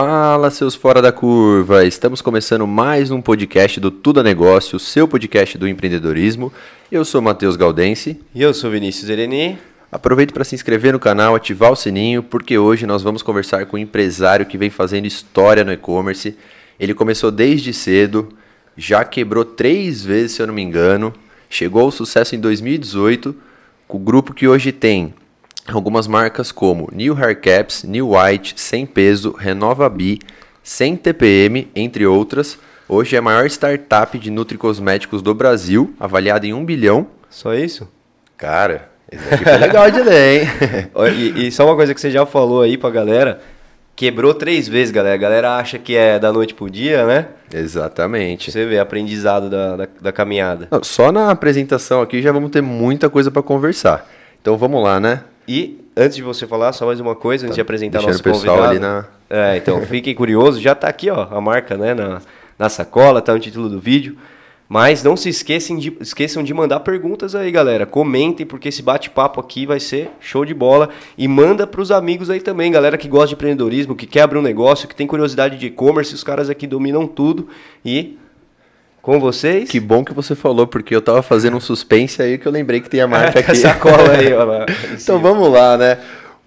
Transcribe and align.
Fala, 0.00 0.48
seus 0.48 0.76
fora 0.76 1.02
da 1.02 1.10
curva! 1.10 1.84
Estamos 1.84 2.22
começando 2.22 2.64
mais 2.68 3.10
um 3.10 3.20
podcast 3.20 3.80
do 3.80 3.90
Tudo 3.90 4.20
a 4.20 4.22
Negócio, 4.22 4.78
seu 4.78 5.08
podcast 5.08 5.58
do 5.58 5.66
empreendedorismo. 5.66 6.52
Eu 6.88 7.04
sou 7.04 7.20
Matheus 7.20 7.56
Galdense. 7.56 8.20
E 8.32 8.40
eu 8.40 8.54
sou 8.54 8.70
Vinícius 8.70 9.10
Ereni. 9.10 9.58
Aproveite 9.90 10.32
para 10.32 10.44
se 10.44 10.54
inscrever 10.54 10.92
no 10.92 11.00
canal, 11.00 11.34
ativar 11.34 11.72
o 11.72 11.74
sininho, 11.74 12.22
porque 12.22 12.56
hoje 12.56 12.86
nós 12.86 13.02
vamos 13.02 13.22
conversar 13.22 13.66
com 13.66 13.76
um 13.76 13.80
empresário 13.80 14.46
que 14.46 14.56
vem 14.56 14.70
fazendo 14.70 15.06
história 15.06 15.64
no 15.64 15.72
e-commerce. 15.72 16.36
Ele 16.78 16.94
começou 16.94 17.32
desde 17.32 17.72
cedo, 17.72 18.28
já 18.76 19.04
quebrou 19.04 19.44
três 19.44 20.04
vezes, 20.04 20.36
se 20.36 20.40
eu 20.40 20.46
não 20.46 20.54
me 20.54 20.62
engano, 20.62 21.12
chegou 21.50 21.82
ao 21.82 21.90
sucesso 21.90 22.36
em 22.36 22.40
2018, 22.40 23.34
com 23.88 23.96
o 23.96 24.00
grupo 24.00 24.32
que 24.32 24.46
hoje 24.46 24.70
tem 24.70 25.12
algumas 25.72 26.06
marcas 26.06 26.50
como 26.50 26.88
New 26.92 27.16
Haircaps, 27.16 27.84
New 27.84 28.10
White, 28.10 28.54
Sem 28.56 28.86
Peso, 28.86 29.32
Renova 29.32 29.88
B, 29.88 30.18
Sem 30.62 30.96
TPM, 30.96 31.68
entre 31.74 32.06
outras. 32.06 32.58
Hoje 32.88 33.16
é 33.16 33.18
a 33.18 33.22
maior 33.22 33.46
startup 33.46 34.18
de 34.18 34.30
nutricosméticos 34.30 35.20
do 35.20 35.34
Brasil, 35.34 35.94
avaliada 36.00 36.46
em 36.46 36.54
um 36.54 36.64
bilhão. 36.64 37.06
Só 37.28 37.54
isso? 37.54 37.88
Cara, 38.36 38.88
esse 39.10 39.44
foi 39.44 39.58
legal 39.58 39.90
de 39.90 40.00
ler, 40.00 40.42
hein? 40.42 40.48
e, 41.36 41.46
e 41.48 41.52
só 41.52 41.66
uma 41.66 41.76
coisa 41.76 41.92
que 41.94 42.00
você 42.00 42.10
já 42.10 42.24
falou 42.24 42.62
aí 42.62 42.78
pra 42.78 42.88
galera, 42.88 43.40
quebrou 43.94 44.32
três 44.32 44.68
vezes, 44.68 44.90
galera. 44.90 45.14
A 45.14 45.18
galera 45.18 45.56
acha 45.56 45.78
que 45.78 45.94
é 45.94 46.18
da 46.18 46.32
noite 46.32 46.54
pro 46.54 46.70
dia, 46.70 47.04
né? 47.04 47.26
Exatamente. 47.52 48.50
Você 48.50 48.64
vê, 48.64 48.78
aprendizado 48.78 49.50
da, 49.50 49.76
da, 49.76 49.88
da 50.00 50.12
caminhada. 50.12 50.68
Não, 50.70 50.82
só 50.82 51.12
na 51.12 51.30
apresentação 51.30 52.00
aqui 52.00 52.22
já 52.22 52.32
vamos 52.32 52.50
ter 52.50 52.62
muita 52.62 53.10
coisa 53.10 53.30
para 53.30 53.42
conversar. 53.42 54.08
Então 54.40 54.56
vamos 54.56 54.82
lá, 54.82 55.00
né? 55.00 55.22
E 55.48 55.78
antes 55.96 56.16
de 56.16 56.22
você 56.22 56.46
falar, 56.46 56.72
só 56.72 56.84
mais 56.86 57.00
uma 57.00 57.14
coisa, 57.14 57.46
antes 57.46 57.54
Tá 57.54 57.56
de 57.56 57.60
apresentar 57.62 57.98
deixando 58.00 58.24
nosso 58.26 58.44
convidado. 58.44 58.62
ali 58.70 58.78
na- 58.78 59.06
É, 59.30 59.56
então 59.56 59.80
fiquem 59.86 60.14
curiosos, 60.14 60.60
já 60.60 60.74
tá 60.74 60.88
aqui, 60.88 61.08
ó, 61.10 61.26
a 61.30 61.40
marca, 61.40 61.76
né, 61.76 61.94
na, 61.94 62.20
na 62.58 62.68
sacola, 62.68 63.22
tá 63.22 63.32
no 63.32 63.40
título 63.40 63.68
do 63.68 63.80
vídeo. 63.80 64.16
Mas 64.70 65.02
não 65.02 65.16
se 65.16 65.30
esqueçam 65.30 65.78
de, 65.78 65.96
esqueçam 65.98 66.42
de 66.42 66.52
mandar 66.52 66.80
perguntas 66.80 67.34
aí, 67.34 67.50
galera. 67.50 67.86
Comentem, 67.86 68.44
porque 68.44 68.68
esse 68.68 68.82
bate-papo 68.82 69.40
aqui 69.40 69.64
vai 69.64 69.80
ser 69.80 70.10
show 70.20 70.44
de 70.44 70.52
bola. 70.52 70.90
E 71.16 71.26
manda 71.26 71.66
pros 71.66 71.90
amigos 71.90 72.28
aí 72.28 72.38
também, 72.38 72.70
galera 72.70 72.98
que 72.98 73.08
gosta 73.08 73.28
de 73.28 73.34
empreendedorismo, 73.34 73.96
que 73.96 74.06
quer 74.06 74.20
abrir 74.20 74.38
um 74.38 74.42
negócio, 74.42 74.86
que 74.86 74.94
tem 74.94 75.06
curiosidade 75.06 75.56
de 75.56 75.68
e-commerce. 75.68 76.14
Os 76.14 76.22
caras 76.22 76.50
aqui 76.50 76.66
dominam 76.66 77.06
tudo. 77.06 77.48
E 77.82 78.18
com 79.08 79.18
vocês. 79.18 79.70
Que 79.70 79.80
bom 79.80 80.04
que 80.04 80.12
você 80.12 80.34
falou, 80.34 80.66
porque 80.66 80.94
eu 80.94 81.00
tava 81.00 81.22
fazendo 81.22 81.56
um 81.56 81.60
suspense 81.60 82.20
aí 82.20 82.36
que 82.36 82.46
eu 82.46 82.52
lembrei 82.52 82.78
que 82.78 82.90
tem 82.90 83.00
a 83.00 83.06
marca 83.06 83.40
aqui. 83.40 83.54
sacola 83.54 84.12
aí, 84.12 84.34
ó. 84.34 84.44
lá. 84.44 84.66
Então 84.92 85.18
vamos 85.18 85.50
lá, 85.50 85.78
né? 85.78 85.96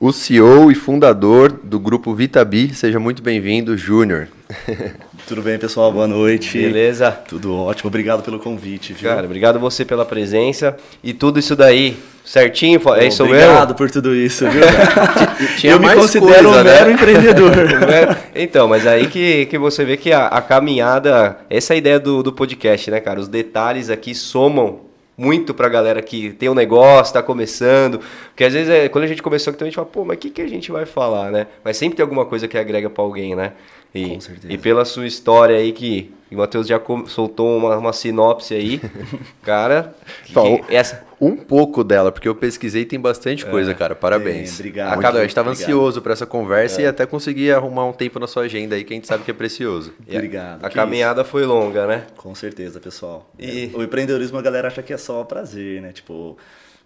O 0.03 0.11
CEO 0.11 0.71
e 0.71 0.73
fundador 0.73 1.51
do 1.51 1.79
grupo 1.79 2.15
Vitabi, 2.15 2.73
seja 2.73 2.99
muito 2.99 3.21
bem-vindo, 3.21 3.77
Júnior. 3.77 4.29
Tudo 5.27 5.43
bem, 5.43 5.59
pessoal? 5.59 5.91
Boa 5.91 6.07
noite. 6.07 6.57
Beleza? 6.57 7.11
Tudo 7.11 7.55
ótimo. 7.55 7.87
Obrigado 7.87 8.23
pelo 8.23 8.39
convite, 8.39 8.93
viu? 8.93 9.07
Cara, 9.07 9.23
obrigado 9.27 9.59
você 9.59 9.85
pela 9.85 10.03
presença. 10.03 10.75
E 11.03 11.13
tudo 11.13 11.37
isso 11.37 11.55
daí, 11.55 11.99
certinho? 12.25 12.81
É 12.95 13.05
isso 13.05 13.23
Obrigado 13.23 13.59
mesmo? 13.59 13.75
por 13.75 13.91
tudo 13.91 14.15
isso, 14.15 14.49
viu? 14.49 14.63
Tinha 15.59 15.73
Eu 15.73 15.79
me 15.79 15.93
considero 15.93 16.49
coisa, 16.49 16.49
um 16.49 16.63
né? 16.63 16.63
mero 16.63 16.91
empreendedor. 16.93 17.51
Então, 18.33 18.67
mas 18.67 18.87
aí 18.87 19.05
que, 19.05 19.45
que 19.45 19.57
você 19.59 19.85
vê 19.85 19.97
que 19.97 20.11
a, 20.11 20.25
a 20.25 20.41
caminhada, 20.41 21.37
essa 21.47 21.73
é 21.73 21.75
a 21.75 21.77
ideia 21.77 21.99
do, 21.99 22.23
do 22.23 22.33
podcast, 22.33 22.89
né, 22.89 22.99
cara? 22.99 23.19
Os 23.19 23.27
detalhes 23.27 23.87
aqui 23.91 24.15
somam 24.15 24.79
muito 25.21 25.53
pra 25.53 25.69
galera 25.69 26.01
que 26.01 26.31
tem 26.33 26.49
um 26.49 26.55
negócio, 26.55 27.13
tá 27.13 27.21
começando. 27.21 27.99
Porque 28.29 28.43
às 28.43 28.53
vezes, 28.53 28.69
é, 28.69 28.89
quando 28.89 29.03
a 29.03 29.07
gente 29.07 29.21
começou 29.21 29.53
aqui, 29.53 29.63
a 29.63 29.65
gente 29.65 29.75
fala, 29.75 29.87
pô, 29.87 30.03
mas 30.03 30.17
o 30.17 30.19
que, 30.19 30.31
que 30.31 30.41
a 30.41 30.47
gente 30.47 30.71
vai 30.71 30.85
falar, 30.85 31.31
né? 31.31 31.45
Mas 31.63 31.77
sempre 31.77 31.95
tem 31.95 32.03
alguma 32.03 32.25
coisa 32.25 32.47
que 32.47 32.57
agrega 32.57 32.89
pra 32.89 33.03
alguém, 33.03 33.35
né? 33.35 33.53
E, 33.93 34.07
Com 34.09 34.21
certeza. 34.21 34.53
E 34.53 34.57
pela 34.57 34.85
sua 34.85 35.05
história 35.05 35.55
aí, 35.57 35.71
que 35.73 36.13
o 36.31 36.35
Matheus 36.37 36.65
já 36.65 36.79
soltou 37.07 37.57
uma, 37.57 37.75
uma 37.77 37.91
sinopse 37.91 38.53
aí, 38.53 38.79
cara, 39.43 39.93
que- 40.25 40.33
Falou. 40.33 40.63
essa... 40.69 41.03
Um 41.21 41.35
pouco 41.35 41.83
dela, 41.83 42.11
porque 42.11 42.27
eu 42.27 42.33
pesquisei 42.33 42.81
e 42.81 42.85
tem 42.85 42.99
bastante 42.99 43.45
coisa, 43.45 43.75
cara. 43.75 43.93
Parabéns. 43.93 44.55
Obrigado. 44.55 44.87
A 44.93 44.95
Muito 44.95 45.07
a 45.17 45.21
gente 45.21 45.35
tava 45.35 45.49
obrigado. 45.51 45.69
ansioso 45.69 46.01
para 46.01 46.13
essa 46.13 46.25
conversa 46.25 46.81
e 46.81 46.87
até 46.87 47.05
consegui 47.05 47.51
arrumar 47.51 47.85
um 47.85 47.93
tempo 47.93 48.17
na 48.17 48.25
sua 48.25 48.41
agenda 48.45 48.73
aí 48.75 48.83
que 48.83 48.91
a 48.91 48.95
gente 48.95 49.05
sabe 49.07 49.23
que 49.23 49.29
é 49.29 49.33
precioso. 49.35 49.93
Obrigado. 50.11 50.65
A 50.65 50.69
Que 50.69 50.73
caminhada 50.73 51.23
foi 51.23 51.45
longa, 51.45 51.85
né? 51.85 52.05
isso. 52.07 52.15
Com 52.15 52.33
certeza, 52.33 52.79
pessoal. 52.79 53.29
E- 53.37 53.69
É, 53.71 53.77
O 53.77 53.83
empreendedorismo 53.83 54.35
a 54.39 54.41
galera 54.41 54.67
acha 54.67 54.81
que 54.81 54.91
é 54.93 54.97
só 54.97 55.23
prazer, 55.23 55.79
né? 55.79 55.91
Tipo, 55.93 56.39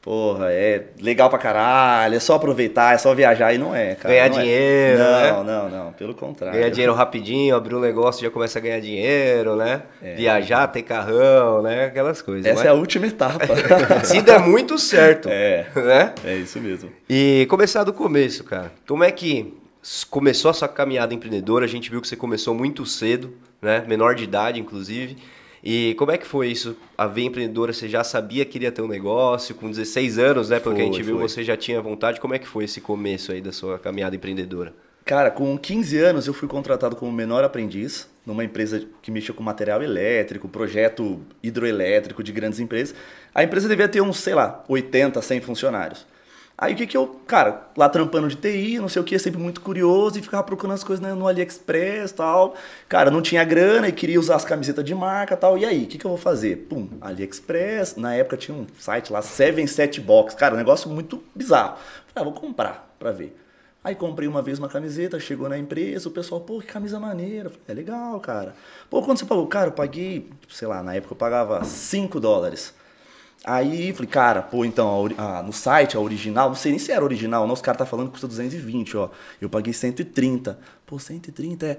porra, 0.05 0.51
é 0.51 0.83
legal 1.01 1.31
pra 1.31 1.39
caralho, 1.39 2.13
é 2.15 2.19
só 2.19 2.35
aproveitar, 2.35 2.93
é 2.93 2.97
só 2.99 3.11
viajar 3.15 3.53
e 3.53 3.57
não 3.57 3.75
é, 3.75 3.95
cara. 3.95 4.13
Ganhar 4.13 4.29
não 4.29 4.37
é. 4.37 4.41
dinheiro, 4.43 4.99
Não, 4.99 5.43
né? 5.43 5.43
não, 5.43 5.69
não. 5.69 5.93
Pelo 5.93 6.13
contrário. 6.13 6.55
Ganhar 6.59 6.69
dinheiro 6.69 6.93
rapidinho, 6.93 7.55
abrir 7.55 7.73
um 7.73 7.79
negócio 7.79 8.21
já 8.21 8.29
começa 8.29 8.59
a 8.59 8.61
ganhar 8.61 8.79
dinheiro, 8.79 9.55
né? 9.55 9.81
É. 10.03 10.13
Viajar, 10.13 10.67
ter 10.67 10.83
carrão, 10.83 11.63
né? 11.63 11.85
Aquelas 11.85 12.21
coisas. 12.21 12.45
Essa 12.45 12.65
é 12.65 12.67
a 12.67 12.73
última 12.73 13.07
etapa. 13.07 13.39
Mas 13.89 14.05
Se 14.07 14.21
der 14.21 14.39
muito 14.39 14.77
certo, 14.77 15.27
É. 15.33 15.65
né? 15.75 16.13
é 16.23 16.35
isso 16.35 16.59
mesmo. 16.61 16.91
E 17.09 17.47
começar 17.49 17.83
do 17.83 17.91
começo, 17.91 18.43
cara. 18.43 18.71
Como 18.87 19.03
é 19.03 19.11
que 19.11 19.57
começou 20.11 20.51
a 20.51 20.53
sua 20.53 20.67
caminhada 20.67 21.15
empreendedora? 21.15 21.65
A 21.65 21.67
gente 21.67 21.89
viu 21.89 21.99
que 21.99 22.07
você 22.07 22.15
começou 22.15 22.53
muito 22.53 22.85
cedo, 22.85 23.33
né? 23.59 23.83
Menor 23.87 24.13
de 24.13 24.23
idade, 24.23 24.59
inclusive. 24.59 25.17
E 25.65 25.95
como 25.95 26.11
é 26.11 26.17
que 26.17 26.27
foi 26.27 26.49
isso? 26.49 26.77
A 26.95 27.07
ver 27.07 27.23
empreendedora, 27.23 27.73
você 27.73 27.89
já 27.89 28.03
sabia 28.03 28.45
que 28.45 28.55
iria 28.55 28.71
ter 28.71 28.83
um 28.83 28.87
negócio 28.87 29.55
com 29.55 29.67
16 29.67 30.19
anos, 30.19 30.49
né? 30.49 30.59
Pelo 30.59 30.75
que 30.75 30.81
a 30.81 30.85
gente 30.85 31.01
viu, 31.01 31.17
foi. 31.17 31.27
você 31.27 31.43
já 31.43 31.57
tinha 31.57 31.81
vontade. 31.81 32.19
Como 32.21 32.35
é 32.35 32.39
que 32.39 32.47
foi 32.47 32.65
esse 32.65 32.79
começo 32.79 33.31
aí 33.31 33.41
da 33.41 33.51
sua 33.51 33.79
caminhada 33.79 34.15
empreendedora? 34.15 34.71
Cara, 35.03 35.31
com 35.31 35.57
15 35.57 35.97
anos 35.97 36.27
eu 36.27 36.35
fui 36.35 36.47
contratado 36.47 36.95
como 36.95 37.11
menor 37.11 37.43
aprendiz 37.43 38.07
numa 38.23 38.43
empresa 38.43 38.87
que 39.01 39.09
mexia 39.09 39.33
com 39.33 39.41
material 39.41 39.81
elétrico, 39.81 40.47
projeto 40.47 41.19
hidroelétrico 41.41 42.23
de 42.23 42.31
grandes 42.31 42.59
empresas. 42.59 42.95
A 43.33 43.43
empresa 43.43 43.67
devia 43.67 43.87
ter 43.87 44.01
uns, 44.01 44.17
sei 44.17 44.35
lá, 44.35 44.63
80, 44.67 45.19
100 45.19 45.41
funcionários. 45.41 46.05
Aí 46.57 46.73
o 46.73 46.77
que 46.77 46.87
que 46.87 46.95
eu, 46.95 47.19
cara, 47.27 47.67
lá 47.75 47.89
trampando 47.89 48.29
de 48.29 48.37
TI, 48.37 48.79
não 48.79 48.87
sei 48.87 49.01
o 49.01 49.05
que, 49.05 49.19
sempre 49.19 49.39
muito 49.39 49.59
curioso 49.59 50.17
e 50.17 50.21
ficava 50.21 50.41
procurando 50.41 50.75
as 50.75 50.85
coisas 50.85 51.05
né, 51.05 51.13
no 51.13 51.27
AliExpress 51.27 52.13
tal. 52.13 52.55
Cara, 52.87 53.11
não 53.11 53.21
tinha 53.21 53.43
grana 53.43 53.89
e 53.89 53.91
queria 53.91 54.17
usar 54.17 54.35
as 54.37 54.45
camisetas 54.45 54.85
de 54.85 54.95
marca 54.95 55.33
e 55.33 55.37
tal. 55.37 55.57
E 55.57 55.65
aí, 55.65 55.83
o 55.83 55.87
que 55.87 55.97
que 55.97 56.05
eu 56.05 56.09
vou 56.09 56.17
fazer? 56.17 56.67
Pum, 56.69 56.87
AliExpress, 57.01 57.97
na 57.97 58.15
época 58.15 58.37
tinha 58.37 58.57
um 58.57 58.65
site 58.79 59.11
lá, 59.11 59.21
77 59.21 59.99
Box. 59.99 60.33
Cara, 60.33 60.53
um 60.53 60.57
negócio 60.57 60.89
muito 60.89 61.21
bizarro. 61.35 61.75
Falei, 62.07 62.13
ah, 62.15 62.23
vou 62.23 62.33
comprar 62.33 62.95
pra 62.97 63.11
ver. 63.11 63.35
Aí 63.83 63.93
comprei 63.93 64.27
uma 64.27 64.41
vez 64.41 64.57
uma 64.57 64.69
camiseta, 64.69 65.19
chegou 65.19 65.49
na 65.49 65.57
empresa, 65.57 66.07
o 66.07 66.11
pessoal, 66.11 66.39
pô, 66.39 66.59
que 66.59 66.67
camisa 66.67 66.99
maneira. 67.01 67.49
Falei, 67.49 67.65
é 67.67 67.73
legal, 67.73 68.19
cara. 68.21 68.55
Pô, 68.89 69.01
quanto 69.01 69.19
você 69.19 69.25
pagou? 69.25 69.45
Cara, 69.45 69.67
eu 69.67 69.73
paguei, 69.73 70.29
sei 70.49 70.69
lá, 70.69 70.81
na 70.81 70.95
época 70.95 71.13
eu 71.13 71.17
pagava 71.17 71.63
5 71.65 72.17
dólares. 72.19 72.73
Aí 73.45 73.93
falei, 73.93 74.09
cara, 74.09 74.41
pô, 74.41 74.65
então, 74.65 74.87
a 74.87 74.97
ori- 74.97 75.15
ah, 75.17 75.43
no 75.43 75.53
site, 75.53 75.95
a 75.95 75.99
original, 75.99 76.47
não 76.49 76.55
sei 76.55 76.71
nem 76.71 76.79
se 76.79 76.91
era 76.91 77.03
original, 77.03 77.45
não, 77.45 77.53
os 77.53 77.61
caras 77.61 77.77
tá 77.79 77.85
falando 77.85 78.07
que 78.07 78.13
custa 78.13 78.27
220, 78.27 78.97
ó. 78.97 79.09
Eu 79.39 79.49
paguei 79.49 79.71
130. 79.73 80.57
Pô, 80.85 80.97
130 80.97 81.65
é. 81.67 81.77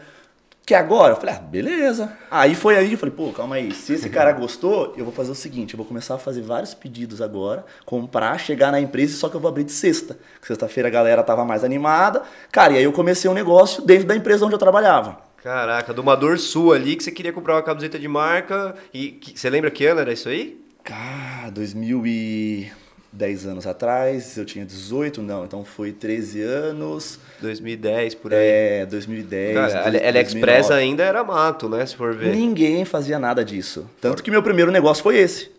Que 0.64 0.74
agora? 0.74 1.12
Eu 1.12 1.16
falei, 1.16 1.34
ah, 1.36 1.38
beleza. 1.38 2.12
Aí 2.30 2.54
foi 2.56 2.76
aí, 2.76 2.92
eu 2.92 2.98
falei, 2.98 3.14
pô, 3.14 3.32
calma 3.32 3.54
aí. 3.56 3.72
Se 3.72 3.92
esse 3.94 4.08
cara 4.10 4.32
gostou, 4.38 4.94
eu 4.96 5.04
vou 5.04 5.12
fazer 5.14 5.30
o 5.30 5.34
seguinte: 5.34 5.74
eu 5.74 5.78
vou 5.78 5.86
começar 5.86 6.16
a 6.16 6.18
fazer 6.18 6.42
vários 6.42 6.74
pedidos 6.74 7.20
agora, 7.22 7.64
comprar, 7.84 8.38
chegar 8.38 8.72
na 8.72 8.80
empresa, 8.80 9.16
só 9.16 9.28
que 9.28 9.36
eu 9.36 9.40
vou 9.40 9.48
abrir 9.48 9.62
de 9.64 9.70
sexta. 9.72 10.18
Sexta-feira 10.42 10.88
a 10.88 10.90
galera 10.92 11.22
tava 11.22 11.44
mais 11.44 11.62
animada. 11.62 12.22
Cara, 12.50 12.72
e 12.72 12.78
aí 12.78 12.84
eu 12.84 12.92
comecei 12.92 13.30
um 13.30 13.34
negócio 13.34 13.80
dentro 13.82 14.06
da 14.08 14.16
empresa 14.16 14.44
onde 14.44 14.54
eu 14.54 14.58
trabalhava. 14.58 15.18
Caraca, 15.42 15.94
de 15.94 16.00
uma 16.00 16.16
dor 16.16 16.36
sua 16.38 16.74
ali 16.74 16.96
que 16.96 17.04
você 17.04 17.12
queria 17.12 17.32
comprar 17.32 17.54
uma 17.54 17.62
camiseta 17.62 17.96
de 17.98 18.08
marca. 18.08 18.74
E 18.92 19.12
que- 19.12 19.38
você 19.38 19.48
lembra 19.48 19.70
que 19.70 19.86
ano 19.86 20.00
era 20.00 20.12
isso 20.12 20.28
aí? 20.28 20.60
Cara, 20.86 21.50
2010 21.50 23.44
anos 23.46 23.66
atrás, 23.66 24.36
eu 24.38 24.44
tinha 24.44 24.64
18, 24.64 25.20
não, 25.20 25.44
então 25.44 25.64
foi 25.64 25.90
13 25.90 26.42
anos. 26.42 27.18
2010, 27.40 28.14
por 28.14 28.32
aí. 28.32 28.38
É, 28.40 28.86
2010. 28.86 29.54
Cara, 29.54 29.90
dois- 29.90 30.04
AliExpress 30.06 30.66
2009. 30.68 30.74
ainda 30.74 31.02
era 31.02 31.24
mato, 31.24 31.68
né? 31.68 31.84
Se 31.84 31.96
for 31.96 32.14
ver. 32.14 32.34
Ninguém 32.34 32.84
fazia 32.84 33.18
nada 33.18 33.44
disso. 33.44 33.90
Tanto 34.00 34.22
que 34.22 34.30
meu 34.30 34.42
primeiro 34.42 34.70
negócio 34.70 35.02
foi 35.02 35.16
esse. 35.18 35.50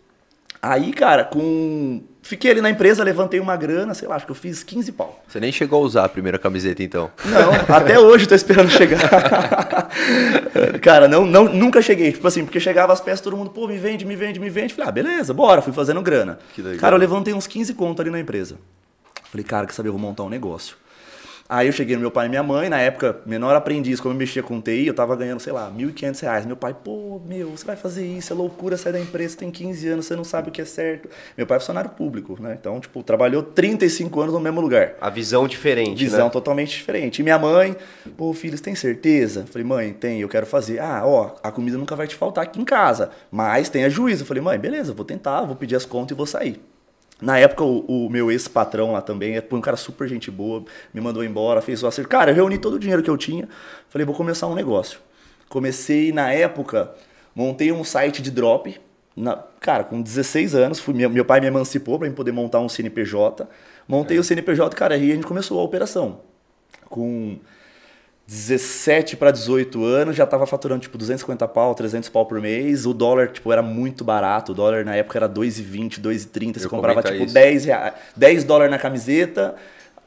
Aí, 0.60 0.92
cara, 0.92 1.24
com. 1.24 2.02
Fiquei 2.20 2.50
ali 2.50 2.60
na 2.60 2.68
empresa, 2.68 3.02
levantei 3.02 3.40
uma 3.40 3.56
grana, 3.56 3.94
sei 3.94 4.06
lá, 4.06 4.16
acho 4.16 4.26
que 4.26 4.32
eu 4.32 4.36
fiz 4.36 4.62
15 4.62 4.92
pau. 4.92 5.22
Você 5.26 5.40
nem 5.40 5.50
chegou 5.50 5.82
a 5.82 5.86
usar 5.86 6.04
a 6.04 6.08
primeira 6.08 6.38
camiseta, 6.38 6.82
então. 6.82 7.10
Não, 7.24 7.74
até 7.74 7.98
hoje 8.00 8.26
tô 8.26 8.34
esperando 8.34 8.68
chegar. 8.68 9.00
Cara, 10.82 11.08
não, 11.08 11.24
não, 11.24 11.44
nunca 11.44 11.80
cheguei. 11.80 12.12
Tipo 12.12 12.28
assim, 12.28 12.44
porque 12.44 12.60
chegava 12.60 12.92
as 12.92 13.00
peças, 13.00 13.20
todo 13.20 13.36
mundo, 13.36 13.50
pô, 13.50 13.66
me 13.66 13.78
vende, 13.78 14.04
me 14.04 14.16
vende, 14.16 14.38
me 14.38 14.50
vende. 14.50 14.74
Falei, 14.74 14.88
ah, 14.88 14.92
beleza, 14.92 15.32
bora, 15.32 15.62
fui 15.62 15.72
fazendo 15.72 16.02
grana. 16.02 16.38
Que. 16.54 16.76
Cara, 16.76 16.96
eu 16.96 16.98
levantei 16.98 17.32
uns 17.32 17.46
15 17.46 17.72
conto 17.74 18.02
ali 18.02 18.10
na 18.10 18.20
empresa. 18.20 18.56
Falei, 19.30 19.44
cara, 19.44 19.66
quer 19.66 19.72
saber, 19.72 19.88
eu 19.88 19.92
vou 19.92 20.00
montar 20.00 20.24
um 20.24 20.28
negócio. 20.28 20.76
Aí 21.50 21.66
eu 21.66 21.72
cheguei 21.72 21.96
no 21.96 22.02
meu 22.02 22.10
pai 22.10 22.26
e 22.26 22.28
minha 22.28 22.42
mãe, 22.42 22.68
na 22.68 22.78
época, 22.78 23.20
menor 23.24 23.56
aprendiz, 23.56 24.00
como 24.00 24.12
eu 24.12 24.18
mexia 24.18 24.42
com 24.42 24.60
TI, 24.60 24.86
eu 24.86 24.92
tava 24.92 25.16
ganhando, 25.16 25.40
sei 25.40 25.50
lá, 25.50 25.70
1.500 25.70 26.20
reais. 26.20 26.44
Meu 26.44 26.56
pai, 26.56 26.74
pô, 26.74 27.22
meu, 27.24 27.48
você 27.52 27.64
vai 27.64 27.74
fazer 27.74 28.06
isso, 28.06 28.34
é 28.34 28.36
loucura, 28.36 28.76
sai 28.76 28.92
da 28.92 29.00
empresa, 29.00 29.34
tem 29.34 29.50
15 29.50 29.88
anos, 29.88 30.04
você 30.04 30.14
não 30.14 30.24
sabe 30.24 30.50
o 30.50 30.52
que 30.52 30.60
é 30.60 30.66
certo. 30.66 31.08
Meu 31.38 31.46
pai 31.46 31.56
é 31.56 31.60
funcionário 31.60 31.88
público, 31.88 32.36
né? 32.38 32.54
Então, 32.60 32.78
tipo, 32.78 33.02
trabalhou 33.02 33.42
35 33.42 34.20
anos 34.20 34.34
no 34.34 34.40
mesmo 34.40 34.60
lugar. 34.60 34.96
A 35.00 35.08
visão 35.08 35.48
diferente, 35.48 36.04
Visão 36.04 36.26
né? 36.26 36.30
totalmente 36.30 36.76
diferente. 36.76 37.20
E 37.20 37.22
minha 37.22 37.38
mãe, 37.38 37.74
pô, 38.14 38.34
filho, 38.34 38.54
você 38.54 38.62
tem 38.62 38.74
certeza? 38.74 39.46
Falei, 39.50 39.66
mãe, 39.66 39.92
tem, 39.94 40.20
eu 40.20 40.28
quero 40.28 40.44
fazer. 40.44 40.80
Ah, 40.80 41.02
ó, 41.06 41.34
a 41.42 41.50
comida 41.50 41.78
nunca 41.78 41.96
vai 41.96 42.06
te 42.06 42.14
faltar 42.14 42.44
aqui 42.44 42.60
em 42.60 42.64
casa, 42.64 43.10
mas 43.30 43.70
tenha 43.70 43.88
juízo. 43.88 44.26
Falei, 44.26 44.42
mãe, 44.42 44.58
beleza, 44.58 44.92
vou 44.92 45.04
tentar, 45.04 45.46
vou 45.46 45.56
pedir 45.56 45.76
as 45.76 45.86
contas 45.86 46.10
e 46.10 46.14
vou 46.14 46.26
sair. 46.26 46.60
Na 47.20 47.38
época, 47.38 47.64
o, 47.64 48.06
o 48.06 48.10
meu 48.10 48.30
ex-patrão 48.30 48.92
lá 48.92 49.02
também, 49.02 49.40
foi 49.40 49.58
um 49.58 49.62
cara 49.62 49.76
super 49.76 50.06
gente 50.08 50.30
boa, 50.30 50.64
me 50.94 51.00
mandou 51.00 51.24
embora, 51.24 51.60
fez 51.60 51.82
o 51.82 51.86
acerto. 51.86 52.08
Cara, 52.08 52.30
eu 52.30 52.34
reuni 52.34 52.58
todo 52.58 52.74
o 52.74 52.78
dinheiro 52.78 53.02
que 53.02 53.10
eu 53.10 53.16
tinha, 53.16 53.48
falei, 53.88 54.04
vou 54.04 54.14
começar 54.14 54.46
um 54.46 54.54
negócio. 54.54 55.00
Comecei, 55.48 56.12
na 56.12 56.32
época, 56.32 56.94
montei 57.34 57.72
um 57.72 57.82
site 57.82 58.22
de 58.22 58.30
drop, 58.30 58.78
na, 59.16 59.36
cara, 59.58 59.82
com 59.82 60.00
16 60.00 60.54
anos, 60.54 60.78
fui, 60.78 60.94
meu, 60.94 61.10
meu 61.10 61.24
pai 61.24 61.40
me 61.40 61.48
emancipou 61.48 61.98
para 61.98 62.08
poder 62.12 62.30
montar 62.30 62.60
um 62.60 62.68
CNPJ. 62.68 63.48
Montei 63.86 64.16
é. 64.16 64.20
o 64.20 64.24
CNPJ, 64.24 64.76
cara, 64.76 64.96
e 64.96 65.10
a 65.10 65.14
gente 65.14 65.26
começou 65.26 65.58
a 65.58 65.64
operação. 65.64 66.20
Com 66.88 67.38
17 68.28 69.16
para 69.16 69.30
18 69.30 69.82
anos, 69.82 70.14
já 70.14 70.26
tava 70.26 70.46
faturando 70.46 70.82
tipo 70.82 70.98
250 70.98 71.48
pau, 71.48 71.74
300 71.74 72.10
pau 72.10 72.26
por 72.26 72.38
mês. 72.38 72.84
O 72.84 72.92
dólar 72.92 73.28
tipo 73.28 73.50
era 73.50 73.62
muito 73.62 74.04
barato. 74.04 74.52
O 74.52 74.54
dólar 74.54 74.84
na 74.84 74.94
época 74.94 75.18
era 75.18 75.26
2,20, 75.26 75.98
2,30. 75.98 76.58
Você 76.58 76.68
comprava 76.68 77.02
tipo 77.02 77.24
isso. 77.24 77.32
10 77.32 77.64
reais, 77.64 77.94
10 78.14 78.44
dólares 78.44 78.70
na 78.70 78.78
camiseta. 78.78 79.54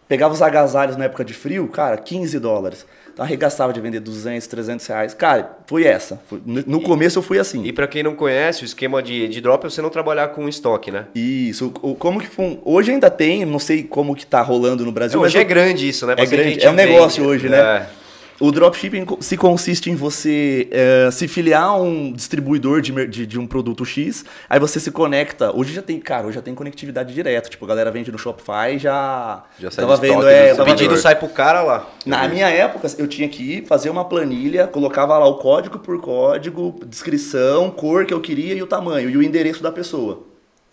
Pegava 0.08 0.36
os 0.36 0.42
agasalhos 0.42 0.98
na 0.98 1.06
época 1.06 1.25
de 1.25 1.34
frio, 1.34 1.68
cara, 1.68 1.98
15 1.98 2.38
dólares. 2.38 2.86
Então 3.12 3.25
arregaçava 3.25 3.74
de 3.74 3.82
vender 3.82 4.00
200, 4.00 4.46
300 4.46 4.86
reais. 4.86 5.13
Cara, 5.16 5.58
foi 5.66 5.86
essa. 5.86 6.22
Foi, 6.28 6.40
no 6.46 6.80
e, 6.80 6.84
começo 6.84 7.18
eu 7.18 7.24
fui 7.24 7.40
assim. 7.40 7.63
E 7.63 7.74
para 7.74 7.88
quem 7.88 8.04
não 8.04 8.13
conhece, 8.13 8.62
o 8.62 8.66
esquema 8.66 9.01
de, 9.01 9.28
de 9.30 9.42
drop 9.42 9.66
é 9.66 9.70
você 9.70 9.82
não 9.82 9.90
trabalhar 9.90 10.28
com 10.28 10.48
estoque, 10.48 10.92
né? 10.92 11.08
Isso. 11.16 11.72
Como 11.72 12.20
que 12.20 12.28
foi, 12.28 12.60
Hoje 12.63 12.92
ainda 12.92 13.10
tem, 13.10 13.46
não 13.46 13.58
sei 13.58 13.82
como 13.82 14.16
que 14.16 14.28
tá 14.28 14.44
rolando 14.44 14.86
no 14.86 14.92
Brasil. 14.92 15.20
É, 15.20 15.24
hoje 15.24 15.40
é 15.40 15.44
grande 15.44 15.90
isso, 15.90 16.06
né? 16.06 16.13
É 16.16 16.25
grande, 16.28 16.63
é 16.63 16.70
um 16.70 16.74
negócio 16.74 17.25
hoje, 17.25 17.50
né? 17.50 17.58
É. 17.58 18.00
O 18.41 18.51
dropshipping 18.51 19.05
se 19.19 19.38
consiste 19.38 19.91
em 19.91 19.95
você 19.95 20.67
é, 20.71 21.12
se 21.12 21.27
filiar 21.27 21.63
a 21.63 21.75
um 21.75 22.12
distribuidor 22.12 22.81
de, 22.81 22.91
de, 23.05 23.27
de, 23.27 23.39
um 23.39 23.45
produto 23.45 23.86
X, 23.86 24.25
aí 24.50 24.60
você 24.60 24.79
se 24.79 24.89
conecta. 24.89 25.55
Hoje 25.55 25.71
já 25.71 25.81
tem, 25.83 26.00
cara, 26.00 26.25
hoje 26.25 26.36
já 26.36 26.41
tem 26.41 26.55
conectividade 26.55 27.13
direta. 27.13 27.51
Tipo, 27.51 27.65
a 27.65 27.67
galera 27.67 27.91
vende 27.91 28.12
no 28.12 28.17
Shopify 28.17 28.79
já. 28.79 29.43
Já 29.60 29.69
sai 29.69 29.86
tava 29.86 29.95
vendo, 29.95 30.27
é, 30.27 30.53
O 30.53 30.65
pedido 30.65 30.98
sai 30.98 31.15
pro 31.15 31.29
cara 31.29 31.62
lá. 31.62 31.88
Na 32.03 32.27
minha 32.27 32.50
época, 32.50 32.88
eu 32.98 33.07
tinha 33.07 33.29
que 33.29 33.57
ir 33.57 33.67
fazer 33.67 33.91
uma 33.91 34.05
planilha, 34.05 34.65
colocava 34.65 35.15
lá 35.19 35.27
o 35.27 35.36
código 35.36 35.77
por 35.77 36.01
código, 36.01 36.79
descrição, 36.88 37.69
cor 37.69 38.07
que 38.07 38.13
eu 38.13 38.19
queria 38.19 38.55
e 38.55 38.63
o 38.63 38.67
tamanho, 38.67 39.07
e 39.07 39.15
o 39.15 39.21
endereço 39.21 39.62
da 39.62 39.71
pessoa. 39.71 40.24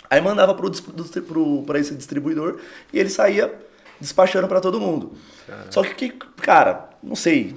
Aí 0.09 0.23
mandava 0.23 0.55
para 0.55 1.79
esse 1.79 1.95
distribuidor 1.95 2.57
e 2.95 2.99
ele 2.99 3.11
saía 3.11 3.53
despachando 4.01 4.49
para 4.49 4.61
todo 4.61 4.81
mundo. 4.81 5.13
Só 5.71 5.83
que, 5.83 6.11
cara, 6.41 6.89
não 7.03 7.17
sei. 7.17 7.55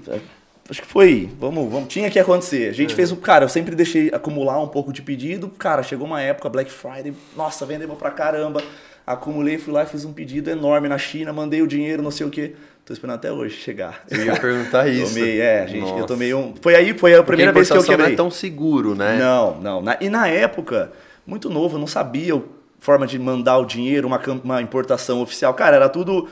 Acho 0.70 0.82
que 0.82 0.88
foi. 0.88 1.30
Vamos, 1.40 1.70
vamos. 1.70 1.90
Tinha 1.90 2.10
que 2.10 2.18
acontecer. 2.18 2.70
A 2.70 2.74
gente 2.74 2.94
é. 2.94 2.96
fez 2.96 3.12
o. 3.12 3.18
Cara, 3.18 3.46
eu 3.46 3.50
sempre 3.50 3.76
deixei 3.76 4.10
acumular 4.14 4.60
um 4.62 4.68
pouco 4.68 4.94
de 4.94 5.02
pedido. 5.02 5.50
Cara, 5.50 5.84
chegou 5.84 6.08
uma 6.08 6.22
época, 6.22 6.48
Black 6.50 6.72
Friday. 6.72 7.14
Nossa, 7.36 7.66
vendemos 7.66 7.98
pra 7.98 8.10
caramba. 8.10 8.64
Acumulei, 9.06 9.58
fui 9.58 9.74
lá 9.74 9.84
e 9.84 9.86
fiz 9.88 10.06
um 10.06 10.14
pedido 10.14 10.50
enorme 10.50 10.88
na 10.88 10.98
China, 10.98 11.34
mandei 11.34 11.62
o 11.62 11.68
dinheiro, 11.68 12.02
não 12.02 12.12
sei 12.12 12.26
o 12.26 12.30
quê. 12.30 12.54
Tô 12.86 12.94
esperando 12.94 13.16
até 13.16 13.32
hoje 13.32 13.58
chegar. 13.58 14.04
Eu 14.10 14.26
ia 14.26 14.40
perguntar 14.40 14.88
isso. 14.88 15.16
Tomei, 15.16 15.42
é, 15.42 15.68
gente, 15.68 15.82
Nossa. 15.82 16.00
eu 16.00 16.06
tomei 16.06 16.34
um. 16.34 16.54
Foi 16.62 16.76
aí, 16.76 16.98
foi 16.98 17.16
a 17.16 17.24
primeira 17.24 17.52
vez 17.52 17.70
que 17.70 17.78
eu 17.78 17.84
quebrei. 17.84 18.08
não 18.08 18.14
é 18.14 18.16
tão 18.16 18.32
seguro, 18.32 18.96
né? 18.96 19.18
Não, 19.18 19.60
não. 19.60 19.82
Na, 19.82 19.98
e 20.00 20.10
na 20.10 20.28
época, 20.28 20.92
muito 21.26 21.50
novo, 21.50 21.76
eu 21.76 21.80
não 21.80 21.88
sabia 21.88 22.42
forma 22.82 23.08
de 23.08 23.18
mandar 23.18 23.60
o 23.60 23.66
dinheiro, 23.66 24.08
uma, 24.08 24.20
uma 24.44 24.62
importação 24.62 25.22
oficial. 25.22 25.54
Cara, 25.54 25.78
era 25.78 25.88
tudo 25.88 26.28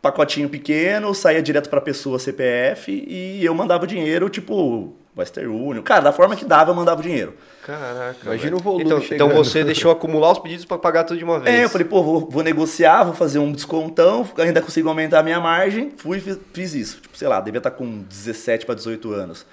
pacotinho 0.00 0.50
pequeno, 0.50 1.14
saía 1.14 1.42
direto 1.42 1.70
para 1.70 1.80
pessoa 1.80 2.18
CPF 2.18 2.92
e 2.92 3.42
eu 3.42 3.54
mandava 3.54 3.84
o 3.84 3.86
dinheiro, 3.86 4.28
tipo, 4.28 4.94
Western 5.16 5.48
Union. 5.48 5.82
Cara, 5.82 6.02
da 6.02 6.12
forma 6.12 6.36
que 6.36 6.44
dava, 6.44 6.72
eu 6.72 6.74
mandava 6.74 7.00
o 7.00 7.02
dinheiro. 7.02 7.34
Caraca. 7.64 8.18
Imagina 8.22 8.54
o 8.54 8.58
volume. 8.58 8.84
Então, 8.84 8.98
então 8.98 9.30
você 9.30 9.64
deixou 9.64 9.90
acumular 9.90 10.32
os 10.32 10.38
pedidos 10.38 10.66
para 10.66 10.76
pagar 10.76 11.04
tudo 11.04 11.16
de 11.16 11.24
uma 11.24 11.40
vez. 11.40 11.56
É, 11.56 11.64
eu 11.64 11.70
falei, 11.70 11.86
pô, 11.86 12.02
vou, 12.02 12.28
vou, 12.28 12.42
negociar, 12.42 13.04
vou 13.04 13.14
fazer 13.14 13.38
um 13.38 13.50
descontão, 13.50 14.28
ainda 14.36 14.60
consigo 14.60 14.90
aumentar 14.90 15.20
a 15.20 15.22
minha 15.22 15.40
margem. 15.40 15.90
Fui 15.96 16.20
fiz, 16.20 16.38
fiz 16.52 16.74
isso. 16.74 17.00
Tipo, 17.00 17.16
sei 17.16 17.26
lá, 17.26 17.40
devia 17.40 17.58
estar 17.58 17.70
tá 17.70 17.76
com 17.76 18.02
17 18.02 18.66
para 18.66 18.74
18 18.74 19.10
anos. 19.10 19.46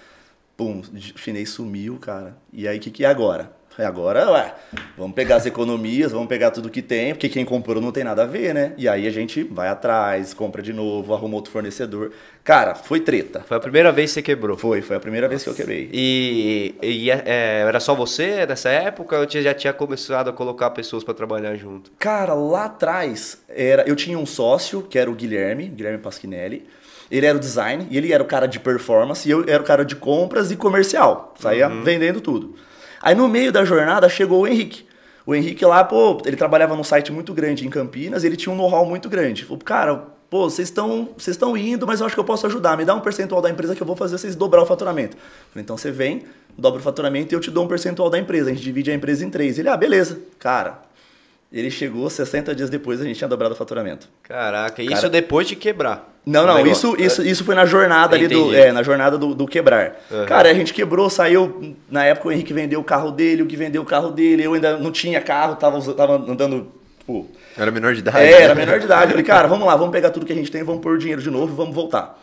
Pum, 0.58 0.82
o 0.82 1.18
chinês 1.18 1.50
sumiu, 1.52 1.98
cara. 1.98 2.36
E 2.52 2.68
aí, 2.68 2.78
o 2.78 2.82
que, 2.82 2.92
que 2.92 3.06
é 3.06 3.08
agora? 3.08 3.61
Agora, 3.78 4.30
ué, 4.32 4.54
vamos 4.98 5.16
pegar 5.16 5.38
as 5.38 5.46
economias, 5.46 6.12
vamos 6.12 6.28
pegar 6.28 6.52
tudo 6.52 6.70
que 6.70 6.82
tem, 6.82 7.14
porque 7.14 7.30
quem 7.30 7.46
comprou 7.46 7.82
não 7.82 7.92
tem 7.92 8.04
nada 8.04 8.24
a 8.24 8.26
ver, 8.26 8.54
né? 8.54 8.74
E 8.78 8.88
aí 8.88 9.08
a 9.08 9.12
gente 9.12 9.44
vai 9.44 9.70
atrás, 9.70 10.34
compra 10.34 10.62
de 10.62 10.74
novo, 10.74 11.14
arruma 11.14 11.36
outro 11.36 11.52
fornecedor. 11.52 12.12
Cara, 12.44 12.76
foi 12.76 13.00
treta. 13.00 13.42
Foi 13.48 13.58
a 13.58 13.60
primeira 13.60 13.92
vez 13.92 14.12
que 14.12 14.16
você 14.16 14.22
quebrou? 14.22 14.58
Foi, 14.58 14.82
foi 14.82 14.96
a 14.98 15.00
primeira 15.00 15.28
Nossa. 15.28 15.30
vez 15.30 15.44
que 15.44 15.50
eu 15.50 15.54
quebrei. 15.54 15.90
E, 15.94 16.76
e 16.82 17.12
é, 17.12 17.24
é, 17.26 17.62
era 17.68 17.80
só 17.80 17.96
você 17.96 18.46
nessa 18.46 18.70
época 18.70 19.18
ou 19.18 19.28
já 19.30 19.54
tinha 19.54 19.74
começado 19.74 20.30
a 20.30 20.34
colocar 20.34 20.70
pessoas 20.72 21.04
para 21.04 21.14
trabalhar 21.14 21.56
junto? 21.56 21.92
Cara, 21.98 22.34
lá 22.34 22.66
atrás, 22.66 23.42
era, 23.48 23.88
eu 23.88 23.96
tinha 23.96 24.18
um 24.18 24.26
sócio, 24.26 24.82
que 24.82 25.00
era 25.00 25.10
o 25.10 25.16
Guilherme, 25.16 25.68
Guilherme 25.68 26.00
Pasquinelli. 26.00 26.68
Ele 27.10 27.26
era 27.26 27.38
o 27.38 27.40
design, 27.40 27.88
e 27.90 27.98
ele 27.98 28.14
era 28.14 28.24
o 28.24 28.26
cara 28.26 28.48
de 28.48 28.60
performance, 28.60 29.28
e 29.28 29.32
eu 29.32 29.44
era 29.48 29.62
o 29.62 29.66
cara 29.66 29.84
de 29.84 29.96
compras 29.96 30.50
e 30.50 30.56
comercial. 30.56 31.34
Saía 31.38 31.68
uhum. 31.68 31.84
vendendo 31.84 32.22
tudo. 32.22 32.56
Aí 33.02 33.16
no 33.16 33.28
meio 33.28 33.52
da 33.52 33.66
jornada 33.66 34.08
chegou 34.08 34.42
o 34.42 34.48
Henrique. 34.48 34.86
O 35.26 35.36
Henrique 35.36 35.64
lá, 35.66 35.84
pô, 35.84 36.22
ele 36.26 36.36
trabalhava 36.36 36.76
num 36.76 36.84
site 36.84 37.12
muito 37.12 37.34
grande 37.34 37.66
em 37.66 37.70
Campinas, 37.70 38.24
ele 38.24 38.36
tinha 38.36 38.52
um 38.52 38.56
know-how 38.56 38.86
muito 38.86 39.08
grande. 39.08 39.46
Falou, 39.46 39.60
cara, 39.60 39.96
pô, 40.30 40.50
vocês 40.50 40.68
estão 40.68 41.10
vocês 41.16 41.36
estão 41.36 41.56
indo, 41.56 41.86
mas 41.86 42.00
eu 42.00 42.06
acho 42.06 42.16
que 42.16 42.20
eu 42.20 42.26
posso 42.26 42.48
ajudar. 42.48 42.76
Me 42.76 42.86
dá 42.86 42.96
um 42.96 43.02
percentual 43.02 43.42
da 43.42 43.50
empresa 43.50 43.76
que 43.76 43.82
eu 43.82 43.88
vou 43.88 43.96
fazer 43.96 44.18
vocês 44.18 44.36
dobrar 44.36 44.64
o 44.64 44.66
faturamento. 44.66 45.16
Falei, 45.52 45.64
então 45.64 45.78
você 45.78 45.92
vem, 45.92 46.24
dobra 46.58 46.80
o 46.80 46.84
faturamento 46.84 47.34
e 47.34 47.36
eu 47.36 47.40
te 47.40 47.52
dou 47.52 47.66
um 47.66 47.68
percentual 47.68 48.10
da 48.10 48.18
empresa. 48.18 48.50
A 48.50 48.54
gente 48.54 48.64
divide 48.64 48.90
a 48.92 48.94
empresa 48.94 49.24
em 49.24 49.30
três. 49.30 49.60
Ele, 49.60 49.70
ah, 49.70 49.78
beleza. 49.78 50.20
Cara, 50.40 50.82
ele 51.52 51.70
chegou 51.70 52.10
60 52.10 52.56
dias 52.56 52.70
depois, 52.70 53.02
a 53.02 53.04
gente 53.04 53.18
tinha 53.18 53.28
dobrado 53.28 53.54
o 53.54 53.58
faturamento. 53.58 54.08
Caraca, 54.24 54.82
isso 54.82 55.10
depois 55.10 55.46
de 55.46 55.56
quebrar. 55.56 56.10
Não, 56.26 56.46
não, 56.46 56.66
isso, 56.66 56.96
isso, 56.98 57.22
isso 57.24 57.44
foi 57.44 57.56
na 57.56 57.66
jornada 57.66 58.16
ali 58.16 58.28
do. 58.28 58.56
É, 58.56 58.72
na 58.72 58.84
jornada 58.84 59.18
do, 59.18 59.36
do 59.36 59.46
quebrar. 59.46 60.00
Uhum. 60.10 60.26
Cara, 60.28 60.50
a 60.50 60.54
gente 60.54 60.74
quebrou, 60.74 61.10
saiu. 61.10 61.76
Na 61.90 62.06
época 62.06 62.30
o 62.30 62.32
Henrique 62.32 62.54
vendeu 62.54 62.80
o 62.80 62.84
carro 62.84 63.12
dele, 63.12 63.42
o 63.42 63.48
que 63.48 63.58
vendeu 63.58 63.82
o 63.82 63.86
carro 63.86 64.12
dele, 64.12 64.44
eu 64.44 64.54
ainda 64.54 64.78
não 64.78 64.92
tinha 64.92 65.20
carro, 65.20 65.56
tava, 65.56 65.82
tava 65.94 66.16
andando. 66.16 66.72
Pô, 67.06 67.26
era 67.58 67.72
menor 67.72 67.94
de 67.94 68.00
idade. 68.00 68.20
É, 68.20 68.32
né? 68.32 68.42
era 68.44 68.56
menor 68.56 68.80
de 68.80 68.86
idade. 68.86 69.06
Eu 69.06 69.10
falei, 69.10 69.26
cara, 69.26 69.48
vamos 69.48 69.68
lá, 69.68 69.76
vamos 69.76 69.92
pegar 69.92 70.12
tudo 70.12 70.26
que 70.26 70.32
a 70.32 70.36
gente 70.36 70.52
tem, 70.52 70.64
vamos 70.64 70.82
pôr 70.82 70.98
dinheiro 70.98 71.22
de 71.22 71.30
novo 71.30 71.52
e 71.52 71.56
vamos 71.56 71.76
voltar. 71.76 72.22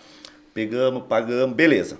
Pegamos, 0.54 1.02
pagamos, 1.06 1.54
beleza. 1.54 1.98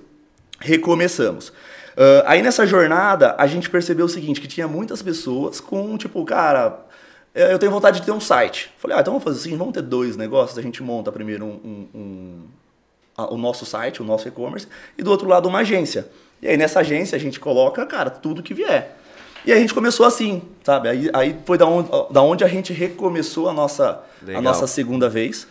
Recomeçamos. 0.61 1.49
Uh, 1.49 2.23
aí 2.26 2.42
nessa 2.42 2.64
jornada, 2.64 3.35
a 3.37 3.47
gente 3.49 3.68
percebeu 3.68 4.06
o 4.06 4.08
seguinte, 4.08 4.40
que 4.40 4.47
tinha 4.47 4.68
muitas 4.68 5.02
pessoas 5.02 5.61
com, 5.61 5.99
tipo, 5.99 6.25
cara, 6.25 6.78
é, 6.78 6.88
eu 7.35 7.58
tenho 7.58 7.70
vontade 7.70 8.00
de 8.00 8.06
ter 8.06 8.12
um 8.12 8.20
site. 8.20 8.70
Falei, 8.78 8.97
ah, 8.97 9.00
então 9.00 9.12
vamos 9.12 9.25
fazer 9.25 9.38
assim, 9.38 9.56
vamos 9.56 9.75
ter 9.75 9.82
dois 9.82 10.16
negócios. 10.16 10.58
A 10.58 10.62
gente 10.62 10.82
monta 10.82 11.12
primeiro 11.12 11.44
um, 11.44 11.61
um, 11.64 11.88
um 11.94 12.44
a, 13.16 13.32
o 13.32 13.37
nosso 13.37 13.66
site, 13.66 14.00
o 14.00 14.04
nosso 14.04 14.28
e-commerce, 14.28 14.68
e 14.97 15.02
do 15.02 15.11
outro 15.11 15.28
lado 15.28 15.49
uma 15.49 15.61
agência. 15.61 16.08
E 16.40 16.49
aí 16.49 16.56
nessa 16.56 16.80
agência 16.80 17.16
a 17.16 17.18
gente 17.18 17.38
coloca, 17.40 17.85
cara, 17.87 18.11
tudo 18.11 18.42
que 18.42 18.54
vier. 18.54 18.97
E 19.44 19.52
aí 19.52 19.58
a 19.58 19.61
gente 19.61 19.75
começou 19.75 20.04
assim, 20.04 20.42
sabe? 20.62 20.88
Aí, 20.88 21.11
aí 21.12 21.37
foi 21.44 21.56
da 21.56 21.66
onde, 21.66 21.88
da 22.11 22.23
onde 22.23 22.44
a 22.44 22.49
gente 22.49 22.73
recomeçou 22.73 23.49
a 23.49 23.52
nossa, 23.52 24.02
a 24.35 24.40
nossa 24.40 24.66
segunda 24.66 25.08
vez. 25.08 25.47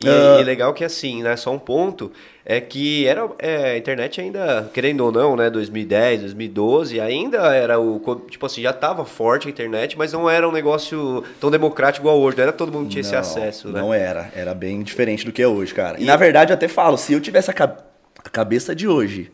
E, 0.00 0.08
uh, 0.08 0.40
e 0.40 0.44
legal 0.44 0.72
que 0.72 0.84
assim, 0.84 1.22
né? 1.22 1.36
Só 1.36 1.52
um 1.52 1.58
ponto 1.58 2.10
é 2.46 2.60
que 2.60 3.06
era 3.06 3.28
é, 3.38 3.72
a 3.72 3.78
internet 3.78 4.20
ainda, 4.20 4.70
querendo 4.74 5.00
ou 5.02 5.10
não, 5.10 5.34
né, 5.34 5.48
2010, 5.48 6.20
2012, 6.22 7.00
ainda 7.00 7.38
era 7.54 7.80
o 7.80 7.98
tipo 8.28 8.44
assim, 8.44 8.60
já 8.60 8.70
estava 8.70 9.04
forte 9.04 9.48
a 9.48 9.50
internet, 9.50 9.96
mas 9.96 10.12
não 10.12 10.28
era 10.28 10.46
um 10.46 10.52
negócio 10.52 11.24
tão 11.40 11.50
democrático 11.50 12.06
igual 12.06 12.20
hoje, 12.20 12.36
não 12.36 12.42
era 12.42 12.52
todo 12.52 12.70
mundo 12.70 12.90
tinha 12.90 13.02
não, 13.02 13.08
esse 13.08 13.16
acesso, 13.16 13.68
né? 13.68 13.80
Não 13.80 13.94
era, 13.94 14.30
era 14.34 14.54
bem 14.54 14.82
diferente 14.82 15.24
do 15.24 15.32
que 15.32 15.40
é 15.40 15.48
hoje, 15.48 15.72
cara. 15.72 15.98
E, 15.98 16.02
e 16.02 16.06
na 16.06 16.16
verdade 16.16 16.52
eu 16.52 16.54
até 16.54 16.68
falo, 16.68 16.98
se 16.98 17.14
eu 17.14 17.20
tivesse 17.20 17.50
a, 17.50 17.54
ca 17.54 17.78
a 18.22 18.28
cabeça 18.28 18.74
de 18.74 18.86
hoje, 18.86 19.32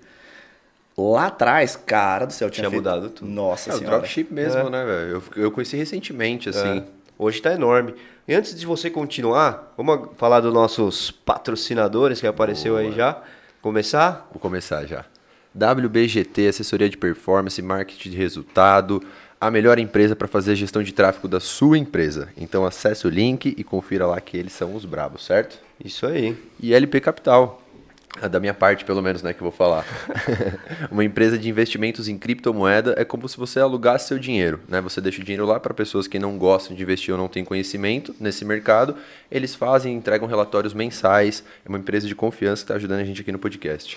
lá 0.96 1.26
atrás, 1.26 1.74
cara 1.74 2.26
do 2.26 2.32
céu, 2.32 2.48
tinha, 2.48 2.68
tinha 2.68 2.70
feito... 2.70 2.82
mudado 2.82 3.10
tudo. 3.10 3.28
Nossa 3.28 3.70
é, 3.70 3.72
senhora. 3.74 3.96
O 3.96 3.98
dropship 3.98 4.32
mesmo, 4.32 4.60
é. 4.60 4.70
né, 4.70 4.84
velho? 4.84 5.22
Eu, 5.36 5.44
eu 5.44 5.50
conheci 5.50 5.76
recentemente, 5.76 6.48
assim. 6.48 6.78
É. 6.78 6.84
Hoje 7.22 7.36
está 7.36 7.52
enorme. 7.52 7.94
E 8.26 8.34
antes 8.34 8.58
de 8.58 8.64
você 8.64 8.88
continuar, 8.88 9.74
vamos 9.76 10.08
falar 10.16 10.40
dos 10.40 10.54
nossos 10.54 11.10
patrocinadores 11.10 12.18
que 12.18 12.26
apareceu 12.26 12.72
Boa. 12.72 12.80
aí 12.80 12.92
já. 12.92 13.22
Começar? 13.60 14.26
Vou 14.32 14.40
começar 14.40 14.86
já. 14.86 15.04
WBGT, 15.54 16.48
assessoria 16.48 16.88
de 16.88 16.96
performance, 16.96 17.60
marketing 17.60 18.08
de 18.08 18.16
resultado, 18.16 19.02
a 19.38 19.50
melhor 19.50 19.78
empresa 19.78 20.16
para 20.16 20.26
fazer 20.26 20.52
a 20.52 20.54
gestão 20.54 20.82
de 20.82 20.94
tráfego 20.94 21.28
da 21.28 21.40
sua 21.40 21.76
empresa. 21.76 22.30
Então 22.38 22.64
acesse 22.64 23.06
o 23.06 23.10
link 23.10 23.54
e 23.54 23.62
confira 23.62 24.06
lá 24.06 24.18
que 24.18 24.38
eles 24.38 24.54
são 24.54 24.74
os 24.74 24.86
bravos, 24.86 25.26
certo? 25.26 25.58
Isso 25.84 26.06
aí. 26.06 26.34
E 26.58 26.72
LP 26.72 27.02
Capital, 27.02 27.60
da 28.28 28.40
minha 28.40 28.52
parte, 28.52 28.84
pelo 28.84 29.00
menos, 29.00 29.22
né, 29.22 29.32
que 29.32 29.40
eu 29.40 29.44
vou 29.44 29.52
falar. 29.52 29.84
uma 30.90 31.04
empresa 31.04 31.38
de 31.38 31.48
investimentos 31.48 32.08
em 32.08 32.18
criptomoeda 32.18 32.94
é 32.96 33.04
como 33.04 33.28
se 33.28 33.36
você 33.36 33.60
alugasse 33.60 34.08
seu 34.08 34.18
dinheiro, 34.18 34.60
né? 34.68 34.80
Você 34.80 35.00
deixa 35.00 35.22
o 35.22 35.24
dinheiro 35.24 35.46
lá 35.46 35.60
para 35.60 35.72
pessoas 35.72 36.06
que 36.06 36.18
não 36.18 36.36
gostam 36.36 36.76
de 36.76 36.82
investir 36.82 37.14
ou 37.14 37.18
não 37.18 37.28
têm 37.28 37.44
conhecimento 37.44 38.14
nesse 38.18 38.44
mercado. 38.44 38.96
Eles 39.30 39.54
fazem, 39.54 39.94
entregam 39.94 40.28
relatórios 40.28 40.74
mensais. 40.74 41.44
É 41.64 41.68
uma 41.68 41.78
empresa 41.78 42.06
de 42.06 42.14
confiança 42.14 42.62
que 42.62 42.64
está 42.64 42.74
ajudando 42.74 43.00
a 43.00 43.04
gente 43.04 43.20
aqui 43.20 43.32
no 43.32 43.38
podcast. 43.38 43.96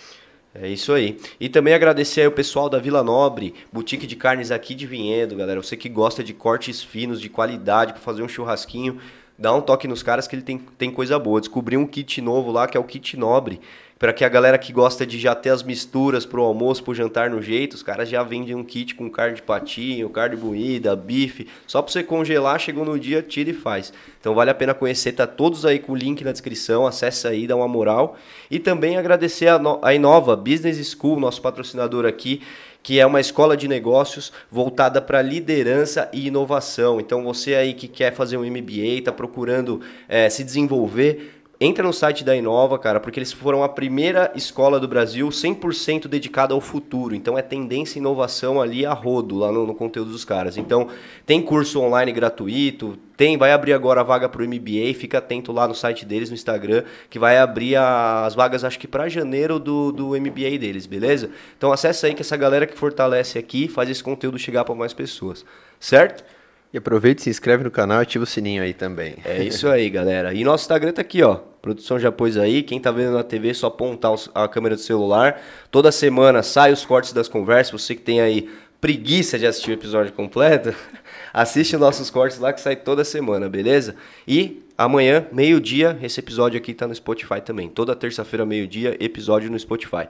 É 0.56 0.68
isso 0.68 0.94
aí. 0.94 1.20
E 1.40 1.50
também 1.50 1.74
agradecer 1.74 2.22
aí 2.22 2.28
o 2.28 2.32
pessoal 2.32 2.70
da 2.70 2.78
Vila 2.78 3.04
Nobre, 3.04 3.56
boutique 3.72 4.06
de 4.06 4.16
carnes 4.16 4.52
aqui 4.52 4.76
de 4.76 4.86
Vinhedo, 4.86 5.36
galera. 5.36 5.62
Você 5.62 5.76
que 5.76 5.90
gosta 5.90 6.24
de 6.24 6.34
cortes 6.34 6.84
finos, 6.84 7.20
de 7.20 7.28
qualidade, 7.28 7.94
para 7.94 8.02
fazer 8.02 8.22
um 8.22 8.28
churrasquinho, 8.28 9.00
dá 9.38 9.52
um 9.52 9.62
toque 9.62 9.88
nos 9.88 10.04
caras 10.04 10.28
que 10.28 10.36
ele 10.36 10.44
tem, 10.44 10.60
tem 10.78 10.92
coisa 10.92 11.18
boa. 11.18 11.40
Descobri 11.40 11.76
um 11.76 11.88
kit 11.88 12.22
novo 12.22 12.52
lá, 12.52 12.68
que 12.68 12.78
é 12.78 12.80
o 12.80 12.84
kit 12.84 13.18
Nobre 13.18 13.60
para 14.04 14.12
que 14.12 14.26
a 14.26 14.28
galera 14.28 14.58
que 14.58 14.74
gosta 14.74 15.06
de 15.06 15.18
já 15.18 15.34
ter 15.34 15.50
as 15.50 15.64
misturas 15.64 16.26
pro 16.26 16.42
almoço, 16.42 16.84
pro 16.84 16.94
jantar 16.94 17.30
no 17.30 17.42
jeito, 17.42 17.76
os 17.76 17.82
caras 17.82 18.10
já 18.10 18.22
vendem 18.22 18.54
um 18.54 18.62
kit 18.62 18.96
com 18.96 19.10
carne 19.10 19.36
de 19.38 19.42
patinho, 19.42 20.10
carne 20.10 20.36
moída, 20.36 20.94
bife, 20.94 21.48
só 21.66 21.82
para 21.82 21.90
você 21.90 22.04
congelar, 22.04 22.60
chegou 22.60 22.84
no 22.84 23.00
dia, 23.00 23.22
tira 23.22 23.52
e 23.52 23.54
faz. 23.54 23.94
Então 24.20 24.36
vale 24.36 24.52
a 24.52 24.54
pena 24.54 24.74
conhecer, 24.74 25.14
tá 25.14 25.26
todos 25.26 25.66
aí 25.66 25.80
com 25.80 25.94
o 25.94 25.96
link 25.96 26.22
na 26.22 26.34
descrição, 26.34 26.86
acessa 26.86 27.30
aí, 27.30 27.48
dá 27.48 27.56
uma 27.56 27.66
moral. 27.66 28.18
E 28.52 28.60
também 28.60 28.98
agradecer 28.98 29.48
a, 29.48 29.58
no 29.58 29.80
a 29.82 29.94
Inova 29.94 30.36
Business 30.36 30.86
School, 31.00 31.18
nosso 31.18 31.42
patrocinador 31.42 32.06
aqui, 32.06 32.42
que 32.84 33.00
é 33.00 33.06
uma 33.06 33.22
escola 33.22 33.56
de 33.56 33.70
negócios 33.70 34.34
voltada 34.52 35.02
para 35.02 35.22
liderança 35.22 36.10
e 36.12 36.28
inovação. 36.28 37.00
Então 37.00 37.24
você 37.24 37.56
aí 37.56 37.74
que 37.74 37.88
quer 37.88 38.14
fazer 38.14 38.36
um 38.36 38.44
MBA, 38.44 38.98
está 38.98 39.14
procurando 39.14 39.80
é, 40.10 40.30
se 40.30 40.44
desenvolver, 40.44 41.43
Entra 41.66 41.82
no 41.82 41.94
site 41.94 42.26
da 42.26 42.36
Inova, 42.36 42.78
cara, 42.78 43.00
porque 43.00 43.18
eles 43.18 43.32
foram 43.32 43.64
a 43.64 43.70
primeira 43.70 44.34
escola 44.36 44.82
do 44.82 44.86
Brasil 44.86 45.30
100% 45.30 46.10
dedicada 46.10 46.54
ao 46.54 46.60
futuro. 46.60 47.16
Então 47.16 47.38
é 47.38 47.42
tendência 47.42 47.98
e 47.98 48.02
inovação 48.02 48.62
ali 48.62 48.86
a 48.86 48.92
rodo, 48.92 49.38
lá 49.38 49.50
no, 49.50 49.66
no, 49.66 49.74
conteúdo 49.74 50.12
dos 50.12 50.26
caras. 50.26 50.58
Então 50.58 50.90
tem 51.26 51.42
curso 51.42 51.80
online 51.80 52.12
gratuito, 52.12 52.98
tem, 53.16 53.38
vai 53.38 53.54
abrir 53.54 53.72
agora 53.72 54.02
a 54.02 54.04
vaga 54.04 54.28
para 54.28 54.42
o 54.42 54.46
MBA, 54.46 54.94
fica 54.94 55.20
atento 55.20 55.54
lá 55.54 55.66
no 55.66 55.74
site 55.74 56.06
deles, 56.06 56.30
no 56.30 56.36
Instagram, 56.36 56.84
que 57.10 57.18
vai 57.18 57.38
abrir 57.38 57.78
as 57.78 58.36
vagas, 58.36 58.66
acho 58.66 58.78
que 58.78 58.86
para 58.86 59.08
janeiro 59.08 59.58
do, 59.58 59.94
do 59.94 60.08
MBA 60.20 60.58
deles, 60.60 60.86
beleza? 60.86 61.30
Então 61.58 61.72
acessa 61.72 62.08
aí 62.08 62.14
que 62.14 62.24
essa 62.24 62.36
galera 62.36 62.68
que 62.68 62.78
fortalece 62.78 63.40
aqui 63.40 63.70
faz 63.70 63.90
esse 63.90 64.04
conteúdo 64.04 64.38
chegar 64.38 64.66
para 64.66 64.76
mais 64.76 64.92
pessoas, 64.92 65.46
certo? 65.80 66.26
E 66.74 66.78
aproveita, 66.78 67.22
se 67.22 67.30
inscreve 67.30 67.64
no 67.64 67.72
canal 67.72 68.00
e 68.00 68.02
ativa 68.02 68.26
o 68.26 68.28
sininho 68.28 68.62
aí 68.62 68.74
também. 68.74 69.16
É 69.24 69.42
isso 69.42 69.70
aí, 69.70 69.90
galera. 69.90 70.34
E 70.34 70.44
nosso 70.44 70.64
Instagram 70.64 70.92
tá 70.92 71.02
aqui, 71.02 71.24
ó. 71.24 71.53
Produção 71.64 71.98
já 71.98 72.12
pôs 72.12 72.36
aí. 72.36 72.62
Quem 72.62 72.78
tá 72.78 72.92
vendo 72.92 73.14
na 73.14 73.24
TV, 73.24 73.52
é 73.52 73.54
só 73.54 73.68
apontar 73.68 74.14
a 74.36 74.50
câmera 74.50 74.76
do 74.76 74.82
celular. 74.82 75.42
Toda 75.72 75.94
semana 75.94 76.44
sai 76.44 76.74
os 76.74 76.86
cortes 76.86 77.14
das 77.14 77.30
conversas. 77.30 77.72
Você 77.82 77.96
que 77.96 78.02
tem 78.02 78.20
aí 78.20 78.50
preguiça 78.82 79.40
de 79.40 79.48
assistir 79.48 79.72
o 79.72 79.74
episódio 79.74 80.12
completo, 80.12 80.76
assiste 81.34 81.78
nossos 81.78 82.10
cortes 82.10 82.38
lá 82.38 82.52
que 82.52 82.60
sai 82.60 82.76
toda 82.76 83.06
semana, 83.06 83.48
beleza? 83.48 83.96
E 84.28 84.62
amanhã, 84.78 85.26
meio-dia, 85.32 85.98
esse 86.04 86.20
episódio 86.20 86.58
aqui 86.58 86.74
tá 86.74 86.86
no 86.86 86.94
Spotify 86.94 87.40
também. 87.40 87.70
Toda 87.70 87.96
terça-feira, 87.96 88.46
meio-dia, 88.46 88.98
episódio 89.00 89.50
no 89.50 89.58
Spotify. 89.58 90.10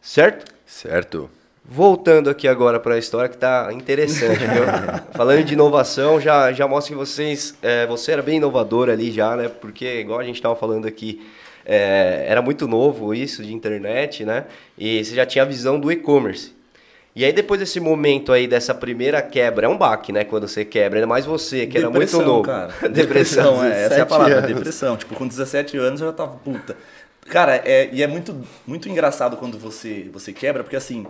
Certo? 0.00 0.54
Certo. 0.64 1.28
Voltando 1.66 2.28
aqui 2.28 2.46
agora 2.46 2.78
para 2.78 2.94
a 2.94 2.98
história 2.98 3.26
que 3.26 3.36
está 3.36 3.72
interessante, 3.72 4.38
viu? 4.38 4.64
Falando 5.16 5.42
de 5.44 5.54
inovação, 5.54 6.20
já, 6.20 6.52
já 6.52 6.68
mostra 6.68 6.92
que 6.92 6.98
vocês, 6.98 7.54
é, 7.62 7.86
você 7.86 8.12
era 8.12 8.22
bem 8.22 8.36
inovador 8.36 8.90
ali 8.90 9.10
já, 9.10 9.34
né? 9.34 9.48
Porque 9.48 10.00
igual 10.00 10.20
a 10.20 10.24
gente 10.24 10.36
estava 10.36 10.54
falando 10.54 10.86
aqui, 10.86 11.26
é, 11.64 12.26
era 12.28 12.42
muito 12.42 12.68
novo 12.68 13.14
isso 13.14 13.42
de 13.42 13.54
internet, 13.54 14.26
né? 14.26 14.44
E 14.76 15.02
você 15.02 15.14
já 15.14 15.24
tinha 15.24 15.42
a 15.42 15.46
visão 15.46 15.80
do 15.80 15.90
e-commerce. 15.90 16.52
E 17.16 17.24
aí 17.24 17.32
depois 17.32 17.60
desse 17.60 17.80
momento 17.80 18.30
aí 18.30 18.46
dessa 18.46 18.74
primeira 18.74 19.22
quebra, 19.22 19.64
é 19.66 19.68
um 19.68 19.78
baque, 19.78 20.12
né? 20.12 20.22
Quando 20.22 20.46
você 20.46 20.66
quebra, 20.66 20.98
ainda 20.98 21.06
mais 21.06 21.24
você, 21.24 21.66
que 21.66 21.80
depressão, 21.80 21.90
era 21.90 21.98
muito 21.98 22.22
novo. 22.22 22.42
Cara. 22.42 22.72
Depressão, 22.90 23.64
é, 23.64 23.84
essa 23.84 23.94
é 23.94 24.00
a 24.02 24.06
palavra, 24.06 24.38
anos. 24.38 24.48
depressão. 24.48 24.96
Tipo, 24.98 25.14
com 25.14 25.26
17 25.26 25.78
anos 25.78 26.02
eu 26.02 26.08
já 26.08 26.12
tava 26.12 26.32
puta. 26.44 26.76
Cara, 27.28 27.56
é, 27.64 27.88
e 27.90 28.02
é 28.02 28.06
muito, 28.06 28.36
muito 28.66 28.88
engraçado 28.88 29.36
quando 29.36 29.58
você, 29.58 30.10
você 30.12 30.32
quebra, 30.32 30.62
porque 30.62 30.76
assim, 30.76 31.06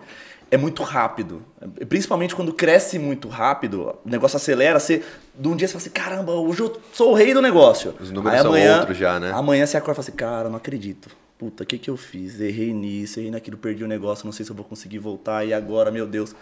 é 0.54 0.56
muito 0.56 0.84
rápido. 0.84 1.42
Principalmente 1.88 2.34
quando 2.34 2.52
cresce 2.52 2.96
muito 2.96 3.28
rápido, 3.28 3.98
o 4.04 4.08
negócio 4.08 4.36
acelera, 4.36 4.78
você, 4.78 5.02
de 5.34 5.48
um 5.48 5.56
dia 5.56 5.66
você 5.66 5.72
fala 5.72 5.82
assim, 5.82 5.90
caramba, 5.90 6.32
hoje 6.32 6.60
eu 6.60 6.80
sou 6.92 7.10
o 7.10 7.14
rei 7.14 7.34
do 7.34 7.42
negócio. 7.42 7.92
Os 8.00 8.12
números 8.12 8.38
Aí, 8.38 8.42
são 8.42 8.52
amanhã, 8.52 8.78
outros 8.78 8.96
já, 8.96 9.18
né? 9.18 9.32
Amanhã 9.34 9.66
você 9.66 9.76
acorda 9.76 9.92
e 9.92 9.96
fala 9.96 10.08
assim, 10.08 10.16
cara, 10.16 10.48
não 10.48 10.56
acredito. 10.56 11.08
Puta, 11.36 11.64
o 11.64 11.66
que, 11.66 11.76
que 11.76 11.90
eu 11.90 11.96
fiz? 11.96 12.40
Errei 12.40 12.72
nisso, 12.72 13.18
errei 13.18 13.32
naquilo, 13.32 13.56
perdi 13.56 13.82
o 13.82 13.88
negócio, 13.88 14.24
não 14.24 14.32
sei 14.32 14.44
se 14.44 14.52
eu 14.52 14.56
vou 14.56 14.64
conseguir 14.64 15.00
voltar, 15.00 15.44
e 15.44 15.52
agora, 15.52 15.90
meu 15.90 16.06
Deus. 16.06 16.34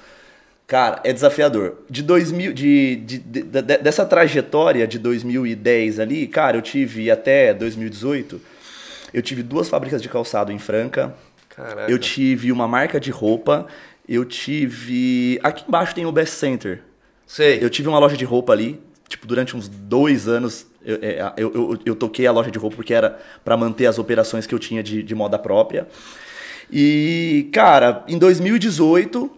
Cara, 0.66 1.00
é 1.02 1.12
desafiador. 1.12 1.78
De 1.88 2.02
2000, 2.02 2.52
de, 2.52 2.96
de, 2.96 3.18
de, 3.18 3.42
de, 3.42 3.62
dessa 3.62 4.04
trajetória 4.04 4.86
de 4.86 4.98
2010 4.98 6.00
ali, 6.00 6.26
cara, 6.26 6.58
eu 6.58 6.62
tive 6.62 7.10
até 7.10 7.54
2018, 7.54 8.40
eu 9.14 9.22
tive 9.22 9.42
duas 9.42 9.70
fábricas 9.70 10.02
de 10.02 10.08
calçado 10.08 10.52
em 10.52 10.58
Franca. 10.58 11.14
Caraca. 11.54 11.90
Eu 11.90 11.98
tive 11.98 12.50
uma 12.50 12.66
marca 12.66 12.98
de 12.98 13.10
roupa 13.10 13.66
eu 14.08 14.24
tive. 14.24 15.38
Aqui 15.42 15.64
embaixo 15.66 15.94
tem 15.94 16.06
o 16.06 16.12
Best 16.12 16.34
Center. 16.34 16.82
Sei. 17.26 17.62
Eu 17.62 17.70
tive 17.70 17.88
uma 17.88 17.98
loja 17.98 18.16
de 18.16 18.24
roupa 18.24 18.52
ali. 18.52 18.80
Tipo, 19.08 19.26
durante 19.26 19.56
uns 19.56 19.68
dois 19.68 20.26
anos 20.26 20.66
eu, 20.84 20.98
é, 21.00 21.32
eu, 21.36 21.52
eu, 21.54 21.78
eu 21.84 21.94
toquei 21.94 22.26
a 22.26 22.32
loja 22.32 22.50
de 22.50 22.58
roupa 22.58 22.76
porque 22.76 22.94
era 22.94 23.18
para 23.44 23.56
manter 23.56 23.86
as 23.86 23.98
operações 23.98 24.46
que 24.46 24.54
eu 24.54 24.58
tinha 24.58 24.82
de, 24.82 25.02
de 25.02 25.14
moda 25.14 25.38
própria. 25.38 25.86
E, 26.70 27.48
cara, 27.52 28.04
em 28.08 28.18
2018, 28.18 29.30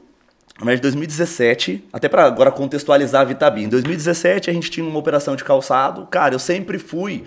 mas 0.63 0.79
em 0.79 0.83
2017, 0.83 1.85
até 1.93 2.09
para 2.09 2.25
agora 2.25 2.51
contextualizar 2.51 3.23
a 3.23 3.25
Vitabi, 3.25 3.65
em 3.65 3.69
2017 3.69 4.51
a 4.51 4.53
gente 4.53 4.71
tinha 4.71 4.87
uma 4.87 4.99
operação 4.99 5.37
de 5.37 5.45
calçado. 5.45 6.07
Cara, 6.07 6.35
eu 6.35 6.39
sempre 6.39 6.79
fui 6.79 7.25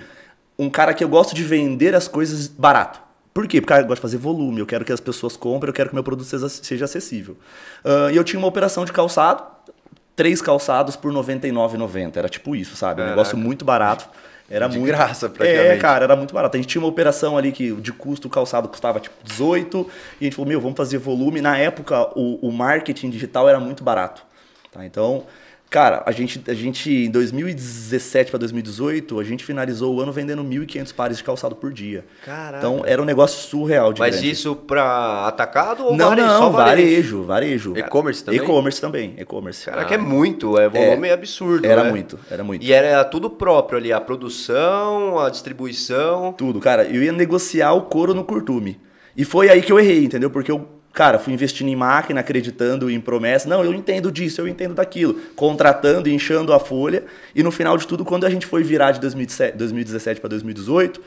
um 0.57 0.69
cara 0.69 0.93
que 0.93 1.03
eu 1.03 1.09
gosto 1.09 1.35
de 1.35 1.43
vender 1.43 1.93
as 1.93 2.07
coisas 2.07 2.47
barato. 2.47 3.06
Por 3.37 3.47
quê? 3.47 3.61
Porque 3.61 3.71
eu 3.71 3.83
gosto 3.83 3.97
de 3.97 4.01
fazer 4.01 4.17
volume, 4.17 4.61
eu 4.61 4.65
quero 4.65 4.83
que 4.83 4.91
as 4.91 4.99
pessoas 4.99 5.37
comprem, 5.37 5.69
eu 5.69 5.73
quero 5.73 5.89
que 5.89 5.93
meu 5.93 6.03
produto 6.03 6.25
seja, 6.25 6.49
seja 6.49 6.85
acessível. 6.85 7.37
Uh, 7.85 8.09
e 8.11 8.15
eu 8.15 8.23
tinha 8.23 8.39
uma 8.39 8.47
operação 8.47 8.83
de 8.83 8.91
calçado, 8.91 9.43
três 10.15 10.41
calçados 10.41 10.95
por 10.95 11.13
R$ 11.13 11.19
99,90. 11.19 12.17
Era 12.17 12.29
tipo 12.29 12.55
isso, 12.55 12.75
sabe? 12.75 13.03
Um 13.03 13.09
negócio 13.09 13.37
muito 13.37 13.63
barato. 13.63 14.09
Era 14.49 14.67
de 14.67 14.79
muito 14.79 14.91
graça, 14.91 15.29
praticamente. 15.29 15.75
É, 15.75 15.77
cara, 15.77 16.05
era 16.05 16.15
muito 16.15 16.33
barato. 16.33 16.57
A 16.57 16.59
gente 16.59 16.67
tinha 16.67 16.81
uma 16.81 16.87
operação 16.87 17.37
ali 17.37 17.51
que 17.51 17.73
de 17.73 17.93
custo 17.93 18.27
o 18.27 18.31
calçado 18.31 18.67
custava 18.69 18.99
tipo 18.99 19.15
18 19.23 19.87
e 20.19 20.23
a 20.23 20.23
gente 20.23 20.35
falou, 20.35 20.49
meu, 20.49 20.59
vamos 20.59 20.75
fazer 20.75 20.97
volume. 20.97 21.39
Na 21.39 21.59
época, 21.59 22.09
o, 22.17 22.39
o 22.41 22.51
marketing 22.51 23.11
digital 23.11 23.47
era 23.47 23.59
muito 23.59 23.83
barato. 23.83 24.23
Tá? 24.71 24.83
Então, 24.83 25.27
Cara, 25.69 26.01
a 26.05 26.11
gente, 26.11 26.41
a 26.47 26.53
gente 26.53 26.89
em 26.89 27.11
2017 27.11 28.31
para 28.31 28.39
2018, 28.39 29.19
a 29.19 29.23
gente 29.23 29.43
finalizou 29.43 29.95
o 29.95 30.01
ano 30.01 30.13
vendendo 30.13 30.41
1.500 30.41 30.93
pares 30.93 31.17
de 31.17 31.23
calçado 31.23 31.55
por 31.55 31.73
dia. 31.73 32.05
Caraca. 32.23 32.57
Então 32.57 32.83
era 32.85 33.01
um 33.01 33.05
negócio 33.05 33.49
surreal 33.49 33.91
de 33.91 33.99
Mas 33.99 34.15
grande. 34.15 34.31
isso 34.31 34.55
para 34.55 35.27
atacado 35.27 35.85
ou 35.85 35.95
não, 35.95 36.09
varejo? 36.09 36.27
Não, 36.27 36.37
só 36.37 36.49
varejo, 36.49 37.23
varejo. 37.23 37.77
E-commerce 37.77 38.23
também? 38.23 38.39
E-commerce 38.39 38.81
também, 38.81 39.15
e-commerce. 39.17 39.65
Caraca, 39.65 39.93
ah. 39.93 39.95
é 39.95 39.97
muito, 39.97 40.57
é 40.57 40.69
volume 40.69 41.09
é, 41.09 41.13
absurdo. 41.13 41.67
Era 41.67 41.83
né? 41.83 41.91
muito, 41.91 42.17
era 42.31 42.43
muito. 42.45 42.65
E 42.65 42.71
era 42.71 43.03
tudo 43.03 43.29
próprio 43.29 43.77
ali, 43.77 43.91
a 43.91 43.99
produção, 43.99 45.19
a 45.19 45.29
distribuição. 45.29 46.31
Tudo, 46.31 46.61
cara. 46.61 46.85
Eu 46.85 47.03
ia 47.03 47.11
negociar 47.11 47.73
o 47.73 47.81
couro 47.81 48.13
no 48.13 48.23
curtume. 48.23 48.79
E 49.17 49.25
foi 49.25 49.49
aí 49.49 49.61
que 49.61 49.71
eu 49.71 49.79
errei, 49.79 50.05
entendeu? 50.05 50.29
Porque 50.29 50.51
eu 50.51 50.76
Cara, 50.97 51.19
fui 51.19 51.31
investindo 51.31 51.67
em 51.67 51.75
máquina, 51.75 52.21
acreditando 52.21 52.89
em 52.89 52.99
promessa. 52.99 53.47
Não, 53.47 53.63
eu 53.63 53.71
entendo 53.71 54.11
disso, 54.11 54.41
eu 54.41 54.47
entendo 54.47 54.73
daquilo. 54.73 55.13
Contratando, 55.35 56.09
inchando 56.09 56.51
a 56.51 56.59
folha. 56.59 57.03
E 57.35 57.43
no 57.43 57.51
final 57.51 57.77
de 57.77 57.85
tudo, 57.85 58.03
quando 58.03 58.25
a 58.25 58.29
gente 58.31 58.47
foi 58.47 58.63
virar 58.63 58.93
de 58.93 58.99
2017 58.99 60.19
para 60.19 60.27
2018, 60.27 60.99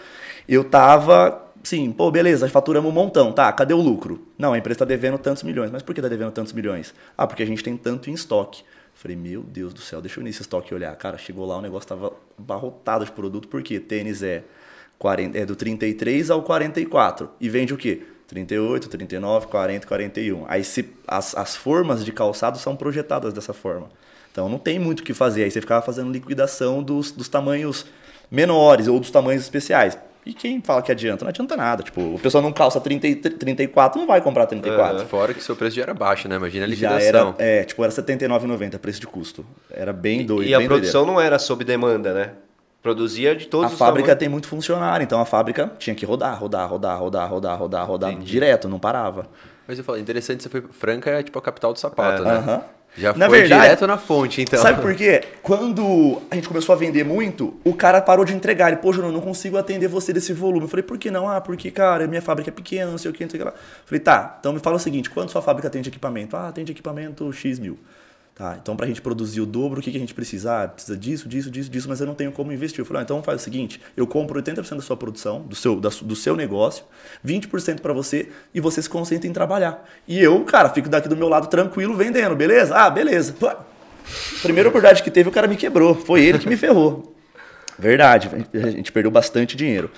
eu 0.48 0.62
tava 0.62 1.44
sim, 1.64 1.90
pô, 1.90 2.08
beleza, 2.08 2.48
faturamos 2.48 2.88
um 2.88 2.94
montão, 2.94 3.32
tá, 3.32 3.52
cadê 3.52 3.74
o 3.74 3.80
lucro? 3.80 4.24
Não, 4.38 4.52
a 4.52 4.58
empresa 4.58 4.76
está 4.76 4.84
devendo 4.84 5.18
tantos 5.18 5.42
milhões. 5.42 5.72
Mas 5.72 5.82
por 5.82 5.92
que 5.92 5.98
está 5.98 6.08
devendo 6.08 6.30
tantos 6.30 6.52
milhões? 6.52 6.94
Ah, 7.18 7.26
porque 7.26 7.42
a 7.42 7.46
gente 7.46 7.64
tem 7.64 7.76
tanto 7.76 8.08
em 8.08 8.12
estoque. 8.12 8.62
Falei, 8.94 9.16
meu 9.16 9.42
Deus 9.42 9.74
do 9.74 9.80
céu, 9.80 10.00
deixa 10.00 10.20
eu 10.20 10.22
ir 10.22 10.26
nesse 10.26 10.42
estoque 10.42 10.72
olhar. 10.72 10.94
Cara, 10.94 11.18
chegou 11.18 11.44
lá, 11.44 11.58
o 11.58 11.60
negócio 11.60 11.86
estava 11.86 12.12
barrotado 12.38 13.04
de 13.04 13.10
produto, 13.10 13.48
porque 13.48 13.80
tênis 13.80 14.22
é, 14.22 14.44
40, 15.00 15.36
é 15.36 15.44
do 15.44 15.56
33 15.56 16.30
ao 16.30 16.44
44. 16.44 17.28
E 17.40 17.48
vende 17.48 17.74
o 17.74 17.76
quê? 17.76 18.04
38, 18.30 18.88
39, 18.88 19.48
40, 19.48 19.86
41. 19.86 20.44
Aí 20.48 20.62
se, 20.62 20.88
as, 21.06 21.36
as 21.36 21.56
formas 21.56 22.04
de 22.04 22.12
calçado 22.12 22.58
são 22.58 22.76
projetadas 22.76 23.34
dessa 23.34 23.52
forma. 23.52 23.88
Então 24.30 24.48
não 24.48 24.58
tem 24.58 24.78
muito 24.78 25.00
o 25.00 25.02
que 25.02 25.12
fazer. 25.12 25.42
Aí 25.42 25.50
você 25.50 25.60
ficava 25.60 25.84
fazendo 25.84 26.12
liquidação 26.12 26.80
dos, 26.80 27.10
dos 27.10 27.28
tamanhos 27.28 27.86
menores 28.30 28.86
ou 28.86 29.00
dos 29.00 29.10
tamanhos 29.10 29.42
especiais. 29.42 29.98
E 30.24 30.32
quem 30.32 30.60
fala 30.60 30.80
que 30.80 30.92
adianta? 30.92 31.24
Não 31.24 31.30
adianta 31.30 31.56
nada. 31.56 31.82
Tipo, 31.82 32.02
o 32.02 32.18
pessoal 32.20 32.40
não 32.40 32.52
calça 32.52 32.80
30, 32.80 33.08
e 33.08 33.16
34, 33.16 33.98
não 33.98 34.06
vai 34.06 34.20
comprar 34.20 34.46
34. 34.46 35.06
Fora 35.06 35.34
que 35.34 35.42
seu 35.42 35.56
preço 35.56 35.74
já 35.74 35.82
era 35.82 35.94
baixo, 35.94 36.28
né? 36.28 36.36
Imagina 36.36 36.66
a 36.66 36.68
Já 36.68 36.96
liquidação. 36.96 37.34
era, 37.36 37.44
é, 37.44 37.64
tipo, 37.64 37.82
era 37.82 37.92
R$ 37.92 38.00
79,90 38.00 38.78
preço 38.78 39.00
de 39.00 39.08
custo. 39.08 39.44
Era 39.70 39.92
bem 39.92 40.24
doido. 40.24 40.48
E 40.48 40.54
a 40.54 40.58
bem 40.58 40.68
produção 40.68 41.04
não 41.04 41.20
era 41.20 41.36
sob 41.38 41.64
demanda, 41.64 42.12
né? 42.14 42.30
Produzia 42.82 43.36
de 43.36 43.46
todos 43.46 43.70
A 43.70 43.72
os 43.74 43.78
fábrica 43.78 44.06
tamanhos. 44.06 44.18
tem 44.20 44.28
muito 44.28 44.48
funcionário, 44.48 45.04
então 45.04 45.20
a 45.20 45.26
fábrica 45.26 45.70
tinha 45.78 45.94
que 45.94 46.06
rodar, 46.06 46.38
rodar, 46.40 46.68
rodar, 46.68 46.98
rodar, 46.98 47.28
rodar, 47.28 47.58
rodar, 47.58 47.86
rodar 47.86 48.14
direto, 48.18 48.68
não 48.68 48.78
parava. 48.78 49.26
Mas 49.68 49.76
eu 49.78 49.84
falo, 49.84 49.98
interessante, 49.98 50.42
você 50.42 50.48
foi. 50.48 50.62
Franca 50.72 51.10
é 51.10 51.22
tipo 51.22 51.38
a 51.38 51.42
capital 51.42 51.72
do 51.74 51.78
sapato, 51.78 52.22
né? 52.22 52.30
Aham. 52.36 52.62
Já 52.96 53.12
Na 53.14 53.28
foi 53.28 53.40
verdade- 53.42 53.62
direto 53.62 53.86
na 53.86 53.96
fonte, 53.96 54.42
então. 54.42 54.60
Sabe 54.60 54.80
por 54.82 54.92
quê? 54.96 55.22
Quando 55.44 56.20
a 56.28 56.34
gente 56.34 56.48
começou 56.48 56.72
a 56.74 56.76
vender 56.76 57.04
muito, 57.04 57.54
o 57.62 57.72
cara 57.72 58.00
parou 58.02 58.24
de 58.24 58.34
entregar. 58.34 58.66
Ele, 58.66 58.78
pô, 58.78 58.92
Júnior, 58.92 59.12
eu 59.12 59.14
não 59.14 59.20
consigo 59.20 59.56
atender 59.56 59.86
você 59.86 60.12
desse 60.12 60.32
volume. 60.32 60.62
Eu 60.62 60.68
falei, 60.68 60.82
por 60.82 60.98
que 60.98 61.08
não? 61.08 61.28
Ah, 61.28 61.40
porque, 61.40 61.70
cara, 61.70 62.08
minha 62.08 62.20
fábrica 62.20 62.50
é 62.50 62.52
pequena, 62.52 62.90
não 62.90 62.98
sei 62.98 63.10
o 63.12 63.14
que, 63.14 63.22
não 63.22 63.30
sei 63.30 63.38
o 63.38 63.42
que 63.44 63.48
lá. 63.48 63.54
Eu 63.54 63.86
falei, 63.86 64.00
tá, 64.00 64.38
então 64.40 64.52
me 64.52 64.58
fala 64.58 64.74
o 64.74 64.78
seguinte, 64.80 65.08
quanto 65.08 65.30
sua 65.30 65.40
fábrica 65.40 65.70
tem 65.70 65.80
de 65.82 65.88
equipamento? 65.88 66.36
Ah, 66.36 66.50
tem 66.50 66.64
de 66.64 66.72
equipamento 66.72 67.32
X 67.32 67.60
mil. 67.60 67.78
Tá, 68.40 68.56
então 68.58 68.74
pra 68.74 68.86
gente 68.86 69.02
produzir 69.02 69.42
o 69.42 69.44
dobro, 69.44 69.80
o 69.80 69.82
que, 69.82 69.90
que 69.90 69.98
a 69.98 70.00
gente 70.00 70.14
precisa? 70.14 70.62
Ah, 70.62 70.66
precisa 70.66 70.96
disso, 70.96 71.28
disso, 71.28 71.50
disso, 71.50 71.68
disso, 71.68 71.86
mas 71.86 72.00
eu 72.00 72.06
não 72.06 72.14
tenho 72.14 72.32
como 72.32 72.50
investir. 72.50 72.80
Eu 72.80 72.86
falei, 72.86 73.02
ah, 73.02 73.04
então 73.04 73.22
faz 73.22 73.42
o 73.42 73.44
seguinte, 73.44 73.78
eu 73.94 74.06
compro 74.06 74.42
80% 74.42 74.76
da 74.76 74.80
sua 74.80 74.96
produção, 74.96 75.42
do 75.42 75.54
seu, 75.54 75.78
da 75.78 75.90
do 75.90 76.16
seu 76.16 76.34
negócio, 76.34 76.86
20% 77.22 77.80
pra 77.80 77.92
você 77.92 78.30
e 78.54 78.58
você 78.58 78.80
se 78.80 78.88
concentra 78.88 79.28
em 79.28 79.32
trabalhar. 79.34 79.86
E 80.08 80.18
eu, 80.18 80.42
cara, 80.46 80.70
fico 80.70 80.88
daqui 80.88 81.06
do 81.06 81.18
meu 81.18 81.28
lado 81.28 81.48
tranquilo 81.48 81.94
vendendo, 81.94 82.34
beleza? 82.34 82.74
Ah, 82.74 82.88
beleza. 82.88 83.34
Pô, 83.38 83.50
Primeira 84.40 84.70
oportunidade 84.70 85.02
que 85.02 85.10
teve, 85.10 85.28
o 85.28 85.32
cara 85.32 85.46
me 85.46 85.56
quebrou. 85.56 85.94
Foi 85.94 86.24
ele 86.24 86.38
que 86.38 86.48
me 86.48 86.56
ferrou. 86.56 87.14
Verdade, 87.78 88.30
a 88.54 88.70
gente 88.70 88.90
perdeu 88.90 89.10
bastante 89.10 89.54
dinheiro. 89.54 89.90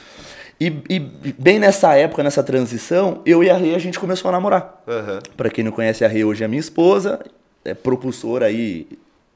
E, 0.61 0.67
e 0.91 0.99
bem 1.39 1.61
nessa 1.61 1.95
época, 1.95 2.25
nessa 2.25 2.43
transição, 2.43 3.23
eu 3.25 3.45
e 3.45 3.51
a 3.51 3.57
Rê, 3.57 3.77
a 3.77 3.79
gente 3.79 4.01
começou 4.01 4.29
a 4.31 4.33
namorar. 4.33 4.83
Aham. 4.89 5.21
Pra 5.37 5.49
quem 5.49 5.63
não 5.63 5.71
conhece, 5.71 6.05
a 6.05 6.09
Rê 6.09 6.25
hoje 6.25 6.43
é 6.43 6.49
minha 6.49 6.61
esposa, 6.61 7.21
é 7.65 7.75
propulsora 7.75 8.47
aí 8.47 8.87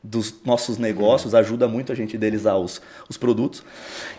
dos 0.02 0.34
nossos 0.44 0.78
negócios, 0.78 1.34
ajuda 1.34 1.66
muito 1.66 1.90
a 1.90 1.94
gente 1.94 2.14
idealizar 2.14 2.56
os, 2.56 2.80
os 3.08 3.16
produtos. 3.16 3.62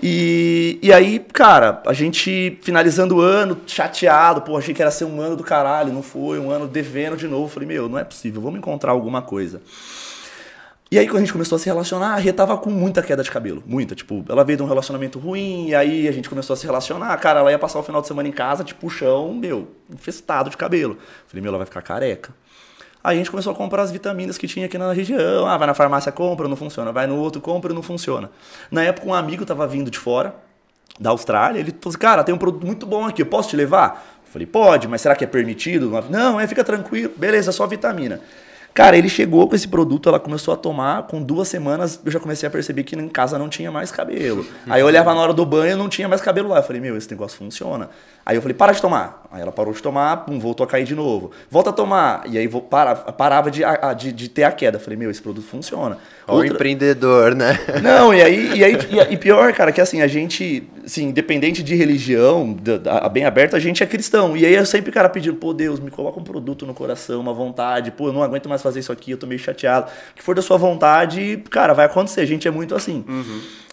E, 0.04 0.78
e 0.82 0.92
aí, 0.92 1.20
cara, 1.20 1.82
a 1.86 1.94
gente 1.94 2.58
finalizando 2.62 3.18
o 3.18 3.22
ano, 3.22 3.58
chateado, 3.66 4.42
pô, 4.42 4.58
achei 4.58 4.74
que 4.74 4.82
era 4.82 4.92
ser 4.92 5.06
um 5.06 5.22
ano 5.22 5.36
do 5.36 5.44
caralho, 5.44 5.94
não 5.94 6.04
foi, 6.04 6.40
um 6.40 6.52
ano 6.52 6.68
devendo 6.68 7.16
de 7.16 7.28
novo. 7.28 7.48
Falei, 7.48 7.68
meu, 7.68 7.88
não 7.88 7.98
é 7.98 8.04
possível, 8.04 8.42
vamos 8.42 8.60
encontrar 8.60 8.92
alguma 8.92 9.22
coisa. 9.22 9.62
E 10.90 10.98
aí, 10.98 11.06
quando 11.06 11.18
a 11.18 11.20
gente 11.20 11.34
começou 11.34 11.58
a 11.58 11.60
se 11.60 11.66
relacionar, 11.66 12.14
a 12.14 12.16
Rê 12.16 12.32
tava 12.32 12.58
com 12.58 12.70
muita 12.70 13.02
queda 13.02 13.22
de 13.22 13.30
cabelo. 13.30 13.62
Muita. 13.66 13.94
Tipo, 13.94 14.24
ela 14.30 14.46
veio 14.46 14.56
de 14.56 14.64
um 14.64 14.68
relacionamento 14.68 15.20
ruim, 15.20 15.68
e 15.68 15.76
aí 15.76 16.08
a 16.08 16.14
gente 16.14 16.30
começou 16.30 16.54
a 16.54 16.58
se 16.58 16.66
relacionar. 16.66 17.18
Cara, 17.18 17.42
ela 17.42 17.52
ia 17.52 17.60
passar 17.60 17.80
o 17.80 17.84
final 17.84 18.00
de 18.00 18.08
semana 18.08 18.30
em 18.30 18.32
casa, 18.32 18.64
tipo, 18.64 18.88
o 18.88 18.90
chão, 18.90 19.34
meu, 19.34 19.68
infestado 19.92 20.50
de 20.50 20.56
cabelo. 20.56 20.98
Falei, 21.28 21.42
meu, 21.42 21.50
ela 21.50 21.58
vai 21.58 21.68
ficar 21.68 21.82
careca. 21.82 22.34
Aí 23.08 23.16
a 23.16 23.18
gente 23.20 23.32
começou 23.32 23.54
a 23.54 23.56
comprar 23.56 23.84
as 23.84 23.90
vitaminas 23.90 24.38
que 24.38 24.50
tinha 24.50 24.66
aqui 24.66 24.78
na 24.78 24.92
região. 24.92 25.48
Ah, 25.48 25.58
vai 25.58 25.66
na 25.66 25.74
farmácia, 25.74 26.12
compra, 26.12 26.46
não 26.46 26.58
funciona. 26.58 26.92
Vai 26.92 27.08
no 27.08 27.16
outro, 27.16 27.40
compra, 27.40 27.74
não 27.74 27.82
funciona. 27.82 28.30
Na 28.70 28.84
época, 28.84 29.08
um 29.08 29.14
amigo 29.14 29.46
tava 29.46 29.66
vindo 29.66 29.90
de 29.90 29.98
fora, 29.98 30.36
da 31.00 31.12
Austrália. 31.12 31.62
Ele 31.62 31.72
falou 31.72 31.88
assim, 31.88 31.98
cara, 31.98 32.22
tem 32.22 32.36
um 32.36 32.38
produto 32.38 32.66
muito 32.66 32.86
bom 32.86 33.06
aqui, 33.06 33.22
eu 33.22 33.26
posso 33.26 33.48
te 33.48 33.56
levar? 33.56 34.20
Eu 34.26 34.30
falei, 34.30 34.46
pode, 34.46 34.90
mas 34.90 35.00
será 35.00 35.16
que 35.16 35.24
é 35.24 35.28
permitido? 35.28 35.90
Não, 36.10 36.38
é, 36.38 36.46
fica 36.48 36.66
tranquilo. 36.66 37.14
Beleza, 37.16 37.50
é 37.50 37.54
só 37.54 37.66
vitamina. 37.66 38.20
Cara, 38.74 38.98
ele 38.98 39.08
chegou 39.08 39.48
com 39.48 39.56
esse 39.56 39.70
produto, 39.70 40.10
ela 40.10 40.20
começou 40.20 40.54
a 40.54 40.58
tomar, 40.58 41.04
com 41.04 41.24
duas 41.24 41.48
semanas 41.48 42.02
eu 42.06 42.12
já 42.12 42.20
comecei 42.20 42.46
a 42.46 42.52
perceber 42.52 42.84
que 42.84 42.94
em 42.96 43.08
casa 43.08 43.40
não 43.40 43.48
tinha 43.48 43.72
mais 43.72 43.90
cabelo. 43.90 44.46
Aí 44.68 44.82
eu 44.82 44.86
olhava 44.86 45.14
na 45.14 45.22
hora 45.22 45.34
do 45.34 45.46
banho 45.46 45.78
não 45.78 45.88
tinha 45.88 46.10
mais 46.10 46.20
cabelo 46.20 46.50
lá. 46.50 46.58
Eu 46.58 46.64
falei, 46.64 46.82
meu, 46.82 46.98
esse 46.98 47.10
negócio 47.10 47.38
funciona. 47.38 47.90
Aí 48.30 48.36
eu 48.36 48.42
falei, 48.42 48.54
para 48.58 48.74
de 48.74 48.82
tomar. 48.82 49.24
Aí 49.32 49.42
ela 49.42 49.54
parou 49.54 49.74
de 49.74 49.82
tomar, 49.82 50.26
pum, 50.26 50.38
voltou 50.38 50.66
a 50.66 50.68
cair 50.68 50.84
de 50.84 50.94
novo. 50.94 51.32
Volta 51.50 51.70
a 51.70 51.74
tomar. 51.74 52.24
E 52.30 52.38
aí 52.38 52.46
vo- 52.46 52.60
para, 52.60 52.94
parava 52.96 53.50
de, 53.50 53.64
a- 53.64 53.94
de, 53.94 54.12
de 54.12 54.28
ter 54.28 54.44
a 54.44 54.52
queda. 54.52 54.78
Falei, 54.80 54.98
meu, 55.00 55.10
esse 55.10 55.22
produto 55.22 55.46
funciona. 55.46 55.98
Ó, 56.28 56.34
o 56.36 56.40
empreendedor, 56.56 57.34
né? 57.34 57.58
Não, 57.82 58.14
e 58.14 58.22
aí, 58.22 58.58
e 58.58 58.64
aí 58.66 58.78
e, 59.12 59.16
pior, 59.16 59.54
cara, 59.54 59.72
que 59.72 59.80
assim, 59.80 60.02
a 60.02 60.08
gente, 60.08 60.70
assim, 60.86 61.06
independente 61.06 61.64
de 61.64 61.74
religião, 61.76 62.52
da- 62.54 62.78
da- 62.78 63.08
bem 63.08 63.24
aberto, 63.24 63.56
a 63.56 63.60
gente 63.60 63.82
é 63.82 63.86
cristão. 63.86 64.36
E 64.36 64.46
aí 64.46 64.56
eu 64.56 64.66
sempre, 64.66 64.92
cara, 64.92 65.08
pedindo, 65.08 65.38
pô, 65.38 65.54
Deus, 65.54 65.80
me 65.80 65.90
coloca 65.90 66.20
um 66.20 66.24
produto 66.24 66.66
no 66.66 66.74
coração, 66.74 67.22
uma 67.22 67.34
vontade, 67.34 67.92
pô, 67.92 68.08
eu 68.10 68.14
não 68.14 68.24
aguento 68.24 68.50
mais 68.50 68.62
fazer 68.62 68.82
isso 68.82 68.92
aqui, 68.92 69.12
eu 69.12 69.18
tô 69.18 69.26
meio 69.26 69.40
chateado. 69.40 69.88
O 70.12 70.16
que 70.16 70.22
for 70.24 70.36
da 70.36 70.42
sua 70.42 70.58
vontade, 70.58 71.42
cara, 71.50 71.74
vai 71.74 71.86
acontecer, 71.86 72.20
a 72.20 72.26
gente 72.26 72.46
é 72.46 72.52
muito 72.52 72.76
assim. 72.76 73.06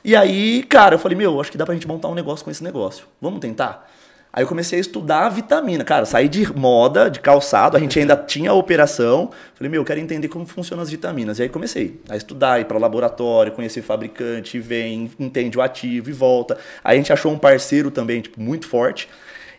E 0.04 0.14
aí, 0.14 0.62
cara, 0.64 0.94
eu 0.94 0.98
falei, 0.98 1.16
meu, 1.18 1.40
acho 1.40 1.50
que 1.50 1.58
dá 1.58 1.64
pra 1.64 1.74
gente 1.74 1.88
montar 1.88 2.06
um 2.08 2.14
negócio 2.14 2.44
com 2.44 2.50
esse 2.52 2.62
negócio. 2.62 3.06
Vamos 3.20 3.40
tentar? 3.40 3.90
Aí 4.36 4.42
eu 4.42 4.48
comecei 4.48 4.78
a 4.78 4.80
estudar 4.80 5.26
a 5.26 5.28
vitamina. 5.28 5.84
Cara, 5.84 6.04
saí 6.04 6.28
de 6.28 6.52
moda, 6.58 7.08
de 7.08 7.20
calçado, 7.20 7.76
a 7.76 7.80
gente 7.80 8.00
ainda 8.00 8.16
tinha 8.16 8.50
a 8.50 8.54
operação. 8.54 9.30
Falei, 9.54 9.70
meu, 9.70 9.82
eu 9.82 9.84
quero 9.84 10.00
entender 10.00 10.26
como 10.26 10.44
funcionam 10.44 10.82
as 10.82 10.90
vitaminas. 10.90 11.38
E 11.38 11.44
aí 11.44 11.48
comecei 11.48 12.00
a 12.08 12.16
estudar, 12.16 12.60
ir 12.60 12.64
para 12.64 12.76
laboratório, 12.76 13.52
conhecer 13.52 13.80
fabricante, 13.80 14.58
vem, 14.58 15.08
entende 15.20 15.56
o 15.56 15.62
ativo 15.62 16.10
e 16.10 16.12
volta. 16.12 16.58
Aí 16.82 16.96
a 16.96 16.98
gente 16.98 17.12
achou 17.12 17.30
um 17.30 17.38
parceiro 17.38 17.92
também, 17.92 18.22
tipo, 18.22 18.40
muito 18.40 18.66
forte. 18.66 19.08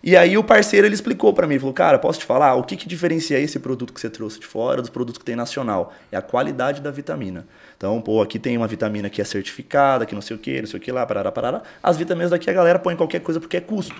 E 0.03 0.17
aí 0.17 0.38
o 0.38 0.43
parceiro 0.43 0.85
ele 0.85 0.93
explicou 0.93 1.31
para 1.31 1.47
mim, 1.47 1.57
falou, 1.57 1.73
cara, 1.73 1.97
posso 1.97 2.19
te 2.19 2.25
falar, 2.25 2.55
o 2.55 2.63
que, 2.63 2.75
que 2.75 2.85
diferencia 2.85 3.39
esse 3.39 3.57
produto 3.57 3.93
que 3.93 4.01
você 4.01 4.09
trouxe 4.09 4.41
de 4.41 4.45
fora 4.45 4.81
dos 4.81 4.89
produtos 4.89 5.17
que 5.17 5.25
tem 5.25 5.38
nacional? 5.38 5.93
É 6.11 6.17
a 6.17 6.21
qualidade 6.21 6.81
da 6.81 6.91
vitamina. 6.91 7.47
Então, 7.77 8.01
pô, 8.01 8.21
aqui 8.21 8.38
tem 8.38 8.57
uma 8.57 8.67
vitamina 8.67 9.09
que 9.09 9.21
é 9.21 9.23
certificada, 9.23 10.05
que 10.05 10.13
não 10.13 10.21
sei 10.21 10.35
o 10.35 10.39
que, 10.39 10.59
não 10.59 10.67
sei 10.67 10.79
o 10.79 10.83
que 10.83 10.91
lá, 10.91 11.05
parará, 11.05 11.31
parará. 11.31 11.61
As 11.81 11.95
vitaminas 11.95 12.31
daqui 12.31 12.49
a 12.49 12.53
galera 12.53 12.77
põe 12.77 12.93
qualquer 12.93 13.21
coisa 13.21 13.39
porque 13.39 13.55
é 13.55 13.61
custo. 13.61 13.95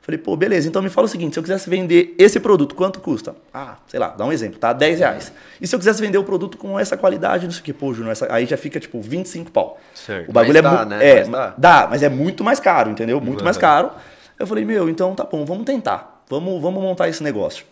Falei, 0.00 0.18
pô, 0.18 0.34
beleza, 0.36 0.66
então 0.66 0.80
me 0.80 0.88
fala 0.88 1.04
o 1.04 1.08
seguinte, 1.08 1.34
se 1.34 1.38
eu 1.38 1.42
quisesse 1.42 1.68
vender 1.68 2.14
esse 2.18 2.40
produto, 2.40 2.74
quanto 2.74 2.98
custa? 2.98 3.34
Ah, 3.52 3.76
sei 3.86 4.00
lá, 4.00 4.08
dá 4.08 4.24
um 4.24 4.32
exemplo, 4.32 4.58
tá? 4.58 4.72
10 4.72 5.00
reais. 5.00 5.30
E 5.60 5.66
se 5.66 5.74
eu 5.74 5.78
quisesse 5.78 6.00
vender 6.00 6.16
o 6.16 6.24
produto 6.24 6.56
com 6.56 6.80
essa 6.80 6.96
qualidade, 6.96 7.44
não 7.44 7.52
sei 7.52 7.60
o 7.60 7.64
que, 7.64 7.72
pô, 7.74 7.92
Júnior, 7.92 8.16
aí 8.30 8.46
já 8.46 8.56
fica 8.56 8.80
tipo 8.80 9.00
25 9.02 9.50
pau. 9.50 9.78
Certo. 9.94 10.30
O 10.30 10.32
bagulho 10.32 10.62
Mas 10.62 10.72
é 10.72 10.76
dá, 10.76 10.84
né? 10.86 11.06
É, 11.06 11.14
Mas 11.20 11.28
dá. 11.28 11.54
dá, 11.58 11.86
mas 11.90 12.02
é 12.02 12.08
muito 12.08 12.42
mais 12.42 12.58
caro, 12.58 12.90
entendeu? 12.90 13.20
Muito 13.20 13.44
mais 13.44 13.56
Uhum. 13.56 13.60
caro. 13.60 13.90
Eu 14.38 14.46
falei, 14.46 14.64
meu, 14.64 14.88
então 14.88 15.14
tá 15.14 15.24
bom, 15.24 15.44
vamos 15.44 15.64
tentar. 15.66 16.22
Vamos, 16.30 16.60
vamos 16.62 16.82
montar 16.82 17.08
esse 17.08 17.22
negócio. 17.22 17.66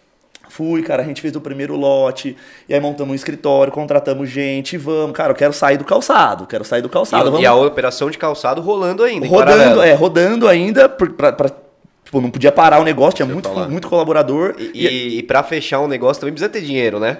Fui, 0.49 0.83
cara, 0.83 1.03
a 1.03 1.07
gente 1.07 1.21
fez 1.23 1.35
o 1.35 1.41
primeiro 1.41 1.75
lote, 1.75 2.37
e 2.69 2.75
aí 2.75 2.79
montamos 2.81 3.13
um 3.13 3.15
escritório, 3.17 3.73
contratamos 3.73 4.29
gente, 4.29 4.77
vamos, 4.77 5.17
cara, 5.17 5.31
eu 5.33 5.35
quero 5.35 5.53
sair 5.53 5.77
do 5.77 5.85
calçado, 5.85 6.47
quero 6.47 6.65
sair 6.65 6.83
do 6.83 6.89
calçado. 6.89 7.23
E, 7.23 7.31
vamos 7.31 7.41
e 7.43 7.47
a 7.47 7.55
operação 7.55 8.11
de 8.11 8.19
calçado 8.19 8.61
rolando 8.61 9.03
ainda. 9.03 9.27
rodando, 9.27 9.83
é, 9.83 9.93
rodando 9.95 10.47
ainda, 10.47 10.89
pra, 10.89 11.33
pra- 11.33 11.51
tipo, 12.07 12.21
não 12.23 12.31
podia 12.31 12.51
parar 12.51 12.81
o 12.81 12.85
negócio, 12.85 13.17
tinha 13.17 13.27
muito, 13.27 13.51
muito 13.69 13.89
colaborador. 13.89 14.55
E, 14.59 14.87
e, 14.87 15.19
e 15.19 15.23
pra 15.23 15.43
fechar 15.43 15.81
um 15.81 15.87
negócio 15.89 16.21
também 16.21 16.33
precisa 16.33 16.49
ter 16.49 16.63
dinheiro, 16.63 16.99
né? 16.99 17.19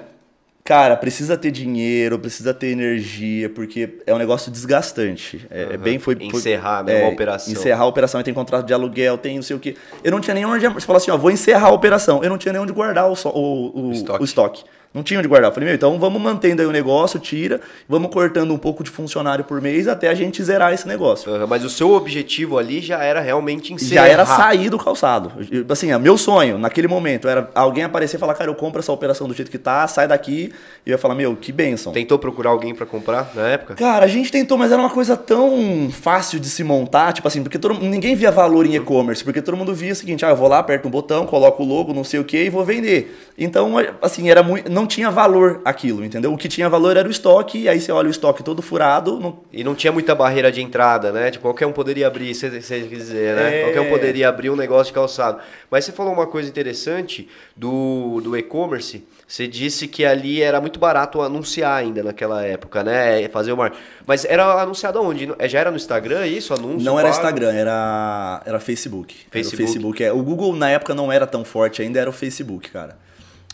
Cara, 0.65 0.97
precisa 0.97 1.37
ter 1.37 1.53
dinheiro, 1.53 2.19
precisa 2.19 2.53
ter 2.53 2.69
energia, 2.69 3.49
porque 3.49 3.99
é 4.05 4.13
um 4.13 4.19
negócio 4.19 4.51
desgastante. 4.51 5.47
É, 5.49 5.75
é 5.75 5.77
bem 5.77 5.97
foi, 6.01 6.17
foi- 6.17 6.27
Encerrar, 6.27 6.83
né, 6.83 7.03
uma 7.05 7.13
operação. 7.13 7.53
Encerrar 7.53 7.85
a 7.85 7.87
operação, 7.87 8.21
tem 8.23 8.35
contrato 8.35 8.67
de 8.67 8.73
aluguel, 8.75 9.17
tem 9.17 9.37
não 9.37 9.43
sei 9.45 9.55
o 9.55 9.61
quê. 9.61 9.77
Eu 10.03 10.11
não 10.11 10.19
tinha 10.19 10.35
nem 10.35 10.45
onde. 10.45 10.67
Você 10.69 10.85
fala 10.87 10.97
assim, 10.97 11.13
ó, 11.13 11.17
vou 11.17 11.31
encerrar 11.31 11.69
a 11.69 11.73
operação. 11.73 12.21
Eu 12.25 12.31
não 12.31 12.37
tinha 12.39 12.53
nem 12.53 12.61
onde 12.61 12.73
guardar 12.73 13.09
o, 13.09 13.15
so- 13.15 13.29
o, 13.29 13.89
o, 13.91 13.93
Estoque. 13.93 14.23
o 14.23 14.25
estoque. 14.25 14.65
Não 14.93 15.03
tinha 15.03 15.19
onde 15.19 15.29
guardar. 15.29 15.51
Eu 15.51 15.55
falei, 15.55 15.69
meu, 15.69 15.75
então 15.77 15.99
vamos 15.99 16.21
mantendo 16.21 16.63
aí 16.63 16.69
o 16.69 16.73
negócio, 16.73 17.19
tira, 17.21 17.61
vamos 17.89 18.11
cortando 18.11 18.53
um 18.53 18.59
pouco 18.59 18.83
de 18.83 18.91
funcionário 18.91 19.45
por 19.45 19.61
mês 19.61 19.87
até 19.89 20.09
a 20.09 20.15
gente 20.15 20.43
zerar 20.43 20.73
esse 20.73 20.89
negócio. 20.89 21.33
Aham, 21.33 21.47
Mas 21.47 21.65
o 21.65 21.71
seu 21.71 21.93
objetivo 21.93 22.59
ali 22.59 22.81
já 22.81 23.03
era 23.03 23.21
realmente 23.21 23.73
encerrar. 23.73 24.07
Já 24.07 24.13
era 24.13 24.27
sair 24.27 24.71
do 24.71 24.79
calçado. 24.79 25.33
Assim, 25.69 25.93
ó, 25.93 25.99
meu 25.99 26.17
sonho 26.17 26.59
naquele 26.59 26.89
momento 26.89 27.29
era 27.29 27.51
alguém 27.55 27.85
aparecer 27.85 28.17
e 28.17 28.21
falar, 28.21 28.35
cara, 28.35 28.51
eu 28.51 28.55
compro 28.55 28.81
essa 28.81 28.93
operação 28.93 29.29
do 29.29 29.35
jeito 29.35 29.51
que 29.51 29.59
tá, 29.59 29.87
sai 29.87 30.09
daqui. 30.09 30.53
E 30.85 30.91
eu 30.91 30.93
ia 30.93 30.99
falar, 30.99 31.15
meu, 31.15 31.37
que 31.37 31.53
bênção. 31.53 31.93
Tentou 31.93 32.19
procurar 32.19 32.51
alguém 32.51 32.75
pra 32.75 32.87
comprar 32.87 33.31
na 33.35 33.49
época? 33.49 33.75
Cara, 33.75 34.05
a 34.05 34.09
gente 34.09 34.31
tentou, 34.33 34.57
mas 34.57 34.73
era 34.73 34.81
uma 34.81 34.91
coisa 34.91 35.17
tão 35.17 35.91
fácil 35.91 36.41
de 36.41 36.49
se 36.49 36.65
montar, 36.65 37.13
tipo 37.13 37.29
assim, 37.29 37.43
porque 37.43 37.59
todo, 37.59 37.75
ninguém 37.75 38.15
via 38.15 38.31
valor 38.31 38.65
em 38.67 38.77
e-commerce, 38.77 39.23
porque 39.23 39.43
todo 39.43 39.57
mundo 39.57 39.75
via 39.75 39.93
o 39.93 39.97
seguinte, 39.97 40.25
ah, 40.25 40.31
eu 40.31 40.37
vou 40.37 40.49
lá, 40.49 40.59
aperto 40.59 40.89
um 40.89 40.91
botão, 40.91 41.27
coloco 41.27 41.63
o 41.63 41.67
logo, 41.67 41.93
não 41.93 42.05
sei 42.05 42.21
o 42.21 42.25
que 42.25 42.45
e 42.45 42.51
vou 42.51 42.65
vender. 42.65 43.17
Então, 43.39 43.75
assim, 44.01 44.31
era 44.31 44.43
muito, 44.43 44.71
não 44.77 44.87
tinha 44.87 45.11
valor 45.11 45.63
aquilo, 45.65 46.05
entendeu? 46.05 46.31
O 46.31 46.37
que 46.37 46.49
tinha 46.49 46.69
valor 46.69 46.99
era 46.99 47.09
o 47.09 47.11
estoque, 47.11 47.63
e 47.63 47.69
aí 47.69 47.81
você 47.81 47.91
olha 47.91 48.09
o 48.09 48.11
estoque 48.11 48.43
todo 48.43 48.61
furado, 48.61 49.19
não, 49.19 49.39
E 49.51 49.65
não 49.65 49.75
tinha 49.75 49.91
muita 49.91 50.15
barreira 50.15 50.53
de 50.53 50.61
entrada, 50.61 51.11
né? 51.11 51.31
Tipo, 51.31 51.45
qualquer 51.45 51.67
um 51.67 51.73
poderia 51.73 52.07
abrir, 52.07 52.35
se 52.35 52.51
você 52.51 52.83
quiser, 52.83 53.35
né? 53.35 53.61
É. 53.61 53.63
Qualquer 53.65 53.81
um 53.81 53.89
poderia 53.89 54.29
abrir 54.29 54.51
um 54.51 54.57
negócio 54.57 54.89
de 54.89 54.93
calçado. 54.93 55.39
Mas 55.71 55.87
você 55.87 55.93
falou 55.93 56.13
uma 56.13 56.27
coisa 56.27 56.49
interessante 56.49 57.27
do, 57.57 58.21
do 58.23 58.37
e-commerce. 58.37 59.03
Você 59.27 59.49
disse 59.49 59.89
que 59.89 60.05
ali 60.05 60.43
era 60.43 60.61
muito 60.61 60.79
barato 60.79 61.23
anunciar 61.23 61.75
ainda 61.75 62.03
naquela 62.03 62.45
época, 62.45 62.85
né? 62.85 63.27
Fazer 63.31 63.53
o 63.53 63.57
marketing. 63.57 63.83
Mas 64.07 64.27
era 64.27 64.61
anunciado 64.61 64.99
aonde? 64.99 65.33
É, 65.39 65.49
Já 65.49 65.61
era 65.61 65.71
no 65.71 65.77
Instagram 65.79 66.27
isso? 66.27 66.53
Anúncio? 66.53 66.85
não 66.85 67.01
era 67.01 67.09
pago? 67.09 67.21
Instagram, 67.21 67.53
era, 67.53 68.43
era 68.45 68.61
Facebook. 68.61 69.15
Era 69.15 69.27
o 69.27 69.33
Facebook. 69.33 69.63
Facebook. 69.63 70.05
É, 70.05 70.13
o 70.13 70.23
Google 70.23 70.55
na 70.55 70.69
época 70.69 70.95
não 70.95 71.11
era 71.11 71.27
tão 71.27 71.47
forte 71.47 71.81
ainda, 71.81 71.99
era 71.99 72.11
o 72.11 72.13
Facebook, 72.13 72.71
cara. 72.71 73.06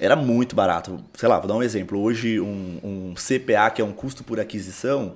Era 0.03 0.17
muito 0.17 0.57
barato. 0.57 1.03
Sei 1.15 1.29
lá, 1.29 1.38
vou 1.38 1.47
dar 1.49 1.55
um 1.55 1.62
exemplo. 1.62 1.99
Hoje, 2.01 2.41
um, 2.41 2.81
um 2.83 3.15
CPA, 3.15 3.71
que 3.71 3.81
é 3.81 3.85
um 3.85 3.93
custo 3.93 4.25
por 4.25 4.41
aquisição, 4.41 5.15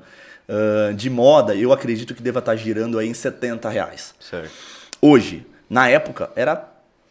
ah, 0.49 0.93
de 0.93 1.11
moda, 1.11 1.55
eu 1.55 1.73
acredito 1.73 2.15
que 2.15 2.23
deva 2.23 2.39
estar 2.39 2.55
girando 2.57 2.99
aí 2.99 3.09
em 3.09 3.15
70 3.15 3.69
reais. 3.69 4.15
Certo. 4.21 4.51
Hoje, 5.01 5.45
na 5.69 5.89
época, 5.89 6.31
era 6.37 6.69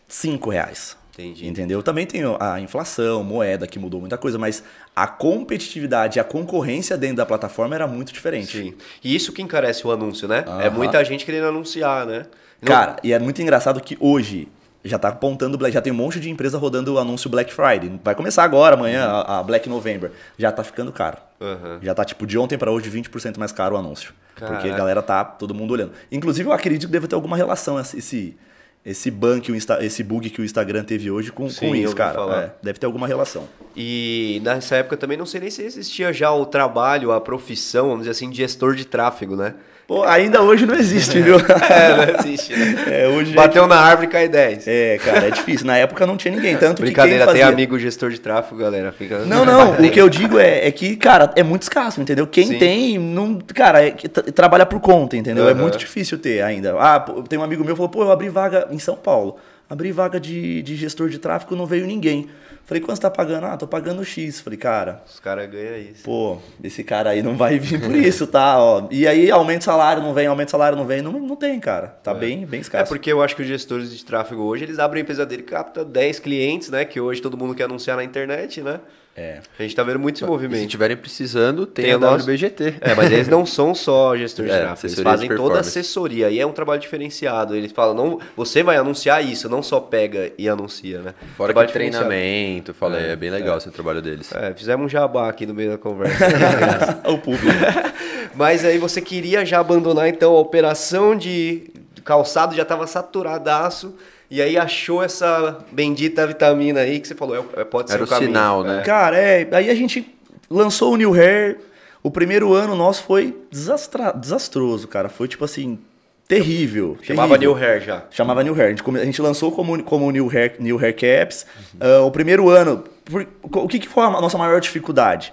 5 0.08 0.50
reais. 0.50 0.96
Entendi. 1.14 1.48
Entendeu? 1.48 1.82
Também 1.82 2.06
tem 2.06 2.22
a 2.42 2.60
inflação, 2.60 3.24
moeda 3.24 3.66
que 3.66 3.80
mudou 3.80 4.02
muita 4.02 4.18
coisa, 4.18 4.38
mas 4.38 4.62
a 4.94 5.08
competitividade, 5.08 6.20
a 6.20 6.26
concorrência 6.26 6.98
dentro 6.98 7.18
da 7.18 7.26
plataforma 7.26 7.74
era 7.74 7.88
muito 7.88 8.12
diferente. 8.12 8.58
Sim. 8.58 8.74
E 9.02 9.16
isso 9.16 9.32
que 9.32 9.42
encarece 9.42 9.88
o 9.88 9.92
anúncio, 9.92 10.28
né? 10.28 10.44
É 10.62 10.70
muita 10.70 11.04
gente 11.06 11.26
querendo 11.26 11.48
anunciar, 11.48 12.06
né? 12.06 12.26
Não- 12.62 12.68
Cara, 12.68 12.98
e 13.02 13.14
é 13.14 13.20
muito 13.20 13.42
engraçado 13.42 13.80
que 13.80 13.96
hoje 14.00 14.50
já 14.86 15.00
tá 15.00 15.10
apontando 15.10 15.58
Black, 15.58 15.74
já 15.74 15.82
tem 15.82 15.92
um 15.92 15.96
monte 15.96 16.20
de 16.20 16.30
empresa 16.30 16.58
rodando 16.58 16.94
o 16.94 17.00
anúncio 17.00 17.30
Black 17.30 17.52
Friday. 17.52 18.00
Vai 18.04 18.14
começar 18.14 18.44
agora, 18.44 18.76
amanhã, 18.76 19.06
a, 19.06 19.40
a 19.40 19.44
Black 19.44 19.68
November. 19.68 20.12
Já 20.38 20.52
tá 20.52 20.64
ficando 20.64 20.92
caro. 20.92 21.18
Aham. 21.42 21.80
Já 21.82 21.96
tá 21.96 22.06
tipo 22.06 22.26
de 22.28 22.38
ontem 22.38 22.58
para 22.58 22.72
hoje 22.72 22.90
20% 22.90 23.38
mais 23.38 23.52
caro 23.52 23.76
o 23.76 23.78
anúncio. 23.78 24.14
Porque 24.36 24.52
Caraca. 24.52 24.74
a 24.74 24.78
galera 24.78 25.02
tá 25.02 25.26
todo 25.26 25.54
mundo 25.54 25.72
olhando. 25.72 25.94
Inclusive 26.12 26.48
eu 26.48 26.54
acredito 26.54 26.86
que 26.88 26.92
deve 26.92 27.08
ter 27.08 27.16
alguma 27.16 27.36
relação 27.36 27.80
esse 27.80 27.98
esse 27.98 28.38
esse 28.86 29.10
bug 29.10 29.42
que 29.42 29.52
o, 29.52 29.56
Insta, 29.56 29.84
esse 29.84 30.04
bug 30.04 30.30
que 30.30 30.40
o 30.40 30.46
Instagram 30.46 30.84
teve 30.84 31.10
hoje 31.10 31.32
com, 31.32 31.50
Sim, 31.50 31.70
com 31.70 31.76
isso, 31.76 31.96
cara. 31.96 32.20
É, 32.36 32.52
deve 32.62 32.78
ter 32.78 32.86
alguma 32.86 33.08
relação. 33.08 33.48
E 33.76 34.40
nessa 34.44 34.76
época 34.76 34.96
também 34.96 35.18
não 35.18 35.26
sei 35.26 35.42
nem 35.42 35.50
se 35.50 35.64
existia 35.64 36.14
já 36.14 36.32
o 36.32 36.46
trabalho, 36.46 37.12
a 37.12 37.20
profissão, 37.20 37.88
vamos 37.88 38.02
dizer 38.02 38.12
assim, 38.12 38.30
de 38.30 38.38
gestor 38.38 38.76
de 38.76 38.86
tráfego, 38.86 39.36
né? 39.36 39.56
Pô, 39.88 40.04
ainda 40.04 40.42
hoje 40.42 40.66
não 40.66 40.74
existe, 40.74 41.22
viu? 41.22 41.38
É, 41.70 41.96
não 41.96 42.20
existe, 42.20 42.56
né? 42.56 43.04
É, 43.04 43.08
hoje 43.08 43.34
Bateu 43.34 43.68
na 43.68 43.76
árvore 43.76 44.08
e 44.08 44.10
cai 44.10 44.28
10. 44.28 44.68
É, 44.68 44.98
cara, 44.98 45.28
é 45.28 45.32
difícil. 45.32 45.68
Na 45.68 45.78
época 45.78 46.08
não 46.08 46.18
tinha 46.18 46.34
ninguém, 46.34 46.58
tanto 46.58 46.82
Brincadeira, 46.82 47.20
que 47.20 47.26
quem 47.26 47.34
tem 47.34 47.42
fazia... 47.42 47.54
amigo 47.54 47.78
gestor 47.78 48.10
de 48.10 48.20
tráfego, 48.20 48.60
galera. 48.60 48.92
Fica... 48.92 49.20
Não, 49.20 49.46
não, 49.46 49.74
o 49.74 49.92
que 49.92 50.02
eu 50.02 50.10
digo 50.10 50.40
é, 50.40 50.68
é 50.68 50.72
que, 50.72 50.96
cara, 50.96 51.32
é 51.36 51.44
muito 51.44 51.64
escasso, 51.64 52.02
entendeu? 52.02 52.26
Quem 52.26 52.48
Sim. 52.48 52.58
tem, 52.58 52.98
não, 52.98 53.38
cara, 53.54 53.86
é 53.86 53.92
trabalha 53.92 54.66
por 54.66 54.80
conta, 54.80 55.16
entendeu? 55.16 55.48
É 55.48 55.52
Aham. 55.52 55.62
muito 55.62 55.78
difícil 55.78 56.18
ter 56.18 56.42
ainda. 56.42 56.76
Ah, 56.80 57.00
tem 57.28 57.38
um 57.38 57.44
amigo 57.44 57.64
meu 57.64 57.76
que 57.76 57.78
falou, 57.78 57.90
pô, 57.90 58.04
eu 58.04 58.12
abri 58.12 58.30
vaga 58.30 58.68
em 58.72 58.80
São 58.80 58.96
Paulo. 58.96 59.38
Abri 59.70 59.92
vaga 59.92 60.20
de, 60.20 60.62
de 60.62 60.76
gestor 60.76 61.10
de 61.10 61.18
tráfego, 61.18 61.56
não 61.56 61.66
veio 61.66 61.88
ninguém. 61.88 62.30
Falei, 62.66 62.82
quanto 62.82 62.98
você 62.98 63.02
tá 63.04 63.10
pagando? 63.12 63.46
Ah, 63.46 63.58
tô 63.58 63.68
pagando 63.68 64.04
X. 64.04 64.40
Falei, 64.40 64.58
cara, 64.58 65.04
Os 65.08 65.20
caras 65.20 65.50
ganham 65.50 65.78
isso. 65.78 66.04
pô, 66.04 66.38
esse 66.64 66.84
cara 66.84 67.12
aí 67.12 67.22
não 67.22 67.36
vai 67.36 67.60
vir 67.60 67.80
por 67.80 67.96
isso, 67.96 68.26
tá? 68.28 68.58
Ó. 68.62 68.88
E 68.92 69.08
aí, 69.08 69.30
aumenta 69.30 69.60
o 69.62 69.64
salário, 69.66 70.02
não 70.02 70.14
vem, 70.14 70.26
aumenta 70.28 70.50
o 70.50 70.52
salário, 70.52 70.78
não 70.78 70.86
vem. 70.86 71.02
Não, 71.02 71.12
não 71.12 71.36
tem, 71.36 71.60
cara. 71.60 71.88
Tá 72.04 72.14
bem, 72.14 72.46
bem 72.46 72.60
É 72.60 72.62
escasso. 72.62 72.90
porque 72.92 73.12
eu 73.12 73.22
acho 73.22 73.36
que 73.36 73.42
os 73.44 73.48
gestores 73.48 73.96
de 73.96 74.04
tráfego 74.04 74.42
hoje, 74.44 74.64
eles 74.64 74.80
abrem 74.80 75.02
a 75.02 75.04
empresa 75.04 75.26
dele 75.26 75.42
e 75.44 75.46
capta 75.46 75.84
10 75.86 76.20
clientes, 76.20 76.70
né? 76.70 76.86
Que 76.86 77.00
hoje 77.00 77.22
todo 77.22 77.38
mundo 77.38 77.54
quer 77.54 77.64
anunciar 77.66 77.98
na 77.98 78.04
internet, 78.04 78.62
né? 78.62 78.80
É. 79.18 79.40
A 79.58 79.64
gente 79.64 79.74
tá 79.74 79.82
vendo 79.82 79.98
muito 79.98 80.16
esse 80.18 80.24
E 80.24 80.28
se 80.28 80.30
movimento. 80.30 80.62
estiverem 80.64 80.98
precisando, 80.98 81.66
tem, 81.66 81.86
Tem 81.86 81.94
a 81.94 81.98
o 81.98 82.00
nosso- 82.02 82.26
WBGT. 82.26 82.76
É, 82.82 82.94
mas 82.96 83.10
eles 83.10 83.30
não 83.30 83.46
são 83.46 83.74
só 83.74 84.16
gestores 84.18 84.52
de 84.52 84.58
É, 84.58 84.62
tráfego, 84.62 84.88
eles 84.94 85.00
fazem 85.00 85.30
de 85.30 85.36
toda 85.38 85.56
a 85.56 85.60
assessoria 85.62 86.30
e 86.30 86.38
é 86.40 86.46
um 86.46 86.52
trabalho 86.52 86.82
diferenciado. 86.82 87.56
Eles 87.56 87.72
falam, 87.72 87.94
não, 87.96 88.20
você 88.36 88.62
vai 88.62 88.76
anunciar 88.76 89.24
isso, 89.24 89.48
não 89.48 89.64
só 89.64 89.80
pega 89.80 90.34
e 90.38 90.50
anuncia, 90.50 91.00
né? 91.00 91.14
Fora 91.38 91.54
Trabalho 91.54 91.68
que 91.68 91.74
treinamento, 91.74 92.74
falei, 92.74 93.12
é, 93.12 93.16
bem 93.16 93.30
legal 93.30 93.58
esse 93.58 93.72
trabalho 93.72 94.02
deles. 94.02 94.30
É, 94.34 94.54
fizemos 94.54 94.86
um 94.86 94.90
jabá 94.90 95.30
aqui 95.30 95.46
no 95.46 95.54
meio 95.54 95.72
da 95.72 95.78
conversa. 95.78 96.26
o 97.08 97.18
público. 97.18 97.46
Mas 98.36 98.66
aí 98.66 98.78
você 98.78 99.00
queria 99.02 99.46
já 99.46 99.60
abandonar 99.62 100.10
então 100.10 100.36
a 100.36 100.40
operação 100.42 101.16
de 101.16 101.72
calçado, 102.04 102.54
já 102.54 102.64
estava 102.64 102.86
saturadaço, 102.86 103.96
e 104.30 104.42
aí 104.42 104.58
achou 104.58 105.04
essa 105.04 105.60
bendita 105.72 106.26
vitamina 106.26 106.80
aí 106.82 107.00
que 107.00 107.08
você 107.08 107.16
falou, 107.16 107.36
é, 107.56 107.62
é- 107.62 107.64
pode 107.64 107.90
ser 107.90 107.96
Era 107.96 108.04
o 108.04 108.08
caminho. 108.08 108.30
sinal, 108.30 108.64
né? 108.64 108.82
Cara, 108.86 109.18
é. 109.18 109.48
Aí 109.52 109.70
a 109.70 109.76
gente 109.76 110.16
lançou 110.50 110.94
o 110.94 110.98
New 110.98 111.14
Hair. 111.14 111.58
O 112.04 112.12
primeiro 112.12 112.54
ano 112.54 112.76
nosso 112.76 113.04
foi 113.04 113.36
desastra- 113.52 114.12
desastroso, 114.12 114.88
cara. 114.88 115.10
Foi 115.10 115.28
tipo 115.28 115.44
assim, 115.44 115.80
terrível. 116.28 116.98
Chamava 117.02 117.38
terrível. 117.38 117.56
New 117.56 117.64
Hair 117.68 117.82
já. 117.84 118.04
Chamava 118.12 118.44
New 118.44 118.54
Hair. 118.54 118.68
A 118.68 118.70
gente, 118.70 118.84
a 119.02 119.06
gente 119.06 119.22
lançou 119.22 119.52
como, 119.52 119.82
como 119.84 120.10
New, 120.12 120.30
Hair, 120.30 120.56
New 120.60 120.78
Hair 120.80 120.96
Caps. 120.96 121.46
Ah, 121.80 122.02
o 122.02 122.12
primeiro 122.12 122.50
ano. 122.50 122.84
por- 123.06 123.28
o 123.44 123.68
que, 123.68 123.78
que 123.80 123.88
foi 123.88 124.04
a 124.04 124.10
nossa 124.10 124.38
maior 124.38 124.60
dificuldade? 124.60 125.32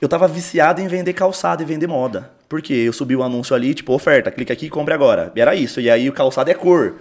Eu 0.00 0.08
tava 0.08 0.26
viciado 0.26 0.80
em 0.80 0.88
vender 0.88 1.12
calçado 1.12 1.62
e 1.62 1.64
vender 1.66 1.86
moda. 1.86 2.30
Porque 2.48 2.72
eu 2.74 2.92
subi 2.92 3.14
o 3.16 3.22
anúncio 3.22 3.54
ali, 3.54 3.72
tipo, 3.74 3.92
oferta, 3.94 4.30
clica 4.30 4.52
aqui 4.52 4.66
e 4.66 4.70
compre 4.70 4.92
agora. 4.92 5.32
E 5.34 5.40
era 5.40 5.54
isso. 5.54 5.80
E 5.80 5.88
aí 5.88 6.08
o 6.08 6.12
calçado 6.12 6.50
é 6.50 6.54
cor. 6.54 6.94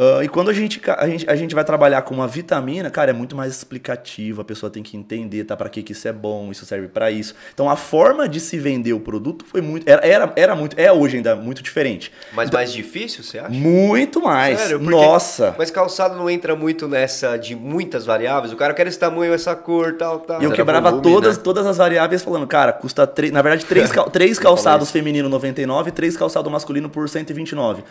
Ah, 0.00 0.22
e 0.22 0.28
quando 0.28 0.48
a 0.48 0.52
gente, 0.52 0.80
a, 0.96 1.08
gente, 1.08 1.28
a 1.28 1.34
gente 1.34 1.54
vai 1.56 1.64
trabalhar 1.64 2.02
com 2.02 2.14
uma 2.14 2.28
vitamina, 2.28 2.88
cara, 2.88 3.10
é 3.10 3.12
muito 3.12 3.34
mais 3.34 3.52
explicativo. 3.52 4.40
A 4.40 4.44
pessoa 4.44 4.70
tem 4.70 4.80
que 4.80 4.96
entender, 4.96 5.42
tá? 5.42 5.56
Pra 5.56 5.68
que, 5.68 5.82
que 5.82 5.90
isso 5.90 6.06
é 6.06 6.12
bom, 6.12 6.52
isso 6.52 6.64
serve 6.64 6.86
pra 6.86 7.10
isso. 7.10 7.34
Então 7.52 7.68
a 7.68 7.74
forma 7.74 8.28
de 8.28 8.38
se 8.38 8.56
vender 8.58 8.92
o 8.92 9.00
produto 9.00 9.44
foi 9.44 9.60
muito. 9.60 9.88
Era, 9.88 10.06
era, 10.06 10.32
era 10.36 10.54
muito. 10.54 10.78
É 10.78 10.92
hoje 10.92 11.16
ainda 11.16 11.34
muito 11.34 11.62
diferente. 11.62 12.12
Mas 12.32 12.48
mais 12.50 12.72
difícil, 12.72 13.24
você 13.24 13.40
acha? 13.40 13.50
Muito 13.50 14.22
mais. 14.22 14.60
Sério? 14.60 14.78
Porque- 14.78 14.94
Nossa. 14.94 15.54
Mas 15.58 15.70
calçado 15.70 16.14
não 16.16 16.30
entra 16.30 16.54
muito 16.54 16.86
nessa 16.86 17.36
de 17.36 17.56
muitas 17.56 18.06
variáveis. 18.06 18.52
O 18.52 18.56
cara 18.56 18.72
quer 18.74 18.86
esse 18.86 18.98
tamanho, 18.98 19.34
essa 19.34 19.56
cor, 19.56 19.94
tal, 19.94 20.20
tal. 20.20 20.40
E 20.40 20.44
eu 20.44 20.52
quebrava 20.52 20.90
volume, 20.90 21.02
todas, 21.12 21.36
né? 21.38 21.42
todas 21.42 21.66
as 21.66 21.76
variáveis 21.76 22.22
falando, 22.22 22.46
cara, 22.46 22.72
custa 22.72 23.04
na 23.32 23.42
verdade 23.42 23.64
três, 23.66 23.90
cal- 23.90 24.08
três 24.08 24.38
calçados 24.38 24.90
feminino 24.92 25.28
99 25.28 25.88
e 25.88 25.92
três 25.92 26.16
calçados 26.16 26.52
masculino 26.52 26.88
por 26.88 27.08
129. 27.08 27.82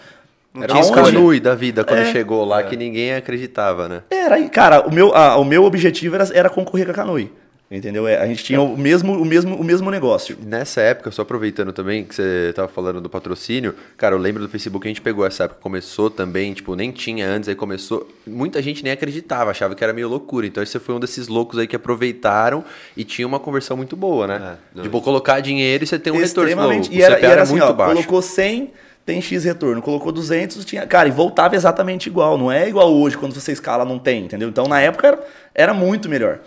Era 0.59 0.75
um 0.75 0.91
canui 0.91 1.39
da 1.39 1.53
vida 1.53 1.83
quando 1.83 1.99
É. 1.99 2.11
chegou 2.11 2.43
lá 2.43 2.63
que 2.63 2.75
ninguém 2.75 3.13
acreditava, 3.13 3.87
né? 3.87 4.01
Era 4.09 4.35
aí, 4.35 4.49
cara, 4.49 4.87
o 4.87 4.91
meu, 4.93 5.13
a- 5.15 5.37
o 5.37 5.43
meu 5.45 5.63
objetivo 5.63 6.15
era, 6.15 6.27
era 6.33 6.49
concorrer 6.49 6.85
com 6.85 6.91
a 6.91 6.95
Canui. 6.95 7.31
Entendeu? 7.69 8.07
É, 8.07 8.15
a 8.17 8.25
gente 8.25 8.45
tinha 8.45 8.61
o 8.61 8.77
mesmo, 8.77 9.11
o 9.21 9.25
mesmo, 9.25 9.53
o 9.57 9.61
mesmo 9.63 9.91
negócio. 9.91 10.37
Nessa 10.41 10.79
época, 10.79 11.11
só 11.11 11.23
aproveitando 11.23 11.73
também 11.73 12.05
que 12.05 12.15
você 12.15 12.53
tava 12.55 12.69
falando 12.69 13.01
do 13.01 13.09
patrocínio, 13.09 13.75
cara, 13.97 14.15
eu 14.15 14.19
lembro 14.19 14.41
do 14.41 14.47
Facebook 14.47 14.83
que 14.83 14.87
a 14.87 14.91
gente 14.91 15.01
pegou 15.01 15.25
essa 15.25 15.43
época, 15.43 15.59
começou 15.61 16.09
também, 16.09 16.53
tipo, 16.53 16.75
nem 16.77 16.93
tinha 16.93 17.27
antes, 17.27 17.49
aí 17.49 17.55
começou. 17.55 18.07
Muita 18.25 18.61
gente 18.61 18.81
nem 18.85 18.93
acreditava, 18.93 19.51
achava 19.51 19.75
que 19.75 19.83
era 19.83 19.91
meio 19.91 20.07
loucura. 20.07 20.47
Então 20.47 20.65
você 20.65 20.79
foi 20.79 20.95
um 20.95 20.99
desses 20.99 21.27
loucos 21.27 21.59
aí 21.59 21.67
que 21.67 21.75
aproveitaram 21.75 22.63
e 22.95 23.03
tinha 23.03 23.27
uma 23.27 23.37
conversão 23.39 23.75
muito 23.75 23.97
boa, 23.97 24.25
né? 24.27 24.55
É, 24.77 24.81
tipo, 24.83 25.01
colocar 25.01 25.41
dinheiro 25.41 25.83
e 25.83 25.87
você 25.87 25.99
tem 25.99 26.13
um 26.13 26.17
retorno. 26.17 26.49
Extremamente. 26.49 26.89
O 26.89 26.93
E 26.93 27.01
era, 27.01 27.19
e 27.19 27.25
era 27.25 27.41
assim, 27.41 27.51
muito 27.51 27.65
ó, 27.65 27.73
baixo. 27.73 27.93
colocou 27.95 28.21
100, 28.21 28.71
tem 29.07 29.21
X 29.21 29.45
retorno. 29.45 29.81
Colocou 29.81 30.11
200, 30.11 30.65
tinha... 30.65 30.85
Cara, 30.85 31.07
e 31.07 31.11
voltava 31.11 31.55
exatamente 31.55 32.07
igual. 32.07 32.37
Não 32.37 32.51
é 32.51 32.67
igual 32.67 32.93
hoje, 32.93 33.17
quando 33.17 33.33
você 33.33 33.53
escala, 33.53 33.85
não 33.85 33.97
tem, 33.97 34.25
entendeu? 34.25 34.49
Então, 34.49 34.67
na 34.67 34.81
época, 34.81 35.07
era, 35.07 35.27
era 35.55 35.73
muito 35.73 36.09
melhor. 36.09 36.41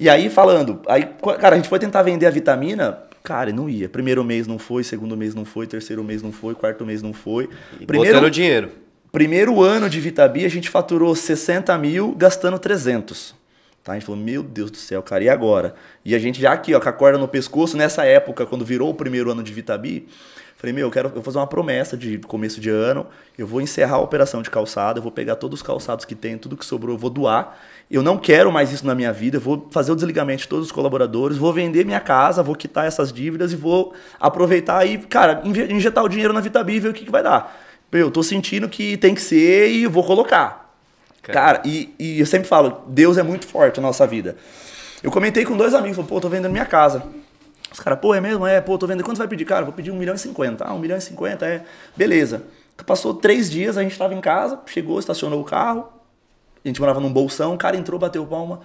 E 0.00 0.10
aí, 0.10 0.28
falando... 0.28 0.82
Aí, 0.88 1.08
cara, 1.38 1.54
a 1.54 1.56
gente 1.56 1.68
foi 1.68 1.78
tentar 1.78 2.02
vender 2.02 2.26
a 2.26 2.30
vitamina... 2.30 2.98
Cara, 3.22 3.50
e 3.50 3.52
não 3.52 3.68
ia. 3.70 3.88
Primeiro 3.88 4.24
mês 4.24 4.48
não 4.48 4.58
foi, 4.58 4.82
segundo 4.82 5.16
mês 5.16 5.32
não 5.32 5.44
foi, 5.44 5.64
terceiro 5.64 6.02
mês 6.02 6.24
não 6.24 6.32
foi, 6.32 6.56
quarto 6.56 6.84
mês 6.84 7.00
não 7.00 7.12
foi. 7.12 7.48
Primeiro, 7.86 8.16
Botando 8.16 8.28
dinheiro. 8.28 8.72
Primeiro 9.12 9.62
ano 9.62 9.88
de 9.88 10.00
Vitabi, 10.00 10.44
a 10.44 10.48
gente 10.48 10.68
faturou 10.68 11.14
60 11.14 11.78
mil, 11.78 12.16
gastando 12.18 12.58
300. 12.58 13.32
Tá? 13.82 13.92
A 13.92 13.94
gente 13.96 14.04
falou, 14.04 14.20
meu 14.20 14.42
Deus 14.42 14.70
do 14.70 14.76
céu, 14.76 15.02
cara, 15.02 15.24
e 15.24 15.28
agora? 15.28 15.74
E 16.04 16.14
a 16.14 16.18
gente 16.18 16.40
já 16.40 16.52
aqui, 16.52 16.74
ó, 16.74 16.80
com 16.80 16.88
a 16.88 16.92
corda 16.92 17.18
no 17.18 17.26
pescoço, 17.26 17.76
nessa 17.76 18.04
época, 18.04 18.46
quando 18.46 18.64
virou 18.64 18.90
o 18.90 18.94
primeiro 18.94 19.30
ano 19.30 19.42
de 19.42 19.52
Vitabi, 19.52 20.06
falei, 20.56 20.72
meu, 20.72 20.86
eu 20.86 20.90
quero 20.92 21.08
eu 21.08 21.14
vou 21.14 21.22
fazer 21.22 21.38
uma 21.38 21.46
promessa 21.48 21.96
de 21.96 22.18
começo 22.18 22.60
de 22.60 22.70
ano, 22.70 23.04
eu 23.36 23.44
vou 23.44 23.60
encerrar 23.60 23.96
a 23.96 23.98
operação 23.98 24.40
de 24.40 24.48
calçado, 24.48 25.00
eu 25.00 25.02
vou 25.02 25.10
pegar 25.10 25.34
todos 25.34 25.58
os 25.58 25.66
calçados 25.66 26.04
que 26.04 26.14
tem, 26.14 26.38
tudo 26.38 26.56
que 26.56 26.64
sobrou, 26.64 26.94
eu 26.94 26.98
vou 26.98 27.10
doar. 27.10 27.58
Eu 27.90 28.04
não 28.04 28.16
quero 28.16 28.52
mais 28.52 28.70
isso 28.72 28.86
na 28.86 28.94
minha 28.94 29.12
vida, 29.12 29.38
eu 29.38 29.40
vou 29.40 29.66
fazer 29.72 29.90
o 29.90 29.96
desligamento 29.96 30.42
de 30.42 30.48
todos 30.48 30.66
os 30.66 30.72
colaboradores, 30.72 31.36
vou 31.36 31.52
vender 31.52 31.84
minha 31.84 31.98
casa, 31.98 32.40
vou 32.40 32.54
quitar 32.54 32.86
essas 32.86 33.12
dívidas 33.12 33.52
e 33.52 33.56
vou 33.56 33.92
aproveitar 34.20 34.86
e, 34.86 34.98
cara, 34.98 35.42
inje- 35.44 35.72
injetar 35.72 36.04
o 36.04 36.08
dinheiro 36.08 36.32
na 36.32 36.40
Vitabi 36.40 36.74
e 36.74 36.80
ver 36.80 36.88
o 36.90 36.92
que, 36.92 37.04
que 37.04 37.10
vai 37.10 37.24
dar. 37.24 37.60
Eu 37.90 38.12
tô 38.12 38.22
sentindo 38.22 38.68
que 38.68 38.96
tem 38.96 39.12
que 39.12 39.20
ser 39.20 39.68
e 39.68 39.88
vou 39.88 40.04
colocar. 40.04 40.61
Cara, 41.22 41.62
e, 41.64 41.94
e 41.98 42.18
eu 42.18 42.26
sempre 42.26 42.48
falo, 42.48 42.82
Deus 42.88 43.16
é 43.16 43.22
muito 43.22 43.46
forte 43.46 43.80
na 43.80 43.86
nossa 43.86 44.06
vida. 44.06 44.36
Eu 45.02 45.10
comentei 45.10 45.44
com 45.44 45.56
dois 45.56 45.72
amigos, 45.72 45.96
falei, 45.96 46.08
pô, 46.08 46.20
tô 46.20 46.28
vendendo 46.28 46.50
minha 46.50 46.66
casa. 46.66 47.04
Os 47.72 47.80
caras, 47.80 48.00
pô, 48.00 48.14
é 48.14 48.20
mesmo? 48.20 48.46
É, 48.46 48.60
pô, 48.60 48.76
tô 48.76 48.86
vendendo. 48.86 49.04
Quanto 49.04 49.16
você 49.16 49.22
vai 49.22 49.28
pedir? 49.28 49.44
Cara, 49.44 49.64
vou 49.64 49.72
pedir 49.72 49.90
um 49.90 49.96
milhão 49.96 50.14
e 50.14 50.18
cinquenta. 50.18 50.64
Ah, 50.64 50.74
um 50.74 50.78
milhão 50.78 50.98
e 50.98 51.00
cinquenta, 51.00 51.46
é. 51.46 51.62
Beleza. 51.96 52.42
Passou 52.86 53.14
três 53.14 53.50
dias, 53.50 53.78
a 53.78 53.82
gente 53.82 53.96
tava 53.96 54.14
em 54.14 54.20
casa, 54.20 54.58
chegou, 54.66 54.98
estacionou 54.98 55.40
o 55.40 55.44
carro. 55.44 55.88
A 56.64 56.68
gente 56.68 56.80
morava 56.80 57.00
num 57.00 57.12
bolsão, 57.12 57.54
o 57.54 57.58
cara 57.58 57.76
entrou, 57.76 57.98
bateu 57.98 58.26
palma. 58.26 58.60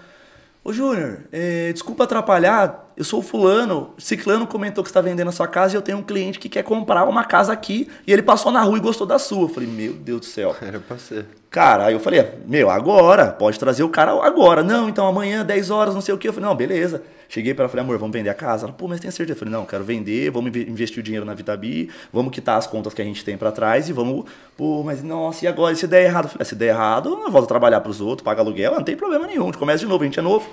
Ô 0.67 0.73
Júnior, 0.73 1.19
é, 1.31 1.71
desculpa 1.71 2.03
atrapalhar, 2.03 2.89
eu 2.97 3.05
sou 3.05 3.21
o 3.21 3.23
fulano. 3.23 3.93
Ciclano 3.97 4.45
comentou 4.45 4.83
que 4.83 4.89
você 4.89 4.91
está 4.91 4.99
vendendo 4.99 5.29
a 5.29 5.31
sua 5.31 5.47
casa 5.47 5.73
e 5.73 5.77
eu 5.77 5.81
tenho 5.81 5.97
um 5.97 6.03
cliente 6.03 6.37
que 6.37 6.49
quer 6.49 6.61
comprar 6.61 7.05
uma 7.05 7.23
casa 7.23 7.53
aqui 7.53 7.89
e 8.05 8.11
ele 8.11 8.21
passou 8.21 8.51
na 8.51 8.61
rua 8.61 8.77
e 8.77 8.81
gostou 8.81 9.07
da 9.07 9.17
sua. 9.17 9.43
Eu 9.43 9.47
falei, 9.47 9.69
meu 9.69 9.93
Deus 9.93 10.19
do 10.19 10.25
céu. 10.25 10.53
Era 10.61 10.77
pra 10.77 10.97
ser. 10.97 11.25
Cara, 11.49 11.85
aí 11.85 11.93
eu 11.93 12.01
falei, 12.01 12.21
meu, 12.45 12.69
agora, 12.69 13.27
pode 13.27 13.57
trazer 13.57 13.83
o 13.83 13.87
cara 13.87 14.11
agora. 14.21 14.61
Não, 14.61 14.89
então 14.89 15.07
amanhã, 15.07 15.45
10 15.45 15.71
horas, 15.71 15.95
não 15.95 16.01
sei 16.01 16.13
o 16.13 16.17
que. 16.17 16.27
Eu 16.27 16.33
falei, 16.33 16.49
não, 16.49 16.55
beleza. 16.57 17.01
Cheguei 17.29 17.53
para 17.53 17.63
ela, 17.63 17.69
falei, 17.69 17.83
amor, 17.83 17.97
vamos 17.97 18.13
vender 18.13 18.29
a 18.29 18.33
casa? 18.33 18.65
Ela, 18.65 18.73
pô, 18.73 18.87
mas 18.87 18.99
tem 18.99 19.11
certeza? 19.11 19.35
Eu 19.35 19.39
falei, 19.39 19.53
não, 19.53 19.65
quero 19.65 19.83
vender, 19.83 20.29
vamos 20.31 20.49
inve- 20.49 20.69
investir 20.69 20.99
o 20.99 21.03
dinheiro 21.03 21.25
na 21.25 21.33
Vitabi, 21.33 21.89
vamos 22.11 22.31
quitar 22.31 22.57
as 22.57 22.65
contas 22.67 22.93
que 22.93 23.01
a 23.01 23.05
gente 23.05 23.23
tem 23.25 23.37
para 23.37 23.51
trás 23.51 23.89
e 23.89 23.93
vamos, 23.93 24.25
pô, 24.55 24.81
mas 24.83 25.03
nossa, 25.03 25.43
e 25.45 25.47
agora? 25.47 25.73
E 25.73 25.75
se 25.75 25.87
der 25.87 26.03
errado? 26.05 26.25
Eu 26.25 26.29
falei, 26.29 26.41
"Ah, 26.41 26.45
se 26.45 26.55
der 26.55 26.67
errado, 26.67 27.09
eu 27.25 27.31
volto 27.31 27.45
a 27.45 27.47
trabalhar 27.47 27.81
pros 27.81 27.99
outros, 28.01 28.23
paga 28.23 28.41
aluguel, 28.41 28.73
não 28.75 28.83
tem 28.83 28.95
problema 28.95 29.27
nenhum, 29.27 29.43
a 29.43 29.45
gente 29.47 29.57
começa 29.57 29.79
de 29.79 29.85
novo, 29.87 30.03
a 30.03 30.05
gente 30.05 30.19
é 30.19 30.21
novo. 30.21 30.49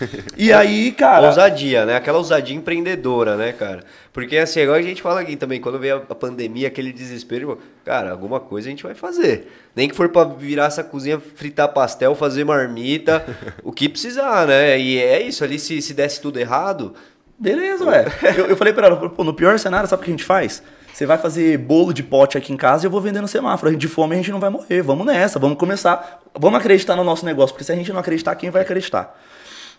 E 0.36 0.52
aí, 0.52 0.92
cara. 0.92 1.28
Ousadia, 1.28 1.86
né? 1.86 1.96
Aquela 1.96 2.18
ousadia 2.18 2.56
empreendedora, 2.56 3.36
né, 3.36 3.52
cara? 3.52 3.84
Porque 4.12 4.36
assim, 4.36 4.60
agora 4.60 4.78
a 4.78 4.82
gente 4.82 5.02
fala 5.02 5.20
aqui 5.20 5.36
também, 5.36 5.60
quando 5.60 5.78
veio 5.78 6.02
a 6.08 6.14
pandemia, 6.14 6.68
aquele 6.68 6.92
desespero, 6.92 7.58
cara, 7.84 8.10
alguma 8.10 8.40
coisa 8.40 8.68
a 8.68 8.70
gente 8.70 8.82
vai 8.82 8.94
fazer. 8.94 9.50
Nem 9.74 9.88
que 9.88 9.96
for 9.96 10.08
pra 10.08 10.24
virar 10.24 10.66
essa 10.66 10.84
cozinha, 10.84 11.20
fritar 11.20 11.72
pastel, 11.72 12.14
fazer 12.14 12.44
marmita, 12.44 13.24
o 13.62 13.72
que 13.72 13.88
precisar, 13.88 14.46
né? 14.46 14.78
E 14.78 14.98
é 14.98 15.22
isso 15.22 15.44
ali, 15.44 15.58
se, 15.58 15.80
se 15.80 15.94
desse 15.94 16.20
tudo 16.20 16.38
errado. 16.38 16.94
Beleza, 17.38 17.84
ué. 17.84 18.06
eu, 18.36 18.46
eu 18.46 18.56
falei 18.56 18.72
pra 18.72 18.86
ela, 18.86 19.08
pô, 19.08 19.24
no 19.24 19.34
pior 19.34 19.58
cenário, 19.58 19.88
sabe 19.88 20.02
o 20.02 20.04
que 20.04 20.10
a 20.10 20.14
gente 20.14 20.24
faz? 20.24 20.62
Você 20.96 21.04
vai 21.04 21.18
fazer 21.18 21.58
bolo 21.58 21.92
de 21.92 22.02
pote 22.02 22.38
aqui 22.38 22.54
em 22.54 22.56
casa 22.56 22.84
e 22.84 22.86
eu 22.86 22.90
vou 22.90 23.02
vender 23.02 23.20
no 23.20 23.28
semáforo. 23.28 23.68
A 23.68 23.72
gente 23.72 23.82
de 23.82 23.88
fome 23.88 24.14
a 24.14 24.16
gente 24.16 24.32
não 24.32 24.40
vai 24.40 24.48
morrer. 24.48 24.80
Vamos 24.80 25.04
nessa, 25.04 25.38
vamos 25.38 25.58
começar. 25.58 26.22
Vamos 26.34 26.58
acreditar 26.58 26.96
no 26.96 27.04
nosso 27.04 27.22
negócio, 27.26 27.52
porque 27.52 27.64
se 27.64 27.72
a 27.72 27.74
gente 27.74 27.92
não 27.92 28.00
acreditar, 28.00 28.34
quem 28.34 28.48
vai 28.48 28.62
acreditar? 28.62 29.14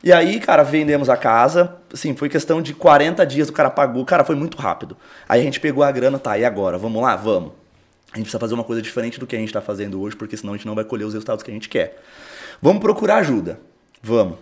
E 0.03 0.13
aí, 0.13 0.39
cara, 0.39 0.63
vendemos 0.63 1.09
a 1.09 1.17
casa. 1.17 1.75
Assim, 1.91 2.15
foi 2.15 2.29
questão 2.29 2.61
de 2.61 2.73
40 2.73 3.25
dias, 3.25 3.49
o 3.49 3.53
cara 3.53 3.69
pagou. 3.69 4.05
Cara, 4.05 4.23
foi 4.23 4.35
muito 4.35 4.57
rápido. 4.57 4.95
Aí 5.27 5.41
a 5.41 5.43
gente 5.43 5.59
pegou 5.59 5.83
a 5.83 5.91
grana, 5.91 6.19
tá, 6.19 6.37
e 6.37 6.45
agora? 6.45 6.77
Vamos 6.77 7.01
lá? 7.01 7.15
Vamos. 7.15 7.51
A 8.13 8.17
gente 8.17 8.25
precisa 8.25 8.39
fazer 8.39 8.53
uma 8.53 8.63
coisa 8.63 8.81
diferente 8.81 9.19
do 9.19 9.27
que 9.27 9.35
a 9.35 9.39
gente 9.39 9.49
está 9.49 9.61
fazendo 9.61 10.01
hoje, 10.01 10.15
porque 10.15 10.37
senão 10.37 10.53
a 10.53 10.57
gente 10.57 10.65
não 10.65 10.75
vai 10.75 10.83
colher 10.83 11.05
os 11.05 11.13
resultados 11.13 11.43
que 11.43 11.51
a 11.51 11.53
gente 11.53 11.67
quer. 11.67 12.01
Vamos 12.61 12.81
procurar 12.81 13.17
ajuda. 13.17 13.59
Vamos. 14.01 14.37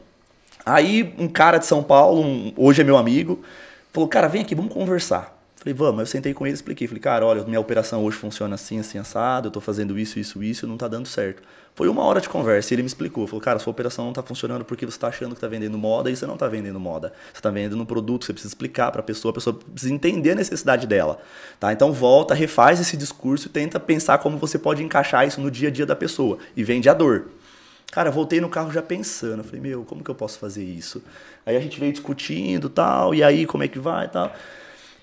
Aí 0.66 1.14
um 1.18 1.28
cara 1.28 1.58
de 1.58 1.66
São 1.66 1.84
Paulo, 1.84 2.22
um, 2.22 2.54
hoje 2.56 2.82
é 2.82 2.84
meu 2.84 2.98
amigo, 2.98 3.42
falou: 3.92 4.08
Cara, 4.08 4.28
vem 4.28 4.42
aqui, 4.42 4.56
vamos 4.56 4.74
conversar. 4.74 5.35
Falei, 5.66 5.74
vamos. 5.74 6.02
Eu 6.02 6.06
sentei 6.06 6.32
com 6.32 6.46
ele 6.46 6.54
e 6.54 6.58
expliquei. 6.58 6.88
Falei, 6.88 7.02
cara, 7.02 7.26
olha, 7.26 7.44
minha 7.44 7.60
operação 7.60 8.04
hoje 8.04 8.16
funciona 8.16 8.54
assim, 8.54 8.78
assim, 8.78 9.00
assado. 9.00 9.48
Eu 9.48 9.52
tô 9.52 9.60
fazendo 9.60 9.98
isso, 9.98 10.20
isso, 10.20 10.44
isso, 10.44 10.68
não 10.68 10.78
tá 10.78 10.88
dando 10.88 11.08
certo. 11.08 11.42
Foi 11.74 11.90
uma 11.90 12.04
hora 12.04 12.22
de 12.22 12.30
conversa 12.30 12.72
e 12.72 12.76
ele 12.76 12.84
me 12.84 12.88
explicou. 12.88 13.26
Falou, 13.26 13.42
cara, 13.42 13.58
sua 13.58 13.72
operação 13.72 14.06
não 14.06 14.14
tá 14.14 14.22
funcionando 14.22 14.64
porque 14.64 14.86
você 14.86 15.00
tá 15.00 15.08
achando 15.08 15.34
que 15.34 15.42
tá 15.42 15.48
vendendo 15.48 15.76
moda 15.76 16.12
e 16.12 16.16
você 16.16 16.28
não 16.28 16.38
tá 16.38 16.48
vendendo 16.48 16.80
moda. 16.80 17.12
Você 17.34 17.42
tá 17.42 17.50
vendendo 17.50 17.82
um 17.82 17.84
produto, 17.86 18.26
você 18.26 18.32
precisa 18.32 18.52
explicar 18.52 18.92
pra 18.92 19.02
pessoa, 19.02 19.32
a 19.32 19.34
pessoa 19.34 19.56
precisa 19.56 19.92
entender 19.92 20.34
a 20.34 20.36
necessidade 20.36 20.86
dela. 20.86 21.18
Tá? 21.60 21.74
Então 21.74 21.92
volta, 21.92 22.36
refaz 22.36 22.80
esse 22.80 22.96
discurso 22.96 23.48
e 23.48 23.50
tenta 23.50 23.80
pensar 23.80 24.20
como 24.20 24.38
você 24.38 24.60
pode 24.60 24.84
encaixar 24.84 25.28
isso 25.28 25.42
no 25.42 25.50
dia 25.50 25.70
a 25.70 25.72
dia 25.72 25.86
da 25.88 25.96
pessoa. 25.96 26.38
E 26.56 26.64
vende 26.64 26.88
a 26.88 26.94
dor. 26.94 27.26
Cara, 27.92 28.12
voltei 28.12 28.40
no 28.40 28.50
carro 28.50 28.72
já 28.72 28.84
pensando. 28.84 29.44
Falei, 29.44 29.62
meu, 29.62 29.84
como 29.84 30.04
que 30.04 30.12
eu 30.12 30.16
posso 30.16 30.38
fazer 30.38 30.64
isso? 30.64 31.02
Aí 31.44 31.58
a 31.58 31.60
gente 31.60 31.80
veio 31.80 31.92
discutindo 31.92 32.70
tal, 32.70 33.16
e 33.16 33.24
aí 33.24 33.48
como 33.48 33.64
é 33.64 33.68
que 33.68 33.80
vai 33.80 34.06
e 34.06 34.10
tal. 34.10 34.32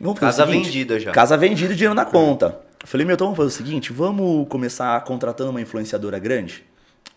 Vamos 0.00 0.18
casa 0.18 0.44
seguinte, 0.44 0.64
vendida 0.64 1.00
já. 1.00 1.12
Casa 1.12 1.37
vendida 1.37 1.72
e 1.72 1.76
dinheiro 1.76 1.94
na 1.94 2.05
conta. 2.05 2.59
Eu 2.81 2.88
falei, 2.88 3.07
meu, 3.07 3.14
então 3.14 3.28
vamos 3.28 3.37
fazer 3.37 3.48
o 3.48 3.52
seguinte, 3.52 3.92
vamos 3.92 4.48
começar 4.48 5.00
contratando 5.05 5.50
uma 5.50 5.61
influenciadora 5.61 6.18
grande? 6.18 6.64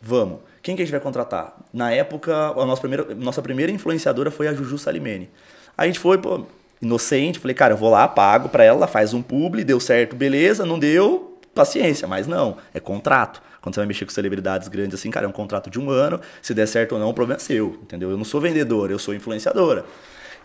Vamos. 0.02 0.40
Quem 0.62 0.76
que 0.76 0.82
a 0.82 0.86
gente 0.86 0.92
vai 0.92 1.02
contratar? 1.02 1.56
Na 1.74 1.92
época, 1.92 2.34
a 2.36 2.66
nossa 2.66 2.82
primeira, 2.82 3.16
nossa 3.16 3.42
primeira 3.42 3.72
influenciadora 3.72 4.30
foi 4.30 4.48
a 4.48 4.54
Juju 4.54 4.78
Salimene. 4.78 5.30
A 5.78 5.86
gente 5.88 6.00
foi, 6.00 6.18
pô, 6.18 6.46
inocente, 6.82 7.40
falei, 7.40 7.56
cara, 7.56 7.74
eu 7.74 7.78
vou 7.78 7.90
lá, 7.90 8.08
pago 8.08 8.50
pra 8.50 8.64
ela, 8.64 8.88
faz 8.88 9.14
um 9.14 9.22
publi, 9.22 9.64
deu 9.64 9.80
certo, 9.80 10.16
beleza, 10.16 10.66
não 10.66 10.78
deu, 10.78 11.40
paciência, 11.54 12.08
mas 12.08 12.28
não, 12.28 12.58
é 12.74 12.80
contrato. 12.80 13.42
Quando 13.62 13.74
você 13.74 13.80
vai 13.80 13.88
mexer 13.88 14.06
com 14.06 14.12
celebridades 14.12 14.68
grandes 14.68 15.00
assim, 15.00 15.10
cara, 15.10 15.26
é 15.26 15.30
um 15.30 15.32
contrato 15.32 15.72
de 15.72 15.80
um 15.80 15.90
ano, 15.90 16.22
se 16.42 16.54
der 16.54 16.68
certo 16.68 16.92
ou 16.94 17.00
não, 17.00 17.10
o 17.10 17.14
problema 17.14 17.38
é 17.38 17.44
seu, 17.44 17.80
entendeu? 17.82 18.12
Eu 18.12 18.18
não 18.18 18.26
sou 18.26 18.40
vendedor, 18.40 18.92
eu 18.92 19.00
sou 19.00 19.14
influenciadora. 19.14 19.86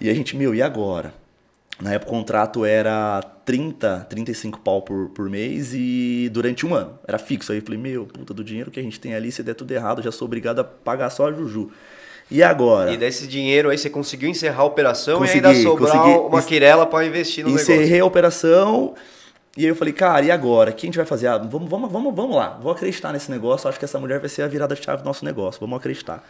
E 0.01 0.09
a 0.09 0.15
gente, 0.15 0.35
meu, 0.35 0.55
e 0.55 0.63
agora? 0.63 1.13
Na 1.81 1.95
época 1.95 2.13
o 2.13 2.15
contrato 2.15 2.65
era 2.65 3.23
30, 3.45 4.07
35 4.09 4.61
pau 4.61 4.83
por, 4.83 5.09
por 5.11 5.31
mês 5.31 5.73
e 5.73 6.29
durante 6.33 6.67
um 6.67 6.75
ano. 6.75 6.99
Era 7.07 7.19
fixo. 7.19 7.53
Aí 7.53 7.59
eu 7.59 7.63
falei, 7.63 7.79
meu, 7.79 8.07
puta, 8.07 8.35
do 8.35 8.45
dinheiro 8.45 8.71
que 8.71 8.79
a 8.79 8.83
gente 8.83 9.01
tem 9.01 9.15
ali, 9.15 9.33
se 9.33 9.43
der 9.43 9.55
tudo 9.55 9.73
errado, 9.73 10.03
já 10.03 10.13
sou 10.13 10.27
obrigado 10.27 10.61
a 10.61 10.65
pagar 10.65 11.11
só 11.11 11.29
a 11.29 11.33
Juju. 11.33 11.71
E 12.31 12.43
agora? 12.43 12.93
E 12.93 12.97
desse 12.97 13.27
dinheiro 13.27 13.71
aí 13.71 13.79
você 13.79 13.91
conseguiu 13.91 14.29
encerrar 14.29 14.63
a 14.63 14.65
operação 14.65 15.19
consegui, 15.19 15.45
e 15.45 15.47
ainda 15.47 15.63
sobrar 15.63 15.99
consegui, 15.99 16.19
uma 16.19 16.43
quirela 16.43 16.87
para 16.87 17.05
investir 17.05 17.45
no 17.45 17.51
encerrei 17.51 17.67
negócio. 17.67 17.83
Encerrei 17.83 18.01
a 18.01 18.05
operação 18.05 18.95
e 19.57 19.63
aí 19.63 19.69
eu 19.69 19.75
falei, 19.75 19.93
cara, 19.93 20.25
e 20.25 20.31
agora? 20.31 20.71
O 20.71 20.75
que 20.75 20.87
a 20.87 20.89
gente 20.89 20.97
vai 20.97 21.07
fazer? 21.07 21.27
Ah, 21.27 21.37
vamos, 21.37 21.69
vamos, 21.69 21.91
vamos, 21.91 22.15
vamos 22.15 22.37
lá. 22.37 22.59
Vou 22.63 22.71
acreditar 22.71 23.13
nesse 23.13 23.31
negócio. 23.31 23.69
Acho 23.69 23.79
que 23.79 23.85
essa 23.85 23.99
mulher 23.99 24.21
vai 24.21 24.29
ser 24.29 24.43
a 24.43 24.47
virada 24.49 24.75
de 24.77 24.85
chave 24.85 25.03
do 25.03 25.05
nosso 25.05 25.25
negócio. 25.25 25.61
Vamos 25.61 25.77
acreditar. 25.77 26.25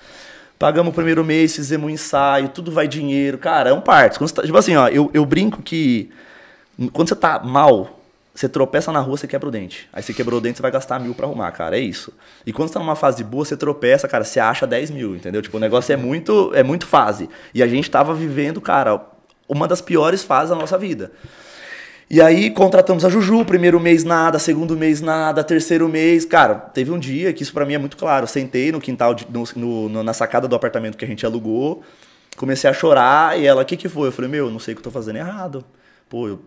Pagamos 0.60 0.92
o 0.92 0.94
primeiro 0.94 1.24
mês, 1.24 1.56
fizemos 1.56 1.86
um 1.86 1.90
ensaio, 1.90 2.50
tudo 2.50 2.70
vai 2.70 2.86
dinheiro. 2.86 3.38
Cara, 3.38 3.70
é 3.70 3.72
um 3.72 3.80
parto. 3.80 4.22
Tá, 4.30 4.42
tipo 4.42 4.58
assim, 4.58 4.76
ó, 4.76 4.88
eu, 4.88 5.10
eu 5.14 5.24
brinco 5.24 5.62
que 5.62 6.10
quando 6.92 7.08
você 7.08 7.16
tá 7.16 7.38
mal, 7.38 7.98
você 8.34 8.46
tropeça 8.46 8.92
na 8.92 9.00
rua, 9.00 9.16
você 9.16 9.26
quebra 9.26 9.48
o 9.48 9.50
dente. 9.50 9.88
Aí 9.90 10.02
você 10.02 10.12
quebrou 10.12 10.38
o 10.38 10.40
dente, 10.42 10.58
você 10.58 10.62
vai 10.62 10.70
gastar 10.70 11.00
mil 11.00 11.14
pra 11.14 11.26
arrumar, 11.26 11.50
cara. 11.52 11.78
É 11.78 11.80
isso. 11.80 12.12
E 12.44 12.52
quando 12.52 12.68
você 12.68 12.74
tá 12.74 12.80
numa 12.80 12.94
fase 12.94 13.24
boa, 13.24 13.42
você 13.42 13.56
tropeça, 13.56 14.06
cara, 14.06 14.22
você 14.22 14.38
acha 14.38 14.66
10 14.66 14.90
mil, 14.90 15.16
entendeu? 15.16 15.40
Tipo, 15.40 15.56
o 15.56 15.60
negócio 15.60 15.94
é 15.94 15.96
muito, 15.96 16.52
é 16.54 16.62
muito 16.62 16.86
fase. 16.86 17.30
E 17.54 17.62
a 17.62 17.66
gente 17.66 17.90
tava 17.90 18.12
vivendo, 18.12 18.60
cara, 18.60 19.00
uma 19.48 19.66
das 19.66 19.80
piores 19.80 20.22
fases 20.22 20.50
da 20.50 20.56
nossa 20.56 20.76
vida. 20.76 21.10
E 22.12 22.20
aí 22.20 22.50
contratamos 22.50 23.04
a 23.04 23.08
Juju, 23.08 23.44
primeiro 23.44 23.78
mês 23.78 24.02
nada, 24.02 24.36
segundo 24.40 24.76
mês 24.76 25.00
nada, 25.00 25.44
terceiro 25.44 25.88
mês. 25.88 26.24
Cara, 26.24 26.56
teve 26.56 26.90
um 26.90 26.98
dia 26.98 27.32
que 27.32 27.44
isso 27.44 27.52
para 27.52 27.64
mim 27.64 27.74
é 27.74 27.78
muito 27.78 27.96
claro. 27.96 28.26
Sentei 28.26 28.72
no 28.72 28.80
quintal, 28.80 29.14
de, 29.14 29.24
no, 29.30 29.88
no, 29.88 30.02
na 30.02 30.12
sacada 30.12 30.48
do 30.48 30.56
apartamento 30.56 30.98
que 30.98 31.04
a 31.04 31.08
gente 31.08 31.24
alugou, 31.24 31.84
comecei 32.36 32.68
a 32.68 32.72
chorar 32.72 33.38
e 33.38 33.46
ela, 33.46 33.62
o 33.62 33.64
que 33.64 33.76
que 33.76 33.88
foi? 33.88 34.08
Eu 34.08 34.12
falei, 34.12 34.28
meu, 34.28 34.50
não 34.50 34.58
sei 34.58 34.74
o 34.74 34.76
que 34.76 34.80
eu 34.80 34.84
tô 34.84 34.90
fazendo 34.90 35.18
errado. 35.18 35.64
Pô, 36.10 36.26
eu, 36.26 36.40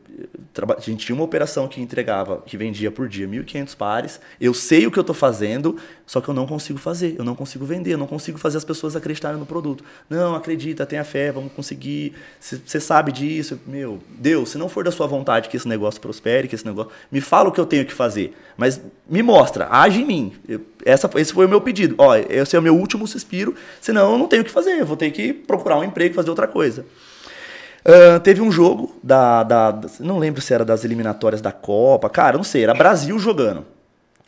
a 0.75 0.81
gente 0.81 1.05
tinha 1.05 1.15
uma 1.15 1.23
operação 1.23 1.69
que 1.69 1.79
entregava, 1.79 2.43
que 2.45 2.57
vendia 2.57 2.91
por 2.91 3.07
dia 3.07 3.25
1.500 3.25 3.77
pares. 3.77 4.19
Eu 4.39 4.53
sei 4.53 4.85
o 4.85 4.91
que 4.91 4.99
eu 4.99 5.01
estou 5.03 5.15
fazendo, 5.15 5.77
só 6.05 6.19
que 6.19 6.27
eu 6.27 6.33
não 6.33 6.45
consigo 6.45 6.77
fazer. 6.77 7.15
Eu 7.17 7.23
não 7.23 7.33
consigo 7.33 7.63
vender, 7.63 7.93
eu 7.93 7.97
não 7.97 8.05
consigo 8.05 8.37
fazer 8.37 8.57
as 8.57 8.65
pessoas 8.65 8.93
acreditarem 8.93 9.39
no 9.39 9.45
produto. 9.45 9.81
Não, 10.09 10.35
acredita, 10.35 10.85
tenha 10.85 11.05
fé, 11.05 11.31
vamos 11.31 11.53
conseguir. 11.53 12.13
Você 12.41 12.77
sabe 12.77 13.13
disso. 13.13 13.57
Meu, 13.65 13.99
Deus, 14.09 14.49
se 14.49 14.57
não 14.57 14.67
for 14.67 14.83
da 14.83 14.91
sua 14.91 15.07
vontade 15.07 15.47
que 15.47 15.55
esse 15.55 15.67
negócio 15.67 16.01
prospere, 16.01 16.49
que 16.49 16.55
esse 16.55 16.65
negócio. 16.65 16.91
Me 17.09 17.21
fala 17.21 17.47
o 17.47 17.51
que 17.53 17.59
eu 17.61 17.65
tenho 17.65 17.85
que 17.85 17.93
fazer. 17.93 18.35
Mas 18.57 18.81
me 19.09 19.23
mostra, 19.23 19.69
age 19.71 20.01
em 20.01 20.05
mim. 20.05 20.33
Eu, 20.45 20.59
essa, 20.83 21.09
esse 21.15 21.31
foi 21.31 21.45
o 21.45 21.49
meu 21.49 21.61
pedido. 21.61 21.95
Ó, 21.99 22.13
esse 22.13 22.53
é 22.53 22.59
o 22.59 22.61
meu 22.61 22.75
último 22.75 23.07
suspiro, 23.07 23.55
senão 23.79 24.11
eu 24.11 24.17
não 24.17 24.27
tenho 24.27 24.41
o 24.41 24.45
que 24.45 24.51
fazer. 24.51 24.77
Eu 24.77 24.85
vou 24.85 24.97
ter 24.97 25.09
que 25.11 25.31
procurar 25.31 25.77
um 25.77 25.85
emprego, 25.85 26.13
fazer 26.13 26.29
outra 26.29 26.47
coisa. 26.47 26.85
Uh, 27.85 28.19
teve 28.21 28.41
um 28.41 28.51
jogo 28.51 28.95
da, 29.03 29.43
da, 29.43 29.81
Não 29.99 30.17
lembro 30.17 30.41
se 30.41 30.53
era 30.53 30.63
das 30.63 30.85
eliminatórias 30.85 31.41
da 31.41 31.51
Copa. 31.51 32.09
Cara, 32.09 32.37
não 32.37 32.43
sei, 32.43 32.63
era 32.63 32.73
Brasil 32.73 33.19
jogando. 33.19 33.65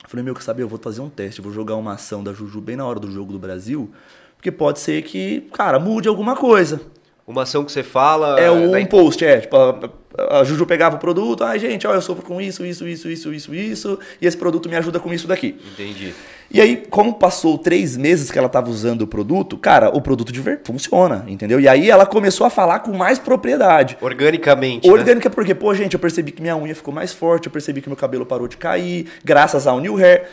Eu 0.03 0.10
falei, 0.10 0.24
meu, 0.24 0.36
que 0.36 0.43
sabe, 0.43 0.62
eu 0.62 0.68
vou 0.68 0.78
fazer 0.78 1.01
um 1.01 1.10
teste, 1.10 1.41
vou 1.41 1.51
jogar 1.51 1.76
uma 1.76 1.93
ação 1.93 2.24
da 2.24 2.32
Juju 2.32 2.62
bem 2.62 2.76
na 2.76 2.86
hora 2.86 2.99
do 2.99 3.10
jogo 3.10 3.32
do 3.32 3.39
Brasil, 3.39 3.89
porque 4.36 4.51
pode 4.51 4.80
ser 4.80 5.01
que, 5.01 5.41
cara, 5.51 5.80
mude 5.80 6.08
alguma 6.08 6.36
coisa. 6.36 6.82
Uma 7.26 7.41
ação 7.41 7.66
que 7.66 7.72
você 7.72 7.82
fala. 7.82 8.39
É 8.39 8.51
um 8.51 8.70
da... 8.70 8.86
post, 8.86 9.26
é. 9.26 9.41
Tipo, 9.41 9.58
a, 9.58 10.39
a 10.39 10.43
Juju 10.43 10.66
pegava 10.68 10.97
o 10.97 10.99
produto, 10.99 11.43
ai, 11.43 11.56
ah, 11.56 11.60
gente, 11.60 11.88
ó, 11.88 11.93
eu 11.93 12.01
sofro 12.01 12.24
com 12.24 12.39
isso, 12.39 12.64
isso, 12.64 12.88
isso, 12.88 13.10
isso, 13.10 13.34
isso, 13.34 13.56
isso, 13.56 13.99
e 14.22 14.28
esse 14.28 14.38
produto 14.38 14.70
me 14.70 14.76
ajuda 14.76 14.99
com 14.99 15.12
isso 15.12 15.28
daqui. 15.28 15.60
Entendi. 15.74 16.14
E 16.50 16.62
aí, 16.62 16.86
como 16.89 17.16
passou 17.16 17.58
três 17.58 17.98
meses 17.98 18.32
que 18.32 18.38
ela 18.38 18.48
estava 18.48 18.70
usando 18.70 19.02
o 19.02 19.08
produto, 19.08 19.58
cara, 19.58 19.89
o 19.89 20.02
produto 20.02 20.32
de 20.32 20.39
ver 20.41 20.62
funciona, 20.64 21.26
entendeu? 21.28 21.60
E 21.60 21.68
aí 21.68 21.89
ela 21.89 22.06
começou 22.06 22.46
a 22.46 22.50
falar 22.50 22.80
com 22.80 22.93
mais 22.93 23.20
propriedade. 23.20 23.98
Organicamente. 24.00 24.89
Orgânica, 24.89 25.30
né? 25.30 25.36
porque, 25.36 25.56
pô, 25.56 25.74
gente, 25.74 25.93
eu 25.93 26.00
percebi 26.00 26.32
que 26.32 26.41
minha 26.41 26.56
unha 26.56 26.76
ficou 26.76 26.93
mais 26.93 27.12
forte, 27.12 27.48
eu 27.48 27.52
percebi 27.52 27.82
que 27.82 27.89
meu 27.89 27.98
cabelo 27.98 28.26
parou 28.26 28.48
de 28.48 28.58
cair, 28.58 29.08
graças 29.24 29.68
ao 29.68 29.80
New 29.80 29.98
Hair. 29.98 30.28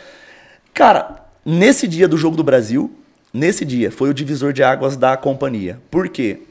Cara, 0.73 1.25
nesse 1.45 1.87
dia 1.87 2.07
do 2.07 2.17
Jogo 2.17 2.37
do 2.37 2.43
Brasil, 2.43 2.91
nesse 3.33 3.65
dia, 3.65 3.91
foi 3.91 4.09
o 4.09 4.13
divisor 4.13 4.53
de 4.53 4.63
águas 4.63 4.95
da 4.95 5.17
companhia. 5.17 5.79
Por 5.89 6.07
quê? 6.09 6.41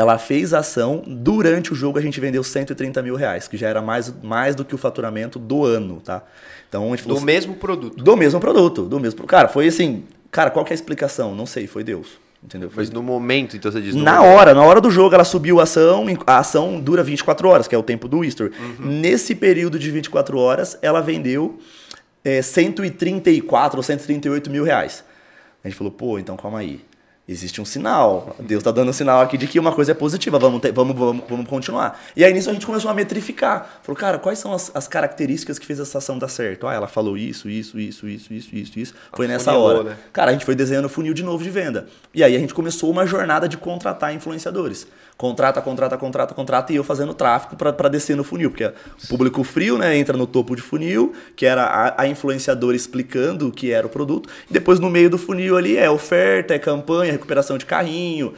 Ela 0.00 0.16
fez 0.16 0.54
ação, 0.54 1.02
durante 1.06 1.74
o 1.74 1.76
jogo 1.76 1.98
a 1.98 2.00
gente 2.00 2.18
vendeu 2.18 2.42
130 2.42 3.02
mil 3.02 3.16
reais, 3.16 3.46
que 3.46 3.58
já 3.58 3.68
era 3.68 3.82
mais, 3.82 4.10
mais 4.22 4.54
do 4.54 4.64
que 4.64 4.74
o 4.74 4.78
faturamento 4.78 5.38
do 5.38 5.62
ano, 5.62 6.00
tá? 6.00 6.22
Então, 6.66 6.86
a 6.86 6.96
gente 6.96 7.02
falou, 7.02 7.16
do 7.16 7.18
assim, 7.18 7.26
mesmo 7.26 7.54
produto. 7.54 8.02
Do 8.02 8.16
mesmo 8.16 8.40
produto, 8.40 8.86
do 8.86 8.98
mesmo 8.98 9.26
Cara, 9.26 9.46
foi 9.46 9.68
assim, 9.68 10.04
cara, 10.30 10.50
qual 10.50 10.64
que 10.64 10.72
é 10.72 10.74
a 10.74 10.76
explicação? 10.76 11.34
Não 11.34 11.44
sei, 11.44 11.66
foi 11.66 11.84
Deus. 11.84 12.18
Entendeu? 12.42 12.70
Foi... 12.70 12.82
Mas 12.82 12.90
no 12.90 13.02
momento, 13.02 13.58
então 13.58 13.70
você 13.70 13.82
diz. 13.82 13.94
na 13.94 14.16
momento. 14.16 14.34
hora, 14.34 14.54
na 14.54 14.62
hora 14.62 14.80
do 14.80 14.90
jogo, 14.90 15.14
ela 15.14 15.24
subiu 15.24 15.60
a 15.60 15.64
ação. 15.64 16.06
A 16.26 16.38
ação 16.38 16.80
dura 16.80 17.02
24 17.02 17.46
horas, 17.46 17.68
que 17.68 17.74
é 17.74 17.78
o 17.78 17.82
tempo 17.82 18.08
do 18.08 18.24
Easter. 18.24 18.50
Uhum. 18.58 18.86
Nesse 18.86 19.34
período 19.34 19.78
de 19.78 19.90
24 19.90 20.38
horas, 20.38 20.78
ela 20.80 21.02
vendeu 21.02 21.58
é, 22.24 22.40
134 22.40 23.78
ou 23.78 23.82
138 23.82 24.50
mil 24.50 24.64
reais. 24.64 25.04
A 25.62 25.68
gente 25.68 25.76
falou, 25.76 25.92
pô, 25.92 26.18
então 26.18 26.34
calma 26.38 26.60
aí 26.60 26.80
existe 27.32 27.60
um 27.60 27.64
sinal. 27.64 28.34
Deus 28.38 28.60
está 28.60 28.70
dando 28.70 28.88
um 28.88 28.92
sinal 28.92 29.20
aqui 29.20 29.38
de 29.38 29.46
que 29.46 29.58
uma 29.58 29.72
coisa 29.72 29.92
é 29.92 29.94
positiva, 29.94 30.38
vamos, 30.38 30.60
ter, 30.60 30.72
vamos, 30.72 30.96
vamos, 30.96 31.24
vamos 31.28 31.48
continuar. 31.48 32.00
E 32.16 32.24
aí 32.24 32.32
nisso 32.32 32.50
a 32.50 32.52
gente 32.52 32.66
começou 32.66 32.90
a 32.90 32.94
metrificar. 32.94 33.80
Falou, 33.82 33.96
cara, 33.96 34.18
quais 34.18 34.38
são 34.38 34.52
as, 34.52 34.70
as 34.74 34.88
características 34.88 35.58
que 35.58 35.66
fez 35.66 35.78
essa 35.78 35.98
ação 35.98 36.18
dar 36.18 36.28
certo? 36.28 36.66
Ah, 36.66 36.74
ela 36.74 36.88
falou 36.88 37.16
isso, 37.16 37.48
isso, 37.48 37.78
isso, 37.78 38.08
isso, 38.08 38.32
isso, 38.34 38.54
isso, 38.54 38.78
isso. 38.78 38.94
Foi 39.14 39.28
nessa 39.28 39.52
hora. 39.52 39.82
Né? 39.84 39.96
Cara, 40.12 40.30
a 40.30 40.32
gente 40.32 40.44
foi 40.44 40.54
desenhando 40.54 40.88
funil 40.88 41.14
de 41.14 41.22
novo 41.22 41.42
de 41.44 41.50
venda. 41.50 41.86
E 42.12 42.24
aí 42.24 42.34
a 42.34 42.38
gente 42.38 42.52
começou 42.52 42.90
uma 42.90 43.06
jornada 43.06 43.48
de 43.48 43.56
contratar 43.56 44.12
influenciadores. 44.14 44.86
Contrata, 45.16 45.60
contrata, 45.60 45.98
contrata, 45.98 46.34
contrata, 46.34 46.72
e 46.72 46.76
eu 46.76 46.82
fazendo 46.82 47.12
tráfego 47.12 47.54
para 47.54 47.88
descer 47.88 48.16
no 48.16 48.24
funil. 48.24 48.50
Porque 48.50 48.64
o 48.64 49.08
público 49.08 49.44
frio, 49.44 49.76
né, 49.76 49.96
entra 49.96 50.16
no 50.16 50.26
topo 50.26 50.56
de 50.56 50.62
funil, 50.62 51.12
que 51.36 51.44
era 51.44 51.62
a, 51.64 52.02
a 52.02 52.06
influenciadora 52.08 52.74
explicando 52.74 53.48
o 53.48 53.52
que 53.52 53.70
era 53.70 53.86
o 53.86 53.90
produto. 53.90 54.30
E 54.48 54.52
depois 54.52 54.80
no 54.80 54.88
meio 54.88 55.10
do 55.10 55.18
funil 55.18 55.58
ali 55.58 55.76
é 55.76 55.90
oferta, 55.90 56.54
é 56.54 56.58
campanha, 56.58 57.18
recuperação 57.20 57.56
de 57.58 57.66
carrinho. 57.66 58.34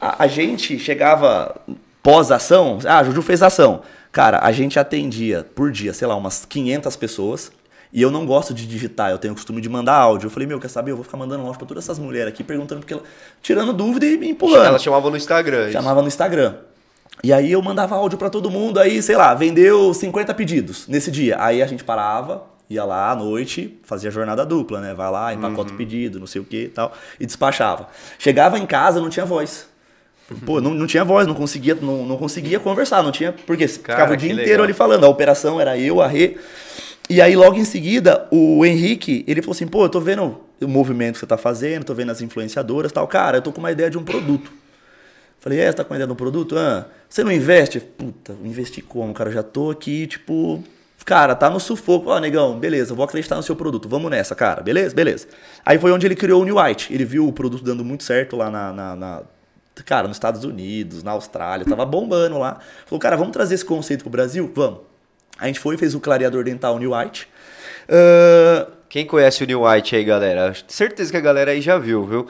A, 0.00 0.24
a 0.24 0.26
gente 0.26 0.78
chegava 0.78 1.60
pós-ação, 2.02 2.78
ah, 2.86 2.98
a 2.98 3.04
Juju 3.04 3.22
fez 3.22 3.42
ação. 3.42 3.82
Cara, 4.12 4.40
a 4.42 4.50
gente 4.52 4.78
atendia 4.78 5.46
por 5.54 5.70
dia, 5.70 5.94
sei 5.94 6.06
lá, 6.06 6.16
umas 6.16 6.44
500 6.44 6.96
pessoas. 6.96 7.52
E 7.92 8.00
eu 8.00 8.10
não 8.10 8.24
gosto 8.24 8.54
de 8.54 8.66
digitar, 8.66 9.10
eu 9.10 9.18
tenho 9.18 9.32
o 9.32 9.36
costume 9.36 9.60
de 9.60 9.68
mandar 9.68 9.94
áudio. 9.94 10.26
Eu 10.26 10.30
falei, 10.30 10.46
meu, 10.46 10.60
quer 10.60 10.68
saber? 10.68 10.92
Eu 10.92 10.96
vou 10.96 11.04
ficar 11.04 11.16
mandando 11.16 11.42
áudio 11.42 11.58
pra 11.58 11.66
todas 11.66 11.84
essas 11.84 11.98
mulheres 11.98 12.28
aqui, 12.32 12.44
perguntando, 12.44 12.80
porque 12.80 12.94
ela, 12.94 13.02
tirando 13.42 13.72
dúvida 13.72 14.06
e 14.06 14.16
me 14.16 14.30
empurrando. 14.30 14.64
Ela 14.64 14.78
chamava 14.78 15.10
no 15.10 15.16
Instagram. 15.16 15.64
isso. 15.64 15.72
Chamava 15.72 16.00
no 16.00 16.06
Instagram. 16.06 16.54
E 17.22 17.32
aí 17.32 17.50
eu 17.50 17.60
mandava 17.60 17.96
áudio 17.96 18.16
pra 18.16 18.30
todo 18.30 18.48
mundo, 18.48 18.78
aí, 18.78 19.02
sei 19.02 19.16
lá, 19.16 19.34
vendeu 19.34 19.92
50 19.92 20.32
pedidos 20.34 20.86
nesse 20.86 21.10
dia. 21.10 21.36
Aí 21.40 21.62
a 21.62 21.66
gente 21.66 21.82
parava, 21.84 22.44
ia 22.70 22.84
lá 22.84 23.10
à 23.10 23.16
noite, 23.16 23.78
fazia 23.82 24.10
jornada 24.10 24.46
dupla, 24.46 24.80
né? 24.80 24.94
Vai 24.94 25.10
lá, 25.10 25.34
empacota 25.34 25.72
o 25.72 25.76
pedido, 25.76 26.20
não 26.20 26.26
sei 26.26 26.40
o 26.40 26.44
que 26.44 26.64
e 26.64 26.68
tal, 26.68 26.92
e 27.18 27.26
despachava. 27.26 27.88
Chegava 28.16 28.58
em 28.58 28.64
casa, 28.64 29.00
não 29.00 29.10
tinha 29.10 29.26
voz. 29.26 29.68
Pô, 30.46 30.60
não, 30.60 30.72
não 30.72 30.86
tinha 30.86 31.04
voz, 31.04 31.26
não 31.26 31.34
conseguia, 31.34 31.74
não, 31.74 32.06
não 32.06 32.16
conseguia 32.16 32.60
conversar, 32.60 33.02
não 33.02 33.10
tinha. 33.10 33.32
Porque 33.32 33.66
ficava 33.66 34.12
o 34.12 34.16
dia 34.16 34.30
inteiro 34.30 34.50
legal. 34.50 34.64
ali 34.64 34.72
falando. 34.72 35.04
A 35.04 35.08
operação 35.08 35.60
era 35.60 35.76
eu, 35.76 36.00
a 36.00 36.06
Rê. 36.06 36.36
E 37.08 37.20
aí, 37.20 37.34
logo 37.34 37.56
em 37.56 37.64
seguida, 37.64 38.28
o 38.30 38.64
Henrique, 38.64 39.24
ele 39.26 39.42
falou 39.42 39.56
assim: 39.56 39.66
pô, 39.66 39.84
eu 39.84 39.88
tô 39.88 40.00
vendo 40.00 40.40
o 40.60 40.68
movimento 40.68 41.14
que 41.14 41.18
você 41.18 41.26
tá 41.26 41.36
fazendo, 41.36 41.82
tô 41.82 41.94
vendo 41.94 42.12
as 42.12 42.22
influenciadoras 42.22 42.92
e 42.92 42.94
tal. 42.94 43.08
Cara, 43.08 43.38
eu 43.38 43.42
tô 43.42 43.50
com 43.50 43.58
uma 43.58 43.72
ideia 43.72 43.90
de 43.90 43.98
um 43.98 44.04
produto. 44.04 44.52
Falei, 45.40 45.58
é, 45.58 45.66
você 45.66 45.72
tá 45.72 45.82
com 45.82 45.92
uma 45.92 45.96
ideia 45.96 46.06
de 46.06 46.12
um 46.12 46.16
produto? 46.16 46.56
Ah, 46.56 46.86
você 47.08 47.24
não 47.24 47.32
investe? 47.32 47.80
Puta, 47.80 48.36
investi 48.44 48.80
como, 48.80 49.12
cara? 49.12 49.30
Eu 49.30 49.34
já 49.34 49.42
tô 49.42 49.70
aqui, 49.70 50.06
tipo. 50.06 50.62
Cara, 51.04 51.34
tá 51.34 51.48
no 51.50 51.58
sufoco. 51.58 52.10
Ó, 52.10 52.18
negão, 52.20 52.58
beleza, 52.58 52.94
vou 52.94 53.04
acreditar 53.04 53.36
no 53.36 53.42
seu 53.42 53.56
produto. 53.56 53.88
Vamos 53.88 54.10
nessa, 54.10 54.34
cara. 54.34 54.62
Beleza? 54.62 54.94
Beleza. 54.94 55.26
Aí 55.64 55.78
foi 55.78 55.90
onde 55.92 56.06
ele 56.06 56.14
criou 56.14 56.42
o 56.42 56.44
New 56.44 56.60
White. 56.62 56.92
Ele 56.92 57.04
viu 57.04 57.26
o 57.26 57.32
produto 57.32 57.64
dando 57.64 57.84
muito 57.84 58.04
certo 58.04 58.36
lá 58.36 58.50
na. 58.50 58.72
na- 58.72 58.96
na- 58.96 59.22
cara, 59.86 60.06
nos 60.06 60.16
Estados 60.18 60.44
Unidos, 60.44 61.02
na 61.02 61.12
Austrália, 61.12 61.64
tava 61.66 61.86
bombando 61.86 62.38
lá. 62.38 62.58
Falou, 62.84 63.00
cara, 63.00 63.16
vamos 63.16 63.32
trazer 63.32 63.54
esse 63.54 63.64
conceito 63.64 64.02
pro 64.02 64.10
Brasil? 64.10 64.50
Vamos. 64.54 64.80
A 65.38 65.46
gente 65.46 65.58
foi 65.58 65.74
e 65.74 65.78
fez 65.78 65.94
o 65.94 66.00
clareador 66.00 66.44
dental 66.44 66.78
New 66.78 66.94
White. 66.94 67.26
Ah, 67.88 68.66
Quem 68.90 69.06
conhece 69.06 69.42
o 69.42 69.46
New 69.46 69.62
White 69.64 69.94
aí, 69.96 70.04
galera? 70.04 70.52
Certeza 70.68 71.10
que 71.12 71.16
a 71.16 71.20
galera 71.20 71.52
aí 71.52 71.60
já 71.60 71.78
viu, 71.78 72.04
viu? 72.04 72.26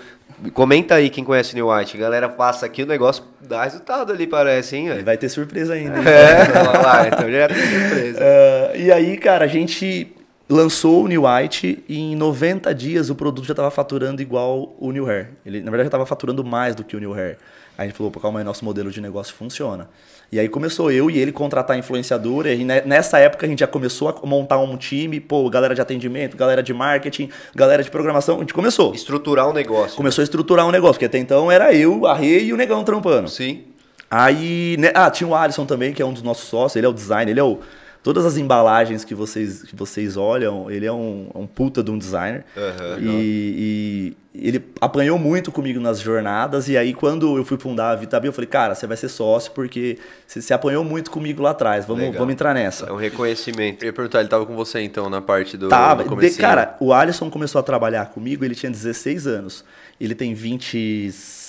Comenta 0.55 0.95
aí 0.95 1.11
quem 1.11 1.23
conhece 1.23 1.53
o 1.53 1.57
New 1.57 1.71
White. 1.71 1.97
A 1.97 2.01
galera 2.01 2.29
passa 2.29 2.65
aqui, 2.67 2.83
o 2.83 2.87
negócio 2.87 3.25
dá 3.41 3.65
resultado 3.65 4.13
ali, 4.13 4.27
parece, 4.27 4.77
hein? 4.77 4.89
velho? 4.89 5.05
vai 5.05 5.17
ter 5.17 5.29
surpresa 5.29 5.75
ainda. 5.75 5.99
É, 5.99 6.43
olha 6.69 6.81
lá, 6.81 7.09
então 7.09 7.31
já 7.31 7.49
tem 7.49 7.57
surpresa. 7.57 8.21
Ah, 8.23 8.77
e 8.77 8.91
aí, 8.91 9.17
cara, 9.19 9.45
a 9.45 9.49
gente 9.49 10.15
lançou 10.49 11.05
o 11.05 11.09
New 11.09 11.25
White 11.27 11.85
e 11.89 11.99
em 11.99 12.17
90 12.17 12.75
dias 12.75 13.11
o 13.11 13.15
produto 13.15 13.47
já 13.47 13.53
estava 13.53 13.71
faturando 13.71 14.21
igual 14.21 14.75
o 14.79 14.91
New 14.91 15.09
Hair. 15.09 15.31
Ele, 15.47 15.61
na 15.61 15.71
verdade, 15.71 15.85
já 15.85 15.89
estava 15.89 16.07
faturando 16.07 16.43
mais 16.43 16.75
do 16.75 16.83
que 16.83 16.97
o 16.97 16.99
New 16.99 17.15
Hair. 17.15 17.39
Aí 17.79 17.85
a 17.85 17.87
gente 17.87 17.97
falou, 17.97 18.11
pô, 18.11 18.19
calma 18.19 18.41
aí, 18.41 18.45
nosso 18.45 18.65
modelo 18.65 18.91
de 18.91 19.01
negócio 19.01 19.35
funciona. 19.35 19.89
E 20.33 20.39
aí 20.39 20.49
começou 20.49 20.93
eu 20.93 21.11
e 21.11 21.19
ele 21.19 21.33
contratar 21.33 21.77
influenciadora. 21.77 22.53
E 22.55 22.65
ne- 22.65 22.83
nessa 22.83 23.19
época 23.19 23.47
a 23.47 23.49
gente 23.49 23.59
já 23.61 23.67
começou 23.67 24.09
a 24.09 24.27
montar 24.27 24.59
um 24.59 24.77
time, 24.77 25.19
pô, 25.19 25.49
galera 25.51 25.75
de 25.75 25.81
atendimento, 25.81 26.37
galera 26.37 26.63
de 26.63 26.73
marketing, 26.73 27.29
galera 27.55 27.83
de 27.83 27.91
programação. 27.91 28.37
A 28.37 28.41
gente 28.41 28.55
começou. 28.55 28.95
Estruturar 28.95 29.49
o 29.49 29.53
negócio. 29.53 29.97
Começou 29.97 30.23
a 30.23 30.25
estruturar 30.25 30.67
um 30.67 30.71
negócio, 30.71 30.95
porque 30.95 31.07
até 31.07 31.19
então 31.19 31.51
era 31.51 31.75
eu, 31.75 32.07
a 32.07 32.15
Rê 32.15 32.45
e 32.45 32.53
o 32.53 32.57
Negão 32.57 32.85
trampando. 32.85 33.29
Sim. 33.29 33.63
Aí, 34.09 34.77
né, 34.79 34.91
ah, 34.95 35.11
tinha 35.11 35.29
o 35.29 35.35
Alisson 35.35 35.65
também, 35.67 35.93
que 35.93 36.03
é 36.03 36.05
um 36.07 36.13
dos 36.13 36.23
nossos 36.23 36.49
sócios, 36.49 36.77
ele 36.77 36.87
é 36.87 36.89
o 36.89 36.93
designer, 36.93 37.31
ele 37.33 37.41
é 37.41 37.45
o 37.45 37.59
todas 38.03 38.25
as 38.25 38.37
embalagens 38.37 39.05
que 39.05 39.15
vocês 39.15 39.63
que 39.63 39.77
vocês 39.77 40.17
olham, 40.17 40.71
ele 40.71 40.87
é 40.87 40.93
um, 40.93 41.29
um 41.35 41.47
puta 41.47 41.83
de 41.83 41.91
um 41.91 41.99
designer. 41.99 42.45
Aham. 42.57 42.99
e, 43.01 44.17
e 44.33 44.47
ele 44.47 44.65
apanhou 44.81 45.19
muito 45.19 45.51
comigo 45.51 45.81
nas 45.81 46.01
jornadas 46.01 46.69
e 46.69 46.77
aí 46.77 46.95
quando 46.95 47.37
eu 47.37 47.45
fui 47.45 47.59
fundar 47.59 47.91
a 47.91 47.97
Vitabi, 47.97 48.27
eu 48.29 48.33
falei: 48.33 48.49
"Cara, 48.49 48.75
você 48.75 48.87
vai 48.87 48.97
ser 48.97 49.09
sócio 49.09 49.53
porque 49.53 49.99
você 50.27 50.41
se 50.41 50.55
apanhou 50.55 50.85
muito 50.85 51.11
comigo 51.11 51.43
lá 51.43 51.51
atrás. 51.51 51.85
Vamos, 51.85 52.03
Legal. 52.05 52.19
vamos 52.19 52.33
entrar 52.33 52.55
nessa". 52.55 52.87
É 52.87 52.93
um 52.93 52.97
reconhecimento. 52.97 53.83
Eu 53.83 53.87
ia 53.87 53.93
perguntar, 53.93 54.21
ele 54.21 54.29
tava 54.29 54.47
com 54.47 54.55
você 54.55 54.81
então 54.81 55.11
na 55.11 55.21
parte 55.21 55.57
do, 55.57 55.69
Tava. 55.69 56.05
De, 56.05 56.31
cara, 56.37 56.77
o 56.81 56.93
Alisson 56.93 57.29
começou 57.29 57.59
a 57.59 57.63
trabalhar 57.63 58.07
comigo, 58.07 58.45
ele 58.45 58.55
tinha 58.55 58.71
16 58.71 59.27
anos. 59.27 59.65
Ele 60.01 60.15
tem 60.15 60.33
26 60.33 61.40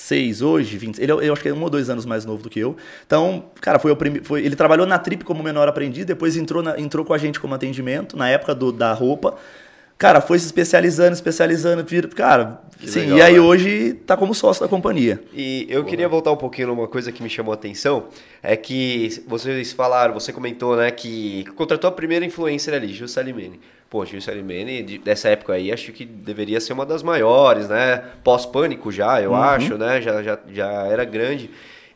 hoje, 0.41 0.77
20, 0.77 0.99
ele, 1.01 1.11
é- 1.11 1.29
eu 1.29 1.33
acho 1.33 1.41
que 1.41 1.49
é 1.49 1.53
um 1.53 1.61
ou 1.61 1.69
dois 1.69 1.89
anos 1.89 2.05
mais 2.05 2.25
novo 2.25 2.43
do 2.43 2.49
que 2.49 2.59
eu. 2.59 2.75
Então, 3.05 3.45
cara, 3.61 3.77
foi 3.79 3.91
o 3.91 3.95
prime, 3.95 4.21
foi, 4.23 4.43
ele 4.45 4.55
trabalhou 4.55 4.85
na 4.85 4.97
Trip 4.97 5.23
como 5.23 5.43
menor 5.43 5.67
aprendiz, 5.67 6.05
depois 6.05 6.35
entrou, 6.35 6.63
na- 6.63 6.79
entrou 6.79 7.05
com 7.05 7.13
a 7.13 7.17
gente 7.17 7.39
como 7.39 7.53
atendimento, 7.53 8.17
na 8.17 8.27
época 8.29 8.53
do, 8.55 8.71
da 8.71 8.93
roupa. 8.93 9.35
Cara, 10.01 10.19
foi 10.19 10.39
se 10.39 10.47
especializando, 10.47 11.13
especializando, 11.13 11.83
vira- 11.83 12.07
cara, 12.07 12.59
Que 12.79 12.89
sim, 12.89 13.01
legal, 13.01 13.17
e 13.19 13.21
aí 13.21 13.33
né? 13.35 13.39
hoje 13.39 13.93
tá 13.93 14.17
como 14.17 14.33
sócio 14.33 14.63
da 14.63 14.67
companhia. 14.67 15.21
E 15.31 15.67
eu 15.69 15.85
queria 15.85 16.09
voltar 16.09 16.31
um 16.31 16.35
pouquinho 16.35 16.69
numa 16.69 16.87
coisa 16.87 17.11
que 17.11 17.21
me 17.21 17.29
chamou 17.29 17.51
a 17.51 17.55
atenção, 17.55 18.05
é 18.41 18.55
que 18.55 19.23
vocês 19.27 19.71
falaram, 19.73 20.15
você 20.15 20.33
comentou, 20.33 20.75
né, 20.75 20.89
que 20.89 21.45
contratou 21.55 21.87
a 21.87 21.91
primeira 21.91 22.25
influencer 22.25 22.73
ali, 22.73 22.87
Gil 22.87 23.07
Salimene. 23.07 23.59
Pô, 23.91 24.03
Gil 24.03 24.19
Salimene, 24.21 24.81
de- 24.81 24.97
dessa 24.97 25.29
época 25.29 25.53
aí, 25.53 25.71
acho 25.71 25.91
que 25.91 26.03
deveria 26.03 26.59
ser 26.59 26.73
uma 26.73 26.85
das 26.85 27.03
maiores, 27.03 27.69
né? 27.69 28.01
Pós-pânico 28.23 28.91
já, 28.91 29.21
eu 29.21 29.35
acho, 29.35 29.77
né? 29.77 30.01
Já, 30.01 30.23
já, 30.23 30.39
já 30.51 30.71
era 30.87 31.05
grande. 31.05 31.51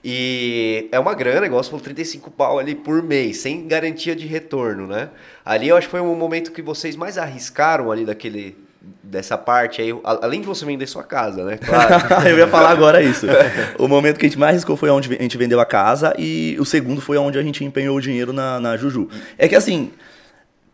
E 0.08 0.88
é 0.92 1.00
uma 1.00 1.16
grana, 1.16 1.48
igual 1.48 1.64
você 1.64 1.72
falou, 1.72 1.84
35 1.84 2.30
pau 2.30 2.60
ali 2.60 2.76
por 2.76 3.02
mês, 3.02 3.38
sem 3.38 3.68
garantia 3.68 4.16
de 4.16 4.28
retorno, 4.28 4.86
né? 4.86 5.10
Ali 5.44 5.70
eu 5.70 5.76
acho 5.76 5.88
que 5.88 5.92
foi 5.92 6.00
um 6.00 6.14
momento 6.14 6.52
que 6.52 6.62
vocês 6.62 6.96
mais 6.96 7.18
arriscaram 7.18 7.92
ali 7.92 8.06
daquele, 8.06 8.56
dessa 9.02 9.36
parte 9.36 9.82
aí, 9.82 9.90
além 10.04 10.42
de 10.42 10.46
você 10.46 10.64
vender 10.64 10.86
sua 10.86 11.02
casa, 11.02 11.44
né? 11.44 11.58
Claro. 11.58 12.06
eu 12.30 12.38
ia 12.38 12.48
falar 12.48 12.70
agora 12.70 13.02
isso. 13.02 13.26
O 13.80 13.88
momento 13.88 14.20
que 14.20 14.28
a 14.28 14.30
gente 14.30 14.38
mais 14.38 14.52
arriscou 14.52 14.78
foi 14.78 14.92
onde 14.92 15.12
a 15.12 15.22
gente 15.24 15.40
vendeu 15.40 15.60
a 15.60 15.66
casa 15.66 16.14
e 16.20 16.56
o 16.60 16.66
segundo 16.66 17.02
foi 17.02 17.18
onde 17.18 17.40
a 17.40 17.42
gente 17.42 17.66
empenhou 17.66 17.98
o 17.98 18.02
dinheiro 18.02 18.32
na, 18.32 18.60
na 18.60 18.78
Juju. 18.78 19.10
É 19.40 19.48
que 19.48 19.56
assim, 19.56 19.92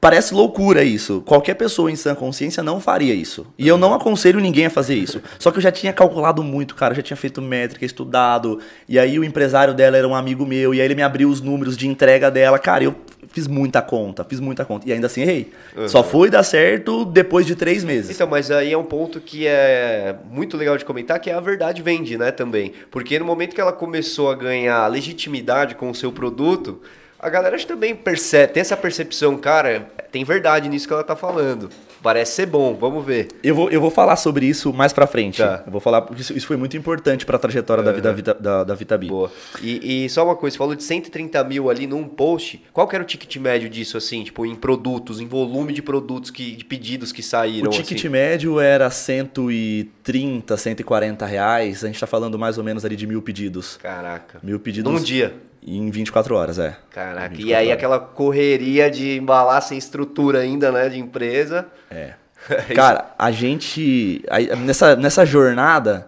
parece 0.01 0.33
loucura 0.33 0.83
isso. 0.83 1.21
Qualquer 1.21 1.53
pessoa 1.53 1.91
em 1.91 1.95
sã 1.95 2.15
consciência 2.15 2.63
não 2.63 2.81
faria 2.81 3.13
isso. 3.13 3.45
E 3.55 3.67
eu 3.67 3.77
não 3.77 3.93
aconselho 3.93 4.39
ninguém 4.39 4.65
a 4.65 4.69
fazer 4.69 4.95
isso. 4.95 5.21
Só 5.37 5.51
que 5.51 5.59
eu 5.59 5.61
já 5.61 5.71
tinha 5.71 5.93
calculado 5.93 6.43
muito, 6.43 6.73
cara. 6.73 6.93
Eu 6.93 6.97
já 6.97 7.03
tinha 7.03 7.17
feito 7.17 7.39
métrica, 7.39 7.85
estudado. 7.85 8.59
E 8.89 8.97
aí 8.97 9.19
o 9.19 9.23
empresário 9.23 9.75
dela 9.75 9.95
era 9.95 10.07
um 10.07 10.15
amigo 10.15 10.43
meu. 10.43 10.73
E 10.73 10.81
aí 10.81 10.85
ele 10.85 10.95
me 10.95 11.03
abriu 11.03 11.29
os 11.29 11.39
números 11.39 11.77
de 11.77 11.87
entrega 11.87 12.31
dela. 12.31 12.57
Cara, 12.57 12.83
eu 12.83 12.95
fiz 13.27 13.47
muita 13.47 13.79
conta, 13.79 14.23
fiz 14.23 14.39
muita 14.39 14.65
conta. 14.65 14.89
E 14.89 14.91
ainda 14.91 15.05
assim 15.05 15.21
errei. 15.21 15.51
Só 15.87 16.03
foi 16.03 16.31
dar 16.31 16.41
certo 16.41 17.05
depois 17.05 17.45
de 17.45 17.55
três 17.55 17.83
meses. 17.83 18.15
Então, 18.15 18.27
mas 18.27 18.49
aí 18.49 18.73
é 18.73 18.77
um 18.77 18.83
ponto 18.83 19.21
que 19.21 19.45
é 19.45 20.15
muito 20.31 20.57
legal 20.57 20.77
de 20.77 20.83
comentar, 20.83 21.19
que 21.19 21.29
é 21.29 21.33
a 21.33 21.39
verdade 21.39 21.81
vende, 21.83 22.17
né, 22.17 22.31
também. 22.31 22.73
Porque 22.89 23.19
no 23.19 23.25
momento 23.25 23.53
que 23.53 23.61
ela 23.61 23.71
começou 23.71 24.31
a 24.31 24.35
ganhar 24.35 24.87
legitimidade 24.87 25.75
com 25.75 25.91
o 25.91 25.95
seu 25.95 26.11
produto, 26.11 26.81
a 27.21 27.29
galera 27.29 27.57
também 27.65 27.95
percebe, 27.95 28.53
tem 28.53 28.61
essa 28.61 28.75
percepção, 28.75 29.37
cara, 29.37 29.87
tem 30.11 30.23
verdade 30.23 30.67
nisso 30.67 30.87
que 30.87 30.93
ela 30.93 31.03
tá 31.03 31.15
falando. 31.15 31.69
Parece 32.01 32.31
ser 32.33 32.47
bom, 32.47 32.73
vamos 32.73 33.05
ver. 33.05 33.27
Eu 33.43 33.53
vou, 33.53 33.69
eu 33.69 33.79
vou 33.79 33.91
falar 33.91 34.15
sobre 34.15 34.47
isso 34.47 34.73
mais 34.73 34.91
pra 34.91 35.05
frente. 35.05 35.37
Tá. 35.37 35.61
Eu 35.63 35.71
vou 35.71 35.79
falar 35.79 36.01
porque 36.01 36.19
isso, 36.19 36.35
isso 36.35 36.47
foi 36.47 36.57
muito 36.57 36.75
importante 36.75 37.27
pra 37.27 37.37
trajetória 37.37 37.83
da 37.83 38.11
vida 38.11 38.33
da, 38.33 38.63
da 38.63 38.73
Vitabi. 38.73 39.07
Boa. 39.07 39.31
E, 39.61 40.05
e 40.05 40.09
só 40.09 40.25
uma 40.25 40.35
coisa, 40.35 40.55
você 40.55 40.57
falou 40.57 40.73
de 40.73 40.83
130 40.83 41.43
mil 41.43 41.69
ali 41.69 41.85
num 41.85 42.05
post. 42.07 42.63
Qual 42.73 42.87
que 42.87 42.95
era 42.95 43.03
o 43.03 43.05
ticket 43.05 43.35
médio 43.35 43.69
disso, 43.69 43.97
assim? 43.97 44.23
Tipo, 44.23 44.47
em 44.47 44.55
produtos, 44.55 45.19
em 45.21 45.27
volume 45.27 45.73
de 45.73 45.83
produtos, 45.83 46.31
que, 46.31 46.55
de 46.55 46.65
pedidos 46.65 47.11
que 47.11 47.21
saíram, 47.21 47.69
O 47.69 47.71
ticket 47.71 47.99
assim? 47.99 48.09
médio 48.09 48.59
era 48.59 48.89
130, 48.89 50.57
140 50.57 51.25
reais. 51.27 51.83
A 51.83 51.87
gente 51.87 51.99
tá 51.99 52.07
falando 52.07 52.39
mais 52.39 52.57
ou 52.57 52.63
menos 52.63 52.83
ali 52.83 52.95
de 52.95 53.05
mil 53.05 53.21
pedidos. 53.21 53.77
Caraca. 53.77 54.39
Mil 54.41 54.59
pedidos 54.59 54.91
Num 54.91 54.99
dia. 54.99 55.35
Em 55.65 55.89
24 55.89 56.35
horas, 56.35 56.59
é. 56.59 56.75
Caraca, 56.89 57.29
24 57.29 57.47
e 57.47 57.53
aí 57.53 57.67
horas. 57.67 57.77
aquela 57.77 57.99
correria 57.99 58.89
de 58.89 59.17
embalar 59.17 59.61
sem 59.61 59.77
estrutura 59.77 60.39
ainda, 60.39 60.71
né, 60.71 60.89
de 60.89 60.99
empresa. 60.99 61.67
É. 61.89 62.13
Cara, 62.75 63.13
a 63.17 63.31
gente. 63.31 64.23
aí, 64.29 64.53
nessa, 64.55 64.95
nessa 64.95 65.25
jornada, 65.25 66.07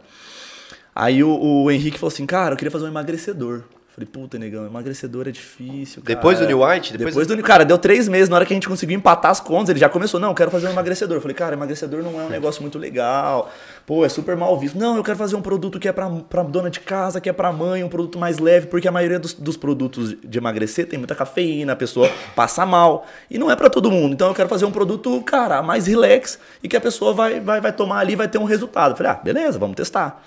aí 0.96 1.24
o, 1.24 1.30
o 1.30 1.72
Henrique 1.72 2.00
falou 2.00 2.12
assim: 2.12 2.26
Cara, 2.26 2.54
eu 2.54 2.58
queria 2.58 2.72
fazer 2.72 2.86
um 2.86 2.90
emagrecedor. 2.90 3.64
Falei, 3.94 4.10
puta, 4.12 4.40
negão, 4.40 4.66
emagrecedor 4.66 5.28
é 5.28 5.32
difícil. 5.32 6.02
Cara. 6.02 6.16
Depois 6.16 6.40
do 6.40 6.48
New 6.48 6.66
White? 6.66 6.94
Depois, 6.94 7.14
Depois, 7.14 7.28
do 7.28 7.44
Cara, 7.44 7.64
deu 7.64 7.78
três 7.78 8.08
meses, 8.08 8.28
na 8.28 8.38
hora 8.38 8.44
que 8.44 8.52
a 8.52 8.56
gente 8.56 8.68
conseguiu 8.68 8.98
empatar 8.98 9.30
as 9.30 9.40
contas, 9.40 9.70
ele 9.70 9.78
já 9.78 9.88
começou, 9.88 10.20
não, 10.20 10.30
eu 10.30 10.34
quero 10.34 10.50
fazer 10.50 10.66
um 10.68 10.72
emagrecedor. 10.72 11.18
Eu 11.18 11.22
falei, 11.22 11.36
cara, 11.36 11.54
emagrecedor 11.54 12.02
não 12.02 12.20
é 12.20 12.24
um 12.24 12.30
negócio 12.30 12.64
muito 12.64 12.80
legal. 12.80 13.52
Pô, 13.86 14.04
é 14.04 14.10
super 14.10 14.36
mal 14.36 14.58
visto. 14.58 14.80
Não, 14.80 14.98
eu 14.98 15.04
quero 15.04 15.16
fazer 15.16 15.36
um 15.36 15.44
produto 15.44 15.80
que 15.80 15.88
é 15.88 15.92
pra, 15.92 16.10
pra 16.10 16.42
dona 16.42 16.72
de 16.72 16.80
casa, 16.80 17.22
que 17.22 17.30
é 17.30 17.34
pra 17.34 17.52
mãe, 17.52 17.84
um 17.84 17.88
produto 17.88 18.18
mais 18.18 18.40
leve, 18.40 18.66
porque 18.66 18.88
a 18.88 18.92
maioria 18.92 19.20
dos, 19.20 19.36
dos 19.36 19.58
produtos 19.58 20.16
de 20.24 20.38
emagrecer 20.40 20.88
tem 20.88 20.98
muita 20.98 21.14
cafeína, 21.14 21.74
a 21.74 21.76
pessoa 21.76 22.10
passa 22.36 22.66
mal. 22.66 23.06
E 23.30 23.38
não 23.38 23.52
é 23.52 23.56
pra 23.56 23.70
todo 23.70 23.92
mundo. 23.92 24.14
Então 24.14 24.28
eu 24.28 24.34
quero 24.34 24.50
fazer 24.50 24.66
um 24.66 24.72
produto, 24.72 25.22
cara, 25.22 25.62
mais 25.62 25.86
relax 25.86 26.40
e 26.64 26.68
que 26.68 26.76
a 26.76 26.82
pessoa 26.82 27.14
vai, 27.14 27.40
vai, 27.40 27.62
vai 27.62 27.72
tomar 27.72 28.00
ali 28.00 28.14
e 28.14 28.16
vai 28.16 28.28
ter 28.28 28.40
um 28.40 28.46
resultado. 28.46 28.94
Eu 28.94 28.98
falei, 28.98 29.12
ah, 29.12 29.20
beleza, 29.24 29.60
vamos 29.60 29.76
testar. 29.76 30.24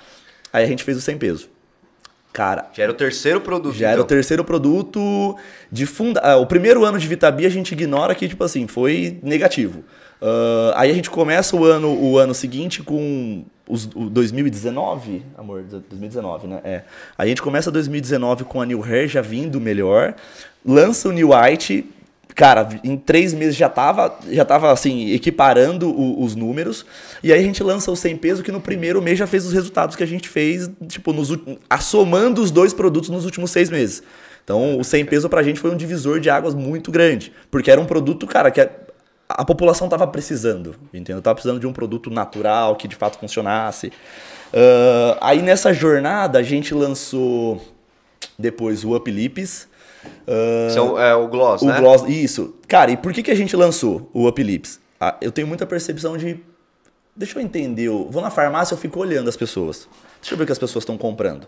Aí 0.53 0.63
a 0.63 0.67
gente 0.69 0.85
fez 0.85 0.97
o 0.97 1.01
sem 1.01 1.19
peso. 1.19 1.56
Cara, 2.37 2.67
Já 2.75 2.83
era 2.83 2.93
o 2.93 2.95
terceiro 2.95 3.41
produto. 3.41 3.75
já 3.75 3.87
era 3.89 3.97
o 3.97 4.05
então. 4.05 4.09
terceiro 4.09 4.45
produto 4.45 5.35
de 5.73 5.87
funda... 5.87 6.21
ah, 6.23 6.37
o 6.37 6.45
primeiro 6.45 6.85
ano 6.85 6.99
de 6.99 7.09
Vitabi 7.09 7.47
a 7.47 7.49
gente 7.49 7.73
ignora 7.73 8.15
que, 8.15 8.29
tipo 8.29 8.45
assim, 8.45 8.67
foi 8.67 9.19
negativo. 9.23 9.83
Ah, 10.21 10.75
aí 10.77 10.91
a 10.91 10.95
gente 10.95 11.09
começa 11.09 11.57
o 11.57 11.65
ano, 11.65 11.89
o 11.99 12.19
ano 12.19 12.35
seguinte 12.35 12.83
com 12.83 13.43
os, 13.67 13.87
o 13.95 14.11
2019, 14.11 15.25
amor, 15.39 15.63
2019, 15.63 16.47
né? 16.47 16.61
É. 16.63 16.83
Aí 17.17 17.25
a 17.25 17.29
gente 17.29 17.41
começa 17.41 17.71
2019 17.71 18.45
com 18.45 18.61
a 18.61 18.67
New 18.67 18.85
Hair 18.85 19.09
já 19.09 19.23
vindo 19.23 19.59
melhor, 19.59 20.15
lança 20.63 21.09
o 21.09 21.13
New 21.13 21.31
White, 21.31 21.87
cara, 22.37 22.69
em 22.85 22.97
três 22.97 23.33
meses 23.35 23.57
já 23.57 23.69
tava, 23.69 24.17
já 24.31 24.45
tava 24.45 24.71
assim, 24.71 25.11
equiparando 25.11 25.89
o- 25.91 26.23
os 26.23 26.37
números. 26.37 26.87
E 27.23 27.33
aí 27.33 27.41
a 27.41 27.43
gente 27.43 27.63
lança 27.65 27.91
o 27.91 27.97
100 27.97 28.17
peso, 28.19 28.43
que 28.45 28.53
no 28.53 28.61
primeiro 28.61 29.01
mês 29.03 29.19
já 29.19 29.27
fez 29.27 29.45
os 29.47 29.53
resultados 29.53 29.97
que 29.97 30.03
a 30.03 30.07
gente 30.07 30.29
fez, 30.29 30.71
tipo, 30.87 31.13
nos, 31.13 31.31
assomando 31.69 32.43
os 32.43 32.51
dois 32.51 32.73
produtos 32.75 33.11
nos 33.11 33.25
últimos 33.25 33.51
seis 33.51 33.71
meses. 33.71 34.03
Então, 34.45 34.79
o 34.79 34.85
100 34.85 35.07
peso 35.07 35.29
pra 35.29 35.43
gente 35.43 35.59
foi 35.59 35.73
um 35.73 35.77
divisor 35.77 36.21
de 36.21 36.31
águas 36.31 36.55
muito 36.55 36.93
grande. 36.93 37.33
Porque 37.51 37.69
era 37.71 37.81
um 37.81 37.87
produto, 37.87 38.27
cara, 38.29 38.51
que 38.51 38.61
a, 38.61 38.71
a 39.29 39.45
população 39.45 39.89
tava 39.89 40.07
precisando, 40.07 40.77
entendeu? 40.95 41.21
Tava 41.21 41.35
precisando 41.35 41.59
de 41.59 41.67
um 41.67 41.73
produto 41.73 42.11
natural, 42.11 42.77
que 42.77 42.87
de 42.87 42.95
fato 42.95 43.19
funcionasse. 43.19 43.91
Ah, 44.53 45.19
aí 45.21 45.43
nessa 45.43 45.73
jornada 45.73 46.39
a 46.39 46.43
gente 46.43 46.73
lançou 46.75 47.61
depois 48.39 48.85
o 48.85 48.95
Up 48.95 49.11
Lips. 49.11 49.67
Ah, 50.27 50.67
Esse 50.69 50.79
é 50.79 50.81
o, 50.83 50.99
é 50.99 51.15
o 51.15 51.29
gloss, 51.29 51.63
o 51.63 51.67
né? 51.67 51.79
gloss, 51.79 52.03
isso. 52.09 52.55
Cara, 52.67 52.91
e 52.91 52.97
por 52.97 53.13
que, 53.13 53.23
que 53.23 53.31
a 53.31 53.35
gente 53.35 53.57
lançou 53.57 54.11
o 54.13 54.27
Up 54.27 54.43
Lips? 54.43 54.81
Ah, 55.01 55.17
eu 55.21 55.31
tenho 55.31 55.47
muita 55.47 55.67
percepção 55.67 56.17
de. 56.17 56.41
Deixa 57.15 57.39
eu 57.39 57.43
entender. 57.43 57.85
Eu 57.85 58.09
vou 58.11 58.21
na 58.21 58.31
farmácia, 58.31 58.75
eu 58.75 58.79
fico 58.79 59.01
olhando 59.01 59.29
as 59.29 59.37
pessoas. 59.37 59.89
Deixa 60.21 60.35
eu 60.35 60.39
ver 60.39 60.45
o 60.45 60.47
que 60.47 60.53
as 60.53 60.59
pessoas 60.59 60.83
estão 60.83 60.99
comprando. 60.99 61.47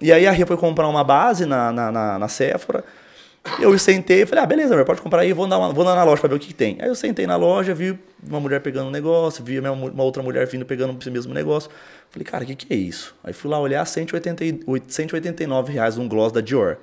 E 0.00 0.12
aí 0.12 0.26
a 0.26 0.30
Ria 0.30 0.46
foi 0.46 0.56
comprar 0.56 0.88
uma 0.88 1.04
base 1.04 1.46
na, 1.46 1.70
na, 1.70 1.92
na, 1.92 2.18
na 2.18 2.28
Sephora. 2.28 2.84
Eu 3.60 3.78
sentei 3.78 4.22
e 4.22 4.26
falei, 4.26 4.42
ah, 4.42 4.46
beleza, 4.46 4.72
amor, 4.72 4.86
pode 4.86 5.02
comprar 5.02 5.20
aí, 5.20 5.32
vou, 5.34 5.46
dar 5.46 5.58
uma, 5.58 5.70
vou 5.70 5.84
lá 5.84 5.94
na 5.94 6.02
loja 6.02 6.18
pra 6.18 6.28
ver 6.30 6.36
o 6.36 6.38
que, 6.38 6.46
que 6.48 6.54
tem. 6.54 6.78
Aí 6.80 6.88
eu 6.88 6.94
sentei 6.94 7.26
na 7.26 7.36
loja, 7.36 7.74
vi 7.74 7.98
uma 8.26 8.40
mulher 8.40 8.60
pegando 8.60 8.88
um 8.88 8.90
negócio, 8.90 9.44
vi 9.44 9.58
uma, 9.58 10.02
outra 10.02 10.22
mulher 10.22 10.46
vindo 10.46 10.64
pegando 10.64 10.96
esse 10.98 11.10
mesmo 11.10 11.34
negócio. 11.34 11.70
Falei, 12.10 12.24
cara, 12.24 12.42
o 12.42 12.46
que, 12.46 12.54
que 12.54 12.72
é 12.72 12.76
isso? 12.76 13.14
Aí 13.22 13.34
fui 13.34 13.50
lá 13.50 13.60
olhar, 13.60 13.84
188, 13.84 14.90
189 14.90 15.72
reais 15.72 15.98
um 15.98 16.08
gloss 16.08 16.32
da 16.32 16.40
Dior. 16.40 16.78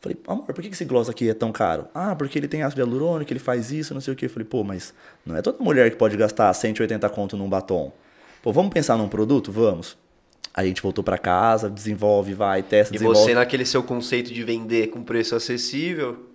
Falei, 0.00 0.16
amor, 0.28 0.44
por 0.46 0.62
que 0.62 0.68
esse 0.68 0.84
gloss 0.84 1.08
aqui 1.08 1.28
é 1.28 1.34
tão 1.34 1.50
caro? 1.50 1.86
Ah, 1.92 2.14
porque 2.14 2.38
ele 2.38 2.46
tem 2.46 2.62
ácido 2.62 2.80
hialurônico, 2.80 3.32
ele 3.32 3.40
faz 3.40 3.72
isso, 3.72 3.92
não 3.92 4.00
sei 4.00 4.14
o. 4.14 4.16
Eu 4.20 4.30
falei, 4.30 4.46
pô, 4.46 4.62
mas 4.62 4.94
não 5.26 5.36
é 5.36 5.42
toda 5.42 5.62
mulher 5.62 5.90
que 5.90 5.96
pode 5.96 6.16
gastar 6.16 6.52
180 6.54 7.08
conto 7.10 7.36
num 7.36 7.48
batom. 7.48 7.92
Pô, 8.42 8.52
vamos 8.52 8.72
pensar 8.72 8.96
num 8.96 9.08
produto? 9.08 9.50
Vamos. 9.50 9.96
A 10.54 10.64
gente 10.64 10.80
voltou 10.82 11.02
pra 11.02 11.18
casa, 11.18 11.68
desenvolve, 11.68 12.32
vai, 12.34 12.62
testa, 12.62 12.94
E 12.94 12.98
desenvolve. 12.98 13.20
você 13.22 13.34
naquele 13.34 13.64
seu 13.64 13.82
conceito 13.82 14.32
de 14.32 14.42
vender 14.44 14.88
com 14.88 15.02
preço 15.02 15.34
acessível. 15.34 16.27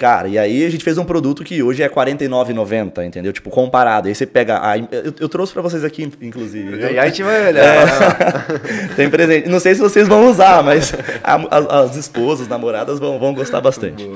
Cara, 0.00 0.28
e 0.28 0.38
aí 0.38 0.64
a 0.64 0.70
gente 0.70 0.82
fez 0.82 0.96
um 0.96 1.04
produto 1.04 1.44
que 1.44 1.62
hoje 1.62 1.82
é 1.82 1.86
R$ 1.86 1.92
49,90, 1.92 3.04
entendeu? 3.06 3.34
Tipo, 3.34 3.50
comparado. 3.50 4.08
Aí 4.08 4.14
você 4.14 4.24
pega. 4.24 4.58
A, 4.66 4.78
eu, 4.78 5.12
eu 5.20 5.28
trouxe 5.28 5.52
pra 5.52 5.60
vocês 5.60 5.84
aqui, 5.84 6.10
inclusive. 6.22 6.78
E 6.80 6.84
aí 6.86 6.98
a 6.98 7.06
gente 7.06 7.22
vai 7.22 7.48
olhar. 7.52 8.46
Tem 8.96 9.10
presente. 9.10 9.46
Não 9.50 9.60
sei 9.60 9.74
se 9.74 9.80
vocês 9.82 10.08
vão 10.08 10.30
usar, 10.30 10.62
mas 10.64 10.94
a- 11.22 11.34
a- 11.50 11.80
as 11.82 11.96
esposas, 11.96 12.48
namoradas 12.48 12.98
vão, 12.98 13.18
vão 13.18 13.34
gostar 13.34 13.60
bastante. 13.60 14.08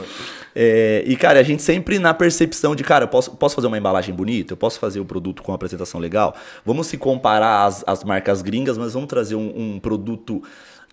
É, 0.56 1.02
e, 1.06 1.16
cara, 1.16 1.38
a 1.38 1.42
gente 1.42 1.62
sempre 1.62 1.98
na 1.98 2.14
percepção 2.14 2.74
de, 2.74 2.82
cara, 2.82 3.04
eu 3.04 3.08
posso, 3.08 3.32
posso 3.32 3.54
fazer 3.54 3.66
uma 3.66 3.76
embalagem 3.76 4.14
bonita, 4.14 4.54
eu 4.54 4.56
posso 4.56 4.78
fazer 4.78 5.00
o 5.00 5.04
produto 5.04 5.42
com 5.42 5.52
uma 5.52 5.56
apresentação 5.56 6.00
legal. 6.00 6.34
Vamos 6.64 6.86
se 6.86 6.96
comparar 6.96 7.66
às, 7.66 7.84
às 7.86 8.02
marcas 8.04 8.40
gringas, 8.40 8.78
mas 8.78 8.94
vamos 8.94 9.08
trazer 9.08 9.34
um, 9.34 9.52
um 9.74 9.80
produto 9.80 10.42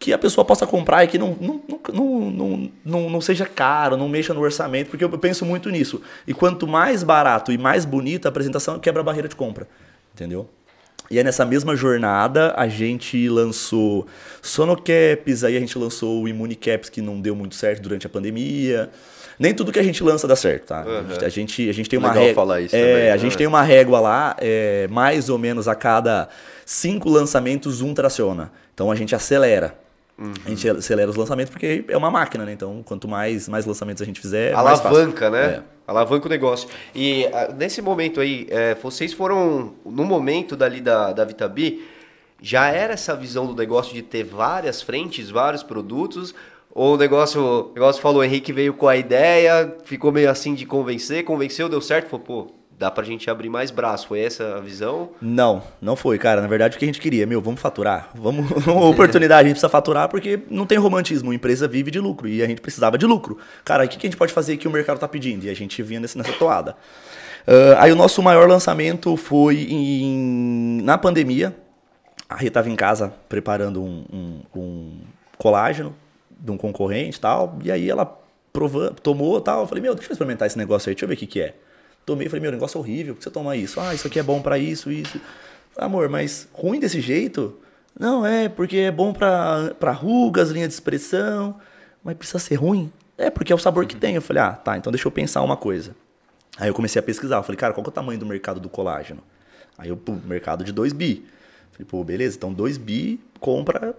que 0.02 0.12
a 0.12 0.18
pessoa 0.18 0.44
possa 0.44 0.66
comprar 0.66 1.04
e 1.04 1.08
que 1.08 1.20
não, 1.20 1.38
não, 1.40 1.62
não, 1.94 2.32
não, 2.32 2.72
não, 2.84 3.10
não, 3.12 3.22
seja 3.22 3.46
caro, 3.46 3.96
não 3.96 4.10
mexa 4.10 4.34
no 4.34 4.42
orçamento, 4.42 4.90
porque 4.90 5.04
eu 5.04 5.10
penso 5.12 5.46
muito 5.46 5.70
nisso. 5.70 6.02
E 6.26 6.34
quanto 6.34 6.68
mais 6.68 7.04
barato 7.04 7.52
e 7.52 7.58
mais 7.58 7.86
bonita 7.86 8.28
a 8.28 8.30
apresentação, 8.30 8.80
quebra 8.80 9.02
a 9.02 9.04
barreira 9.04 9.28
de 9.28 9.36
compra. 9.36 9.68
Entendeu? 10.12 10.50
E 11.12 11.20
aí 11.20 11.24
nessa 11.24 11.46
mesma 11.46 11.76
jornada 11.76 12.52
a 12.58 12.68
gente 12.68 13.30
lançou 13.30 14.08
Sonocaps, 14.42 15.44
aí 15.44 15.56
a 15.56 15.60
gente 15.60 15.78
lançou 15.78 16.24
o 16.24 16.28
Immunicaps 16.28 16.90
que 16.90 17.00
não 17.00 17.22
deu 17.22 17.36
muito 17.36 17.54
certo 17.54 17.84
durante 17.84 18.08
a 18.08 18.10
pandemia. 18.10 18.90
Nem 19.38 19.54
tudo 19.54 19.72
que 19.72 19.80
a 19.80 19.84
gente 19.84 20.04
lança 20.04 20.28
dá 20.28 20.36
certo, 20.36 20.66
tá? 20.66 20.82
A, 20.82 21.04
gente, 21.04 21.26
a, 21.26 21.30
gente, 21.30 21.70
a 21.70 21.74
gente 21.74 21.90
tem 21.90 22.00
uma 22.00 22.08
Legal 22.08 22.24
régua. 22.24 22.42
falar 22.42 22.62
isso 22.62 22.76
é, 22.76 22.80
também, 22.80 23.10
a 23.10 23.12
né? 23.12 23.18
gente 23.20 23.38
tem 23.38 23.46
uma 23.46 23.62
régua 23.62 24.00
lá, 24.00 24.36
é, 24.40 24.88
mais 24.90 25.30
ou 25.30 25.38
menos 25.38 25.68
a 25.68 25.76
cada 25.76 26.28
cinco 26.66 27.08
lançamentos, 27.08 27.82
um 27.82 27.94
traciona. 27.94 28.52
Então 28.74 28.90
a 28.90 28.96
gente 28.96 29.14
acelera. 29.14 29.76
A 30.46 30.50
gente 30.50 30.70
acelera 30.70 31.10
os 31.10 31.16
lançamentos 31.16 31.50
porque 31.50 31.84
é 31.88 31.98
uma 31.98 32.12
máquina, 32.12 32.46
né? 32.46 32.54
Então, 32.54 32.84
quanto 32.84 33.08
mais, 33.08 33.50
mais 33.50 33.66
lançamentos 33.66 34.02
a 34.02 34.06
gente 34.06 34.20
fizer. 34.20 34.54
Alavanca, 34.54 35.30
né? 35.30 35.46
É. 35.46 35.62
Alavanca 35.88 36.28
o 36.28 36.30
negócio. 36.30 36.70
E 36.94 37.26
ah, 37.28 37.54
nesse 37.58 37.82
momento 37.82 38.20
aí, 38.20 38.48
é, 38.50 38.76
vocês 38.76 39.14
foram, 39.14 39.74
no 39.84 40.04
momento 40.04 40.56
dali 40.56 40.80
da, 40.80 41.12
da 41.12 41.26
Vitabi, 41.26 41.84
já 42.42 42.68
era 42.68 42.94
essa 42.94 43.16
visão 43.16 43.46
do 43.48 43.56
negócio 43.56 43.94
de 43.94 44.02
ter 44.02 44.24
várias 44.24 44.82
frentes, 44.82 45.30
vários 45.30 45.64
produtos? 45.64 46.36
Ou 46.74 46.94
o 46.94 46.98
negócio, 46.98 47.42
o 47.42 47.74
negócio 47.74 48.02
falou, 48.02 48.22
o 48.22 48.24
Henrique 48.24 48.54
veio 48.54 48.74
com 48.74 48.88
a 48.88 48.96
ideia, 48.96 49.76
ficou 49.84 50.12
meio 50.12 50.30
assim 50.30 50.54
de 50.54 50.66
convencer, 50.66 51.24
convenceu, 51.26 51.68
deu 51.68 51.82
certo, 51.82 52.10
falou, 52.10 52.26
pô, 52.26 52.61
dá 52.82 52.90
pra 52.92 53.04
gente 53.04 53.30
abrir 53.30 53.48
mais 53.48 53.70
braço. 53.72 54.08
Foi 54.08 54.20
essa 54.20 54.56
a 54.56 54.60
visão? 54.60 55.12
Não, 55.22 55.62
não 55.82 55.96
foi, 55.96 56.18
cara. 56.18 56.42
Na 56.42 56.48
verdade, 56.48 56.76
o 56.76 56.80
que 56.80 56.84
a 56.84 56.88
gente 56.88 57.00
queria, 57.00 57.26
meu, 57.28 57.40
vamos 57.42 57.62
faturar. 57.62 58.10
Vamos, 58.16 58.52
oportunidade, 58.68 59.42
a 59.42 59.48
gente 59.48 59.54
precisa 59.54 59.70
faturar 59.70 60.10
porque 60.10 60.40
não 60.50 60.66
tem 60.66 60.78
romantismo. 60.78 61.32
A 61.32 61.36
empresa 61.36 61.68
vive 61.68 61.92
de 61.92 62.00
lucro 62.00 62.28
e 62.28 62.42
a 62.42 62.48
gente 62.48 62.60
precisava 62.60 62.98
de 62.98 63.06
lucro. 63.06 63.38
Cara, 63.64 63.86
o 63.86 63.88
que 63.88 63.98
que 63.98 64.08
a 64.08 64.10
gente 64.10 64.18
pode 64.18 64.34
fazer 64.34 64.58
que 64.58 64.68
o 64.68 64.72
mercado 64.72 64.98
tá 65.00 65.08
pedindo? 65.08 65.46
E 65.46 65.50
a 65.50 65.54
gente 65.56 65.82
vinha 65.84 66.00
nesse- 66.00 66.18
nessa 66.18 66.34
toada. 66.34 66.76
Ah, 67.48 67.84
aí 67.84 67.92
o 67.92 67.96
nosso 67.96 68.22
maior 68.22 68.48
lançamento 68.50 69.16
foi 69.16 69.68
em- 69.70 70.82
na 70.84 70.98
pandemia. 70.98 71.56
A 72.28 72.36
Rita 72.36 72.48
estava 72.48 72.70
em 72.70 72.76
casa 72.76 73.14
preparando 73.30 73.82
um, 73.84 74.06
um- 74.12 74.60
um 74.60 75.00
colágeno 75.38 75.96
de 76.40 76.50
um 76.52 76.58
concorrente 76.58 77.18
e 77.18 77.22
tal. 77.22 77.58
E 77.64 77.72
aí 77.72 77.90
ela 77.90 78.20
provou, 78.52 78.90
tomou 78.92 79.40
tal. 79.40 79.62
Eu 79.62 79.68
falei, 79.68 79.82
meu, 79.84 79.94
deixa 79.94 80.10
eu 80.10 80.14
experimentar 80.14 80.48
esse 80.48 80.58
negócio 80.58 80.90
aí, 80.90 80.96
deixa 80.96 81.06
eu 81.06 81.10
ver 81.10 81.16
o 81.16 81.18
que, 81.18 81.28
que 81.28 81.42
é. 81.42 81.54
Tomei, 82.06 82.28
falei, 82.28 82.42
meu, 82.42 82.52
negócio 82.52 82.78
é 82.78 82.82
horrível, 82.82 83.14
por 83.14 83.20
que 83.20 83.24
você 83.24 83.32
toma 83.32 83.56
isso? 83.56 83.80
Ah, 83.80 83.94
isso 83.94 84.08
aqui 84.08 84.20
é 84.20 84.24
bom 84.24 84.42
pra 84.42 84.58
isso, 84.58 84.92
isso. 84.92 85.20
Amor, 85.78 86.10
mas 86.10 86.48
ruim 86.52 86.80
desse 86.80 87.00
jeito? 87.00 87.58
Não, 88.00 88.26
é, 88.26 88.50
porque 88.50 88.78
é 88.78 88.92
bom 88.92 89.14
pra, 89.14 89.74
pra 89.80 89.92
rugas, 89.92 90.50
linha 90.50 90.68
de 90.68 90.74
expressão. 90.74 91.60
Mas 92.04 92.18
precisa 92.18 92.40
ser 92.40 92.56
ruim? 92.56 92.92
É, 93.18 93.30
porque 93.30 93.52
é 93.52 93.56
o 93.56 93.60
sabor 93.60 93.86
que 93.86 93.96
tem. 93.96 94.16
Eu 94.16 94.22
falei, 94.22 94.42
ah, 94.42 94.54
tá, 94.54 94.78
então 94.78 94.92
deixa 94.92 95.08
eu 95.08 95.12
pensar 95.12 95.42
uma 95.42 95.56
coisa. 95.56 95.96
Aí 96.58 96.70
eu 96.70 96.74
comecei 96.74 97.00
a 97.00 97.04
pesquisar. 97.04 97.38
Eu 97.38 97.44
falei, 97.44 97.58
cara, 97.58 97.74
qual 97.74 97.84
que 97.84 97.90
é 97.90 97.92
o 97.92 97.94
tamanho 97.94 98.20
do 98.20 98.26
mercado 98.26 98.60
do 98.60 98.70
colágeno? 98.70 99.22
Aí 99.78 99.90
eu, 99.90 99.98
pô, 99.98 100.14
mercado 100.26 100.64
de 100.64 100.72
2 100.72 100.94
bi. 100.94 101.26
Falei, 101.72 101.86
pô, 101.88 102.04
beleza, 102.04 102.38
então 102.38 102.52
2 102.52 102.78
bi 102.78 103.20
compra 103.40 103.96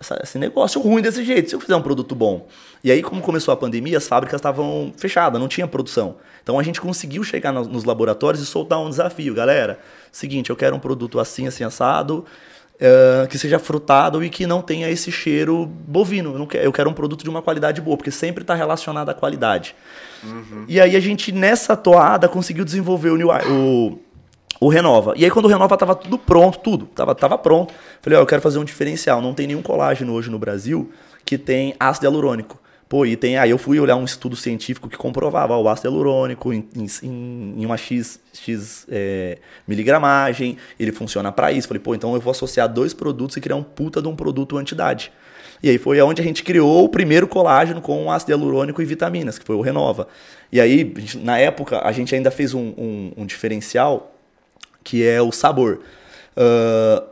essa- 0.00 0.18
esse 0.22 0.38
negócio 0.38 0.80
ruim 0.80 1.00
desse 1.02 1.24
jeito, 1.24 1.48
se 1.50 1.56
eu 1.56 1.60
fizer 1.60 1.76
um 1.76 1.82
produto 1.82 2.14
bom. 2.14 2.46
E 2.84 2.90
aí, 2.90 3.02
como 3.02 3.20
começou 3.20 3.52
a 3.52 3.56
pandemia, 3.56 3.98
as 3.98 4.06
fábricas 4.06 4.38
estavam 4.38 4.92
fechadas, 4.96 5.40
não 5.40 5.48
tinha 5.48 5.66
produção. 5.66 6.16
Então 6.42 6.58
a 6.58 6.62
gente 6.62 6.80
conseguiu 6.80 7.24
chegar 7.24 7.52
nos, 7.52 7.66
nos 7.66 7.84
laboratórios 7.84 8.42
e 8.42 8.46
soltar 8.46 8.78
um 8.78 8.88
desafio. 8.88 9.34
Galera, 9.34 9.78
seguinte, 10.12 10.50
eu 10.50 10.56
quero 10.56 10.76
um 10.76 10.78
produto 10.78 11.18
assim, 11.18 11.46
assim, 11.48 11.64
assado, 11.64 12.24
eh, 12.78 13.26
que 13.28 13.36
seja 13.38 13.58
frutado 13.58 14.22
e 14.22 14.28
que 14.30 14.46
não 14.46 14.62
tenha 14.62 14.88
esse 14.88 15.10
cheiro 15.10 15.66
bovino. 15.66 16.36
Eu, 16.38 16.46
quero, 16.46 16.64
eu 16.64 16.72
quero 16.72 16.90
um 16.90 16.92
produto 16.92 17.24
de 17.24 17.30
uma 17.30 17.42
qualidade 17.42 17.80
boa, 17.80 17.96
porque 17.96 18.10
sempre 18.12 18.42
está 18.44 18.54
relacionado 18.54 19.08
à 19.08 19.14
qualidade. 19.14 19.74
E 20.68 20.80
aí 20.80 20.94
a 20.94 21.00
gente, 21.00 21.32
nessa 21.32 21.74
toada, 21.76 22.28
conseguiu 22.28 22.64
desenvolver 22.64 23.10
o, 23.10 23.16
New, 23.16 23.28
o, 23.30 23.98
o 24.60 24.68
Renova. 24.68 25.14
E 25.16 25.24
aí 25.24 25.30
quando 25.30 25.46
o 25.46 25.48
Renova 25.48 25.76
tava 25.76 25.94
tudo 25.94 26.16
pronto, 26.18 26.58
tudo, 26.58 26.86
tava, 26.86 27.14
tava 27.14 27.36
pronto, 27.38 27.74
falei, 28.00 28.18
ó, 28.18 28.22
eu 28.22 28.26
quero 28.26 28.40
fazer 28.42 28.58
um 28.58 28.64
diferencial. 28.64 29.20
Não 29.20 29.34
tem 29.34 29.46
nenhum 29.46 29.62
colágeno 29.62 30.12
hoje 30.12 30.30
no 30.30 30.38
Brasil 30.38 30.90
que 31.24 31.36
tem 31.36 31.74
ácido 31.78 32.06
hialurônico. 32.06 32.58
Pô, 32.88 33.04
e 33.04 33.16
tem. 33.16 33.36
Aí 33.36 33.50
eu 33.50 33.58
fui 33.58 33.80
olhar 33.80 33.96
um 33.96 34.04
estudo 34.04 34.36
científico 34.36 34.88
que 34.88 34.96
comprovava 34.96 35.54
ó, 35.56 35.60
o 35.60 35.68
ácido 35.68 35.88
hialurônico 35.88 36.52
em, 36.52 36.68
em, 36.76 37.54
em 37.58 37.66
uma 37.66 37.76
X, 37.76 38.20
X 38.32 38.86
é, 38.88 39.38
miligramagem, 39.66 40.56
ele 40.78 40.92
funciona 40.92 41.32
para 41.32 41.50
isso. 41.50 41.66
Falei, 41.66 41.82
pô, 41.82 41.96
então 41.96 42.14
eu 42.14 42.20
vou 42.20 42.30
associar 42.30 42.68
dois 42.72 42.94
produtos 42.94 43.36
e 43.36 43.40
criar 43.40 43.56
um 43.56 43.62
puta 43.64 44.00
de 44.00 44.06
um 44.06 44.14
produto 44.14 44.56
anti-idade. 44.56 45.10
E 45.62 45.68
aí 45.70 45.78
foi 45.78 46.00
onde 46.00 46.20
a 46.20 46.24
gente 46.24 46.44
criou 46.44 46.84
o 46.84 46.88
primeiro 46.88 47.26
colágeno 47.26 47.80
com 47.80 48.08
ácido 48.10 48.30
hialurônico 48.30 48.80
e 48.80 48.84
vitaminas, 48.84 49.36
que 49.38 49.44
foi 49.44 49.56
o 49.56 49.60
Renova. 49.60 50.06
E 50.52 50.60
aí, 50.60 50.94
na 51.16 51.38
época, 51.38 51.80
a 51.82 51.90
gente 51.90 52.14
ainda 52.14 52.30
fez 52.30 52.54
um, 52.54 52.72
um- 52.78 53.12
um 53.16 53.26
diferencial 53.26 54.15
que 54.86 55.04
é 55.04 55.20
o 55.20 55.32
sabor. 55.32 55.80
Ah, 56.36 57.02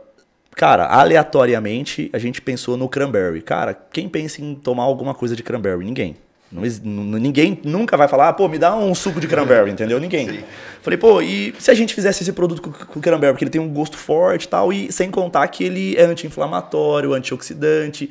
cara, 0.55 0.85
aleatoriamente, 0.85 2.09
a 2.13 2.17
gente 2.17 2.41
pensou 2.41 2.77
no 2.77 2.87
cranberry. 2.87 3.41
Cara, 3.41 3.73
quem 3.91 4.07
pensa 4.07 4.41
em 4.41 4.55
tomar 4.55 4.83
alguma 4.83 5.13
coisa 5.13 5.35
de 5.35 5.43
cranberry? 5.43 5.83
Ninguém. 5.83 6.15
Ninguém 6.51 7.59
nunca 7.65 7.97
vai 7.97 8.07
falar, 8.07 8.29
"Ah, 8.29 8.33
pô, 8.33 8.47
me 8.47 8.57
dá 8.57 8.73
um 8.77 8.95
suco 8.95 9.19
de 9.19 9.27
cranberry, 9.27 9.71
entendeu? 9.71 9.99
Ninguém. 9.99 10.45
Falei, 10.81 10.97
pô, 10.97 11.21
e 11.21 11.53
se 11.59 11.69
a 11.69 11.73
gente 11.73 11.93
fizesse 11.93 12.23
esse 12.23 12.31
produto 12.31 12.61
com, 12.61 12.71
com 12.71 13.01
cranberry, 13.01 13.33
porque 13.33 13.43
ele 13.43 13.51
tem 13.51 13.59
um 13.59 13.67
gosto 13.67 13.97
forte 13.97 14.45
e 14.45 14.47
tal, 14.47 14.71
e 14.71 14.89
sem 14.89 15.11
contar 15.11 15.45
que 15.49 15.65
ele 15.65 15.97
é 15.97 16.03
anti-inflamatório, 16.05 17.13
antioxidante. 17.13 18.09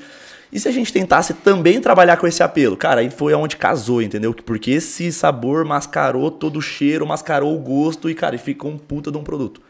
E 0.52 0.60
se 0.60 0.68
a 0.68 0.72
gente 0.72 0.92
tentasse 0.92 1.34
também 1.34 1.80
trabalhar 1.80 2.16
com 2.16 2.26
esse 2.26 2.42
apelo? 2.42 2.76
Cara, 2.76 3.00
aí 3.00 3.10
foi 3.10 3.32
aonde 3.32 3.56
casou, 3.56 4.00
entendeu? 4.00 4.32
Porque 4.32 4.70
esse 4.70 5.10
sabor 5.12 5.64
mascarou 5.64 6.30
todo 6.30 6.58
o 6.58 6.62
cheiro, 6.62 7.06
mascarou 7.06 7.56
o 7.56 7.58
gosto 7.58 8.08
e, 8.08 8.14
cara, 8.14 8.36
e 8.36 8.38
ficou 8.38 8.70
um 8.70 8.78
puta 8.78 9.10
de 9.10 9.18
um 9.18 9.24
produto. 9.24 9.60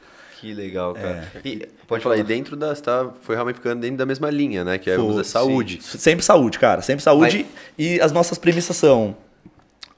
Que 0.40 0.52
legal, 0.52 0.92
cara. 0.92 1.26
É. 1.34 1.48
E, 1.48 1.68
pode 1.86 2.02
falar, 2.02 2.18
e 2.18 2.22
dentro 2.22 2.54
da. 2.54 2.74
Tá, 2.74 3.10
foi 3.22 3.34
realmente 3.34 3.56
ficando 3.56 3.80
dentro 3.80 3.96
da 3.96 4.04
mesma 4.04 4.28
linha, 4.28 4.62
né? 4.62 4.76
Que 4.76 4.90
é 4.90 4.96
dizer, 4.98 5.24
saúde. 5.24 5.78
sim. 5.80 5.96
Sempre 5.96 6.22
saúde, 6.22 6.58
cara. 6.58 6.82
Sempre 6.82 7.02
saúde. 7.02 7.46
E 7.78 7.98
as 8.00 8.12
nossas 8.12 8.36
premissas 8.36 8.76
são 8.76 9.16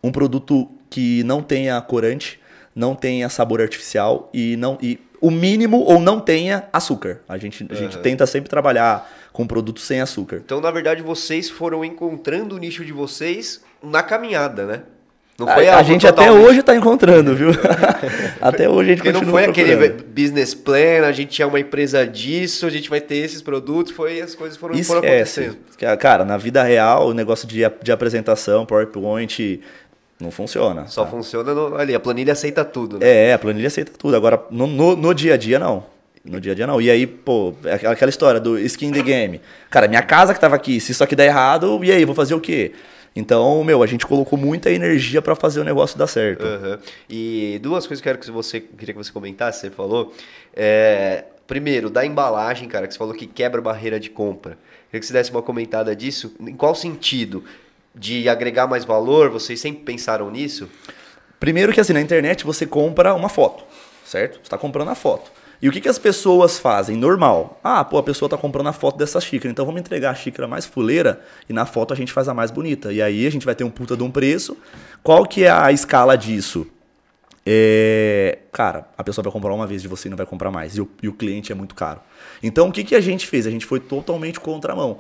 um 0.01 0.13
produto 0.13 0.71
que 0.89 1.25
não 1.25 1.43
tenha 1.43 1.81
corante, 1.81 2.39
não 2.75 2.95
tenha 2.95 3.29
sabor 3.29 3.61
artificial 3.61 4.31
e 4.33 4.57
não 4.57 4.79
e 4.81 5.01
o 5.21 5.33
mínimo 5.33 5.79
ou 5.79 5.99
não 5.99 6.21
tenha 6.21 6.69
açúcar. 6.73 7.23
A 7.29 7.37
gente, 7.39 7.67
a 7.69 7.75
gente 7.75 7.99
tenta 7.99 8.25
sempre 8.27 8.49
trabalhar 8.49 9.11
com 9.37 9.47
produtos 9.47 9.85
sem 9.85 10.01
açúcar. 10.01 10.41
Então, 10.43 10.63
na 10.63 10.71
verdade, 10.71 11.03
vocês 11.03 11.51
foram 11.51 11.85
encontrando 11.85 12.55
o 12.55 12.59
nicho 12.59 12.83
de 12.87 12.91
vocês 12.93 13.61
na 13.83 14.03
caminhada, 14.03 14.65
né? 14.65 14.83
Não 15.39 15.47
A, 15.47 15.53
foi 15.53 15.69
a 15.69 15.77
algo 15.77 15.85
gente 15.87 16.07
até 16.07 16.23
totalmente- 16.25 16.47
hoje 16.49 16.63
tá 16.63 16.75
encontrando, 16.75 17.37
viu? 17.37 17.51
até 18.41 18.67
hoje 18.67 18.93
a 18.93 18.95
gente 18.95 18.99
Porque 19.03 19.13
não 19.13 19.21
continua 19.21 19.41
foi 19.43 19.51
aquele 19.51 19.77
procurando. 19.77 20.05
business 20.15 20.55
plan, 20.55 21.07
a 21.07 21.13
gente 21.13 21.43
é 21.43 21.45
uma 21.45 21.61
empresa 21.61 22.07
disso, 22.07 22.65
a 22.65 22.71
gente 22.71 22.89
vai 22.89 23.03
ter 23.03 23.17
esses 23.17 23.43
produtos, 23.43 23.93
foi 23.93 24.23
as 24.23 24.35
coisas 24.35 24.57
foram, 24.57 24.75
foram 24.83 25.01
Esquece. 25.05 25.41
acontecendo. 25.41 25.99
Cara, 25.99 26.25
na 26.25 26.39
vida 26.39 26.63
real, 26.63 27.09
o 27.09 27.13
negócio 27.13 27.47
de, 27.47 27.61
de 27.83 27.93
apresentação, 27.93 28.65
PowerPoint, 28.65 29.61
não 30.19 30.31
funciona. 30.31 30.87
Só 30.87 31.05
tá? 31.05 31.11
funciona 31.11 31.53
no- 31.53 31.77
ali, 31.77 31.95
a 31.95 32.01
planilha 32.01 32.33
aceita 32.33 32.65
tudo, 32.65 32.99
né? 32.99 33.07
É, 33.29 33.35
a 33.35 33.39
planilha 33.39 33.67
aceita 33.67 33.93
tudo. 33.99 34.17
Agora, 34.17 34.43
no, 34.51 34.67
no, 34.67 34.97
no 34.97 35.15
dia 35.15 35.35
a 35.35 35.37
dia, 35.37 35.59
não. 35.59 35.85
No 36.27 36.41
dia 36.41 36.53
a 36.53 36.55
dia, 36.55 36.67
não. 36.67 36.81
E 36.81 36.91
aí, 36.91 37.07
pô, 37.07 37.55
é 37.65 37.75
aquela- 37.75 38.11
história 38.11 38.41
do 38.41 38.59
skin 38.59 38.91
the 38.93 39.03
game. 39.03 39.41
Cara, 39.71 39.87
minha 39.87 40.03
casa 40.03 40.35
que 40.35 40.41
tava 40.41 40.57
aqui, 40.57 40.81
se 40.81 40.93
isso 40.93 41.05
aqui 41.05 41.15
der 41.15 41.27
errado, 41.27 41.83
e 41.85 41.93
aí, 41.93 42.05
vou 42.05 42.15
fazer 42.15 42.35
o 42.35 42.41
quê? 42.41 42.73
Então, 43.15 43.65
meu, 43.65 43.83
a 43.83 43.87
gente 43.87 44.05
colocou 44.07 44.39
muita 44.39 44.71
energia 44.71 45.23
pra 45.23 45.35
fazer 45.35 45.61
o 45.61 45.65
negócio 45.65 45.97
dar 45.97 46.07
certo. 46.07 46.45
Aham. 46.45 46.79
E 47.09 47.59
duas 47.63 47.87
coisas 47.87 48.03
que 48.03 48.09
eu 48.09 48.13
quero 48.13 48.23
que 48.23 48.31
você 48.31 48.61
queria 48.61 48.93
que 48.93 48.99
você 49.03 49.11
comentasse, 49.11 49.61
você 49.61 49.71
falou. 49.71 50.13
É, 50.55 51.25
primeiro, 51.47 51.89
da 51.89 52.05
embalagem, 52.05 52.69
cara, 52.69 52.87
que 52.87 52.93
você 52.93 52.99
falou 52.99 53.15
que 53.15 53.27
quebra 53.27 53.61
a 53.61 53.65
barreira 53.65 53.99
de 53.99 54.11
compra. 54.11 54.59
Queria 54.91 55.01
que 55.01 55.07
você 55.07 55.13
desse 55.13 55.31
uma 55.31 55.41
comentada 55.43 55.97
disso. 55.97 56.35
Em 56.41 56.55
qual 56.55 56.75
sentido? 56.75 57.43
De 57.95 58.29
agregar 58.29 58.67
mais 58.67 58.85
valor? 58.85 59.31
Vocês 59.31 59.59
sempre 59.61 59.83
pensaram 59.83 60.31
nisso? 60.31 60.69
Primeiro 61.41 61.73
que 61.73 61.81
assim, 61.81 61.95
na 61.95 62.01
internet 62.03 62.45
você 62.45 62.67
compra 62.67 63.15
uma 63.15 63.31
foto, 63.31 63.65
certo? 64.05 64.35
Você 64.35 64.43
está 64.43 64.59
comprando 64.59 64.89
a 64.91 64.95
foto. 64.95 65.31
E 65.61 65.69
o 65.69 65.73
que, 65.73 65.81
que 65.81 65.89
as 65.89 65.99
pessoas 65.99 66.59
fazem? 66.59 66.97
Normal. 66.97 67.59
Ah, 67.65 67.85
pô, 67.85 67.99
a 67.99 68.03
pessoa 68.03 68.27
está 68.27 68.37
comprando 68.37 68.69
a 68.69 68.73
foto 68.73 68.99
dessa 68.99 69.21
xícara, 69.21 69.51
então 69.51 69.65
vamos 69.65 69.81
entregar 69.81 70.11
a 70.11 70.15
xícara 70.15 70.47
mais 70.47 70.67
fuleira 70.67 71.21
e 71.49 71.53
na 71.53 71.65
foto 71.65 71.95
a 71.95 71.97
gente 71.97 72.13
faz 72.13 72.29
a 72.29 72.35
mais 72.35 72.51
bonita. 72.51 72.93
E 72.93 73.01
aí 73.01 73.27
a 73.27 73.31
gente 73.31 73.47
vai 73.47 73.55
ter 73.55 73.65
um 73.65 73.71
puta 73.71 73.97
de 73.97 74.03
um 74.03 74.11
preço. 74.11 74.57
Qual 75.03 75.25
que 75.25 75.45
é 75.45 75.51
a 75.51 75.73
escala 75.73 76.17
disso? 76.17 76.67
É, 77.49 78.39
cara, 78.53 78.89
a 78.99 79.05
pessoa 79.05 79.23
vai 79.23 79.33
comprar 79.33 79.55
uma 79.55 79.67
vez 79.67 79.81
de 79.81 79.89
você 79.89 80.09
e 80.09 80.11
não 80.11 80.17
vai 80.17 80.27
comprar 80.27 80.51
mais. 80.51 80.77
E 80.77 80.81
o, 80.81 80.91
e 81.03 81.09
o 81.09 81.13
cliente 81.13 81.53
é 81.53 81.55
muito 81.55 81.75
caro. 81.75 82.01
Então 82.43 82.69
o 82.69 82.73
que, 82.73 82.85
que 82.85 82.95
a 82.95 83.01
gente 83.01 83.27
fez? 83.27 83.47
A 83.47 83.51
gente 83.51 83.65
foi 83.65 83.81
totalmente 83.81 84.41
contramão. 84.41 84.99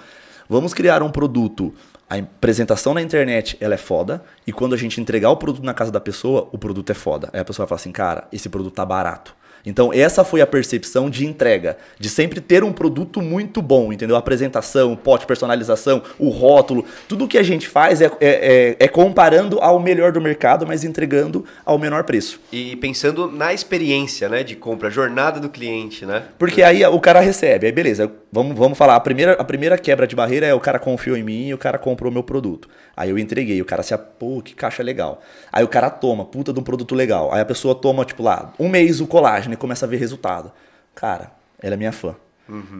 Vamos 0.48 0.72
criar 0.72 1.02
um 1.02 1.10
produto. 1.10 1.74
A 2.08 2.16
apresentação 2.16 2.94
na 2.94 3.02
internet 3.02 3.56
ela 3.60 3.74
é 3.74 3.78
foda. 3.78 4.24
E 4.46 4.52
quando 4.52 4.74
a 4.74 4.78
gente 4.78 5.00
entregar 5.00 5.28
o 5.30 5.36
produto 5.36 5.64
na 5.64 5.74
casa 5.74 5.90
da 5.90 6.00
pessoa, 6.00 6.48
o 6.52 6.56
produto 6.56 6.88
é 6.90 6.94
foda. 6.94 7.28
Aí 7.32 7.40
a 7.40 7.44
pessoa 7.44 7.66
vai 7.66 7.70
falar 7.70 7.80
assim, 7.80 7.92
cara, 7.92 8.28
esse 8.32 8.48
produto 8.48 8.74
tá 8.74 8.86
barato. 8.86 9.34
Então, 9.66 9.92
essa 9.92 10.22
foi 10.22 10.40
a 10.40 10.46
percepção 10.46 11.10
de 11.10 11.26
entrega, 11.26 11.76
de 11.98 12.08
sempre 12.08 12.40
ter 12.40 12.62
um 12.62 12.72
produto 12.72 13.20
muito 13.20 13.60
bom, 13.60 13.92
entendeu? 13.92 14.14
A 14.14 14.20
apresentação, 14.20 14.92
o 14.92 14.96
pote, 14.96 15.26
personalização, 15.26 16.00
o 16.18 16.28
rótulo, 16.28 16.84
tudo 17.08 17.26
que 17.26 17.36
a 17.36 17.42
gente 17.42 17.66
faz 17.68 18.00
é, 18.00 18.06
é, 18.20 18.76
é- 18.80 18.84
é 18.84 18.88
comparando 18.88 19.58
ao 19.60 19.80
melhor 19.80 20.12
do 20.12 20.20
mercado, 20.20 20.64
mas 20.66 20.84
entregando 20.84 21.44
ao 21.64 21.78
menor 21.78 22.04
preço. 22.04 22.40
E 22.52 22.76
pensando 22.76 23.30
na 23.30 23.52
experiência, 23.52 24.28
né, 24.28 24.44
de 24.44 24.54
compra, 24.54 24.86
a 24.86 24.90
jornada 24.90 25.40
do 25.40 25.48
cliente, 25.48 26.06
né? 26.06 26.22
Porque 26.38 26.62
aí 26.62 26.84
o 26.86 27.00
cara 27.00 27.18
recebe, 27.20 27.66
aí 27.66 27.72
beleza, 27.72 28.10
vamos, 28.36 28.56
vamos 28.56 28.76
falar, 28.76 28.96
a 28.96 29.00
primeira, 29.00 29.32
a 29.32 29.44
primeira 29.44 29.78
quebra 29.78 30.06
de 30.06 30.14
barreira 30.14 30.46
é 30.46 30.52
o 30.52 30.60
cara 30.60 30.78
confiou 30.78 31.16
em 31.16 31.22
mim 31.22 31.46
e 31.46 31.54
o 31.54 31.58
cara 31.58 31.78
comprou 31.78 32.12
meu 32.12 32.22
produto. 32.22 32.68
Aí 32.94 33.08
eu 33.08 33.18
entreguei, 33.18 33.60
o 33.62 33.64
cara 33.64 33.82
se, 33.82 33.96
pô, 33.96 34.42
que 34.42 34.54
caixa 34.54 34.82
legal. 34.82 35.22
Aí 35.50 35.64
o 35.64 35.68
cara 35.68 35.88
toma, 35.88 36.24
puta 36.24 36.52
de 36.52 36.60
um 36.60 36.62
produto 36.62 36.94
legal. 36.94 37.32
Aí 37.32 37.40
a 37.40 37.44
pessoa 37.46 37.74
toma, 37.74 38.04
tipo 38.04 38.22
lá, 38.22 38.52
um 38.58 38.68
mês 38.68 39.00
o 39.00 39.06
colágeno 39.06 39.54
e 39.54 39.56
começa 39.56 39.86
a 39.86 39.88
ver 39.88 39.96
resultado. 39.96 40.52
Cara, 40.94 41.32
ela 41.62 41.74
é 41.74 41.76
minha 41.78 41.92
fã. 41.92 42.14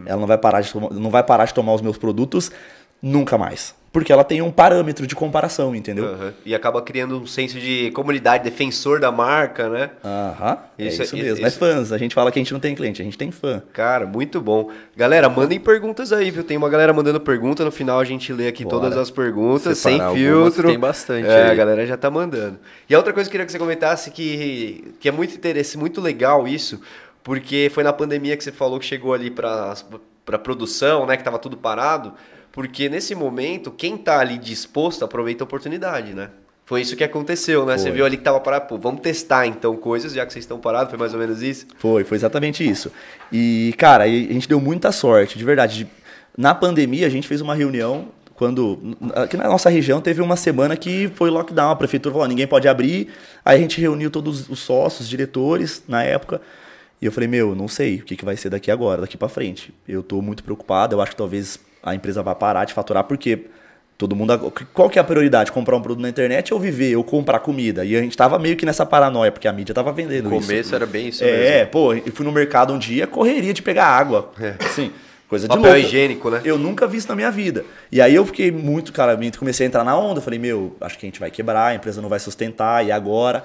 Ela 0.05 0.19
não 0.19 0.27
vai, 0.27 0.37
parar 0.37 0.61
de 0.61 0.71
não 0.75 1.09
vai 1.09 1.23
parar 1.23 1.45
de 1.45 1.53
tomar 1.53 1.73
os 1.73 1.81
meus 1.81 1.97
produtos 1.97 2.51
nunca 3.01 3.37
mais. 3.37 3.75
Porque 3.97 4.13
ela 4.13 4.23
tem 4.23 4.43
um 4.43 4.51
parâmetro 4.51 5.07
de 5.07 5.15
comparação, 5.15 5.75
entendeu? 5.75 6.05
Aham. 6.05 6.33
E 6.45 6.53
acaba 6.53 6.83
criando 6.83 7.19
um 7.19 7.25
senso 7.25 7.59
de 7.59 7.89
comunidade, 7.95 8.43
defensor 8.43 8.99
da 8.99 9.11
marca, 9.11 9.67
né? 9.69 9.89
Aham, 10.05 10.57
é 10.77 10.85
Isso 10.85 11.01
isso, 11.01 11.15
é- 11.15 11.17
mesmo. 11.17 11.33
isso- 11.33 11.41
Mas 11.41 11.55
fãs, 11.57 11.91
a 11.91 11.97
gente 11.97 12.13
fala 12.13 12.31
que 12.31 12.37
a 12.37 12.41
gente 12.43 12.53
não 12.53 12.59
tem 12.59 12.75
cliente, 12.75 13.01
a 13.01 13.05
gente 13.05 13.17
tem 13.17 13.31
fã. 13.31 13.63
Cara, 13.73 14.05
muito 14.05 14.39
bom. 14.39 14.69
Galera, 14.95 15.27
mandem 15.29 15.59
perguntas 15.59 16.13
aí, 16.13 16.29
viu? 16.29 16.43
Tem 16.43 16.55
uma 16.55 16.69
galera 16.69 16.93
mandando 16.93 17.19
pergunta, 17.19 17.65
no 17.65 17.71
final 17.71 17.99
a 17.99 18.03
gente 18.05 18.31
lê 18.31 18.47
aqui 18.47 18.63
Bora. 18.63 18.75
todas 18.81 18.95
as 18.97 19.09
perguntas, 19.09 19.79
sem 19.79 19.93
Separar 19.93 20.09
algumas, 20.09 20.53
filtro. 20.53 20.67
tem 20.69 20.77
bastante 20.79 21.27
É, 21.27 21.45
aí. 21.45 21.49
a 21.49 21.55
galera 21.55 21.83
já 21.87 21.97
tá 21.97 22.11
mandando. 22.11 22.59
E 22.87 22.93
a 22.93 22.99
outra 22.99 23.11
coisa 23.13 23.27
que 23.27 23.31
eu 23.31 23.39
queria 23.39 23.45
que 23.47 23.51
você 23.51 23.57
comentasse 23.57 24.11
que, 24.11 24.93
que 24.99 25.09
é 25.09 25.11
muito 25.11 25.33
interessante, 25.35 25.79
muito 25.79 25.99
legal 26.01 26.47
isso, 26.47 26.79
porque 27.23 27.71
foi 27.73 27.83
na 27.83 27.91
pandemia 27.91 28.37
que 28.37 28.43
você 28.43 28.51
falou 28.51 28.77
que 28.79 28.85
chegou 28.85 29.11
ali 29.15 29.31
pra, 29.31 29.73
pra 30.23 30.37
produção, 30.37 31.07
né? 31.07 31.17
Que 31.17 31.23
tava 31.23 31.39
tudo 31.39 31.57
parado. 31.57 32.13
Porque 32.57 32.89
nesse 32.89 33.13
momento, 33.13 33.69
quem 33.69 33.95
tá 33.95 34.17
ali 34.19 34.35
disposto 34.39 35.05
aproveita 35.05 35.43
a 35.43 35.45
oportunidade, 35.45 36.15
né? 36.15 36.31
Foi 36.65 36.81
isso 36.81 36.95
que 36.95 37.03
aconteceu, 37.03 37.67
né? 37.67 37.77
Você 37.77 37.83
Foi. 37.83 37.91
viu 37.91 38.03
ali 38.03 38.17
que 38.17 38.23
tava 38.23 38.39
parado, 38.39 38.65
pô, 38.65 38.79
vamos 38.79 39.01
testar 39.01 39.45
então 39.45 39.75
coisas, 39.77 40.11
já 40.11 40.25
que 40.25 40.33
vocês 40.33 40.41
estão 40.43 40.57
parados, 40.59 40.89
foi 40.89 40.97
mais 40.97 41.13
ou 41.13 41.19
menos 41.19 41.43
isso? 41.43 41.67
Foi, 41.77 42.03
foi 42.03 42.17
exatamente 42.17 42.67
isso. 42.67 42.91
E, 43.31 43.75
cara, 43.77 44.05
aí 44.05 44.27
a 44.27 44.33
gente 44.33 44.49
deu 44.49 44.59
muita 44.59 44.91
sorte, 44.91 45.37
de 45.37 45.45
verdade. 45.45 45.83
De- 45.83 45.87
Na 46.35 46.55
pandemia, 46.55 47.05
a 47.05 47.09
gente 47.11 47.27
fez 47.27 47.41
uma 47.41 47.53
reunião 47.53 48.07
quando. 48.33 48.97
Aqui 49.13 49.37
na 49.37 49.47
nossa 49.47 49.69
região 49.69 50.01
teve 50.01 50.19
uma 50.23 50.35
semana 50.35 50.75
que 50.75 51.11
foi 51.13 51.29
lockdown, 51.29 51.69
a 51.69 51.75
prefeitura 51.75 52.11
falou: 52.11 52.25
"Ó, 52.25 52.27
ninguém 52.27 52.47
pode 52.47 52.67
abrir. 52.67 53.09
Aí 53.45 53.55
a 53.59 53.61
gente 53.61 53.79
reuniu 53.79 54.09
todos 54.09 54.49
os 54.49 54.57
sócios, 54.59 55.07
diretores 55.07 55.83
na 55.87 56.01
época. 56.03 56.41
E 56.99 57.05
eu 57.05 57.11
falei: 57.11 57.29
meu, 57.29 57.53
não 57.53 57.67
sei 57.67 57.97
o 57.99 58.03
que, 58.03 58.15
que 58.17 58.25
vai 58.25 58.35
ser 58.35 58.49
daqui 58.49 58.71
agora, 58.71 59.01
daqui 59.01 59.15
pra 59.15 59.29
frente. 59.29 59.71
Eu 59.87 60.01
tô 60.01 60.23
muito 60.23 60.43
preocupado, 60.43 60.95
eu 60.95 61.01
acho 61.01 61.11
que 61.11 61.17
talvez 61.17 61.59
a 61.83 61.93
empresa 61.95 62.21
vá 62.23 62.33
parar 62.35 62.65
de 62.65 62.73
faturar, 62.73 63.03
porque. 63.03 63.45
Todo 63.97 64.15
mundo. 64.15 64.53
Qual 64.75 64.91
que 64.91 64.99
é 64.99 65.01
a 65.01 65.03
prioridade? 65.03 65.51
Comprar 65.51 65.75
um 65.75 65.81
produto 65.81 66.03
na 66.03 66.07
internet 66.09 66.53
ou 66.53 66.59
viver, 66.59 66.95
ou 66.95 67.03
comprar 67.03 67.39
comida? 67.39 67.83
E 67.83 67.95
a 67.97 67.99
gente 67.99 68.15
tava 68.15 68.37
meio 68.37 68.55
que 68.55 68.63
nessa 68.63 68.85
paranoia, 68.85 69.31
porque 69.31 69.47
a 69.47 69.51
mídia 69.51 69.73
tava 69.73 69.91
vendendo 69.91 70.29
No 70.29 70.37
isso. 70.37 70.47
começo 70.47 70.75
era 70.75 70.85
bem 70.85 71.07
isso 71.07 71.23
É, 71.23 71.55
mesmo. 71.61 71.71
pô, 71.71 71.93
eu 71.95 72.11
fui 72.13 72.23
no 72.23 72.31
mercado 72.31 72.71
um 72.71 72.77
dia, 72.77 73.07
correria 73.07 73.51
de 73.55 73.63
pegar 73.63 73.85
água. 73.87 74.31
Assim, 74.63 74.91
coisa 75.27 75.47
de 75.47 75.55
Papel 75.55 75.71
louco. 75.71 75.87
higiênico, 75.87 76.29
né? 76.29 76.41
Eu 76.45 76.59
nunca 76.59 76.85
vi 76.85 76.97
isso 76.97 77.07
na 77.07 77.15
minha 77.15 77.31
vida. 77.31 77.65
E 77.91 77.99
aí 77.99 78.13
eu 78.13 78.23
fiquei 78.23 78.51
muito, 78.51 78.93
cara, 78.93 79.17
comecei 79.35 79.65
a 79.65 79.67
entrar 79.67 79.83
na 79.83 79.97
onda. 79.97 80.21
Falei, 80.21 80.37
meu, 80.37 80.75
acho 80.79 80.95
que 80.99 81.07
a 81.07 81.09
gente 81.09 81.19
vai 81.19 81.31
quebrar, 81.31 81.65
a 81.69 81.73
empresa 81.73 81.99
não 81.99 82.07
vai 82.07 82.19
sustentar, 82.19 82.85
e 82.85 82.91
agora? 82.91 83.43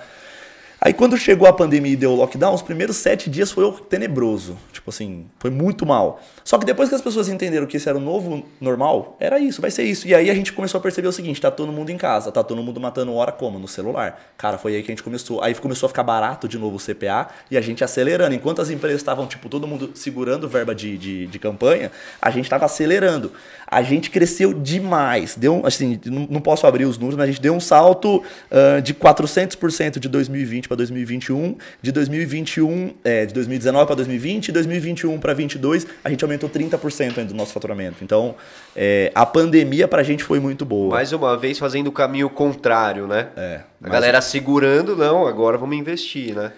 Aí 0.85 0.93
quando 0.93 1.17
chegou 1.17 1.47
a 1.47 1.53
pandemia 1.53 1.93
e 1.93 1.97
deu 1.97 2.11
o 2.11 2.17
lockdown, 2.17 2.53
os 2.53 2.61
primeiros 2.61 2.97
sete 2.97 3.31
dias 3.31 3.53
foi 3.53 3.73
tenebroso. 3.89 4.59
Tipo 4.73 4.91
assim, 4.91 5.27
foi 5.39 5.49
muito 5.49 5.87
mal. 5.87 6.21
Só 6.43 6.59
que 6.59 6.67
depois 6.67 6.89
que 6.89 6.95
as 6.97 7.01
pessoas 7.01 7.29
entenderam 7.29 7.69
que 7.69 7.77
esse 7.77 7.89
era 7.89 7.97
o 7.97 8.01
novo 8.01 8.45
normal, 8.61 9.17
era 9.21 9.39
isso, 9.39 9.63
vai 9.63 9.71
ser 9.71 9.85
isso. 9.85 10.09
E 10.09 10.13
aí 10.13 10.29
a 10.29 10.35
gente 10.35 10.53
começou 10.53 10.81
a 10.81 10.83
perceber 10.83 11.07
o 11.07 11.13
seguinte, 11.13 11.41
tá 11.41 11.53
todo 11.53 11.71
mundo 11.71 11.91
em 11.91 11.97
casa, 11.97 12.33
tá 12.33 12.43
todo 12.43 12.61
mundo 12.61 12.81
matando 12.81 13.15
hora 13.15 13.31
como? 13.31 13.61
No 13.61 13.69
celular. 13.69 14.35
Cara, 14.37 14.59
foi 14.59 14.75
aí 14.75 14.83
que 14.83 14.91
a 14.91 14.93
gente 14.93 15.05
começou. 15.05 15.41
Aí 15.41 15.55
começou 15.55 15.87
a 15.87 15.89
ficar 15.89 16.03
barato 16.03 16.49
de 16.49 16.59
novo 16.59 16.75
o 16.75 16.81
CPA 16.81 17.29
e 17.49 17.57
a 17.57 17.61
gente 17.61 17.85
acelerando. 17.85 18.35
Enquanto 18.35 18.61
as 18.61 18.69
empresas 18.69 19.01
estavam, 19.01 19.25
tipo, 19.29 19.49
todo 19.49 19.69
mundo 19.69 19.93
segurando 19.95 20.49
verba 20.49 20.75
de, 20.75 20.99
de, 20.99 21.27
de 21.29 21.39
campanha, 21.39 21.93
a 22.21 22.29
gente 22.33 22.51
tava 22.51 22.65
acelerando. 22.65 23.31
A 23.69 23.83
gente 23.83 24.11
cresceu 24.11 24.53
demais. 24.53 25.37
Deu, 25.37 25.63
assim, 25.65 26.01
não 26.05 26.41
posso 26.41 26.67
abrir 26.67 26.87
os 26.87 26.99
números, 26.99 27.17
mas 27.17 27.29
a 27.29 27.31
gente 27.31 27.41
deu 27.41 27.55
um 27.55 27.61
salto 27.61 28.21
ah, 28.51 28.81
de 28.81 28.93
400% 28.93 30.01
de 30.01 30.09
2020 30.09 30.72
para 30.73 30.77
2021, 30.77 31.57
de 31.81 31.93
2021, 31.93 32.95
é, 33.05 33.27
de 33.27 33.35
2019 33.35 33.87
para 33.87 33.97
2020, 33.97 34.49
e 34.49 34.53
2021 34.53 35.21
para 35.21 35.35
22, 35.35 35.87
a 36.03 36.11
gente 36.11 36.25
aumentou 36.25 36.49
30% 36.49 37.19
ainda 37.19 37.25
do 37.27 37.35
nosso 37.35 37.53
faturamento. 37.53 38.03
Então, 38.03 38.35
é, 38.75 39.13
a 39.15 39.27
pandemia 39.27 39.87
pra 39.87 40.03
gente 40.03 40.25
foi 40.25 40.41
muito 40.41 40.65
boa. 40.65 40.95
Mais 40.95 41.13
uma 41.13 41.37
vez 41.37 41.59
fazendo 41.59 41.89
o 41.89 41.93
caminho 41.93 42.31
contrário, 42.31 43.07
né? 43.07 43.29
É, 43.37 43.61
A 43.83 43.89
galera 43.89 44.21
segurando, 44.21 44.97
não, 44.97 45.27
agora 45.27 45.59
vamos 45.59 45.77
investir, 45.77 46.35
né? 46.35 46.53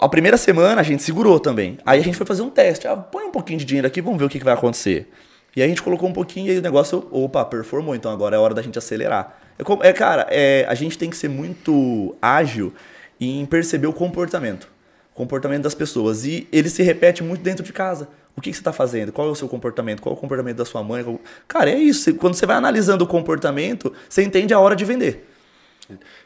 A 0.00 0.08
primeira 0.08 0.36
semana 0.36 0.80
a 0.80 0.84
gente 0.84 1.02
segurou 1.02 1.38
também. 1.38 1.78
Aí 1.84 2.00
a 2.00 2.02
gente 2.02 2.16
foi 2.16 2.26
fazer 2.26 2.42
um 2.42 2.50
teste. 2.50 2.88
Ah, 2.88 2.96
põe 2.96 3.24
um 3.24 3.30
pouquinho 3.30 3.58
de 3.58 3.64
dinheiro 3.64 3.86
aqui, 3.86 4.00
vamos 4.00 4.18
ver 4.18 4.24
o 4.24 4.28
que, 4.28 4.38
que 4.38 4.44
vai 4.44 4.54
acontecer. 4.54 5.10
E 5.54 5.60
aí 5.60 5.66
a 5.66 5.68
gente 5.68 5.82
colocou 5.82 6.08
um 6.08 6.12
pouquinho 6.12 6.48
e 6.48 6.50
aí 6.50 6.58
o 6.58 6.62
negócio, 6.62 7.06
opa, 7.12 7.44
performou. 7.44 7.94
Então 7.94 8.10
agora 8.10 8.34
é 8.34 8.38
hora 8.38 8.54
da 8.54 8.62
gente 8.62 8.78
acelerar. 8.78 9.38
É, 9.58 9.88
é, 9.88 9.92
cara, 9.92 10.26
é, 10.30 10.64
a 10.68 10.74
gente 10.74 10.98
tem 10.98 11.10
que 11.10 11.16
ser 11.16 11.28
muito 11.28 12.16
ágil 12.20 12.72
em 13.20 13.44
perceber 13.46 13.86
o 13.86 13.92
comportamento. 13.92 14.68
O 15.12 15.16
comportamento 15.16 15.62
das 15.62 15.74
pessoas. 15.74 16.24
E 16.24 16.48
ele 16.52 16.68
se 16.68 16.82
repete 16.82 17.22
muito 17.22 17.42
dentro 17.42 17.64
de 17.64 17.72
casa. 17.72 18.08
O 18.36 18.40
que, 18.40 18.50
que 18.50 18.56
você 18.56 18.60
está 18.60 18.72
fazendo? 18.72 19.12
Qual 19.12 19.28
é 19.28 19.30
o 19.30 19.34
seu 19.34 19.48
comportamento? 19.48 20.02
Qual 20.02 20.14
é 20.14 20.18
o 20.18 20.20
comportamento 20.20 20.56
da 20.56 20.64
sua 20.64 20.82
mãe? 20.82 21.04
Cara, 21.46 21.70
é 21.70 21.78
isso. 21.78 22.12
Quando 22.14 22.34
você 22.34 22.46
vai 22.46 22.56
analisando 22.56 23.04
o 23.04 23.06
comportamento, 23.06 23.92
você 24.08 24.22
entende 24.22 24.52
a 24.52 24.58
hora 24.58 24.74
de 24.74 24.84
vender. 24.84 25.28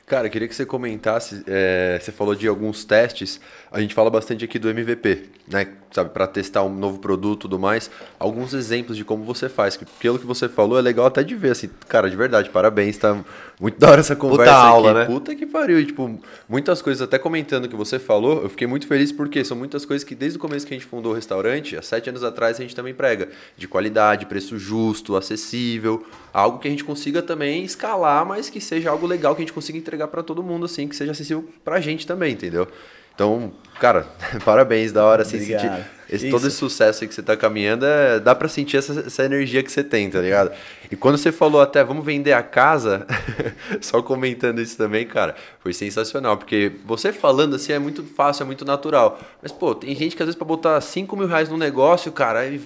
Cara, 0.08 0.26
eu 0.26 0.30
queria 0.30 0.48
que 0.48 0.54
você 0.54 0.64
comentasse, 0.64 1.42
é, 1.46 1.98
você 2.00 2.10
falou 2.10 2.34
de 2.34 2.48
alguns 2.48 2.82
testes, 2.82 3.38
a 3.70 3.78
gente 3.78 3.94
fala 3.94 4.08
bastante 4.08 4.42
aqui 4.42 4.58
do 4.58 4.70
MVP, 4.70 5.24
né? 5.46 5.68
Sabe, 5.90 6.10
para 6.10 6.26
testar 6.26 6.62
um 6.64 6.74
novo 6.74 6.98
produto 6.98 7.40
e 7.40 7.42
tudo 7.42 7.58
mais. 7.58 7.90
Alguns 8.18 8.52
exemplos 8.52 8.94
de 8.96 9.04
como 9.04 9.24
você 9.24 9.48
faz, 9.48 9.74
que 9.74 9.86
pelo 9.98 10.18
que 10.18 10.26
você 10.26 10.46
falou 10.46 10.78
é 10.78 10.82
legal 10.82 11.06
até 11.06 11.22
de 11.22 11.34
ver, 11.34 11.52
assim, 11.52 11.70
cara, 11.88 12.10
de 12.10 12.16
verdade, 12.16 12.50
parabéns, 12.50 12.98
tá 12.98 13.18
muito 13.58 13.76
da 13.80 13.90
hora 13.90 14.00
essa 14.00 14.14
conversa 14.14 14.52
Puta 14.52 14.58
aqui. 14.58 14.66
aula, 14.66 14.94
né? 14.94 15.04
Puta 15.06 15.34
que 15.34 15.46
pariu, 15.46 15.80
e, 15.80 15.86
tipo, 15.86 16.20
muitas 16.46 16.82
coisas, 16.82 17.00
até 17.00 17.18
comentando 17.18 17.64
o 17.64 17.68
que 17.68 17.76
você 17.76 17.98
falou, 17.98 18.42
eu 18.42 18.50
fiquei 18.50 18.66
muito 18.66 18.86
feliz 18.86 19.12
porque 19.12 19.42
são 19.44 19.56
muitas 19.56 19.86
coisas 19.86 20.06
que 20.06 20.14
desde 20.14 20.36
o 20.36 20.40
começo 20.40 20.66
que 20.66 20.74
a 20.74 20.76
gente 20.76 20.86
fundou 20.86 21.12
o 21.12 21.14
restaurante, 21.14 21.76
há 21.76 21.82
sete 21.82 22.10
anos 22.10 22.22
atrás, 22.22 22.58
a 22.58 22.62
gente 22.62 22.76
também 22.76 22.92
prega, 22.92 23.28
de 23.56 23.66
qualidade, 23.66 24.26
preço 24.26 24.58
justo, 24.58 25.16
acessível, 25.16 26.06
algo 26.32 26.58
que 26.58 26.68
a 26.68 26.70
gente 26.70 26.84
consiga 26.84 27.22
também 27.22 27.64
escalar, 27.64 28.26
mas 28.26 28.50
que 28.50 28.60
seja 28.60 28.90
algo 28.90 29.06
legal 29.06 29.34
que 29.34 29.40
a 29.40 29.44
gente 29.44 29.54
consiga 29.54 29.78
entregar 29.78 29.97
para 30.06 30.22
todo 30.22 30.42
mundo, 30.42 30.66
assim, 30.66 30.86
que 30.86 30.94
seja 30.94 31.12
acessível 31.12 31.48
pra 31.64 31.80
gente 31.80 32.06
também, 32.06 32.34
entendeu? 32.34 32.68
Então, 33.14 33.52
cara, 33.80 34.06
parabéns, 34.44 34.92
da 34.92 35.04
hora, 35.04 35.22
assim, 35.22 35.38
sentir 35.40 35.70
esse, 36.10 36.26
Isso. 36.26 36.36
todo 36.36 36.46
esse 36.46 36.56
sucesso 36.56 37.04
aí 37.04 37.08
que 37.08 37.14
você 37.14 37.22
tá 37.22 37.36
caminhando, 37.36 37.84
é, 37.84 38.18
dá 38.18 38.34
pra 38.34 38.48
sentir 38.48 38.78
essa, 38.78 39.00
essa 39.06 39.24
energia 39.24 39.62
que 39.62 39.70
você 39.70 39.84
tem, 39.84 40.08
tá 40.08 40.20
ligado? 40.20 40.50
E 40.90 40.96
quando 40.96 41.18
você 41.18 41.30
falou 41.30 41.60
até, 41.60 41.84
vamos 41.84 42.04
vender 42.04 42.32
a 42.32 42.42
casa, 42.42 43.06
só 43.80 44.00
comentando 44.00 44.60
isso 44.60 44.76
também, 44.76 45.06
cara, 45.06 45.34
foi 45.60 45.74
sensacional, 45.74 46.38
porque 46.38 46.72
você 46.86 47.12
falando 47.12 47.56
assim 47.56 47.72
é 47.72 47.78
muito 47.78 48.02
fácil, 48.02 48.44
é 48.44 48.46
muito 48.46 48.64
natural. 48.64 49.20
Mas, 49.42 49.52
pô, 49.52 49.74
tem 49.74 49.94
gente 49.94 50.16
que 50.16 50.22
às 50.22 50.26
vezes 50.26 50.38
pra 50.38 50.46
botar 50.46 50.80
5 50.80 51.14
mil 51.14 51.26
reais 51.26 51.50
num 51.50 51.58
negócio, 51.58 52.10
cara, 52.10 52.40
aí, 52.40 52.58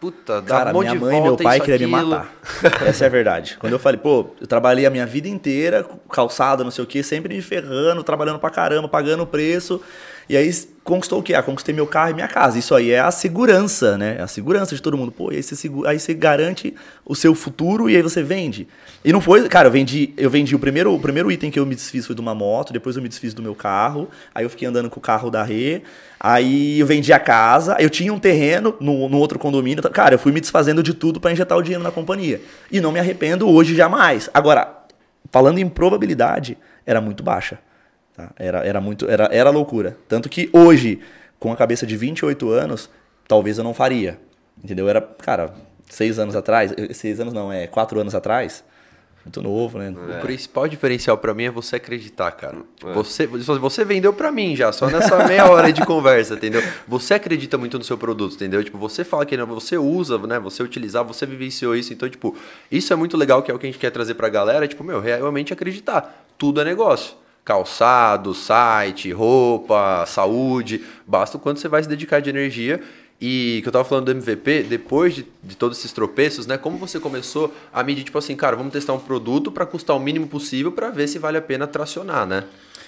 puta, 0.00 0.42
dá 0.42 0.58
Cara, 0.58 0.70
um 0.70 0.72
monte 0.72 0.86
minha 0.86 0.94
de 0.94 1.04
mãe 1.04 1.16
e 1.16 1.20
volta, 1.20 1.42
meu 1.42 1.50
pai 1.50 1.58
isso, 1.58 1.66
queriam 1.66 1.90
me 1.90 1.94
aquilo. 1.94 2.10
matar. 2.10 2.32
Essa 2.84 3.04
é 3.04 3.06
a 3.06 3.10
verdade. 3.10 3.56
Quando 3.60 3.72
eu 3.74 3.78
falei, 3.78 4.00
pô, 4.00 4.30
eu 4.40 4.46
trabalhei 4.48 4.86
a 4.86 4.90
minha 4.90 5.06
vida 5.06 5.28
inteira, 5.28 5.86
calçada, 6.10 6.64
não 6.64 6.70
sei 6.72 6.82
o 6.82 6.86
quê, 6.86 7.02
sempre 7.04 7.32
me 7.32 7.42
ferrando, 7.42 8.02
trabalhando 8.02 8.40
pra 8.40 8.50
caramba, 8.50 8.88
pagando 8.88 9.22
o 9.22 9.26
preço. 9.26 9.80
E 10.28 10.36
aí 10.36 10.50
conquistou 10.84 11.20
o 11.20 11.22
quê? 11.22 11.34
Ah, 11.34 11.42
conquistei 11.42 11.74
meu 11.74 11.86
carro 11.86 12.10
e 12.10 12.14
minha 12.14 12.28
casa. 12.28 12.58
Isso 12.58 12.74
aí 12.74 12.90
é 12.90 13.00
a 13.00 13.10
segurança, 13.10 13.96
né? 13.96 14.16
É 14.18 14.22
a 14.22 14.26
segurança 14.26 14.74
de 14.74 14.82
todo 14.82 14.96
mundo. 14.96 15.10
Pô, 15.10 15.30
aí 15.30 15.42
você, 15.42 15.56
segu- 15.56 15.86
aí 15.86 15.98
você 15.98 16.12
garante 16.14 16.74
o 17.04 17.14
seu 17.14 17.34
futuro 17.34 17.88
e 17.88 17.96
aí 17.96 18.02
você 18.02 18.22
vende. 18.22 18.68
E 19.04 19.12
não 19.12 19.20
foi, 19.20 19.48
cara, 19.48 19.68
eu 19.68 19.72
vendi, 19.72 20.12
eu 20.16 20.28
vendi 20.28 20.54
o 20.54 20.58
primeiro, 20.58 20.92
o 20.94 20.98
primeiro 21.00 21.30
item 21.32 21.50
que 21.50 21.58
eu 21.58 21.64
me 21.64 21.74
desfiz 21.74 22.04
foi 22.06 22.14
de 22.14 22.20
uma 22.20 22.34
moto, 22.34 22.72
depois 22.72 22.96
eu 22.96 23.02
me 23.02 23.08
desfiz 23.08 23.32
do 23.32 23.40
meu 23.42 23.54
carro, 23.54 24.08
aí 24.34 24.44
eu 24.44 24.50
fiquei 24.50 24.66
andando 24.68 24.90
com 24.90 24.98
o 24.98 25.02
carro 25.02 25.30
da 25.30 25.42
Rê, 25.42 25.82
aí 26.18 26.80
eu 26.80 26.86
vendi 26.86 27.12
a 27.12 27.18
casa, 27.20 27.76
eu 27.78 27.88
tinha 27.88 28.12
um 28.12 28.18
terreno 28.18 28.74
no, 28.80 29.08
no 29.08 29.18
outro 29.18 29.38
condomínio, 29.38 29.82
tá- 29.82 29.88
cara, 29.88 30.14
eu 30.16 30.18
fui 30.18 30.32
me 30.32 30.40
desfazendo 30.40 30.82
de 30.82 30.92
tudo 30.92 31.20
para 31.20 31.30
injetar 31.32 31.56
o 31.56 31.62
dinheiro 31.62 31.82
na 31.84 31.90
companhia. 31.92 32.40
E 32.72 32.80
não 32.80 32.90
me 32.92 32.98
arrependo 32.98 33.48
hoje 33.48 33.74
jamais. 33.74 34.28
Agora, 34.34 34.76
falando 35.30 35.58
em 35.58 35.68
probabilidade, 35.68 36.58
era 36.84 37.00
muito 37.00 37.22
baixa. 37.22 37.58
Tá? 38.18 38.30
Era, 38.36 38.66
era 38.66 38.80
muito, 38.80 39.08
era, 39.08 39.28
era 39.32 39.50
loucura. 39.50 39.96
Tanto 40.08 40.28
que 40.28 40.50
hoje, 40.52 41.00
com 41.38 41.52
a 41.52 41.56
cabeça 41.56 41.86
de 41.86 41.96
28 41.96 42.50
anos, 42.50 42.90
talvez 43.28 43.58
eu 43.58 43.64
não 43.64 43.72
faria. 43.72 44.18
Entendeu? 44.62 44.88
Era, 44.88 45.00
cara, 45.00 45.54
seis 45.88 46.18
anos 46.18 46.34
atrás, 46.34 46.74
eh, 46.76 46.92
seis 46.92 47.20
anos 47.20 47.32
não, 47.32 47.52
é 47.52 47.68
quatro 47.68 48.00
anos 48.00 48.12
atrás, 48.14 48.64
muito 49.24 49.40
novo, 49.40 49.78
né? 49.78 49.90
O 49.90 50.20
principal 50.20 50.66
diferencial 50.66 51.16
pra 51.16 51.32
mim 51.32 51.44
é 51.44 51.50
você 51.50 51.76
acreditar, 51.76 52.30
cara. 52.32 52.56
Você, 52.94 53.26
você 53.26 53.84
vendeu 53.84 54.12
pra 54.12 54.32
mim 54.32 54.56
já, 54.56 54.72
só 54.72 54.88
nessa 54.88 55.22
meia 55.28 55.48
hora 55.48 55.72
de 55.72 55.84
conversa, 55.84 56.34
entendeu? 56.34 56.62
Você 56.88 57.14
acredita 57.14 57.56
muito 57.56 57.78
no 57.78 57.84
seu 57.84 57.96
produto, 57.96 58.34
entendeu? 58.34 58.64
Tipo, 58.64 58.78
você 58.78 59.04
fala 59.04 59.24
que 59.24 59.36
não, 59.36 59.46
você 59.46 59.76
usa, 59.76 60.18
né? 60.18 60.40
Você 60.40 60.62
utilizar, 60.62 61.04
você 61.04 61.24
vivenciou 61.26 61.76
isso. 61.76 61.92
Então, 61.92 62.08
tipo, 62.08 62.34
isso 62.70 62.92
é 62.92 62.96
muito 62.96 63.16
legal, 63.16 63.42
que 63.42 63.50
é 63.50 63.54
o 63.54 63.58
que 63.58 63.66
a 63.66 63.70
gente 63.70 63.78
quer 63.78 63.90
trazer 63.90 64.14
pra 64.14 64.28
galera. 64.28 64.66
Tipo, 64.66 64.82
meu, 64.82 65.00
realmente 65.00 65.52
acreditar. 65.52 66.26
Tudo 66.38 66.60
é 66.60 66.64
negócio. 66.64 67.14
Calçado, 67.48 68.34
site, 68.34 69.10
roupa, 69.10 70.04
saúde. 70.04 70.84
Basta 71.06 71.38
o 71.38 71.40
quanto 71.40 71.58
você 71.58 71.66
vai 71.66 71.82
se 71.82 71.88
dedicar 71.88 72.20
de 72.20 72.28
energia. 72.28 72.78
E 73.18 73.60
que 73.62 73.68
eu 73.68 73.72
tava 73.72 73.86
falando 73.86 74.04
do 74.04 74.10
MVP, 74.10 74.64
depois 74.64 75.14
de, 75.14 75.26
de 75.42 75.56
todos 75.56 75.78
esses 75.78 75.90
tropeços, 75.90 76.46
né? 76.46 76.58
Como 76.58 76.76
você 76.76 77.00
começou 77.00 77.50
a 77.72 77.82
medir, 77.82 78.04
tipo 78.04 78.18
assim, 78.18 78.36
cara, 78.36 78.54
vamos 78.54 78.70
testar 78.70 78.92
um 78.92 78.98
produto 78.98 79.50
para 79.50 79.64
custar 79.64 79.96
o 79.96 79.98
mínimo 79.98 80.26
possível 80.26 80.70
para 80.70 80.90
ver 80.90 81.08
se 81.08 81.18
vale 81.18 81.38
a 81.38 81.40
pena 81.40 81.66
tracionar, 81.66 82.26
né? 82.26 82.44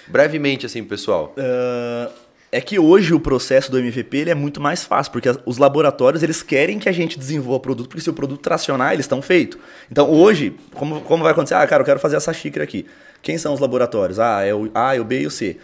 Brevemente, 0.07 0.67
assim, 0.67 0.85
pessoal. 0.85 1.35
Ah, 1.39 2.11
é 2.53 2.61
que 2.61 2.79
hoje 2.79 3.15
o 3.15 3.21
processo 3.21 3.71
do 3.71 3.79
MVP 3.79 4.19
ele 4.19 4.31
é 4.31 4.35
muito 4.35 4.61
mais 4.61 4.85
fácil, 4.85 5.11
porque 5.11 5.31
os 5.47 5.57
laboratórios 5.57 6.23
eles 6.23 6.43
querem 6.43 6.79
que 6.79 6.89
a 6.89 6.93
gente 6.93 7.19
desenvolva 7.19 7.61
produto, 7.61 7.89
porque 7.89 8.03
se 8.03 8.11
o 8.11 8.13
produto 8.13 8.41
tracionar, 8.41 8.93
eles 8.93 9.05
estão 9.05 9.23
feitos. 9.23 9.59
Então 9.91 10.11
hoje, 10.11 10.55
como, 10.75 11.01
como 11.01 11.23
vai 11.23 11.33
acontecer? 11.33 11.55
Ah, 11.55 11.67
cara, 11.67 11.81
eu 11.83 11.87
quero 11.87 12.01
fazer 12.01 12.17
essa 12.17 12.33
xícara 12.35 12.65
aqui. 12.65 12.85
Quem 13.23 13.39
são 13.39 13.53
os 13.53 13.61
laboratórios? 13.61 14.19
Ah, 14.19 14.45
é 14.45 14.55
o 14.55 14.71
A, 14.75 14.97
é 14.97 15.01
o 15.01 15.05
B 15.05 15.21
e 15.21 15.27
o 15.27 15.31
C. 15.31 15.59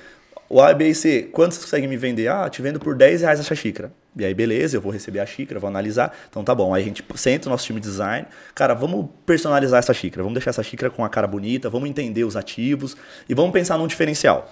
O 0.49 0.61
A, 0.61 0.73
B 0.73 0.89
e 0.89 0.95
C, 0.95 1.29
quanto 1.33 1.55
você 1.55 1.61
consegue 1.63 1.89
me 1.89 1.97
vender? 1.97 2.29
Ah, 2.29 2.49
te 2.49 2.63
vendo 2.63 2.79
por 2.79 2.95
10 2.95 3.23
reais 3.23 3.41
essa 3.41 3.55
xícara. 3.55 3.93
E 4.17 4.25
aí, 4.25 4.33
beleza, 4.33 4.77
eu 4.77 4.81
vou 4.81 4.91
receber 4.93 5.21
a 5.21 5.27
xícara, 5.27 5.61
vou 5.61 5.69
analisar. 5.69 6.17
Então 6.31 6.43
tá 6.43 6.55
bom. 6.55 6.73
Aí 6.73 6.83
a 6.83 6.85
gente 6.85 7.05
senta 7.17 7.49
o 7.49 7.51
nosso 7.51 7.67
time 7.67 7.81
de 7.81 7.89
design. 7.89 8.27
Cara, 8.55 8.73
vamos 8.73 9.09
personalizar 9.27 9.79
essa 9.79 9.93
xícara. 9.93 10.23
Vamos 10.23 10.35
deixar 10.35 10.51
essa 10.51 10.63
xícara 10.63 10.91
com 10.91 11.05
a 11.05 11.09
cara 11.09 11.27
bonita, 11.27 11.69
vamos 11.69 11.89
entender 11.89 12.25
os 12.25 12.37
ativos 12.37 12.97
e 13.29 13.35
vamos 13.35 13.53
pensar 13.53 13.77
num 13.77 13.87
diferencial. 13.87 14.51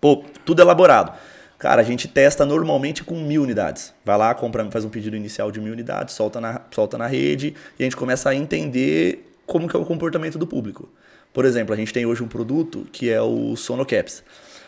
Pô, 0.00 0.24
tudo 0.44 0.60
elaborado. 0.60 1.12
Cara, 1.58 1.80
a 1.80 1.84
gente 1.84 2.06
testa 2.06 2.44
normalmente 2.44 3.02
com 3.02 3.18
mil 3.18 3.42
unidades. 3.42 3.94
Vai 4.04 4.18
lá, 4.18 4.34
compra, 4.34 4.70
faz 4.70 4.84
um 4.84 4.90
pedido 4.90 5.16
inicial 5.16 5.50
de 5.50 5.58
mil 5.58 5.72
unidades, 5.72 6.14
solta 6.14 6.40
na, 6.40 6.60
solta 6.70 6.98
na 6.98 7.06
rede 7.06 7.54
e 7.78 7.82
a 7.82 7.84
gente 7.84 7.96
começa 7.96 8.28
a 8.28 8.34
entender 8.34 9.32
como 9.46 9.66
que 9.66 9.74
é 9.74 9.78
o 9.78 9.84
comportamento 9.84 10.38
do 10.38 10.46
público. 10.46 10.88
Por 11.36 11.44
exemplo, 11.44 11.74
a 11.74 11.76
gente 11.76 11.92
tem 11.92 12.06
hoje 12.06 12.22
um 12.22 12.28
produto 12.28 12.86
que 12.90 13.10
é 13.10 13.20
o 13.20 13.54
Sonocaps. 13.56 14.24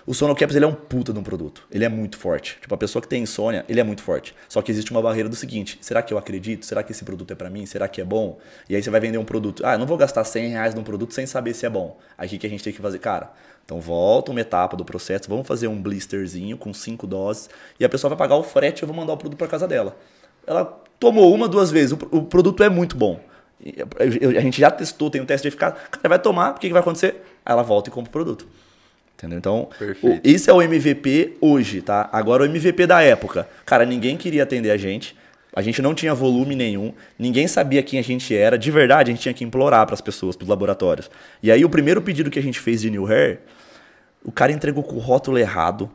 O 0.07 0.13
Sonocaps 0.13 0.55
ele 0.55 0.67
é 0.67 0.69
um 0.69 0.75
puta 0.75 1.15
de 1.15 1.19
um 1.19 1.23
produto. 1.23 1.67
Ele 1.73 1.83
é 1.83 1.89
muito 1.89 2.19
forte. 2.19 2.59
Tipo, 2.61 2.75
a 2.75 2.77
pessoa 2.77 3.01
que 3.01 3.09
tem 3.09 3.23
insônia, 3.23 3.65
ele 3.71 3.81
é 3.81 3.83
muito 3.83 4.03
forte. 4.03 4.35
Só 4.51 4.61
que 4.61 4.71
existe 4.71 4.91
uma 4.91 5.01
barreira 5.01 5.31
do 5.31 5.35
seguinte: 5.35 5.79
será 5.81 6.03
que 6.03 6.13
eu 6.13 6.19
acredito? 6.19 6.67
Será 6.67 6.83
que 6.83 6.93
esse 6.93 7.03
produto 7.07 7.31
é 7.31 7.35
pra 7.35 7.49
mim? 7.49 7.65
Será 7.65 7.89
que 7.89 8.03
é 8.03 8.05
bom? 8.05 8.39
E 8.69 8.77
aí 8.77 8.83
você 8.83 8.91
vai 8.91 9.01
vender 9.01 9.17
um 9.17 9.25
produto. 9.25 9.65
Ah, 9.65 9.77
eu 9.77 9.79
não 9.79 9.87
vou 9.87 9.97
gastar 9.97 10.25
100 10.25 10.49
reais 10.51 10.75
num 10.75 10.83
produto 10.83 11.15
sem 11.15 11.25
saber 11.25 11.55
se 11.55 11.65
é 11.65 11.71
bom. 11.71 11.97
Aí 12.19 12.29
o 12.29 12.39
que 12.39 12.47
a 12.47 12.51
gente 12.51 12.63
tem 12.63 12.71
que 12.71 12.83
fazer? 12.83 12.99
Cara, 12.99 13.33
então 13.65 13.81
volta 13.81 14.31
uma 14.31 14.41
etapa 14.43 14.77
do 14.77 14.85
processo, 14.85 15.27
vamos 15.27 15.47
fazer 15.47 15.69
um 15.69 15.81
blisterzinho 15.81 16.59
com 16.59 16.75
cinco 16.75 17.07
doses 17.07 17.49
e 17.81 17.85
a 17.87 17.89
pessoa 17.89 18.11
vai 18.11 18.19
pagar 18.19 18.37
o 18.37 18.43
frete 18.43 18.81
e 18.81 18.85
eu 18.85 18.87
vou 18.89 18.95
mandar 18.95 19.15
o 19.15 19.17
produto 19.17 19.39
para 19.39 19.49
casa 19.49 19.67
dela. 19.67 19.97
Ela 20.47 20.67
tomou 21.01 21.35
uma, 21.35 21.49
duas 21.49 21.71
vezes, 21.71 21.97
o 22.11 22.23
produto 22.25 22.63
é 22.63 22.69
muito 22.69 22.95
bom. 22.95 23.27
Eu- 23.65 23.89
eu- 24.33 24.39
a 24.39 24.41
gente 24.41 24.61
já 24.61 24.71
testou, 24.71 25.11
tem 25.11 25.21
um 25.21 25.25
teste 25.27 25.43
de 25.43 25.49
eficácia. 25.49 25.77
Cara, 25.91 26.09
vai 26.09 26.19
tomar, 26.19 26.51
o 26.53 26.55
que, 26.55 26.67
que 26.69 26.73
vai 26.73 26.81
acontecer? 26.81 27.23
Aí 27.45 27.53
ela 27.53 27.63
volta 27.63 27.89
e 27.89 27.93
compra 27.93 28.09
o 28.09 28.13
produto. 28.13 28.47
Entendeu? 29.17 29.39
Então, 29.39 29.69
o- 30.15 30.21
esse 30.23 30.49
é 30.49 30.53
o 30.53 30.63
MVP 30.63 31.37
hoje, 31.41 31.83
tá? 31.83 32.09
Agora 32.13 32.45
o 32.45 32.47
MVP 32.47 32.87
da 32.87 33.03
época. 33.03 33.49
Cara, 33.67 33.85
ninguém 33.85 34.17
queria 34.17 34.45
atender 34.45 34.71
a 34.71 34.77
gente. 34.77 35.17
A 35.53 35.61
gente 35.63 35.83
não 35.83 35.93
tinha 35.93 36.15
volume 36.15 36.55
nenhum, 36.55 36.93
ninguém 37.19 37.49
sabia 37.49 37.83
quem 37.83 37.99
a 37.99 38.03
gente 38.03 38.33
era. 38.37 38.57
De 38.57 38.71
verdade, 38.71 39.11
a 39.11 39.13
gente 39.15 39.23
tinha 39.23 39.35
que 39.35 39.43
implorar 39.43 39.85
para 39.87 39.95
as 39.95 40.01
pessoas, 40.01 40.37
para 40.37 40.45
os 40.45 40.49
laboratórios. 40.49 41.11
E 41.43 41.51
aí, 41.51 41.65
o 41.65 41.69
primeiro 41.69 42.01
pedido 42.01 42.31
que 42.31 42.39
a 42.39 42.43
gente 42.43 42.61
fez 42.61 42.81
de 42.81 42.91
New 42.91 43.07
Hair, 43.11 43.41
o 44.23 44.31
cara 44.31 44.53
entregou 44.53 44.85
com 44.85 44.95
o 44.97 44.99
rótulo 45.01 45.37
errado, 45.39 45.91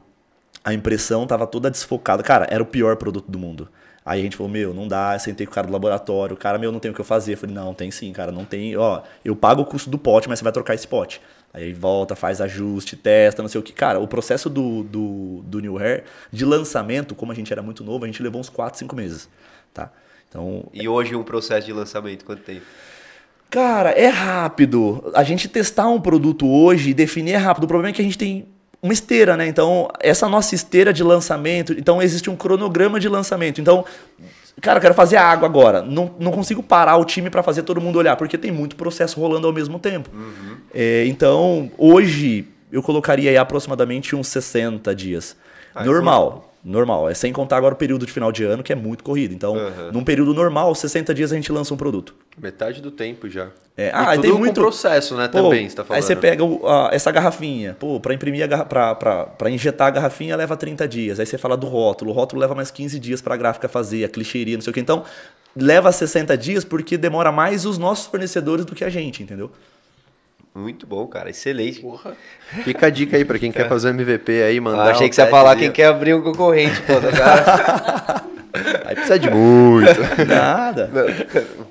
a 0.66 0.74
impressão 0.74 1.26
tava 1.26 1.48
toda 1.48 1.70
desfocada. 1.72 2.22
Cara, 2.24 2.46
era 2.50 2.62
o 2.62 2.66
pior 2.66 2.98
produto 2.98 3.30
do 3.32 3.40
mundo. 3.40 3.70
Aí 4.06 4.20
a 4.20 4.24
gente 4.24 4.36
falou, 4.36 4.52
meu, 4.52 4.74
não 4.74 4.88
dá, 4.88 5.14
eu 5.14 5.20
sentei 5.20 5.46
com 5.46 5.52
o 5.52 5.56
cara 5.56 5.68
do 5.68 5.74
laboratório, 5.74 6.36
o 6.36 6.38
cara, 6.38 6.58
meu, 6.58 6.72
não 6.72 6.80
tem 6.80 6.92
o 6.92 6.94
que 6.94 7.00
eu 7.02 7.06
fazer. 7.06 7.34
Eu 7.34 7.38
falei, 7.38 7.56
não, 7.56 7.74
tem 7.74 7.90
sim, 7.90 8.12
cara, 8.12 8.32
não 8.32 8.44
tem, 8.44 8.76
ó, 8.76 9.02
eu 9.24 9.36
pago 9.36 9.62
o 9.62 9.66
custo 9.66 9.90
do 9.90 9.98
pote, 9.98 10.28
mas 10.28 10.40
você 10.40 10.44
vai 10.44 10.52
trocar 10.52 10.74
esse 10.74 10.88
pote. 10.88 11.22
Aí 11.54 11.72
volta, 11.72 12.16
faz 12.16 12.42
ajuste, 12.42 12.96
testa, 12.96 13.42
não 13.42 13.50
sei 13.50 13.62
o 13.62 13.64
que. 13.64 13.72
Cara, 13.72 14.00
o 14.00 14.08
processo 14.08 14.50
do, 14.50 14.84
do, 14.84 15.42
do 15.46 15.60
New 15.60 15.78
Hair, 15.78 16.04
de 16.32 16.44
lançamento, 16.44 17.14
como 17.14 17.32
a 17.32 17.36
gente 17.36 17.54
era 17.54 17.62
muito 17.62 17.84
novo, 17.84 18.04
a 18.04 18.08
gente 18.08 18.22
levou 18.24 18.42
uns 18.42 18.50
4, 18.50 18.80
5 18.80 18.96
meses, 18.96 19.30
tá? 19.74 19.92
Então, 20.28 20.66
E 20.74 20.88
hoje 20.88 21.16
um 21.16 21.24
processo 21.24 21.68
de 21.68 21.72
lançamento, 21.72 22.26
quanto 22.26 22.42
tempo? 22.42 22.66
Cara, 23.52 23.92
é 23.92 24.08
rápido. 24.08 25.12
A 25.14 25.24
gente 25.24 25.48
testar 25.48 25.88
um 25.88 26.02
produto 26.02 26.48
hoje 26.48 26.90
e 26.90 26.94
definir 26.94 27.34
é 27.34 27.38
rápido. 27.38 27.66
O 27.66 27.68
problema 27.68 27.92
é 27.92 27.94
que 27.94 28.02
a 28.02 28.04
gente 28.04 28.18
tem 28.18 28.48
uma 28.84 28.92
esteira, 28.92 29.38
né? 29.38 29.48
Então, 29.48 29.88
essa 30.02 30.28
nossa 30.28 30.54
esteira 30.54 30.92
de 30.92 31.02
lançamento, 31.02 31.72
então 31.72 32.02
existe 32.02 32.30
um 32.30 32.36
cronograma 32.36 33.00
de 33.00 33.08
lançamento. 33.08 33.62
Então, 33.62 33.86
cara, 34.60 34.78
eu 34.78 34.82
quero 34.82 34.94
fazer 34.94 35.16
água 35.16 35.48
agora. 35.48 35.82
Não, 35.82 36.14
não 36.20 36.34
consigo 36.34 36.62
parar 36.62 36.98
o 36.98 37.06
time 37.06 37.30
para 37.30 37.42
fazer 37.42 37.64
todo 37.64 37.80
mundo 37.80 37.98
olhar, 37.98 38.18
porque 38.18 38.38
tem 38.38 38.52
muito 38.52 38.76
processo 38.76 39.20
rolando 39.22 39.48
ao 39.48 39.54
mesmo 39.54 39.80
tempo. 39.80 40.10
É, 40.74 41.06
então, 41.08 41.72
hoje 41.78 42.46
eu 42.70 42.84
colocaria 42.84 43.30
aí 43.30 43.38
aproximadamente 43.38 44.18
uns 44.18 44.28
60 44.28 44.94
dias. 44.94 45.38
Ah, 45.74 45.84
é 45.84 45.86
Normal. 45.86 46.53
Normal. 46.64 47.10
É 47.10 47.14
sem 47.14 47.34
contar 47.34 47.58
agora 47.58 47.74
o 47.74 47.78
período 47.78 48.06
de 48.06 48.12
final 48.14 48.32
de 48.32 48.44
ano, 48.46 48.64
que 48.64 48.72
é 48.72 48.76
muito 48.76 49.04
corrido. 49.04 49.34
Então, 49.34 49.56
num 49.92 50.04
período 50.04 50.34
normal, 50.34 50.74
60 50.74 51.14
dias 51.14 51.32
a 51.32 51.36
gente 51.36 51.52
lança 51.52 51.74
um 51.74 51.78
produto. 51.78 52.16
Metade 52.42 52.82
do 52.82 52.90
tempo 52.90 53.30
já. 53.30 53.50
É, 53.76 53.88
E 53.88 53.92
ah, 53.94 54.16
e 54.16 54.20
tem 54.20 54.32
muito 54.32 54.62
processo, 54.62 55.16
né? 55.18 55.28
Pô, 55.28 55.42
também, 55.44 55.68
você 55.68 55.76
tá 55.76 55.84
falando. 55.84 55.98
Aí 55.98 56.04
você 56.04 56.16
pega 56.16 56.44
o- 56.44 56.66
a- 56.68 56.90
essa 56.94 57.12
garrafinha, 57.12 57.76
pô, 57.80 58.00
pra 58.00 58.14
imprimir 58.14 58.44
a 58.44 58.48
garra, 58.48 58.66
pra 58.66 59.50
injetar 59.50 59.88
a 59.88 59.92
garrafinha 59.92 60.36
leva 60.38 60.56
30 60.56 60.88
dias. 60.88 61.20
Aí 61.20 61.26
você 61.26 61.38
fala 61.38 61.58
do 61.58 61.68
rótulo, 61.68 62.12
o 62.12 62.14
rótulo 62.14 62.40
leva 62.40 62.56
mais 62.56 62.72
15 62.72 62.98
dias 63.00 63.22
pra 63.22 63.36
gráfica 63.36 63.68
fazer, 63.68 64.06
a 64.06 64.10
clichêria, 64.10 64.56
não 64.56 64.62
sei 64.62 64.72
o 64.72 64.74
que. 64.74 64.80
Então, 64.80 65.04
leva 65.56 65.92
60 65.92 66.38
dias 66.38 66.64
porque 66.64 66.98
demora 66.98 67.32
mais 67.32 67.66
os 67.66 67.78
nossos 67.78 68.06
fornecedores 68.06 68.64
do 68.64 68.74
que 68.74 68.84
a 68.86 68.90
gente, 68.90 69.22
entendeu? 69.22 69.52
Muito 70.56 70.86
bom, 70.86 71.08
cara. 71.08 71.30
Excelente. 71.30 71.80
Porra. 71.80 72.16
Fica 72.64 72.88
a 72.88 72.90
dica 72.90 73.18
aí 73.18 73.26
pra 73.26 73.40
quem 73.40 73.52
quer 73.52 73.68
fazer 73.68 73.90
MVP 73.90 74.44
aí, 74.44 74.60
mandar. 74.60 74.88
Ah, 74.88 74.92
achei 74.92 75.10
que 75.10 75.16
você 75.16 75.22
ia 75.22 75.28
falar 75.28 75.56
quem 75.56 75.72
quer 75.72 75.88
abrir 75.88 76.14
um 76.14 76.22
concorrente, 76.22 76.80
pô. 76.82 76.94
tá 77.00 77.12
cara. 77.12 78.24
Aí 78.86 78.94
precisa 78.94 79.18
de 79.18 79.32
muito. 79.32 80.00
Nada. 80.28 80.88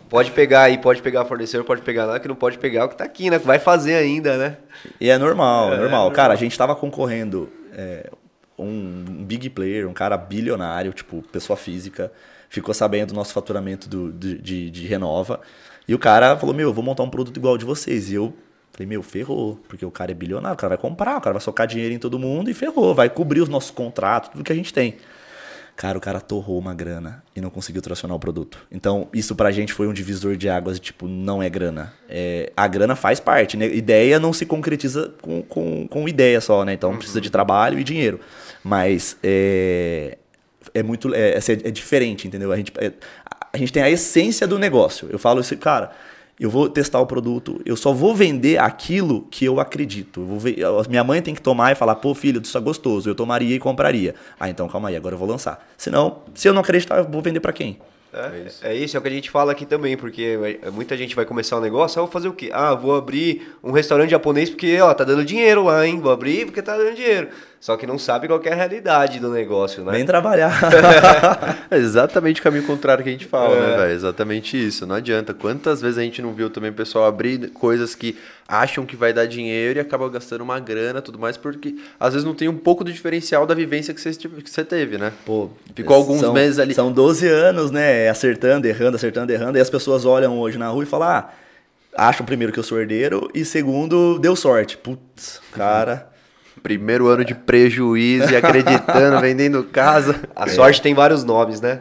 pode 0.08 0.32
pegar 0.32 0.62
aí, 0.62 0.78
pode 0.78 1.00
pegar 1.00 1.24
fornecedor, 1.24 1.64
pode 1.64 1.80
pegar 1.80 2.06
lá, 2.06 2.18
que 2.18 2.26
não 2.26 2.34
pode 2.34 2.58
pegar 2.58 2.86
o 2.86 2.88
que 2.88 2.96
tá 2.96 3.04
aqui, 3.04 3.30
né? 3.30 3.38
Que 3.38 3.46
vai 3.46 3.60
fazer 3.60 3.94
ainda, 3.94 4.36
né? 4.36 4.56
E 5.00 5.08
é 5.08 5.16
normal, 5.16 5.72
é 5.72 5.76
normal. 5.76 6.10
Cara, 6.10 6.34
a 6.34 6.36
gente 6.36 6.58
tava 6.58 6.74
concorrendo 6.74 7.48
é, 7.72 8.10
um 8.58 9.24
big 9.24 9.48
player, 9.50 9.88
um 9.88 9.92
cara 9.92 10.16
bilionário, 10.16 10.92
tipo, 10.92 11.22
pessoa 11.30 11.56
física, 11.56 12.10
ficou 12.48 12.74
sabendo 12.74 13.10
do 13.10 13.14
nosso 13.14 13.32
faturamento 13.32 13.88
do, 13.88 14.10
de, 14.10 14.38
de, 14.38 14.70
de 14.70 14.86
Renova. 14.88 15.40
E 15.86 15.94
o 15.94 16.00
cara 16.00 16.36
falou, 16.36 16.52
meu, 16.52 16.70
eu 16.70 16.74
vou 16.74 16.82
montar 16.82 17.04
um 17.04 17.10
produto 17.10 17.36
igual 17.36 17.54
ao 17.54 17.58
de 17.58 17.64
vocês. 17.64 18.10
E 18.10 18.14
eu 18.14 18.34
falei, 18.72 18.86
meu, 18.86 19.02
ferrou, 19.02 19.60
porque 19.68 19.84
o 19.84 19.90
cara 19.90 20.10
é 20.10 20.14
bilionário, 20.14 20.54
o 20.54 20.58
cara 20.58 20.70
vai 20.70 20.78
comprar, 20.78 21.18
o 21.18 21.20
cara 21.20 21.34
vai 21.34 21.42
socar 21.42 21.66
dinheiro 21.66 21.94
em 21.94 21.98
todo 21.98 22.18
mundo 22.18 22.50
e 22.50 22.54
ferrou, 22.54 22.94
vai 22.94 23.08
cobrir 23.08 23.40
os 23.40 23.48
nossos 23.48 23.70
contratos, 23.70 24.30
tudo 24.30 24.42
que 24.42 24.52
a 24.52 24.56
gente 24.56 24.72
tem. 24.72 24.96
Cara, 25.74 25.96
o 25.96 26.00
cara 26.00 26.20
torrou 26.20 26.58
uma 26.58 26.74
grana 26.74 27.22
e 27.34 27.40
não 27.40 27.48
conseguiu 27.48 27.80
tracionar 27.80 28.16
o 28.16 28.20
produto. 28.20 28.58
Então, 28.70 29.08
isso 29.12 29.34
pra 29.34 29.50
gente 29.50 29.72
foi 29.72 29.88
um 29.88 29.92
divisor 29.92 30.36
de 30.36 30.48
águas, 30.48 30.78
tipo, 30.78 31.08
não 31.08 31.42
é 31.42 31.48
grana. 31.48 31.92
É, 32.08 32.52
a 32.54 32.68
grana 32.68 32.94
faz 32.94 33.18
parte, 33.20 33.56
né? 33.56 33.66
Ideia 33.66 34.20
não 34.20 34.34
se 34.34 34.44
concretiza 34.44 35.14
com, 35.22 35.42
com, 35.42 35.88
com 35.88 36.08
ideia 36.08 36.40
só, 36.42 36.62
né? 36.64 36.74
Então, 36.74 36.96
precisa 36.96 37.20
de 37.20 37.30
trabalho 37.30 37.78
e 37.78 37.84
dinheiro. 37.84 38.20
Mas, 38.62 39.16
é, 39.22 40.18
é 40.74 40.82
muito, 40.82 41.14
é, 41.14 41.30
é, 41.30 41.38
é 41.38 41.70
diferente, 41.70 42.28
entendeu? 42.28 42.52
A 42.52 42.56
gente, 42.56 42.72
é, 42.76 42.92
a 43.52 43.56
gente 43.56 43.72
tem 43.72 43.82
a 43.82 43.90
essência 43.90 44.46
do 44.46 44.58
negócio. 44.58 45.08
Eu 45.10 45.18
falo 45.18 45.40
isso, 45.40 45.56
cara, 45.56 45.92
eu 46.42 46.50
vou 46.50 46.68
testar 46.68 47.00
o 47.00 47.06
produto, 47.06 47.60
eu 47.64 47.76
só 47.76 47.92
vou 47.92 48.14
vender 48.14 48.58
aquilo 48.58 49.22
que 49.30 49.44
eu 49.44 49.60
acredito. 49.60 50.20
Eu 50.22 50.26
vou 50.26 50.38
ver, 50.40 50.56
minha 50.88 51.04
mãe 51.04 51.22
tem 51.22 51.34
que 51.34 51.40
tomar 51.40 51.70
e 51.70 51.74
falar, 51.76 51.94
pô, 51.94 52.14
filho, 52.14 52.42
isso 52.42 52.58
é 52.58 52.60
gostoso, 52.60 53.08
eu 53.08 53.14
tomaria 53.14 53.54
e 53.54 53.60
compraria. 53.60 54.14
Ah, 54.40 54.50
então 54.50 54.66
calma 54.68 54.88
aí, 54.88 54.96
agora 54.96 55.14
eu 55.14 55.18
vou 55.18 55.28
lançar. 55.28 55.64
Senão, 55.76 56.22
se 56.34 56.48
eu 56.48 56.52
não 56.52 56.60
acreditar, 56.60 56.98
eu 56.98 57.04
vou 57.04 57.22
vender 57.22 57.38
pra 57.38 57.52
quem? 57.52 57.78
É, 58.12 58.72
é 58.72 58.74
isso, 58.74 58.96
é 58.96 58.98
o 58.98 59.02
que 59.02 59.08
a 59.08 59.12
gente 59.12 59.30
fala 59.30 59.52
aqui 59.52 59.64
também, 59.64 59.96
porque 59.96 60.36
é, 60.62 60.70
muita 60.70 60.96
gente 60.96 61.14
vai 61.14 61.24
começar 61.24 61.56
um 61.56 61.60
negócio, 61.60 62.00
ah, 62.00 62.02
vou 62.02 62.12
fazer 62.12 62.28
o 62.28 62.32
quê? 62.32 62.50
Ah, 62.52 62.74
vou 62.74 62.96
abrir 62.96 63.54
um 63.62 63.70
restaurante 63.70 64.10
japonês 64.10 64.50
porque, 64.50 64.80
ó, 64.80 64.92
tá 64.92 65.04
dando 65.04 65.24
dinheiro 65.24 65.64
lá, 65.64 65.86
hein? 65.86 66.00
Vou 66.00 66.10
abrir 66.10 66.44
porque 66.44 66.60
tá 66.60 66.76
dando 66.76 66.94
dinheiro. 66.94 67.28
Só 67.62 67.76
que 67.76 67.86
não 67.86 67.96
sabe 67.96 68.26
qual 68.26 68.42
é 68.44 68.50
a 68.52 68.56
realidade 68.56 69.20
do 69.20 69.30
negócio, 69.30 69.84
né? 69.84 69.92
Vem 69.92 70.04
trabalhar. 70.04 70.50
É 71.70 71.78
exatamente 71.78 72.40
o 72.40 72.44
caminho 72.44 72.64
contrário 72.66 73.04
que 73.04 73.08
a 73.08 73.12
gente 73.12 73.24
fala, 73.24 73.54
né, 73.54 73.76
velho? 73.76 73.92
Exatamente 73.92 74.56
isso. 74.66 74.84
Não 74.84 74.96
adianta. 74.96 75.32
Quantas 75.32 75.80
vezes 75.80 75.96
a 75.96 76.02
gente 76.02 76.20
não 76.20 76.34
viu 76.34 76.50
também 76.50 76.70
o 76.70 76.74
pessoal 76.74 77.06
abrir 77.06 77.50
coisas 77.50 77.94
que 77.94 78.18
acham 78.48 78.84
que 78.84 78.96
vai 78.96 79.12
dar 79.12 79.26
dinheiro 79.26 79.78
e 79.78 79.80
acaba 79.80 80.08
gastando 80.10 80.40
uma 80.42 80.58
grana 80.58 81.00
tudo 81.00 81.20
mais, 81.20 81.36
porque 81.36 81.76
às 82.00 82.12
vezes 82.14 82.26
não 82.26 82.34
tem 82.34 82.48
um 82.48 82.58
pouco 82.58 82.82
do 82.82 82.92
diferencial 82.92 83.46
da 83.46 83.54
vivência 83.54 83.94
que 83.94 84.00
você, 84.00 84.10
que 84.12 84.50
você 84.50 84.64
teve, 84.64 84.98
né? 84.98 85.12
Pô, 85.24 85.48
Ficou 85.74 85.94
alguns 85.96 86.18
são- 86.20 86.32
meses 86.32 86.58
ali. 86.58 86.74
São 86.74 86.90
12 86.92 87.28
anos, 87.28 87.70
né? 87.70 88.08
Acertando, 88.08 88.66
errando, 88.66 88.96
acertando, 88.96 89.32
errando. 89.32 89.56
E 89.56 89.60
as 89.60 89.70
pessoas 89.70 90.04
olham 90.04 90.36
hoje 90.38 90.58
na 90.58 90.66
rua 90.68 90.82
e 90.82 90.86
falam: 90.86 91.08
ah, 91.08 91.30
acham 91.96 92.26
primeiro 92.26 92.52
que 92.52 92.58
eu 92.58 92.64
sou 92.64 92.80
herdeiro 92.80 93.30
e 93.32 93.44
segundo, 93.44 94.18
deu 94.18 94.34
sorte. 94.34 94.76
Putz, 94.76 95.40
cara. 95.52 96.11
Primeiro 96.62 97.08
ano 97.08 97.24
de 97.24 97.34
prejuízo 97.34 98.32
e 98.32 98.36
acreditando, 98.36 99.20
vendendo 99.20 99.64
casa. 99.64 100.20
A 100.34 100.48
sorte 100.48 100.80
tem 100.80 100.94
vários 100.94 101.24
nomes, 101.24 101.60
né? 101.60 101.80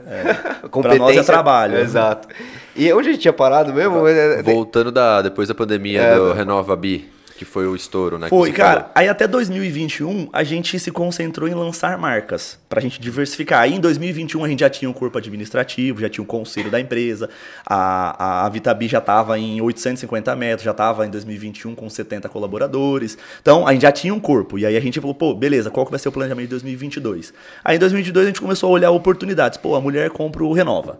Pra 0.82 0.95
nós 0.95 1.15
é 1.15 1.23
trabalho. 1.23 1.77
Exato. 1.77 2.27
E 2.75 2.91
onde 2.93 3.09
a 3.09 3.11
gente 3.11 3.21
tinha 3.21 3.34
parado 3.34 3.73
mesmo? 3.73 4.07
É, 4.07 4.41
Voltando 4.41 4.91
da, 4.91 5.21
depois 5.21 5.47
da 5.47 5.53
pandemia 5.53 6.01
É, 6.01 6.15
do? 6.15 6.34
Renova 6.34 6.75
Bi, 6.75 7.09
que 7.42 7.46
foi 7.46 7.66
o 7.66 7.76
estouro, 7.76 8.20
né? 8.20 8.30
Foi, 8.30 8.52
cara. 8.52 8.82
falou. 8.82 8.92
Aí 8.94 9.10
até 9.10 9.28
2021 9.28 10.30
a 10.32 10.44
gente 10.44 10.78
se 10.80 10.92
concentrou 10.92 11.50
em 11.50 11.56
lançar 11.56 11.98
marcas 11.98 12.60
pra 12.70 12.80
gente 12.80 13.02
diversificar. 13.02 13.62
Aí 13.62 13.74
em 13.74 13.80
2021 13.80 14.46
a 14.46 14.48
gente 14.48 14.60
já 14.60 14.70
tinha 14.70 14.88
um 14.88 14.94
corpo 14.94 15.18
administrativo, 15.18 16.02
já 16.02 16.08
tinha 16.08 16.24
um 16.24 16.28
conselho 16.28 16.70
da 16.70 16.80
empresa. 16.80 17.32
A, 17.66 18.44
a, 18.44 18.46
a 18.46 18.50
Vitabi 18.50 18.88
já 18.88 19.00
estava 19.00 19.39
em 19.39 19.60
850 19.60 20.36
metros, 20.36 20.64
já 20.64 20.70
estava 20.70 21.04
em 21.08 21.10
2021 21.10 21.74
com 21.74 21.89
70 21.89 22.30
colaboradores. 22.30 23.18
Então 23.42 23.66
a 23.66 23.74
gente 23.74 23.82
já 23.82 23.92
tinha 23.92 24.14
um 24.14 24.20
corpo. 24.20 24.60
E 24.60 24.66
aí 24.68 24.78
a 24.78 24.80
gente 24.80 25.02
falou, 25.02 25.16
pô, 25.16 25.34
beleza, 25.34 25.72
qual 25.72 25.84
que 25.84 25.92
vai 25.92 26.00
ser 26.00 26.10
o 26.10 26.12
planejamento 26.12 26.46
de 26.46 26.52
2022? 26.52 27.34
Aí 27.66 27.76
em 27.76 27.80
2022 27.80 28.24
a 28.24 28.30
gente 28.30 28.42
começou 28.42 28.70
a 28.70 28.72
olhar 28.72 28.92
oportunidades. 28.92 29.58
Pô, 29.58 29.76
a 29.76 29.82
mulher 29.82 30.12
compra 30.12 30.44
o 30.44 30.54
Renova. 30.54 31.00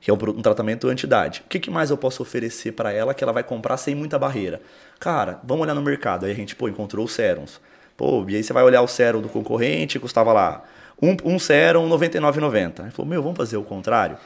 Que 0.00 0.10
é 0.10 0.14
um, 0.14 0.16
um 0.16 0.42
tratamento 0.42 0.88
anti-idade. 0.88 1.42
O 1.44 1.48
que, 1.50 1.60
que 1.60 1.70
mais 1.70 1.90
eu 1.90 1.98
posso 1.98 2.22
oferecer 2.22 2.72
pra 2.72 2.90
ela 2.92 3.12
que 3.12 3.22
ela 3.22 3.32
vai 3.32 3.44
comprar 3.44 3.76
sem 3.76 3.94
muita 3.94 4.18
barreira? 4.18 4.60
Cara, 5.02 5.40
vamos 5.42 5.64
olhar 5.64 5.74
no 5.74 5.82
mercado. 5.82 6.26
Aí 6.26 6.30
a 6.30 6.34
gente, 6.34 6.54
pô, 6.54 6.68
encontrou 6.68 7.04
os 7.04 7.12
sérums. 7.12 7.60
Pô, 7.96 8.24
e 8.28 8.36
aí 8.36 8.42
você 8.44 8.52
vai 8.52 8.62
olhar 8.62 8.82
o 8.82 8.86
sérum 8.86 9.20
do 9.20 9.28
concorrente, 9.28 9.98
custava 9.98 10.32
lá 10.32 10.62
um, 11.02 11.16
um 11.24 11.40
sérum 11.40 11.88
R$ 11.88 12.06
99,90. 12.08 12.84
Aí 12.84 12.90
falou, 12.92 13.10
meu, 13.10 13.20
vamos 13.20 13.36
fazer 13.36 13.56
o 13.56 13.64
contrário? 13.64 14.16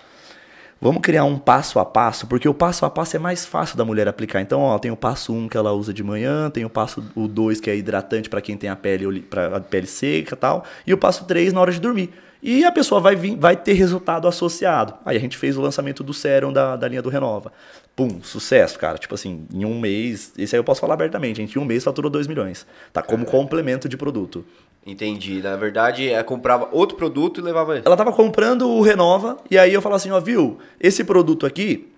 Vamos 0.79 1.01
criar 1.01 1.25
um 1.25 1.39
passo 1.39 1.79
a 1.79 1.85
passo, 1.87 2.27
porque 2.27 2.47
o 2.47 2.53
passo 2.53 2.85
a 2.85 2.91
passo 2.91 3.17
é 3.17 3.19
mais 3.19 3.47
fácil 3.47 3.79
da 3.79 3.87
mulher 3.87 4.07
aplicar. 4.07 4.43
Então, 4.43 4.61
ó, 4.61 4.79
tem 4.79 4.91
o 4.91 4.97
passo 4.97 5.33
1 5.33 5.49
que 5.49 5.57
ela 5.57 5.73
usa 5.73 5.95
de 5.95 6.05
manhã, 6.05 6.51
tem 6.51 6.67
o 6.67 6.69
passo 6.69 7.03
o 7.15 7.27
2 7.27 7.59
que 7.59 7.71
é 7.71 7.75
hidratante 7.75 8.29
para 8.29 8.43
quem 8.43 8.55
tem 8.55 8.69
a 8.69 8.77
pele 8.77 9.23
pra, 9.23 9.57
a 9.57 9.61
pele 9.61 9.87
seca 9.87 10.37
tal, 10.37 10.63
e 10.87 10.93
o 10.93 10.99
passo 10.99 11.25
3 11.25 11.55
na 11.55 11.61
hora 11.63 11.73
de 11.73 11.81
dormir. 11.81 12.13
E 12.43 12.67
a 12.67 12.71
pessoa 12.71 13.01
vai 13.01 13.17
vir, 13.17 13.35
vai 13.35 13.57
ter 13.57 13.73
resultado 13.73 14.29
associado. 14.29 14.93
Aí 15.07 15.17
a 15.17 15.21
gente 15.21 15.39
fez 15.39 15.57
o 15.57 15.63
lançamento 15.63 16.05
do 16.05 16.13
sérum 16.13 16.53
da, 16.53 16.77
da 16.77 16.87
linha 16.87 17.01
do 17.01 17.09
Renova. 17.09 17.51
Pum, 17.97 18.21
sucesso, 18.23 18.79
cara. 18.79 18.99
Tipo 18.99 19.15
assim, 19.15 19.47
em 19.51 19.65
um 19.65 19.81
mês, 19.81 20.35
esse 20.37 20.55
aí 20.55 20.61
eu 20.61 20.65
posso 20.65 20.83
falar 20.83 20.93
abertamente, 20.93 21.39
gente 21.39 21.59
em 21.59 21.63
um 21.63 21.65
mês 21.65 21.83
faturou 21.83 22.11
2 22.11 22.27
milhões. 22.27 22.67
Tá 22.93 23.01
como 23.03 23.25
complemento 23.25 23.89
de 23.89 23.97
produto. 23.97 24.45
Entendi. 24.85 25.41
Na 25.41 25.57
verdade, 25.57 26.11
é 26.11 26.23
comprava 26.23 26.69
outro 26.73 26.95
produto 26.95 27.41
e 27.41 27.43
levava. 27.43 27.79
Ela 27.79 27.97
tava 27.97 28.13
comprando 28.13 28.69
o 28.69 28.83
Renova, 28.83 29.39
e 29.51 29.57
aí 29.59 29.73
eu 29.73 29.81
falava 29.81 29.97
assim, 29.97 30.11
ó, 30.11 30.21
viu, 30.21 30.59
esse 30.79 31.03
produto 31.03 31.47
aqui, 31.47 31.91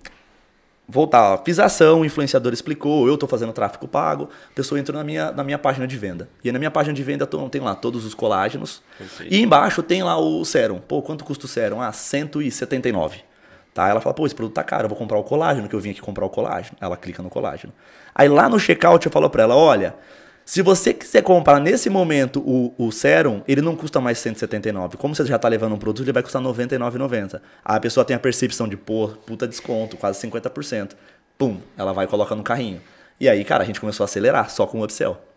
voltar, 0.88 1.42
fiz 1.44 1.59
a 1.59 1.66
ação, 1.66 2.01
o 2.01 2.05
influenciador 2.05 2.53
explicou, 2.53 3.07
eu 3.09 3.18
tô 3.18 3.26
fazendo 3.26 3.53
tráfego 3.53 3.86
pago, 3.88 4.30
a 4.53 4.55
pessoa 4.55 4.80
entrou 4.80 4.96
na 4.96 5.05
minha, 5.05 5.32
na 5.32 5.42
minha 5.42 5.59
página 5.59 5.86
de 5.86 5.96
venda. 5.99 6.30
E 6.44 6.49
aí 6.49 6.53
na 6.53 6.61
minha 6.61 6.70
página 6.70 6.94
de 6.94 7.03
venda 7.03 7.26
tem 7.26 7.61
lá 7.61 7.74
todos 7.74 8.07
os 8.07 8.14
colágenos, 8.14 8.82
e 9.28 9.40
embaixo 9.40 9.82
tem 9.82 10.03
lá 10.03 10.16
o 10.16 10.44
sérum. 10.44 10.78
Pô, 10.78 11.03
quanto 11.03 11.24
custa 11.24 11.44
o 11.44 11.49
sérum? 11.49 11.82
Ah, 11.82 11.90
179. 11.90 13.28
Tá? 13.75 13.89
Ela 13.89 14.01
fala, 14.01 14.14
pô, 14.14 14.27
esse 14.27 14.35
produto 14.35 14.55
tá 14.55 14.64
caro, 14.64 14.85
eu 14.85 14.89
vou 14.89 14.99
comprar 14.99 15.19
o 15.19 15.23
colágeno, 15.23 15.69
que 15.69 15.75
eu 15.75 15.81
vim 15.81 15.91
aqui 15.91 16.01
comprar 16.01 16.25
o 16.25 16.31
colágeno. 16.31 16.77
Ela 16.81 16.97
clica 16.97 17.23
no 17.23 17.31
colágeno. 17.31 17.73
Aí 18.14 18.29
lá 18.29 18.49
no 18.49 18.59
checkout 18.59 19.05
eu 19.07 19.12
falo 19.12 19.31
pra 19.31 19.45
ela, 19.45 19.57
olha, 19.57 19.95
se 20.45 20.62
você 20.62 20.95
quiser 20.95 21.23
comprar 21.23 21.61
nesse 21.61 21.91
momento 21.91 22.41
o, 22.41 22.75
o 22.79 22.91
sérum, 22.91 23.43
ele 23.47 23.61
não 23.61 23.77
custa 23.77 24.01
mais 24.01 24.19
179. 24.19 24.97
Como 24.97 25.14
você 25.14 25.25
já 25.27 25.37
está 25.37 25.47
levando 25.47 25.75
um 25.75 25.79
produto, 25.79 26.07
ele 26.07 26.12
vai 26.12 26.23
custar 26.23 26.43
R$ 26.43 26.49
99,90. 26.49 27.35
Aí 27.64 27.77
a 27.77 27.81
pessoa 27.81 28.03
tem 28.03 28.16
a 28.16 28.19
percepção 28.19 28.66
de, 28.66 28.75
pô, 28.75 29.09
puta 29.27 29.47
desconto, 29.47 29.99
quase 29.99 30.27
50%. 30.27 30.93
Pum, 31.37 31.59
ela 31.77 31.93
vai 31.93 32.07
e 32.07 32.09
coloca 32.09 32.35
no 32.35 32.43
carrinho. 32.43 32.81
E 33.21 33.29
aí, 33.29 33.45
cara, 33.45 33.62
a 33.62 33.66
gente 33.66 33.79
começou 33.79 34.05
a 34.05 34.07
acelerar 34.07 34.49
só 34.49 34.66
com 34.66 34.81
o 34.81 34.85
upsell. 34.85 35.28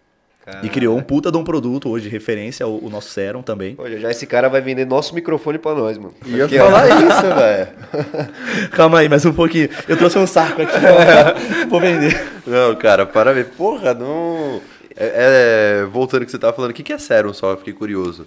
E 0.63 0.69
criou 0.69 0.97
um 0.97 1.01
puta 1.03 1.31
de 1.31 1.37
um 1.37 1.43
produto 1.43 1.87
hoje 1.89 2.05
de 2.05 2.09
referência, 2.09 2.65
o, 2.67 2.87
o 2.87 2.89
nosso 2.89 3.09
sérum 3.09 3.43
também. 3.43 3.75
Pô, 3.75 3.87
já 3.87 4.09
esse 4.09 4.25
cara 4.25 4.49
vai 4.49 4.59
vender 4.59 4.85
nosso 4.85 5.13
microfone 5.13 5.59
pra 5.59 5.75
nós, 5.75 5.97
mano. 5.99 6.13
Ia 6.25 6.45
Aqui, 6.45 6.57
ó. 6.59 6.65
falar 6.65 6.87
isso, 6.89 7.21
velho. 7.35 8.69
Calma 8.73 8.99
aí, 8.99 9.07
mais 9.09 9.23
um 9.23 9.33
pouquinho. 9.33 9.69
Eu 9.87 9.95
trouxe 9.97 10.17
um 10.17 10.25
saco 10.25 10.61
aqui. 10.63 10.73
Vou 11.69 11.79
vender. 11.79 12.19
Não, 12.45 12.75
cara, 12.75 13.05
para 13.05 13.33
ver. 13.33 13.49
Porra, 13.49 13.93
não. 13.93 14.59
É, 14.97 15.81
é, 15.81 15.85
voltando 15.85 16.21
ao 16.21 16.25
que 16.25 16.31
você 16.31 16.39
tava 16.39 16.53
falando, 16.53 16.71
o 16.71 16.73
que, 16.73 16.83
que 16.83 16.91
é 16.93 16.97
sérum 16.97 17.33
só? 17.33 17.51
Eu 17.51 17.57
fiquei 17.57 17.73
curioso. 17.73 18.25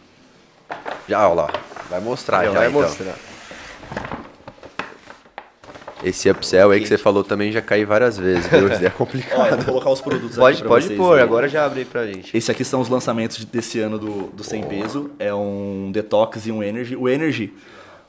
Já, 1.09 1.29
ó 1.29 1.35
lá. 1.35 1.51
Vai 1.91 2.01
mostrar 2.01 2.45
Já 2.45 2.53
já, 2.53 2.59
vai 2.61 2.69
então. 2.69 2.81
mostrar. 2.81 3.15
Esse 6.05 6.31
upsell 6.31 6.71
aí 6.71 6.81
que 6.81 6.89
você 6.89 6.99
falou 6.99 7.25
também 7.25 7.51
já 7.51 7.63
caiu 7.63 7.87
várias 7.87 8.19
vezes, 8.19 8.47
viu? 8.47 8.69
Isso 8.71 8.85
é 8.85 8.91
complicado. 8.91 9.57
vou 9.57 9.65
colocar 9.67 9.91
os 9.91 10.01
produtos 10.01 10.37
Pode, 10.37 10.55
aqui 10.55 10.63
pra 10.63 10.69
pode 10.69 10.87
vocês 10.87 10.99
pôr, 10.99 11.11
verem. 11.11 11.25
agora 11.25 11.49
já 11.49 11.65
abre 11.65 11.81
aí 11.81 11.85
pra 11.85 12.07
gente. 12.07 12.37
Esse 12.37 12.51
aqui 12.51 12.65
são 12.65 12.81
os 12.81 12.89
lançamentos 12.89 13.45
desse 13.45 13.81
ano 13.81 13.99
do, 13.99 14.29
do 14.29 14.45
Sem 14.45 14.63
Peso. 14.63 15.11
É 15.19 15.35
um 15.35 15.91
Detox 15.93 16.47
e 16.47 16.53
um 16.53 16.63
Energy. 16.63 16.95
O 16.97 17.09
Energy 17.09 17.53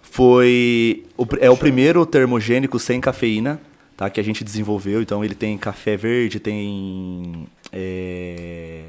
foi 0.01 1.03
o 1.17 1.25
é 1.39 1.49
o 1.49 1.57
primeiro 1.57 2.05
termogênico 2.05 2.77
sem 2.79 3.01
cafeína 3.01 3.59
tá, 3.95 4.09
que 4.09 4.19
a 4.19 4.23
gente 4.23 4.43
desenvolveu. 4.43 5.01
Então 5.01 5.23
ele 5.23 5.35
tem 5.35 5.57
café 5.57 5.95
verde, 5.97 6.39
tem 6.39 7.47
é, 7.71 8.81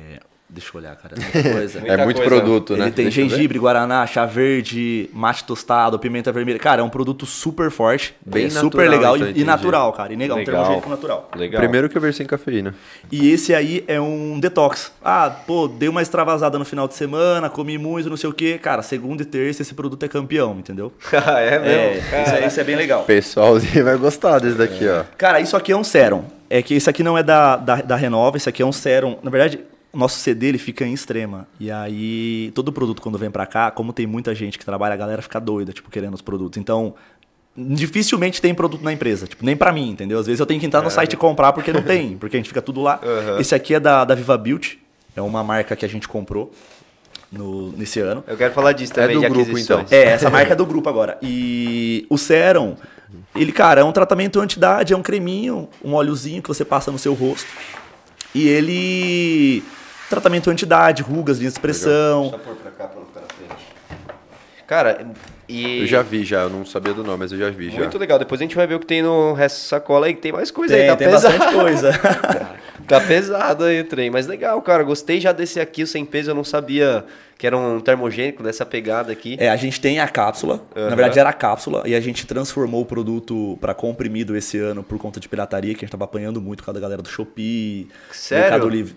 Deixa 0.56 0.70
eu 0.74 0.80
olhar, 0.80 0.96
cara. 0.96 1.14
coisa. 1.52 1.80
É 1.84 2.04
muito 2.04 2.16
coisa. 2.16 2.30
produto, 2.34 2.76
né? 2.76 2.86
Ele 2.86 2.90
tem 2.92 3.04
Deixa 3.04 3.20
gengibre, 3.20 3.58
guaraná, 3.58 4.06
chá 4.06 4.24
verde, 4.24 5.10
mate 5.12 5.44
tostado, 5.44 5.98
pimenta 5.98 6.32
vermelha. 6.32 6.58
Cara, 6.58 6.80
é 6.80 6.84
um 6.84 6.88
produto 6.88 7.26
super 7.26 7.70
forte, 7.70 8.14
Bem 8.24 8.46
é 8.46 8.50
super 8.50 8.88
natural, 8.88 8.90
legal 8.90 9.16
então, 9.16 9.28
e- 9.28 9.40
e, 9.40 9.44
natural, 9.44 9.92
cara. 9.92 10.12
E 10.12 10.16
legal, 10.16 10.36
um 10.36 10.40
Legal. 10.40 10.54
termogênico 10.54 10.88
natural. 10.88 11.30
Legal. 11.36 11.60
Primeiro 11.60 11.88
que 11.88 11.96
eu 11.96 12.00
versei 12.00 12.16
sem 12.16 12.26
cafeína. 12.26 12.74
E 13.12 13.30
esse 13.30 13.54
aí 13.54 13.84
é 13.86 14.00
um 14.00 14.40
detox. 14.40 14.90
Ah, 15.04 15.28
pô, 15.46 15.68
dei 15.68 15.88
uma 15.88 16.00
extravasada 16.00 16.58
no 16.58 16.64
final 16.64 16.88
de 16.88 16.94
semana, 16.94 17.50
comi 17.50 17.76
muito, 17.76 18.08
não 18.08 18.16
sei 18.16 18.30
o 18.30 18.32
quê. 18.32 18.58
Cara, 18.60 18.80
segunda 18.82 19.22
e 19.22 19.26
terça 19.26 19.60
esse 19.60 19.74
produto 19.74 20.02
é 20.02 20.08
campeão, 20.08 20.56
entendeu? 20.58 20.90
Ah, 21.12 21.38
é 21.40 21.58
mesmo? 21.58 21.68
É, 22.14 22.22
isso 22.22 22.34
é, 22.34 22.46
isso 22.46 22.60
é 22.60 22.64
bem 22.64 22.76
legal. 22.76 23.02
O 23.02 23.04
pessoalzinho 23.04 23.84
vai 23.84 23.96
gostar 23.98 24.38
desse 24.38 24.56
daqui, 24.56 24.88
ó. 24.88 25.04
Cara, 25.18 25.38
isso 25.40 25.54
aqui 25.54 25.72
é 25.72 25.76
um 25.76 25.84
sérum. 25.84 26.24
É 26.48 26.62
que 26.62 26.74
esse 26.74 26.88
aqui 26.88 27.02
não 27.02 27.18
é 27.18 27.22
da, 27.22 27.56
da, 27.56 27.76
da 27.82 27.96
Renova, 27.96 28.36
esse 28.36 28.48
aqui 28.48 28.62
é 28.62 28.66
um 28.66 28.72
sérum. 28.72 29.16
Na 29.22 29.30
verdade, 29.30 29.60
o 29.92 29.98
nosso 29.98 30.18
CD 30.18 30.48
ele 30.48 30.58
fica 30.58 30.84
em 30.84 30.92
extrema. 30.92 31.46
E 31.58 31.70
aí, 31.70 32.52
todo 32.54 32.72
produto 32.72 33.00
quando 33.00 33.18
vem 33.18 33.30
pra 33.30 33.46
cá, 33.46 33.70
como 33.70 33.92
tem 33.92 34.06
muita 34.06 34.34
gente 34.34 34.58
que 34.58 34.64
trabalha, 34.64 34.94
a 34.94 34.96
galera 34.96 35.22
fica 35.22 35.40
doida, 35.40 35.72
tipo, 35.72 35.90
querendo 35.90 36.14
os 36.14 36.22
produtos. 36.22 36.58
Então, 36.58 36.94
dificilmente 37.56 38.40
tem 38.40 38.54
produto 38.54 38.82
na 38.82 38.92
empresa. 38.92 39.26
Tipo, 39.26 39.44
nem 39.44 39.56
pra 39.56 39.72
mim, 39.72 39.90
entendeu? 39.90 40.18
Às 40.18 40.26
vezes 40.26 40.40
eu 40.40 40.46
tenho 40.46 40.60
que 40.60 40.66
entrar 40.66 40.82
no 40.82 40.90
site 40.90 41.14
e 41.14 41.16
comprar 41.16 41.52
porque 41.52 41.72
não 41.72 41.82
tem, 41.82 42.16
porque 42.18 42.36
a 42.36 42.38
gente 42.38 42.48
fica 42.48 42.60
tudo 42.60 42.82
lá. 42.82 43.00
Uhum. 43.02 43.40
Esse 43.40 43.54
aqui 43.54 43.74
é 43.74 43.80
da, 43.80 44.04
da 44.04 44.14
Viva 44.14 44.36
Beauty. 44.36 44.78
É 45.14 45.22
uma 45.22 45.42
marca 45.42 45.74
que 45.74 45.84
a 45.84 45.88
gente 45.88 46.06
comprou 46.06 46.52
no, 47.32 47.72
nesse 47.72 48.00
ano. 48.00 48.22
Eu 48.26 48.36
quero 48.36 48.52
falar 48.52 48.72
disso 48.72 48.92
É 48.92 49.02
também, 49.02 49.16
do 49.16 49.22
de 49.22 49.28
grupo, 49.28 49.58
então. 49.58 49.84
É, 49.90 50.04
essa 50.04 50.28
marca 50.28 50.52
é 50.52 50.56
do 50.56 50.66
grupo 50.66 50.88
agora. 50.88 51.16
E 51.22 52.06
o 52.10 52.18
Serum, 52.18 52.76
ele, 53.34 53.52
cara, 53.52 53.80
é 53.80 53.84
um 53.84 53.92
tratamento 53.92 54.40
anti-idade, 54.40 54.92
é 54.92 54.96
um 54.96 55.02
creminho, 55.02 55.68
um 55.82 55.94
óleozinho 55.94 56.42
que 56.42 56.48
você 56.48 56.64
passa 56.64 56.92
no 56.92 56.98
seu 56.98 57.14
rosto. 57.14 57.48
E 58.34 58.46
ele. 58.46 59.62
Tratamento 60.08 60.50
anti-idade, 60.50 61.02
rugas, 61.02 61.38
linhas 61.38 61.52
de 61.52 61.58
expressão. 61.58 62.30
Só 62.30 62.38
pôr 62.38 62.54
pra 62.56 62.70
cá 62.70 62.86
pra 62.86 63.00
não 63.00 63.06
ficar 63.06 63.20
na 63.20 63.26
frente. 63.26 63.66
Cara, 64.66 65.06
e... 65.48 65.80
Eu 65.80 65.86
já 65.86 66.02
vi 66.02 66.24
já, 66.24 66.42
eu 66.42 66.50
não 66.50 66.66
sabia 66.66 66.92
do 66.92 67.04
nome, 67.04 67.18
mas 67.18 67.32
eu 67.32 67.38
já 67.38 67.50
vi 67.50 67.70
já. 67.70 67.78
Muito 67.78 67.98
legal. 67.98 68.18
Depois 68.18 68.40
a 68.40 68.44
gente 68.44 68.56
vai 68.56 68.66
ver 68.66 68.74
o 68.74 68.80
que 68.80 68.86
tem 68.86 69.02
no 69.02 69.32
resto 69.32 69.58
da 69.62 69.68
sacola 69.68 70.06
aí, 70.06 70.14
que 70.14 70.20
tem 70.20 70.32
mais 70.32 70.50
coisa 70.50 70.74
Tem, 70.74 70.82
aí. 70.82 70.88
Tá 70.88 70.96
tem 70.96 71.08
pesado. 71.08 71.38
bastante 71.38 71.54
coisa. 71.54 71.90
Tá 72.86 73.00
pesado 73.00 73.64
aí 73.64 73.80
o 73.80 73.84
trem. 73.84 74.10
Mas 74.10 74.26
legal, 74.26 74.62
cara. 74.62 74.84
Gostei 74.84 75.20
já 75.20 75.32
desse 75.32 75.58
aqui, 75.58 75.82
o 75.82 75.86
sem 75.86 76.04
peso. 76.04 76.30
Eu 76.30 76.34
não 76.34 76.44
sabia 76.44 77.04
que 77.36 77.46
era 77.46 77.56
um 77.56 77.80
termogênico 77.80 78.42
dessa 78.42 78.64
pegada 78.64 79.10
aqui. 79.12 79.36
É, 79.40 79.48
a 79.48 79.56
gente 79.56 79.80
tem 79.80 79.98
a 79.98 80.06
cápsula. 80.06 80.62
Aham. 80.76 80.90
Na 80.90 80.94
verdade, 80.94 81.18
era 81.18 81.30
a 81.30 81.32
cápsula. 81.32 81.82
E 81.84 81.94
a 81.94 82.00
gente 82.00 82.26
transformou 82.26 82.82
o 82.82 82.86
produto 82.86 83.58
para 83.60 83.74
comprimido 83.74 84.36
esse 84.36 84.58
ano 84.58 84.82
por 84.82 84.98
conta 84.98 85.18
de 85.18 85.28
pirataria, 85.28 85.74
que 85.74 85.80
a 85.80 85.86
gente 85.86 85.90
tava 85.90 86.04
apanhando 86.04 86.40
muito 86.40 86.62
com 86.62 86.70
a 86.70 86.74
galera 86.74 87.02
do 87.02 87.08
Shopee, 87.08 87.88
Sério? 88.12 88.44
Mercado 88.44 88.68
Livre. 88.68 88.96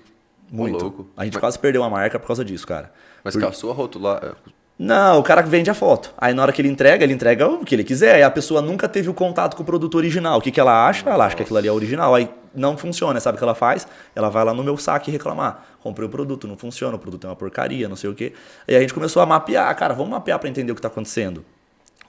Muito. 0.52 1.08
A 1.16 1.26
gente 1.26 1.38
quase 1.40 1.58
perdeu 1.60 1.84
a 1.84 1.90
marca 1.90 2.20
por 2.20 2.28
causa 2.28 2.44
disso, 2.44 2.66
cara. 2.66 2.92
Mas 3.24 3.34
Por- 3.36 3.42
com 3.44 3.50
a 3.50 3.52
sua 3.52 3.74
rotular. 3.74 4.36
Não, 4.78 5.20
o 5.20 5.24
cara 5.24 5.44
que 5.44 5.50
vende 5.50 5.70
a 5.70 5.74
foto. 5.74 6.14
Aí 6.18 6.34
na 6.34 6.42
hora 6.42 6.54
que 6.54 6.62
ele 6.62 6.70
entrega, 6.70 7.04
ele 7.04 7.12
entrega 7.12 7.46
o 7.50 7.66
que 7.66 7.76
ele 7.76 7.84
quiser. 7.84 8.16
Aí 8.16 8.24
a 8.24 8.32
pessoa 8.32 8.62
nunca 8.62 8.88
teve 8.88 9.10
o 9.10 9.14
contato 9.14 9.58
com 9.58 9.62
o 9.62 9.66
produto 9.66 9.96
original. 9.96 10.40
O 10.40 10.42
que, 10.42 10.52
que 10.52 10.60
ela 10.60 10.88
acha? 10.88 11.10
Ela 11.10 11.26
acha 11.26 11.36
que 11.36 11.44
aquilo 11.44 11.58
ali 11.58 11.68
é 11.68 11.72
original. 11.72 12.16
Aí 12.16 12.30
não 12.56 12.78
funciona. 12.78 13.20
Sabe 13.20 13.36
o 13.36 13.38
que 13.38 13.44
ela 13.44 13.54
faz? 13.54 13.86
Ela 14.16 14.30
vai 14.30 14.46
lá 14.46 14.54
no 14.54 14.64
meu 14.64 14.78
saque 14.78 15.12
reclamar. 15.12 15.66
Comprei 15.84 16.08
o 16.08 16.10
produto, 16.10 16.48
não 16.48 16.56
funciona, 16.58 16.96
o 16.96 17.00
produto 17.00 17.26
é 17.26 17.30
uma 17.30 17.36
porcaria, 17.36 17.90
não 17.90 17.98
sei 17.98 18.10
o 18.10 18.16
quê. 18.16 18.32
Aí 18.66 18.76
a 18.78 18.80
gente 18.80 18.94
começou 18.94 19.22
a 19.22 19.26
mapear. 19.26 19.76
Cara, 19.76 19.94
vamos 19.94 20.12
mapear 20.12 20.40
para 20.40 20.48
entender 20.48 20.72
o 20.72 20.76
que 20.76 20.80
está 20.80 20.88
acontecendo. 20.88 21.44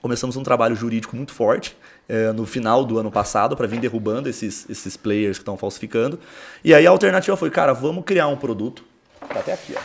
Começamos 0.01 0.37
um 0.37 0.43
trabalho 0.45 0.77
jurídico 0.77 1.17
muito 1.17 1.33
forte 1.35 1.77
eh, 2.09 2.33
no 2.33 2.45
final 2.47 2.85
do 2.85 2.99
ano 2.99 3.11
passado 3.11 3.57
para 3.57 3.67
vir 3.67 3.81
derrubando 3.81 4.29
esses, 4.29 4.69
esses 4.69 4.97
players 4.97 5.39
que 5.39 5.43
estão 5.43 5.57
falsificando. 5.57 6.19
E 6.65 6.75
aí 6.75 6.87
a 6.87 6.91
alternativa 6.91 7.37
foi, 7.37 7.51
cara, 7.51 7.73
vamos 7.73 8.05
criar 8.05 8.29
um 8.29 8.37
produto. 8.37 8.85
Tá 9.29 9.41
até 9.41 9.53
aqui, 9.53 9.75
ó. 9.77 9.81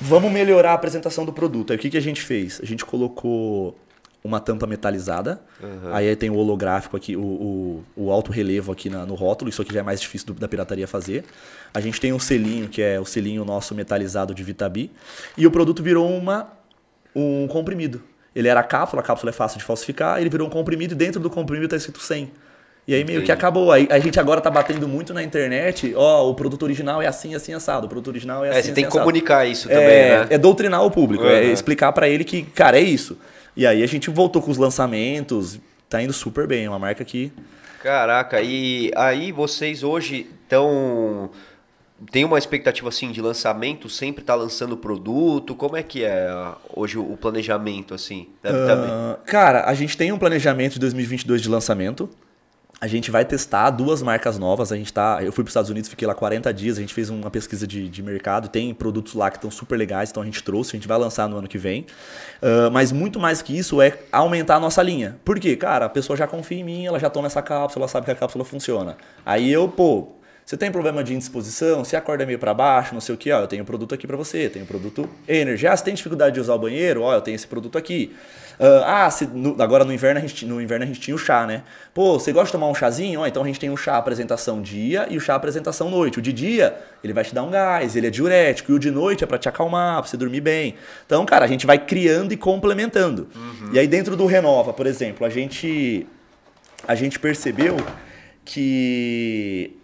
Vamos 0.00 0.30
melhorar 0.30 0.72
a 0.72 0.74
apresentação 0.74 1.24
do 1.24 1.32
produto. 1.32 1.70
Aí 1.72 1.76
o 1.78 1.80
que, 1.80 1.88
que 1.90 1.96
a 1.96 2.00
gente 2.02 2.20
fez? 2.20 2.60
A 2.62 2.66
gente 2.66 2.84
colocou 2.84 3.78
uma 4.22 4.40
tampa 4.40 4.66
metalizada, 4.66 5.42
aí 5.92 6.14
tem 6.16 6.30
o 6.30 6.36
holográfico 6.36 6.96
aqui, 6.96 7.14
o, 7.14 7.20
o, 7.22 7.84
o 7.94 8.10
alto 8.10 8.32
relevo 8.32 8.72
aqui 8.72 8.88
na- 8.88 9.04
no 9.04 9.14
rótulo, 9.14 9.50
isso 9.50 9.60
aqui 9.60 9.72
já 9.74 9.80
é 9.80 9.82
mais 9.82 10.00
difícil 10.00 10.28
do- 10.28 10.34
da 10.40 10.48
pirataria 10.48 10.88
fazer. 10.88 11.24
A 11.74 11.80
gente 11.80 12.00
tem 12.00 12.10
um 12.10 12.18
selinho, 12.18 12.66
que 12.68 12.80
é 12.80 12.98
o 12.98 13.04
selinho 13.04 13.44
nosso 13.44 13.74
metalizado 13.74 14.34
de 14.34 14.42
Vitabi, 14.42 14.90
e 15.36 15.46
o 15.46 15.50
produto 15.50 15.82
virou 15.82 16.08
uma, 16.10 16.48
um 17.14 17.46
comprimido. 17.48 18.02
Ele 18.34 18.48
era 18.48 18.62
cápsula, 18.62 19.00
a 19.00 19.04
cápsula 19.04 19.30
é 19.30 19.32
fácil 19.32 19.58
de 19.58 19.64
falsificar, 19.64 20.20
ele 20.20 20.28
virou 20.28 20.46
um 20.46 20.50
comprimido 20.50 20.92
e 20.92 20.96
dentro 20.96 21.20
do 21.20 21.30
comprimido 21.30 21.66
está 21.66 21.76
escrito 21.76 22.00
100. 22.00 22.30
E 22.86 22.94
aí 22.94 23.02
meio 23.04 23.22
que 23.22 23.32
acabou. 23.32 23.72
Aí 23.72 23.88
a 23.90 23.98
gente 23.98 24.20
agora 24.20 24.40
tá 24.40 24.50
batendo 24.50 24.86
muito 24.86 25.14
na 25.14 25.22
internet, 25.22 25.94
ó, 25.96 26.28
o 26.28 26.34
produto 26.34 26.64
original 26.64 27.00
é 27.00 27.06
assim, 27.06 27.34
assim, 27.34 27.54
assado. 27.54 27.86
O 27.86 27.88
produto 27.88 28.08
original 28.08 28.44
é 28.44 28.48
assim, 28.50 28.58
É, 28.58 28.62
você 28.62 28.66
assim, 28.68 28.74
tem 28.74 28.84
que 28.84 28.88
assado. 28.88 29.04
comunicar 29.04 29.46
isso 29.46 29.68
também, 29.68 29.84
é, 29.86 30.18
né? 30.20 30.26
é 30.30 30.36
doutrinar 30.38 30.84
o 30.84 30.90
público, 30.90 31.24
é 31.24 31.42
Uhum. 31.44 31.52
explicar 31.52 31.92
pra 31.92 32.08
ele 32.08 32.24
que, 32.24 32.42
cara, 32.42 32.76
é 32.78 32.82
isso. 32.82 33.16
E 33.56 33.66
aí 33.66 33.82
a 33.82 33.86
gente 33.86 34.10
voltou 34.10 34.42
com 34.42 34.50
os 34.50 34.58
lançamentos, 34.58 35.58
tá 35.88 36.02
indo 36.02 36.12
super 36.12 36.46
bem, 36.46 36.64
é 36.64 36.68
uma 36.68 36.78
marca 36.78 37.04
que 37.04 37.32
Caraca, 37.82 38.40
e 38.40 38.90
aí 38.96 39.30
vocês 39.30 39.82
hoje 39.82 40.26
estão. 40.42 41.30
Tem 42.10 42.24
uma 42.24 42.38
expectativa 42.38 42.88
assim 42.88 43.10
de 43.10 43.20
lançamento? 43.20 43.88
Sempre 43.88 44.24
tá 44.24 44.34
lançando 44.34 44.76
produto? 44.76 45.54
Como 45.54 45.76
é 45.76 45.82
que 45.82 46.04
é 46.04 46.28
ah, 46.28 46.56
hoje 46.74 46.98
o 46.98 47.16
planejamento 47.16 47.94
assim? 47.94 48.28
Ah, 48.42 49.18
Cara, 49.26 49.64
a 49.64 49.74
gente 49.74 49.96
tem 49.96 50.12
um 50.12 50.18
planejamento 50.18 50.74
de 50.74 50.80
2022 50.80 51.42
de 51.42 51.48
lançamento. 51.48 52.08
A 52.80 52.86
gente 52.86 53.10
vai 53.10 53.24
testar 53.24 53.70
duas 53.70 54.02
marcas 54.02 54.38
novas. 54.38 54.70
A 54.70 54.76
gente 54.76 54.92
tá, 54.92 55.20
eu 55.22 55.32
fui 55.32 55.42
para 55.42 55.48
os 55.48 55.52
Estados 55.52 55.70
Unidos, 55.70 55.88
fiquei 55.88 56.06
lá 56.06 56.14
40 56.14 56.52
dias. 56.52 56.76
A 56.76 56.80
gente 56.80 56.92
fez 56.92 57.08
uma 57.08 57.30
pesquisa 57.30 57.66
de, 57.66 57.88
de 57.88 58.02
mercado. 58.02 58.48
Tem 58.48 58.74
produtos 58.74 59.14
lá 59.14 59.30
que 59.30 59.38
estão 59.38 59.50
super 59.50 59.76
legais, 59.76 60.10
então 60.10 60.22
a 60.22 60.26
gente 60.26 60.42
trouxe. 60.42 60.76
A 60.76 60.78
gente 60.78 60.88
vai 60.88 60.98
lançar 60.98 61.28
no 61.28 61.38
ano 61.38 61.48
que 61.48 61.56
vem. 61.56 61.86
Ah, 62.42 62.68
mas 62.70 62.92
muito 62.92 63.18
mais 63.18 63.40
que 63.40 63.56
isso 63.56 63.80
é 63.80 63.98
aumentar 64.12 64.56
a 64.56 64.60
nossa 64.60 64.82
linha. 64.82 65.16
Por 65.24 65.38
quê? 65.40 65.56
Cara, 65.56 65.86
a 65.86 65.88
pessoa 65.88 66.16
já 66.16 66.26
confia 66.26 66.58
em 66.58 66.64
mim, 66.64 66.84
ela 66.84 66.98
já 66.98 67.08
toma 67.08 67.26
essa 67.26 67.40
cápsula, 67.40 67.84
ela 67.84 67.88
sabe 67.88 68.04
que 68.04 68.12
a 68.12 68.14
cápsula 68.14 68.44
funciona. 68.44 68.98
Aí 69.24 69.50
eu, 69.50 69.66
pô, 69.66 70.08
você 70.44 70.56
tem 70.56 70.70
problema 70.70 71.02
de 71.02 71.14
indisposição? 71.14 71.84
Se 71.84 71.96
acorda 71.96 72.26
meio 72.26 72.38
para 72.38 72.52
baixo, 72.52 72.92
não 72.92 73.00
sei 73.00 73.14
o 73.14 73.18
que, 73.18 73.32
ó, 73.32 73.40
eu 73.40 73.46
tenho 73.46 73.64
produto 73.64 73.94
aqui 73.94 74.06
para 74.06 74.16
você, 74.16 74.48
tenho 74.48 74.66
produto 74.66 75.08
Energy. 75.26 75.66
Ah, 75.66 75.76
você 75.76 75.84
tem 75.84 75.94
dificuldade 75.94 76.34
de 76.34 76.40
usar 76.40 76.54
o 76.54 76.58
banheiro? 76.58 77.02
Ó, 77.02 77.14
eu 77.14 77.20
tenho 77.20 77.34
esse 77.34 77.46
produto 77.46 77.78
aqui. 77.78 78.14
Ah, 78.86 79.10
se- 79.10 79.26
no- 79.26 79.60
agora 79.60 79.84
no 79.84 79.92
inverno, 79.92 80.18
a 80.18 80.22
gente, 80.22 80.46
no 80.46 80.60
inverno 80.60 80.84
a 80.84 80.86
gente 80.86 81.00
tinha 81.00 81.14
o 81.14 81.18
chá, 81.18 81.44
né? 81.44 81.62
Pô, 81.92 82.20
você 82.20 82.30
gosta 82.32 82.46
de 82.46 82.52
tomar 82.52 82.68
um 82.68 82.74
chazinho? 82.74 83.20
Ó, 83.20 83.26
então 83.26 83.42
a 83.42 83.46
gente 83.46 83.58
tem 83.58 83.68
o 83.70 83.76
chá 83.76 83.96
apresentação 83.96 84.62
dia 84.62 85.06
e 85.10 85.16
o 85.16 85.20
chá 85.20 85.34
apresentação 85.34 85.90
noite. 85.90 86.20
O 86.20 86.22
de 86.22 86.32
dia, 86.32 86.76
ele 87.02 87.12
vai 87.12 87.24
te 87.24 87.34
dar 87.34 87.42
um 87.42 87.50
gás, 87.50 87.96
ele 87.96 88.06
é 88.06 88.10
diurético, 88.10 88.70
e 88.70 88.74
o 88.76 88.78
de 88.78 88.92
noite 88.92 89.24
é 89.24 89.26
para 89.26 89.38
te 89.38 89.48
acalmar, 89.48 90.00
pra 90.02 90.08
você 90.08 90.16
dormir 90.16 90.40
bem. 90.40 90.76
Então, 91.04 91.26
cara, 91.26 91.44
a 91.46 91.48
gente 91.48 91.66
vai 91.66 91.78
criando 91.78 92.32
e 92.32 92.36
complementando. 92.36 93.28
E 93.72 93.78
aí 93.78 93.88
dentro 93.88 94.14
do 94.14 94.24
Renova, 94.24 94.72
por 94.72 94.86
exemplo, 94.86 95.26
a 95.26 95.30
gente 95.30 96.06
a 96.86 96.94
gente 96.94 97.18
percebeu 97.18 97.76
que 98.44 99.76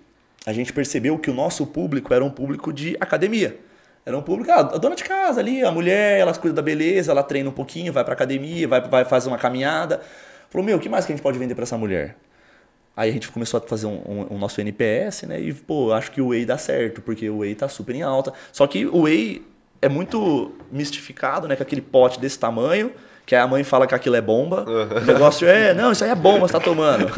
a 0.46 0.52
gente 0.52 0.72
percebeu 0.72 1.18
que 1.18 1.30
o 1.30 1.34
nosso 1.34 1.66
público 1.66 2.12
era 2.14 2.24
um 2.24 2.30
público 2.30 2.72
de 2.72 2.96
academia. 3.00 3.58
Era 4.04 4.16
um 4.16 4.22
público, 4.22 4.50
ah, 4.50 4.60
a 4.60 4.78
dona 4.78 4.96
de 4.96 5.04
casa 5.04 5.40
ali, 5.40 5.62
a 5.62 5.70
mulher, 5.70 6.18
ela 6.18 6.32
cuida 6.34 6.54
da 6.56 6.62
beleza, 6.62 7.12
ela 7.12 7.22
treina 7.22 7.48
um 7.50 7.52
pouquinho, 7.52 7.92
vai 7.92 8.02
pra 8.02 8.14
academia, 8.14 8.66
vai, 8.66 8.80
vai 8.80 9.04
fazer 9.04 9.28
uma 9.28 9.36
caminhada. 9.38 10.00
Falou, 10.48 10.64
meu, 10.66 10.78
o 10.78 10.80
que 10.80 10.88
mais 10.88 11.04
que 11.04 11.12
a 11.12 11.16
gente 11.16 11.22
pode 11.22 11.38
vender 11.38 11.54
pra 11.54 11.64
essa 11.64 11.76
mulher? 11.76 12.16
Aí 12.96 13.10
a 13.10 13.12
gente 13.12 13.30
começou 13.30 13.58
a 13.58 13.68
fazer 13.68 13.86
um, 13.86 14.00
um- 14.06 14.34
um 14.34 14.38
nosso 14.38 14.60
NPS, 14.60 15.24
né? 15.26 15.40
E, 15.40 15.52
pô, 15.54 15.92
acho 15.92 16.10
que 16.10 16.20
o 16.20 16.28
Whey 16.28 16.44
dá 16.44 16.58
certo, 16.58 17.00
porque 17.02 17.28
o 17.30 17.38
Whey 17.38 17.54
tá 17.54 17.68
super 17.68 17.94
em 17.94 18.02
alta. 18.02 18.32
Só 18.52 18.66
que 18.66 18.84
o 18.86 19.02
Whey 19.02 19.42
é 19.80 19.88
muito 19.88 20.52
mistificado, 20.72 21.46
né? 21.46 21.54
Com 21.54 21.62
aquele 21.62 21.80
pote 21.82 22.18
desse 22.18 22.38
tamanho, 22.38 22.92
que 23.26 23.34
a 23.36 23.46
mãe 23.46 23.62
fala 23.62 23.86
que 23.86 23.94
aquilo 23.94 24.16
é 24.16 24.20
bomba. 24.20 24.64
O 25.02 25.04
negócio 25.06 25.46
é, 25.48 25.72
não, 25.74 25.92
isso 25.92 26.02
aí 26.04 26.10
é 26.10 26.14
bomba, 26.14 26.40
você 26.48 26.52
tá 26.52 26.60
tomando. 26.60 27.10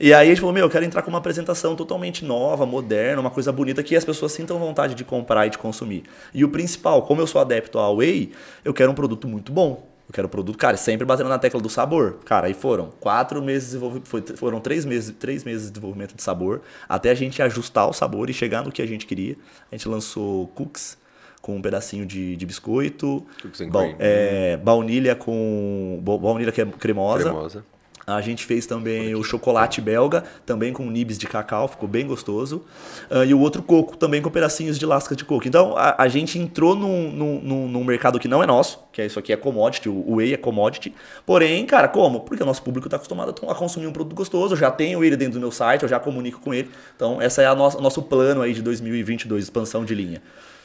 E 0.00 0.12
aí 0.12 0.26
a 0.26 0.28
gente 0.30 0.40
falou, 0.40 0.52
meu, 0.52 0.64
eu 0.64 0.70
quero 0.70 0.84
entrar 0.84 1.02
com 1.02 1.10
uma 1.10 1.18
apresentação 1.18 1.76
totalmente 1.76 2.24
nova, 2.24 2.66
moderna, 2.66 3.20
uma 3.20 3.30
coisa 3.30 3.52
bonita, 3.52 3.82
que 3.82 3.94
as 3.94 4.04
pessoas 4.04 4.32
sintam 4.32 4.58
vontade 4.58 4.94
de 4.94 5.04
comprar 5.04 5.46
e 5.46 5.50
de 5.50 5.58
consumir. 5.58 6.02
E 6.32 6.44
o 6.44 6.48
principal, 6.48 7.02
como 7.02 7.20
eu 7.20 7.26
sou 7.26 7.40
adepto 7.40 7.78
ao 7.78 7.96
Whey, 7.96 8.32
eu 8.64 8.74
quero 8.74 8.90
um 8.90 8.94
produto 8.94 9.28
muito 9.28 9.52
bom. 9.52 9.86
Eu 10.06 10.12
quero 10.12 10.26
um 10.26 10.30
produto, 10.30 10.58
cara, 10.58 10.76
sempre 10.76 11.06
batendo 11.06 11.30
na 11.30 11.38
tecla 11.38 11.58
do 11.60 11.70
sabor. 11.70 12.18
Cara, 12.26 12.46
aí 12.48 12.52
foram 12.52 12.90
quatro 13.00 13.40
meses, 13.42 13.70
de 13.70 13.74
desenvolvi- 13.78 14.02
foi- 14.04 14.22
foram 14.36 14.60
três 14.60 14.84
meses, 14.84 15.14
três 15.18 15.44
meses 15.44 15.66
de 15.68 15.72
desenvolvimento 15.72 16.14
de 16.14 16.22
sabor, 16.22 16.60
até 16.86 17.10
a 17.10 17.14
gente 17.14 17.40
ajustar 17.40 17.88
o 17.88 17.92
sabor 17.94 18.28
e 18.28 18.34
chegar 18.34 18.62
no 18.64 18.70
que 18.70 18.82
a 18.82 18.86
gente 18.86 19.06
queria. 19.06 19.34
A 19.72 19.76
gente 19.76 19.88
lançou 19.88 20.48
cookies 20.48 20.98
com 21.44 21.56
um 21.56 21.60
pedacinho 21.60 22.06
de, 22.06 22.36
de 22.36 22.46
biscoito, 22.46 23.22
ba- 23.70 23.94
é, 23.98 24.56
baunilha 24.56 25.14
com 25.14 26.00
ba- 26.02 26.16
baunilha 26.16 26.50
que 26.50 26.62
é 26.62 26.64
cremosa, 26.64 27.24
Cremosa. 27.24 27.64
A 28.06 28.20
gente 28.22 28.44
fez 28.44 28.66
também 28.66 29.14
o 29.14 29.22
chocolate 29.22 29.80
belga, 29.80 30.24
também 30.44 30.72
com 30.72 30.84
nibs 30.90 31.18
de 31.18 31.26
cacau, 31.26 31.68
ficou 31.68 31.88
bem 31.88 32.06
gostoso. 32.06 32.64
Uh, 33.10 33.24
e 33.24 33.32
o 33.32 33.40
outro 33.40 33.62
coco, 33.62 33.96
também 33.96 34.20
com 34.20 34.30
pedacinhos 34.30 34.78
de 34.78 34.84
lasca 34.84 35.14
de 35.16 35.24
coco. 35.24 35.46
Então 35.46 35.74
a, 35.76 36.02
a 36.02 36.08
gente 36.08 36.38
entrou 36.38 36.74
num, 36.74 37.10
num, 37.10 37.68
num, 37.68 37.84
mercado 37.84 38.18
que 38.18 38.28
não 38.28 38.42
é 38.42 38.46
nosso, 38.46 38.80
que 38.92 39.00
é 39.02 39.06
isso 39.06 39.18
aqui 39.18 39.32
é 39.32 39.36
commodity, 39.36 39.88
o 39.88 40.16
whey 40.16 40.34
é 40.34 40.36
commodity. 40.38 40.94
Porém, 41.26 41.64
cara, 41.66 41.88
como? 41.88 42.20
Porque 42.20 42.42
o 42.42 42.46
nosso 42.46 42.62
público 42.62 42.86
está 42.86 42.96
acostumado 42.96 43.34
a 43.48 43.54
consumir 43.54 43.86
um 43.86 43.92
produto 43.92 44.14
gostoso, 44.14 44.54
eu 44.54 44.58
já 44.58 44.70
tenho 44.70 45.02
ele 45.04 45.16
dentro 45.16 45.34
do 45.34 45.40
meu 45.40 45.50
site, 45.50 45.82
eu 45.82 45.88
já 45.88 46.00
comunico 46.00 46.40
com 46.40 46.52
ele. 46.52 46.70
Então, 46.96 47.20
essa 47.20 47.40
é 47.42 47.50
o 47.50 47.56
nosso 47.56 48.02
plano 48.02 48.42
aí 48.42 48.52
de 48.52 48.60
2022, 48.62 49.44
expansão 49.44 49.84
de 49.84 49.94
linha. 49.94 50.22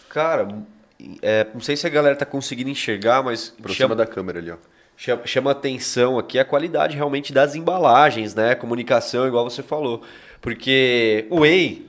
Cara, 0.10 0.48
é, 1.22 1.48
não 1.54 1.62
sei 1.62 1.78
se 1.78 1.86
a 1.88 1.90
galera 1.90 2.16
tá 2.16 2.26
conseguindo 2.26 2.70
enxergar, 2.70 3.24
mas. 3.24 3.56
Cima 3.70 3.96
da 3.96 4.06
câmera 4.06 4.40
ali, 4.40 4.52
ó 4.52 4.58
chama, 5.00 5.22
chama 5.26 5.52
atenção 5.52 6.20
aqui 6.20 6.38
a 6.38 6.44
qualidade 6.44 6.96
realmente 6.96 7.32
das 7.32 7.56
embalagens, 7.56 8.36
né? 8.36 8.54
Comunicação, 8.54 9.26
igual 9.26 9.50
você 9.50 9.64
falou. 9.64 10.02
Porque 10.42 11.26
o 11.30 11.40
Whey, 11.40 11.88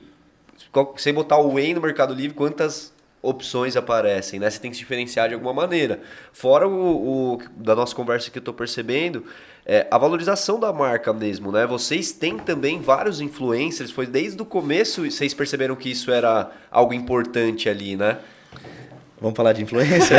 você 0.95 1.11
botar 1.11 1.37
o 1.37 1.53
Whey 1.53 1.73
no 1.73 1.81
Mercado 1.81 2.13
Livre, 2.13 2.35
quantas 2.35 2.93
opções 3.21 3.75
aparecem, 3.75 4.39
né? 4.39 4.49
Você 4.49 4.59
tem 4.59 4.71
que 4.71 4.77
se 4.77 4.81
diferenciar 4.81 5.27
de 5.27 5.33
alguma 5.33 5.53
maneira. 5.53 6.01
Fora 6.31 6.67
o, 6.67 7.33
o 7.33 7.41
da 7.57 7.75
nossa 7.75 7.93
conversa 7.93 8.31
que 8.31 8.37
eu 8.37 8.41
estou 8.41 8.53
percebendo, 8.53 9.25
é, 9.71 9.87
a 9.89 9.97
valorização 9.97 10.59
da 10.59 10.73
marca 10.73 11.13
mesmo, 11.13 11.49
né? 11.49 11.65
Vocês 11.65 12.11
têm 12.11 12.37
também 12.37 12.81
vários 12.81 13.21
influencers, 13.21 13.89
foi 13.89 14.05
desde 14.05 14.41
o 14.41 14.45
começo 14.45 15.09
vocês 15.09 15.33
perceberam 15.33 15.77
que 15.77 15.89
isso 15.89 16.11
era 16.11 16.51
algo 16.69 16.93
importante 16.93 17.69
ali, 17.69 17.95
né? 17.95 18.17
Vamos 19.21 19.37
falar 19.37 19.53
de 19.53 19.63
influência? 19.63 20.17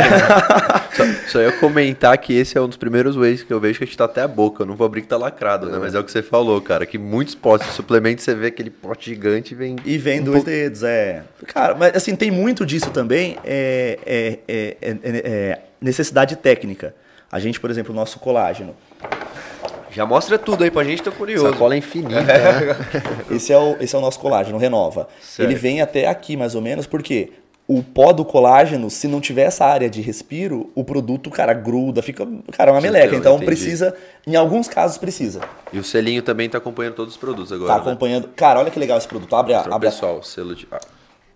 só, 0.97 1.03
só 1.27 1.39
ia 1.39 1.51
comentar 1.51 2.17
que 2.17 2.33
esse 2.33 2.57
é 2.57 2.61
um 2.61 2.67
dos 2.67 2.77
primeiros 2.77 3.15
ways 3.15 3.43
que 3.43 3.53
eu 3.53 3.59
vejo 3.59 3.77
que 3.77 3.83
a 3.83 3.85
gente 3.85 3.95
tá 3.95 4.05
até 4.05 4.21
a 4.21 4.27
boca. 4.27 4.63
Eu 4.63 4.65
não 4.65 4.75
vou 4.75 4.85
abrir 4.87 5.03
que 5.03 5.07
tá 5.07 5.17
lacrado, 5.17 5.69
né? 5.69 5.77
É. 5.77 5.79
Mas 5.79 5.93
é 5.93 5.99
o 5.99 6.03
que 6.03 6.11
você 6.11 6.23
falou, 6.23 6.59
cara. 6.59 6.83
Que 6.83 6.97
muitos 6.97 7.35
potes 7.35 7.67
de 7.67 7.73
suplemento 7.73 8.23
você 8.23 8.33
vê 8.33 8.47
aquele 8.47 8.71
pote 8.71 9.11
gigante 9.11 9.53
e 9.53 9.55
vem. 9.55 9.75
E 9.85 9.99
vem 9.99 10.21
um 10.21 10.23
dois 10.23 10.37
pouco... 10.37 10.49
dedos, 10.49 10.81
é. 10.81 11.21
Cara, 11.45 11.75
mas 11.75 11.95
assim, 11.95 12.15
tem 12.15 12.31
muito 12.31 12.65
disso 12.65 12.89
também. 12.89 13.37
É, 13.43 13.99
é, 14.03 14.39
é, 14.47 14.77
é, 14.81 14.97
é 15.03 15.61
necessidade 15.79 16.37
técnica. 16.37 16.95
A 17.31 17.39
gente, 17.39 17.59
por 17.59 17.69
exemplo, 17.69 17.91
o 17.91 17.95
nosso 17.95 18.19
colágeno. 18.19 18.73
Já 19.93 20.05
mostra 20.05 20.39
tudo 20.39 20.63
aí 20.63 20.71
pra 20.71 20.83
gente, 20.83 21.03
tô 21.03 21.11
curioso. 21.11 21.47
Sacola 21.49 21.77
infinita. 21.77 22.21
Né? 22.21 22.75
esse, 23.29 23.53
é 23.53 23.57
o, 23.57 23.77
esse 23.79 23.95
é 23.95 23.97
o 23.97 24.01
nosso 24.01 24.19
colágeno, 24.19 24.57
Renova. 24.57 25.07
Certo. 25.21 25.47
Ele 25.47 25.57
vem 25.57 25.81
até 25.81 26.07
aqui, 26.07 26.35
mais 26.35 26.55
ou 26.55 26.61
menos, 26.61 26.87
porque 26.87 27.31
o 27.67 27.81
pó 27.81 28.11
do 28.11 28.25
colágeno, 28.25 28.89
se 28.89 29.07
não 29.07 29.21
tiver 29.21 29.43
essa 29.43 29.65
área 29.65 29.89
de 29.89 30.01
respiro, 30.01 30.69
o 30.75 30.83
produto, 30.83 31.29
cara, 31.29 31.53
gruda, 31.53 32.01
fica, 32.01 32.27
cara, 32.51 32.71
uma 32.71 32.81
meleca. 32.81 33.15
Então 33.15 33.35
entendi. 33.35 33.45
precisa, 33.45 33.95
em 34.27 34.35
alguns 34.35 34.67
casos 34.67 34.97
precisa. 34.97 35.41
E 35.71 35.79
o 35.79 35.83
selinho 35.83 36.21
também 36.21 36.49
tá 36.49 36.57
acompanhando 36.57 36.95
todos 36.95 37.13
os 37.13 37.19
produtos 37.19 37.51
agora. 37.51 37.73
Tá 37.73 37.85
né? 37.85 37.91
acompanhando. 37.91 38.27
Cara, 38.29 38.59
olha 38.59 38.71
que 38.71 38.79
legal 38.79 38.97
esse 38.97 39.07
produto. 39.07 39.33
Abre 39.35 39.53
a. 39.53 39.61
Abre 39.61 39.89
pessoal, 39.89 40.19
a... 40.19 40.23
selo 40.23 40.55
de. 40.55 40.67
Ah. 40.71 40.79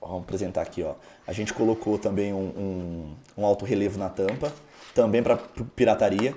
Vamos 0.01 0.23
apresentar 0.23 0.61
aqui, 0.61 0.83
ó. 0.83 0.93
A 1.25 1.33
gente 1.33 1.53
colocou 1.53 1.97
também 1.97 2.33
um, 2.33 2.37
um, 2.37 3.15
um 3.37 3.45
alto 3.45 3.65
relevo 3.65 3.99
na 3.99 4.09
tampa, 4.09 4.51
também 4.93 5.21
para 5.21 5.37
pirataria. 5.75 6.33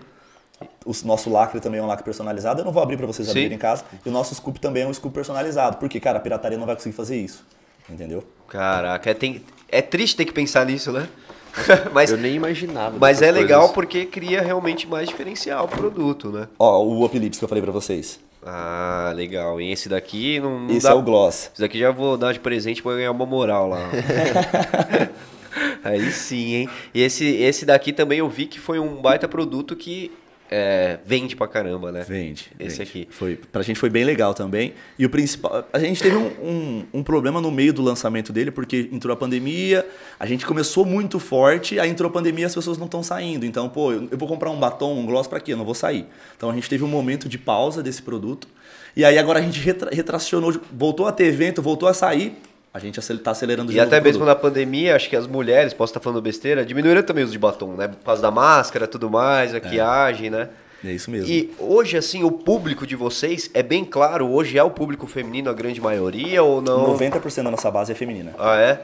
O 0.84 0.92
nosso 1.04 1.30
lacre 1.30 1.60
também 1.60 1.80
é 1.80 1.82
um 1.82 1.86
lacre 1.86 2.04
personalizado. 2.04 2.60
Eu 2.60 2.64
não 2.64 2.72
vou 2.72 2.82
abrir 2.82 2.96
para 2.96 3.06
vocês 3.06 3.26
Sim. 3.26 3.32
abrirem 3.32 3.56
em 3.56 3.58
casa. 3.58 3.84
E 4.04 4.08
o 4.08 4.12
nosso 4.12 4.34
scoop 4.34 4.58
também 4.60 4.82
é 4.82 4.86
um 4.86 4.92
scoop 4.92 5.14
personalizado. 5.14 5.76
Porque, 5.76 6.00
cara, 6.00 6.18
a 6.18 6.20
pirataria 6.20 6.58
não 6.58 6.66
vai 6.66 6.74
conseguir 6.74 6.94
fazer 6.94 7.16
isso. 7.16 7.44
Entendeu? 7.88 8.22
Caraca, 8.48 9.10
é, 9.10 9.14
tem, 9.14 9.44
é 9.68 9.82
triste 9.82 10.16
ter 10.16 10.24
que 10.24 10.32
pensar 10.32 10.64
nisso, 10.66 10.92
né? 10.92 11.08
mas, 11.92 12.10
eu 12.10 12.16
nem 12.16 12.34
imaginava. 12.34 12.96
Mas 12.98 13.22
é 13.22 13.30
legal 13.30 13.60
coisas. 13.60 13.74
porque 13.74 14.06
cria 14.06 14.40
realmente 14.40 14.86
mais 14.86 15.08
diferencial 15.08 15.64
o 15.64 15.68
produto, 15.68 16.30
né? 16.30 16.48
Ó, 16.58 16.82
o 16.82 17.04
Uplips 17.04 17.38
que 17.38 17.44
eu 17.44 17.48
falei 17.48 17.62
pra 17.62 17.72
vocês. 17.72 18.20
Ah, 18.44 19.12
legal. 19.14 19.60
E 19.60 19.70
esse 19.70 19.88
daqui 19.88 20.40
não, 20.40 20.60
não 20.60 20.70
Esse 20.70 20.86
dá... 20.86 20.90
é 20.90 20.94
o 20.94 21.02
Gloss. 21.02 21.50
Esse 21.52 21.60
daqui 21.60 21.78
já 21.78 21.90
vou 21.90 22.16
dar 22.16 22.32
de 22.32 22.40
presente 22.40 22.82
pra 22.82 22.92
ganhar 22.92 23.10
uma 23.10 23.26
moral 23.26 23.68
lá. 23.68 23.90
Aí 25.84 26.10
sim, 26.10 26.54
hein? 26.54 26.68
E 26.94 27.02
esse, 27.02 27.26
esse 27.26 27.66
daqui 27.66 27.92
também 27.92 28.20
eu 28.20 28.28
vi 28.28 28.46
que 28.46 28.58
foi 28.58 28.78
um 28.78 29.00
baita 29.00 29.28
produto 29.28 29.74
que 29.76 30.12
é, 30.52 30.98
vende 31.06 31.36
pra 31.36 31.46
caramba, 31.46 31.92
né? 31.92 32.04
Vende. 32.06 32.50
Esse 32.58 32.78
vende. 32.78 32.82
aqui. 32.82 33.08
Foi, 33.08 33.36
pra 33.36 33.62
gente 33.62 33.78
foi 33.78 33.88
bem 33.88 34.04
legal 34.04 34.34
também. 34.34 34.74
E 34.98 35.06
o 35.06 35.10
principal. 35.10 35.64
A 35.72 35.78
gente 35.78 36.02
teve 36.02 36.16
um, 36.16 36.26
um, 36.42 36.86
um, 36.94 37.02
problema 37.04 37.40
no 37.40 37.52
meio 37.52 37.72
do 37.72 37.80
lançamento 37.80 38.32
dele, 38.32 38.50
porque 38.50 38.88
entrou 38.90 39.14
a 39.14 39.16
pandemia, 39.16 39.86
a 40.18 40.26
gente 40.26 40.44
começou 40.44 40.84
muito 40.84 41.20
forte, 41.20 41.78
aí 41.78 41.88
entrou 41.88 42.10
a 42.10 42.12
pandemia 42.12 42.44
e 42.44 42.46
as 42.46 42.54
pessoas 42.54 42.76
não 42.78 42.86
estão 42.86 43.00
saindo. 43.00 43.46
Então, 43.46 43.68
pô, 43.68 43.92
eu, 43.92 44.08
eu, 44.10 44.18
vou 44.18 44.26
comprar 44.26 44.50
um 44.50 44.58
batom, 44.58 44.98
um 44.98 45.06
gloss 45.06 45.28
pra 45.28 45.38
quê? 45.38 45.52
Eu 45.52 45.56
não 45.56 45.64
vou 45.64 45.74
sair. 45.74 46.04
Então 46.36 46.50
a 46.50 46.54
gente 46.54 46.68
teve 46.68 46.82
um 46.82 46.88
momento 46.88 47.28
de 47.28 47.38
pausa 47.38 47.80
desse 47.80 48.02
produto. 48.02 48.48
E 48.96 49.04
aí 49.04 49.18
agora 49.18 49.38
a 49.38 49.42
gente 49.42 49.60
retra, 49.60 49.88
retracionou, 49.94 50.60
voltou 50.72 51.06
a 51.06 51.12
ter 51.12 51.26
evento, 51.26 51.62
voltou 51.62 51.88
a 51.88 51.94
sair 51.94 52.36
a 52.72 52.78
gente 52.78 52.98
está 52.98 53.32
acelerando 53.32 53.72
E 53.72 53.80
até 53.80 54.00
mesmo 54.00 54.24
na 54.24 54.34
pandemia, 54.34 54.94
acho 54.94 55.08
que 55.08 55.16
as 55.16 55.26
mulheres, 55.26 55.74
posso 55.74 55.90
estar 55.90 56.00
falando 56.00 56.22
besteira, 56.22 56.64
diminuíram 56.64 57.02
também 57.02 57.24
o 57.24 57.26
uso 57.26 57.32
de 57.32 57.38
batom, 57.38 57.74
né? 57.74 57.88
Por 57.88 58.04
causa 58.04 58.22
da 58.22 58.30
máscara, 58.30 58.86
tudo 58.86 59.10
mais, 59.10 59.52
maquiagem, 59.52 60.28
é. 60.28 60.30
né? 60.30 60.48
É 60.84 60.92
isso 60.92 61.10
mesmo. 61.10 61.28
E 61.28 61.52
hoje, 61.58 61.96
assim, 61.96 62.22
o 62.22 62.30
público 62.30 62.86
de 62.86 62.96
vocês 62.96 63.50
é 63.52 63.62
bem 63.62 63.84
claro, 63.84 64.30
hoje 64.30 64.56
é 64.56 64.62
o 64.62 64.70
público 64.70 65.06
feminino 65.06 65.50
a 65.50 65.52
grande 65.52 65.80
maioria 65.80 66.42
ou 66.42 66.62
não? 66.62 66.96
90% 66.96 67.42
da 67.42 67.50
nossa 67.50 67.70
base 67.70 67.92
é 67.92 67.94
feminina. 67.94 68.34
Ah, 68.38 68.58
é? 68.58 68.80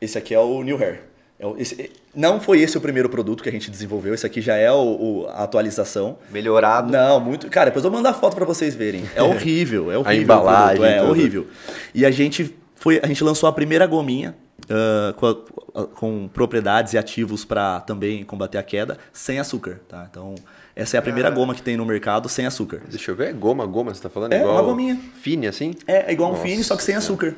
Esse 0.00 0.18
aqui 0.18 0.34
é 0.34 0.40
o 0.40 0.62
New 0.62 0.76
Hair. 0.76 1.02
É 1.38 1.46
esse, 1.58 1.90
não 2.14 2.40
foi 2.40 2.60
esse 2.60 2.78
o 2.78 2.80
primeiro 2.80 3.10
produto 3.10 3.42
que 3.42 3.48
a 3.48 3.52
gente 3.52 3.70
desenvolveu, 3.70 4.14
esse 4.14 4.24
aqui 4.24 4.40
já 4.40 4.56
é 4.56 4.72
o, 4.72 4.76
o, 4.76 5.26
a 5.28 5.44
atualização. 5.44 6.18
Melhorado? 6.30 6.90
Não, 6.90 7.20
muito. 7.20 7.48
Cara, 7.50 7.66
depois 7.66 7.84
eu 7.84 7.90
vou 7.90 8.00
mandar 8.00 8.14
foto 8.14 8.34
para 8.34 8.46
vocês 8.46 8.74
verem. 8.74 9.04
É 9.14 9.20
horrível, 9.22 9.92
é 9.92 9.98
horrível. 9.98 10.06
A 10.06 10.14
embalagem. 10.14 10.84
É 10.84 11.02
horrível. 11.02 11.46
E 11.94 12.06
a 12.06 12.10
gente 12.10 12.56
foi, 12.76 13.00
a 13.02 13.06
gente 13.06 13.24
lançou 13.24 13.48
a 13.48 13.52
primeira 13.52 13.86
gominha 13.86 14.36
uh, 14.70 15.14
com, 15.14 15.86
com, 15.86 16.28
propriedades 16.28 16.92
e 16.92 16.98
ativos 16.98 17.44
para 17.44 17.80
também 17.80 18.24
combater 18.24 18.58
a 18.58 18.62
queda, 18.62 18.98
sem 19.12 19.38
açúcar, 19.38 19.80
tá? 19.88 20.06
Então, 20.10 20.34
essa 20.74 20.96
é 20.96 20.98
a 20.98 21.02
primeira 21.02 21.28
ah. 21.28 21.32
goma 21.32 21.54
que 21.54 21.62
tem 21.62 21.76
no 21.76 21.84
mercado 21.84 22.28
sem 22.28 22.46
açúcar. 22.46 22.82
Deixa 22.88 23.10
eu 23.10 23.16
ver, 23.16 23.30
é 23.30 23.32
goma, 23.32 23.66
goma, 23.66 23.94
você 23.94 24.02
tá 24.02 24.10
falando? 24.10 24.32
É, 24.32 24.40
igual 24.40 24.54
uma 24.54 24.62
gominha. 24.62 25.00
Fine, 25.20 25.46
assim? 25.46 25.74
É, 25.86 26.10
é 26.10 26.12
igual 26.12 26.30
Nossa, 26.30 26.42
um 26.42 26.46
fine, 26.46 26.62
só 26.62 26.76
que 26.76 26.82
sem 26.82 26.94
açúcar. 26.94 27.34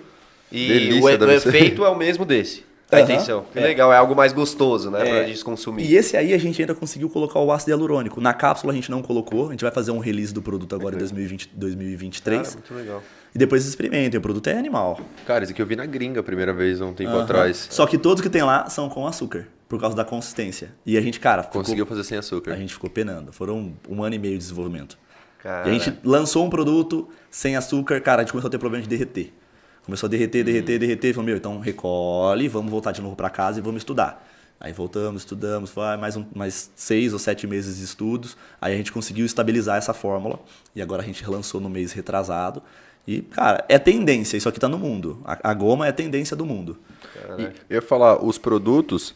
E 0.51 0.67
Delícia, 0.67 1.19
o, 1.19 1.25
o 1.25 1.31
efeito 1.31 1.85
é 1.85 1.89
o 1.89 1.97
mesmo 1.97 2.25
desse. 2.25 2.67
A 2.91 2.97
uhum. 2.97 3.03
intenção. 3.03 3.45
Que 3.53 3.59
é. 3.59 3.63
legal, 3.63 3.93
é 3.93 3.97
algo 3.99 4.17
mais 4.17 4.33
gostoso, 4.33 4.91
né? 4.91 5.07
É. 5.07 5.11
Pra 5.11 5.25
gente 5.25 5.45
consumir. 5.45 5.85
E 5.85 5.95
esse 5.95 6.17
aí 6.17 6.33
a 6.33 6.39
gente 6.39 6.61
ainda 6.61 6.75
conseguiu 6.75 7.11
colocar 7.11 7.39
o 7.39 7.53
ácido 7.53 7.71
hialurônico. 7.71 8.19
Na 8.21 8.33
cápsula 8.33 8.73
a 8.73 8.77
gente 8.77 8.91
não 8.91 9.03
colocou, 9.03 9.49
a 9.49 9.51
gente 9.51 9.63
vai 9.63 9.71
fazer 9.71 9.91
um 9.91 9.99
release 9.99 10.33
do 10.33 10.41
produto 10.41 10.75
agora 10.75 10.95
em 10.95 10.99
2020, 10.99 11.51
2023. 11.53 12.41
Cara, 12.41 12.53
muito 12.53 12.75
legal. 12.75 13.03
E 13.35 13.39
depois 13.39 13.67
experimentem, 13.67 14.19
o 14.19 14.21
produto 14.21 14.47
é 14.49 14.59
animal. 14.59 15.01
Cara, 15.27 15.45
esse 15.45 15.53
aqui 15.53 15.61
eu 15.61 15.67
vi 15.67 15.77
na 15.77 15.87
gringa 15.87 16.21
a 16.21 16.23
primeira 16.23 16.53
vez, 16.53 16.81
há 16.81 16.87
um 16.87 16.95
tempo 16.95 17.13
uhum. 17.13 17.21
atrás. 17.21 17.69
Só 17.71 17.87
que 17.87 17.99
todos 17.99 18.23
que 18.23 18.31
tem 18.31 18.43
lá 18.43 18.69
são 18.69 18.89
com 18.89 19.07
açúcar, 19.07 19.47
por 19.69 19.81
causa 19.81 19.97
da 19.97 20.05
consistência. 20.05 20.73
E 20.85 20.97
a 20.97 21.01
gente, 21.01 21.21
cara. 21.21 21.43
Ficou, 21.43 21.63
Conseguiu 21.63 21.87
fazer 21.87 22.05
sem 22.05 22.19
açúcar. 22.19 22.53
A 22.53 22.57
gente 22.57 22.73
ficou 22.73 22.89
penando. 22.89 23.33
Foram 23.33 23.75
um 23.89 24.03
ano 24.03 24.15
e 24.15 24.19
meio 24.19 24.35
de 24.35 24.39
desenvolvimento. 24.39 24.99
Cara. 25.43 25.69
E 25.69 25.71
a 25.71 25.79
gente 25.79 25.99
lançou 26.05 26.45
um 26.45 26.51
produto 26.51 27.09
sem 27.31 27.57
açúcar, 27.57 28.01
cara, 28.01 28.23
a 28.23 28.25
gente 28.25 28.33
começou 28.33 28.49
a 28.49 28.51
ter 28.51 28.59
problema 28.59 28.83
de 28.83 28.89
derreter. 28.89 29.33
Começou 29.85 30.07
a 30.07 30.11
derreter, 30.11 30.45
derreter, 30.45 30.75
uhum. 30.75 30.79
derreter. 30.81 31.15
Falou, 31.15 31.27
meu, 31.27 31.37
então 31.37 31.61
recolhe, 31.61 32.49
vamos 32.49 32.71
voltar 32.71 32.93
de 32.93 33.01
novo 33.01 33.17
para 33.17 33.31
casa 33.31 33.59
e 33.59 33.63
vamos 33.63 33.81
estudar. 33.81 34.27
Aí 34.61 34.73
voltamos, 34.73 35.23
estudamos, 35.23 35.71
foi 35.71 35.97
mais, 35.97 36.17
um, 36.17 36.27
mais 36.35 36.73
seis 36.75 37.13
ou 37.13 37.19
sete 37.19 37.47
meses 37.47 37.79
de 37.79 37.85
estudos. 37.85 38.37
Aí 38.61 38.75
a 38.75 38.77
gente 38.77 38.91
conseguiu 38.91 39.25
estabilizar 39.25 39.77
essa 39.77 39.95
fórmula. 39.95 40.41
E 40.75 40.83
agora 40.83 41.03
a 41.03 41.05
gente 41.05 41.23
relançou 41.23 41.61
no 41.61 41.71
mês 41.71 41.93
retrasado. 41.93 42.63
E, 43.09 43.23
cara, 43.23 43.65
é 43.71 43.79
tendência, 43.79 44.37
isso 44.37 44.51
aqui 44.51 44.59
está 44.59 44.69
no 44.69 44.77
mundo. 44.77 45.23
A, 45.25 45.51
a, 45.51 45.55
goma 45.55 45.87
é 45.87 45.93
tendência 45.93 46.37
do 46.37 46.45
mundo. 46.45 46.77
eu 47.71 47.77
ia 47.77 47.81
falar, 47.81 48.23
os 48.23 48.37
produtos, 48.37 49.15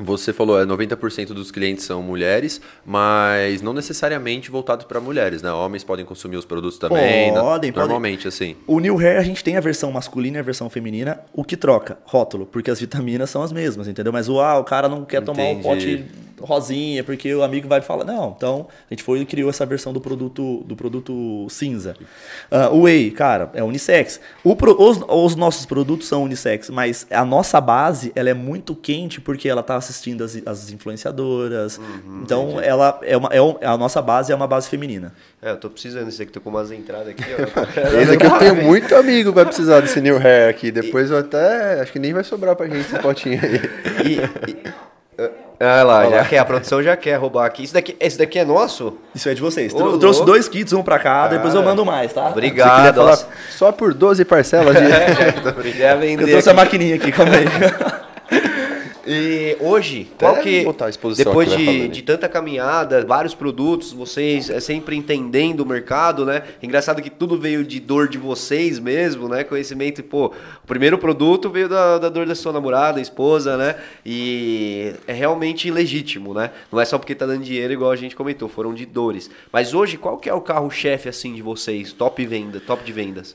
você 0.00 0.32
falou, 0.32 0.60
é 0.60 0.64
90% 0.64 1.28
dos 1.28 1.50
clientes 1.50 1.84
são 1.84 2.02
mulheres, 2.02 2.60
mas 2.84 3.62
não 3.62 3.72
necessariamente 3.72 4.50
voltados 4.50 4.86
para 4.86 5.00
mulheres, 5.00 5.42
né? 5.42 5.52
Homens 5.52 5.84
podem 5.84 6.04
consumir 6.04 6.36
os 6.36 6.44
produtos 6.44 6.78
também, 6.78 7.32
podem, 7.32 7.70
normalmente 7.72 8.24
podem. 8.24 8.28
assim. 8.28 8.56
O 8.66 8.80
New 8.80 8.98
Hair 8.98 9.18
a 9.18 9.22
gente 9.22 9.44
tem 9.44 9.56
a 9.56 9.60
versão 9.60 9.92
masculina 9.92 10.38
e 10.38 10.40
a 10.40 10.42
versão 10.42 10.70
feminina, 10.70 11.20
o 11.32 11.44
que 11.44 11.56
troca? 11.56 11.98
Rótulo, 12.04 12.46
porque 12.46 12.70
as 12.70 12.80
vitaminas 12.80 13.30
são 13.30 13.42
as 13.42 13.52
mesmas, 13.52 13.88
entendeu? 13.88 14.12
Mas 14.12 14.28
o, 14.28 14.40
ah, 14.40 14.58
o 14.58 14.64
cara 14.64 14.88
não 14.88 15.04
quer 15.04 15.22
Entendi. 15.22 15.38
tomar 15.38 15.52
o 15.52 15.62
pote 15.62 16.04
rosinha, 16.40 17.04
porque 17.04 17.34
o 17.34 17.42
amigo 17.42 17.68
vai 17.68 17.80
falar, 17.80 18.04
não, 18.04 18.34
então 18.36 18.66
a 18.90 18.94
gente 18.94 19.02
foi 19.02 19.20
e 19.20 19.26
criou 19.26 19.50
essa 19.50 19.66
versão 19.66 19.92
do 19.92 20.00
produto 20.00 20.64
do 20.66 20.74
produto 20.74 21.46
cinza. 21.48 21.94
Uh, 22.50 22.74
o 22.74 22.82
Whey, 22.82 23.10
cara, 23.10 23.50
é 23.54 23.62
unissex. 23.62 24.20
Pro, 24.56 24.80
os, 24.80 25.00
os 25.08 25.36
nossos 25.36 25.66
produtos 25.66 26.08
são 26.08 26.24
unissex, 26.24 26.70
mas 26.70 27.06
a 27.10 27.24
nossa 27.24 27.60
base, 27.60 28.12
ela 28.14 28.30
é 28.30 28.34
muito 28.34 28.74
quente 28.74 29.20
porque 29.20 29.48
ela 29.48 29.62
tá 29.62 29.76
assistindo 29.90 30.24
as, 30.24 30.40
as 30.46 30.70
influenciadoras. 30.70 31.78
Uhum, 31.78 32.20
então, 32.22 32.50
entendi. 32.50 32.68
ela 32.68 32.98
é 33.02 33.16
uma, 33.16 33.28
é, 33.32 33.66
a 33.66 33.76
nossa 33.76 34.00
base 34.00 34.32
é 34.32 34.34
uma 34.34 34.46
base 34.46 34.68
feminina. 34.68 35.12
É, 35.42 35.50
eu 35.50 35.56
tô 35.56 35.68
precisando 35.68 36.06
desse 36.06 36.22
aqui, 36.22 36.32
tô 36.32 36.40
com 36.40 36.50
umas 36.50 36.70
entradas 36.70 37.08
aqui. 37.08 37.24
Esse 38.00 38.12
aqui 38.12 38.26
eu 38.26 38.38
tenho 38.38 38.56
muito 38.56 38.94
amigo 38.94 39.32
vai 39.32 39.44
precisar 39.44 39.80
desse 39.80 40.00
new 40.00 40.18
hair 40.18 40.48
aqui. 40.48 40.70
Depois 40.70 41.10
eu 41.10 41.18
até. 41.18 41.80
Acho 41.80 41.92
que 41.92 41.98
nem 41.98 42.12
vai 42.12 42.24
sobrar 42.24 42.56
pra 42.56 42.66
gente 42.66 42.80
esse 42.80 42.98
potinho 42.98 43.40
aí. 43.42 43.60
E, 44.06 44.50
e, 44.50 44.56
Ah 45.62 45.82
lá, 45.82 45.98
Olha 45.98 46.10
já 46.10 46.16
lá. 46.16 46.24
quer, 46.24 46.38
a 46.38 46.44
produção 46.46 46.82
já 46.82 46.96
quer 46.96 47.16
roubar 47.16 47.44
aqui. 47.44 47.62
Isso 47.62 47.74
daqui, 47.74 47.94
esse 48.00 48.16
daqui 48.16 48.38
é 48.38 48.46
nosso? 48.46 48.96
Isso 49.14 49.28
é 49.28 49.34
de 49.34 49.42
vocês. 49.42 49.74
Ô, 49.74 49.78
eu 49.78 49.98
trouxe 49.98 50.20
louco. 50.20 50.32
dois 50.32 50.48
kits, 50.48 50.72
um 50.72 50.82
pra 50.82 50.98
cá, 50.98 51.28
depois 51.28 51.52
eu 51.54 51.60
Cara. 51.60 51.70
mando 51.70 51.84
mais, 51.84 52.14
tá? 52.14 52.28
Obrigado. 52.30 52.94
falar 52.94 53.18
só 53.50 53.70
por 53.70 53.92
12 53.92 54.24
parcelas 54.24 54.72
de... 54.80 55.62
Queria 55.62 55.96
vender 55.96 56.22
Eu 56.22 56.28
trouxe 56.28 56.48
aqui. 56.48 56.58
a 56.58 56.64
maquininha 56.64 56.94
aqui, 56.96 57.12
calma 57.12 57.34
aí. 57.34 57.44
E 59.10 59.56
hoje, 59.60 60.08
qual 60.16 60.36
que. 60.36 60.64
Depois 61.16 61.50
de, 61.50 61.88
de 61.88 62.02
tanta 62.02 62.28
caminhada, 62.28 63.04
vários 63.04 63.34
produtos, 63.34 63.92
vocês 63.92 64.48
é, 64.48 64.60
sempre 64.60 64.94
entendendo 64.94 65.60
o 65.60 65.66
mercado, 65.66 66.24
né? 66.24 66.44
Engraçado 66.62 67.02
que 67.02 67.10
tudo 67.10 67.36
veio 67.36 67.64
de 67.64 67.80
dor 67.80 68.08
de 68.08 68.18
vocês 68.18 68.78
mesmo, 68.78 69.28
né? 69.28 69.42
Conhecimento, 69.42 70.00
pô, 70.04 70.26
o 70.26 70.66
primeiro 70.66 70.96
produto 70.96 71.50
veio 71.50 71.68
da, 71.68 71.98
da 71.98 72.08
dor 72.08 72.24
da 72.24 72.36
sua 72.36 72.52
namorada, 72.52 73.00
esposa, 73.00 73.56
né? 73.56 73.74
E 74.06 74.94
é 75.08 75.12
realmente 75.12 75.68
legítimo, 75.72 76.32
né? 76.32 76.50
Não 76.70 76.80
é 76.80 76.84
só 76.84 76.96
porque 76.96 77.14
tá 77.14 77.26
dando 77.26 77.42
dinheiro, 77.42 77.72
igual 77.72 77.90
a 77.90 77.96
gente 77.96 78.14
comentou, 78.14 78.48
foram 78.48 78.72
de 78.72 78.86
dores. 78.86 79.28
Mas 79.52 79.74
hoje, 79.74 79.96
qual 79.96 80.18
que 80.18 80.28
é 80.28 80.34
o 80.34 80.40
carro-chefe, 80.40 81.08
assim, 81.08 81.34
de 81.34 81.42
vocês? 81.42 81.92
Top 81.92 82.24
venda, 82.24 82.60
top 82.60 82.84
de 82.84 82.92
vendas? 82.92 83.34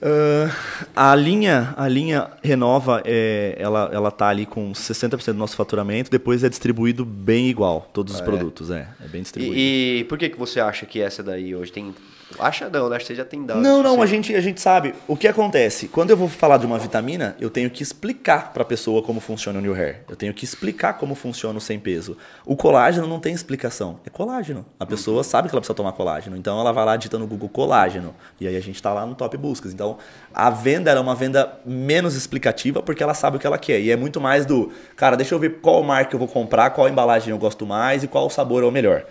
Ah, 0.95 1.11
a 1.11 1.15
linha, 1.15 1.73
a 1.75 1.87
linha 1.87 2.29
Renova, 2.41 3.01
é, 3.03 3.55
ela, 3.59 3.89
ela 3.91 4.11
tá 4.11 4.29
ali 4.29 4.45
com 4.45 4.71
60% 4.71 5.25
do 5.25 5.33
nosso 5.33 5.55
faturamento, 5.55 5.64
depois 6.09 6.43
é 6.43 6.49
distribuído 6.49 7.03
bem 7.03 7.49
igual, 7.49 7.89
todos 7.93 8.13
os 8.15 8.21
produtos, 8.21 8.71
é, 8.71 8.87
é 9.03 9.07
bem 9.07 9.21
distribuído. 9.21 9.57
E, 9.57 9.99
e 9.99 10.03
por 10.05 10.17
que, 10.17 10.29
que 10.29 10.37
você 10.37 10.59
acha 10.59 10.85
que 10.85 11.01
essa 11.01 11.23
daí 11.23 11.55
hoje 11.55 11.71
tem. 11.71 11.93
Acha 12.39 12.69
não, 12.69 12.89
né? 12.89 12.95
Acho 12.95 13.05
que 13.05 13.13
você 13.13 13.15
já 13.15 13.25
tem 13.25 13.45
dado. 13.45 13.61
Não, 13.61 13.81
não, 13.83 13.95
Você- 13.97 14.01
a 14.03 14.05
gente, 14.05 14.35
a 14.35 14.41
gente 14.41 14.59
sabe. 14.61 14.93
O 15.07 15.15
que 15.15 15.27
acontece? 15.27 15.87
Quando 15.87 16.09
eu 16.11 16.17
vou 16.17 16.27
falar 16.27 16.57
de 16.57 16.65
uma 16.65 16.77
vitamina, 16.77 17.35
eu 17.39 17.49
tenho 17.49 17.69
que 17.69 17.81
explicar 17.83 18.51
para 18.53 18.63
a 18.63 18.65
pessoa 18.65 19.01
como 19.01 19.19
funciona 19.19 19.59
o 19.59 19.61
New 19.61 19.73
Hair. 19.73 20.01
Eu 20.09 20.15
tenho 20.15 20.33
que 20.33 20.43
explicar 20.43 20.93
como 20.93 21.15
funciona 21.15 21.57
o 21.57 21.61
sem 21.61 21.79
peso. 21.79 22.17
O 22.45 22.55
colágeno 22.55 23.07
não 23.07 23.19
tem 23.19 23.33
explicação. 23.33 23.99
É 24.05 24.09
colágeno. 24.09 24.65
A 24.79 24.85
pessoa 24.85 25.23
sabe 25.23 25.49
que 25.49 25.55
ela 25.55 25.61
precisa 25.61 25.75
tomar 25.75 25.91
colágeno. 25.93 26.35
Então 26.37 26.59
ela 26.59 26.71
vai 26.71 26.85
lá 26.85 26.95
digita 26.95 27.17
no 27.17 27.27
Google 27.27 27.49
colágeno. 27.49 28.13
E 28.39 28.47
aí 28.47 28.55
a 28.55 28.61
gente 28.61 28.81
tá 28.81 28.93
lá 28.93 29.05
no 29.05 29.15
top 29.15 29.37
buscas. 29.37 29.73
Então 29.73 29.97
a 30.33 30.49
venda 30.49 30.91
era 30.91 30.99
uma 31.01 31.15
venda 31.15 31.53
menos 31.65 32.15
explicativa 32.15 32.81
porque 32.81 33.01
ela 33.03 33.13
sabe 33.13 33.37
o 33.37 33.39
que 33.39 33.47
ela 33.47 33.57
quer. 33.57 33.79
E 33.79 33.91
é 33.91 33.95
muito 33.95 34.19
mais 34.19 34.45
do, 34.45 34.71
cara, 34.95 35.15
deixa 35.15 35.33
eu 35.33 35.39
ver 35.39 35.59
qual 35.61 35.81
marca 35.83 36.15
eu 36.15 36.19
vou 36.19 36.27
comprar, 36.27 36.69
qual 36.71 36.87
embalagem 36.89 37.29
eu 37.31 37.37
gosto 37.37 37.65
mais 37.65 38.03
e 38.03 38.07
qual 38.07 38.29
sabor 38.29 38.63
é 38.63 38.65
o 38.65 38.71
melhor. 38.71 39.05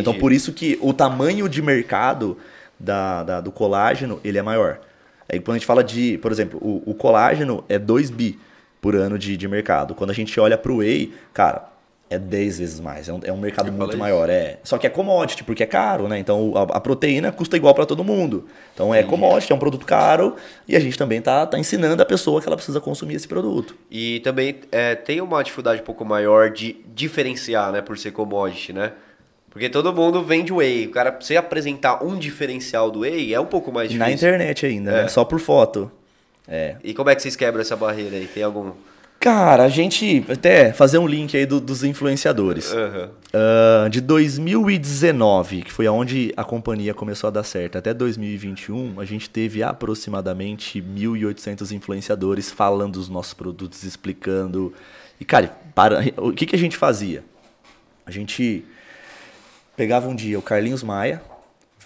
Então 0.00 0.14
por 0.14 0.32
isso 0.32 0.52
que 0.52 0.78
o 0.80 0.92
tamanho 0.92 1.48
de 1.48 1.60
mercado 1.60 2.38
da, 2.78 3.22
da- 3.22 3.40
do 3.40 3.50
colágeno 3.52 4.20
ele 4.24 4.38
é 4.38 4.42
maior. 4.42 4.80
Aí 5.30 5.38
quando 5.40 5.56
a 5.56 5.58
gente 5.58 5.66
fala 5.66 5.84
de, 5.84 6.18
por 6.18 6.32
exemplo, 6.32 6.58
o, 6.62 6.90
o 6.90 6.94
colágeno 6.94 7.64
é 7.68 7.78
2 7.78 8.10
bi 8.10 8.38
por 8.80 8.94
ano 8.96 9.18
de, 9.18 9.36
de 9.36 9.48
mercado. 9.48 9.94
Quando 9.94 10.10
a 10.10 10.14
gente 10.14 10.38
olha 10.40 10.56
para 10.56 10.72
o 10.72 10.76
whey, 10.76 11.12
cara, 11.34 11.68
é 12.10 12.18
10 12.18 12.58
vezes 12.60 12.80
mais. 12.80 13.06
É 13.08 13.12
um, 13.12 13.20
é 13.24 13.30
um 13.30 13.36
mercado 13.36 13.66
Eu 13.68 13.72
muito 13.74 13.98
maior. 13.98 14.30
É. 14.30 14.58
Só 14.64 14.78
que 14.78 14.86
é 14.86 14.90
commodity, 14.90 15.44
porque 15.44 15.62
é 15.62 15.66
caro, 15.66 16.08
né? 16.08 16.18
Então 16.18 16.54
a, 16.56 16.78
a 16.78 16.80
proteína 16.80 17.30
custa 17.30 17.56
igual 17.56 17.74
para 17.74 17.84
todo 17.84 18.02
mundo. 18.02 18.46
Então 18.72 18.94
é 18.94 19.02
commodity, 19.02 19.52
é 19.52 19.54
um 19.54 19.58
produto 19.58 19.84
caro 19.84 20.36
e 20.66 20.74
a 20.74 20.80
gente 20.80 20.96
também 20.96 21.20
tá, 21.20 21.44
tá 21.46 21.58
ensinando 21.58 22.02
a 22.02 22.06
pessoa 22.06 22.40
que 22.40 22.46
ela 22.46 22.56
precisa 22.56 22.80
consumir 22.80 23.16
esse 23.16 23.28
produto. 23.28 23.76
E 23.90 24.20
também 24.20 24.56
é, 24.72 24.94
tem 24.94 25.20
uma 25.20 25.42
dificuldade 25.42 25.82
um 25.82 25.84
pouco 25.84 26.02
maior 26.06 26.48
de 26.50 26.76
diferenciar, 26.94 27.70
né? 27.72 27.82
Por 27.82 27.98
ser 27.98 28.12
commodity, 28.12 28.72
né? 28.72 28.92
Porque 29.50 29.68
todo 29.68 29.92
mundo 29.92 30.22
vende 30.22 30.52
whey. 30.52 30.86
O 30.86 30.90
cara, 30.90 31.10
pra 31.12 31.20
você 31.24 31.36
apresentar 31.36 32.04
um 32.04 32.16
diferencial 32.18 32.90
do 32.90 33.00
whey, 33.00 33.32
é 33.34 33.40
um 33.40 33.46
pouco 33.46 33.72
mais 33.72 33.88
difícil. 33.88 34.06
Na 34.08 34.12
internet 34.12 34.66
ainda, 34.66 34.90
É. 34.90 35.02
né? 35.02 35.08
Só 35.08 35.24
por 35.24 35.40
foto. 35.40 35.90
É. 36.46 36.76
E 36.84 36.94
como 36.94 37.10
é 37.10 37.14
que 37.14 37.22
vocês 37.22 37.34
quebram 37.36 37.60
essa 37.60 37.76
barreira 37.76 38.16
aí? 38.16 38.26
Tem 38.26 38.42
algum... 38.42 38.72
Cara, 39.20 39.64
a 39.64 39.68
gente 39.68 40.24
até 40.30 40.72
fazer 40.72 40.98
um 40.98 41.06
link 41.06 41.36
aí 41.36 41.44
do- 41.44 41.60
dos 41.60 41.82
influenciadores. 41.82 42.72
Aham. 42.72 43.10
Ah, 43.34 43.88
de 43.90 44.00
2019, 44.00 45.62
que 45.62 45.72
foi 45.72 45.86
aonde 45.86 46.32
a 46.36 46.44
companhia 46.44 46.94
começou 46.94 47.26
a 47.26 47.30
dar 47.30 47.42
certo, 47.42 47.76
até 47.76 47.92
2021, 47.92 49.00
a 49.00 49.04
gente 49.04 49.28
teve 49.28 49.60
aproximadamente 49.62 50.80
1.800 50.80 51.72
influenciadores 51.72 52.50
falando 52.50 52.92
dos 52.94 53.08
nossos 53.08 53.34
produtos, 53.34 53.82
explicando. 53.82 54.72
E, 55.20 55.24
cara, 55.24 55.48
para, 55.74 56.00
o 56.16 56.32
que, 56.32 56.46
que 56.46 56.54
a 56.54 56.58
gente 56.58 56.76
fazia? 56.76 57.24
A 58.06 58.10
gente 58.12 58.64
pegava 59.78 60.08
um 60.08 60.14
dia 60.14 60.36
o 60.36 60.42
Carlinhos 60.42 60.82
Maia, 60.82 61.22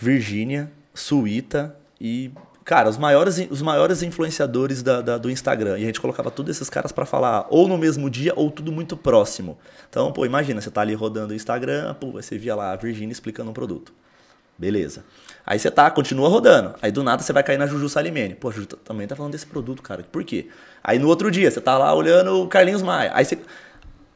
Virgínia, 0.01 0.73
Suíta 0.95 1.77
e, 2.01 2.31
cara, 2.65 2.89
os 2.89 2.97
maiores, 2.97 3.47
os 3.51 3.61
maiores 3.61 4.03
influenciadores 4.03 4.83
da, 4.83 5.03
da- 5.03 5.19
do 5.19 5.31
Instagram. 5.31 5.79
E 5.79 5.83
a 5.83 5.87
gente 5.87 6.01
colocava 6.01 6.31
todos 6.31 6.57
esses 6.57 6.71
caras 6.71 6.91
pra 6.91 7.05
falar 7.05 7.47
ou 7.51 7.69
no 7.69 7.77
mesmo 7.77 8.09
dia 8.09 8.33
ou 8.35 8.51
tudo 8.51 8.73
muito 8.73 8.97
próximo. 8.97 9.59
Então, 9.91 10.11
pô, 10.11 10.25
imagina, 10.25 10.59
você 10.61 10.71
tá 10.71 10.81
ali 10.81 10.95
rodando 10.95 11.35
o 11.35 11.37
Instagram, 11.37 11.93
pô, 11.95 12.13
você 12.13 12.39
via 12.39 12.55
lá 12.57 12.73
a 12.73 12.77
Virgínia 12.77 13.13
explicando 13.13 13.51
um 13.51 13.55
produto. 13.55 13.93
Beleza. 14.57 15.05
Aí 15.45 15.59
você 15.59 15.71
tá, 15.71 15.91
continua 15.91 16.29
rodando. 16.31 16.75
Aí 16.81 16.91
do 16.91 17.03
nada 17.03 17.23
você 17.23 17.33
vai 17.33 17.43
cair 17.43 17.59
na 17.59 17.67
Juju 17.67 17.89
Salimene. 17.91 18.35
Pô, 18.35 18.49
a 18.49 18.53
Juju 18.53 18.67
também 18.69 19.07
tá 19.07 19.15
falando 19.15 19.33
desse 19.33 19.47
produto, 19.47 19.83
cara. 19.83 20.03
Por 20.11 20.25
quê? 20.25 20.49
Aí 20.83 20.99
no 20.99 21.09
outro 21.09 21.31
dia 21.31 21.51
você 21.51 21.61
tá 21.61 21.77
lá 21.77 21.93
olhando 21.95 22.41
o 22.43 22.49
Carlinhos 22.49 22.81
Maia. 22.83 23.11
Aí 23.15 23.25
você. 23.25 23.39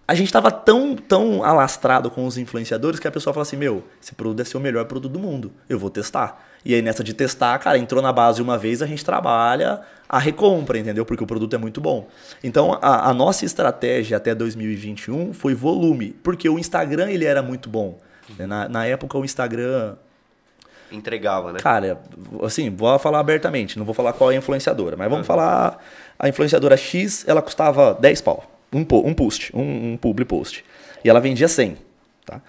A 0.09 0.15
gente 0.15 0.33
tava 0.33 0.53
tão, 0.53 0.95
tão 0.95 1.43
alastrado 1.43 2.11
com 2.11 2.27
os 2.27 2.39
influenciadores 2.39 3.01
que 3.01 3.09
a 3.09 3.11
pessoa 3.11 3.35
fala 3.35 3.43
assim: 3.43 3.57
Meu, 3.57 3.83
esse 4.01 4.15
produto 4.15 4.37
deve 4.37 4.49
ser 4.49 4.57
o 4.57 4.61
melhor 4.61 4.85
produto 4.85 5.13
do 5.13 5.19
mundo. 5.19 5.53
Eu 5.69 5.79
vou 5.79 5.91
testar. 5.91 6.47
E 6.65 6.75
aí 6.75 6.83
nessa 6.83 7.03
de 7.03 7.15
testar, 7.15 7.59
cara, 7.59 7.79
entrou 7.79 8.03
na 8.03 8.13
base 8.13 8.41
uma 8.43 8.57
vez, 8.57 8.83
a 8.83 8.87
gente 8.87 9.05
trabalha 9.05 9.81
a 10.09 10.19
recompra, 10.19 10.79
entendeu? 10.79 11.05
Porque 11.05 11.23
o 11.23 11.27
produto 11.27 11.55
é 11.55 11.59
muito 11.59 11.81
bom. 11.81 12.09
Então 12.43 12.79
a, 12.81 13.09
a 13.11 13.15
nossa 13.15 13.45
estratégia 13.45 14.17
até 14.17 14.35
2021 14.35 15.33
foi 15.33 15.55
volume. 15.55 16.11
Porque 16.23 16.49
o 16.49 16.59
Instagram 16.59 17.11
ele 17.11 17.25
era 17.25 17.43
muito 17.43 17.69
bom. 17.69 17.99
né? 18.39 18.47
Na, 18.47 18.69
na 18.69 18.87
época 18.87 19.19
o 19.19 19.25
Instagram 19.25 19.97
Entregava, 20.91 21.53
né? 21.53 21.59
Cara, 21.59 22.01
assim, 22.43 22.71
vou 22.71 22.97
falar 22.99 23.19
abertamente, 23.19 23.77
não 23.77 23.85
vou 23.85 23.95
falar 23.95 24.13
qual 24.13 24.31
é 24.31 24.35
a 24.35 24.39
influenciadora, 24.39 24.97
mas 24.97 25.11
vamos 25.11 25.27
falar 25.27 25.83
a 26.17 26.29
influenciadora 26.29 26.77
X, 26.77 27.25
ela 27.27 27.43
custava 27.43 27.95
10 27.95 28.21
pau, 28.21 28.45
um, 28.73 28.81
um 28.81 29.15
post, 29.15 29.51
um, 29.55 29.93
um 29.93 29.97
public 29.97 30.29
post, 30.29 30.65
e 31.05 31.09
ela 31.09 31.21
vendia 31.21 31.49
100, 31.49 31.77
tá? 32.25 32.41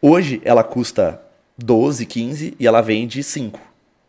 Hoje 0.00 0.40
ela 0.44 0.64
custa 0.64 1.20
12, 1.56 2.06
15 2.06 2.54
e 2.58 2.66
ela 2.66 2.80
vende 2.80 3.22
5, 3.22 3.60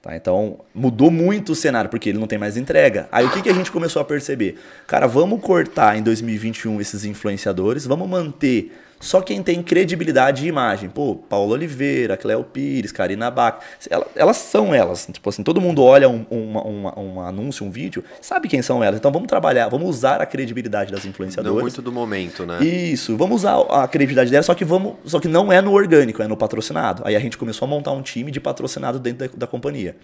tá? 0.02 0.16
Então 0.16 0.60
mudou 0.74 1.12
muito 1.12 1.52
o 1.52 1.56
cenário, 1.56 1.90
porque 1.90 2.10
ele 2.10 2.18
não 2.18 2.28
tem 2.28 2.40
mais 2.40 2.58
entrega. 2.58 3.08
Aí 3.12 3.26
o 3.26 3.32
que, 3.32 3.42
que 3.42 3.50
a 3.50 3.54
gente 3.54 3.72
começou 3.72 4.02
a 4.02 4.06
perceber? 4.06 4.58
Cara, 4.88 5.08
vamos 5.08 5.42
cortar 5.42 5.98
em 5.98 6.02
2021 6.02 6.82
esses 6.82 7.06
influenciadores, 7.06 7.86
vamos 7.86 8.10
manter 8.10 8.72
só 9.04 9.22
quem 9.22 9.44
tem 9.44 9.62
credibilidade 9.62 10.46
e 10.46 10.48
imagem. 10.48 10.90
Pô, 10.90 11.16
Paulo 11.16 11.52
Oliveira, 11.54 12.16
Cleo 12.18 12.44
Pires, 12.44 12.92
Karina 12.92 13.30
Bach. 13.30 13.60
ela- 13.90 14.08
Elas 14.16 14.38
são 14.38 14.74
elas. 14.74 15.08
Tipo 15.12 15.30
assim, 15.30 15.44
todo 15.44 15.60
mundo 15.60 15.84
olha 15.84 16.08
um, 16.10 16.26
uma- 16.32 16.64
uma- 16.64 17.00
um 17.00 17.20
anúncio, 17.22 17.66
um 17.66 17.70
vídeo, 17.70 18.04
sabe 18.22 18.48
quem 18.48 18.62
são 18.62 18.84
elas. 18.84 18.98
Então 19.00 19.12
vamos 19.12 19.28
trabalhar, 19.28 19.68
vamos 19.70 19.90
usar 19.90 20.22
a 20.22 20.26
credibilidade 20.26 20.92
das 20.92 21.04
Não 21.04 21.12
influenciadoras. 21.12 21.62
muito 21.62 21.82
do 21.82 21.92
momento, 21.92 22.46
né? 22.46 22.64
Isso, 22.64 23.16
vamos 23.18 23.38
usar 23.42 23.60
a 23.70 23.88
credibilidade 23.88 24.32
dela, 24.32 24.44
só 24.44 24.54
que 24.56 24.64
vamos, 24.66 24.94
só 25.06 25.20
que 25.20 25.28
não 25.28 25.52
é 25.52 25.62
no 25.62 25.74
orgânico, 25.74 26.22
é 26.24 26.28
no 26.28 26.38
patrocinado. 26.38 27.04
Aí 27.06 27.16
a 27.16 27.20
gente 27.20 27.38
começou 27.38 27.66
a 27.66 27.70
montar 27.70 27.92
um 27.92 28.02
time 28.02 28.32
de 28.32 28.40
patrocinado 28.40 29.00
dentro 29.00 29.28
da, 29.30 29.34
da 29.36 29.48
companhia. 29.48 29.96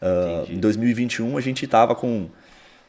Ah, 0.00 0.44
em 0.48 0.58
2021 0.58 1.36
a 1.36 1.40
gente 1.40 1.66
tava 1.66 1.94
com, 1.94 2.26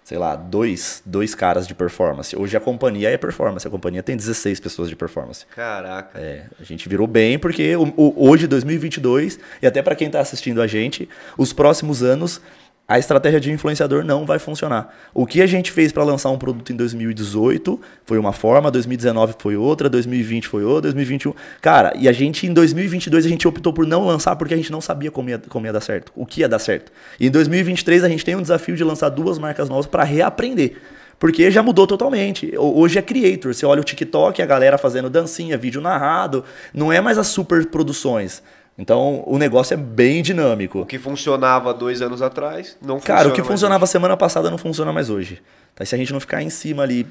sei 0.04 0.18
lá, 0.18 0.36
dois, 0.36 1.02
dois 1.06 1.34
caras 1.34 1.66
de 1.68 1.74
performance. 1.74 2.36
Hoje 2.36 2.58
a 2.58 2.60
companhia 2.60 3.10
é 3.10 3.18
performance, 3.18 3.66
a 3.68 3.70
companhia 3.72 4.04
tem 4.04 4.18
16 4.18 4.60
pessoas 4.60 4.90
de 4.90 4.96
performance. 4.96 5.46
Caraca. 5.56 6.20
É, 6.20 6.46
a 6.60 6.64
gente 6.64 6.90
virou 6.90 7.08
bem 7.08 7.40
porque 7.40 7.76
o, 7.76 7.84
o- 7.96 8.28
hoje, 8.30 8.46
2022, 8.48 9.40
e 9.62 9.68
até 9.68 9.82
para 9.82 9.96
quem 9.96 10.08
está 10.08 10.20
assistindo 10.20 10.62
a 10.62 10.68
gente, 10.68 11.08
os 11.38 11.54
próximos 11.54 12.04
anos, 12.04 12.42
a 12.86 13.00
estratégia 13.00 13.40
de 13.40 13.50
influenciador 13.52 14.04
não 14.04 14.26
vai 14.26 14.38
funcionar. 14.40 14.94
O 15.14 15.26
que 15.26 15.42
a 15.42 15.48
gente 15.48 15.72
fez 15.72 15.92
para 15.92 16.04
lançar 16.04 16.30
um 16.32 16.38
produto 16.38 16.72
em 16.74 16.76
2018 16.76 17.80
foi 18.06 18.18
uma 18.18 18.34
forma, 18.34 18.70
2019 18.70 19.36
foi 19.40 19.56
outra, 19.56 19.90
2020 19.90 20.48
foi 20.48 20.64
outra, 20.64 20.92
2021. 20.92 21.34
Cara, 21.62 21.94
e 21.98 22.10
a 22.10 22.12
gente 22.12 22.46
em 22.46 22.54
2022 22.54 23.26
a 23.26 23.30
gente 23.30 23.48
optou 23.48 23.72
por 23.72 23.88
não 23.88 24.06
lançar 24.06 24.36
porque 24.36 24.54
a 24.54 24.58
gente 24.58 24.72
não 24.72 24.82
sabia 24.82 25.10
como 25.10 25.30
ia, 25.30 25.40
como 25.50 25.66
ia 25.66 25.72
dar 25.74 25.82
certo, 25.82 26.12
o 26.16 26.26
que 26.26 26.42
ia 26.42 26.50
dar 26.50 26.60
certo. 26.60 26.92
E 27.20 27.28
em 27.28 27.32
2023 27.32 28.04
a 28.04 28.10
gente 28.10 28.26
tem 28.26 28.36
um 28.36 28.42
desafio 28.42 28.76
de 28.76 28.84
lançar 28.84 29.10
duas 29.10 29.40
marcas 29.40 29.70
novas 29.70 29.86
para 29.86 30.04
reaprender. 30.04 30.74
Porque 31.20 31.50
já 31.50 31.64
mudou 31.64 31.88
totalmente. 31.88 32.54
Ho- 32.58 32.80
Hoje 32.82 33.00
é 33.00 33.02
creator. 33.02 33.54
Você 33.54 33.66
olha 33.66 33.80
o 33.80 33.84
TikTok, 33.84 34.42
a 34.42 34.46
galera 34.46 34.78
fazendo 34.78 35.10
dancinha, 35.10 35.58
vídeo 35.58 35.80
narrado. 35.80 36.44
Não 36.74 36.92
é 36.92 37.00
mais 37.00 37.18
as 37.18 37.28
super 37.28 37.66
produções. 37.68 38.44
Então 38.78 39.24
o 39.28 39.38
negócio 39.38 39.74
é 39.74 39.78
bem 39.78 40.20
O 40.20 40.24
dinâmico. 40.24 40.86
que 40.86 40.98
funcionava 40.98 41.74
dois 41.74 42.02
anos 42.02 42.22
atrás, 42.22 42.76
não 42.82 43.00
funciona 43.00 43.18
Cara, 43.20 43.30
o 43.30 43.34
que 43.34 43.44
funcionava 43.44 43.84
hoje. 43.84 43.92
semana 43.92 44.18
passada 44.18 44.50
não 44.50 44.58
funciona 44.58 44.92
mais 44.92 45.10
hoje. 45.10 45.42
Tá? 45.76 45.86
Se 45.86 45.94
a 45.94 45.98
gente 45.98 46.12
não 46.12 46.20
ficar 46.20 46.42
em 46.42 46.50
cima 46.50 46.82
ali 46.84 47.06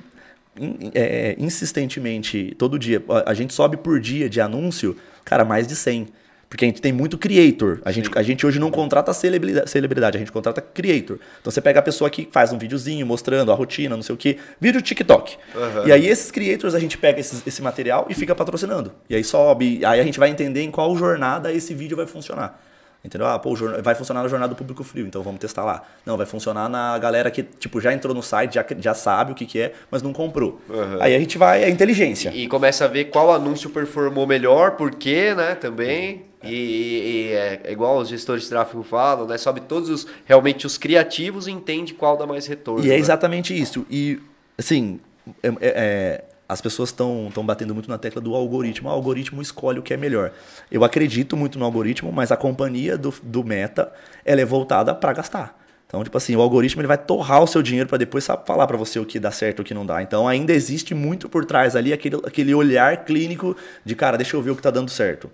in- 0.59 0.91
é, 0.95 1.37
insistentemente 1.39 2.55
todo 2.59 2.79
dia, 2.79 3.03
a- 3.09 3.31
a 3.31 3.35
gente 3.35 3.55
sobe 3.55 3.77
por 3.77 4.01
dia 4.01 4.29
de 4.29 4.41
anúncio, 4.41 4.97
cara, 5.25 5.45
mais 5.45 5.67
de 5.67 5.77
100. 5.77 6.09
Porque 6.53 6.67
a 6.67 6.69
gente 6.69 6.83
tem 6.83 6.93
muito 6.93 7.17
creator. 7.17 7.81
A 7.83 7.91
gente, 7.91 8.11
a 8.15 8.23
gente 8.23 8.47
hoje 8.47 8.59
não 8.61 8.71
contrata 8.71 9.11
celebridade, 9.15 9.71
celebridade, 9.71 10.19
a 10.19 10.21
gente 10.21 10.31
contrata 10.31 10.61
creator. 10.61 11.17
Então 11.41 11.51
você 11.51 11.63
pega 11.63 11.79
a 11.81 11.83
pessoa 11.83 12.11
que 12.11 12.29
faz 12.31 12.53
um 12.53 12.59
videozinho 12.59 13.07
mostrando 13.07 13.51
a 13.51 13.55
rotina, 13.55 13.97
não 13.97 14.03
sei 14.03 14.15
o 14.15 14.19
quê, 14.19 14.37
vídeo 14.61 14.83
TikTok. 14.83 15.39
Aham. 15.57 15.87
E 15.87 15.93
aí 15.93 16.07
esses 16.07 16.31
creators 16.31 16.75
a 16.75 16.79
gente 16.79 16.99
pega 16.99 17.19
esses- 17.19 17.43
esse 17.47 17.63
material 17.63 18.05
e 18.11 18.15
fica 18.15 18.35
patrocinando. 18.35 18.93
E 19.09 19.15
aí 19.17 19.25
sobe, 19.25 19.83
aí 19.83 19.99
a 19.99 20.05
gente 20.05 20.19
vai 20.19 20.29
entender 20.29 20.61
em 20.61 20.71
qual 20.71 20.95
jornada 20.95 21.51
esse 21.51 21.73
vídeo 21.73 21.97
vai 21.97 22.07
funcionar. 22.07 22.61
Entendeu? 23.03 23.27
Ah, 23.27 23.39
pô, 23.39 23.55
vai 23.83 23.95
funcionar 23.95 24.23
na 24.23 24.29
jornada 24.29 24.53
do 24.53 24.57
público 24.57 24.85
frio, 24.85 25.07
então 25.07 25.23
vamos 25.23 25.41
testar 25.41 25.65
lá. 25.65 25.83
Não, 26.05 26.19
vai 26.19 26.27
funcionar 26.27 26.69
na 26.69 26.99
galera 26.99 27.31
que, 27.31 27.43
tipo, 27.43 27.81
já 27.81 27.95
entrou 27.95 28.15
no 28.15 28.23
site, 28.23 28.57
já, 28.57 28.65
já 28.79 28.93
sabe 28.93 29.33
o 29.33 29.35
que, 29.35 29.47
que 29.47 29.59
é, 29.59 29.73
mas 29.91 30.03
não 30.03 30.13
comprou. 30.13 30.61
Aham. 30.69 30.99
Aí 31.01 31.15
a 31.17 31.19
gente 31.19 31.39
vai, 31.39 31.65
é 31.65 31.71
inteligência. 31.71 32.31
E 32.35 32.47
começa 32.47 32.85
a 32.85 32.89
ver 32.89 33.07
qual 33.07 33.33
anúncio 33.33 33.71
performou 33.71 34.27
melhor, 34.27 34.73
por 34.73 34.91
quê, 34.95 35.35
né, 35.35 35.55
também. 35.55 36.31
E, 36.45 36.55
e- 36.55 37.27
e 37.29 37.33
é, 37.33 37.61
é 37.65 37.73
igual 37.73 37.99
os 37.99 38.09
gestores 38.09 38.45
de 38.45 38.49
tráfego 38.51 38.83
falam, 38.83 39.27
né? 39.27 39.39
Sobe 39.39 39.61
todos 39.63 39.89
os, 39.89 40.07
realmente 40.25 40.67
os 40.67 40.77
criativos 40.79 41.47
e 41.47 41.51
entende 41.51 41.95
qual 41.95 42.17
dá 42.17 42.27
mais 42.27 42.47
retorno. 42.47 42.85
E 42.85 42.91
é 42.91 42.95
né? 42.95 42.99
exatamente 42.99 43.59
isso. 43.59 43.87
E, 43.91 44.19
assim, 44.59 45.01
é- 45.43 45.49
é- 45.49 45.55
é, 45.61 46.25
as 46.49 46.61
pessoas 46.61 46.91
estão 46.91 47.31
batendo 47.45 47.75
muito 47.75 47.89
na 47.89 47.97
tecla 47.99 48.21
do 48.21 48.35
algoritmo. 48.35 48.89
O 48.89 48.93
algoritmo 48.93 49.41
escolhe 49.41 49.79
o 49.79 49.83
que 49.83 49.95
é 49.95 49.97
melhor. 49.97 50.33
Eu 50.71 50.85
acredito 50.85 51.37
muito 51.37 51.59
no 51.59 51.65
algoritmo, 51.65 52.13
mas 52.13 52.31
a 52.31 52.37
companhia 52.37 52.99
do, 52.99 53.13
do 53.23 53.43
Meta, 53.43 53.93
ela 54.25 54.41
é 54.41 54.45
voltada 54.45 54.95
para 54.95 55.13
gastar. 55.13 55.59
Então, 55.87 56.03
tipo 56.03 56.17
assim, 56.17 56.35
o 56.35 56.41
algoritmo 56.41 56.81
ele 56.81 56.89
vai 56.89 56.97
torrar 56.97 57.43
o 57.43 57.47
seu 57.47 57.63
dinheiro 57.63 57.87
para 57.87 57.99
depois 57.99 58.27
falar 58.27 58.67
para 58.67 58.79
você 58.79 58.99
o 58.99 59.05
que 59.05 59.19
dá 59.21 59.31
certo 59.31 59.59
e 59.59 59.63
o 59.63 59.65
que 59.65 59.75
não 59.75 59.85
dá. 59.85 60.03
Então, 60.03 60.27
ainda 60.27 60.51
existe 60.53 60.95
muito 60.95 61.29
por 61.29 61.45
trás 61.45 61.77
ali 61.77 61.93
aquele, 61.93 62.17
aquele 62.17 62.55
olhar 62.55 63.05
clínico 63.05 63.55
de, 63.85 63.95
cara, 63.95 64.17
deixa 64.17 64.35
eu 64.35 64.41
ver 64.41 64.53
o 64.53 64.57
que 64.57 64.63
tá 64.63 64.71
dando 64.71 64.91
certo. 64.91 65.31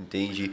Entendi. 0.00 0.50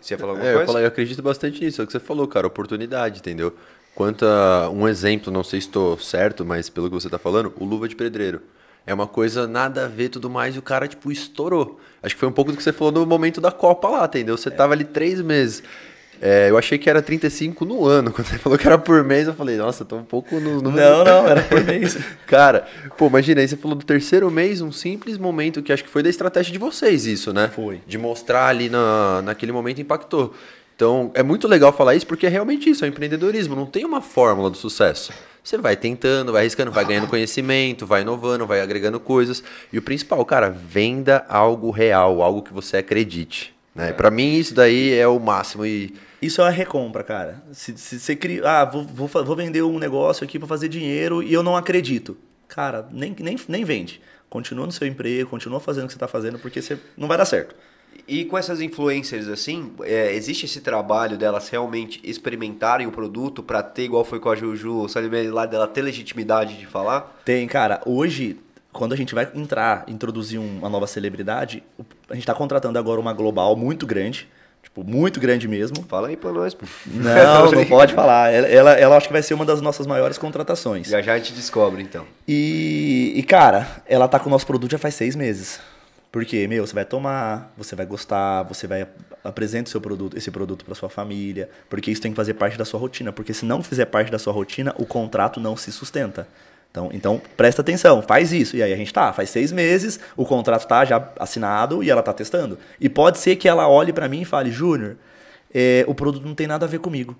Você 0.00 0.14
ia 0.14 0.18
falar 0.18 0.32
alguma 0.32 0.46
É, 0.48 0.52
eu, 0.52 0.56
coisa? 0.58 0.72
falo, 0.72 0.84
eu 0.84 0.88
acredito 0.88 1.22
bastante 1.22 1.62
nisso, 1.62 1.80
é 1.80 1.84
o 1.84 1.86
que 1.86 1.92
você 1.92 2.00
falou, 2.00 2.26
cara, 2.26 2.46
oportunidade, 2.46 3.18
entendeu? 3.20 3.54
Quanto 3.94 4.24
a 4.24 4.70
um 4.70 4.88
exemplo, 4.88 5.32
não 5.32 5.44
sei 5.44 5.60
se 5.60 5.66
estou 5.66 5.98
certo, 5.98 6.44
mas 6.44 6.68
pelo 6.70 6.88
que 6.88 6.94
você 6.94 7.06
está 7.08 7.18
falando, 7.18 7.52
o 7.58 7.64
Luva 7.64 7.86
de 7.88 7.96
Pedreiro. 7.96 8.40
É 8.86 8.94
uma 8.94 9.06
coisa 9.06 9.46
nada 9.46 9.84
a 9.84 9.88
ver 9.88 10.08
tudo 10.08 10.30
mais 10.30 10.56
e 10.56 10.58
o 10.58 10.62
cara, 10.62 10.88
tipo, 10.88 11.12
estourou. 11.12 11.78
Acho 12.02 12.14
que 12.14 12.18
foi 12.20 12.28
um 12.28 12.32
pouco 12.32 12.50
do 12.50 12.56
que 12.56 12.62
você 12.62 12.72
falou 12.72 12.92
no 12.92 13.04
momento 13.06 13.40
da 13.40 13.52
Copa 13.52 13.88
lá, 13.88 14.04
entendeu? 14.06 14.38
Você 14.38 14.50
tava 14.50 14.72
ali 14.72 14.84
três 14.84 15.20
meses. 15.20 15.62
É, 16.20 16.50
eu 16.50 16.58
achei 16.58 16.76
que 16.76 16.90
era 16.90 17.00
35 17.00 17.64
no 17.64 17.86
ano. 17.86 18.12
Quando 18.12 18.26
você 18.26 18.38
falou 18.38 18.58
que 18.58 18.66
era 18.66 18.76
por 18.76 19.02
mês, 19.02 19.26
eu 19.26 19.34
falei, 19.34 19.56
nossa, 19.56 19.84
tô 19.84 19.96
um 19.96 20.04
pouco 20.04 20.38
no 20.38 20.60
número. 20.60 20.76
Não, 20.76 21.04
não, 21.04 21.28
era 21.28 21.42
por 21.42 21.64
mês. 21.64 21.96
Cara, 22.26 22.66
pô, 22.98 23.06
imagina 23.06 23.40
aí, 23.40 23.48
você 23.48 23.56
falou 23.56 23.76
do 23.76 23.84
terceiro 23.84 24.30
mês, 24.30 24.60
um 24.60 24.70
simples 24.70 25.16
momento 25.16 25.62
que 25.62 25.72
acho 25.72 25.82
que 25.82 25.90
foi 25.90 26.02
da 26.02 26.10
estratégia 26.10 26.52
de 26.52 26.58
vocês 26.58 27.06
isso, 27.06 27.32
né? 27.32 27.48
Foi. 27.48 27.80
De 27.86 27.96
mostrar 27.96 28.48
ali 28.48 28.68
na, 28.68 29.22
naquele 29.22 29.52
momento 29.52 29.80
impactou. 29.80 30.34
Então, 30.76 31.10
é 31.14 31.22
muito 31.22 31.46
legal 31.46 31.72
falar 31.72 31.94
isso 31.94 32.06
porque 32.06 32.26
é 32.26 32.30
realmente 32.30 32.70
isso, 32.70 32.84
é 32.84 32.88
o 32.88 32.90
empreendedorismo, 32.90 33.54
não 33.54 33.66
tem 33.66 33.84
uma 33.84 34.00
fórmula 34.00 34.48
do 34.48 34.56
sucesso. 34.56 35.12
Você 35.42 35.56
vai 35.58 35.76
tentando, 35.76 36.32
vai 36.32 36.42
arriscando, 36.42 36.70
vai 36.70 36.84
ganhando 36.84 37.06
conhecimento, 37.06 37.86
vai 37.86 38.02
inovando, 38.02 38.46
vai 38.46 38.60
agregando 38.60 39.00
coisas. 39.00 39.42
E 39.72 39.78
o 39.78 39.82
principal, 39.82 40.24
cara, 40.24 40.50
venda 40.50 41.24
algo 41.28 41.70
real, 41.70 42.22
algo 42.22 42.42
que 42.42 42.52
você 42.52 42.78
acredite. 42.78 43.54
Né? 43.74 43.92
Pra 43.92 44.10
mim, 44.10 44.34
isso 44.36 44.54
daí 44.54 44.92
é 44.92 45.06
o 45.06 45.18
máximo. 45.18 45.64
E 45.64 45.94
Isso 46.20 46.40
é 46.40 46.44
uma 46.44 46.50
recompra, 46.50 47.02
cara. 47.02 47.42
Se, 47.52 47.76
se 47.78 47.98
você 47.98 48.14
cria. 48.14 48.42
Ah, 48.46 48.64
vou, 48.64 48.84
vou, 48.84 49.08
vou 49.08 49.36
vender 49.36 49.62
um 49.62 49.78
negócio 49.78 50.24
aqui 50.24 50.38
para 50.38 50.46
fazer 50.48 50.68
dinheiro 50.68 51.22
e 51.22 51.32
eu 51.32 51.42
não 51.42 51.56
acredito. 51.56 52.16
Cara, 52.48 52.86
nem, 52.90 53.14
nem, 53.20 53.36
nem 53.48 53.64
vende. 53.64 54.00
Continua 54.28 54.66
no 54.66 54.72
seu 54.72 54.86
emprego, 54.86 55.30
continua 55.30 55.60
fazendo 55.60 55.84
o 55.84 55.86
que 55.86 55.92
você 55.92 55.96
está 55.96 56.08
fazendo, 56.08 56.38
porque 56.38 56.60
você 56.60 56.78
não 56.96 57.08
vai 57.08 57.16
dar 57.16 57.24
certo. 57.24 57.54
E 58.06 58.24
com 58.24 58.38
essas 58.38 58.60
influencers 58.60 59.26
assim, 59.28 59.72
é, 59.82 60.14
existe 60.14 60.46
esse 60.46 60.60
trabalho 60.60 61.16
delas 61.18 61.48
realmente 61.48 62.00
experimentarem 62.04 62.86
o 62.86 62.92
produto 62.92 63.42
pra 63.42 63.62
ter, 63.62 63.84
igual 63.84 64.04
foi 64.04 64.20
com 64.20 64.30
a 64.30 64.36
Juju, 64.36 64.88
sabe, 64.88 65.28
lá 65.28 65.46
dela 65.46 65.66
ter 65.66 65.82
legitimidade 65.82 66.56
de 66.56 66.66
falar? 66.66 67.20
Tem, 67.24 67.46
cara, 67.48 67.80
hoje, 67.84 68.38
quando 68.72 68.92
a 68.92 68.96
gente 68.96 69.14
vai 69.14 69.28
entrar, 69.34 69.84
introduzir 69.88 70.38
um- 70.38 70.58
uma 70.58 70.68
nova 70.68 70.86
celebridade, 70.86 71.62
a 72.08 72.14
gente 72.14 72.22
está 72.22 72.34
contratando 72.34 72.78
agora 72.78 73.00
uma 73.00 73.12
global 73.12 73.56
muito 73.56 73.86
grande. 73.86 74.28
Tipo, 74.70 74.84
muito 74.84 75.18
grande 75.20 75.48
mesmo. 75.48 75.84
Fala 75.88 76.08
aí 76.08 76.16
pra 76.16 76.32
nós, 76.32 76.54
pô. 76.54 76.64
Não, 76.86 77.50
não 77.52 77.66
pode 77.66 77.92
falar. 77.92 78.32
Ela, 78.32 78.46
ela, 78.46 78.72
ela 78.72 78.96
acho 78.96 79.08
que 79.08 79.12
vai 79.12 79.22
ser 79.22 79.34
uma 79.34 79.44
das 79.44 79.60
nossas 79.60 79.86
maiores 79.86 80.16
contratações. 80.16 80.86
Já 80.88 81.02
já 81.02 81.14
a 81.14 81.18
gente 81.18 81.32
descobre, 81.32 81.82
então. 81.82 82.06
E, 82.26 83.12
e, 83.16 83.22
cara, 83.22 83.82
ela 83.86 84.06
tá 84.08 84.18
com 84.18 84.28
o 84.28 84.30
nosso 84.30 84.46
produto 84.46 84.70
já 84.70 84.78
faz 84.78 84.94
seis 84.94 85.16
meses. 85.16 85.60
Porque, 86.12 86.46
meu, 86.48 86.66
você 86.66 86.74
vai 86.74 86.84
tomar, 86.84 87.52
você 87.56 87.76
vai 87.76 87.86
gostar, 87.86 88.42
você 88.44 88.66
vai 88.66 88.86
apresentar 89.22 89.68
o 89.68 89.70
seu 89.70 89.80
produto, 89.80 90.16
esse 90.16 90.30
produto 90.30 90.64
para 90.64 90.74
sua 90.74 90.88
família, 90.88 91.48
porque 91.68 91.90
isso 91.90 92.00
tem 92.00 92.10
que 92.10 92.16
fazer 92.16 92.34
parte 92.34 92.58
da 92.58 92.64
sua 92.64 92.80
rotina, 92.80 93.12
porque 93.12 93.32
se 93.32 93.44
não 93.44 93.62
fizer 93.62 93.84
parte 93.84 94.10
da 94.10 94.18
sua 94.18 94.32
rotina, 94.32 94.74
o 94.76 94.84
contrato 94.84 95.38
não 95.38 95.56
se 95.56 95.70
sustenta. 95.70 96.26
Então, 96.70 96.88
então 96.92 97.20
presta 97.36 97.62
atenção, 97.62 98.00
faz 98.00 98.32
isso. 98.32 98.56
E 98.56 98.62
aí 98.62 98.72
a 98.72 98.76
gente 98.76 98.92
tá, 98.92 99.12
faz 99.12 99.30
seis 99.30 99.50
meses, 99.50 99.98
o 100.16 100.24
contrato 100.24 100.66
tá 100.66 100.84
já 100.84 101.08
assinado 101.18 101.82
e 101.82 101.90
ela 101.90 102.02
tá 102.02 102.12
testando. 102.12 102.58
E 102.80 102.88
pode 102.88 103.18
ser 103.18 103.36
que 103.36 103.48
ela 103.48 103.68
olhe 103.68 103.92
para 103.92 104.08
mim 104.08 104.22
e 104.22 104.24
fale, 104.24 104.50
Júnior, 104.50 104.96
é, 105.52 105.84
o 105.88 105.94
produto 105.94 106.24
não 106.24 106.34
tem 106.34 106.46
nada 106.46 106.66
a 106.66 106.68
ver 106.68 106.78
comigo. 106.78 107.16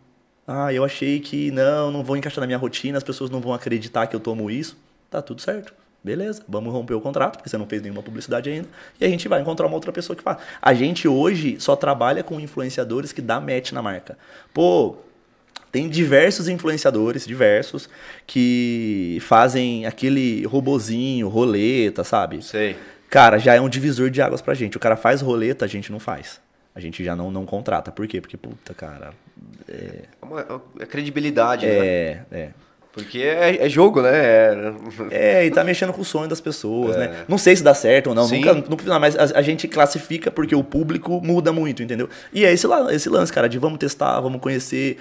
Ah, 0.47 0.73
eu 0.73 0.85
achei 0.85 1.21
que 1.21 1.51
não, 1.51 1.91
não 1.91 2.05
vou 2.05 2.17
encaixar 2.17 2.41
na 2.41 2.47
minha 2.47 2.59
rotina, 2.59 2.99
as 2.99 3.05
pessoas 3.05 3.31
não 3.31 3.41
vão 3.41 3.53
acreditar 3.53 4.07
que 4.07 4.15
eu 4.15 4.21
tomo 4.21 4.51
isso. 4.51 4.77
Tá 5.11 5.21
tudo 5.21 5.41
certo. 5.41 5.75
Beleza, 6.03 6.43
vamos 6.49 6.73
romper 6.73 6.95
o 6.95 7.01
contrato, 7.01 7.37
porque 7.37 7.49
você 7.49 7.59
não 7.59 7.67
fez 7.67 7.83
nenhuma 7.83 8.03
publicidade 8.03 8.49
ainda. 8.49 8.69
E 8.99 9.05
a 9.05 9.09
gente 9.09 9.29
vai 9.29 9.41
encontrar 9.41 9.67
uma 9.67 9.75
outra 9.75 9.93
pessoa 9.93 10.17
que 10.17 10.23
faz. 10.23 10.39
A 10.63 10.73
gente 10.73 11.07
hoje 11.07 11.61
só 11.61 11.77
trabalha 11.77 12.23
com 12.23 12.41
influenciadores 12.41 13.13
que 13.13 13.21
dá 13.21 13.39
match 13.39 13.73
na 13.73 13.83
marca. 13.83 14.17
Pô, 14.55 14.97
tem 15.71 15.89
diversos 15.89 16.49
influenciadores, 16.49 17.27
diversos, 17.27 17.89
que 18.27 19.19
fazem 19.21 19.87
aquele 19.87 20.45
robozinho, 20.47 21.29
roleta, 21.29 22.03
sabe? 22.05 22.43
Sei. 22.43 22.77
Cara, 23.09 23.39
já 23.39 23.55
é 23.55 23.61
um 23.61 23.69
divisor 23.69 24.11
de 24.11 24.23
águas 24.23 24.41
pra 24.41 24.55
gente. 24.55 24.77
O 24.77 24.81
cara 24.81 24.97
faz 24.97 25.21
roleta, 25.21 25.65
a 25.65 25.69
gente 25.69 25.91
não 25.91 25.99
faz. 25.99 26.41
A 26.75 26.81
gente 26.81 27.03
já 27.03 27.17
não, 27.17 27.31
não 27.31 27.45
contrata. 27.45 27.91
Por 27.91 28.07
quê? 28.07 28.21
Porque, 28.21 28.37
puta, 28.37 28.73
cara. 28.73 29.11
É 29.69 30.05
uma 30.23 30.63
é 30.79 30.87
credibilidade, 30.87 31.67
né? 31.67 31.73
É, 31.73 32.23
é. 32.31 32.51
Porque 32.93 33.19
é, 33.19 33.65
é 33.65 33.69
jogo, 33.69 34.03
né? 34.03 34.11
É... 34.13 34.73
É, 35.11 35.47
e 35.47 35.51
tá 35.51 35.63
mexendo 35.63 35.93
com 35.93 36.01
o 36.01 36.05
sonho 36.05 36.29
das 36.29 36.41
pessoas, 36.41 36.97
né? 36.97 37.25
Não 37.29 37.39
sei 37.39 37.55
se 37.55 37.63
dá 37.63 37.73
certo 37.73 38.09
ou 38.09 38.15
não, 38.15 38.27
Sim. 38.27 38.41
nunca, 38.41 38.55
nunca 38.69 38.99
mas 38.99 39.17
a, 39.17 39.39
a 39.39 39.43
gente 39.43 39.69
classifica 39.69 40.31
porque 40.31 40.55
o 40.57 40.65
público 40.65 41.21
muda 41.23 41.53
muito, 41.53 41.83
entendeu? 41.83 42.09
E 42.33 42.45
é 42.45 42.53
esse, 42.53 42.67
esse 42.93 43.09
lance, 43.09 43.33
cara, 43.33 43.49
de 43.49 43.59
vamos 43.59 43.79
testar, 43.79 44.21
vamos 44.21 44.41
conhecer. 44.41 44.99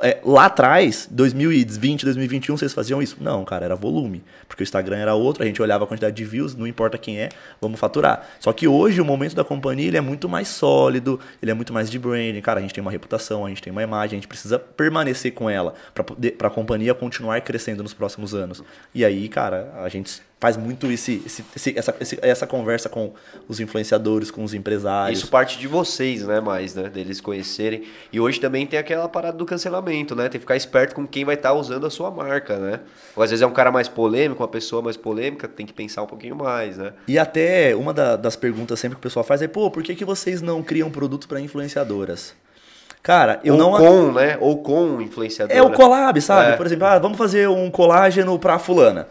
É, 0.00 0.20
lá 0.24 0.46
atrás, 0.46 1.06
2020, 1.10 2.04
2021, 2.04 2.56
vocês 2.56 2.72
faziam 2.72 3.02
isso? 3.02 3.18
Não, 3.20 3.44
cara, 3.44 3.64
era 3.64 3.76
volume. 3.76 4.24
Porque 4.48 4.62
o 4.62 4.64
Instagram 4.64 4.96
era 4.96 5.14
outro, 5.14 5.42
a 5.42 5.46
gente 5.46 5.60
olhava 5.60 5.84
a 5.84 5.86
quantidade 5.86 6.16
de 6.16 6.24
views, 6.24 6.54
não 6.54 6.66
importa 6.66 6.96
quem 6.96 7.20
é, 7.20 7.28
vamos 7.60 7.78
faturar. 7.78 8.26
Só 8.40 8.52
que 8.52 8.66
hoje 8.66 9.00
o 9.00 9.04
momento 9.04 9.36
da 9.36 9.44
companhia 9.44 9.88
ele 9.88 9.96
é 9.96 10.00
muito 10.00 10.28
mais 10.28 10.48
sólido, 10.48 11.20
ele 11.40 11.50
é 11.50 11.54
muito 11.54 11.72
mais 11.72 11.90
de 11.90 11.98
branding. 11.98 12.40
Cara, 12.40 12.58
a 12.58 12.62
gente 12.62 12.74
tem 12.74 12.82
uma 12.82 12.90
reputação, 12.90 13.44
a 13.44 13.48
gente 13.48 13.62
tem 13.62 13.70
uma 13.70 13.82
imagem, 13.82 14.16
a 14.16 14.20
gente 14.20 14.28
precisa 14.28 14.58
permanecer 14.58 15.32
com 15.32 15.48
ela 15.48 15.74
para 15.94 16.48
a 16.48 16.50
companhia 16.50 16.94
continuar 16.94 17.40
crescendo 17.42 17.82
nos 17.82 17.94
próximos 17.94 18.34
anos. 18.34 18.62
E 18.94 19.04
aí, 19.04 19.28
cara, 19.28 19.72
a 19.76 19.88
gente 19.88 20.22
faz 20.42 20.56
muito 20.56 20.90
esse, 20.90 21.22
esse- 21.24 21.44
esse- 21.54 21.78
essa, 21.78 21.94
esse- 22.00 22.18
essa 22.20 22.48
conversa 22.48 22.88
com 22.88 23.12
os 23.48 23.60
influenciadores, 23.60 24.28
com 24.28 24.42
os 24.42 24.52
empresários. 24.54 25.20
Isso 25.20 25.28
parte 25.28 25.56
de 25.56 25.68
vocês, 25.68 26.26
né? 26.26 26.40
Mais, 26.40 26.74
né? 26.74 26.88
Deles 26.88 27.20
conhecerem. 27.20 27.84
E 28.12 28.18
hoje 28.18 28.40
também 28.40 28.66
tem 28.66 28.76
aquela 28.76 29.08
parada 29.08 29.36
do 29.38 29.46
cancelamento, 29.46 30.16
né? 30.16 30.24
Tem 30.24 30.32
que 30.32 30.38
ficar 30.40 30.56
esperto 30.56 30.96
com 30.96 31.06
quem 31.06 31.24
vai 31.24 31.36
estar 31.36 31.52
usando 31.52 31.86
a 31.86 31.90
sua 31.90 32.10
marca, 32.10 32.56
né? 32.58 32.80
Ou 33.14 33.22
às 33.22 33.30
vezes 33.30 33.40
é 33.40 33.46
um 33.46 33.52
cara 33.52 33.70
mais 33.70 33.86
polêmico, 33.86 34.42
uma 34.42 34.48
pessoa 34.48 34.82
mais 34.82 34.96
polêmica, 34.96 35.46
tem 35.46 35.64
que 35.64 35.72
pensar 35.72 36.02
um 36.02 36.06
pouquinho 36.08 36.34
mais, 36.34 36.76
né? 36.76 36.92
E 37.06 37.16
até 37.20 37.76
uma 37.76 37.94
da- 37.94 38.16
das 38.16 38.34
perguntas 38.34 38.80
sempre 38.80 38.96
que 38.96 39.00
o 39.00 39.02
pessoal 39.02 39.22
faz 39.24 39.42
é, 39.42 39.46
pô, 39.46 39.70
por 39.70 39.80
que, 39.84 39.94
que 39.94 40.04
vocês 40.04 40.42
não 40.42 40.60
criam 40.60 40.90
produtos 40.90 41.28
para 41.28 41.38
influenciadoras? 41.40 42.34
Cara, 43.00 43.40
eu 43.44 43.54
Ou 43.54 43.60
não... 43.60 43.72
com, 43.78 44.10
né? 44.12 44.36
Ou 44.40 44.58
com 44.60 45.00
influenciador. 45.00 45.56
É 45.56 45.62
o 45.62 45.70
collab, 45.72 46.20
sabe? 46.20 46.52
É. 46.52 46.56
Por 46.56 46.66
exemplo, 46.66 46.86
ah, 46.86 46.98
vamos 46.98 47.16
fazer 47.16 47.48
um 47.48 47.70
colágeno 47.70 48.36
pra 48.40 48.58
fulana. 48.58 49.06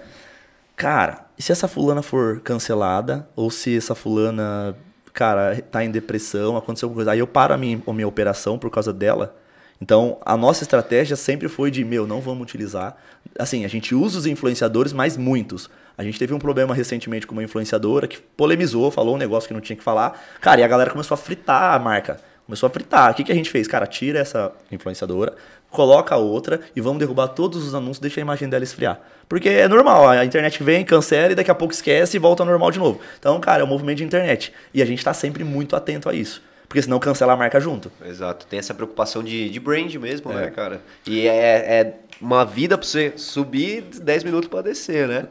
Cara, 0.82 1.28
e 1.38 1.44
se 1.44 1.52
essa 1.52 1.68
fulana 1.68 2.02
for 2.02 2.40
cancelada, 2.40 3.30
ou 3.36 3.52
se 3.52 3.78
essa 3.78 3.94
fulana, 3.94 4.76
cara, 5.14 5.62
tá 5.70 5.86
em 5.86 5.92
depressão, 5.92 6.58
aconteceu 6.58 6.88
alguma 6.88 6.98
coisa, 6.98 7.12
aí 7.12 7.20
eu 7.20 7.28
paro 7.28 7.54
a 7.54 7.58
minha, 7.58 7.80
a 7.86 7.94
minha 7.94 8.08
operação 8.08 8.58
por 8.58 8.72
causa 8.72 8.92
dela. 8.92 9.38
Então, 9.80 10.18
a 10.26 10.36
nossa 10.36 10.64
estratégia 10.64 11.16
sempre 11.16 11.48
foi 11.48 11.70
de, 11.70 11.86
meu, 11.86 12.08
não 12.08 12.20
vamos 12.20 12.42
utilizar. 12.42 12.98
Assim, 13.38 13.64
a 13.64 13.68
gente 13.68 13.94
usa 13.94 14.18
os 14.18 14.26
influenciadores, 14.26 14.92
mas 14.92 15.18
muitos. 15.18 15.70
A 15.96 16.04
gente 16.04 16.18
teve 16.18 16.34
um 16.34 16.40
problema 16.40 16.74
recentemente 16.74 17.28
com 17.28 17.34
uma 17.34 17.44
influenciadora 17.44 18.08
que 18.08 18.20
polemizou, 18.20 18.90
falou 18.90 19.14
um 19.14 19.20
negócio 19.20 19.48
que 19.48 19.54
não 19.54 19.62
tinha 19.62 19.78
que 19.78 19.84
falar. 19.84 20.20
Cara, 20.42 20.62
e 20.62 20.64
a 20.64 20.68
galera 20.68 20.90
começou 20.90 21.14
a 21.14 21.18
fritar 21.18 21.76
a 21.76 21.80
marca. 21.80 22.20
Começou 22.44 22.66
a 22.66 22.70
fritar. 22.72 23.12
O 23.12 23.14
que, 23.14 23.24
que 23.24 23.32
a 23.32 23.36
gente 23.36 23.52
fez? 23.52 23.68
Cara, 23.68 23.86
tira 23.86 24.18
essa 24.18 24.52
influenciadora, 24.72 25.36
coloca 25.72 26.14
a 26.14 26.18
outra 26.18 26.60
e 26.76 26.82
vamos 26.82 27.00
derrubar 27.00 27.30
todos 27.30 27.66
os 27.66 27.74
anúncios, 27.74 28.00
deixa 28.00 28.20
a 28.20 28.22
imagem 28.22 28.48
dela 28.48 28.64
esfriar. 28.64 29.00
Porque 29.28 29.50
é 29.50 29.68
normal, 29.68 30.10
a 30.10 30.26
internet 30.26 30.62
vem, 30.62 30.84
cancela 30.84 31.32
e 31.32 31.36
daqui 31.36 31.50
a 31.50 31.56
pouco 31.56 31.74
esquece 31.74 32.18
e 32.18 32.20
volta 32.20 32.44
ao 32.44 32.48
normal 32.48 32.70
de 32.70 32.78
novo. 32.78 33.00
Então, 33.18 33.40
cara, 33.40 33.62
é 33.62 33.66
um 33.66 33.68
movimento 33.70 34.00
de 34.00 34.04
internet. 34.04 34.54
E 34.74 34.82
a 34.82 34.86
gente 34.86 35.04
tá 35.04 35.14
sempre 35.14 35.44
muito 35.44 35.76
atento 35.76 36.10
a 36.10 36.14
isso. 36.14 36.44
porque 36.68 36.82
senão 36.82 37.00
cancela 37.00 37.34
a 37.34 37.38
marca 37.38 37.60
junto. 37.60 37.92
Exato. 38.06 38.46
Tem 38.46 38.60
essa 38.60 38.74
preocupação 38.74 39.24
de, 39.24 39.50
de 39.50 39.60
brand 39.60 39.94
mesmo, 39.96 40.32
né, 40.32 40.50
cara? 40.52 40.82
E 41.08 41.28
é, 41.28 41.82
é 41.82 41.96
uma 42.22 42.46
vida 42.46 42.78
pra 42.78 42.86
você 42.88 43.14
subir 43.16 43.82
10 43.82 44.24
minutos 44.24 44.50
pra 44.50 44.62
descer, 44.62 45.08
né? 45.08 45.26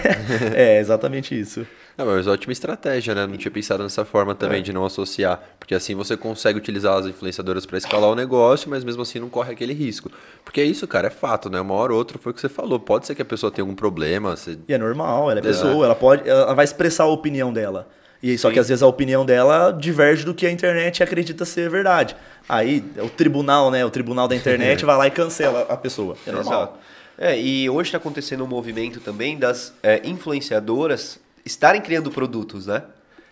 é, 0.54 0.78
exatamente 0.78 1.38
isso. 1.38 1.66
É, 1.98 2.04
mas 2.04 2.26
ótima 2.26 2.52
estratégia, 2.52 3.14
né? 3.14 3.26
Não 3.26 3.38
tinha 3.38 3.50
pensado 3.50 3.82
nessa 3.82 4.04
forma 4.04 4.34
também 4.34 4.62
de 4.62 4.70
não 4.70 4.84
associar. 4.84 5.40
Porque 5.58 5.74
assim 5.74 5.94
você 5.94 6.14
consegue 6.14 6.58
utilizar 6.58 6.98
as 6.98 7.06
influenciadoras 7.06 7.64
para 7.64 7.78
escalar 7.78 8.10
o 8.10 8.14
negócio, 8.14 8.68
mas 8.68 8.84
mesmo 8.84 9.00
assim 9.00 9.18
não 9.18 9.30
corre 9.30 9.52
aquele 9.52 9.72
risco. 9.72 10.10
Porque 10.44 10.60
é 10.60 10.64
isso, 10.64 10.86
cara, 10.86 11.06
é 11.06 11.10
fato, 11.10 11.48
né? 11.48 11.58
Uma 11.58 11.74
hora 11.74 11.92
ou 11.92 11.98
outra 11.98 12.18
foi 12.18 12.32
o 12.32 12.34
que 12.34 12.40
você 12.40 12.50
falou. 12.50 12.78
Pode 12.78 13.06
ser 13.06 13.14
que 13.14 13.22
a 13.22 13.24
pessoa 13.24 13.50
tenha 13.50 13.62
algum 13.62 13.74
problema. 13.74 14.36
Você... 14.36 14.58
E 14.68 14.74
é 14.74 14.78
normal, 14.78 15.30
ela 15.30 15.40
é 15.40 15.42
pessoa, 15.42 15.86
ela 15.86 15.94
pode. 15.94 16.28
Ela 16.28 16.52
vai 16.52 16.66
expressar 16.66 17.04
a 17.04 17.08
opinião 17.08 17.50
dela. 17.50 17.88
E 18.22 18.36
só 18.36 18.50
que 18.50 18.58
às 18.58 18.68
vezes 18.68 18.82
a 18.82 18.86
opinião 18.86 19.24
dela 19.24 19.70
diverge 19.70 20.24
do 20.24 20.34
que 20.34 20.46
a 20.46 20.50
internet 20.50 21.02
acredita 21.02 21.44
ser 21.44 21.70
verdade. 21.70 22.16
Aí 22.48 22.84
o 22.98 23.08
tribunal, 23.08 23.70
né? 23.70 23.84
O 23.84 23.90
tribunal 23.90 24.28
da 24.28 24.36
internet 24.36 24.84
vai 24.86 24.96
lá 24.96 25.06
e 25.06 25.10
cancela 25.10 25.66
a 25.68 25.76
pessoa. 25.76 26.16
É 26.26 26.32
normal. 26.32 26.62
Exato. 26.62 26.78
É, 27.18 27.40
e 27.40 27.70
hoje 27.70 27.88
está 27.88 27.96
acontecendo 27.96 28.44
um 28.44 28.46
movimento 28.46 29.00
também 29.00 29.38
das 29.38 29.72
é, 29.82 30.02
influenciadoras 30.04 31.18
estarem 31.46 31.80
criando 31.80 32.10
produtos, 32.10 32.66
né? 32.66 32.82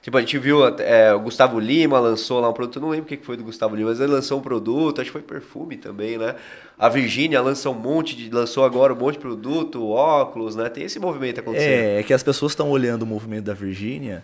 Tipo, 0.01 0.19
a 0.19 0.21
gente 0.21 0.39
viu 0.39 0.67
é, 0.81 1.15
o 1.15 1.21
Gustavo 1.21 1.59
Lima 1.59 1.99
lançou 1.99 2.39
lá 2.39 2.51
um 2.51 2.53
produto, 2.53 2.79
não 2.79 2.91
lembro 2.91 3.07
o 3.07 3.09
que 3.09 3.25
foi 3.25 3.39
do 3.39 3.43
Gustavo 3.45 3.75
Lima, 3.75 3.89
mas 3.89 4.01
ele 4.01 4.13
lançou 4.13 4.39
um 4.39 4.43
produto, 4.43 5.01
acho 5.01 5.09
que 5.11 5.13
foi 5.13 5.23
perfume 5.23 5.79
também, 5.79 6.19
né? 6.19 6.35
A 6.79 6.91
Virgínia 6.91 7.41
lançou 7.41 7.75
um 7.75 7.79
monte 7.79 8.15
de. 8.15 8.31
lançou 8.31 8.67
agora 8.67 8.93
um 8.93 8.97
monte 8.97 9.15
de 9.15 9.21
produto, 9.21 9.89
óculos, 9.89 10.55
né? 10.55 10.69
Tem 10.69 10.85
esse 10.85 10.99
movimento 10.99 11.41
acontecendo. 11.41 11.71
É, 11.71 12.01
é 12.01 12.03
que 12.03 12.13
as 12.13 12.23
pessoas 12.23 12.53
estão 12.53 12.71
olhando 12.71 13.03
o 13.03 13.07
movimento 13.07 13.45
da 13.45 13.55
Virgínia 13.55 14.23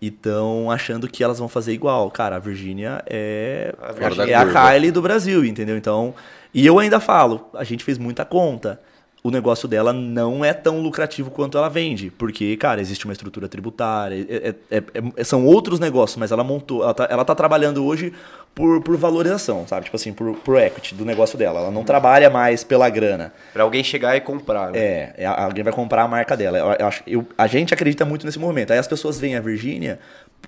e 0.00 0.06
estão 0.06 0.70
achando 0.70 1.08
que 1.08 1.24
elas 1.24 1.40
vão 1.40 1.48
fazer 1.48 1.72
igual. 1.72 2.08
Cara, 2.12 2.36
a 2.36 2.38
Virgínia 2.38 3.02
é, 3.06 3.74
A 3.80 4.28
é 4.28 4.34
a 4.34 4.46
Kylie 4.46 4.92
do 4.92 5.02
Brasil, 5.02 5.44
entendeu? 5.44 5.76
Então. 5.76 6.14
E 6.54 6.64
eu 6.64 6.78
ainda 6.78 7.00
falo, 7.00 7.48
a 7.54 7.64
gente 7.64 7.82
fez 7.82 7.98
muita 7.98 8.24
conta 8.24 8.80
o 9.22 9.30
negócio 9.30 9.68
dela 9.68 9.92
não 9.92 10.44
é 10.44 10.52
tão 10.52 10.80
lucrativo 10.80 11.30
quanto 11.30 11.58
ela 11.58 11.68
vende. 11.68 12.10
Porque, 12.10 12.56
cara, 12.56 12.80
existe 12.80 13.04
uma 13.04 13.12
estrutura 13.12 13.48
tributária, 13.48 14.26
é, 14.28 14.54
é, 14.70 14.82
é, 15.16 15.24
são 15.24 15.44
outros 15.44 15.78
negócios, 15.78 16.16
mas 16.16 16.32
ela 16.32 16.42
montou. 16.42 16.82
Ela 16.82 16.94
tá, 16.94 17.08
ela 17.10 17.24
tá 17.24 17.34
trabalhando 17.34 17.84
hoje 17.84 18.12
por, 18.54 18.82
por 18.82 18.96
valorização, 18.96 19.66
sabe? 19.66 19.84
Tipo 19.84 19.96
assim, 19.96 20.12
por, 20.12 20.34
por 20.36 20.58
equity 20.58 20.94
do 20.94 21.04
negócio 21.04 21.38
dela. 21.38 21.60
Ela 21.60 21.70
não 21.70 21.84
trabalha 21.84 22.30
mais 22.30 22.64
pela 22.64 22.88
grana. 22.88 23.32
Para 23.52 23.62
alguém 23.62 23.84
chegar 23.84 24.16
e 24.16 24.20
comprar, 24.20 24.72
né? 24.72 24.78
É, 24.78 25.14
é, 25.18 25.26
alguém 25.26 25.62
vai 25.62 25.72
comprar 25.72 26.02
a 26.02 26.08
marca 26.08 26.36
dela. 26.36 26.58
Eu, 26.58 26.66
eu 26.72 26.90
eu, 27.06 27.26
a 27.36 27.46
gente 27.46 27.74
acredita 27.74 28.04
muito 28.04 28.24
nesse 28.24 28.38
movimento. 28.38 28.72
Aí 28.72 28.78
as 28.78 28.88
pessoas 28.88 29.20
veem 29.20 29.36
a 29.36 29.40
Virgínia, 29.40 29.98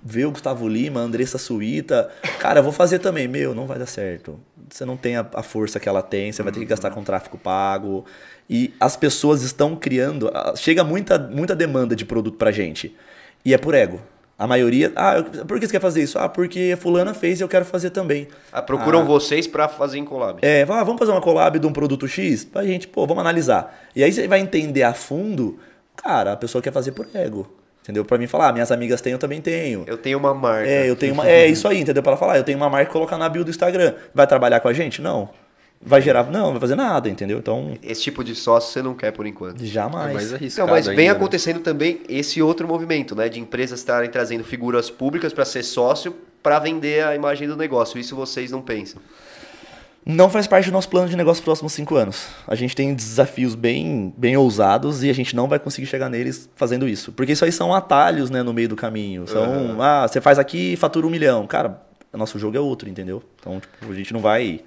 vê 0.03 0.25
o 0.25 0.31
Gustavo 0.31 0.67
Lima, 0.67 1.01
a 1.01 1.03
Andressa 1.03 1.39
Suíta. 1.39 2.11
Cara, 2.39 2.61
eu 2.61 2.65
vou 2.65 2.73
fazer 2.73 2.99
também. 2.99 3.29
Meu, 3.29 3.55
não 3.55 3.67
vai 3.67 3.79
dar 3.79 3.87
certo. 3.87 4.41
Você 4.69 4.85
não 4.85 4.97
tem 4.97 5.17
a, 5.17 5.27
a 5.35 5.43
força 5.43 5.79
que 5.79 5.89
ela 5.89 6.03
tem, 6.03 6.33
você 6.33 6.43
vai 6.43 6.53
ter 6.53 6.61
que 6.61 6.67
gastar 6.67 6.91
com 6.91 7.05
tráfego 7.05 7.37
pago. 7.37 8.05
E 8.53 8.75
as 8.79 8.97
pessoas 8.97 9.41
estão 9.43 9.75
criando. 9.75 10.31
Chega 10.57 10.85
muita, 10.85 11.19
muita 11.19 11.57
demanda 11.57 11.97
de 11.97 12.05
produto 12.05 12.37
pra 12.37 12.53
gente. 12.53 12.95
E 13.43 13.55
é 13.55 13.57
por 13.57 13.73
ego. 13.73 13.99
A 14.39 14.47
maioria. 14.47 14.93
Ah, 14.95 15.23
por 15.49 15.59
que 15.59 15.67
você 15.67 15.73
quer 15.73 15.81
fazer 15.81 16.03
isso? 16.03 16.19
Ah, 16.19 16.29
porque 16.29 16.77
fulana 16.79 17.15
fez 17.15 17.41
e 17.41 17.43
eu 17.43 17.49
quero 17.49 17.65
fazer 17.65 17.89
também. 17.89 18.29
Ah, 18.53 18.61
procuram 18.61 19.01
ah, 19.01 19.05
vocês 19.05 19.47
para 19.47 19.69
fazer 19.69 19.97
em 19.97 20.05
collab. 20.05 20.41
É, 20.43 20.67
ah, 20.69 20.85
vamos 20.85 20.99
fazer 20.99 21.13
uma 21.13 21.23
collab 21.23 21.59
de 21.59 21.67
um 21.67 21.73
produto 21.73 22.07
X? 22.07 22.45
Pra 22.45 22.63
gente, 22.63 22.87
pô, 22.87 23.07
vamos 23.07 23.23
analisar. 23.23 23.75
E 23.97 24.05
aí 24.05 24.13
você 24.13 24.29
vai 24.29 24.41
entender 24.41 24.83
a 24.83 24.93
fundo, 24.93 25.59
cara, 25.97 26.33
a 26.33 26.37
pessoa 26.37 26.61
quer 26.61 26.73
fazer 26.73 26.93
por 26.93 27.09
ego. 27.15 27.51
Entendeu? 27.81 28.05
Pra 28.05 28.19
mim 28.19 28.27
falar, 28.27 28.49
ah, 28.49 28.53
minhas 28.53 28.71
amigas 28.71 29.01
têm, 29.01 29.15
eu 29.15 29.19
também 29.19 29.41
tenho. 29.41 29.85
Eu 29.87 29.97
tenho 29.97 30.19
uma 30.19 30.35
marca. 30.35 30.69
É, 30.69 30.91
eu 30.91 30.95
tenho 30.95 31.15
uma. 31.15 31.27
É 31.27 31.47
isso 31.47 31.67
aí, 31.67 31.81
entendeu? 31.81 32.03
Pra 32.03 32.13
ela 32.13 32.19
falar, 32.19 32.37
eu 32.37 32.45
tenho 32.45 32.59
uma 32.59 32.69
marca 32.69 32.93
colocar 32.93 33.17
na 33.17 33.31
bio 33.31 33.45
do 33.45 33.51
Instagram. 33.51 33.95
Vai 34.15 34.27
trabalhar 34.27 34.61
com 34.61 34.69
a 34.69 34.75
gente? 34.75 35.01
Não. 35.01 35.31
Vai 35.85 36.01
gerar. 36.01 36.25
Não, 36.25 36.45
não 36.45 36.53
vai 36.53 36.61
fazer 36.61 36.77
nada, 36.77 37.09
entendeu? 37.09 37.39
Então. 37.39 37.77
Esse 37.83 38.03
tipo 38.03 38.23
de 38.23 38.35
sócio 38.35 38.73
você 38.73 38.81
não 38.81 38.95
quer 38.95 39.11
por 39.11 39.27
enquanto. 39.27 39.65
Jamais. 39.65 40.11
É 40.11 40.15
mais 40.15 40.33
arriscado 40.33 40.67
não, 40.67 40.75
mas 40.75 40.87
vem 40.87 40.99
ainda, 40.99 41.13
né? 41.13 41.17
acontecendo 41.17 41.61
também 41.61 42.01
esse 42.09 42.41
outro 42.41 42.69
movimento, 42.69 43.17
né? 43.17 43.29
De 43.29 43.41
empresas 43.41 43.81
estarem 43.81 44.09
trazendo 44.09 44.45
figuras 44.45 44.89
públicas 44.91 45.33
para 45.33 45.45
ser 45.45 45.65
sócio 45.65 46.15
para 46.43 46.59
vender 46.59 47.05
a 47.05 47.15
imagem 47.15 47.49
do 47.49 47.57
negócio. 47.57 47.99
Isso 47.99 48.15
vocês 48.15 48.51
não 48.51 48.63
pensam. 48.63 49.01
Não 50.05 50.29
faz 50.29 50.49
parte 50.49 50.67
do 50.67 50.73
nosso 50.73 50.89
plano 50.89 51.09
de 51.09 51.17
negócio 51.17 51.41
para 51.43 51.53
os 51.53 51.61
próximos 51.61 51.73
cinco 51.73 51.95
anos. 51.95 52.27
A 52.47 52.57
gente 52.57 52.75
tem 52.75 52.93
desafios 52.93 53.55
bem, 53.55 54.13
bem 54.17 54.37
ousados 54.37 55.05
e 55.05 55.11
a 55.11 55.13
gente 55.13 55.35
não 55.37 55.47
vai 55.47 55.61
conseguir 55.61 55.87
chegar 55.87 56.09
neles 56.09 56.51
fazendo 56.57 56.89
isso. 56.89 57.13
Porque 57.13 57.33
isso 57.33 57.45
aí 57.45 57.53
são 57.53 57.73
atalhos 57.73 58.29
né, 58.29 58.43
no 58.43 58.53
meio 58.53 58.69
do 58.69 58.75
caminho. 58.75 59.29
São, 59.29 59.45
uhum. 59.45 59.83
ah, 59.83 60.07
você 60.09 60.21
faz 60.21 60.41
aqui 60.41 60.73
e 60.73 60.77
fatura 60.77 61.07
um 61.07 61.11
milhão. 61.11 61.47
Cara, 61.47 61.81
nosso 62.13 62.37
jogo 62.37 62.57
é 62.57 62.61
outro, 62.61 62.89
entendeu? 62.89 63.23
Então, 63.39 63.61
tipo, 63.61 63.93
a 63.93 63.95
gente 63.95 64.13
não 64.13 64.21
vai 64.21 64.61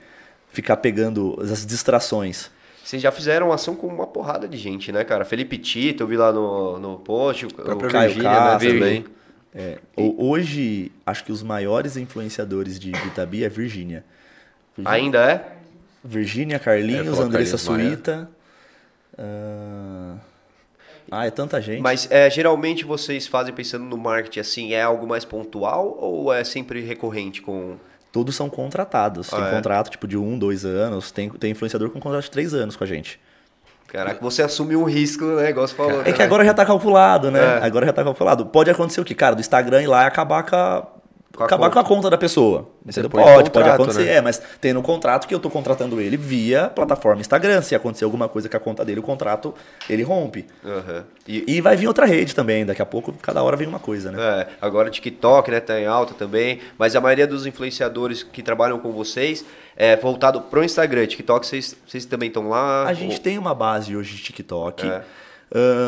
ficar 0.56 0.78
pegando 0.78 1.38
as 1.42 1.66
distrações. 1.66 2.50
Vocês 2.84 3.02
já 3.02 3.12
fizeram 3.12 3.52
ação 3.52 3.76
com 3.76 3.88
uma 3.88 4.08
porrada 4.08 4.48
de 4.48 4.58
gente, 4.58 4.92
né, 4.92 5.04
cara? 5.04 5.26
Felipe 5.26 5.58
Tito, 5.58 6.04
eu 6.04 6.08
vi 6.08 6.16
lá 6.16 6.32
no, 6.32 6.80
no 6.80 7.00
post, 7.00 7.46
o, 7.46 7.50
o 7.50 7.78
Caio 7.90 8.14
Virgínia, 8.14 8.58
né, 8.58 8.58
também. 8.58 9.06
É, 9.54 9.80
hoje, 9.96 10.92
acho 11.06 11.24
que 11.24 11.32
os 11.32 11.42
maiores 11.42 11.98
influenciadores 11.98 12.80
de 12.80 12.92
Itabi 12.92 13.44
é 13.44 13.50
Virgínia. 13.50 14.04
Ainda 14.84 15.20
é? 15.20 15.56
Virgínia, 16.04 16.60
Carlinhos, 16.60 17.20
é, 17.20 17.22
Andressa 17.22 17.58
Suíta. 17.58 18.30
Uh... 19.18 20.20
Ah, 21.10 21.26
é 21.26 21.32
tanta 21.32 21.62
gente. 21.62 21.82
Mas 21.82 22.10
é, 22.12 22.30
geralmente 22.30 22.84
vocês 22.84 23.28
fazem 23.28 23.54
pensando 23.54 23.86
no 23.86 23.98
marketing 23.98 24.40
assim, 24.40 24.74
é 24.74 24.82
algo 24.82 25.08
mais 25.08 25.24
pontual 25.24 25.98
ou 26.00 26.34
é 26.34 26.44
sempre 26.44 26.82
recorrente 26.82 27.42
com 27.42 27.78
todos 28.16 28.34
são 28.34 28.50
contratados. 28.50 29.34
Ah, 29.34 29.36
tem 29.36 29.46
é? 29.48 29.52
contrato 29.52 29.90
tipo 29.90 30.08
de 30.08 30.18
um, 30.18 30.40
dois 30.40 30.64
anos. 30.64 31.12
Tem, 31.12 31.30
tem 31.32 31.52
influenciador 31.52 31.90
com 31.90 32.00
contrato 32.00 32.24
de 32.24 32.32
três 32.32 32.54
anos 32.54 32.78
com 32.78 32.86
a 32.86 32.88
gente. 32.88 33.20
Caraca, 33.90 34.22
você 34.22 34.42
assume 34.42 34.74
um 34.74 34.86
risco, 34.86 35.26
né? 35.26 35.50
Igual 35.50 35.68
você 35.68 35.76
falou. 35.76 36.00
É 36.00 36.06
né? 36.06 36.14
que 36.14 36.24
agora 36.24 36.46
já 36.46 36.54
tá 36.54 36.66
calculado, 36.66 37.30
né? 37.30 37.60
É. 37.60 37.66
Agora 37.66 37.86
já 37.86 37.92
tá 37.92 38.06
calculado. 38.06 38.46
Pode 38.46 38.72
acontecer 38.72 39.02
o 39.02 39.04
que? 39.04 39.14
Cara, 39.14 39.36
do 39.36 39.42
Instagram 39.42 39.84
ir 39.84 39.88
lá 39.88 40.06
e 40.06 40.08
acabar 40.08 40.44
com 40.44 40.56
a 40.56 40.88
com 41.36 41.44
acabar 41.44 41.66
conta. 41.66 41.74
com 41.74 41.80
a 41.80 41.84
conta 41.84 42.10
da 42.10 42.18
pessoa. 42.18 42.68
Pode, 42.84 43.10
contrato, 43.10 43.52
pode 43.52 43.70
acontecer, 43.70 44.06
né? 44.06 44.16
é, 44.16 44.22
mas 44.22 44.42
tem 44.62 44.74
no 44.74 44.82
contrato 44.82 45.28
que 45.28 45.36
eu 45.36 45.40
tô 45.40 45.50
contratando 45.50 46.00
ele 46.00 46.18
via 46.18 46.70
plataforma 46.70 47.22
Instagram. 47.22 47.62
Se 47.62 47.76
acontecer 47.76 48.06
alguma 48.06 48.28
coisa 48.28 48.48
com 48.48 48.58
a 48.58 48.60
conta 48.60 48.86
dele, 48.86 49.00
o 49.00 49.04
contrato 49.04 49.54
ele 49.90 50.04
rompe. 50.04 50.46
Uhum. 50.64 51.04
E, 51.28 51.58
e, 51.58 51.62
vai 51.62 51.76
vir 51.76 51.88
outra 51.88 52.06
rede 52.06 52.36
também, 52.36 52.66
daqui 52.66 52.82
a 52.82 52.86
pouco, 52.86 53.12
cada 53.14 53.42
hora 53.42 53.58
vem 53.58 53.68
uma 53.68 53.80
coisa, 53.80 54.12
né? 54.12 54.18
É, 54.22 54.48
agora 54.62 54.90
TikTok, 54.90 55.50
né, 55.50 55.60
tá 55.60 55.80
em 55.80 55.88
alta 55.88 56.14
também, 56.14 56.60
mas 56.78 56.96
a 56.96 57.02
maioria 57.02 57.26
dos 57.26 57.46
influenciadores 57.46 58.22
que 58.22 58.44
trabalham 58.44 58.78
com 58.80 58.92
vocês 58.92 59.44
é 59.76 59.96
voltado 59.96 60.42
pro 60.42 60.64
Instagram. 60.64 61.08
TikTok, 61.08 61.46
vocês, 61.46 61.76
vocês 61.86 62.06
também 62.06 62.28
estão 62.28 62.50
lá? 62.50 62.86
A 62.86 62.94
gente 62.94 63.20
tem 63.20 63.38
uma 63.38 63.54
base 63.54 63.96
hoje 63.96 64.16
de 64.16 64.24
TikTok. 64.24 64.88
É. 64.88 65.02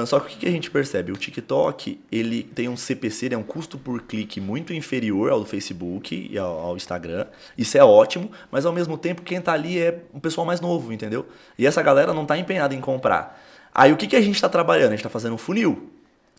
Só 0.06 0.20
que 0.20 0.36
o 0.36 0.40
que 0.40 0.48
a 0.48 0.52
gente 0.52 0.72
percebe? 0.72 1.12
O 1.12 1.18
TikTok 1.18 2.00
ele 2.10 2.44
tem 2.44 2.70
um 2.70 2.78
CPC, 2.78 3.30
né, 3.30 3.38
um 3.38 3.44
custo 3.44 3.78
por 3.78 4.02
clique 4.02 4.40
muito 4.40 4.74
inferior 4.74 5.30
ao 5.30 5.40
do 5.40 5.46
Facebook 5.46 6.30
e 6.32 6.38
ao, 6.38 6.60
ao, 6.60 6.78
Instagram. 6.78 7.26
Isso 7.58 7.78
é 7.78 7.84
ótimo, 7.84 8.32
mas 8.50 8.66
ao 8.66 8.72
mesmo 8.72 8.98
tempo 8.98 9.22
quem 9.22 9.40
está 9.40 9.52
ali 9.52 9.78
é 9.78 10.04
um 10.14 10.20
pessoal 10.20 10.48
mais 10.48 10.62
novo, 10.62 10.94
entendeu? 10.94 11.26
E 11.58 11.68
essa 11.68 11.82
galera 11.82 12.14
não 12.14 12.22
está 12.22 12.38
empenhada 12.38 12.74
em 12.74 12.80
comprar. 12.80 13.44
Aí 13.74 13.92
o 13.92 13.98
que, 13.98 14.08
que 14.08 14.16
a 14.16 14.22
gente 14.22 14.36
está 14.36 14.48
trabalhando? 14.48 14.88
A 14.88 14.92
gente 14.92 15.00
está 15.00 15.10
fazendo 15.10 15.34
um 15.34 15.38
funil. 15.38 15.90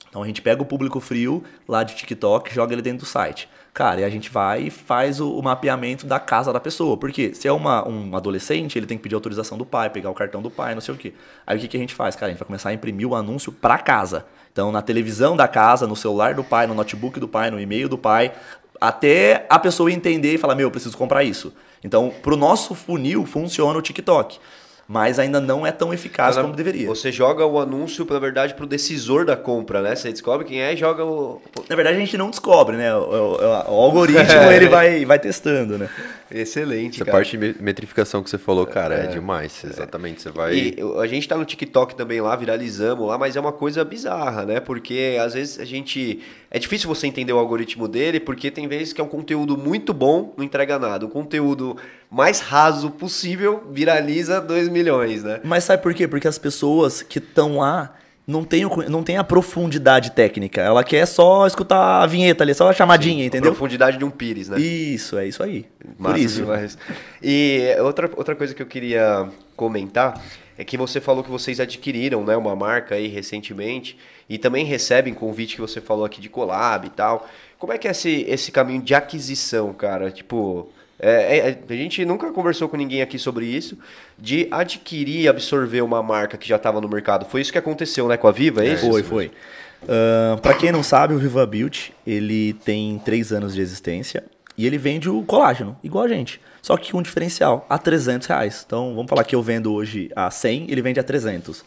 Então 0.08 0.22
a 0.22 0.26
gente 0.26 0.40
pega 0.40 0.62
o 0.62 0.64
público 0.64 0.98
frio 0.98 1.44
lá 1.68 1.82
de 1.82 1.94
TikTok, 1.94 2.54
joga 2.54 2.72
ele 2.72 2.82
dentro 2.82 3.00
do 3.00 3.06
site. 3.06 3.48
Cara, 3.78 4.00
e 4.00 4.04
a 4.04 4.10
gente 4.10 4.28
vai 4.28 4.62
e 4.62 4.70
faz 4.70 5.20
o, 5.20 5.38
o 5.38 5.40
mapeamento 5.40 6.04
da 6.04 6.18
casa 6.18 6.52
da 6.52 6.58
pessoa. 6.58 6.96
Porque 6.96 7.32
se 7.32 7.46
é 7.46 7.52
uma, 7.52 7.88
um 7.88 8.16
adolescente, 8.16 8.76
ele 8.76 8.86
tem 8.86 8.96
que 8.98 9.04
pedir 9.04 9.14
autorização 9.14 9.56
do 9.56 9.64
pai, 9.64 9.88
pegar 9.88 10.10
o 10.10 10.14
cartão 10.14 10.42
do 10.42 10.50
pai, 10.50 10.74
não 10.74 10.80
sei 10.80 10.96
o 10.96 10.98
quê. 10.98 11.14
Aí 11.46 11.56
o 11.56 11.60
que, 11.60 11.68
que 11.68 11.76
a 11.76 11.80
gente 11.80 11.94
faz? 11.94 12.16
Cara, 12.16 12.26
a 12.26 12.30
gente 12.30 12.40
vai 12.40 12.46
começar 12.46 12.70
a 12.70 12.74
imprimir 12.74 13.06
o 13.06 13.14
anúncio 13.14 13.52
para 13.52 13.78
casa. 13.78 14.26
Então, 14.52 14.72
na 14.72 14.82
televisão 14.82 15.36
da 15.36 15.46
casa, 15.46 15.86
no 15.86 15.94
celular 15.94 16.34
do 16.34 16.42
pai, 16.42 16.66
no 16.66 16.74
notebook 16.74 17.20
do 17.20 17.28
pai, 17.28 17.52
no 17.52 17.60
e-mail 17.60 17.88
do 17.88 17.96
pai, 17.96 18.32
até 18.80 19.46
a 19.48 19.60
pessoa 19.60 19.92
entender 19.92 20.34
e 20.34 20.38
falar: 20.38 20.56
Meu, 20.56 20.66
eu 20.66 20.72
preciso 20.72 20.98
comprar 20.98 21.22
isso. 21.22 21.54
Então, 21.84 22.12
para 22.20 22.34
o 22.34 22.36
nosso 22.36 22.74
funil, 22.74 23.24
funciona 23.26 23.78
o 23.78 23.80
TikTok 23.80 24.40
mas 24.88 25.18
ainda 25.18 25.38
não 25.38 25.66
é 25.66 25.70
tão 25.70 25.92
eficaz 25.92 26.38
como 26.38 26.54
deveria. 26.54 26.88
Você 26.88 27.12
joga 27.12 27.44
o 27.44 27.60
anúncio, 27.60 28.06
na 28.08 28.18
verdade, 28.18 28.54
para 28.54 28.64
o 28.64 28.66
decisor 28.66 29.26
da 29.26 29.36
compra, 29.36 29.82
né? 29.82 29.94
Você 29.94 30.10
descobre 30.10 30.46
quem 30.46 30.62
é 30.62 30.72
e 30.72 30.76
joga 30.78 31.04
o. 31.04 31.42
Na 31.68 31.76
verdade, 31.76 31.98
a 31.98 32.00
gente 32.00 32.16
não 32.16 32.30
descobre, 32.30 32.74
né? 32.74 32.94
O, 32.96 33.00
o, 33.00 33.36
o 33.36 33.82
algoritmo 33.82 34.24
ele 34.50 34.66
vai, 34.66 35.04
vai 35.04 35.18
testando, 35.18 35.76
né? 35.76 35.90
Excelente. 36.30 36.96
Essa 36.96 37.04
cara. 37.04 37.18
parte 37.18 37.36
de 37.36 37.62
metrificação 37.62 38.22
que 38.22 38.28
você 38.28 38.38
falou, 38.38 38.66
cara, 38.66 38.94
é, 38.94 39.04
é 39.04 39.06
demais. 39.06 39.64
Exatamente. 39.64 40.22
Você 40.22 40.30
vai. 40.30 40.54
E 40.54 40.76
a 41.00 41.06
gente 41.06 41.26
tá 41.26 41.36
no 41.36 41.44
TikTok 41.44 41.94
também 41.94 42.20
lá, 42.20 42.34
viralizamos 42.36 43.06
lá, 43.08 43.16
mas 43.16 43.36
é 43.36 43.40
uma 43.40 43.52
coisa 43.52 43.84
bizarra, 43.84 44.44
né? 44.44 44.60
Porque 44.60 45.16
às 45.20 45.34
vezes 45.34 45.58
a 45.58 45.64
gente. 45.64 46.20
É 46.50 46.58
difícil 46.58 46.88
você 46.88 47.06
entender 47.06 47.32
o 47.32 47.38
algoritmo 47.38 47.86
dele, 47.86 48.18
porque 48.18 48.50
tem 48.50 48.66
vezes 48.66 48.92
que 48.92 49.00
é 49.00 49.04
um 49.04 49.08
conteúdo 49.08 49.56
muito 49.56 49.92
bom, 49.92 50.34
não 50.36 50.44
entrega 50.44 50.78
nada. 50.78 51.04
O 51.04 51.08
conteúdo 51.08 51.76
mais 52.10 52.40
raso 52.40 52.90
possível 52.90 53.64
viraliza 53.70 54.40
2 54.40 54.68
milhões, 54.68 55.22
né? 55.22 55.40
Mas 55.44 55.64
sabe 55.64 55.82
por 55.82 55.92
quê? 55.92 56.08
Porque 56.08 56.26
as 56.26 56.38
pessoas 56.38 57.02
que 57.02 57.18
estão 57.18 57.58
lá 57.58 57.94
não 58.28 58.44
tem, 58.44 58.66
o- 58.66 58.90
não 58.90 59.02
tem 59.02 59.16
a 59.16 59.24
profundidade 59.24 60.12
técnica. 60.12 60.60
Ela 60.60 60.84
quer 60.84 61.06
só 61.06 61.46
escutar 61.46 62.02
a 62.02 62.06
vinheta 62.06 62.44
ali, 62.44 62.54
só 62.54 62.68
a 62.68 62.72
chamadinha, 62.74 63.24
entendeu? 63.24 63.50
Profundidade 63.52 63.96
de 63.96 64.04
um 64.04 64.10
pires, 64.10 64.50
né? 64.50 64.60
Isso, 64.60 65.16
é 65.18 65.26
isso 65.26 65.42
aí. 65.42 65.64
Por 65.96 66.02
Massa 66.10 66.18
isso. 66.18 66.40
demais. 66.42 66.76
E 67.22 67.74
outra, 67.80 68.10
outra 68.14 68.36
coisa 68.36 68.54
que 68.54 68.60
eu 68.62 68.66
queria 68.66 69.26
comentar 69.56 70.22
é 70.58 70.62
que 70.64 70.76
você 70.76 71.00
falou 71.00 71.24
que 71.24 71.30
vocês 71.30 71.58
adquiriram 71.58 72.22
né, 72.22 72.36
uma 72.36 72.54
marca 72.54 72.96
aí 72.96 73.06
recentemente 73.08 73.96
e 74.28 74.36
também 74.36 74.64
recebem 74.64 75.14
convite 75.14 75.54
que 75.54 75.60
você 75.60 75.80
falou 75.80 76.04
aqui 76.04 76.20
de 76.20 76.28
collab 76.28 76.86
e 76.86 76.90
tal. 76.90 77.26
Como 77.58 77.72
é 77.72 77.78
que 77.78 77.88
é 77.88 77.92
esse, 77.92 78.26
esse 78.28 78.52
caminho 78.52 78.82
de 78.82 78.94
aquisição, 78.94 79.72
cara? 79.72 80.10
Tipo, 80.10 80.68
é- 80.98 81.38
é- 81.50 81.58
a 81.68 81.72
gente 81.74 82.04
nunca 82.04 82.30
conversou 82.32 82.68
com 82.68 82.76
ninguém 82.76 83.02
aqui 83.02 83.18
sobre 83.18 83.46
isso, 83.46 83.78
de 84.18 84.48
adquirir 84.50 85.22
e 85.22 85.28
absorver 85.28 85.82
uma 85.82 86.02
marca 86.02 86.36
que 86.36 86.48
já 86.48 86.56
estava 86.56 86.80
no 86.80 86.88
mercado. 86.88 87.24
Foi 87.24 87.40
isso 87.40 87.52
que 87.52 87.58
aconteceu 87.58 88.08
né, 88.08 88.16
com 88.16 88.26
a 88.26 88.32
Viva, 88.32 88.64
é 88.64 88.72
isso? 88.74 88.88
Foi, 88.88 89.02
foi. 89.02 89.30
Ahn, 89.88 90.38
pra 90.38 90.54
quem 90.54 90.72
não 90.72 90.82
sabe, 90.82 91.14
o 91.14 91.18
Viva 91.18 91.46
Beauty, 91.46 91.94
ele 92.06 92.54
tem 92.64 93.00
três 93.04 93.32
anos 93.32 93.54
de 93.54 93.60
existência 93.60 94.24
e 94.56 94.66
ele 94.66 94.76
vende 94.76 95.08
o 95.08 95.22
colágeno, 95.22 95.76
igual 95.84 96.04
a 96.04 96.08
gente. 96.08 96.40
Só 96.60 96.76
que 96.76 96.90
com 96.90 96.98
um 96.98 97.02
diferencial, 97.02 97.64
a 97.70 97.78
300 97.78 98.26
reais. 98.26 98.64
Então, 98.66 98.94
vamos 98.94 99.08
falar 99.08 99.22
que 99.24 99.34
eu 99.34 99.42
vendo 99.42 99.72
hoje 99.72 100.10
a 100.16 100.30
100, 100.30 100.66
ele 100.68 100.82
vende 100.82 100.98
a 100.98 101.04
300. 101.04 101.64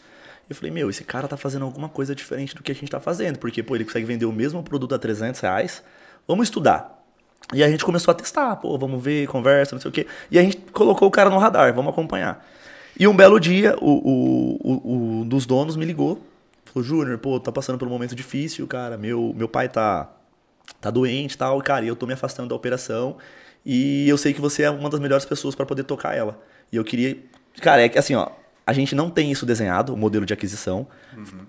Eu 0.48 0.54
falei, 0.54 0.70
meu, 0.70 0.90
esse 0.90 1.02
cara 1.02 1.26
tá 1.26 1.36
fazendo 1.36 1.64
alguma 1.64 1.88
coisa 1.88 2.14
diferente 2.14 2.54
do 2.54 2.62
que 2.62 2.70
a 2.70 2.74
gente 2.74 2.90
tá 2.90 3.00
fazendo. 3.00 3.38
Porque, 3.38 3.62
pô, 3.62 3.74
ele 3.74 3.84
consegue 3.84 4.04
vender 4.04 4.26
o 4.26 4.32
mesmo 4.32 4.62
produto 4.62 4.94
a 4.94 4.98
300 4.98 5.40
reais. 5.40 5.82
Vamos 6.28 6.48
estudar. 6.48 7.01
E 7.52 7.62
a 7.62 7.68
gente 7.68 7.84
começou 7.84 8.12
a 8.12 8.14
testar, 8.14 8.56
pô, 8.56 8.76
vamos 8.78 9.02
ver, 9.02 9.26
conversa, 9.26 9.74
não 9.74 9.80
sei 9.80 9.88
o 9.88 9.92
quê. 9.92 10.06
E 10.30 10.38
a 10.38 10.42
gente 10.42 10.56
colocou 10.72 11.08
o 11.08 11.10
cara 11.10 11.28
no 11.28 11.38
radar, 11.38 11.72
vamos 11.74 11.92
acompanhar. 11.92 12.46
E 12.98 13.06
um 13.06 13.14
belo 13.14 13.38
dia, 13.40 13.76
o, 13.80 13.90
o, 13.90 14.58
o, 14.62 15.20
o 15.20 15.24
dos 15.24 15.46
donos 15.46 15.76
me 15.76 15.84
ligou. 15.84 16.20
Falou, 16.66 16.86
Júnior, 16.86 17.18
pô, 17.18 17.38
tá 17.38 17.52
passando 17.52 17.78
por 17.78 17.86
um 17.86 17.90
momento 17.90 18.14
difícil, 18.14 18.66
cara. 18.66 18.96
Meu, 18.96 19.34
meu 19.36 19.48
pai 19.48 19.68
tá, 19.68 20.10
tá 20.80 20.90
doente 20.90 21.34
e 21.34 21.38
tal, 21.38 21.60
cara, 21.60 21.84
e 21.84 21.88
eu 21.88 21.96
tô 21.96 22.06
me 22.06 22.14
afastando 22.14 22.48
da 22.48 22.54
operação. 22.54 23.16
E 23.64 24.08
eu 24.08 24.16
sei 24.16 24.32
que 24.32 24.40
você 24.40 24.62
é 24.62 24.70
uma 24.70 24.88
das 24.88 25.00
melhores 25.00 25.24
pessoas 25.24 25.54
para 25.54 25.66
poder 25.66 25.84
tocar 25.84 26.16
ela. 26.16 26.40
E 26.72 26.76
eu 26.76 26.84
queria. 26.84 27.18
Cara, 27.60 27.82
é 27.82 27.88
que 27.88 27.98
assim, 27.98 28.14
ó, 28.14 28.28
a 28.66 28.72
gente 28.72 28.94
não 28.94 29.10
tem 29.10 29.30
isso 29.30 29.44
desenhado, 29.44 29.92
o 29.92 29.96
modelo 29.96 30.24
de 30.24 30.32
aquisição. 30.32 30.86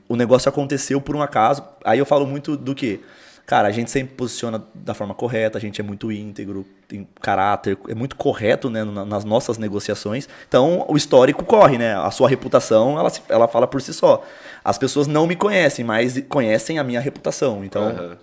O 0.08 0.16
negócio 0.16 0.50
aconteceu 0.50 1.00
por 1.00 1.16
um 1.16 1.22
acaso. 1.22 1.64
Aí 1.84 2.00
eu 2.00 2.06
falo 2.06 2.26
muito 2.28 2.58
do 2.58 2.76
que? 2.76 3.00
Cara, 3.46 3.68
a 3.68 3.72
gente 3.72 3.92
sempre 3.92 4.16
posiciona 4.16 4.64
da 4.74 4.94
forma 4.94 5.14
correta, 5.14 5.58
a 5.58 5.62
gente 5.62 5.82
é 5.82 5.84
muito 5.84 6.10
íntegro, 6.12 6.66
tem 6.88 7.06
caráter, 7.22 7.78
é 7.90 7.94
muito 7.94 8.16
correto 8.16 8.70
né, 8.70 8.86
na- 8.86 9.04
nas 9.04 9.26
nossas 9.26 9.58
negociações. 9.58 10.30
Então, 10.48 10.86
o 10.88 10.96
histórico 10.96 11.44
corre, 11.44 11.78
né? 11.78 11.94
A 11.94 12.10
sua 12.10 12.30
reputação, 12.30 12.98
ela, 12.98 13.10
se- 13.10 13.22
ela 13.28 13.46
fala 13.48 13.68
por 13.68 13.82
si 13.82 13.94
só. 13.94 14.24
As 14.64 14.78
pessoas 14.78 15.08
não 15.08 15.28
me 15.28 15.36
conhecem, 15.36 15.84
mas 15.84 16.18
conhecem 16.30 16.80
a 16.80 16.86
minha 16.86 17.02
reputação. 17.02 17.66
Então, 17.66 17.90
Aham. 17.90 18.18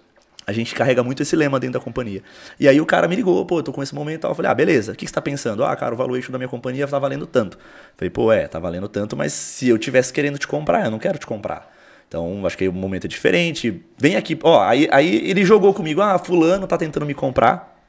a 0.47 0.53
gente 0.53 0.75
carrega 0.75 1.03
muito 1.05 1.23
esse 1.23 1.37
lema 1.37 1.61
dentro 1.61 1.79
da 1.79 1.85
companhia. 1.85 2.23
E 2.59 2.67
aí 2.67 2.81
o 2.81 2.87
cara 2.87 3.07
me 3.07 3.15
ligou, 3.15 3.45
pô, 3.45 3.59
eu 3.59 3.63
tô 3.63 3.73
com 3.75 3.83
esse 3.83 3.95
momento 3.95 4.17
e 4.17 4.21
tal. 4.21 4.31
Eu 4.31 4.35
falei, 4.35 4.51
ah, 4.51 4.55
beleza, 4.55 4.93
o 4.93 4.95
que, 4.97 5.05
que 5.05 5.11
você 5.11 5.15
tá 5.15 5.21
pensando? 5.21 5.63
Ah, 5.63 5.77
cara, 5.77 5.93
o 5.95 5.99
valuation 5.99 6.33
da 6.33 6.39
minha 6.39 6.49
companhia 6.49 6.89
tá 6.89 6.99
valendo 6.99 7.27
tanto. 7.27 7.59
Falei, 7.95 8.09
pô, 8.09 8.33
é, 8.33 8.49
tá 8.49 8.59
valendo 8.59 8.89
tanto, 8.89 9.15
mas 9.19 9.35
se 9.35 9.69
eu 9.69 9.77
tivesse 9.77 10.15
querendo 10.15 10.39
te 10.39 10.49
comprar, 10.49 10.87
eu 10.87 10.91
não 10.91 10.99
quero 10.99 11.19
te 11.19 11.27
comprar. 11.27 11.71
Então, 12.11 12.45
acho 12.45 12.59
que 12.59 12.67
o 12.67 12.73
momento 12.73 13.05
é 13.05 13.09
diferente. 13.09 13.81
Vem 13.97 14.17
aqui, 14.17 14.37
ó, 14.43 14.61
aí, 14.65 14.89
aí 14.91 15.31
ele 15.31 15.45
jogou 15.45 15.73
comigo, 15.73 16.01
ah, 16.01 16.19
fulano 16.19 16.67
tá 16.67 16.77
tentando 16.77 17.07
me 17.07 17.15
comprar. 17.15 17.81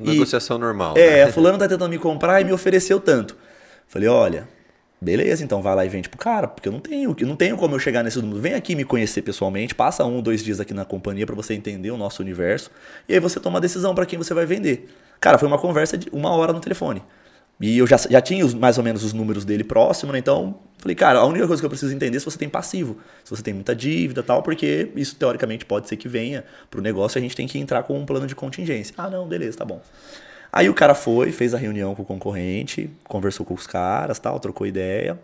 Negociação 0.00 0.58
normal. 0.58 0.98
É, 0.98 1.24
né? 1.24 1.32
fulano 1.32 1.56
tá 1.56 1.64
tentando 1.66 1.88
me 1.88 1.98
comprar 1.98 2.42
e 2.42 2.44
me 2.44 2.52
ofereceu 2.52 3.00
tanto. 3.00 3.34
Falei, 3.86 4.06
olha, 4.06 4.46
beleza, 5.00 5.42
então 5.42 5.62
vai 5.62 5.74
lá 5.74 5.86
e 5.86 5.88
vende 5.88 6.10
pro 6.10 6.18
cara, 6.18 6.46
porque 6.46 6.68
eu 6.68 6.72
não 6.72 6.78
tenho, 6.78 7.16
não 7.22 7.36
tenho 7.36 7.56
como 7.56 7.74
eu 7.74 7.78
chegar 7.78 8.04
nesse 8.04 8.18
número. 8.18 8.38
Vem 8.38 8.52
aqui 8.52 8.76
me 8.76 8.84
conhecer 8.84 9.22
pessoalmente, 9.22 9.74
passa 9.74 10.04
um, 10.04 10.20
dois 10.20 10.44
dias 10.44 10.60
aqui 10.60 10.74
na 10.74 10.84
companhia 10.84 11.24
pra 11.24 11.34
você 11.34 11.54
entender 11.54 11.90
o 11.90 11.96
nosso 11.96 12.20
universo 12.20 12.70
e 13.08 13.14
aí 13.14 13.20
você 13.20 13.40
toma 13.40 13.56
a 13.56 13.62
decisão 13.62 13.94
pra 13.94 14.04
quem 14.04 14.18
você 14.18 14.34
vai 14.34 14.44
vender. 14.44 14.90
Cara, 15.18 15.38
foi 15.38 15.48
uma 15.48 15.58
conversa 15.58 15.96
de 15.96 16.06
uma 16.12 16.32
hora 16.32 16.52
no 16.52 16.60
telefone. 16.60 17.02
E 17.60 17.76
eu 17.78 17.86
já, 17.86 17.96
já 17.96 18.20
tinha 18.20 18.44
os- 18.46 18.54
mais 18.54 18.78
ou 18.78 18.84
menos 18.84 19.02
os 19.02 19.12
números 19.12 19.44
dele 19.44 19.64
próximo, 19.64 20.12
né? 20.12 20.18
Então, 20.18 20.56
falei, 20.78 20.94
cara, 20.94 21.18
a 21.18 21.24
única 21.26 21.46
coisa 21.46 21.60
que 21.60 21.66
eu 21.66 21.70
preciso 21.70 21.92
entender 21.92 22.16
é 22.16 22.20
se 22.20 22.24
você 22.26 22.38
tem 22.38 22.48
passivo, 22.48 22.98
se 23.24 23.30
você 23.30 23.42
tem 23.42 23.52
muita 23.52 23.74
dívida 23.74 24.20
e 24.20 24.24
tal, 24.24 24.42
porque 24.42 24.90
isso 24.94 25.16
teoricamente 25.16 25.64
pode 25.64 25.88
ser 25.88 25.96
que 25.96 26.08
venha 26.08 26.44
pro 26.70 26.80
negócio, 26.80 27.18
a 27.18 27.22
gente 27.22 27.34
tem 27.34 27.48
que 27.48 27.58
entrar 27.58 27.82
com 27.82 27.98
um 27.98 28.06
plano 28.06 28.26
de 28.28 28.34
contingência. 28.34 28.94
Ah, 28.96 29.10
não, 29.10 29.26
beleza, 29.26 29.58
tá 29.58 29.64
bom. 29.64 29.80
Aí 30.52 30.68
o 30.68 30.74
cara 30.74 30.94
foi, 30.94 31.30
fez 31.32 31.52
a 31.52 31.58
reunião 31.58 31.94
com 31.94 32.02
o 32.02 32.04
concorrente, 32.06 32.88
conversou 33.04 33.44
com 33.44 33.54
os 33.54 33.66
caras, 33.66 34.18
tal, 34.18 34.38
trocou 34.40 34.66
ideia. 34.66 35.18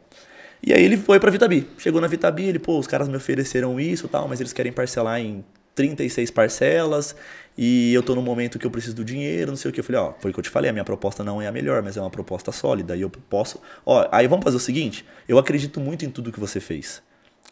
E 0.63 0.73
aí 0.73 0.83
ele 0.83 0.97
foi 0.97 1.21
pra 1.21 1.31
Vitabi. 1.31 1.67
Chegou 1.79 2.01
na 2.01 2.07
Vitabi, 2.07 2.45
ele, 2.45 2.59
pô, 2.59 2.79
os 2.79 2.87
caras 2.87 3.09
me 3.09 3.17
ofereceram 3.17 3.79
isso, 3.79 4.09
tal, 4.09 4.29
mas 4.29 4.41
eles 4.41 4.53
querem 4.53 4.73
parcelar 4.73 5.21
em 5.21 5.45
36 5.75 6.31
parcelas 6.31 7.15
e 7.57 7.93
eu 7.95 8.03
tô 8.03 8.15
no 8.15 8.23
momento 8.23 8.59
que 8.59 8.67
eu 8.67 8.71
preciso 8.71 8.97
do 8.97 9.05
dinheiro, 9.05 9.51
não 9.53 9.57
sei 9.57 9.71
o 9.71 9.75
que. 9.75 9.81
Eu 9.81 9.85
falei, 9.85 10.01
ó, 10.01 10.13
foi 10.19 10.31
o 10.31 10.35
que 10.35 10.41
eu 10.41 10.45
te 10.45 10.51
falei, 10.51 10.71
a 10.71 10.73
minha 10.73 10.85
proposta 10.85 11.23
não 11.23 11.41
é 11.41 11.47
a 11.47 11.53
melhor, 11.53 11.83
mas 11.83 11.97
é 11.97 12.01
uma 12.01 12.11
proposta 12.11 12.51
sólida 12.53 12.97
e 12.97 13.03
eu 13.03 13.11
posso. 13.11 13.61
Ó, 13.87 14.07
aí 14.11 14.27
vamos 14.27 14.45
fazer 14.45 14.57
o 14.57 14.61
seguinte, 14.61 15.05
eu 15.29 15.39
acredito 15.39 15.81
muito 15.81 16.05
em 16.05 16.11
tudo 16.11 16.33
que 16.33 16.41
você 16.41 16.59
fez. 16.61 17.03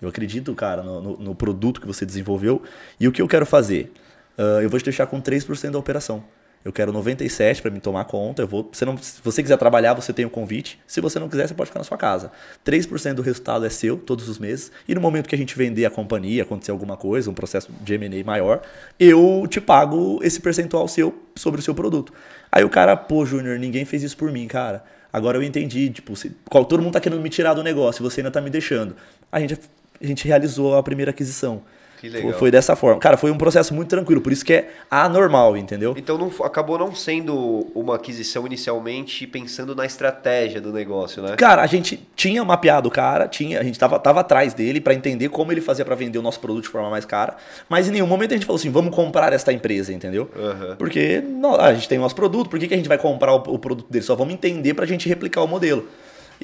Eu 0.00 0.08
acredito, 0.08 0.52
cara, 0.54 0.82
no, 0.82 1.00
no- 1.00 1.16
no 1.18 1.34
produto 1.34 1.80
que 1.80 1.86
você 1.86 2.04
desenvolveu. 2.04 2.62
E 2.98 3.06
o 3.06 3.12
que 3.12 3.22
eu 3.22 3.28
quero 3.28 3.46
fazer? 3.46 3.92
Ah, 4.36 4.58
eu 4.62 4.68
vou 4.68 4.78
te 4.80 4.84
deixar 4.84 5.06
com 5.06 5.20
3% 5.20 5.72
da 5.72 5.78
operação. 5.78 6.24
Eu 6.64 6.72
quero 6.72 6.92
97 6.92 7.60
para 7.60 7.70
me 7.70 7.80
tomar 7.80 8.04
conta. 8.04 8.42
Eu 8.42 8.46
vou, 8.46 8.68
você 8.72 8.84
não, 8.84 8.96
se 8.96 9.20
você 9.22 9.42
quiser 9.42 9.56
trabalhar, 9.56 9.94
você 9.94 10.12
tem 10.12 10.24
o 10.24 10.30
convite. 10.30 10.78
Se 10.86 11.00
você 11.00 11.18
não 11.18 11.28
quiser, 11.28 11.48
você 11.48 11.54
pode 11.54 11.68
ficar 11.68 11.80
na 11.80 11.84
sua 11.84 11.96
casa. 11.98 12.30
3% 12.64 13.14
do 13.14 13.22
resultado 13.22 13.64
é 13.66 13.70
seu 13.70 13.96
todos 13.96 14.28
os 14.28 14.38
meses. 14.38 14.70
E 14.86 14.94
no 14.94 15.00
momento 15.00 15.28
que 15.28 15.34
a 15.34 15.38
gente 15.38 15.56
vender 15.56 15.84
a 15.84 15.90
companhia, 15.90 16.42
acontecer 16.42 16.70
alguma 16.70 16.96
coisa, 16.96 17.28
um 17.30 17.34
processo 17.34 17.70
de 17.80 17.94
M&A 17.94 18.24
maior, 18.24 18.62
eu 18.98 19.44
te 19.48 19.60
pago 19.60 20.20
esse 20.22 20.40
percentual 20.40 20.86
seu 20.86 21.14
sobre 21.34 21.60
o 21.60 21.62
seu 21.62 21.74
produto. 21.74 22.12
Aí 22.50 22.62
o 22.64 22.70
cara, 22.70 22.96
pô, 22.96 23.26
Júnior, 23.26 23.58
ninguém 23.58 23.84
fez 23.84 24.02
isso 24.02 24.16
por 24.16 24.30
mim, 24.30 24.46
cara. 24.46 24.84
Agora 25.12 25.36
eu 25.36 25.42
entendi, 25.42 25.90
tipo, 25.90 26.14
se, 26.16 26.32
qual- 26.48 26.64
todo 26.64 26.82
mundo 26.82 26.92
tá 26.92 27.00
querendo 27.00 27.20
me 27.20 27.28
tirar 27.28 27.54
do 27.54 27.62
negócio, 27.62 28.02
você 28.02 28.20
ainda 28.20 28.30
tá 28.30 28.40
me 28.40 28.48
deixando. 28.50 28.94
A 29.30 29.40
gente, 29.40 29.58
a 30.00 30.06
gente 30.06 30.26
realizou 30.28 30.76
a 30.76 30.82
primeira 30.82 31.10
aquisição. 31.10 31.62
Foi- 32.38 32.50
dessa 32.50 32.74
forma. 32.76 32.98
Cara, 33.00 33.16
foi 33.16 33.30
um 33.30 33.38
processo 33.38 33.74
muito 33.74 33.88
tranquilo, 33.88 34.20
por 34.20 34.32
isso 34.32 34.44
que 34.44 34.52
é 34.52 34.70
anormal, 34.90 35.56
entendeu? 35.56 35.94
Então 35.96 36.18
não, 36.18 36.30
acabou 36.44 36.78
não 36.78 36.94
sendo 36.94 37.66
uma 37.74 37.96
aquisição 37.96 38.46
inicialmente 38.46 39.26
pensando 39.26 39.74
na 39.74 39.86
estratégia 39.86 40.60
do 40.60 40.72
negócio, 40.72 41.22
né? 41.22 41.36
Cara, 41.36 41.62
a 41.62 41.66
gente 41.66 42.06
tinha 42.16 42.44
mapeado 42.44 42.88
o 42.88 42.90
cara, 42.92 43.28
tinha, 43.28 43.60
a 43.60 43.62
gente 43.62 43.78
tava, 43.78 43.98
tava 43.98 44.20
atrás 44.20 44.54
dele 44.54 44.80
pra 44.80 44.94
entender 44.94 45.28
como 45.28 45.52
ele 45.52 45.60
fazia 45.60 45.84
pra 45.84 45.94
vender 45.94 46.18
o 46.18 46.22
nosso 46.22 46.40
produto 46.40 46.64
de 46.64 46.70
forma 46.70 46.90
mais 46.90 47.04
cara, 47.04 47.36
mas 47.68 47.88
em 47.88 47.92
nenhum 47.92 48.06
momento 48.06 48.32
a 48.32 48.34
gente 48.34 48.46
falou 48.46 48.58
assim, 48.58 48.70
vamos 48.70 48.94
comprar 48.94 49.32
esta 49.32 49.52
empresa, 49.52 49.92
entendeu? 49.92 50.30
Aham. 50.36 50.76
Porque 50.76 51.20
não, 51.20 51.54
a 51.54 51.72
gente 51.74 51.88
tem 51.88 51.98
o 51.98 52.02
nosso 52.02 52.14
produto, 52.14 52.48
por 52.50 52.58
que, 52.58 52.68
que 52.68 52.74
a 52.74 52.76
gente 52.76 52.88
vai 52.88 52.98
comprar 52.98 53.32
o, 53.34 53.36
o 53.54 53.58
produto 53.58 53.90
dele? 53.90 54.04
Só 54.04 54.14
vamos 54.14 54.34
entender 54.34 54.74
pra 54.74 54.86
gente 54.86 55.08
replicar 55.08 55.42
o 55.42 55.46
modelo. 55.48 55.86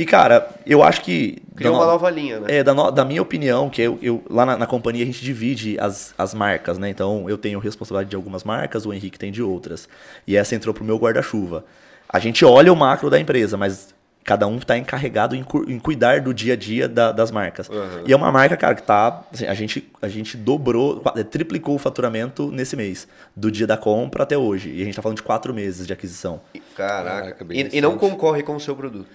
E, 0.00 0.06
cara, 0.06 0.48
eu 0.64 0.82
acho 0.82 1.02
que. 1.02 1.38
Criou 1.56 1.72
da 1.72 1.78
uma 1.80 1.86
no- 1.86 1.92
nova 1.92 2.08
linha, 2.10 2.40
né? 2.40 2.46
É, 2.58 2.62
da, 2.64 2.72
no- 2.72 2.90
da 2.90 3.04
minha 3.04 3.20
opinião, 3.20 3.68
que 3.68 3.82
eu, 3.82 3.98
eu- 4.00 4.22
lá 4.30 4.46
na, 4.46 4.56
na 4.58 4.66
companhia 4.66 5.02
a 5.02 5.06
gente 5.06 5.22
divide 5.22 5.76
as, 5.80 6.14
as 6.16 6.32
marcas, 6.34 6.78
né? 6.78 6.88
Então 6.88 7.28
eu 7.28 7.36
tenho 7.36 7.58
responsabilidade 7.58 8.10
de 8.10 8.16
algumas 8.16 8.44
marcas, 8.44 8.86
o 8.86 8.92
Henrique 8.92 9.18
tem 9.18 9.32
de 9.32 9.42
outras. 9.42 9.88
E 10.26 10.36
essa 10.36 10.54
entrou 10.54 10.72
pro 10.74 10.84
meu 10.84 10.96
guarda-chuva. 10.98 11.64
A 12.08 12.18
gente 12.18 12.44
olha 12.44 12.72
o 12.72 12.76
macro 12.76 13.10
da 13.10 13.18
empresa, 13.18 13.56
mas 13.56 13.92
cada 14.24 14.46
um 14.46 14.58
está 14.58 14.76
encarregado 14.76 15.34
em, 15.34 15.42
cu- 15.42 15.64
em 15.68 15.78
cuidar 15.78 16.20
do 16.20 16.32
dia 16.34 16.52
a 16.52 16.56
dia 16.56 16.86
da- 16.86 17.12
das 17.12 17.30
marcas. 17.30 17.68
Uhum. 17.68 18.04
E 18.06 18.12
é 18.12 18.16
uma 18.16 18.30
marca, 18.30 18.56
cara, 18.58 18.74
que 18.74 18.82
tá. 18.82 19.24
assim, 19.32 19.46
a, 19.46 19.54
gente, 19.54 19.90
a 20.02 20.08
gente 20.08 20.36
dobrou, 20.36 21.00
triplicou 21.30 21.74
o 21.74 21.78
faturamento 21.78 22.50
nesse 22.52 22.76
mês, 22.76 23.08
do 23.34 23.50
dia 23.50 23.66
da 23.66 23.76
compra 23.76 24.22
até 24.22 24.36
hoje. 24.38 24.70
E 24.70 24.82
a 24.82 24.84
gente 24.84 24.94
tá 24.94 25.02
falando 25.02 25.16
de 25.16 25.22
quatro 25.22 25.52
meses 25.54 25.86
de 25.86 25.92
aquisição. 25.92 26.40
Caraca. 26.76 27.44
Bem 27.44 27.68
e, 27.72 27.78
e 27.78 27.80
não 27.80 27.96
concorre 27.98 28.42
com 28.42 28.54
o 28.54 28.60
seu 28.60 28.76
produto, 28.76 29.08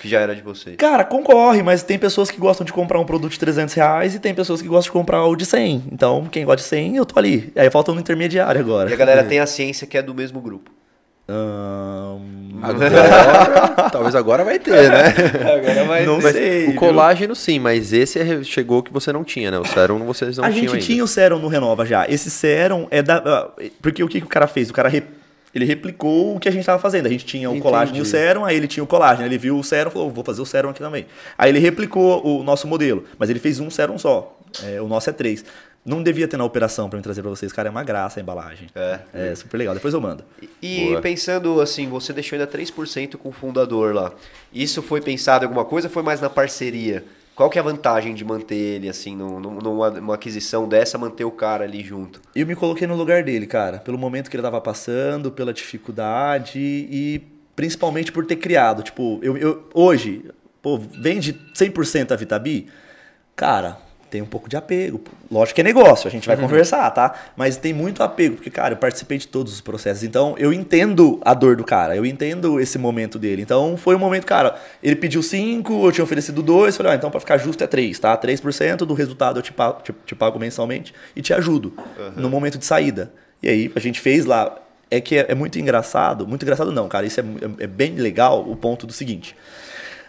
que 0.00 0.08
já 0.08 0.20
era 0.20 0.34
de 0.34 0.42
vocês. 0.42 0.76
Cara, 0.76 1.04
concorre, 1.04 1.62
mas 1.62 1.82
tem 1.82 1.98
pessoas 1.98 2.30
que 2.30 2.38
gostam 2.38 2.64
de 2.64 2.72
comprar 2.72 2.98
um 3.00 3.04
produto 3.04 3.32
de 3.32 3.38
300 3.38 3.74
reais 3.74 4.14
e 4.14 4.18
tem 4.18 4.34
pessoas 4.34 4.62
que 4.62 4.68
gostam 4.68 4.90
de 4.92 4.98
comprar 4.98 5.24
o 5.24 5.34
de 5.36 5.44
100. 5.44 5.84
Então, 5.92 6.26
quem 6.30 6.44
gosta 6.44 6.62
de 6.62 6.68
100, 6.68 6.96
eu 6.96 7.04
tô 7.06 7.18
ali. 7.18 7.52
Aí 7.56 7.70
falta 7.70 7.92
um 7.92 7.98
intermediário 7.98 8.60
agora. 8.60 8.88
E 8.90 8.92
a 8.92 8.96
galera 8.96 9.24
tem 9.24 9.40
a 9.40 9.46
ciência 9.46 9.86
que 9.86 9.98
é 9.98 10.02
do 10.02 10.14
mesmo 10.14 10.40
grupo. 10.40 10.70
Agora, 12.62 12.90
talvez 13.92 14.14
agora 14.14 14.44
vai 14.44 14.58
ter, 14.58 14.88
né? 14.90 15.14
Agora 15.54 15.84
vai 15.84 16.06
Não 16.06 16.20
Mas 16.20 16.32
sei. 16.32 16.64
o 16.64 16.70
viu? 16.70 16.76
colágeno 16.80 17.34
sim, 17.34 17.58
mas 17.58 17.92
esse 17.92 18.18
é- 18.18 18.42
chegou 18.42 18.82
que 18.82 18.92
você 18.92 19.12
não 19.12 19.22
tinha, 19.22 19.50
né? 19.50 19.58
O 19.58 19.64
sérum 19.64 19.98
vocês 20.06 20.38
não 20.38 20.44
a 20.44 20.48
tinham 20.50 20.62
gente 20.62 20.72
ainda. 20.74 20.84
tinha 20.86 21.04
o 21.04 21.06
Serum 21.06 21.38
no 21.38 21.48
Renova 21.48 21.84
já. 21.84 22.06
Esse 22.08 22.30
Serum 22.30 22.86
é 22.90 23.02
da. 23.02 23.16
ah, 23.24 23.48
Porque 23.82 24.02
o 24.02 24.08
que, 24.08 24.20
que 24.20 24.26
o 24.26 24.30
cara 24.30 24.46
fez? 24.46 24.70
O 24.70 24.72
cara 24.72 24.88
ele 25.58 25.64
replicou 25.64 26.36
o 26.36 26.40
que 26.40 26.48
a 26.48 26.52
gente 26.52 26.64
tava 26.64 26.78
fazendo. 26.78 27.06
A 27.06 27.08
gente 27.10 27.24
tinha 27.24 27.48
o 27.48 27.52
Entendi. 27.52 27.62
colágeno 27.62 27.98
e 27.98 28.00
o 28.00 28.04
Serum, 28.04 28.44
aí 28.44 28.56
ele 28.56 28.66
tinha 28.66 28.82
o 28.82 28.86
colágeno. 28.86 29.26
Ele 29.26 29.36
viu 29.38 29.58
o 29.58 29.64
Serum 29.64 29.90
e 29.90 29.92
falou: 29.92 30.10
vou 30.10 30.24
fazer 30.24 30.40
o 30.40 30.46
Serum 30.46 30.70
aqui 30.70 30.80
também. 30.80 31.06
Aí 31.36 31.50
ele 31.50 31.58
replicou 31.58 32.24
o 32.24 32.42
nosso 32.42 32.66
modelo, 32.66 33.04
mas 33.18 33.28
ele 33.28 33.38
fez 33.38 33.60
um 33.60 33.68
Serum 33.70 33.98
só. 33.98 34.36
É, 34.64 34.80
o 34.80 34.88
nosso 34.88 35.10
é 35.10 35.12
três. 35.12 35.44
Não 35.84 36.02
devia 36.02 36.28
ter 36.28 36.36
na 36.36 36.44
operação 36.44 36.88
pra 36.90 36.98
eu 36.98 37.02
trazer 37.02 37.22
pra 37.22 37.30
vocês, 37.30 37.52
cara. 37.52 37.68
É 37.68 37.70
uma 37.70 37.82
graça 37.82 38.20
a 38.20 38.22
embalagem. 38.22 38.68
É. 38.74 38.98
É 39.14 39.34
super 39.34 39.56
legal. 39.56 39.74
Depois 39.74 39.94
eu 39.94 40.00
mando. 40.00 40.22
E 40.60 40.86
Boa. 40.86 41.00
pensando 41.00 41.60
assim, 41.60 41.88
você 41.88 42.12
deixou 42.12 42.38
ainda 42.38 42.50
3% 42.50 43.16
com 43.16 43.30
o 43.30 43.32
fundador 43.32 43.94
lá. 43.94 44.12
Isso 44.52 44.82
foi 44.82 45.00
pensado 45.00 45.44
em 45.44 45.46
alguma 45.46 45.64
coisa 45.64 45.88
ou 45.88 45.92
foi 45.92 46.02
mais 46.02 46.20
na 46.20 46.28
parceria 46.28 47.04
Qual 47.38 47.48
que 47.48 47.56
é 47.56 47.60
a 47.60 47.64
vantagem 47.64 48.16
de 48.16 48.24
manter 48.24 48.56
ele, 48.56 48.88
assim, 48.88 49.14
num- 49.14 49.38
num- 49.38 49.58
numa, 49.60 49.90
numa 49.90 50.14
aquisição 50.16 50.66
dessa, 50.68 50.98
manter 50.98 51.22
o 51.24 51.30
cara 51.30 51.62
ali 51.62 51.84
junto? 51.84 52.20
Eu 52.34 52.44
me 52.44 52.56
coloquei 52.56 52.84
no 52.84 52.96
lugar 52.96 53.22
dele, 53.22 53.46
cara, 53.46 53.78
pelo 53.78 53.96
momento 53.96 54.28
que 54.28 54.34
ele 54.34 54.42
tava 54.42 54.60
passando, 54.60 55.30
pela 55.30 55.52
dificuldade 55.52 56.58
e 56.58 57.22
principalmente 57.54 58.10
por 58.10 58.26
ter 58.26 58.34
criado. 58.34 58.82
Tipo, 58.82 59.20
eu, 59.22 59.36
eu- 59.36 59.68
hoje, 59.72 60.24
pô, 60.60 60.78
vende 60.78 61.40
100% 61.54 62.10
a 62.10 62.16
Vitabi? 62.16 62.66
Cara, 63.36 63.78
tem 64.10 64.22
um 64.22 64.26
pouco 64.26 64.48
de 64.48 64.56
apego. 64.56 65.00
Lógico 65.30 65.56
que 65.56 65.60
é 65.60 65.64
negócio, 65.64 66.08
a 66.08 66.10
gente 66.10 66.26
vai 66.26 66.36
conversar, 66.48 66.90
tá? 66.90 67.14
Mas 67.36 67.56
tem 67.56 67.72
muito 67.72 68.02
apego, 68.02 68.36
porque, 68.36 68.50
cara, 68.50 68.74
eu 68.74 68.78
participei 68.78 69.18
de 69.18 69.28
todos 69.28 69.52
os 69.52 69.60
processos. 69.60 70.02
Então, 70.02 70.34
eu 70.38 70.52
entendo 70.52 71.20
a 71.24 71.34
dor 71.34 71.56
do 71.56 71.64
cara, 71.64 71.94
eu 71.94 72.04
entendo 72.06 72.58
esse 72.60 72.78
momento 72.78 73.18
dele. 73.18 73.42
Então, 73.42 73.76
foi 73.76 73.94
um 73.94 73.98
momento, 73.98 74.24
cara, 74.26 74.56
ele 74.82 74.96
pediu 74.96 75.22
5, 75.22 75.86
eu 75.86 75.92
tinha 75.92 76.04
oferecido 76.04 76.42
2, 76.42 76.76
falei, 76.76 76.92
ah, 76.92 76.94
então 76.96 77.10
pra 77.10 77.20
ficar 77.20 77.38
justo 77.38 77.62
é 77.62 77.66
3, 77.66 77.98
tá? 77.98 78.16
3% 78.16 78.78
do 78.78 78.94
resultado 78.94 79.38
eu 79.38 79.42
te 79.42 79.52
pago, 79.52 79.82
te, 79.82 79.94
te 80.06 80.14
pago 80.14 80.38
mensalmente 80.38 80.94
e 81.14 81.22
te 81.22 81.32
ajudo 81.34 81.72
no 82.16 82.28
momento 82.30 82.58
de 82.58 82.64
saída. 82.64 83.12
E 83.42 83.48
aí, 83.48 83.72
a 83.74 83.80
gente 83.80 84.00
fez 84.00 84.24
lá. 84.24 84.56
É 84.90 85.02
que 85.02 85.18
é, 85.18 85.26
é 85.28 85.34
muito 85.34 85.58
engraçado, 85.58 86.26
muito 86.26 86.42
engraçado 86.44 86.72
não, 86.72 86.88
cara, 86.88 87.04
isso 87.04 87.20
é, 87.20 87.22
é- 87.22 87.64
é 87.64 87.66
bem 87.66 87.96
legal 87.96 88.42
o 88.48 88.56
ponto 88.56 88.86
do 88.86 88.92
seguinte. 88.92 89.36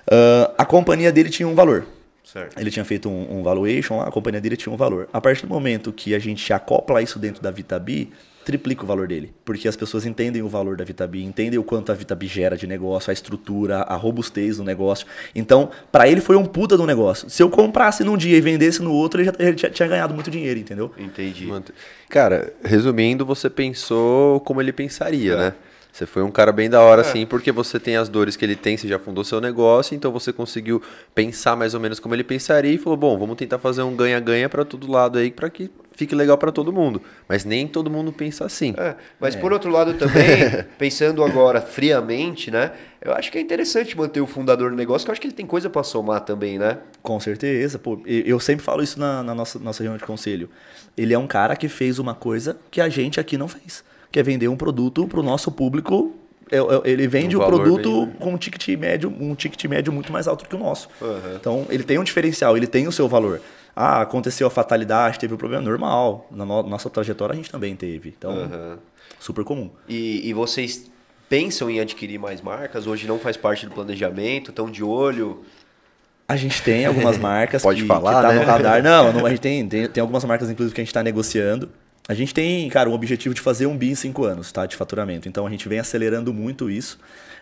Ah, 0.09 0.51
a 0.57 0.65
companhia 0.65 1.11
dele 1.11 1.30
tinha 1.30 1.47
um 1.47 1.53
valor. 1.55 1.85
Certo. 2.31 2.60
Ele 2.60 2.69
tinha 2.69 2.85
feito 2.85 3.10
um, 3.10 3.39
um 3.39 3.43
valuation 3.43 3.97
lá, 3.97 4.07
a 4.07 4.11
companhia 4.11 4.39
dele 4.39 4.56
tinha 4.56 4.72
um 4.72 4.77
valor. 4.77 5.10
A 5.11 5.19
partir 5.19 5.47
do 5.47 5.49
momento 5.49 5.91
que 5.91 6.14
a 6.14 6.19
gente 6.19 6.53
acopla 6.53 7.01
isso 7.01 7.18
dentro 7.18 7.41
da 7.41 7.49
Vitabi, 7.49 8.11
triplica 8.45 8.84
o 8.84 8.85
valor 8.85 9.07
dele. 9.07 9.34
Porque 9.43 9.68
as 9.68 9.76
pessoas 9.76 10.06
entendem 10.06 10.43
o 10.43 10.47
valor 10.47 10.77
da 10.77 10.84
Vitabi, 10.84 11.23
entendem 11.23 11.57
o 11.57 11.64
quanto 11.64 11.91
a 11.91 11.95
Vitabi 11.95 12.27
gera 12.27 12.56
de 12.56 12.68
negócio, 12.68 13.10
a 13.10 13.14
estrutura, 13.14 13.80
a 13.81 13.95
robustez 13.95 14.57
do 14.57 14.64
negócio. 14.64 15.07
Então, 15.34 15.72
para 15.91 16.07
ele 16.07 16.22
foi 16.22 16.35
um 16.35 16.45
puta 16.45 16.77
do 16.77 16.85
negócio. 16.85 17.27
Se 17.31 17.41
eu 17.41 17.49
comprasse 17.49 18.03
num 18.03 18.15
dia 18.15 18.38
e 18.38 18.41
vendesse 18.41 18.84
no 18.84 18.93
outro, 18.93 19.22
ele 19.22 19.26
já, 19.26 19.34
ele 19.39 19.57
já 19.57 19.69
tinha 19.72 19.88
ganhado 19.88 20.14
muito 20.14 20.30
dinheiro, 20.30 20.60
entendeu? 20.60 20.91
Entendi. 20.99 21.47
Cara, 22.07 22.53
resumindo, 22.64 23.26
você 23.26 23.49
pensou 23.49 24.39
como 24.41 24.61
ele 24.61 24.72
pensaria, 24.72 25.35
né? 25.35 25.53
Você 25.99 26.05
foi 26.05 26.23
um 26.23 26.31
cara 26.31 26.53
bem 26.53 26.69
da 26.69 26.80
hora, 26.80 27.01
assim, 27.01 27.26
porque 27.26 27.51
você 27.51 27.77
tem 27.77 27.97
as 27.97 28.07
dores 28.07 28.38
que 28.38 28.45
ele 28.45 28.55
tem, 28.55 28.77
você 28.77 28.88
já 28.88 28.97
fundou 28.97 29.21
seu 29.21 29.41
negócio, 29.41 29.93
então 29.93 30.13
você 30.13 30.31
conseguiu 30.31 30.81
pensar 31.13 31.57
mais 31.57 31.73
ou 31.73 31.80
menos 31.81 31.99
como 31.99 32.15
ele 32.15 32.23
pensaria 32.23 32.71
e 32.71 32.77
falou: 32.77 32.95
bom, 32.95 33.19
vamos 33.19 33.35
tentar 33.35 33.59
fazer 33.59 33.81
um 33.81 33.93
ganha-ganha 33.93 34.47
pra 34.47 34.63
todo 34.63 34.89
lado 34.89 35.17
aí, 35.17 35.30
pra 35.30 35.49
que 35.49 35.69
fique 35.91 36.15
legal 36.15 36.38
pra 36.38 36.53
todo 36.53 36.71
mundo. 36.71 37.01
Mas 37.27 37.43
nem 37.43 37.67
todo 37.67 37.89
mundo 37.89 38.13
pensa 38.13 38.45
assim. 38.45 38.73
É, 38.77 38.95
mas 39.19 39.35
por 39.35 39.51
outro 39.51 39.69
lado 39.69 39.93
também, 39.95 40.63
pensando 40.80 41.21
agora 41.21 41.59
friamente, 41.59 42.49
né? 42.49 42.71
Eu 43.01 43.11
acho 43.11 43.30
que 43.30 43.38
é 43.38 43.41
interessante 43.41 43.97
manter 43.97 44.21
o 44.21 44.27
fundador 44.27 44.69
do 44.69 44.77
negócio, 44.77 45.05
que 45.05 45.09
eu 45.09 45.11
acho 45.11 45.19
que 45.19 45.27
ele 45.27 45.34
tem 45.34 45.45
coisa 45.45 45.69
pra 45.69 45.84
somar 45.84 46.21
também, 46.21 46.57
né? 46.57 46.77
Com 47.03 47.19
certeza, 47.19 47.77
pô. 47.77 48.01
Eu 48.05 48.39
sempre 48.39 48.63
falo 48.63 48.81
isso 48.81 48.97
na, 48.97 49.21
na 49.21 49.35
nossa, 49.35 49.59
nossa 49.59 49.84
reunião 49.84 49.97
de 49.97 50.05
conselho. 50.05 50.49
Ele 50.95 51.13
é 51.13 51.19
um 51.19 51.27
cara 51.27 51.57
que 51.57 51.67
fez 51.67 51.99
uma 51.99 52.15
coisa 52.15 52.57
que 52.71 52.80
a 52.80 52.88
gente 52.88 53.19
aqui 53.19 53.38
não 53.38 53.49
fez. 53.49 53.84
Que 54.11 54.19
é 54.19 54.23
vender 54.23 54.48
um 54.48 54.56
produto 54.57 55.07
pro 55.07 55.22
nosso 55.22 55.52
público. 55.52 56.14
É- 56.52 56.57
é- 56.57 56.81
Ele 56.86 57.07
vende 57.07 57.38
Um 57.38 57.41
o 57.41 57.45
produto 57.45 58.06
bem- 58.07 58.15
com 58.19 58.34
um 58.34 58.38
ticket 58.38 58.68
médio, 58.80 59.14
um 59.19 59.36
ticket 59.36 59.64
médio 59.65 59.94
muito 59.94 60.11
mais 60.11 60.27
alto 60.27 60.45
que 60.49 60.56
o 60.56 60.60
nosso. 60.60 60.90
Então, 61.36 61.65
ele 61.69 61.84
tem 61.84 61.99
um 61.99 62.03
diferencial, 62.03 62.57
ele 62.57 62.65
tem 62.68 62.88
o 62.88 62.91
seu 62.91 63.07
valor. 63.07 63.40
Ah, 63.76 64.02
aconteceu 64.02 64.48
a 64.48 64.49
fatalidade, 64.49 65.19
teve 65.19 65.34
um 65.34 65.38
problema 65.38 65.64
normal. 65.64 66.27
Na 66.31 66.44
no- 66.45 66.64
nossa 66.64 66.90
trajetória 66.90 67.34
a 67.34 67.36
gente 67.36 67.52
também 67.52 67.76
teve. 67.76 68.14
Então, 68.18 68.31
Aham. 68.31 68.80
super 69.19 69.44
comum. 69.44 69.69
E, 69.88 70.27
e 70.27 70.34
vocês 70.34 70.90
pensam 71.30 71.69
em 71.69 71.80
adquirir 71.80 72.18
mais 72.18 72.41
marcas? 72.41 72.88
Hoje 72.88 73.07
não 73.07 73.19
faz 73.19 73.38
parte 73.38 73.68
do 73.68 73.72
planejamento, 73.72 74.49
estão 74.49 74.69
de 74.72 74.84
olho. 74.84 75.44
A 76.27 76.36
gente 76.36 76.61
tem 76.64 76.86
algumas 76.88 77.18
marcas 77.19 77.61
Pode 77.61 77.81
que, 77.84 77.88
falar, 77.88 78.15
que 78.15 78.22
tá 78.27 78.34
né? 78.34 78.40
no 78.40 78.45
radar. 78.45 78.81
Não, 78.84 79.14
não, 79.14 79.26
a 79.26 79.30
gente 79.30 79.40
tem, 79.41 79.68
tem, 79.68 79.88
tem 79.88 80.02
algumas 80.02 80.26
marcas, 80.26 80.49
inclusive, 80.49 80.73
que 80.73 80.81
a 80.81 80.84
gente 80.84 80.90
está 80.90 81.03
negociando. 81.03 81.69
A 82.10 82.15
gente 82.15 82.34
tem, 82.34 82.68
cara, 82.69 82.90
um 82.90 82.94
objetivo 82.94 83.36
de 83.36 83.40
fazer 83.40 83.68
um 83.68 83.77
bi 83.77 83.91
em 83.91 83.95
cinco 83.95 84.26
anos, 84.26 84.52
tá? 84.52 84.65
De 84.65 84.76
faturamento. 84.76 85.30
Então 85.30 85.45
a 85.45 85.49
gente 85.52 85.69
vem 85.69 85.77
acelerando 85.77 86.34
muito 86.34 86.68
isso. 86.68 86.98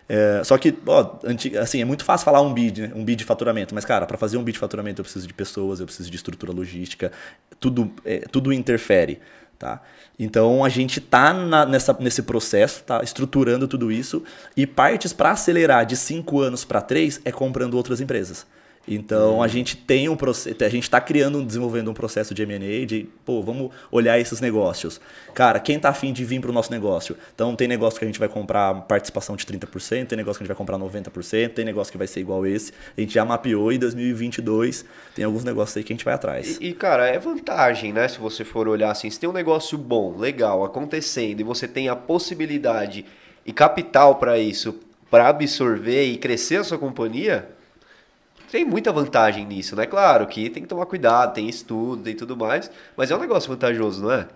É, 0.06 0.42
só 0.44 0.58
que, 0.58 0.74
ó, 0.86 1.18
assim, 1.58 1.80
é 1.80 1.86
muito 1.86 2.04
fácil 2.04 2.26
falar 2.26 2.42
um 2.42 2.52
bi, 2.52 2.70
né? 2.78 2.92
um 2.94 3.02
bi 3.02 3.16
de 3.16 3.24
faturamento, 3.24 3.74
mas, 3.74 3.86
cara, 3.86 4.04
para 4.04 4.18
fazer 4.18 4.36
um 4.36 4.44
bi 4.44 4.52
de 4.52 4.58
faturamento 4.58 5.00
eu 5.00 5.04
preciso 5.04 5.26
de 5.26 5.32
pessoas, 5.32 5.80
eu 5.80 5.86
preciso 5.86 6.10
de 6.10 6.16
estrutura 6.16 6.52
logística, 6.52 7.10
tudo, 7.58 7.90
é, 8.04 8.18
tudo 8.30 8.52
interfere, 8.52 9.20
tá? 9.58 9.80
Então 10.18 10.62
a 10.62 10.68
gente 10.68 11.00
tá 11.00 11.32
nessa, 11.64 11.96
nesse 11.98 12.22
processo, 12.22 12.84
tá 12.84 13.02
estruturando 13.02 13.66
tudo 13.66 13.90
isso 13.90 14.22
e 14.54 14.66
partes 14.66 15.14
para 15.14 15.30
acelerar 15.30 15.86
de 15.86 15.96
cinco 15.96 16.42
anos 16.42 16.66
para 16.66 16.82
três 16.82 17.22
é 17.24 17.32
comprando 17.32 17.72
outras 17.72 18.02
empresas. 18.02 18.46
Então 18.88 19.42
a 19.42 19.48
gente 19.48 19.76
tem 19.76 20.08
um 20.08 20.16
processo, 20.16 20.56
a 20.64 20.68
gente 20.68 20.84
está 20.84 21.00
criando, 21.00 21.44
desenvolvendo 21.44 21.90
um 21.90 21.94
processo 21.94 22.34
de 22.34 22.42
M&A 22.42 22.86
de, 22.86 23.08
pô, 23.24 23.42
vamos 23.42 23.70
olhar 23.90 24.18
esses 24.18 24.40
negócios. 24.40 25.00
Cara, 25.34 25.60
quem 25.60 25.78
tá 25.78 25.90
afim 25.90 26.12
de 26.12 26.24
vir 26.24 26.40
para 26.40 26.50
o 26.50 26.52
nosso 26.52 26.70
negócio? 26.70 27.16
Então 27.34 27.54
tem 27.54 27.68
negócio 27.68 27.98
que 27.98 28.04
a 28.04 28.08
gente 28.08 28.18
vai 28.18 28.28
comprar 28.28 28.74
participação 28.82 29.36
de 29.36 29.44
30%, 29.44 30.06
tem 30.06 30.16
negócio 30.16 30.38
que 30.38 30.44
a 30.44 30.46
gente 30.46 30.48
vai 30.48 30.56
comprar 30.56 30.78
90%, 30.78 31.50
tem 31.50 31.64
negócio 31.64 31.92
que 31.92 31.98
vai 31.98 32.06
ser 32.06 32.20
igual 32.20 32.46
esse. 32.46 32.72
A 32.96 33.00
gente 33.00 33.12
já 33.12 33.24
mapeou 33.24 33.70
em 33.70 33.78
2022, 33.78 34.84
tem 35.14 35.24
alguns 35.24 35.44
negócios 35.44 35.76
aí 35.76 35.84
que 35.84 35.92
a 35.92 35.96
gente 35.96 36.04
vai 36.04 36.14
atrás. 36.14 36.58
E, 36.60 36.68
e, 36.68 36.72
cara, 36.72 37.06
é 37.06 37.18
vantagem, 37.18 37.92
né? 37.92 38.08
Se 38.08 38.18
você 38.18 38.44
for 38.44 38.66
olhar 38.68 38.90
assim, 38.90 39.10
se 39.10 39.20
tem 39.20 39.28
um 39.28 39.32
negócio 39.32 39.76
bom, 39.76 40.16
legal, 40.16 40.64
acontecendo, 40.64 41.40
e 41.40 41.44
você 41.44 41.68
tem 41.68 41.88
a 41.88 41.96
possibilidade 41.96 43.04
e 43.44 43.52
capital 43.52 44.16
para 44.16 44.38
isso, 44.38 44.78
para 45.10 45.28
absorver 45.28 46.04
e 46.04 46.16
crescer 46.16 46.56
a 46.56 46.64
sua 46.64 46.78
companhia, 46.78 47.48
tem 48.50 48.64
muita 48.64 48.92
vantagem 48.92 49.44
nisso, 49.44 49.76
né? 49.76 49.86
Claro 49.86 50.26
que 50.26 50.48
tem 50.50 50.62
que 50.62 50.68
tomar 50.68 50.86
cuidado, 50.86 51.34
tem 51.34 51.48
estudo, 51.48 52.02
tem 52.02 52.14
tudo 52.14 52.36
mais, 52.36 52.70
mas 52.96 53.10
é 53.10 53.16
um 53.16 53.20
negócio 53.20 53.50
vantajoso, 53.50 54.02
não 54.02 54.12
é? 54.12 54.26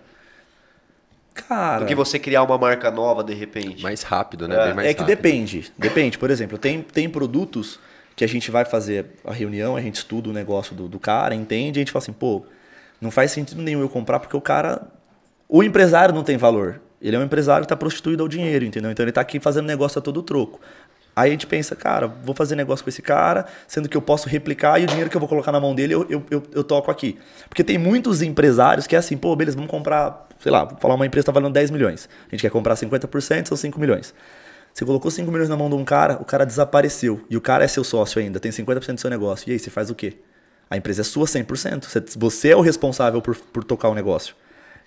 Cara, 1.33 1.79
Do 1.79 1.85
que 1.87 1.95
você 1.95 2.19
criar 2.19 2.43
uma 2.43 2.57
marca 2.57 2.91
nova 2.91 3.23
de 3.23 3.33
repente. 3.33 3.81
Mais 3.81 4.03
rápido, 4.03 4.47
né? 4.47 4.55
É, 4.55 4.65
Bem 4.65 4.73
mais 4.75 4.87
é 4.89 4.93
que 4.93 4.99
rápido. 5.01 5.15
depende. 5.15 5.73
Depende. 5.77 6.17
Por 6.17 6.29
exemplo, 6.29 6.57
tem, 6.57 6.81
tem 6.81 7.09
produtos 7.09 7.79
que 8.15 8.23
a 8.23 8.27
gente 8.27 8.51
vai 8.51 8.63
fazer 8.65 9.07
a 9.25 9.33
reunião, 9.33 9.75
a 9.75 9.81
gente 9.81 9.95
estuda 9.95 10.29
o 10.29 10.33
negócio 10.33 10.75
do, 10.75 10.87
do 10.87 10.99
cara, 10.99 11.33
entende, 11.33 11.79
e 11.79 11.81
a 11.81 11.81
gente 11.81 11.91
fala 11.91 12.03
assim, 12.03 12.13
pô, 12.13 12.45
não 13.01 13.09
faz 13.09 13.31
sentido 13.31 13.61
nenhum 13.61 13.81
eu 13.81 13.89
comprar 13.89 14.19
porque 14.19 14.37
o 14.37 14.41
cara. 14.41 14.83
O 15.49 15.63
empresário 15.63 16.13
não 16.13 16.23
tem 16.23 16.37
valor. 16.37 16.79
Ele 17.01 17.15
é 17.15 17.19
um 17.19 17.23
empresário 17.23 17.63
que 17.63 17.65
está 17.65 17.75
prostituído 17.75 18.23
ao 18.23 18.29
dinheiro, 18.29 18.63
entendeu? 18.63 18.89
Então 18.89 19.03
ele 19.03 19.09
está 19.11 19.19
aqui 19.19 19.39
fazendo 19.39 19.65
negócio 19.65 19.99
a 19.99 20.01
todo 20.01 20.23
troco. 20.23 20.61
Aí 21.15 21.29
a 21.29 21.31
gente 21.31 21.45
pensa, 21.45 21.75
cara, 21.75 22.07
vou 22.07 22.33
fazer 22.33 22.55
negócio 22.55 22.83
com 22.83 22.89
esse 22.89 23.01
cara, 23.01 23.45
sendo 23.67 23.87
que 23.87 23.95
eu 23.95 24.01
posso 24.01 24.27
replicar 24.27 24.79
e 24.81 24.83
o 24.83 24.87
dinheiro 24.87 25.09
que 25.09 25.15
eu 25.15 25.19
vou 25.19 25.29
colocar 25.29 25.51
na 25.51 25.59
mão 25.59 25.75
dele 25.75 25.93
eu, 25.93 26.05
eu, 26.09 26.23
eu, 26.31 26.43
eu 26.51 26.63
toco 26.63 26.89
aqui. 26.89 27.19
Porque 27.47 27.63
tem 27.63 27.77
muitos 27.77 28.21
empresários 28.23 28.87
que 28.87 28.95
é 28.95 28.99
assim, 28.99 29.15
pô, 29.15 29.35
beleza, 29.35 29.55
vamos 29.55 29.69
comprar, 29.69 30.27
sei 30.39 30.51
lá, 30.51 30.63
vou 30.65 30.77
falar 30.79 30.95
uma 30.95 31.05
empresa 31.05 31.23
está 31.23 31.31
valendo 31.31 31.53
10 31.53 31.69
milhões. 31.69 32.09
A 32.27 32.31
gente 32.31 32.41
quer 32.41 32.49
comprar 32.49 32.75
50%, 32.75 33.47
são 33.47 33.55
5 33.55 33.79
milhões. 33.79 34.13
Você 34.73 34.83
colocou 34.85 35.11
5 35.11 35.31
milhões 35.31 35.49
na 35.49 35.55
mão 35.55 35.69
de 35.69 35.75
um 35.75 35.85
cara, 35.85 36.17
o 36.19 36.25
cara 36.25 36.45
desapareceu. 36.47 37.21
E 37.29 37.37
o 37.37 37.41
cara 37.41 37.63
é 37.63 37.67
seu 37.67 37.83
sócio 37.83 38.19
ainda, 38.19 38.39
tem 38.39 38.51
50% 38.51 38.95
do 38.95 39.01
seu 39.01 39.09
negócio. 39.09 39.47
E 39.49 39.53
aí, 39.53 39.59
você 39.59 39.69
faz 39.69 39.91
o 39.91 39.95
quê? 39.95 40.17
A 40.67 40.77
empresa 40.77 41.01
é 41.01 41.03
sua 41.03 41.27
100%. 41.27 41.85
Você- 41.85 42.03
Você 42.17 42.49
é 42.49 42.55
o 42.55 42.61
responsável 42.61 43.21
por, 43.21 43.35
por 43.35 43.63
tocar 43.63 43.89
o 43.89 43.93
negócio. 43.93 44.33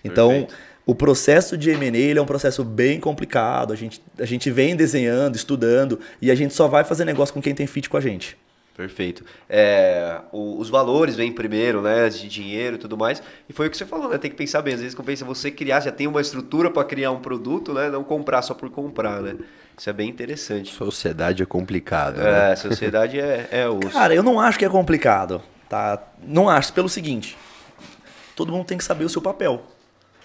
Então, 0.05 0.31
Perfeito. 0.31 0.55
O 0.87 0.95
processo 0.95 1.59
de 1.59 1.69
M&A 1.71 2.17
é 2.17 2.23
um 2.23 2.25
processo 2.27 2.63
bem 2.65 3.01
complicado. 3.01 3.73
A 3.73 3.77
gente, 3.77 4.01
a 4.19 4.25
gente 4.25 4.51
vem 4.51 4.75
desenhando, 4.77 5.35
estudando, 5.37 5.99
e 6.23 6.31
a 6.31 6.35
gente 6.35 6.55
só 6.55 6.69
vai 6.69 6.85
fazer 6.85 7.05
negócio 7.05 7.35
com 7.35 7.43
quem 7.43 7.55
tem 7.55 7.67
fit 7.67 7.91
com 7.91 7.97
a 7.97 8.01
gente. 8.01 8.39
Perfeito. 8.77 9.25
É, 9.49 10.21
o- 10.31 10.59
os 10.61 10.69
valores 10.69 11.17
vêm 11.17 11.33
primeiro, 11.33 11.81
né? 11.83 12.09
De 12.11 12.29
dinheiro 12.29 12.77
e 12.77 12.79
tudo 12.79 12.97
mais. 12.97 13.23
E 13.49 13.53
foi 13.53 13.67
o 13.67 13.71
que 13.71 13.77
você 13.77 13.87
falou, 13.87 14.09
né? 14.11 14.19
Tem 14.19 14.31
que 14.31 14.37
pensar 14.37 14.61
bem. 14.63 14.75
Às 14.75 14.81
vezes 14.81 14.95
compensa 14.95 15.25
você 15.25 15.51
criar, 15.51 15.81
já 15.81 15.91
tem 15.91 16.07
uma 16.07 16.21
estrutura 16.21 16.71
para 16.71 16.85
criar 16.85 17.11
um 17.11 17.21
produto, 17.21 17.73
né? 17.73 17.89
Não 17.89 18.05
comprar 18.05 18.43
só 18.43 18.53
por 18.55 18.69
comprar, 18.71 19.23
né? 19.23 19.35
Isso 19.79 19.89
é 19.91 19.93
bem 19.95 20.09
interessante. 20.11 20.73
Sociedade 20.75 21.43
é 21.43 21.47
complicado, 21.47 22.19
né? 22.19 22.53
É, 22.53 22.57
sociedade 22.57 23.19
é, 23.19 23.49
é 23.51 23.67
osso. 23.69 23.91
Cara, 23.93 24.15
eu 24.15 24.23
não 24.23 24.39
acho 24.39 24.59
que 24.59 24.65
é 24.65 24.69
complicado, 24.69 25.41
tá? 25.71 25.99
Não 26.23 26.47
acho, 26.49 26.73
pelo 26.75 26.89
seguinte. 26.89 27.37
Todo 28.37 28.53
mundo 28.53 28.67
tem 28.67 28.77
que 28.77 28.85
saber 28.85 29.05
o 29.07 29.09
seu 29.09 29.23
papel. 29.23 29.63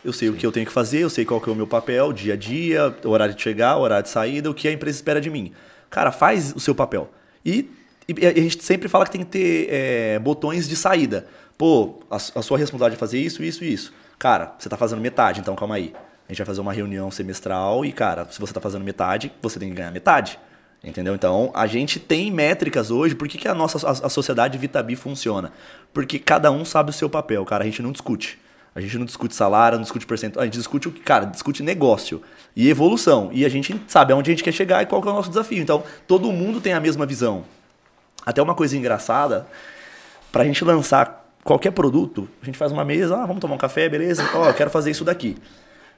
Eu 0.03 0.11
sei 0.11 0.29
o 0.29 0.33
que 0.33 0.45
eu 0.45 0.51
tenho 0.51 0.65
que 0.65 0.71
fazer, 0.71 0.99
eu 0.99 1.09
sei 1.09 1.23
qual 1.23 1.39
que 1.39 1.49
é 1.49 1.53
o 1.53 1.55
meu 1.55 1.67
papel, 1.67 2.11
dia 2.11 2.33
a 2.33 2.37
dia, 2.37 2.95
horário 3.03 3.35
de 3.35 3.41
chegar, 3.41 3.77
horário 3.77 4.03
de 4.03 4.09
saída, 4.09 4.49
o 4.49 4.53
que 4.53 4.67
a 4.67 4.71
empresa 4.71 4.97
espera 4.97 5.21
de 5.21 5.29
mim. 5.29 5.53
Cara, 5.89 6.11
faz 6.11 6.53
o 6.55 6.59
seu 6.59 6.73
papel. 6.73 7.11
E, 7.45 7.69
e 8.07 8.25
a 8.25 8.33
gente 8.33 8.63
sempre 8.63 8.89
fala 8.89 9.05
que 9.05 9.11
tem 9.11 9.21
que 9.21 9.29
ter 9.29 9.67
é, 9.69 10.19
botões 10.19 10.67
de 10.67 10.75
saída. 10.75 11.27
Pô, 11.55 11.99
a, 12.09 12.15
a 12.15 12.41
sua 12.41 12.57
responsabilidade 12.57 12.95
é 12.95 12.97
fazer 12.97 13.19
isso, 13.19 13.43
isso 13.43 13.63
e 13.63 13.71
isso. 13.71 13.93
Cara, 14.17 14.55
você 14.57 14.67
tá 14.67 14.75
fazendo 14.75 15.01
metade, 15.01 15.39
então 15.39 15.55
calma 15.55 15.75
aí. 15.75 15.93
A 16.27 16.31
gente 16.31 16.39
vai 16.39 16.47
fazer 16.47 16.61
uma 16.61 16.73
reunião 16.73 17.11
semestral 17.11 17.85
e, 17.85 17.91
cara, 17.91 18.27
se 18.31 18.39
você 18.39 18.51
tá 18.53 18.61
fazendo 18.61 18.83
metade, 18.83 19.31
você 19.41 19.59
tem 19.59 19.69
que 19.69 19.75
ganhar 19.75 19.91
metade. 19.91 20.39
Entendeu? 20.83 21.13
Então, 21.13 21.51
a 21.53 21.67
gente 21.67 21.99
tem 21.99 22.31
métricas 22.31 22.89
hoje. 22.89 23.13
Por 23.13 23.27
que, 23.27 23.37
que 23.37 23.47
a 23.47 23.53
nossa 23.53 23.85
a, 23.87 23.91
a 23.91 24.09
sociedade 24.09 24.57
Vitabi 24.57 24.95
funciona? 24.95 25.51
Porque 25.93 26.17
cada 26.17 26.49
um 26.49 26.65
sabe 26.65 26.89
o 26.89 26.93
seu 26.93 27.07
papel, 27.07 27.45
cara. 27.45 27.63
A 27.63 27.67
gente 27.67 27.83
não 27.83 27.91
discute. 27.91 28.39
A 28.73 28.79
gente 28.79 28.97
não 28.97 29.05
discute 29.05 29.35
salário, 29.35 29.77
não 29.77 29.83
discute 29.83 30.05
percentual. 30.05 30.41
A 30.41 30.45
gente 30.45 30.57
discute 30.57 30.87
o 30.87 30.91
que, 30.91 31.01
cara, 31.01 31.25
discute 31.25 31.61
negócio 31.61 32.21
e 32.55 32.69
evolução. 32.69 33.29
E 33.33 33.45
a 33.45 33.49
gente 33.49 33.79
sabe 33.87 34.13
aonde 34.13 34.31
a 34.31 34.33
gente 34.33 34.43
quer 34.43 34.53
chegar 34.53 34.81
e 34.81 34.85
qual 34.85 35.01
que 35.01 35.07
é 35.07 35.11
o 35.11 35.13
nosso 35.13 35.29
desafio. 35.29 35.61
Então, 35.61 35.83
todo 36.07 36.31
mundo 36.31 36.61
tem 36.61 36.73
a 36.73 36.79
mesma 36.79 37.05
visão. 37.05 37.43
Até 38.25 38.41
uma 38.41 38.55
coisa 38.55 38.77
engraçada. 38.77 39.45
Pra 40.31 40.45
gente 40.45 40.63
lançar 40.63 41.21
qualquer 41.43 41.71
produto, 41.71 42.29
a 42.41 42.45
gente 42.45 42.57
faz 42.57 42.71
uma 42.71 42.85
mesa, 42.85 43.17
ah, 43.17 43.25
vamos 43.25 43.41
tomar 43.41 43.55
um 43.55 43.57
café, 43.57 43.89
beleza? 43.89 44.29
Ó, 44.33 44.47
eu 44.47 44.53
quero 44.53 44.69
fazer 44.69 44.91
isso 44.91 45.03
daqui. 45.03 45.35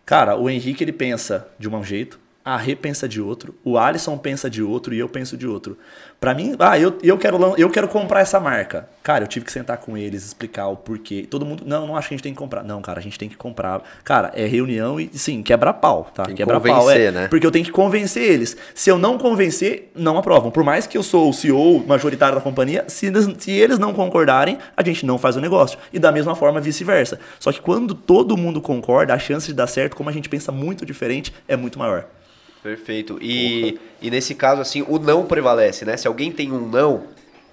Cara, 0.06 0.36
o 0.36 0.50
Henrique 0.50 0.84
ele 0.84 0.92
pensa 0.92 1.48
de 1.60 1.70
um 1.70 1.84
jeito, 1.84 2.20
a 2.46 2.58
Rê 2.58 2.76
pensa 2.76 3.08
de 3.08 3.22
outro, 3.22 3.56
o 3.64 3.78
Alisson 3.78 4.18
pensa 4.18 4.50
de 4.50 4.62
outro 4.62 4.94
e 4.94 5.00
eu 5.00 5.08
penso 5.08 5.38
de 5.38 5.48
outro. 5.48 5.78
Pra 6.20 6.34
mim, 6.34 6.56
ah, 6.60 6.80
eu, 6.80 6.98
eu, 7.04 7.18
quero, 7.18 7.38
eu 7.58 7.70
quero 7.70 7.88
comprar 7.88 8.22
essa 8.22 8.40
marca. 8.40 8.88
Cara, 9.02 9.24
eu 9.24 9.28
tive 9.28 9.46
que 9.46 9.52
sentar 9.52 9.78
com 9.78 9.98
eles, 9.98 10.26
explicar 10.26 10.68
o 10.68 10.76
porquê. 10.76 11.28
Todo 11.30 11.46
mundo, 11.46 11.64
não, 11.66 11.88
não 11.88 11.98
acho 11.98 12.08
que 12.08 12.14
a 12.14 12.18
gente 12.18 12.24
tem 12.24 12.34
que 12.34 12.40
comprar. 12.40 12.64
Não, 12.64 12.82
cara, 12.82 13.00
a 13.00 13.04
gente 13.04 13.20
tem 13.20 13.28
que 13.28 13.36
comprar. 13.36 13.82
Cara, 14.04 14.32
é 14.34 14.46
reunião 14.46 15.00
e, 15.00 15.10
sim, 15.14 15.44
quebra 15.44 15.74
pau, 15.74 16.10
tá? 16.14 16.24
Tem 16.24 16.36
que 16.36 16.42
quebra 16.42 16.60
pau, 16.60 16.82
convencer, 16.82 17.02
é. 17.02 17.12
né? 17.12 17.28
Porque 17.28 17.46
eu 17.46 17.52
tenho 17.52 17.66
que 17.66 17.72
convencer 17.72 18.24
eles. 18.24 18.56
Se 18.74 18.90
eu 18.90 18.98
não 18.98 19.18
convencer, 19.18 19.92
não 19.96 20.18
aprovam. 20.18 20.50
Por 20.50 20.64
mais 20.64 20.88
que 20.88 20.98
eu 20.98 21.04
sou 21.04 21.30
o 21.30 21.34
CEO 21.34 21.86
majoritário 21.86 22.36
da 22.36 22.42
companhia, 22.42 22.86
se 22.88 23.12
se 23.40 23.52
eles 23.52 23.78
não 23.78 23.94
concordarem, 23.94 24.58
a 24.76 24.84
gente 24.84 25.06
não 25.06 25.18
faz 25.18 25.36
o 25.36 25.42
negócio. 25.42 25.78
E 25.92 26.00
da 26.00 26.12
mesma 26.12 26.36
forma, 26.36 26.62
vice-versa. 26.62 27.20
Só 27.40 27.52
que 27.52 27.62
quando 27.62 27.94
todo 27.94 28.38
mundo 28.38 28.62
concorda, 28.62 29.14
a 29.14 29.20
chance 29.20 29.48
de 29.48 29.54
dar 29.54 29.68
certo, 29.68 29.96
como 29.96 30.10
a 30.10 30.14
gente 30.14 30.30
pensa 30.30 30.52
muito 30.52 30.86
diferente, 30.86 31.34
é 31.48 31.58
muito 31.58 31.78
maior. 31.78 32.06
Perfeito. 32.64 33.20
E, 33.22 33.78
e 34.02 34.10
nesse 34.10 34.34
caso, 34.34 34.62
assim, 34.62 34.84
o 34.88 34.98
não 34.98 35.26
prevalece, 35.26 35.84
né? 35.84 35.98
Se 35.98 36.08
alguém 36.08 36.32
tem 36.32 36.50
um 36.52 36.66
não, 36.66 37.04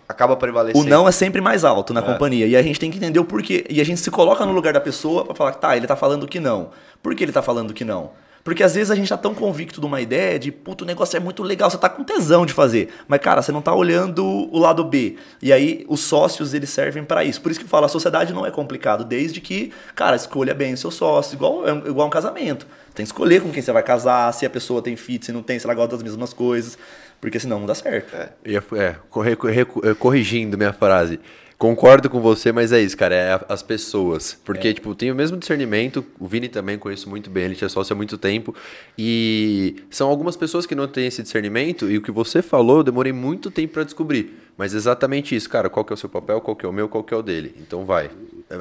acaba 0.09 0.35
O 0.35 0.37
prevalecendo. 0.37 0.89
não 0.89 1.09
é 1.09 1.13
sempre 1.13 1.41
mais 1.41 1.65
alto 1.65 1.93
na 1.93 2.01
companhia. 2.01 2.47
E 2.47 2.57
a 2.57 2.63
gente 2.63 2.79
tem 2.79 2.91
que 2.91 2.97
entender 2.97 3.19
o 3.19 3.25
porquê. 3.25 3.67
E 3.69 3.81
a 3.81 3.85
gente 3.85 4.01
se 4.01 4.11
coloca 4.11 4.47
no 4.47 4.53
lugar 4.53 4.73
da 4.73 4.81
pessoa 4.81 5.25
pra 5.25 5.35
falar, 5.35 5.53
tá, 5.55 5.77
ele 5.77 5.87
tá 5.87 5.97
falando 5.97 6.29
que 6.29 6.39
não. 6.39 6.71
Por 7.03 7.15
que 7.15 7.25
ele 7.25 7.33
tá 7.33 7.43
falando 7.43 7.75
que 7.75 7.85
não? 7.85 8.13
Porque 8.43 8.63
às 8.63 8.75
vezes 8.75 8.91
a 8.91 8.95
gente 8.95 9.09
tá 9.09 9.17
tão 9.19 9.35
convicto 9.35 9.81
de 9.81 9.87
uma 9.87 10.01
ideia 10.01 10.39
de, 10.39 10.51
puto, 10.51 10.85
o 10.85 10.87
negócio 10.87 11.17
é 11.17 11.21
muito 11.21 11.43
legal, 11.43 11.71
você 11.71 11.77
tá 11.77 11.89
com 11.89 12.03
tesão 12.03 12.47
de 12.47 12.53
fazer. 12.55 12.89
Mas, 13.07 13.21
cara, 13.21 13.43
você 13.43 13.53
não 13.53 13.61
tá 13.61 13.75
olhando 13.75 14.25
o 14.25 14.59
lado 14.59 14.83
B. 14.83 15.17
E 15.43 15.53
aí, 15.53 15.85
os 15.89 16.01
sócios, 16.01 16.55
eles 16.55 16.71
servem 16.71 17.05
pra 17.05 17.23
isso. 17.23 17.41
Por 17.41 17.51
isso 17.51 17.61
que 17.61 17.67
eu 17.67 17.71
falo, 17.71 17.85
a 17.85 17.89
sociedade 17.89 18.33
não 18.33 18.47
é 18.47 18.51
complicado, 18.51 19.05
desde 19.05 19.41
que, 19.41 19.73
cara, 19.95 20.17
escolha 20.17 20.55
bem 20.55 20.73
o 20.73 20.77
seu 20.77 20.91
sócio, 20.91 21.35
igual, 21.35 21.69
é 21.69 21.73
igual 21.89 22.07
um 22.07 22.11
casamento. 22.11 22.67
Tem 22.95 23.05
que 23.05 23.09
escolher 23.13 23.43
com 23.43 23.51
quem 23.51 23.63
você 23.63 23.73
vai 23.73 23.83
casar, 23.83 24.33
se 24.33 24.45
a 24.47 24.51
pessoa 24.51 24.81
tem 24.83 24.97
fit, 24.97 25.27
se 25.27 25.33
não 25.33 25.43
tem, 25.43 25.59
se 25.59 25.67
ela 25.67 25.75
gosta 25.75 25.97
das 25.97 26.03
mesmas 26.03 26.33
coisas. 26.33 26.79
Porque 27.21 27.39
senão 27.39 27.61
não 27.61 27.67
dá 27.67 27.75
certo. 27.75 28.17
É, 28.17 28.97
corre- 29.11 29.37
eh, 29.85 29.95
corrigindo 29.99 30.57
minha 30.57 30.73
frase. 30.73 31.21
Concordo 31.61 32.09
com 32.09 32.23
você, 32.23 32.53
mas 32.53 32.73
é 32.73 32.81
isso, 32.81 32.97
cara. 32.97 33.15
É 33.15 33.33
a- 33.35 33.45
as 33.51 33.63
pessoas. 33.63 34.33
Porque, 34.47 34.73
tipo, 34.73 34.95
tem 34.95 35.13
o 35.13 35.15
mesmo 35.15 35.37
discernimento. 35.37 36.03
O 36.19 36.27
Vini 36.27 36.49
também 36.49 36.79
conheço 36.79 37.07
muito 37.07 37.29
bem, 37.29 37.45
ele 37.45 37.55
tinha 37.55 37.69
sócio 37.69 37.93
há 37.93 37.97
muito 37.97 38.17
tempo. 38.17 38.55
E 38.97 39.77
são 39.91 40.09
algumas 40.09 40.39
pessoas 40.39 40.65
que 40.65 40.75
não 40.75 40.89
têm 40.89 41.07
esse 41.09 41.23
discernimento. 41.23 41.91
E 41.91 41.99
o 41.99 42.01
que 42.01 42.11
você 42.11 42.41
falou, 42.41 42.79
eu 42.79 42.83
demorei 42.83 43.13
muito 43.13 43.51
tempo 43.51 43.75
pra 43.75 43.85
descobrir. 43.85 44.41
Mas 44.57 44.73
exatamente 44.73 45.37
isso, 45.37 45.51
cara. 45.51 45.69
Qual 45.69 45.85
que 45.85 45.93
é 45.93 45.95
o 45.95 45.99
seu 45.99 46.09
papel, 46.09 46.41
qual 46.41 46.57
que 46.57 46.65
é 46.65 46.69
o 46.69 46.73
meu, 46.73 46.89
qual 46.89 47.05
que 47.05 47.13
é 47.13 47.17
o 47.19 47.21
dele. 47.23 47.55
Então 47.61 47.85
vai. 47.85 48.11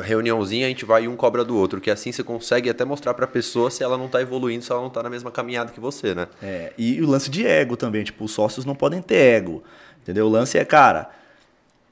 Reuniãozinha, 0.03 0.65
a 0.65 0.69
gente 0.69 0.83
vai 0.83 1.05
e 1.05 1.07
um 1.07 1.15
cobra 1.15 1.45
do 1.45 1.55
outro. 1.55 1.79
Que 1.79 1.89
assim 1.89 2.11
você 2.11 2.21
consegue 2.21 2.69
até 2.69 2.83
mostrar 2.83 3.13
pra 3.13 3.25
pessoa 3.25 3.71
se 3.71 3.81
ela 3.81 3.97
não 3.97 4.09
tá 4.09 4.21
evoluindo, 4.21 4.65
se 4.65 4.73
ela 4.73 4.81
não 4.81 4.89
tá 4.89 5.01
na 5.01 5.09
mesma 5.09 5.31
caminhada 5.31 5.71
que 5.71 5.79
você, 5.79 6.13
né? 6.13 6.27
É, 6.43 6.73
e 6.77 7.01
o 7.01 7.07
lance 7.09 7.29
de 7.29 7.47
ego 7.47 7.77
também, 7.77 8.03
tipo, 8.03 8.25
os 8.25 8.31
sócios 8.31 8.65
não 8.65 8.75
podem 8.75 9.01
ter 9.01 9.15
ego. 9.15 9.63
Entendeu? 10.01 10.25
O 10.25 10.29
lance 10.29 10.57
é, 10.57 10.65
cara, 10.65 11.09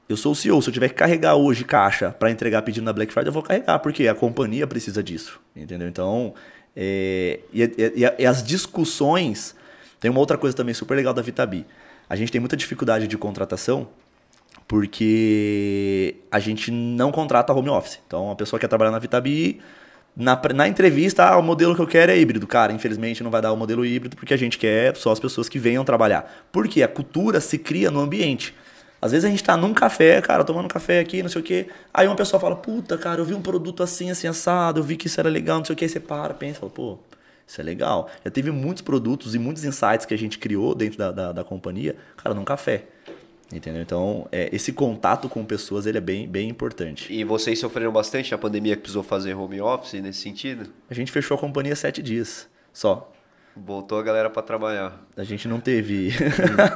eu 0.08 0.16
sou 0.16 0.32
o 0.32 0.34
CEO, 0.34 0.60
se 0.62 0.68
eu 0.68 0.72
tiver 0.72 0.88
que 0.88 0.94
carregar 0.94 1.34
hoje 1.36 1.64
caixa 1.64 2.10
para 2.10 2.30
entregar 2.30 2.62
pedido 2.62 2.84
na 2.84 2.92
Black 2.92 3.12
Friday, 3.12 3.28
eu 3.28 3.32
vou 3.32 3.42
carregar, 3.42 3.78
porque 3.80 4.08
a 4.08 4.14
companhia 4.14 4.66
precisa 4.66 5.02
disso. 5.02 5.40
Entendeu? 5.54 5.86
Então, 5.88 6.34
é, 6.74 7.40
e, 7.52 7.62
e- 7.62 8.14
e 8.18 8.26
as 8.26 8.42
discussões. 8.42 9.54
Tem 10.00 10.10
uma 10.10 10.20
outra 10.20 10.38
coisa 10.38 10.56
também 10.56 10.72
super 10.74 10.94
legal 10.94 11.12
da 11.12 11.20
Vitabi. 11.20 11.66
A 12.08 12.14
gente 12.16 12.30
tem 12.32 12.40
muita 12.40 12.56
dificuldade 12.56 13.06
de 13.08 13.18
contratação 13.18 13.88
porque 14.66 16.16
a 16.30 16.38
gente 16.38 16.70
não 16.70 17.10
contrata 17.10 17.52
home 17.52 17.68
office. 17.68 17.98
Então, 18.06 18.30
a 18.30 18.36
pessoa 18.36 18.60
quer 18.60 18.68
trabalhar 18.68 18.90
na 18.90 18.98
Vitabi, 18.98 19.60
na, 20.16 20.40
na 20.54 20.68
entrevista, 20.68 21.24
ah, 21.24 21.38
o 21.38 21.42
modelo 21.42 21.74
que 21.74 21.80
eu 21.80 21.86
quero 21.86 22.12
é 22.12 22.18
híbrido. 22.18 22.46
Cara, 22.46 22.72
infelizmente 22.72 23.22
não 23.24 23.30
vai 23.30 23.40
dar 23.42 23.52
o 23.52 23.56
modelo 23.56 23.84
híbrido 23.84 24.16
porque 24.16 24.34
a 24.34 24.36
gente 24.36 24.58
quer 24.58 24.94
só 24.96 25.10
as 25.10 25.18
pessoas 25.18 25.48
que 25.48 25.58
venham 25.58 25.84
trabalhar. 25.84 26.46
Porque 26.52 26.82
a 26.82 26.88
cultura 26.88 27.40
se 27.40 27.58
cria 27.58 27.90
no 27.90 28.00
ambiente. 28.00 28.54
Às 29.00 29.12
vezes 29.12 29.24
a 29.24 29.28
gente 29.28 29.44
tá 29.44 29.56
num 29.56 29.72
café, 29.72 30.20
cara, 30.20 30.42
tomando 30.44 30.68
café 30.68 30.98
aqui, 30.98 31.22
não 31.22 31.28
sei 31.28 31.40
o 31.40 31.44
quê. 31.44 31.68
Aí 31.94 32.06
uma 32.06 32.16
pessoa 32.16 32.40
fala, 32.40 32.56
puta, 32.56 32.98
cara, 32.98 33.20
eu 33.20 33.24
vi 33.24 33.34
um 33.34 33.42
produto 33.42 33.82
assim, 33.82 34.10
assim, 34.10 34.26
assado, 34.26 34.80
eu 34.80 34.84
vi 34.84 34.96
que 34.96 35.06
isso 35.06 35.20
era 35.20 35.28
legal, 35.28 35.58
não 35.58 35.64
sei 35.64 35.74
o 35.74 35.76
quê. 35.76 35.84
Aí 35.84 35.88
você 35.88 36.00
para, 36.00 36.34
pensa, 36.34 36.60
fala, 36.60 36.72
pô, 36.72 36.98
isso 37.46 37.60
é 37.60 37.64
legal. 37.64 38.10
Já 38.24 38.30
teve 38.30 38.50
muitos 38.50 38.82
produtos 38.82 39.34
e 39.34 39.38
muitos 39.38 39.64
insights 39.64 40.04
que 40.04 40.12
a 40.12 40.18
gente 40.18 40.38
criou 40.38 40.74
dentro 40.74 40.98
da, 40.98 41.12
da, 41.12 41.32
da 41.32 41.44
companhia, 41.44 41.96
cara, 42.16 42.34
num 42.34 42.44
café. 42.44 42.84
Entendeu? 43.52 43.80
Então, 43.80 44.28
é, 44.30 44.50
esse 44.52 44.72
contato 44.72 45.28
com 45.28 45.42
pessoas, 45.44 45.86
ele 45.86 45.96
é 45.96 46.00
bem, 46.02 46.28
bem 46.28 46.50
importante. 46.50 47.10
E 47.10 47.24
vocês 47.24 47.58
sofreram 47.58 47.90
bastante 47.90 48.30
na 48.30 48.36
pandemia 48.36 48.76
que 48.76 48.82
precisou 48.82 49.02
fazer 49.02 49.32
home 49.34 49.60
office 49.60 49.94
nesse 50.02 50.20
sentido? 50.20 50.68
A 50.90 50.94
gente 50.94 51.10
fechou 51.10 51.36
a 51.36 51.40
companhia 51.40 51.74
sete 51.74 52.02
dias 52.02 52.46
só. 52.72 53.10
Voltou 53.66 53.98
a 53.98 54.02
galera 54.02 54.30
pra 54.30 54.42
trabalhar. 54.42 54.92
A 55.16 55.24
gente 55.24 55.48
não 55.48 55.58
teve 55.60 56.12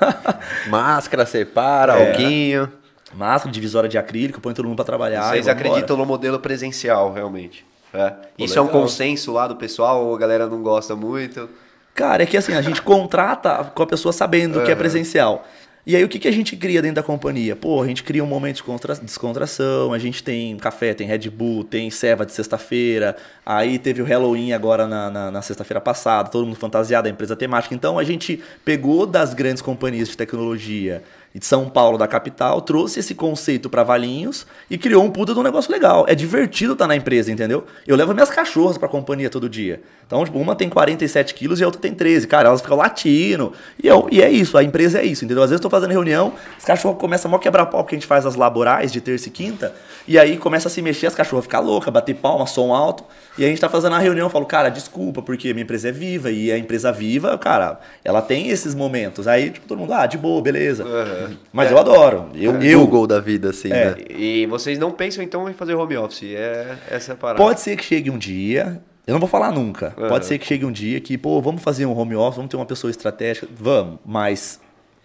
Máscara, 0.68 1.24
separa, 1.26 1.94
É. 1.98 2.10
alguinho. 2.12 2.70
máscara, 3.14 3.52
divisória 3.52 3.88
de 3.88 3.98
acrílico, 3.98 4.40
põe 4.40 4.54
todo 4.54 4.66
mundo 4.66 4.76
pra 4.76 4.84
trabalhar. 4.84 5.28
Vocês 5.30 5.48
acreditam 5.48 5.80
embora. 5.96 5.98
no 6.00 6.06
modelo 6.06 6.38
presencial, 6.40 7.12
realmente? 7.12 7.64
É. 7.92 8.10
Pô, 8.10 8.44
Isso 8.44 8.59
é 8.59 8.62
um 8.62 8.66
legal. 8.66 8.80
consenso 8.82 9.32
lá 9.32 9.46
do 9.46 9.56
pessoal 9.56 10.04
ou 10.06 10.14
a 10.14 10.18
galera 10.18 10.46
não 10.46 10.62
gosta 10.62 10.96
muito? 10.96 11.48
Cara, 11.94 12.22
é 12.22 12.26
que 12.26 12.36
assim, 12.38 12.54
a 12.54 12.62
gente 12.62 12.80
contrata 12.82 13.64
com 13.74 13.82
a 13.82 13.86
pessoa 13.86 14.12
sabendo 14.12 14.62
que 14.62 14.70
é 14.70 14.74
presencial. 14.74 15.46
E 15.84 15.96
aí 15.96 16.04
o 16.04 16.09
que, 16.09 16.20
que 16.20 16.28
a 16.28 16.32
gente 16.32 16.56
cria 16.56 16.80
dentro 16.80 16.96
da 16.96 17.02
companhia? 17.02 17.56
Pô, 17.56 17.82
a 17.82 17.86
gente 17.88 18.04
cria 18.04 18.22
um 18.22 18.26
momento 18.26 18.56
de 18.56 18.62
contra- 18.62 18.94
descontração, 18.94 19.92
a 19.92 19.98
gente 19.98 20.22
tem 20.22 20.56
café, 20.56 20.94
tem 20.94 21.09
Red 21.09 21.28
Bull, 21.28 21.64
tem 21.64 21.90
ceva 21.90 22.24
de 22.24 22.30
sexta-feira, 22.32 23.16
aí 23.44 23.80
teve 23.80 24.00
o 24.00 24.04
Halloween 24.04 24.52
agora 24.52 24.86
na, 24.86 25.10
na, 25.10 25.30
na 25.32 25.42
sexta-feira 25.42 25.80
passada, 25.80 26.28
todo 26.28 26.46
mundo 26.46 26.54
fantasiado, 26.56 27.09
a 27.09 27.10
empresa 27.10 27.34
temática. 27.34 27.74
Então 27.74 27.98
a 27.98 28.04
gente 28.04 28.40
pegou 28.64 29.04
das 29.06 29.34
grandes 29.34 29.60
companhias 29.60 30.09
de 30.09 30.16
tecnologia 30.16 31.02
de 31.34 31.46
São 31.46 31.68
Paulo, 31.68 31.96
da 31.96 32.06
capital, 32.06 32.60
trouxe 32.60 33.00
esse 33.00 33.14
conceito 33.14 33.70
para 33.70 33.82
Valinhos 33.82 34.46
e 34.70 34.76
criou 34.76 35.02
um 35.02 35.10
puta 35.10 35.32
de 35.32 35.40
um 35.40 35.42
negócio 35.42 35.72
legal. 35.72 36.04
É 36.06 36.14
divertido 36.14 36.74
estar 36.74 36.86
na 36.86 36.94
empresa, 36.94 37.32
entendeu? 37.32 37.64
Eu 37.86 37.96
levo 37.96 38.12
minhas 38.12 38.30
cachorras 38.30 38.76
pra 38.76 38.88
companhia 38.88 39.30
todo 39.30 39.48
dia. 39.48 39.80
Então, 40.06 40.22
tipo, 40.24 40.38
uma 40.38 40.54
tem 40.54 40.68
47 40.68 41.32
quilos 41.32 41.59
e 41.59 41.62
a 41.62 41.66
outra 41.66 41.80
tem 41.80 41.94
13. 41.94 42.26
Cara, 42.26 42.48
elas 42.48 42.60
ficam 42.60 42.76
latindo. 42.76 43.52
E, 43.82 43.86
eu, 43.88 44.09
e 44.12 44.20
é 44.20 44.30
isso, 44.30 44.59
a 44.59 44.62
empresa 44.62 45.00
é 45.00 45.04
isso, 45.04 45.24
entendeu? 45.24 45.42
Às 45.42 45.48
vezes 45.50 45.60
eu 45.60 45.68
tô 45.68 45.70
fazendo 45.70 45.90
reunião, 45.90 46.34
os 46.59 46.64
cachorros 46.64 46.98
começam 46.98 47.34
a 47.34 47.38
quebrar 47.38 47.66
pau, 47.66 47.82
porque 47.82 47.94
a 47.94 47.98
gente 47.98 48.06
faz 48.06 48.26
as 48.26 48.34
laborais 48.34 48.92
de 48.92 49.00
terça 49.00 49.28
e 49.28 49.30
quinta, 49.30 49.74
e 50.06 50.18
aí 50.18 50.36
começa 50.36 50.68
a 50.68 50.70
se 50.70 50.82
mexer, 50.82 51.06
as 51.06 51.14
cachorras 51.14 51.46
ficam 51.46 51.62
loucas, 51.62 51.92
bater 51.92 52.14
palma, 52.14 52.46
som 52.46 52.74
alto. 52.74 53.04
E 53.38 53.44
a 53.44 53.48
gente 53.48 53.60
tá 53.60 53.68
fazendo 53.68 53.94
a 53.94 53.98
reunião, 53.98 54.26
eu 54.26 54.30
falo, 54.30 54.44
cara, 54.44 54.68
desculpa, 54.68 55.22
porque 55.22 55.52
minha 55.54 55.62
empresa 55.64 55.88
é 55.88 55.92
viva, 55.92 56.30
e 56.30 56.52
a 56.52 56.59
empresa 56.59 56.92
viva, 56.92 57.38
cara, 57.38 57.80
ela 58.04 58.20
tem 58.20 58.48
esses 58.48 58.74
momentos. 58.74 59.26
Aí, 59.26 59.50
tipo, 59.50 59.66
todo 59.66 59.78
mundo, 59.78 59.92
ah, 59.94 60.06
de 60.06 60.18
boa, 60.18 60.42
beleza. 60.42 60.84
Aham. 60.84 61.36
Mas 61.52 61.70
eu 61.70 61.78
adoro. 61.78 62.28
Eu, 62.34 62.60
eu 62.60 62.80
Google 62.80 63.06
da 63.06 63.20
vida, 63.20 63.50
assim, 63.50 63.72
É. 63.72 63.90
né? 63.90 63.96
E 64.10 64.44
vocês 64.46 64.78
não 64.78 64.90
pensam 64.90 65.24
então 65.24 65.48
em 65.48 65.54
fazer 65.54 65.74
home 65.74 65.96
office? 65.96 66.24
É 66.34 66.76
essa 66.90 67.12
é 67.12 67.14
a 67.14 67.16
parada. 67.16 67.38
Pode 67.42 67.60
ser 67.60 67.74
que 67.76 67.84
chegue 67.84 68.10
um 68.10 68.18
dia, 68.18 68.80
eu 69.06 69.12
não 69.12 69.20
vou 69.20 69.28
falar 69.28 69.50
nunca. 69.50 69.94
Aham. 69.96 70.09
Pode 70.09 70.26
ser 70.26 70.38
que 70.38 70.46
chegue 70.46 70.66
um 70.66 70.72
dia 70.72 71.00
que, 71.00 71.16
pô, 71.16 71.40
vamos 71.40 71.62
fazer 71.62 71.86
um 71.86 71.96
home 71.96 72.14
office, 72.14 72.36
vamos 72.36 72.50
ter 72.50 72.56
uma 72.56 72.66
pessoa 72.66 72.90
estratégica, 72.90 73.48
vamos. 73.59 73.98
Mas 74.04 74.60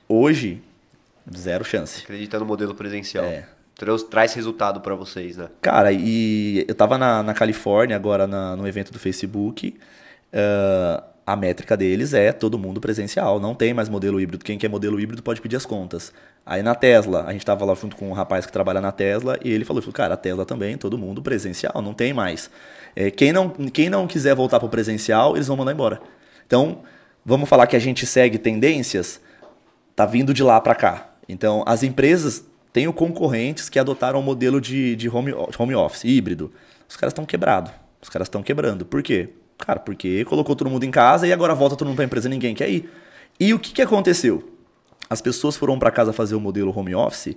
hoje, 0.10 0.62
zero 1.36 1.64
chance. 1.64 2.04
Acredita 2.04 2.38
no 2.40 2.46
modelo 2.46 2.76
presencial. 2.76 3.24
É. 3.24 3.46
Traz, 3.78 4.04
traz 4.04 4.34
resultado 4.34 4.82
pra 4.82 4.96
vocês, 4.96 5.38
né? 5.38 5.50
Cara, 5.62 5.92
e 5.92 6.66
eu 6.68 6.74
tava 6.76 6.98
na, 6.98 7.22
na 7.22 7.34
Califórnia 7.34 7.96
agora 7.96 8.26
na- 8.26 8.56
no 8.56 8.68
evento 8.68 8.92
do 8.92 9.00
Facebook. 9.00 9.76
ah, 10.34 11.04
a 11.28 11.36
métrica 11.36 11.76
deles 11.76 12.14
é 12.14 12.32
todo 12.32 12.58
mundo 12.58 12.80
presencial, 12.80 13.38
não 13.38 13.54
tem 13.54 13.74
mais 13.74 13.90
modelo 13.90 14.20
híbrido. 14.22 14.46
Quem 14.46 14.58
quer 14.58 14.70
modelo 14.70 14.98
híbrido 14.98 15.22
pode 15.22 15.42
pedir 15.42 15.58
as 15.58 15.66
contas. 15.66 16.14
Aí 16.46 16.64
na 16.64 16.74
Tesla, 16.74 17.26
a 17.28 17.34
gente 17.34 17.46
tava 17.46 17.66
lá 17.66 17.76
junto 17.76 17.98
com 17.98 18.10
um 18.10 18.14
rapaz 18.14 18.46
que 18.46 18.52
trabalha 18.54 18.80
na 18.80 18.94
Tesla 18.94 19.38
e 19.44 19.52
ele 19.52 19.66
falou, 19.66 19.84
cara, 19.92 20.14
a 20.14 20.18
Tesla 20.18 20.46
também, 20.46 20.78
todo 20.78 20.98
mundo 20.98 21.22
presencial, 21.22 21.82
não 21.82 21.94
tem 21.94 22.14
mais. 22.14 22.50
É, 22.96 23.12
quem, 23.12 23.34
não, 23.34 23.50
quem 23.50 23.90
não 23.90 24.08
quiser 24.08 24.34
voltar 24.36 24.58
pro 24.62 24.70
presencial, 24.70 25.36
eles 25.36 25.48
vão 25.48 25.58
mandar 25.58 25.74
embora. 25.74 26.00
Então, 26.46 26.84
vamos 27.26 27.50
falar 27.50 27.68
que 27.68 27.76
a 27.76 27.80
gente 27.80 28.06
segue 28.06 28.38
tendências, 28.38 29.20
tá 29.98 30.06
vindo 30.06 30.34
de 30.34 30.44
lá 30.44 30.62
para 30.62 30.76
cá. 30.76 31.10
Então, 31.28 31.62
as 31.68 31.84
empresas 31.84 32.46
têm 32.72 32.88
o 32.88 32.94
concorrentes 32.94 33.70
que 33.70 33.80
adotaram 33.80 34.20
o 34.20 34.24
modelo 34.24 34.62
de, 34.62 34.96
de 34.96 35.10
home, 35.10 35.34
home 35.34 35.76
office, 35.76 36.04
híbrido. 36.04 36.52
Os 36.88 36.96
caras 36.96 37.12
estão 37.12 37.26
quebrados. 37.26 37.72
Os 38.02 38.10
caras 38.10 38.28
estão 38.28 38.44
quebrando. 38.44 38.86
Por 38.86 39.02
quê? 39.02 39.30
Cara, 39.58 39.80
porque 39.80 40.24
colocou 40.26 40.56
todo 40.56 40.70
mundo 40.70 40.84
em 40.84 40.92
casa 40.92 41.28
e 41.28 41.34
agora 41.34 41.56
volta 41.56 41.76
todo 41.76 41.88
mundo 41.88 41.96
para 41.96 42.06
a 42.06 42.08
empresa 42.08 42.30
ninguém 42.30 42.54
quer 42.54 42.70
ir. 42.70 42.90
E 43.40 43.54
o 43.54 43.60
que, 43.60 43.74
que 43.74 43.82
aconteceu? 43.82 44.54
As 45.10 45.22
pessoas 45.22 45.56
foram 45.56 45.80
para 45.80 45.90
casa 45.90 46.12
fazer 46.14 46.36
o 46.36 46.40
modelo 46.40 46.78
home 46.78 46.94
office 46.94 47.36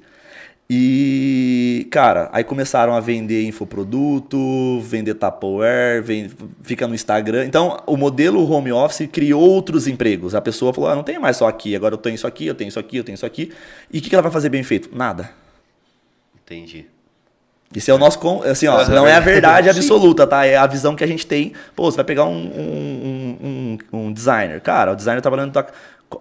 e, 0.72 1.88
cara, 1.90 2.28
aí 2.32 2.44
começaram 2.44 2.94
a 2.94 3.00
vender 3.00 3.44
infoproduto, 3.44 4.80
vender 4.82 5.14
Tupperware, 5.14 6.00
vende, 6.00 6.32
fica 6.62 6.86
no 6.86 6.94
Instagram. 6.94 7.44
Então, 7.44 7.82
o 7.88 7.96
modelo 7.96 8.48
home 8.48 8.70
office 8.70 9.08
criou 9.10 9.42
outros 9.42 9.88
empregos. 9.88 10.32
A 10.32 10.40
pessoa 10.40 10.72
falou, 10.72 10.88
ah, 10.88 10.94
não 10.94 11.02
tem 11.02 11.18
mais 11.18 11.38
só 11.38 11.48
aqui, 11.48 11.74
agora 11.74 11.94
eu 11.94 11.98
tenho 11.98 12.14
isso 12.14 12.24
aqui, 12.24 12.46
eu 12.46 12.54
tenho 12.54 12.68
isso 12.68 12.78
aqui, 12.78 12.98
eu 12.98 13.02
tenho 13.02 13.14
isso 13.16 13.26
aqui. 13.26 13.50
E 13.92 13.98
o 13.98 14.00
que, 14.00 14.08
que 14.08 14.14
ela 14.14 14.22
vai 14.22 14.30
fazer 14.30 14.48
bem 14.48 14.62
feito? 14.62 14.96
Nada. 14.96 15.30
Entendi. 16.44 16.86
Esse 17.74 17.90
é 17.90 17.94
o 17.94 17.98
nosso, 17.98 18.20
assim, 18.44 18.68
ó, 18.68 18.88
não 18.90 19.08
é 19.08 19.14
a 19.14 19.20
verdade 19.20 19.68
absoluta, 19.70 20.24
tá? 20.24 20.46
É 20.46 20.56
a 20.56 20.68
visão 20.68 20.94
que 20.94 21.02
a 21.02 21.06
gente 21.06 21.26
tem. 21.26 21.52
Pô, 21.74 21.90
você 21.90 21.96
vai 21.96 22.04
pegar 22.04 22.26
um, 22.26 22.30
um, 22.36 23.36
um, 23.42 23.78
um- 23.92 23.98
um 24.06 24.12
designer. 24.12 24.60
Cara, 24.60 24.92
o 24.92 24.96
designer 24.96 25.20
trabalhando... 25.20 25.52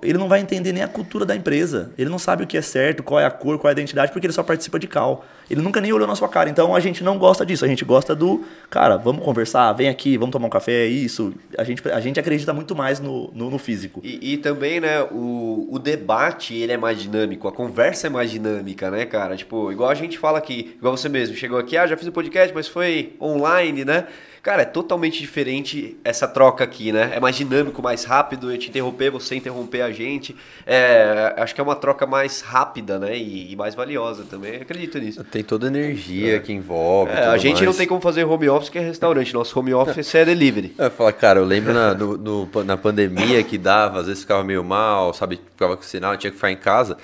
Ele 0.03 0.17
não 0.17 0.27
vai 0.27 0.39
entender 0.39 0.71
nem 0.71 0.83
a 0.83 0.87
cultura 0.87 1.25
da 1.25 1.35
empresa. 1.35 1.91
Ele 1.97 2.09
não 2.09 2.19
sabe 2.19 2.43
o 2.43 2.47
que 2.47 2.57
é 2.57 2.61
certo, 2.61 3.01
qual 3.01 3.19
é 3.19 3.25
a 3.25 3.31
cor, 3.31 3.57
qual 3.57 3.69
é 3.69 3.71
a 3.71 3.73
identidade, 3.73 4.11
porque 4.11 4.27
ele 4.27 4.33
só 4.33 4.43
participa 4.43 4.77
de 4.77 4.87
cal. 4.87 5.25
Ele 5.49 5.61
nunca 5.61 5.81
nem 5.81 5.91
olhou 5.91 6.07
na 6.07 6.15
sua 6.15 6.29
cara. 6.29 6.49
Então 6.49 6.75
a 6.75 6.79
gente 6.79 7.03
não 7.03 7.17
gosta 7.17 7.45
disso. 7.45 7.65
A 7.65 7.67
gente 7.67 7.83
gosta 7.83 8.15
do, 8.15 8.45
cara, 8.69 8.97
vamos 8.97 9.23
conversar, 9.23 9.73
vem 9.73 9.89
aqui, 9.89 10.17
vamos 10.17 10.31
tomar 10.31 10.47
um 10.47 10.49
café, 10.49 10.83
é 10.83 10.85
isso. 10.85 11.33
A 11.57 11.63
gente, 11.63 11.89
a 11.89 11.99
gente 11.99 12.19
acredita 12.19 12.53
muito 12.53 12.75
mais 12.75 12.99
no, 12.99 13.31
no, 13.33 13.49
no 13.49 13.57
físico. 13.57 13.99
E, 14.03 14.33
e 14.33 14.37
também, 14.37 14.79
né, 14.79 15.03
o, 15.11 15.67
o 15.71 15.79
debate, 15.79 16.53
ele 16.53 16.71
é 16.71 16.77
mais 16.77 17.01
dinâmico, 17.01 17.47
a 17.47 17.51
conversa 17.51 18.07
é 18.07 18.09
mais 18.09 18.29
dinâmica, 18.29 18.91
né, 18.91 19.05
cara? 19.05 19.35
Tipo, 19.35 19.71
igual 19.71 19.89
a 19.89 19.95
gente 19.95 20.17
fala 20.19 20.37
aqui, 20.37 20.75
igual 20.77 20.95
você 20.95 21.09
mesmo, 21.09 21.35
chegou 21.35 21.57
aqui, 21.57 21.75
ah, 21.77 21.87
já 21.87 21.97
fiz 21.97 22.07
o 22.07 22.11
podcast, 22.11 22.53
mas 22.53 22.67
foi 22.67 23.13
online, 23.19 23.83
né? 23.83 24.05
Cara, 24.41 24.61
é 24.61 24.65
totalmente 24.65 25.19
diferente 25.19 25.97
essa 26.03 26.27
troca 26.27 26.63
aqui, 26.63 26.91
né? 26.91 27.11
É 27.13 27.19
mais 27.19 27.35
dinâmico, 27.35 27.81
mais 27.81 28.03
rápido, 28.05 28.51
eu 28.51 28.57
te 28.57 28.69
interromper, 28.69 29.09
você 29.11 29.35
interromper 29.35 29.81
a 29.81 29.91
gente. 29.91 30.35
É, 30.65 31.33
acho 31.37 31.53
que 31.53 31.59
é 31.59 31.63
uma 31.63 31.75
troca 31.75 32.05
mais 32.05 32.41
rápida, 32.41 32.97
né? 32.97 33.17
E, 33.17 33.51
e 33.51 33.55
mais 33.55 33.75
valiosa 33.75 34.23
também, 34.29 34.55
acredito 34.61 34.97
nisso. 34.99 35.23
Tem 35.25 35.43
toda 35.43 35.67
a 35.67 35.69
energia 35.69 36.39
que 36.39 36.53
envolve. 36.53 37.11
É, 37.11 37.25
a 37.25 37.37
gente 37.37 37.59
não 37.59 37.65
mais. 37.65 37.77
tem 37.77 37.87
como 37.87 37.99
fazer 38.01 38.23
home 38.23 38.47
office, 38.49 38.69
que 38.69 38.77
é 38.77 38.81
restaurante. 38.81 39.33
Nosso 39.33 39.59
home 39.59 39.73
office 39.73 40.15
é 40.15 40.23
delivery. 40.23 40.73
Eu 40.79 40.89
falo, 40.91 41.11
cara, 41.13 41.39
eu 41.39 41.45
lembro 41.45 41.73
na, 41.73 41.93
no- 41.93 42.17
no- 42.17 42.63
na 42.63 42.77
pandemia 42.77 43.43
que 43.43 43.57
dava, 43.57 43.99
às 43.99 44.07
vezes 44.07 44.21
ficava 44.21 44.43
meio 44.43 44.63
mal, 44.63 45.13
sabe? 45.13 45.39
Ficava 45.51 45.75
com 45.75 45.83
sinal, 45.83 46.15
tinha 46.17 46.31
que 46.31 46.37
ficar 46.37 46.51
em 46.51 46.57
casa. 46.57 46.97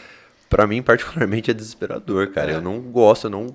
Pra 0.49 0.66
mim, 0.66 0.82
particularmente, 0.82 1.52
é 1.52 1.53
desesperador, 1.53 2.28
cara. 2.32 2.52
É. 2.52 2.56
Eu 2.56 2.62
não 2.62 2.80
gosto, 2.80 3.26
eu 3.26 3.30
não. 3.32 3.48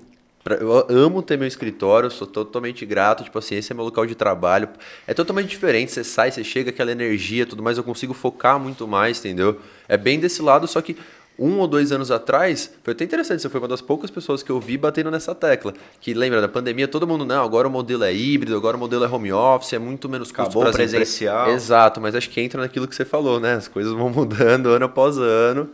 Eu 0.59 0.85
amo 0.89 1.21
ter 1.21 1.37
meu 1.37 1.47
escritório, 1.47 2.09
sou 2.09 2.25
totalmente 2.25 2.85
grato. 2.85 3.23
Tipo 3.23 3.37
assim, 3.39 3.55
esse 3.55 3.71
é 3.71 3.75
meu 3.75 3.83
local 3.85 4.05
de 4.05 4.15
trabalho. 4.15 4.69
É 5.05 5.13
totalmente 5.13 5.49
diferente. 5.49 5.91
Você 5.91 6.03
sai, 6.03 6.31
você 6.31 6.43
chega, 6.43 6.69
aquela 6.71 6.91
energia, 6.91 7.45
tudo 7.45 7.61
mais. 7.61 7.77
Eu 7.77 7.83
consigo 7.83 8.13
focar 8.13 8.59
muito 8.59 8.87
mais, 8.87 9.19
entendeu? 9.19 9.59
É 9.87 9.97
bem 9.97 10.19
desse 10.19 10.41
lado, 10.41 10.67
só 10.67 10.81
que 10.81 10.97
um 11.39 11.57
ou 11.59 11.67
dois 11.67 11.91
anos 11.91 12.11
atrás, 12.11 12.71
foi 12.83 12.93
até 12.93 13.03
interessante, 13.03 13.41
você 13.41 13.49
foi 13.49 13.59
uma 13.59 13.67
das 13.67 13.81
poucas 13.81 14.11
pessoas 14.11 14.43
que 14.43 14.51
eu 14.51 14.59
vi 14.59 14.77
batendo 14.77 15.09
nessa 15.09 15.33
tecla. 15.33 15.73
Que 15.99 16.13
lembra 16.13 16.39
da 16.39 16.47
pandemia, 16.47 16.87
todo 16.87 17.07
mundo, 17.07 17.25
não, 17.25 17.43
agora 17.43 17.67
o 17.67 17.71
modelo 17.71 18.03
é 18.03 18.13
híbrido, 18.13 18.55
agora 18.55 18.77
o 18.77 18.79
modelo 18.79 19.05
é 19.05 19.07
home 19.07 19.31
office, 19.33 19.73
é 19.73 19.79
muito 19.79 20.07
menos 20.07 20.27
custo 20.29 20.41
Acabou 20.43 20.63
empre- 20.63 20.73
presencial. 20.73 21.49
Exato, 21.49 21.99
mas 21.99 22.13
acho 22.13 22.29
que 22.29 22.39
entra 22.41 22.61
naquilo 22.61 22.87
que 22.87 22.95
você 22.95 23.05
falou, 23.05 23.39
né? 23.39 23.53
As 23.53 23.67
coisas 23.67 23.91
vão 23.93 24.09
mudando 24.11 24.69
ano 24.69 24.85
após 24.85 25.17
ano. 25.17 25.69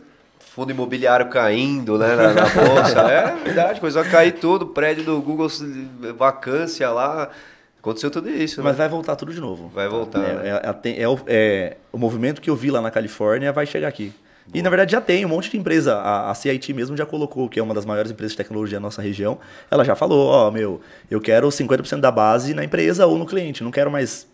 Fundo 0.58 0.72
imobiliário 0.72 1.28
caindo, 1.28 1.96
né, 1.96 2.16
na, 2.16 2.34
na 2.34 2.48
bolsa. 2.48 2.98
É 3.02 3.32
verdade, 3.44 3.78
coisa 3.78 4.02
vai 4.02 4.10
cair 4.10 4.32
tudo, 4.32 4.66
prédio 4.66 5.04
do 5.04 5.20
Google, 5.22 5.46
vacância 6.16 6.90
lá. 6.90 7.28
Aconteceu 7.78 8.10
tudo 8.10 8.28
isso, 8.28 8.60
Mas 8.60 8.72
né? 8.72 8.78
vai 8.78 8.88
voltar 8.88 9.14
tudo 9.14 9.32
de 9.32 9.40
novo. 9.40 9.68
Vai 9.72 9.88
voltar, 9.88 10.18
É, 10.18 10.34
né? 10.34 10.60
é- 10.84 11.02
é- 11.02 11.08
o, 11.08 11.20
é 11.28 11.76
o 11.92 11.96
movimento 11.96 12.40
que 12.40 12.50
eu 12.50 12.56
vi 12.56 12.72
lá 12.72 12.80
na 12.80 12.90
Califórnia 12.90 13.52
vai 13.52 13.66
chegar 13.66 13.86
aqui. 13.86 14.12
E 14.52 14.60
na 14.60 14.68
verdade 14.68 14.90
já 14.90 15.00
tem 15.00 15.24
um 15.24 15.28
monte 15.28 15.48
de 15.48 15.56
empresa. 15.56 15.94
A, 15.94 16.28
a 16.32 16.34
CIT 16.34 16.72
mesmo 16.72 16.96
já 16.96 17.06
colocou, 17.06 17.48
que 17.48 17.60
é 17.60 17.62
uma 17.62 17.72
das 17.72 17.84
maiores 17.86 18.10
empresas 18.10 18.32
de 18.32 18.38
tecnologia 18.38 18.78
da 18.78 18.82
nossa 18.82 19.00
região. 19.00 19.38
Ela 19.70 19.84
já 19.84 19.94
falou: 19.94 20.26
Ó, 20.26 20.50
meu, 20.50 20.80
eu 21.08 21.20
quero 21.20 21.46
50% 21.50 22.00
da 22.00 22.10
base 22.10 22.52
na 22.52 22.64
empresa 22.64 23.06
ou 23.06 23.16
no 23.16 23.26
cliente. 23.26 23.62
Não 23.62 23.70
quero 23.70 23.92
mais 23.92 24.26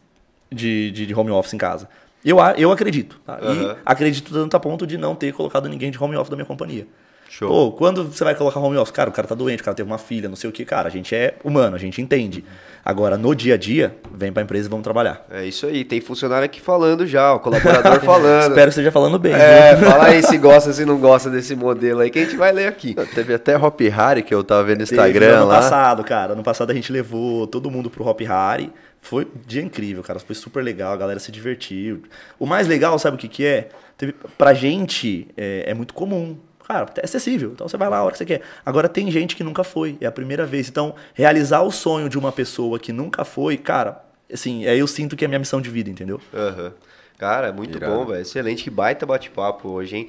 de, 0.50 0.90
de, 0.90 1.04
de 1.04 1.14
home 1.14 1.30
office 1.32 1.52
em 1.52 1.58
casa. 1.58 1.86
Eu, 2.24 2.38
eu 2.56 2.72
acredito. 2.72 3.20
tá? 3.26 3.38
Aham. 3.42 3.72
E 3.72 3.76
acredito 3.84 4.32
tanto 4.32 4.56
a 4.56 4.60
ponto 4.60 4.86
de 4.86 4.96
não 4.96 5.14
ter 5.14 5.32
colocado 5.32 5.68
ninguém 5.68 5.90
de 5.90 6.02
home 6.02 6.16
office 6.16 6.30
da 6.30 6.36
minha 6.36 6.46
companhia. 6.46 6.86
Show. 7.28 7.48
Pô, 7.48 7.72
quando 7.72 8.04
você 8.04 8.22
vai 8.22 8.34
colocar 8.34 8.60
home 8.60 8.76
office, 8.76 8.92
cara, 8.92 9.10
o 9.10 9.12
cara 9.12 9.26
tá 9.26 9.34
doente, 9.34 9.60
o 9.60 9.64
cara 9.64 9.74
teve 9.74 9.90
uma 9.90 9.98
filha, 9.98 10.28
não 10.28 10.36
sei 10.36 10.48
o 10.48 10.52
que, 10.52 10.64
cara, 10.64 10.86
a 10.86 10.90
gente 10.90 11.16
é 11.16 11.34
humano, 11.42 11.74
a 11.74 11.78
gente 11.78 12.00
entende. 12.00 12.44
Agora, 12.84 13.16
no 13.18 13.34
dia 13.34 13.54
a 13.54 13.56
dia, 13.56 13.96
vem 14.14 14.30
pra 14.32 14.42
empresa 14.42 14.68
e 14.68 14.70
vamos 14.70 14.84
trabalhar. 14.84 15.26
É 15.30 15.44
isso 15.44 15.66
aí, 15.66 15.84
tem 15.84 16.00
funcionário 16.00 16.44
aqui 16.44 16.60
falando 16.60 17.04
já, 17.06 17.32
o 17.32 17.40
colaborador 17.40 17.98
falando. 18.04 18.42
Espero 18.50 18.62
que 18.66 18.68
esteja 18.68 18.92
falando 18.92 19.18
bem. 19.18 19.32
É, 19.32 19.74
viu? 19.74 19.90
fala 19.90 20.04
aí 20.04 20.22
se 20.22 20.36
gosta, 20.38 20.72
se 20.72 20.84
não 20.84 20.96
gosta 21.00 21.28
desse 21.28 21.56
modelo 21.56 22.00
aí, 22.00 22.10
que 22.10 22.20
a 22.20 22.24
gente 22.24 22.36
vai 22.36 22.52
ler 22.52 22.68
aqui. 22.68 22.94
Teve 23.14 23.34
até 23.34 23.56
Hop 23.56 23.80
Harry 23.80 24.22
que 24.22 24.32
eu 24.34 24.44
tava 24.44 24.62
vendo 24.62 24.82
no 24.82 24.86
Teve 24.86 24.94
Instagram 25.00 25.38
ano 25.38 25.46
lá. 25.46 25.56
passado, 25.56 26.04
cara. 26.04 26.34
Ano 26.34 26.42
passado 26.44 26.70
a 26.70 26.74
gente 26.74 26.92
levou 26.92 27.48
todo 27.48 27.68
mundo 27.68 27.90
pro 27.90 28.06
Hop 28.06 28.20
Hari. 28.28 28.70
Foi 29.04 29.24
um 29.26 29.46
dia 29.46 29.60
incrível, 29.60 30.02
cara. 30.02 30.18
Foi 30.18 30.34
super 30.34 30.64
legal, 30.64 30.94
a 30.94 30.96
galera 30.96 31.20
se 31.20 31.30
divertiu. 31.30 32.04
O 32.38 32.46
mais 32.46 32.66
legal, 32.66 32.98
sabe 32.98 33.16
o 33.16 33.20
que, 33.20 33.28
que 33.28 33.44
é? 33.44 33.68
Teve, 33.98 34.14
pra 34.38 34.54
gente 34.54 35.28
é, 35.36 35.64
é 35.66 35.74
muito 35.74 35.92
comum. 35.92 36.38
Cara, 36.66 36.86
é 36.96 37.04
acessível. 37.04 37.50
Então 37.52 37.68
você 37.68 37.76
vai 37.76 37.90
lá 37.90 37.98
a 37.98 38.02
hora 38.02 38.12
que 38.12 38.18
você 38.18 38.24
quer. 38.24 38.40
Agora 38.64 38.88
tem 38.88 39.10
gente 39.10 39.36
que 39.36 39.44
nunca 39.44 39.62
foi, 39.62 39.98
é 40.00 40.06
a 40.06 40.10
primeira 40.10 40.46
vez. 40.46 40.70
Então, 40.70 40.94
realizar 41.12 41.60
o 41.60 41.70
sonho 41.70 42.08
de 42.08 42.18
uma 42.18 42.32
pessoa 42.32 42.78
que 42.78 42.94
nunca 42.94 43.26
foi, 43.26 43.58
cara, 43.58 44.02
assim, 44.32 44.66
aí 44.66 44.78
eu 44.78 44.86
sinto 44.86 45.14
que 45.16 45.22
é 45.22 45.26
a 45.26 45.28
minha 45.28 45.38
missão 45.38 45.60
de 45.60 45.68
vida, 45.68 45.90
entendeu? 45.90 46.18
Aham. 46.32 46.72
Cara, 47.18 47.48
é 47.48 47.52
muito 47.52 47.76
Irado. 47.76 47.92
bom, 47.92 48.06
velho. 48.06 48.22
Excelente, 48.22 48.64
que 48.64 48.70
baita 48.70 49.04
bate-papo 49.04 49.68
hoje, 49.68 49.96
hein? 49.96 50.08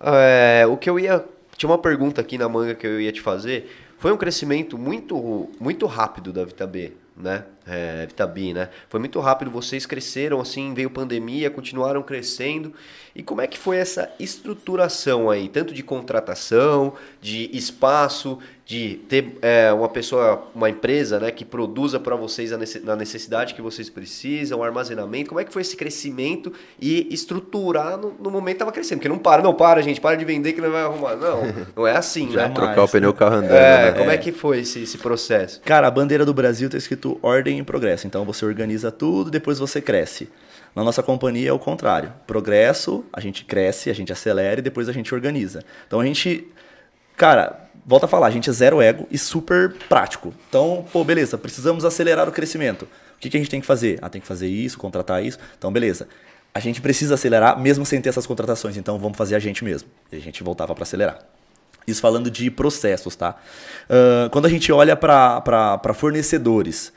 É, 0.00 0.64
o 0.66 0.78
que 0.78 0.88
eu 0.88 0.98
ia. 0.98 1.22
Tinha 1.58 1.70
uma 1.70 1.78
pergunta 1.78 2.22
aqui 2.22 2.38
na 2.38 2.48
manga 2.48 2.74
que 2.74 2.86
eu 2.86 2.98
ia 2.98 3.12
te 3.12 3.20
fazer. 3.20 3.70
Foi 3.98 4.10
um 4.10 4.16
crescimento 4.16 4.78
muito, 4.78 5.50
muito 5.60 5.84
rápido 5.84 6.32
da 6.32 6.44
Vita 6.44 6.66
B, 6.66 6.92
né? 7.16 7.44
É, 7.66 8.06
Vita 8.06 8.26
B, 8.26 8.52
né? 8.52 8.70
Foi 8.88 8.98
muito 9.00 9.20
rápido, 9.20 9.50
vocês 9.50 9.86
cresceram 9.86 10.40
assim, 10.40 10.74
veio 10.74 10.90
pandemia, 10.90 11.50
continuaram 11.50 12.02
crescendo. 12.02 12.74
E 13.16 13.22
como 13.22 13.40
é 13.40 13.46
que 13.46 13.56
foi 13.58 13.76
essa 13.76 14.10
estruturação 14.18 15.30
aí? 15.30 15.48
Tanto 15.48 15.72
de 15.72 15.82
contratação, 15.82 16.94
de 17.20 17.48
espaço, 17.52 18.38
de 18.66 18.96
ter 19.08 19.36
é, 19.42 19.72
uma 19.72 19.88
pessoa, 19.88 20.48
uma 20.54 20.70
empresa, 20.70 21.20
né, 21.20 21.30
que 21.30 21.44
produza 21.44 22.00
para 22.00 22.16
vocês 22.16 22.52
a 22.52 22.56
nece- 22.58 22.80
na 22.80 22.96
necessidade 22.96 23.54
que 23.54 23.60
vocês 23.62 23.90
precisam, 23.90 24.62
armazenamento. 24.62 25.28
Como 25.28 25.40
é 25.40 25.44
que 25.44 25.52
foi 25.52 25.62
esse 25.62 25.76
crescimento 25.76 26.52
e 26.80 27.06
estruturar 27.12 27.96
no, 27.98 28.14
no 28.18 28.30
momento 28.30 28.54
que 28.54 28.58
tava 28.60 28.72
crescendo? 28.72 28.98
Porque 28.98 29.08
não 29.08 29.18
para, 29.18 29.42
não 29.42 29.54
para, 29.54 29.82
gente, 29.82 30.00
para 30.00 30.16
de 30.16 30.24
vender 30.24 30.52
que 30.54 30.60
não 30.60 30.70
vai 30.72 30.82
arrumar. 30.82 31.14
Não, 31.16 31.42
não 31.76 31.86
é 31.86 31.96
assim, 31.96 32.30
Já 32.32 32.48
né? 32.48 32.54
Trocar 32.54 32.82
o 32.84 32.88
pneu 32.88 33.10
o 33.10 33.14
carro 33.14 33.36
andando, 33.36 33.52
É, 33.52 33.92
né? 33.92 33.98
como 33.98 34.10
é 34.10 34.16
que 34.18 34.32
foi 34.32 34.60
esse, 34.60 34.82
esse 34.82 34.98
processo? 34.98 35.60
Cara, 35.62 35.86
a 35.86 35.90
bandeira 35.90 36.24
do 36.24 36.32
Brasil 36.34 36.68
tá 36.70 36.76
escrito 36.78 37.18
ordem 37.22 37.58
e 37.58 37.62
progresso. 37.62 38.06
Então 38.06 38.24
você 38.24 38.44
organiza 38.46 38.90
tudo, 38.90 39.30
depois 39.30 39.58
você 39.58 39.80
cresce. 39.80 40.28
Na 40.74 40.82
nossa 40.82 41.02
companhia 41.02 41.50
é 41.50 41.52
o 41.52 41.58
contrário. 41.58 42.12
Progresso, 42.26 43.04
a 43.12 43.20
gente 43.20 43.44
cresce, 43.44 43.90
a 43.90 43.94
gente 43.94 44.12
acelera 44.12 44.58
e 44.60 44.62
depois 44.62 44.88
a 44.88 44.92
gente 44.92 45.14
organiza. 45.14 45.64
Então 45.86 46.00
a 46.00 46.04
gente. 46.04 46.48
Cara, 47.16 47.68
volta 47.86 48.06
a 48.06 48.08
falar, 48.08 48.26
a 48.26 48.30
gente 48.30 48.50
é 48.50 48.52
zero 48.52 48.82
ego 48.82 49.06
e 49.10 49.16
super 49.16 49.72
prático. 49.88 50.34
Então, 50.48 50.84
pô, 50.92 51.04
beleza, 51.04 51.38
precisamos 51.38 51.84
acelerar 51.84 52.28
o 52.28 52.32
crescimento. 52.32 52.88
O 53.16 53.20
que, 53.20 53.30
que 53.30 53.36
a 53.36 53.40
gente 53.40 53.50
tem 53.50 53.60
que 53.60 53.66
fazer? 53.66 53.98
Ah, 54.02 54.08
tem 54.08 54.20
que 54.20 54.26
fazer 54.26 54.48
isso, 54.48 54.76
contratar 54.76 55.24
isso. 55.24 55.38
Então, 55.56 55.72
beleza. 55.72 56.08
A 56.52 56.60
gente 56.60 56.80
precisa 56.80 57.14
acelerar 57.14 57.58
mesmo 57.58 57.86
sem 57.86 58.00
ter 58.00 58.08
essas 58.08 58.26
contratações, 58.26 58.76
então 58.76 58.98
vamos 58.98 59.16
fazer 59.16 59.34
a 59.34 59.38
gente 59.38 59.64
mesmo. 59.64 59.88
E 60.10 60.16
a 60.16 60.20
gente 60.20 60.42
voltava 60.42 60.74
para 60.74 60.82
acelerar. 60.82 61.18
Isso 61.86 62.00
falando 62.00 62.30
de 62.30 62.50
processos, 62.50 63.14
tá? 63.14 63.36
Ah, 63.88 64.28
quando 64.30 64.46
a 64.46 64.48
gente 64.48 64.72
olha 64.72 64.96
para 64.96 65.94
fornecedores, 65.94 66.92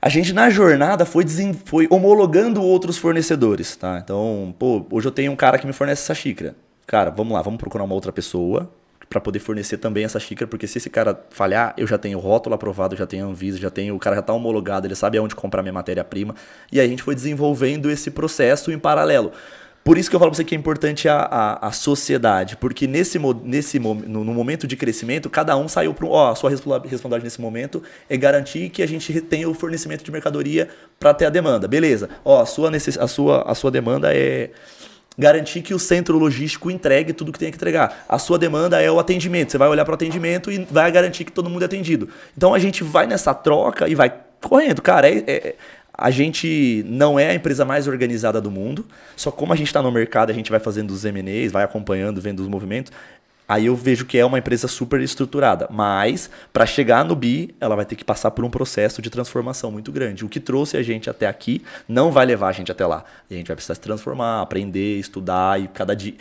a 0.00 0.08
gente 0.08 0.32
na 0.32 0.48
jornada 0.48 1.04
foi, 1.04 1.24
foi 1.64 1.86
homologando 1.90 2.62
outros 2.62 2.96
fornecedores, 2.98 3.76
tá? 3.76 4.00
Então, 4.02 4.54
pô, 4.58 4.86
hoje 4.90 5.08
eu 5.08 5.12
tenho 5.12 5.32
um 5.32 5.36
cara 5.36 5.58
que 5.58 5.66
me 5.66 5.72
fornece 5.72 6.02
essa 6.02 6.14
xícara. 6.14 6.54
Cara, 6.86 7.10
vamos 7.10 7.34
lá, 7.34 7.42
vamos 7.42 7.58
procurar 7.58 7.84
uma 7.84 7.94
outra 7.94 8.12
pessoa 8.12 8.70
para 9.08 9.20
poder 9.20 9.38
fornecer 9.38 9.78
também 9.78 10.04
essa 10.04 10.20
xícara, 10.20 10.46
porque 10.46 10.66
se 10.66 10.78
esse 10.78 10.90
cara 10.90 11.18
falhar, 11.30 11.74
eu 11.76 11.86
já 11.86 11.96
tenho 11.96 12.18
rótulo 12.18 12.54
aprovado, 12.54 12.94
já 12.94 13.06
tenho 13.06 13.26
Anvisa, 13.26 13.58
já 13.58 13.70
tenho, 13.70 13.96
o 13.96 13.98
cara 13.98 14.16
já 14.16 14.22
tá 14.22 14.32
homologado, 14.32 14.86
ele 14.86 14.94
sabe 14.94 15.16
aonde 15.16 15.34
comprar 15.34 15.62
minha 15.62 15.72
matéria-prima. 15.72 16.34
E 16.70 16.78
aí 16.78 16.86
a 16.86 16.88
gente 16.88 17.02
foi 17.02 17.14
desenvolvendo 17.14 17.90
esse 17.90 18.10
processo 18.10 18.70
em 18.70 18.78
paralelo. 18.78 19.32
Por 19.88 19.96
isso 19.96 20.10
que 20.10 20.14
eu 20.14 20.20
falo 20.20 20.30
pra 20.30 20.36
você 20.36 20.44
que 20.44 20.54
é 20.54 20.58
importante 20.58 21.08
a, 21.08 21.16
a, 21.16 21.68
a 21.68 21.72
sociedade, 21.72 22.58
porque 22.58 22.86
nesse, 22.86 23.18
nesse 23.42 23.78
no, 23.78 23.94
no 23.94 24.34
momento 24.34 24.66
de 24.66 24.76
crescimento, 24.76 25.30
cada 25.30 25.56
um 25.56 25.66
saiu 25.66 25.94
para 25.94 26.06
ó, 26.06 26.30
a 26.30 26.34
sua 26.34 26.50
responsa- 26.50 26.82
responsabilidade 26.82 27.24
nesse 27.24 27.40
momento 27.40 27.82
é 28.06 28.14
garantir 28.14 28.68
que 28.68 28.82
a 28.82 28.86
gente 28.86 29.18
tenha 29.22 29.48
o 29.48 29.54
fornecimento 29.54 30.04
de 30.04 30.12
mercadoria 30.12 30.68
para 31.00 31.14
ter 31.14 31.24
a 31.24 31.30
demanda. 31.30 31.66
Beleza. 31.66 32.10
Ó, 32.22 32.38
a 32.38 32.44
sua, 32.44 32.70
necess, 32.70 32.98
a 32.98 33.08
sua, 33.08 33.50
a 33.50 33.54
sua 33.54 33.70
demanda 33.70 34.14
é 34.14 34.50
garantir 35.16 35.62
que 35.62 35.72
o 35.72 35.78
centro 35.78 36.18
logístico 36.18 36.70
entregue 36.70 37.14
tudo 37.14 37.32
que 37.32 37.38
tem 37.38 37.50
que 37.50 37.56
entregar. 37.56 38.04
A 38.06 38.18
sua 38.18 38.38
demanda 38.38 38.82
é 38.82 38.90
o 38.90 38.98
atendimento. 38.98 39.52
Você 39.52 39.56
vai 39.56 39.68
olhar 39.70 39.86
para 39.86 39.92
o 39.92 39.94
atendimento 39.94 40.52
e 40.52 40.66
vai 40.70 40.92
garantir 40.92 41.24
que 41.24 41.32
todo 41.32 41.48
mundo 41.48 41.62
é 41.62 41.64
atendido. 41.64 42.10
Então 42.36 42.52
a 42.52 42.58
gente 42.58 42.84
vai 42.84 43.06
nessa 43.06 43.32
troca 43.32 43.88
e 43.88 43.94
vai 43.94 44.12
correndo. 44.42 44.82
Cara, 44.82 45.08
é- 45.08 45.24
é- 45.26 45.56
a 46.00 46.12
gente 46.12 46.84
não 46.86 47.18
é 47.18 47.30
a 47.30 47.34
empresa 47.34 47.64
mais 47.64 47.88
organizada 47.88 48.40
do 48.40 48.52
mundo, 48.52 48.86
só 49.16 49.32
como 49.32 49.52
a 49.52 49.56
gente 49.56 49.66
está 49.66 49.82
no 49.82 49.90
mercado, 49.90 50.30
a 50.30 50.32
gente 50.32 50.48
vai 50.48 50.60
fazendo 50.60 50.92
os 50.92 51.04
M&As, 51.04 51.50
vai 51.50 51.64
acompanhando, 51.64 52.20
vendo 52.20 52.38
os 52.38 52.46
movimentos, 52.46 52.92
aí 53.48 53.66
eu 53.66 53.74
vejo 53.74 54.06
que 54.06 54.16
é 54.16 54.24
uma 54.24 54.38
empresa 54.38 54.68
super 54.68 55.00
estruturada. 55.00 55.66
Mas, 55.68 56.30
para 56.52 56.64
chegar 56.66 57.04
no 57.04 57.16
BI, 57.16 57.52
ela 57.60 57.74
vai 57.74 57.84
ter 57.84 57.96
que 57.96 58.04
passar 58.04 58.30
por 58.30 58.44
um 58.44 58.50
processo 58.50 59.02
de 59.02 59.10
transformação 59.10 59.72
muito 59.72 59.90
grande. 59.90 60.24
O 60.24 60.28
que 60.28 60.38
trouxe 60.38 60.76
a 60.76 60.82
gente 60.84 61.10
até 61.10 61.26
aqui 61.26 61.64
não 61.88 62.12
vai 62.12 62.24
levar 62.24 62.50
a 62.50 62.52
gente 62.52 62.70
até 62.70 62.86
lá. 62.86 63.04
A 63.28 63.34
gente 63.34 63.48
vai 63.48 63.56
precisar 63.56 63.74
se 63.74 63.80
transformar, 63.80 64.42
aprender, 64.42 65.00
estudar 65.00 65.60
e 65.60 65.66
cada 65.66 65.96
dia... 65.96 66.14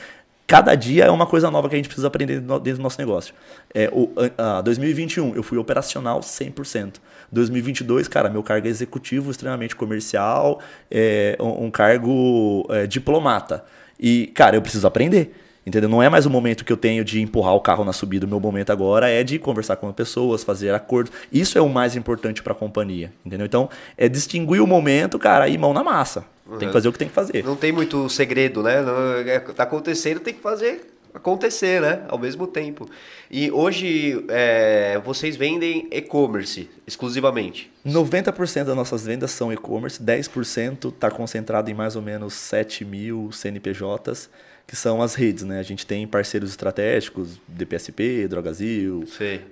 cada 0.48 0.74
dia 0.74 1.06
é 1.06 1.12
uma 1.12 1.28
coisa 1.28 1.52
nova 1.52 1.70
que 1.70 1.76
a 1.76 1.78
gente 1.78 1.90
precisa 1.90 2.08
aprender 2.08 2.40
dentro 2.40 2.78
do 2.78 2.82
nosso 2.82 2.98
negócio. 2.98 3.36
É, 3.76 3.92
o, 3.94 4.10
a, 4.38 4.58
a 4.58 4.62
2021, 4.62 5.36
eu 5.36 5.44
fui 5.44 5.60
operacional 5.60 6.22
100%. 6.22 6.96
2022, 7.32 8.08
cara, 8.08 8.30
meu 8.30 8.44
cargo 8.44 8.68
é 8.68 8.70
executivo, 8.70 9.32
extremamente 9.32 9.76
comercial, 9.76 10.62
é, 10.90 11.38
um, 11.40 11.66
um 11.66 11.72
cargo 11.72 12.66
é, 12.70 12.88
diplomata. 12.88 13.64
E, 14.00 14.28
cara, 14.28 14.56
eu 14.56 14.62
preciso 14.62 14.88
aprender. 14.88 15.34
Entendeu? 15.66 15.90
Não 15.90 16.02
é 16.02 16.08
mais 16.08 16.26
o 16.26 16.30
momento 16.30 16.64
que 16.64 16.72
eu 16.72 16.78
tenho 16.78 17.04
de 17.04 17.22
empurrar 17.22 17.54
o 17.54 17.60
carro 17.60 17.84
na 17.84 17.92
subida. 17.92 18.26
O 18.26 18.30
meu 18.30 18.40
momento 18.40 18.72
agora 18.72 19.10
é 19.10 19.22
de 19.22 19.38
conversar 19.38 19.76
com 19.76 19.90
as 19.90 19.94
pessoas, 19.94 20.42
fazer 20.42 20.74
acordos. 20.74 21.12
Isso 21.30 21.58
é 21.58 21.62
o 21.62 21.68
mais 21.68 21.94
importante 21.94 22.42
para 22.42 22.54
a 22.54 22.56
companhia. 22.56 23.12
Entendeu? 23.26 23.46
Então, 23.46 23.70
é 23.98 24.08
distinguir 24.08 24.62
o 24.62 24.68
momento, 24.68 25.20
cara, 25.20 25.50
e 25.50 25.58
mão 25.58 25.74
na 25.74 25.84
massa. 25.84 26.24
Uhum. 26.50 26.58
Tem 26.58 26.70
que 26.70 26.74
fazer 26.74 26.88
o 26.88 26.94
que 26.94 27.00
tem 27.00 27.10
que 27.10 27.14
fazer. 27.14 27.44
Não 27.44 27.58
tem 27.58 27.74
muito 27.74 28.08
segredo, 28.08 28.64
né? 28.64 28.82
Não, 28.82 29.14
é, 29.16 29.40
tá 29.40 29.64
acontecendo, 29.64 30.22
tem 30.22 30.34
que 30.34 30.42
fazer 30.42 30.97
acontecer, 31.18 31.82
né? 31.82 32.04
Ao 32.08 32.18
mesmo 32.18 32.48
tempo. 32.48 32.90
E 33.30 33.52
hoje 33.52 34.26
é, 34.30 35.00
vocês 35.04 35.36
vendem 35.36 35.88
e-commerce 35.92 36.70
exclusivamente? 36.86 37.72
90% 37.86 38.64
das 38.64 38.76
nossas 38.76 39.06
vendas 39.06 39.32
são 39.32 39.52
e-commerce, 39.52 40.02
10% 40.02 40.90
está 40.90 41.12
concentrado 41.12 41.70
em 41.70 41.74
mais 41.74 41.96
ou 41.96 42.02
menos 42.02 42.34
7 42.34 42.86
mil 42.86 43.30
CNPJs 43.32 44.30
que 44.68 44.76
são 44.76 45.02
as 45.02 45.16
redes, 45.16 45.46
né? 45.46 45.60
A 45.60 45.64
gente 45.64 45.86
tem 45.86 46.06
parceiros 46.06 46.50
estratégicos, 46.50 47.40
DPSP, 47.48 48.28
Drogazil, 48.28 49.06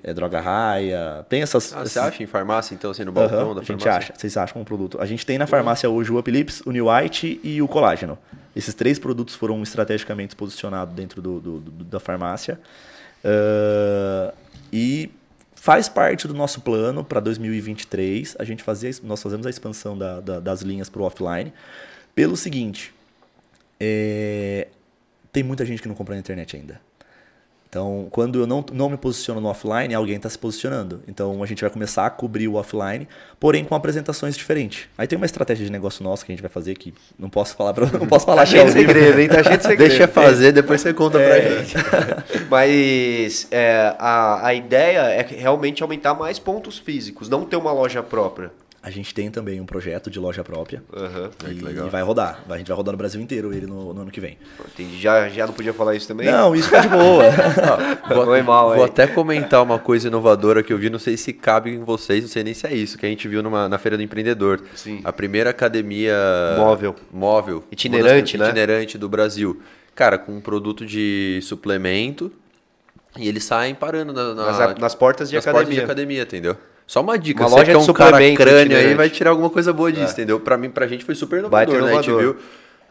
é, 0.03 0.13
Droga 0.13 0.41
Raia, 0.41 1.25
tem 1.29 1.41
essas... 1.41 1.73
Ah, 1.73 1.85
você 1.85 1.97
acha 1.97 2.21
em 2.21 2.25
farmácia, 2.25 2.75
então, 2.75 2.91
assim, 2.91 3.05
no 3.05 3.13
balcão 3.13 3.49
uhum, 3.49 3.55
da 3.55 3.63
farmácia? 3.63 3.73
A 3.73 3.77
gente 3.77 3.89
acha, 3.89 4.13
vocês 4.13 4.35
acham 4.35 4.61
um 4.61 4.65
produto. 4.65 4.99
A 4.99 5.05
gente 5.05 5.25
tem 5.25 5.37
na 5.37 5.47
farmácia 5.47 5.89
hoje 5.89 6.11
o 6.11 6.19
Uplips, 6.19 6.61
o 6.65 6.71
New 6.71 6.87
White 6.91 7.39
e 7.41 7.61
o 7.61 7.67
Colágeno. 7.67 8.17
Esses 8.53 8.73
três 8.73 8.99
produtos 8.99 9.35
foram 9.35 9.63
estrategicamente 9.63 10.35
posicionados 10.35 10.93
dentro 10.93 11.21
do, 11.21 11.39
do, 11.39 11.59
do 11.61 11.83
da 11.85 11.99
farmácia. 11.99 12.59
Uh, 13.23 14.33
e 14.71 15.09
faz 15.55 15.87
parte 15.87 16.27
do 16.27 16.33
nosso 16.33 16.59
plano 16.59 17.05
para 17.05 17.21
2023. 17.21 18.35
A 18.37 18.43
gente 18.43 18.63
fazia, 18.63 18.91
nós 19.01 19.23
fazemos 19.23 19.47
a 19.47 19.49
expansão 19.49 19.97
da, 19.97 20.19
da, 20.19 20.39
das 20.41 20.61
linhas 20.61 20.89
para 20.89 21.01
o 21.01 21.05
offline. 21.05 21.53
Pelo 22.13 22.35
seguinte, 22.35 22.93
é, 23.79 24.67
tem 25.35 25.43
muita 25.43 25.65
gente 25.65 25.81
que 25.81 25.87
não 25.89 25.95
compra 25.95 26.15
na 26.15 26.21
internet 26.21 26.55
ainda. 26.55 26.79
Então, 27.67 28.07
quando 28.09 28.39
eu 28.39 28.47
não, 28.47 28.63
não 28.71 28.89
me 28.89 28.95
posiciono 28.95 29.41
no 29.41 29.49
offline, 29.49 29.93
alguém 29.93 30.15
está 30.15 30.29
se 30.29 30.39
posicionando. 30.39 31.01
Então, 31.09 31.43
a 31.43 31.45
gente 31.45 31.59
vai 31.59 31.69
começar 31.69 32.05
a 32.05 32.09
cobrir 32.09 32.47
o 32.47 32.53
offline, 32.53 33.05
porém 33.37 33.65
com 33.65 33.75
apresentações 33.75 34.37
diferentes. 34.37 34.87
Aí 34.97 35.05
tem 35.05 35.17
uma 35.17 35.25
estratégia 35.25 35.65
de 35.65 35.71
negócio 35.73 36.01
nossa 36.05 36.25
que 36.25 36.31
a 36.31 36.33
gente 36.33 36.41
vai 36.41 36.49
fazer 36.49 36.75
que 36.75 36.93
não 37.19 37.29
posso 37.29 37.53
falar 37.53 37.73
para 37.73 37.85
não 37.99 38.07
posso 38.07 38.25
falar 38.25 38.45
cheio 38.45 38.63
de 38.63 38.71
segredo, 38.71 39.19
hein? 39.19 39.27
Tá 39.27 39.43
cheio 39.43 39.57
de 39.57 39.63
segredo. 39.63 39.89
Deixa 39.89 40.07
fazer, 40.07 40.53
depois 40.53 40.79
você 40.79 40.93
conta 40.93 41.19
é. 41.19 41.27
pra 41.27 41.63
gente. 41.63 41.75
Mas 42.49 43.49
é, 43.51 43.93
a, 43.99 44.47
a 44.47 44.53
ideia 44.53 44.99
é 44.99 45.21
realmente 45.23 45.83
aumentar 45.83 46.13
mais 46.13 46.39
pontos 46.39 46.77
físicos, 46.77 47.27
não 47.27 47.43
ter 47.43 47.57
uma 47.57 47.73
loja 47.73 48.01
própria. 48.01 48.53
A 48.85 48.91
gente 48.91 49.15
tem 49.15 49.31
também 49.31 49.59
um 49.59 49.65
projeto 49.65 50.11
de 50.11 50.19
loja 50.19 50.43
própria. 50.43 50.83
Uhum. 50.93 51.31
E, 51.49 51.87
e, 51.87 51.89
vai 51.89 52.03
rodar. 52.03 52.43
A 52.47 52.55
gente 52.55 52.67
vai 52.67 52.77
rodar 52.77 52.91
no 52.91 52.97
Brasil 52.99 53.19
inteiro 53.19 53.51
ele 53.51 53.65
no, 53.65 53.91
no 53.95 54.01
ano 54.03 54.11
que 54.11 54.21
vem. 54.21 54.37
Entendi. 54.63 55.01
Já, 55.01 55.27
já 55.27 55.47
não 55.47 55.55
podia 55.55 55.73
falar 55.73 55.95
isso 55.95 56.07
também? 56.07 56.27
Não, 56.27 56.55
isso 56.55 56.69
tá 56.69 56.81
de 56.81 56.89
boa. 56.89 57.23
vou, 58.13 58.25
Foi 58.25 58.43
mal, 58.43 58.75
vou 58.75 58.85
até 58.85 59.07
comentar 59.07 59.63
uma 59.63 59.79
coisa 59.79 60.07
inovadora 60.07 60.61
que 60.61 60.71
eu 60.71 60.77
vi, 60.77 60.91
não 60.91 60.99
sei 60.99 61.17
se 61.17 61.33
cabe 61.33 61.71
em 61.71 61.83
vocês, 61.83 62.21
não 62.21 62.29
sei 62.29 62.43
nem 62.43 62.53
se 62.53 62.67
é 62.67 62.75
isso, 62.75 62.95
que 62.95 63.07
a 63.07 63.09
gente 63.09 63.27
viu 63.27 63.41
numa, 63.41 63.67
na 63.67 63.79
Feira 63.79 63.97
do 63.97 64.03
Empreendedor. 64.03 64.61
Sim. 64.75 65.01
A 65.03 65.11
primeira 65.11 65.49
academia 65.49 66.15
móvel, 66.55 66.95
móvel 67.11 67.63
itinerante, 67.71 68.37
né? 68.37 68.45
Itinerante 68.45 68.99
do 68.99 69.09
Brasil. 69.09 69.63
Cara, 69.95 70.19
com 70.19 70.31
um 70.31 70.41
produto 70.41 70.85
de 70.85 71.39
suplemento 71.41 72.31
e 73.17 73.27
eles 73.27 73.45
saem 73.45 73.73
parando 73.73 74.13
na, 74.13 74.35
na, 74.35 74.45
nas, 74.45 74.77
nas 74.77 74.93
portas 74.93 75.27
de 75.27 75.37
nas 75.37 75.43
academia. 75.43 75.65
Portas 75.65 75.75
de 75.75 75.83
academia, 75.83 76.21
entendeu? 76.21 76.55
Só 76.87 77.01
uma 77.01 77.17
dica, 77.17 77.43
uma 77.43 77.49
loja 77.49 77.65
que 77.65 77.71
é 77.71 77.77
um 77.77 77.93
cara 77.93 78.17
crânio 78.35 78.77
aí, 78.77 78.93
vai 78.93 79.09
tirar 79.09 79.31
alguma 79.31 79.49
coisa 79.49 79.73
boa 79.73 79.91
disso, 79.91 80.09
é. 80.09 80.11
entendeu? 80.11 80.39
Pra 80.39 80.57
mim, 80.57 80.69
pra 80.69 80.87
gente 80.87 81.03
foi 81.03 81.15
super 81.15 81.39
inovador, 81.39 81.81
né? 81.81 81.91
A 81.91 82.01
gente 82.01 82.11
viu... 82.11 82.37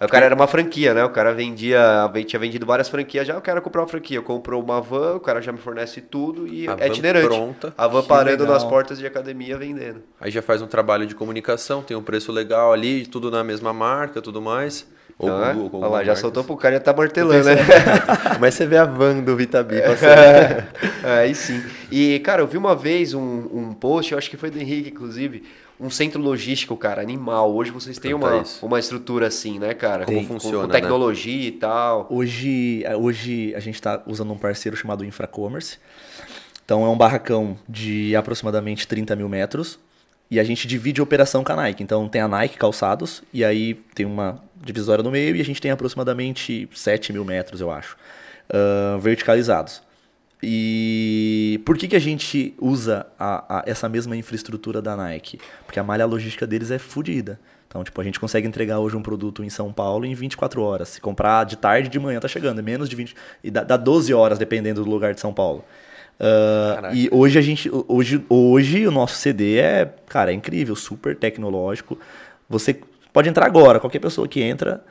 O 0.00 0.08
cara 0.08 0.26
era 0.26 0.34
uma 0.34 0.46
franquia, 0.46 0.92
né? 0.92 1.04
O 1.04 1.10
cara 1.10 1.32
vendia, 1.32 2.10
tinha 2.26 2.38
vendido 2.38 2.66
várias 2.66 2.88
franquias 2.88 3.26
já, 3.26 3.34
eu 3.34 3.40
quero 3.40 3.62
comprar 3.62 3.82
uma 3.82 3.88
franquia. 3.88 4.20
Comprou 4.20 4.62
uma 4.62 4.80
van, 4.80 5.14
o 5.14 5.20
cara 5.20 5.40
já 5.40 5.52
me 5.52 5.58
fornece 5.58 6.00
tudo 6.00 6.46
e 6.46 6.68
a 6.68 6.76
é 6.78 6.88
itinerante. 6.88 7.26
Pronta. 7.26 7.72
A 7.78 7.86
van 7.86 8.02
que 8.02 8.08
parando 8.08 8.42
legal. 8.42 8.54
nas 8.54 8.64
portas 8.64 8.98
de 8.98 9.06
academia 9.06 9.56
vendendo. 9.56 10.02
Aí 10.20 10.30
já 10.30 10.42
faz 10.42 10.60
um 10.60 10.66
trabalho 10.66 11.06
de 11.06 11.14
comunicação, 11.14 11.80
tem 11.80 11.96
um 11.96 12.02
preço 12.02 12.32
legal 12.32 12.72
ali, 12.72 13.06
tudo 13.06 13.30
na 13.30 13.44
mesma 13.44 13.72
marca, 13.72 14.20
tudo 14.20 14.42
mais. 14.42 14.86
Ou 15.18 15.30
ah, 15.30 15.52
Google, 15.52 15.80
Olha 15.80 15.90
lá, 15.90 16.04
já 16.04 16.16
soltou 16.16 16.42
pro 16.42 16.56
cara, 16.56 16.74
já 16.74 16.80
tá 16.80 16.92
martelando, 16.92 17.44
né? 17.44 17.56
Mas 18.40 18.54
você 18.54 18.66
vê 18.66 18.76
a 18.76 18.84
van 18.84 19.20
do 19.20 19.36
Vitabi 19.36 19.80
passando. 19.80 20.64
Aí 21.04 21.34
sim. 21.34 21.62
E, 21.90 22.18
cara, 22.20 22.42
eu 22.42 22.46
vi 22.46 22.56
uma 22.56 22.74
vez 22.74 23.14
um, 23.14 23.20
um 23.52 23.72
post, 23.72 24.12
eu 24.12 24.18
acho 24.18 24.28
que 24.28 24.36
foi 24.36 24.50
do 24.50 24.58
Henrique, 24.58 24.90
inclusive, 24.90 25.44
um 25.78 25.88
centro 25.88 26.20
logístico, 26.20 26.76
cara, 26.76 27.00
animal. 27.00 27.54
Hoje 27.54 27.70
vocês 27.70 27.98
têm 27.98 28.12
uma, 28.12 28.42
uma 28.60 28.78
estrutura 28.78 29.28
assim, 29.28 29.58
né, 29.58 29.72
cara? 29.72 30.04
Como 30.04 30.24
funciona, 30.24 30.56
com, 30.58 30.66
com 30.66 30.72
tecnologia 30.72 31.42
né? 31.42 31.46
e 31.46 31.52
tal. 31.52 32.06
Hoje, 32.10 32.84
hoje 32.98 33.54
a 33.54 33.60
gente 33.60 33.76
está 33.76 34.02
usando 34.06 34.32
um 34.32 34.38
parceiro 34.38 34.76
chamado 34.76 35.04
Infracommerce. 35.04 35.78
Então 36.64 36.84
é 36.84 36.88
um 36.88 36.96
barracão 36.96 37.56
de 37.68 38.16
aproximadamente 38.16 38.88
30 38.88 39.14
mil 39.14 39.28
metros. 39.28 39.78
E 40.30 40.40
a 40.40 40.44
gente 40.44 40.66
divide 40.66 41.00
a 41.00 41.04
operação 41.04 41.44
com 41.44 41.52
a 41.52 41.56
Nike. 41.56 41.82
Então 41.82 42.08
tem 42.08 42.20
a 42.20 42.26
Nike 42.26 42.56
Calçados, 42.56 43.22
e 43.32 43.44
aí 43.44 43.74
tem 43.94 44.06
uma 44.06 44.42
divisória 44.64 45.02
no 45.02 45.10
meio, 45.10 45.36
e 45.36 45.40
a 45.40 45.44
gente 45.44 45.60
tem 45.60 45.70
aproximadamente 45.70 46.68
7 46.72 47.12
mil 47.12 47.24
metros, 47.24 47.60
eu 47.60 47.70
acho, 47.70 47.96
uh, 48.50 48.98
verticalizados. 48.98 49.82
E 50.42 51.60
por 51.64 51.78
que, 51.78 51.88
que 51.88 51.96
a 51.96 52.00
gente 52.00 52.54
usa 52.60 53.06
a, 53.18 53.60
a, 53.60 53.64
essa 53.66 53.88
mesma 53.88 54.16
infraestrutura 54.16 54.82
da 54.82 54.94
Nike? 54.94 55.38
Porque 55.64 55.80
a 55.80 55.82
malha 55.82 56.04
logística 56.04 56.46
deles 56.46 56.70
é 56.70 56.78
fodida. 56.78 57.40
Então, 57.66 57.82
tipo, 57.82 58.00
a 58.00 58.04
gente 58.04 58.20
consegue 58.20 58.46
entregar 58.46 58.78
hoje 58.78 58.96
um 58.96 59.02
produto 59.02 59.42
em 59.42 59.50
São 59.50 59.72
Paulo 59.72 60.04
em 60.04 60.14
24 60.14 60.62
horas. 60.62 60.90
Se 60.90 61.00
comprar 61.00 61.44
de 61.44 61.56
tarde, 61.56 61.88
de 61.88 61.98
manhã 61.98 62.20
tá 62.20 62.28
chegando. 62.28 62.58
É 62.58 62.62
menos 62.62 62.88
de 62.88 62.94
20. 62.94 63.16
E 63.42 63.50
dá, 63.50 63.64
dá 63.64 63.76
12 63.76 64.12
horas, 64.14 64.38
dependendo 64.38 64.84
do 64.84 64.90
lugar 64.90 65.14
de 65.14 65.20
São 65.20 65.32
Paulo. 65.32 65.64
Uh, 66.20 66.94
e 66.94 67.08
hoje 67.10 67.38
a 67.38 67.42
gente. 67.42 67.68
Hoje, 67.88 68.24
hoje 68.28 68.86
o 68.86 68.90
nosso 68.90 69.16
CD 69.16 69.56
é, 69.56 69.92
cara, 70.06 70.30
é 70.30 70.34
incrível, 70.34 70.76
super 70.76 71.16
tecnológico. 71.16 71.98
Você 72.48 72.78
pode 73.14 73.28
entrar 73.28 73.46
agora, 73.46 73.80
qualquer 73.80 74.00
pessoa 74.00 74.28
que 74.28 74.42
entra, 74.42 74.84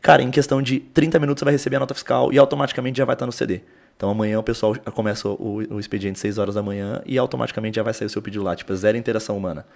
cara, 0.00 0.22
em 0.22 0.30
questão 0.30 0.62
de 0.62 0.78
30 0.78 1.18
minutos 1.18 1.40
você 1.40 1.46
vai 1.46 1.54
receber 1.54 1.76
a 1.76 1.80
nota 1.80 1.94
fiscal 1.94 2.32
e 2.32 2.38
automaticamente 2.38 2.98
já 2.98 3.04
vai 3.04 3.14
estar 3.14 3.26
no 3.26 3.32
CD. 3.32 3.62
Então 3.96 4.10
amanhã 4.10 4.38
o 4.38 4.42
pessoal 4.44 4.76
começa 4.94 5.28
o, 5.28 5.64
o 5.70 5.80
expediente 5.80 6.20
6 6.20 6.38
horas 6.38 6.54
da 6.54 6.62
manhã 6.62 7.02
e 7.04 7.18
automaticamente 7.18 7.76
já 7.76 7.82
vai 7.82 7.94
sair 7.94 8.06
o 8.06 8.10
seu 8.10 8.22
pedido 8.22 8.44
lá. 8.44 8.54
Tipo, 8.54 8.72
é 8.72 8.76
zero 8.76 8.96
interação 8.96 9.36
humana. 9.36 9.66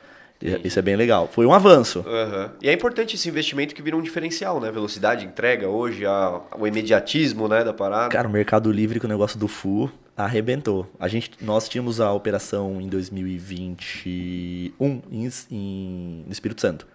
Isso 0.65 0.79
é 0.79 0.83
bem 0.83 0.97
legal. 0.97 1.29
Foi 1.29 1.47
um 1.47 1.53
avanço. 1.53 2.01
Uhum. 2.01 2.51
E 2.61 2.69
é 2.69 2.73
importante 2.73 3.15
esse 3.15 3.29
investimento 3.29 3.75
que 3.75 3.83
vira 3.83 3.97
um 3.97 4.03
diferencial, 4.03 4.61
né? 4.61 4.71
Velocidade, 4.71 5.25
entrega 5.25 5.69
hoje, 5.69 6.05
a, 6.05 6.41
o 6.59 6.67
imediatismo 6.67 7.49
né, 7.49 7.63
da 7.63 7.73
parada. 7.73 8.09
Cara, 8.09 8.29
o 8.29 8.31
Mercado 8.31 8.71
Livre 8.71 8.99
com 8.99 9.07
o 9.07 9.11
negócio 9.11 9.39
do 9.39 9.47
FU 9.47 9.91
arrebentou. 10.17 10.91
A 10.99 11.09
gente, 11.09 11.31
nós 11.41 11.69
tínhamos 11.69 12.01
a 12.01 12.13
operação 12.13 12.81
em 12.81 12.89
2021 12.89 15.03
em, 15.11 15.31
em, 15.51 16.25
no 16.27 16.33
Espírito 16.33 16.61
Santo. 16.61 16.87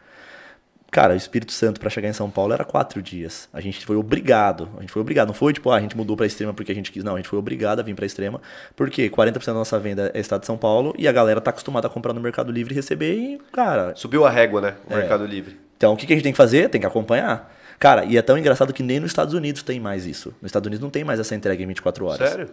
Cara, 0.92 1.14
o 1.14 1.18
Espírito 1.18 1.52
Santo 1.52 1.80
para 1.80 1.90
chegar 1.90 2.08
em 2.08 2.14
São 2.14 2.30
Paulo 2.30 2.54
era 2.54 2.64
quatro 2.64 3.02
dias. 3.02 3.50
A 3.52 3.60
gente 3.60 3.86
foi 3.86 3.96
obrigado. 3.96 4.70
A 4.78 4.82
gente 4.82 4.92
foi 4.92 5.02
obrigado. 5.02 5.28
Não 5.28 5.34
foi 5.34 5.54
tipo, 5.54 5.70
ah, 5.70 5.76
a 5.76 5.82
gente 5.82 5.98
mudou 5.98 6.16
para 6.16 6.26
extrema 6.26 6.54
porque 6.54 6.72
a 6.72 6.76
gente 6.76 6.92
quis. 6.92 7.04
Não, 7.04 7.16
a 7.16 7.18
gente 7.18 7.28
foi 7.28 7.38
obrigado 7.38 7.80
a 7.80 7.84
vir 7.84 7.94
para 7.94 8.06
extrema. 8.06 8.42
Porque 8.76 9.10
40% 9.10 9.46
da 9.46 9.54
nossa 9.54 9.78
venda 9.80 10.12
é 10.14 10.20
estado 10.20 10.42
de 10.42 10.48
São 10.48 10.58
Paulo 10.58 10.96
e 10.98 11.08
a 11.08 11.12
galera 11.12 11.42
tá 11.42 11.52
acostumada 11.52 11.88
a 11.88 11.90
comprar 11.90 12.14
no 12.14 12.22
Mercado 12.22 12.52
Livre 12.52 12.74
e 12.74 12.76
receber 12.76 13.14
e, 13.14 13.42
cara. 13.52 13.94
Subiu 13.96 14.26
a 14.26 14.30
régua, 14.30 14.62
né? 14.62 14.76
O 14.90 14.94
é. 14.94 14.98
Mercado 14.98 15.26
Livre. 15.26 15.58
Então 15.76 15.94
o 15.94 15.98
que, 15.98 16.06
a 16.06 16.16
gente 16.16 16.24
tem 16.24 16.32
que 16.32 16.38
fazer? 16.38 16.70
Tem 16.70 16.82
que 16.82 16.88
acompanhar. 16.88 17.54
Cara, 17.78 18.06
e 18.06 18.18
é 18.18 18.22
tão 18.22 18.38
engraçado 18.38 18.74
que 18.74 18.82
nem 18.82 19.00
nos 19.00 19.12
Estados 19.12 19.34
Unidos 19.34 19.62
tem 19.62 19.80
mais 19.80 20.06
isso. 20.06 20.30
Nos 20.42 20.50
Estados 20.50 20.66
Unidos 20.66 20.82
não 20.82 20.90
tem 20.90 21.04
mais 21.04 21.20
essa 21.20 21.36
entrega 21.36 21.62
em 21.62 21.68
24 21.68 22.06
horas. 22.06 22.30
Sério? 22.30 22.50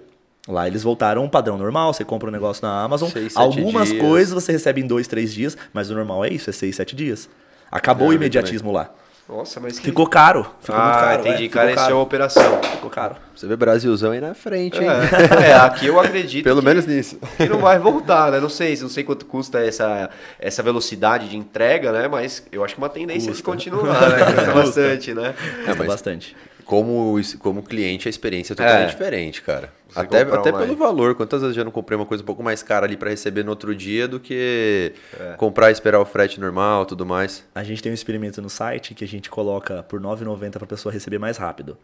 Lá 0.46 0.66
eles 0.66 0.82
voltaram 0.82 1.24
um 1.24 1.28
padrão 1.28 1.56
normal, 1.56 1.94
você 1.94 2.04
compra 2.04 2.28
um 2.28 2.32
negócio 2.32 2.62
na 2.66 2.82
Amazon. 2.82 3.08
Seis, 3.08 3.34
Algumas 3.34 3.88
dias. 3.88 4.02
coisas 4.02 4.34
você 4.34 4.52
recebe 4.52 4.82
em 4.82 4.86
dois, 4.86 5.08
três 5.08 5.32
dias, 5.32 5.56
mas 5.72 5.90
o 5.90 5.94
normal 5.94 6.22
é 6.24 6.28
isso, 6.28 6.50
é 6.50 6.52
seis, 6.52 6.76
sete 6.76 6.94
dias. 6.94 7.30
Acabou 7.74 8.06
é, 8.06 8.10
o 8.10 8.12
imediatismo 8.14 8.70
lá. 8.70 8.88
Nossa, 9.28 9.58
mas 9.58 9.78
que... 9.78 9.86
Ficou 9.86 10.06
caro. 10.06 10.46
Ficou 10.60 10.76
ah, 10.76 10.84
muito 10.84 10.98
caro. 11.00 11.20
entendi. 11.20 11.44
É, 11.46 11.48
Careceu 11.48 11.98
a 11.98 12.02
operação. 12.02 12.62
Ficou 12.62 12.88
caro. 12.88 13.16
Você 13.34 13.48
vê 13.48 13.56
Brasilzão 13.56 14.12
aí 14.12 14.20
na 14.20 14.32
frente, 14.32 14.78
hein? 14.78 14.86
É, 14.86 15.50
é 15.50 15.54
aqui 15.54 15.86
eu 15.86 15.98
acredito. 15.98 16.44
Pelo 16.44 16.60
que, 16.60 16.66
menos 16.66 16.86
nisso. 16.86 17.18
Que 17.36 17.48
não 17.48 17.58
vai 17.58 17.78
voltar, 17.78 18.30
né? 18.30 18.38
Não 18.38 18.48
sei, 18.48 18.76
não 18.76 18.88
sei 18.88 19.02
quanto 19.02 19.26
custa 19.26 19.58
essa, 19.58 20.08
essa 20.38 20.62
velocidade 20.62 21.28
de 21.28 21.36
entrega, 21.36 21.90
né? 21.90 22.06
Mas 22.06 22.46
eu 22.52 22.62
acho 22.62 22.74
que 22.74 22.80
uma 22.80 22.88
tendência 22.88 23.32
custa. 23.32 23.36
de 23.38 23.42
continuar, 23.42 24.08
né? 24.10 24.24
Custa 24.32 24.52
bastante, 24.52 25.14
né? 25.14 25.34
É, 25.66 25.74
mas... 25.74 25.86
bastante 25.88 26.36
como, 26.64 27.20
como 27.38 27.62
cliente, 27.62 28.08
a 28.08 28.10
experiência 28.10 28.54
é 28.54 28.56
totalmente 28.56 28.88
é. 28.88 28.90
diferente, 28.90 29.42
cara. 29.42 29.72
Até 29.94 30.22
até 30.22 30.52
pelo 30.52 30.76
valor. 30.76 31.14
Quantas 31.14 31.40
vezes 31.40 31.56
eu 31.56 31.60
já 31.60 31.64
não 31.64 31.70
comprei 31.70 31.96
uma 31.96 32.06
coisa 32.06 32.22
um 32.22 32.26
pouco 32.26 32.42
mais 32.42 32.62
cara 32.62 32.86
ali 32.86 32.96
para 32.96 33.10
receber 33.10 33.44
no 33.44 33.50
outro 33.50 33.74
dia 33.74 34.08
do 34.08 34.18
que 34.18 34.92
é. 35.18 35.34
comprar 35.36 35.70
e 35.70 35.72
esperar 35.72 36.00
o 36.00 36.04
frete 36.04 36.40
normal 36.40 36.86
tudo 36.86 37.04
mais? 37.04 37.44
A 37.54 37.62
gente 37.62 37.82
tem 37.82 37.92
um 37.92 37.94
experimento 37.94 38.40
no 38.42 38.50
site 38.50 38.94
que 38.94 39.04
a 39.04 39.08
gente 39.08 39.30
coloca 39.30 39.82
por 39.84 40.00
R$ 40.00 40.06
9,90 40.06 40.50
para 40.52 40.64
a 40.64 40.66
pessoa 40.66 40.92
receber 40.92 41.18
mais 41.18 41.36
rápido. 41.36 41.76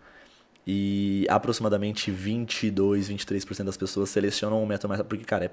E 0.67 1.27
aproximadamente 1.29 2.11
22, 2.11 3.11
23% 3.11 3.65
das 3.65 3.77
pessoas 3.77 4.11
selecionam 4.11 4.63
um 4.63 4.67
método 4.67 4.89
mais 4.89 5.03
porque 5.03 5.25
cara, 5.25 5.47
é 5.47 5.51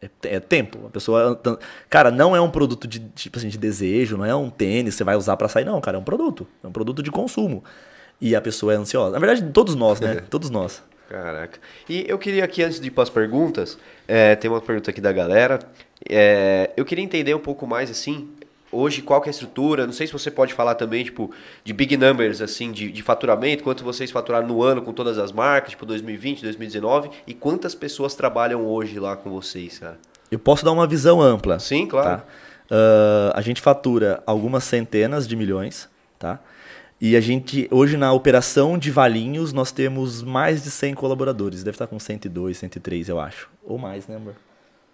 é, 0.00 0.36
é, 0.36 0.40
tempo. 0.40 0.86
A 0.86 0.90
pessoa. 0.90 1.40
Cara, 1.88 2.10
não 2.10 2.34
é 2.34 2.40
um 2.40 2.50
produto 2.50 2.88
de, 2.88 3.00
tipo 3.00 3.38
assim, 3.38 3.48
de 3.48 3.58
desejo, 3.58 4.16
não 4.16 4.24
é 4.24 4.34
um 4.34 4.48
tênis 4.48 4.94
que 4.94 4.98
você 4.98 5.04
vai 5.04 5.16
usar 5.16 5.36
para 5.36 5.48
sair, 5.48 5.64
não, 5.64 5.80
cara. 5.80 5.98
É 5.98 6.00
um 6.00 6.04
produto. 6.04 6.46
É 6.64 6.66
um 6.66 6.72
produto 6.72 7.02
de 7.02 7.10
consumo. 7.10 7.62
E 8.20 8.34
a 8.34 8.40
pessoa 8.40 8.72
é 8.72 8.76
ansiosa. 8.76 9.12
Na 9.12 9.18
verdade, 9.18 9.50
todos 9.52 9.74
nós, 9.74 10.00
né? 10.00 10.16
todos 10.30 10.50
nós. 10.50 10.82
Caraca. 11.10 11.58
E 11.88 12.04
eu 12.06 12.16
queria 12.16 12.44
aqui, 12.44 12.62
antes 12.62 12.78
de 12.78 12.86
ir 12.86 12.92
para 12.92 13.02
as 13.02 13.10
perguntas, 13.10 13.76
é, 14.06 14.36
tem 14.36 14.48
uma 14.48 14.60
pergunta 14.60 14.92
aqui 14.92 15.00
da 15.00 15.12
galera. 15.12 15.58
É, 16.08 16.70
eu 16.76 16.84
queria 16.84 17.02
entender 17.02 17.34
um 17.34 17.40
pouco 17.40 17.66
mais, 17.66 17.90
assim, 17.90 18.28
hoje 18.70 19.02
qual 19.02 19.20
que 19.20 19.28
é 19.28 19.30
a 19.30 19.32
estrutura, 19.32 19.86
não 19.86 19.92
sei 19.92 20.06
se 20.06 20.12
você 20.12 20.30
pode 20.30 20.54
falar 20.54 20.76
também, 20.76 21.02
tipo, 21.02 21.32
de 21.64 21.72
big 21.72 21.96
numbers, 21.96 22.40
assim, 22.40 22.70
de, 22.70 22.92
de 22.92 23.02
faturamento, 23.02 23.64
quanto 23.64 23.82
vocês 23.82 24.08
faturaram 24.12 24.46
no 24.46 24.62
ano 24.62 24.82
com 24.82 24.92
todas 24.92 25.18
as 25.18 25.32
marcas, 25.32 25.70
tipo 25.70 25.84
2020, 25.84 26.42
2019, 26.42 27.10
e 27.26 27.34
quantas 27.34 27.74
pessoas 27.74 28.14
trabalham 28.14 28.64
hoje 28.64 29.00
lá 29.00 29.16
com 29.16 29.30
vocês, 29.30 29.80
cara? 29.80 29.98
Eu 30.30 30.38
posso 30.38 30.64
dar 30.64 30.70
uma 30.70 30.86
visão 30.86 31.20
ampla. 31.20 31.58
Sim, 31.58 31.88
claro. 31.88 32.20
Tá? 32.20 32.24
Uh, 32.70 33.32
a 33.34 33.40
gente 33.40 33.60
fatura 33.60 34.22
algumas 34.24 34.62
centenas 34.62 35.26
de 35.26 35.34
milhões, 35.34 35.88
tá? 36.20 36.38
E 37.00 37.16
a 37.16 37.20
gente, 37.20 37.66
hoje 37.70 37.96
na 37.96 38.12
operação 38.12 38.76
de 38.76 38.90
Valinhos, 38.90 39.54
nós 39.54 39.72
temos 39.72 40.22
mais 40.22 40.62
de 40.62 40.70
100 40.70 40.94
colaboradores. 40.94 41.64
Deve 41.64 41.76
estar 41.76 41.86
com 41.86 41.98
102, 41.98 42.58
103, 42.58 43.08
eu 43.08 43.18
acho. 43.18 43.48
Ou 43.64 43.78
mais, 43.78 44.06
né, 44.06 44.16
amor? 44.16 44.34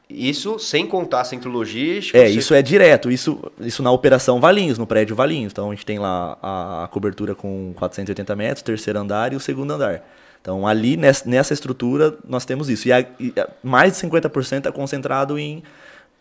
Isso 0.08 0.56
sem 0.60 0.86
contar 0.86 1.24
centro 1.24 1.50
logístico. 1.50 2.16
É, 2.16 2.28
você... 2.28 2.38
isso 2.38 2.54
é 2.54 2.62
direto. 2.62 3.10
Isso, 3.10 3.42
isso 3.58 3.82
na 3.82 3.90
operação 3.90 4.40
Valinhos, 4.40 4.78
no 4.78 4.86
prédio 4.86 5.16
Valinhos. 5.16 5.52
Então 5.52 5.68
a 5.68 5.74
gente 5.74 5.84
tem 5.84 5.98
lá 5.98 6.38
a, 6.40 6.88
cobertura 6.92 7.34
com 7.34 7.72
480 7.74 8.36
metros, 8.36 8.62
terceiro 8.62 9.00
andar 9.00 9.32
e 9.32 9.36
o 9.36 9.40
segundo 9.40 9.72
andar. 9.72 10.08
Então 10.40 10.64
ali 10.64 10.96
nessa, 10.96 11.28
nessa 11.28 11.52
estrutura 11.52 12.16
nós 12.24 12.44
temos 12.44 12.70
isso. 12.70 12.86
E, 12.86 12.92
a, 12.92 13.00
e 13.18 13.32
a, 13.36 13.48
mais 13.64 13.94
de 13.94 14.06
50% 14.06 14.66
é 14.66 14.70
concentrado 14.70 15.36
em 15.36 15.60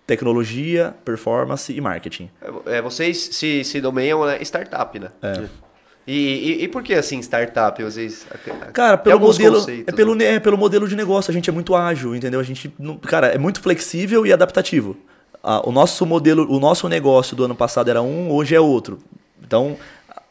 tecnologia, 0.08 0.96
performance 1.06 1.72
e 1.72 1.80
marketing. 1.80 2.28
É, 2.66 2.82
vocês 2.82 3.30
se, 3.34 3.64
se 3.64 3.82
nomeiam 3.82 4.26
né, 4.26 4.42
startup, 4.42 4.98
né? 4.98 5.12
É. 5.22 5.46
E, 6.08 6.14
e, 6.14 6.64
e, 6.64 6.68
por 6.68 6.84
que 6.84 6.94
assim 6.94 7.20
startup? 7.20 7.82
Vocês, 7.84 8.28
cara, 8.74 8.96
pelo 8.96 9.20
modelo 9.20 9.66
é 9.88 9.92
pelo, 9.92 10.14
né? 10.14 10.36
é 10.36 10.40
pelo 10.40 10.58
modelo 10.58 10.88
de 10.88 10.96
negócio. 10.96 11.32
A 11.32 11.34
gente 11.34 11.50
é 11.50 11.54
muito 11.54 11.76
ágil, 11.76 12.16
entendeu? 12.16 12.40
A 12.40 12.44
gente, 12.44 12.72
cara, 13.08 13.28
é 13.28 13.38
muito 13.40 13.60
flexível 13.60 14.26
e 14.26 14.32
adaptativo. 14.32 14.96
Ah, 15.44 15.68
o 15.68 15.72
nosso 15.72 16.06
modelo, 16.06 16.48
o 16.52 16.60
nosso 16.60 16.88
negócio 16.88 17.36
do 17.36 17.44
ano 17.46 17.56
passado 17.56 17.90
era 17.90 18.04
um, 18.04 18.32
hoje 18.32 18.54
é 18.54 18.60
outro. 18.60 19.00
Então, 19.44 19.78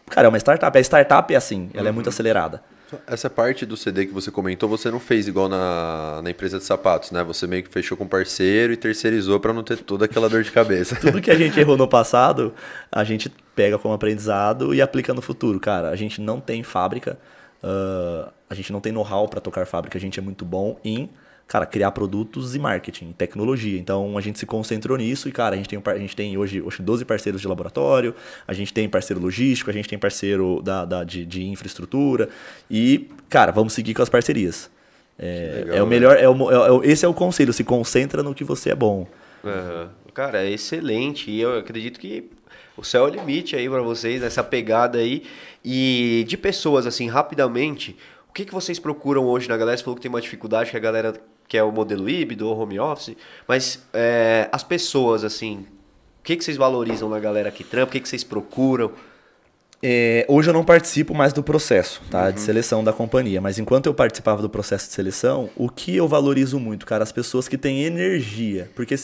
cara, 0.09 0.27
é 0.27 0.29
uma 0.29 0.39
startup. 0.39 0.77
A 0.77 0.81
startup 0.81 1.35
é 1.35 1.37
assim, 1.37 1.71
ela 1.75 1.85
uhum. 1.85 1.89
é 1.89 1.93
muito 1.93 2.07
uhum. 2.07 2.13
acelerada. 2.13 2.63
Essa 3.07 3.31
parte 3.31 3.65
do 3.67 3.77
CD 3.77 4.07
que 4.07 4.13
você 4.13 4.31
comentou, 4.31 4.69
você 4.69 4.91
não 4.91 5.01
fez 5.01 5.29
igual 5.29 5.49
na, 5.49 6.21
na 6.23 6.31
empresa 6.31 6.59
de 6.59 6.65
sapatos, 6.65 7.11
né? 7.11 7.23
Você 7.25 7.47
meio 7.47 7.63
que 7.63 7.69
fechou 7.69 7.97
com 7.97 8.07
parceiro 8.07 8.73
e 8.73 8.77
terceirizou 8.77 9.39
para 9.41 9.53
não 9.53 9.63
ter 9.63 9.79
toda 9.79 10.05
aquela 10.05 10.29
dor 10.29 10.43
de 10.43 10.51
cabeça. 10.51 10.97
Tudo 10.97 11.21
que 11.21 11.31
a 11.31 11.37
gente 11.37 11.59
errou 11.59 11.77
no 11.77 11.87
passado, 11.89 12.55
a 12.91 13.05
gente 13.05 13.31
pega 13.55 13.79
como 13.79 13.95
aprendizado 13.95 14.75
e 14.75 14.83
aplica 14.83 15.15
no 15.15 15.23
futuro. 15.23 15.61
Cara, 15.61 15.91
a 15.91 15.97
gente 15.97 16.21
não 16.21 16.41
tem 16.41 16.63
fábrica, 16.63 17.19
uh, 17.63 18.31
a 18.49 18.55
gente 18.55 18.73
não 18.73 18.81
tem 18.81 18.93
know-how 18.93 19.29
para 19.29 19.41
tocar 19.41 19.67
fábrica, 19.67 19.97
a 19.99 20.01
gente 20.01 20.19
é 20.19 20.23
muito 20.23 20.45
bom 20.45 20.79
em 20.85 21.11
cara, 21.47 21.67
criar 21.67 21.91
produtos 21.93 22.55
e 22.55 22.59
marketing, 22.59 23.13
tecnologia. 23.13 23.79
Então 23.79 24.17
a 24.17 24.21
gente 24.21 24.39
se 24.39 24.47
concentrou 24.47 24.97
nisso 24.97 25.29
e, 25.29 25.33
cara, 25.33 25.55
a 25.55 25.57
gente 25.57 25.69
tem, 25.69 25.83
a 25.85 25.99
gente 25.99 26.17
tem 26.17 26.37
hoje, 26.37 26.61
hoje 26.61 26.83
12 26.83 27.05
parceiros 27.05 27.41
de 27.41 27.49
laboratório, 27.49 28.15
a 28.47 28.53
gente 28.53 28.73
tem 28.73 28.89
parceiro 28.89 29.21
logístico, 29.21 29.71
a 29.71 29.73
gente 29.73 29.89
tem 29.89 29.99
parceiro 29.99 30.61
da, 30.63 30.85
da 30.85 31.05
de, 31.05 31.25
de 31.25 31.45
infraestrutura 31.45 32.29
e, 32.71 33.09
cara, 33.29 33.53
vamos 33.53 33.73
seguir 33.73 33.95
com 33.95 34.03
as 34.03 34.09
parcerias. 34.09 34.71
É, 35.19 35.61
legal, 35.61 35.77
é 35.77 35.83
o 35.83 35.87
melhor, 35.87 36.17
é 36.17 36.29
o, 36.29 36.83
é, 36.83 36.87
esse 36.89 37.05
é 37.05 37.09
o 37.09 37.15
conselho, 37.15 37.53
se 37.53 37.63
concentra 37.63 38.23
no 38.23 38.35
que 38.35 38.43
você 38.43 38.71
é 38.71 38.75
bom. 38.75 39.07
Uhum. 39.45 39.89
Cara, 40.13 40.45
é 40.45 40.51
excelente 40.51 41.31
e 41.31 41.41
eu 41.41 41.59
acredito 41.59 42.01
que 42.01 42.31
o 42.77 42.83
céu 42.83 43.07
é 43.07 43.11
o 43.11 43.15
limite 43.15 43.55
aí 43.55 43.69
para 43.69 43.83
vocês, 43.83 44.21
nessa 44.21 44.43
pegada 44.43 44.99
aí. 44.99 45.23
E 45.65 46.25
de 46.27 46.37
pessoas, 46.37 46.87
assim, 46.87 47.09
rapidamente, 47.09 47.97
o 48.29 48.33
que, 48.33 48.45
que 48.45 48.53
vocês 48.53 48.79
procuram 48.79 49.25
hoje 49.25 49.49
na 49.49 49.57
galera? 49.57 49.77
Você 49.77 49.85
falou 49.85 49.97
que 49.97 50.03
tem 50.03 50.09
uma 50.09 50.21
dificuldade 50.21 50.71
que 50.71 50.77
a 50.77 50.81
galera 50.81 51.15
que 51.49 51.57
é 51.57 51.63
o 51.63 51.71
modelo 51.71 52.09
híbrido 52.09 52.49
ou 52.49 52.59
home 52.59 52.79
office, 52.79 53.17
mas 53.47 53.83
é, 53.93 54.49
as 54.51 54.63
pessoas, 54.63 55.25
assim, 55.25 55.67
o 56.21 56.23
que, 56.25 56.37
que 56.37 56.45
vocês 56.45 56.57
valorizam 56.57 57.09
na 57.09 57.19
galera 57.19 57.51
que 57.51 57.63
trampa? 57.63 57.91
O 57.91 57.93
que, 57.93 58.01
que 58.01 58.09
vocês 58.09 58.25
procuram? 58.25 58.91
É, 59.87 60.25
hoje 60.31 60.49
eu 60.49 60.55
não 60.55 60.65
participo 60.65 61.15
mais 61.15 61.35
do 61.35 61.43
processo 61.43 62.01
tá, 62.11 62.25
uhum. 62.25 62.33
de 62.33 62.41
seleção 62.41 62.83
da 62.83 62.91
companhia, 62.91 63.39
mas 63.39 63.59
enquanto 63.59 63.85
eu 63.85 63.93
participava 63.93 64.41
do 64.41 64.49
processo 64.49 64.87
de 64.87 64.95
seleção, 64.95 65.51
o 65.55 65.69
que 65.69 65.95
eu 65.95 66.09
valorizo 66.09 66.59
muito, 66.59 66.87
cara, 66.87 67.03
as 67.03 67.13
pessoas 67.13 67.47
que 67.47 67.59
têm 67.59 67.85
energia. 67.85 68.71
Porque, 68.75 68.97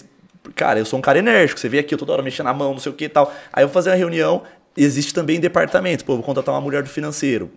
cara, 0.54 0.78
eu 0.78 0.86
sou 0.86 0.98
um 0.98 1.02
cara 1.02 1.18
enérgico, 1.18 1.60
você 1.60 1.68
vê 1.68 1.80
aqui, 1.80 1.92
eu 1.92 1.98
toda 1.98 2.12
hora 2.12 2.22
mexendo 2.22 2.46
na 2.46 2.54
mão, 2.54 2.72
não 2.72 2.80
sei 2.80 2.90
o 2.90 2.94
que 2.94 3.04
e 3.04 3.08
tal. 3.10 3.30
Aí 3.52 3.62
eu 3.62 3.68
vou 3.68 3.74
fazer 3.74 3.90
uma 3.90 3.96
reunião, 3.96 4.42
existe 4.74 5.12
também 5.12 5.38
departamento, 5.38 6.02
pô, 6.02 6.14
vou 6.14 6.24
contratar 6.24 6.54
uma 6.54 6.62
mulher 6.62 6.82
do 6.82 6.88
financeiro. 6.88 7.50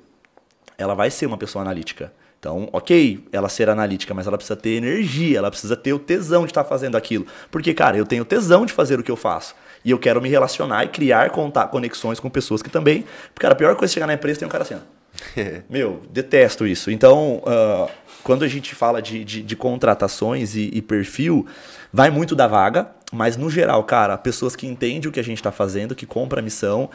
Ela 0.78 0.94
vai 0.94 1.10
ser 1.10 1.26
uma 1.26 1.38
pessoa 1.38 1.62
analítica. 1.62 2.12
Então, 2.44 2.68
ok, 2.74 3.24
ela 3.32 3.48
ser 3.48 3.70
analítica, 3.70 4.14
mas 4.14 4.28
ela 4.28 4.36
precisa 4.36 4.58
ter 4.58 4.72
energia, 4.72 5.38
ela 5.38 5.50
precisa 5.50 5.78
ter 5.78 5.94
o 5.94 5.98
tesão 5.98 6.42
de 6.42 6.52
estar 6.52 6.66
fazendo 6.66 6.98
aquilo. 6.98 7.26
Porque, 7.50 7.74
cara, 7.74 7.96
eu 7.96 8.06
tenho 8.06 8.26
tesão 8.26 8.66
de 8.66 8.74
fazer 8.74 9.00
o 9.00 9.04
que 9.04 9.10
eu 9.10 9.16
faço. 9.16 9.56
E 9.86 9.92
eu 9.92 9.98
quero 9.98 10.22
me 10.22 10.28
relacionar 10.28 10.84
e 10.84 10.90
criar 10.90 11.30
conexões 11.72 12.20
com 12.20 12.30
pessoas 12.30 12.62
que 12.62 12.70
também. 12.70 13.06
Porque, 13.34 13.40
cara, 13.40 13.54
a 13.54 13.56
pior 13.56 13.74
coisa 13.78 13.90
é 13.90 13.94
chegar 13.94 14.08
na 14.08 14.16
empresa 14.16 14.40
tem 14.40 14.46
um 14.46 14.52
cara 14.52 14.64
assim. 14.64 14.76
Meu, 15.70 16.02
detesto 16.12 16.68
isso. 16.68 16.92
Então, 16.92 17.42
uh, 17.46 17.90
quando 18.26 18.44
a 18.44 18.48
gente 18.50 18.76
fala 18.76 19.02
de, 19.02 19.24
de, 19.24 19.42
de 19.42 19.56
contratações 19.56 20.54
e, 20.54 20.70
e, 20.74 20.82
perfil, 20.82 21.48
vai 21.94 22.10
muito 22.10 22.36
da 22.36 22.46
vaga, 22.46 22.90
mas 23.14 23.38
no 23.38 23.50
geral, 23.50 23.82
cara, 23.86 24.18
pessoas 24.18 24.54
que 24.54 24.68
entendem 24.68 25.08
o 25.08 25.14
que 25.14 25.20
a 25.20 25.24
gente 25.24 25.38
está 25.38 25.52
fazendo, 25.52 25.96
que 25.96 26.06
compram 26.06 26.40
a 26.40 26.44
missão, 26.44 26.90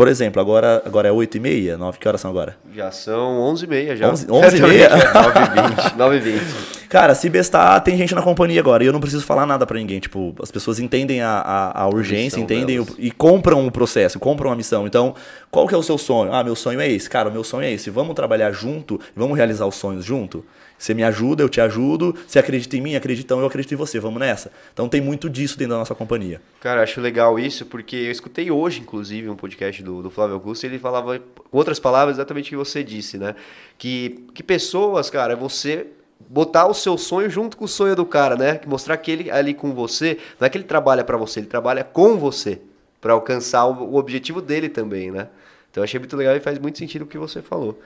por 0.00 0.08
exemplo, 0.08 0.40
agora, 0.40 0.82
agora 0.86 1.08
é 1.08 1.12
8 1.12 1.36
e 1.36 1.40
meia, 1.40 1.76
9, 1.76 1.98
que 1.98 2.08
horas 2.08 2.22
são 2.22 2.30
agora? 2.30 2.56
Já 2.74 2.90
são 2.90 3.38
11 3.38 3.64
e 3.66 3.68
meia 3.68 3.94
já. 3.94 4.08
11, 4.08 4.32
11 4.32 4.56
e 4.56 4.62
meia? 4.62 4.88
9 5.12 5.40
e 5.40 5.82
20, 5.82 5.94
9 5.94 6.16
e 6.16 6.20
20. 6.20 6.88
Cara, 6.88 7.14
se 7.14 7.28
bestar, 7.28 7.78
tem 7.82 7.98
gente 7.98 8.14
na 8.14 8.22
companhia 8.22 8.60
agora 8.60 8.82
e 8.82 8.86
eu 8.86 8.94
não 8.94 8.98
preciso 8.98 9.26
falar 9.26 9.44
nada 9.44 9.66
para 9.66 9.76
ninguém. 9.76 10.00
Tipo, 10.00 10.34
as 10.42 10.50
pessoas 10.50 10.80
entendem 10.80 11.20
a, 11.20 11.32
a, 11.32 11.82
a 11.82 11.88
urgência, 11.88 12.40
entendem 12.40 12.80
o, 12.80 12.86
e 12.98 13.10
compram 13.10 13.66
o 13.66 13.70
processo, 13.70 14.18
compram 14.18 14.50
a 14.50 14.56
missão. 14.56 14.86
Então, 14.86 15.14
qual 15.50 15.68
que 15.68 15.74
é 15.74 15.76
o 15.76 15.82
seu 15.82 15.98
sonho? 15.98 16.32
Ah, 16.32 16.42
meu 16.42 16.56
sonho 16.56 16.80
é 16.80 16.90
esse. 16.90 17.10
Cara, 17.10 17.28
o 17.28 17.32
meu 17.32 17.44
sonho 17.44 17.64
é 17.64 17.70
esse. 17.70 17.90
Vamos 17.90 18.14
trabalhar 18.14 18.52
junto, 18.52 18.98
vamos 19.14 19.36
realizar 19.36 19.66
os 19.66 19.74
sonhos 19.74 20.02
junto? 20.02 20.42
Você 20.80 20.94
me 20.94 21.04
ajuda, 21.04 21.42
eu 21.42 21.48
te 21.50 21.60
ajudo. 21.60 22.16
Você 22.26 22.38
acredita 22.38 22.74
em 22.74 22.80
mim, 22.80 22.94
acredita, 22.94 23.34
eu 23.34 23.44
acredito 23.44 23.74
em 23.74 23.76
você. 23.76 24.00
Vamos 24.00 24.18
nessa. 24.18 24.50
Então 24.72 24.88
tem 24.88 24.98
muito 24.98 25.28
disso 25.28 25.58
dentro 25.58 25.74
da 25.74 25.78
nossa 25.78 25.94
companhia. 25.94 26.40
Cara, 26.58 26.82
acho 26.82 27.02
legal 27.02 27.38
isso, 27.38 27.66
porque 27.66 27.94
eu 27.94 28.10
escutei 28.10 28.50
hoje, 28.50 28.80
inclusive, 28.80 29.28
um 29.28 29.36
podcast 29.36 29.82
do, 29.82 30.02
do 30.02 30.10
Flávio 30.10 30.36
Augusto, 30.36 30.64
e 30.64 30.68
ele 30.68 30.78
falava, 30.78 31.18
com 31.18 31.58
outras 31.58 31.78
palavras, 31.78 32.16
exatamente 32.16 32.46
o 32.46 32.48
que 32.48 32.56
você 32.56 32.82
disse, 32.82 33.18
né? 33.18 33.34
Que, 33.76 34.24
que 34.32 34.42
pessoas, 34.42 35.10
cara, 35.10 35.36
você 35.36 35.86
botar 36.18 36.66
o 36.66 36.72
seu 36.72 36.96
sonho 36.96 37.28
junto 37.28 37.58
com 37.58 37.66
o 37.66 37.68
sonho 37.68 37.94
do 37.94 38.06
cara, 38.06 38.34
né? 38.34 38.58
Mostrar 38.66 38.96
que 38.96 39.10
ele 39.10 39.30
ali 39.30 39.52
com 39.52 39.74
você, 39.74 40.16
não 40.40 40.46
é 40.46 40.48
que 40.48 40.56
ele 40.56 40.64
trabalha 40.64 41.04
para 41.04 41.18
você, 41.18 41.40
ele 41.40 41.46
trabalha 41.46 41.84
com 41.84 42.16
você 42.16 42.58
para 43.02 43.12
alcançar 43.12 43.66
o, 43.66 43.84
o 43.84 43.96
objetivo 43.96 44.40
dele 44.40 44.70
também, 44.70 45.10
né? 45.10 45.28
Então 45.70 45.84
achei 45.84 46.00
muito 46.00 46.16
legal 46.16 46.34
e 46.34 46.40
faz 46.40 46.58
muito 46.58 46.78
sentido 46.78 47.02
o 47.02 47.06
que 47.06 47.18
você 47.18 47.42
falou. 47.42 47.78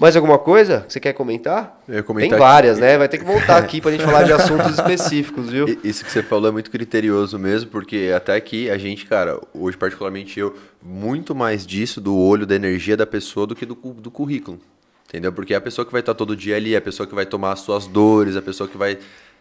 Mais 0.00 0.14
alguma 0.14 0.38
coisa 0.38 0.82
que 0.86 0.92
você 0.92 1.00
quer 1.00 1.12
comentar? 1.12 1.80
comentar 2.06 2.30
Tem 2.30 2.38
várias, 2.38 2.76
que... 2.76 2.82
né? 2.82 2.96
Vai 2.96 3.08
ter 3.08 3.18
que 3.18 3.24
voltar 3.24 3.56
aqui 3.56 3.80
para 3.80 3.90
a 3.90 3.92
gente 3.92 4.04
falar 4.04 4.22
de 4.22 4.32
assuntos 4.32 4.70
específicos, 4.78 5.50
viu? 5.50 5.66
Isso 5.82 6.04
que 6.04 6.12
você 6.12 6.22
falou 6.22 6.48
é 6.48 6.52
muito 6.52 6.70
criterioso 6.70 7.36
mesmo, 7.36 7.68
porque 7.68 8.12
até 8.14 8.36
aqui 8.36 8.70
a 8.70 8.78
gente, 8.78 9.06
cara, 9.06 9.40
hoje 9.52 9.76
particularmente 9.76 10.38
eu, 10.38 10.56
muito 10.80 11.34
mais 11.34 11.66
disso 11.66 12.00
do 12.00 12.16
olho 12.16 12.46
da 12.46 12.54
energia 12.54 12.96
da 12.96 13.06
pessoa 13.06 13.44
do 13.44 13.56
que 13.56 13.66
do, 13.66 13.74
do 13.74 14.08
currículo. 14.08 14.60
Entendeu? 15.08 15.32
Porque 15.32 15.52
é 15.52 15.56
a 15.56 15.60
pessoa 15.60 15.84
que 15.84 15.90
vai 15.90 16.00
estar 16.00 16.14
todo 16.14 16.36
dia 16.36 16.54
ali, 16.54 16.74
é 16.74 16.76
a 16.76 16.82
pessoa 16.82 17.06
que 17.06 17.14
vai 17.14 17.26
tomar 17.26 17.52
as 17.52 17.60
suas 17.60 17.88
dores, 17.88 18.36
a 18.36 18.42
pessoa 18.42 18.68
que 18.68 18.76
vai 18.76 18.98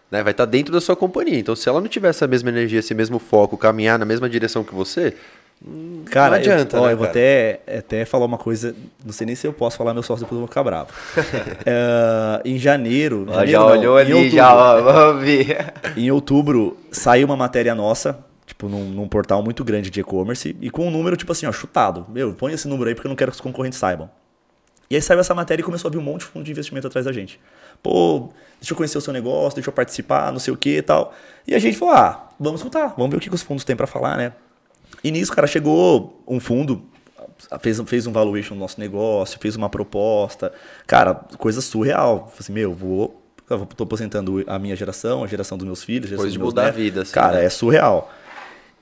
né, 0.10 0.24
vai 0.24 0.32
estar 0.32 0.46
dentro 0.46 0.74
da 0.74 0.82
sua 0.82 0.96
companhia. 0.96 1.38
Então, 1.38 1.56
se 1.56 1.68
ela 1.70 1.82
não 1.82 1.88
tiver 1.88 2.10
essa 2.10 2.26
mesma 2.26 2.50
energia, 2.50 2.80
esse 2.80 2.94
mesmo 2.94 3.20
foco, 3.20 3.58
caminhar 3.58 4.00
na 4.00 4.06
mesma 4.06 4.30
direção 4.30 4.64
que 4.64 4.74
você, 4.74 5.14
Cara, 6.06 6.32
não 6.32 6.38
adianta, 6.38 6.78
eu, 6.78 6.82
ó, 6.82 6.86
né, 6.86 6.94
eu 6.94 6.98
vou 6.98 7.08
até, 7.08 7.62
até 7.80 8.06
falar 8.06 8.26
uma 8.26 8.38
coisa, 8.38 8.76
não 9.04 9.12
sei 9.12 9.26
nem 9.26 9.36
se 9.36 9.48
eu 9.48 9.52
posso 9.52 9.76
falar 9.76 9.94
meu 9.94 10.04
sócio, 10.04 10.24
depois 10.24 10.36
eu 10.36 10.42
vou 10.42 10.48
ficar 10.48 10.64
bravo. 10.64 10.90
uh, 11.18 12.42
em 12.46 12.60
janeiro. 12.60 13.26
Ó, 13.28 13.34
janeiro 13.34 13.52
já 13.52 13.60
não, 13.60 13.68
olhou 13.68 13.98
ali, 13.98 14.14
outubro, 14.14 14.36
já, 14.36 14.56
ó, 14.56 14.82
vamos 14.82 15.24
ver. 15.26 15.74
Em 15.96 16.12
outubro 16.12 16.78
saiu 16.92 17.26
uma 17.26 17.36
matéria 17.36 17.74
nossa, 17.74 18.20
tipo, 18.46 18.70
num, 18.70 18.86
num 18.86 19.08
portal 19.08 19.42
muito 19.42 19.64
grande 19.64 19.90
de 19.90 20.00
e-commerce, 20.00 20.56
e 20.62 20.70
com 20.70 20.88
um 20.88 20.92
número, 20.92 21.18
tipo 21.18 21.32
assim, 21.32 21.48
ó, 21.48 21.52
chutado. 21.52 22.06
Meu, 22.10 22.34
põe 22.34 22.54
esse 22.54 22.68
número 22.68 22.90
aí 22.90 22.96
porque 22.96 23.08
eu 23.08 23.10
não 23.10 23.16
quero 23.16 23.32
que 23.32 23.36
os 23.36 23.42
concorrentes 23.42 23.80
saibam. 23.80 24.10
E 24.90 24.96
aí 24.96 25.02
saiu 25.02 25.20
essa 25.20 25.34
matéria 25.34 25.62
e 25.62 25.66
começou 25.66 25.90
a 25.90 25.92
vir 25.92 25.98
um 25.98 26.04
monte 26.04 26.20
de 26.20 26.28
fundo 26.28 26.46
de 26.46 26.52
investimento 26.52 26.88
atrás 26.88 27.06
da 27.06 27.12
gente. 27.12 27.40
Pô, 27.82 28.30
deixa 28.60 28.74
eu 28.74 28.78
conhecer 28.78 28.98
o 28.98 29.02
seu 29.02 29.12
negócio, 29.12 29.56
deixa 29.56 29.70
eu 29.70 29.74
participar, 29.74 30.32
não 30.32 30.40
sei 30.40 30.54
o 30.54 30.58
que 30.58 30.78
e 30.78 30.82
tal. 30.82 31.14
E 31.48 31.54
a 31.56 31.60
gente 31.60 31.78
falou, 31.78 31.96
ah, 31.96 32.30
vamos 32.40 32.62
escutar, 32.62 32.94
vamos 32.96 33.10
ver 33.10 33.18
o 33.18 33.20
que 33.20 33.34
os 33.34 33.42
fundos 33.42 33.64
têm 33.66 33.76
para 33.76 33.88
falar, 33.88 34.16
né? 34.18 34.34
E 35.04 35.12
nisso, 35.12 35.32
cara, 35.32 35.48
chegou 35.48 36.22
um 36.28 36.40
fundo, 36.40 36.84
fez, 37.62 37.80
fez 37.86 38.08
um 38.08 38.12
valuation 38.12 38.56
no 38.56 38.60
nosso 38.62 38.80
negócio, 38.80 39.40
fez 39.40 39.56
uma 39.56 39.70
proposta. 39.70 40.52
Cara, 40.86 41.14
coisa 41.38 41.62
surreal. 41.62 42.20
Falei 42.20 42.36
Assim, 42.40 42.54
meu, 42.54 42.74
vou. 42.74 43.22
Eu 43.50 43.66
tô 43.66 43.86
aposentando 43.86 44.44
a 44.46 44.60
minha 44.60 44.76
geração, 44.76 45.24
a 45.24 45.28
geração 45.28 45.58
dos 45.58 45.66
meus 45.66 45.84
filhos. 45.84 46.08
a 46.08 46.10
geração 46.10 46.26
Depois 46.26 46.34
de 46.34 46.40
meus 46.40 46.50
mudar 46.50 46.68
a 46.68 46.72
vida, 46.72 47.04
assim, 47.04 47.14
Cara, 47.14 47.38
né? 47.38 47.46
é 47.46 47.50
surreal. 47.50 48.12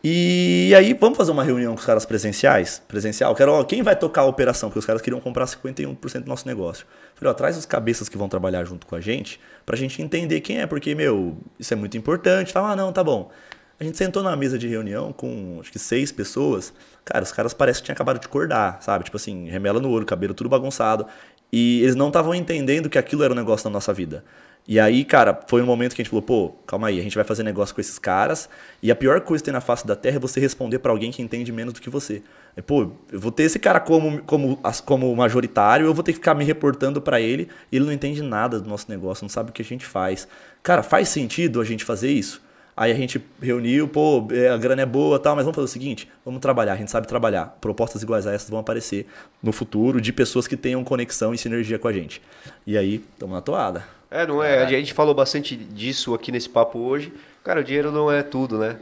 E 0.08 0.72
aí, 0.76 0.94
vamos 0.94 1.18
fazer 1.18 1.32
uma 1.32 1.44
reunião 1.44 1.74
com 1.74 1.80
os 1.80 1.86
caras 1.86 2.06
presenciais? 2.06 2.80
Presencial? 2.88 3.34
Quero, 3.34 3.52
ó, 3.54 3.64
quem 3.64 3.82
vai 3.82 3.96
tocar 3.96 4.22
a 4.22 4.26
operação? 4.26 4.70
Porque 4.70 4.78
os 4.78 4.86
caras 4.86 5.02
queriam 5.02 5.20
comprar 5.20 5.46
51% 5.46 6.20
do 6.22 6.28
nosso 6.28 6.48
negócio. 6.48 6.86
Falei, 7.16 7.32
ó, 7.32 7.34
traz 7.34 7.58
os 7.58 7.66
cabeças 7.66 8.08
que 8.08 8.16
vão 8.16 8.30
trabalhar 8.30 8.64
junto 8.66 8.86
com 8.86 8.96
a 8.96 9.02
gente, 9.02 9.40
pra 9.66 9.76
gente 9.76 10.00
entender 10.04 10.42
quem 10.42 10.62
é, 10.62 10.68
porque, 10.68 10.94
meu, 10.94 11.38
isso 11.60 11.74
é 11.74 11.76
muito 11.76 11.98
importante. 11.98 12.54
Fala, 12.54 12.74
ah, 12.74 12.76
não, 12.76 12.94
tá 12.94 13.04
bom. 13.04 13.32
A 13.80 13.84
gente 13.84 13.98
sentou 13.98 14.24
na 14.24 14.36
mesa 14.36 14.58
de 14.58 14.68
reunião 14.68 15.12
com, 15.12 15.58
acho 15.60 15.72
que 15.72 15.80
seis 15.80 16.12
pessoas. 16.12 16.74
Cara, 17.04 17.24
os 17.24 17.32
caras 17.32 17.54
parecem 17.54 17.82
que 17.82 17.86
tinham 17.88 17.94
acabado 17.94 18.20
de 18.20 18.26
acordar, 18.26 18.82
sabe? 18.82 19.04
Tipo 19.04 19.18
assim, 19.18 19.50
remela 19.50 19.82
no 19.82 19.90
olho, 19.90 20.06
cabelo 20.06 20.34
tudo 20.34 20.50
bagunçado. 20.50 21.06
E 21.52 21.82
eles 21.84 21.96
não 21.96 22.08
estavam 22.08 22.34
entendendo 22.34 22.90
que 22.90 22.98
aquilo 22.98 23.24
era 23.24 23.34
um 23.34 23.36
negócio 23.36 23.70
na 23.70 23.74
nossa 23.74 23.94
vida. 23.94 24.24
E 24.68 24.80
aí, 24.80 25.06
cara, 25.06 25.40
foi 25.48 25.62
um 25.62 25.66
momento 25.66 25.94
que 25.94 26.02
a 26.02 26.04
gente 26.04 26.10
falou, 26.10 26.24
pô, 26.24 26.50
calma 26.66 26.88
aí, 26.88 27.00
a 27.00 27.04
gente 27.04 27.16
vai 27.16 27.24
fazer 27.24 27.44
negócio 27.44 27.76
com 27.76 27.82
esses 27.82 28.00
caras. 28.00 28.50
E 28.82 28.90
a 28.90 28.96
pior 28.96 29.22
coisa 29.22 29.44
que 29.44 29.46
tem 29.46 29.54
na 29.54 29.62
face 29.62 29.86
da 29.86 29.96
Terra 29.96 30.16
é 30.16 30.20
você 30.20 30.40
responder 30.40 30.80
pra 30.80 30.92
alguém 30.92 31.12
que 31.12 31.22
entende 31.22 31.52
menos 31.52 31.74
do 31.74 31.82
que 31.82 31.90
você. 31.90 32.24
E, 32.58 32.62
pô, 32.62 32.92
eu 33.12 33.20
vou 33.20 33.32
ter 33.32 33.44
esse 33.44 33.60
cara 33.60 33.80
como, 33.80 34.24
como, 34.24 34.60
como 34.86 35.16
majoritário, 35.16 35.86
eu 35.86 35.94
vou 35.94 36.04
ter 36.04 36.14
que 36.14 36.18
ficar 36.18 36.34
me 36.34 36.44
reportando 36.44 37.00
pra 37.00 37.22
ele, 37.22 37.48
e 37.72 37.76
ele 37.76 37.86
não 37.86 37.92
entende 37.92 38.24
nada 38.24 38.60
do 38.60 38.68
nosso 38.68 38.90
negócio, 38.90 39.24
não 39.24 39.30
sabe 39.30 39.52
o 39.52 39.54
que 39.54 39.62
a 39.62 39.66
gente 39.66 39.86
faz. 39.86 40.28
Cara, 40.64 40.82
faz 40.82 41.10
sentido 41.10 41.62
a 41.62 41.64
gente 41.64 41.86
fazer 41.86 42.10
isso? 42.10 42.42
Aí 42.78 42.92
a 42.92 42.96
gente 42.96 43.24
reuniu, 43.42 43.88
pô, 43.88 44.28
é, 44.32 44.50
a 44.50 44.58
grana 44.58 44.82
é 44.82 44.86
boa 44.86 45.18
tal, 45.18 45.36
mas 45.36 45.46
vamos 45.46 45.56
fazer 45.56 45.66
o 45.66 45.72
seguinte: 45.72 46.10
vamos 46.26 46.42
trabalhar, 46.42 46.74
a 46.74 46.76
gente 46.76 46.92
sabe 46.92 47.08
trabalhar. 47.08 47.58
Propostas 47.62 48.04
iguais 48.04 48.28
a 48.28 48.34
essas 48.34 48.50
vão 48.50 48.60
aparecer 48.60 49.08
no 49.42 49.54
futuro 49.54 50.02
de 50.02 50.12
pessoas 50.12 50.46
que 50.46 50.58
tenham 50.58 50.84
conexão 50.84 51.34
e 51.34 51.38
sinergia 51.38 51.80
com 51.80 51.88
a 51.88 51.94
gente. 51.94 52.22
E 52.68 52.78
aí, 52.78 53.04
estamos 53.14 53.34
na 53.34 53.42
toada. 53.42 53.86
É, 54.12 54.28
não 54.28 54.44
é? 54.44 54.64
A 54.64 54.68
gente 54.68 54.94
falou 54.94 55.16
bastante 55.16 55.56
disso 55.56 56.14
aqui 56.14 56.32
nesse 56.32 56.50
papo 56.50 56.80
hoje. 56.80 57.14
Cara, 57.44 57.62
o 57.62 57.64
dinheiro 57.64 57.92
não 57.92 58.12
é 58.12 58.22
tudo, 58.24 58.58
né? 58.58 58.78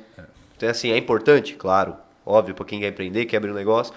Então, 0.57 0.70
assim, 0.70 0.91
é 0.91 0.98
importante, 0.98 1.56
claro. 1.56 1.95
Óbvio, 2.26 2.56
para 2.56 2.65
quem 2.65 2.80
quer 2.80 2.88
empreender, 2.88 3.26
quer 3.26 3.38
abrir 3.38 3.52
um 3.52 3.56
negócio. 3.56 3.94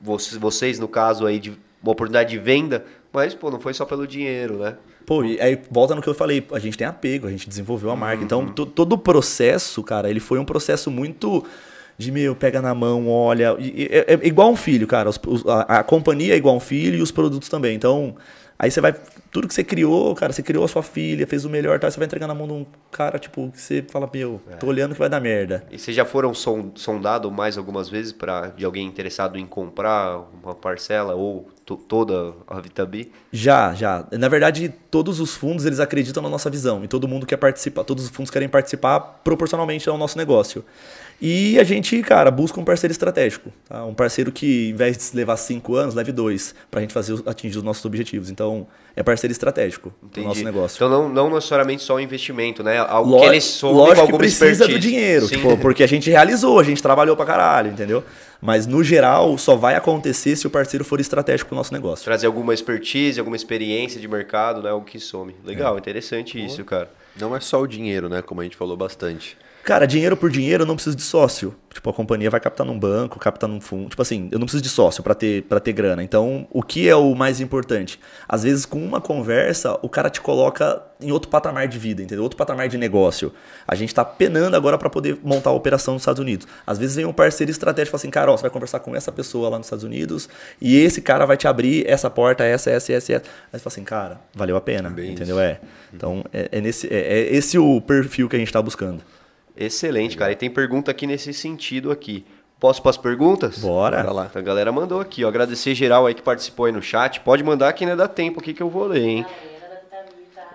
Vocês, 0.00 0.36
vocês, 0.36 0.78
no 0.78 0.86
caso 0.86 1.26
aí, 1.26 1.38
de 1.38 1.50
uma 1.82 1.92
oportunidade 1.92 2.30
de 2.30 2.38
venda, 2.38 2.84
mas, 3.12 3.34
pô, 3.34 3.50
não 3.50 3.58
foi 3.58 3.74
só 3.74 3.84
pelo 3.84 4.06
dinheiro, 4.06 4.58
né? 4.58 4.76
Pô, 5.04 5.24
e 5.24 5.40
aí 5.40 5.58
volta 5.70 5.94
no 5.94 6.02
que 6.02 6.08
eu 6.08 6.14
falei, 6.14 6.46
a 6.52 6.58
gente 6.58 6.76
tem 6.78 6.86
apego, 6.86 7.26
a 7.26 7.30
gente 7.30 7.48
desenvolveu 7.48 7.90
a 7.90 7.96
marca. 7.96 8.22
Então, 8.24 8.46
to- 8.46 8.66
todo 8.66 8.92
o 8.94 8.98
processo, 8.98 9.82
cara, 9.82 10.08
ele 10.08 10.20
foi 10.20 10.38
um 10.38 10.44
processo 10.44 10.90
muito 10.90 11.44
de 11.98 12.10
meu, 12.10 12.34
pega 12.34 12.60
na 12.62 12.74
mão, 12.74 13.08
olha. 13.08 13.54
e- 13.58 13.88
É, 13.90 14.14
é 14.14 14.26
igual 14.26 14.50
um 14.50 14.56
filho, 14.56 14.86
cara. 14.86 15.08
Os- 15.08 15.20
a, 15.46 15.78
a 15.80 15.82
companhia 15.84 16.34
é 16.34 16.36
igual 16.36 16.56
um 16.56 16.60
filho 16.60 16.96
e 16.98 17.02
os 17.02 17.10
produtos 17.10 17.48
também. 17.48 17.74
Então, 17.76 18.14
aí 18.62 18.70
você 18.70 18.80
vai. 18.80 18.94
Tudo 19.30 19.48
que 19.48 19.54
você 19.54 19.64
criou, 19.64 20.14
cara, 20.14 20.30
você 20.32 20.42
criou 20.42 20.62
a 20.62 20.68
sua 20.68 20.82
filha, 20.82 21.26
fez 21.26 21.44
o 21.46 21.50
melhor, 21.50 21.78
tá? 21.80 21.90
Você 21.90 21.98
vai 21.98 22.06
entregar 22.06 22.26
na 22.26 22.34
mão 22.34 22.46
de 22.46 22.52
um 22.52 22.66
cara, 22.90 23.18
tipo, 23.18 23.50
que 23.50 23.60
você 23.60 23.82
fala, 23.90 24.08
meu, 24.12 24.40
tô 24.60 24.66
olhando 24.66 24.92
que 24.92 24.98
vai 24.98 25.08
dar 25.08 25.20
merda. 25.20 25.64
E 25.70 25.78
vocês 25.78 25.96
já 25.96 26.04
foram 26.04 26.34
son- 26.34 26.70
sondados 26.74 27.32
mais 27.32 27.56
algumas 27.56 27.88
vezes 27.88 28.12
para 28.12 28.48
de 28.48 28.64
alguém 28.64 28.86
interessado 28.86 29.38
em 29.38 29.46
comprar 29.46 30.18
uma 30.42 30.54
parcela 30.54 31.14
ou 31.14 31.48
to- 31.64 31.76
toda 31.78 32.34
a 32.46 32.60
Vitabi? 32.60 33.10
Já, 33.32 33.72
já. 33.72 34.06
Na 34.12 34.28
verdade, 34.28 34.68
todos 34.90 35.18
os 35.18 35.34
fundos 35.34 35.64
eles 35.64 35.80
acreditam 35.80 36.22
na 36.22 36.28
nossa 36.28 36.50
visão 36.50 36.84
e 36.84 36.88
todo 36.88 37.08
mundo 37.08 37.24
quer 37.24 37.38
participar, 37.38 37.84
todos 37.84 38.04
os 38.04 38.10
fundos 38.10 38.30
querem 38.30 38.50
participar 38.50 39.00
proporcionalmente 39.24 39.88
ao 39.88 39.96
nosso 39.96 40.18
negócio. 40.18 40.62
E 41.24 41.56
a 41.60 41.62
gente, 41.62 42.02
cara, 42.02 42.32
busca 42.32 42.58
um 42.58 42.64
parceiro 42.64 42.90
estratégico. 42.90 43.52
tá? 43.68 43.84
Um 43.84 43.94
parceiro 43.94 44.32
que, 44.32 44.70
em 44.70 44.74
vez 44.74 44.98
de 44.98 45.16
levar 45.16 45.36
cinco 45.36 45.76
anos, 45.76 45.94
leve 45.94 46.10
dois, 46.10 46.52
pra 46.68 46.80
gente 46.80 46.92
fazer, 46.92 47.16
atingir 47.24 47.58
os 47.58 47.62
nossos 47.62 47.84
objetivos. 47.84 48.28
Então, 48.28 48.66
é 48.96 49.04
parceiro 49.04 49.30
estratégico 49.30 49.94
do 50.02 50.20
nosso 50.20 50.42
negócio. 50.42 50.74
Então 50.74 50.88
não, 50.88 51.08
não 51.08 51.32
necessariamente 51.32 51.80
só 51.80 51.94
o 51.94 52.00
investimento, 52.00 52.64
né? 52.64 52.76
Algo 52.78 53.20
que 53.20 53.24
ele 53.24 53.38
com 53.60 53.70
lógico 53.70 53.94
que 53.94 54.00
alguma 54.00 54.18
precisa 54.18 54.50
expertise. 54.50 54.78
do 54.78 54.80
dinheiro, 54.80 55.28
tipo, 55.28 55.56
porque 55.58 55.84
a 55.84 55.86
gente 55.86 56.10
realizou, 56.10 56.58
a 56.58 56.64
gente 56.64 56.82
trabalhou 56.82 57.14
pra 57.14 57.24
caralho, 57.24 57.70
entendeu? 57.70 58.02
Mas 58.40 58.66
no 58.66 58.82
geral, 58.82 59.38
só 59.38 59.54
vai 59.54 59.76
acontecer 59.76 60.34
se 60.34 60.48
o 60.48 60.50
parceiro 60.50 60.84
for 60.84 61.00
estratégico 61.00 61.50
pro 61.50 61.56
nosso 61.56 61.72
negócio. 61.72 62.04
Trazer 62.04 62.26
alguma 62.26 62.52
expertise, 62.52 63.20
alguma 63.20 63.36
experiência 63.36 64.00
de 64.00 64.08
mercado, 64.08 64.60
né? 64.60 64.70
Algo 64.70 64.84
que 64.84 64.98
some. 64.98 65.36
É. 65.44 65.48
Legal, 65.48 65.78
interessante 65.78 66.44
isso, 66.44 66.64
cara. 66.64 66.90
Não 67.16 67.36
é 67.36 67.38
só 67.38 67.60
o 67.60 67.66
dinheiro, 67.68 68.08
né? 68.08 68.22
Como 68.22 68.40
a 68.40 68.44
gente 68.44 68.56
falou 68.56 68.76
bastante. 68.76 69.36
Cara, 69.64 69.86
dinheiro 69.86 70.16
por 70.16 70.30
dinheiro 70.30 70.64
eu 70.64 70.66
não 70.66 70.74
preciso 70.74 70.96
de 70.96 71.02
sócio. 71.02 71.54
Tipo, 71.72 71.88
a 71.88 71.92
companhia 71.92 72.28
vai 72.28 72.40
captar 72.40 72.66
num 72.66 72.78
banco, 72.78 73.18
captar 73.18 73.48
num 73.48 73.60
fundo. 73.60 73.88
Tipo 73.88 74.02
assim, 74.02 74.28
eu 74.30 74.38
não 74.38 74.46
preciso 74.46 74.62
de 74.62 74.68
sócio 74.68 75.02
pra 75.02 75.14
ter, 75.14 75.42
pra 75.44 75.58
ter 75.58 75.72
grana. 75.72 76.02
Então, 76.02 76.46
o 76.50 76.62
que 76.62 76.88
é 76.88 76.94
o 76.94 77.14
mais 77.14 77.40
importante? 77.40 77.98
Às 78.28 78.42
vezes, 78.42 78.66
com 78.66 78.78
uma 78.84 79.00
conversa, 79.00 79.78
o 79.80 79.88
cara 79.88 80.10
te 80.10 80.20
coloca 80.20 80.82
em 81.00 81.10
outro 81.10 81.30
patamar 81.30 81.66
de 81.66 81.78
vida, 81.78 82.02
entendeu? 82.02 82.22
Outro 82.22 82.36
patamar 82.36 82.68
de 82.68 82.76
negócio. 82.76 83.32
A 83.66 83.74
gente 83.74 83.94
tá 83.94 84.04
penando 84.04 84.56
agora 84.56 84.76
pra 84.76 84.90
poder 84.90 85.18
montar 85.22 85.50
a 85.50 85.52
operação 85.52 85.94
nos 85.94 86.02
Estados 86.02 86.20
Unidos. 86.20 86.46
Às 86.66 86.78
vezes 86.78 86.96
vem 86.96 87.06
um 87.06 87.12
parceiro 87.12 87.50
estratégico 87.50 87.88
e 87.88 87.92
fala 87.92 88.00
assim, 88.00 88.10
cara, 88.10 88.32
ó, 88.32 88.36
você 88.36 88.42
vai 88.42 88.50
conversar 88.50 88.80
com 88.80 88.94
essa 88.94 89.10
pessoa 89.10 89.48
lá 89.48 89.58
nos 89.58 89.66
Estados 89.66 89.84
Unidos 89.84 90.28
e 90.60 90.76
esse 90.76 91.00
cara 91.00 91.24
vai 91.24 91.36
te 91.36 91.48
abrir 91.48 91.88
essa 91.88 92.10
porta, 92.10 92.44
essa, 92.44 92.70
essa, 92.70 92.92
essa, 92.92 93.12
essa. 93.12 93.24
Aí 93.52 93.58
você 93.58 93.58
fala 93.58 93.72
assim, 93.72 93.84
cara, 93.84 94.20
valeu 94.34 94.56
a 94.56 94.60
pena, 94.60 94.90
Bem 94.90 95.12
entendeu? 95.12 95.40
É. 95.40 95.58
Então, 95.92 96.24
é, 96.32 96.48
é 96.52 96.60
nesse, 96.60 96.86
é, 96.92 97.20
é 97.20 97.34
esse 97.34 97.58
o 97.58 97.80
perfil 97.80 98.28
que 98.28 98.36
a 98.36 98.38
gente 98.38 98.52
tá 98.52 98.60
buscando. 98.60 99.02
Excelente, 99.56 100.16
cara. 100.16 100.32
E 100.32 100.36
tem 100.36 100.50
pergunta 100.50 100.90
aqui 100.90 101.06
nesse 101.06 101.32
sentido 101.32 101.90
aqui. 101.90 102.24
Posso 102.58 102.80
para 102.80 102.90
as 102.90 102.96
perguntas? 102.96 103.58
Bora. 103.58 103.96
Bora 104.02 104.12
lá. 104.12 104.30
A 104.32 104.40
galera 104.40 104.70
mandou 104.70 105.00
aqui, 105.00 105.24
ó. 105.24 105.28
Agradecer 105.28 105.74
geral 105.74 106.06
aí 106.06 106.14
que 106.14 106.22
participou 106.22 106.66
aí 106.66 106.72
no 106.72 106.80
chat. 106.80 107.20
Pode 107.20 107.42
mandar 107.42 107.72
que 107.72 107.84
ainda 107.84 107.96
dá 107.96 108.06
tempo 108.06 108.38
aqui 108.38 108.54
que 108.54 108.62
eu 108.62 108.70
vou 108.70 108.86
ler, 108.86 109.02
hein? 109.02 109.26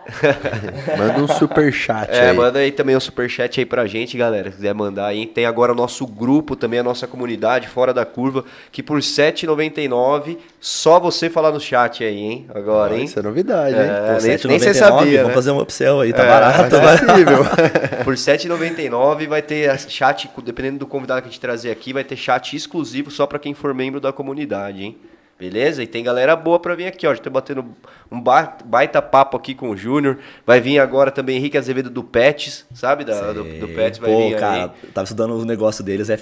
Manda 0.97 1.21
um 1.21 1.27
super 1.27 1.71
chat 1.71 2.09
É, 2.11 2.29
aí. 2.29 2.35
manda 2.35 2.59
aí 2.59 2.71
também 2.71 2.95
um 2.95 2.99
superchat 2.99 3.59
aí 3.59 3.65
pra 3.65 3.85
gente, 3.85 4.17
galera. 4.17 4.49
Se 4.51 4.57
quiser 4.57 4.73
mandar 4.73 5.07
aí. 5.07 5.25
Tem 5.25 5.45
agora 5.45 5.71
o 5.71 5.75
nosso 5.75 6.05
grupo, 6.05 6.55
também 6.55 6.79
a 6.79 6.83
nossa 6.83 7.07
comunidade, 7.07 7.67
Fora 7.67 7.93
da 7.93 8.05
Curva, 8.05 8.43
que 8.71 8.81
por 8.81 8.95
R$ 8.95 9.01
7,99, 9.01 10.37
só 10.59 10.99
você 10.99 11.29
falar 11.29 11.51
no 11.51 11.59
chat 11.59 12.03
aí, 12.03 12.17
hein? 12.17 12.45
Agora, 12.53 12.95
hein? 12.97 13.05
Isso 13.05 13.19
é 13.19 13.21
novidade, 13.21 13.75
hein? 13.75 13.81
É, 13.81 14.11
nem, 14.21 14.37
7,99, 14.37 14.47
nem 14.47 14.59
você 14.59 14.73
sabia, 14.73 15.17
Vamos 15.17 15.27
né? 15.29 15.33
fazer 15.33 15.51
um 15.51 15.59
upsell 15.59 15.99
aí, 16.01 16.13
tá 16.13 16.23
É, 16.23 16.27
barato. 16.27 16.75
É 16.75 16.97
possível. 16.97 17.37
Por 18.03 18.13
R$ 18.13 18.19
7,99 18.19 19.27
vai 19.27 19.41
ter 19.41 19.77
chat, 19.89 20.29
dependendo 20.43 20.79
do 20.79 20.87
convidado 20.87 21.21
que 21.21 21.27
a 21.27 21.31
gente 21.31 21.39
trazer 21.41 21.71
aqui, 21.71 21.93
vai 21.93 22.03
ter 22.03 22.15
chat 22.15 22.55
exclusivo 22.55 23.11
só 23.11 23.25
pra 23.25 23.39
quem 23.39 23.53
for 23.53 23.73
membro 23.73 23.99
da 23.99 24.11
comunidade, 24.13 24.83
hein? 24.83 24.97
Beleza? 25.39 25.83
E 25.83 25.87
tem 25.87 26.03
galera 26.03 26.35
boa 26.35 26.59
pra 26.59 26.73
vir 26.73 26.87
aqui, 26.87 27.05
ó. 27.05 27.13
Já 27.13 27.21
tô 27.21 27.29
batendo 27.29 27.63
um 28.11 28.19
ba- 28.19 28.57
baita 28.65 29.01
papo 29.01 29.37
aqui 29.37 29.53
com 29.53 29.69
o 29.69 29.77
Júnior. 29.77 30.17
Vai 30.45 30.59
vir 30.59 30.79
agora 30.79 31.11
também 31.11 31.37
Henrique 31.37 31.57
Azevedo 31.57 31.89
do 31.91 32.03
Pets, 32.03 32.65
sabe? 32.73 33.05
Da, 33.05 33.33
do, 33.33 33.43
do 33.43 33.67
Pets 33.67 33.99
vai 33.99 34.11
Pô, 34.11 34.17
vir 34.29 34.39
cara, 34.39 34.63
aí. 34.83 34.89
tava 34.91 35.03
estudando 35.05 35.35
o 35.35 35.45
negócio 35.45 35.83
deles, 35.83 36.09
é 36.09 36.19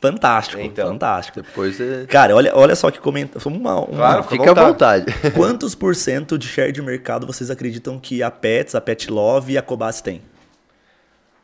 fantástico, 0.00 0.60
Então. 0.62 0.86
fantástico. 0.88 1.42
Depois 1.42 1.80
é... 1.80 2.04
Cara, 2.06 2.36
olha, 2.36 2.52
olha 2.54 2.76
só 2.76 2.90
que 2.90 2.98
comenta. 3.00 3.38
Uma, 3.48 3.80
uma- 3.80 3.86
Claro, 3.96 4.22
Fica 4.24 4.50
à 4.50 4.54
vontade. 4.54 5.06
Quantos 5.34 5.74
por 5.74 5.96
cento 5.96 6.38
de 6.38 6.46
share 6.46 6.70
de 6.72 6.80
mercado 6.82 7.26
vocês 7.26 7.50
acreditam 7.50 7.98
que 7.98 8.22
a 8.22 8.30
Pets, 8.30 8.74
a 8.74 8.80
Pet 8.80 9.10
Love 9.10 9.54
e 9.54 9.58
a 9.58 9.62
Cobas 9.62 10.00
têm? 10.00 10.20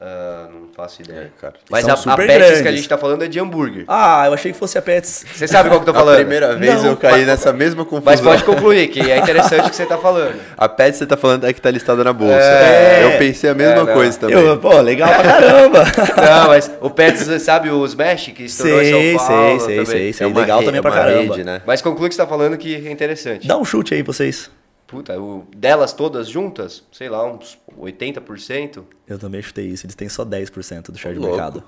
Ah, 0.03 0.47
não 0.51 0.69
faço 0.75 1.03
ideia. 1.03 1.31
cara. 1.39 1.55
Mas 1.69 1.87
a, 1.87 1.93
a 1.93 1.97
Pets 1.97 2.07
que 2.07 2.23
a 2.23 2.39
grandes. 2.63 2.75
gente 2.81 2.89
tá 2.89 2.97
falando 2.97 3.23
é 3.23 3.29
de 3.29 3.39
hambúrguer. 3.39 3.85
Ah, 3.87 4.25
eu 4.29 4.33
achei 4.33 4.51
que 4.51 4.59
fosse 4.59 4.79
a 4.79 4.83
Pets. 4.83 5.27
Você 5.35 5.47
sabe 5.47 5.69
qual 5.69 5.79
que 5.83 5.89
eu 5.91 5.93
tô 5.93 5.99
A 5.99 6.03
falando? 6.03 6.17
primeira 6.17 6.57
vez 6.57 6.83
Não, 6.83 6.93
eu 6.93 6.97
caí 6.97 7.19
mas- 7.19 7.27
nessa 7.27 7.53
mesma 7.53 7.85
confusão. 7.85 8.03
Mas 8.07 8.21
pode 8.23 8.43
concluir, 8.45 8.89
que 8.89 8.99
é 9.11 9.19
interessante 9.19 9.67
o 9.67 9.71
que 9.71 9.77
você 9.77 9.85
tá 9.85 9.99
falando. 9.99 10.41
A 10.57 10.69
Pet 10.71 10.97
você 10.97 11.07
tá 11.07 11.19
falando 11.19 11.45
é 11.47 11.53
que 11.53 11.61
tá 11.61 11.71
listada 11.71 12.03
na 12.03 12.15
bolsa. 12.15 12.35
É. 12.35 13.05
Eu 13.13 13.19
pensei 13.19 13.51
a 13.51 13.55
mesma 13.55 13.91
É, 13.91 13.93
coisa 13.95 14.19
também. 14.19 14.37
Eu, 14.39 14.57
pô, 14.59 14.81
legal 14.81 15.13
pra 15.13 15.23
caramba. 15.23 15.85
Não, 16.17 16.47
mas 16.49 16.71
o 16.81 16.89
Pets, 16.89 17.23
você 17.27 17.39
sabe 17.39 17.69
o 17.71 17.85
Smash 17.85 18.33
que 18.35 18.45
estourou 18.45 18.79
sei, 18.79 19.13
em 19.15 19.19
São 19.19 19.27
Paulo 19.27 19.49
sei, 19.49 19.59
sei, 19.59 19.77
também? 19.85 19.87
sei, 19.87 20.13
sei. 20.15 20.27
É 20.27 20.33
legal 20.35 20.61
re- 20.61 20.65
também 20.65 20.81
pra 20.81 20.91
é 20.91 20.95
uma 20.95 21.01
caramba. 21.03 21.35
rede, 21.35 21.45
né? 21.45 21.61
Mas 21.67 21.83
conclui 21.83 22.09
que 22.09 22.15
você 22.15 22.23
tá 22.23 22.27
falando 22.27 22.57
que 22.57 22.75
é 22.75 22.91
interessante. 22.91 23.47
Dá 23.47 23.59
um 23.59 23.65
chute 23.67 23.93
aí, 23.93 24.03
vocês. 24.03 24.51
Puta, 24.91 25.17
o, 25.21 25.47
delas 25.57 25.93
todas 25.93 26.29
juntas, 26.29 26.83
sei 26.91 27.09
lá, 27.09 27.25
uns 27.25 27.57
80%. 27.79 28.83
Eu 29.07 29.21
também 29.21 29.41
chutei 29.41 29.67
isso. 29.67 29.87
Eles 29.87 29.95
têm 29.95 30.09
só 30.09 30.25
10% 30.25 30.91
do 30.91 30.99
share 30.99 31.15
de 31.15 31.21
mercado. 31.25 31.63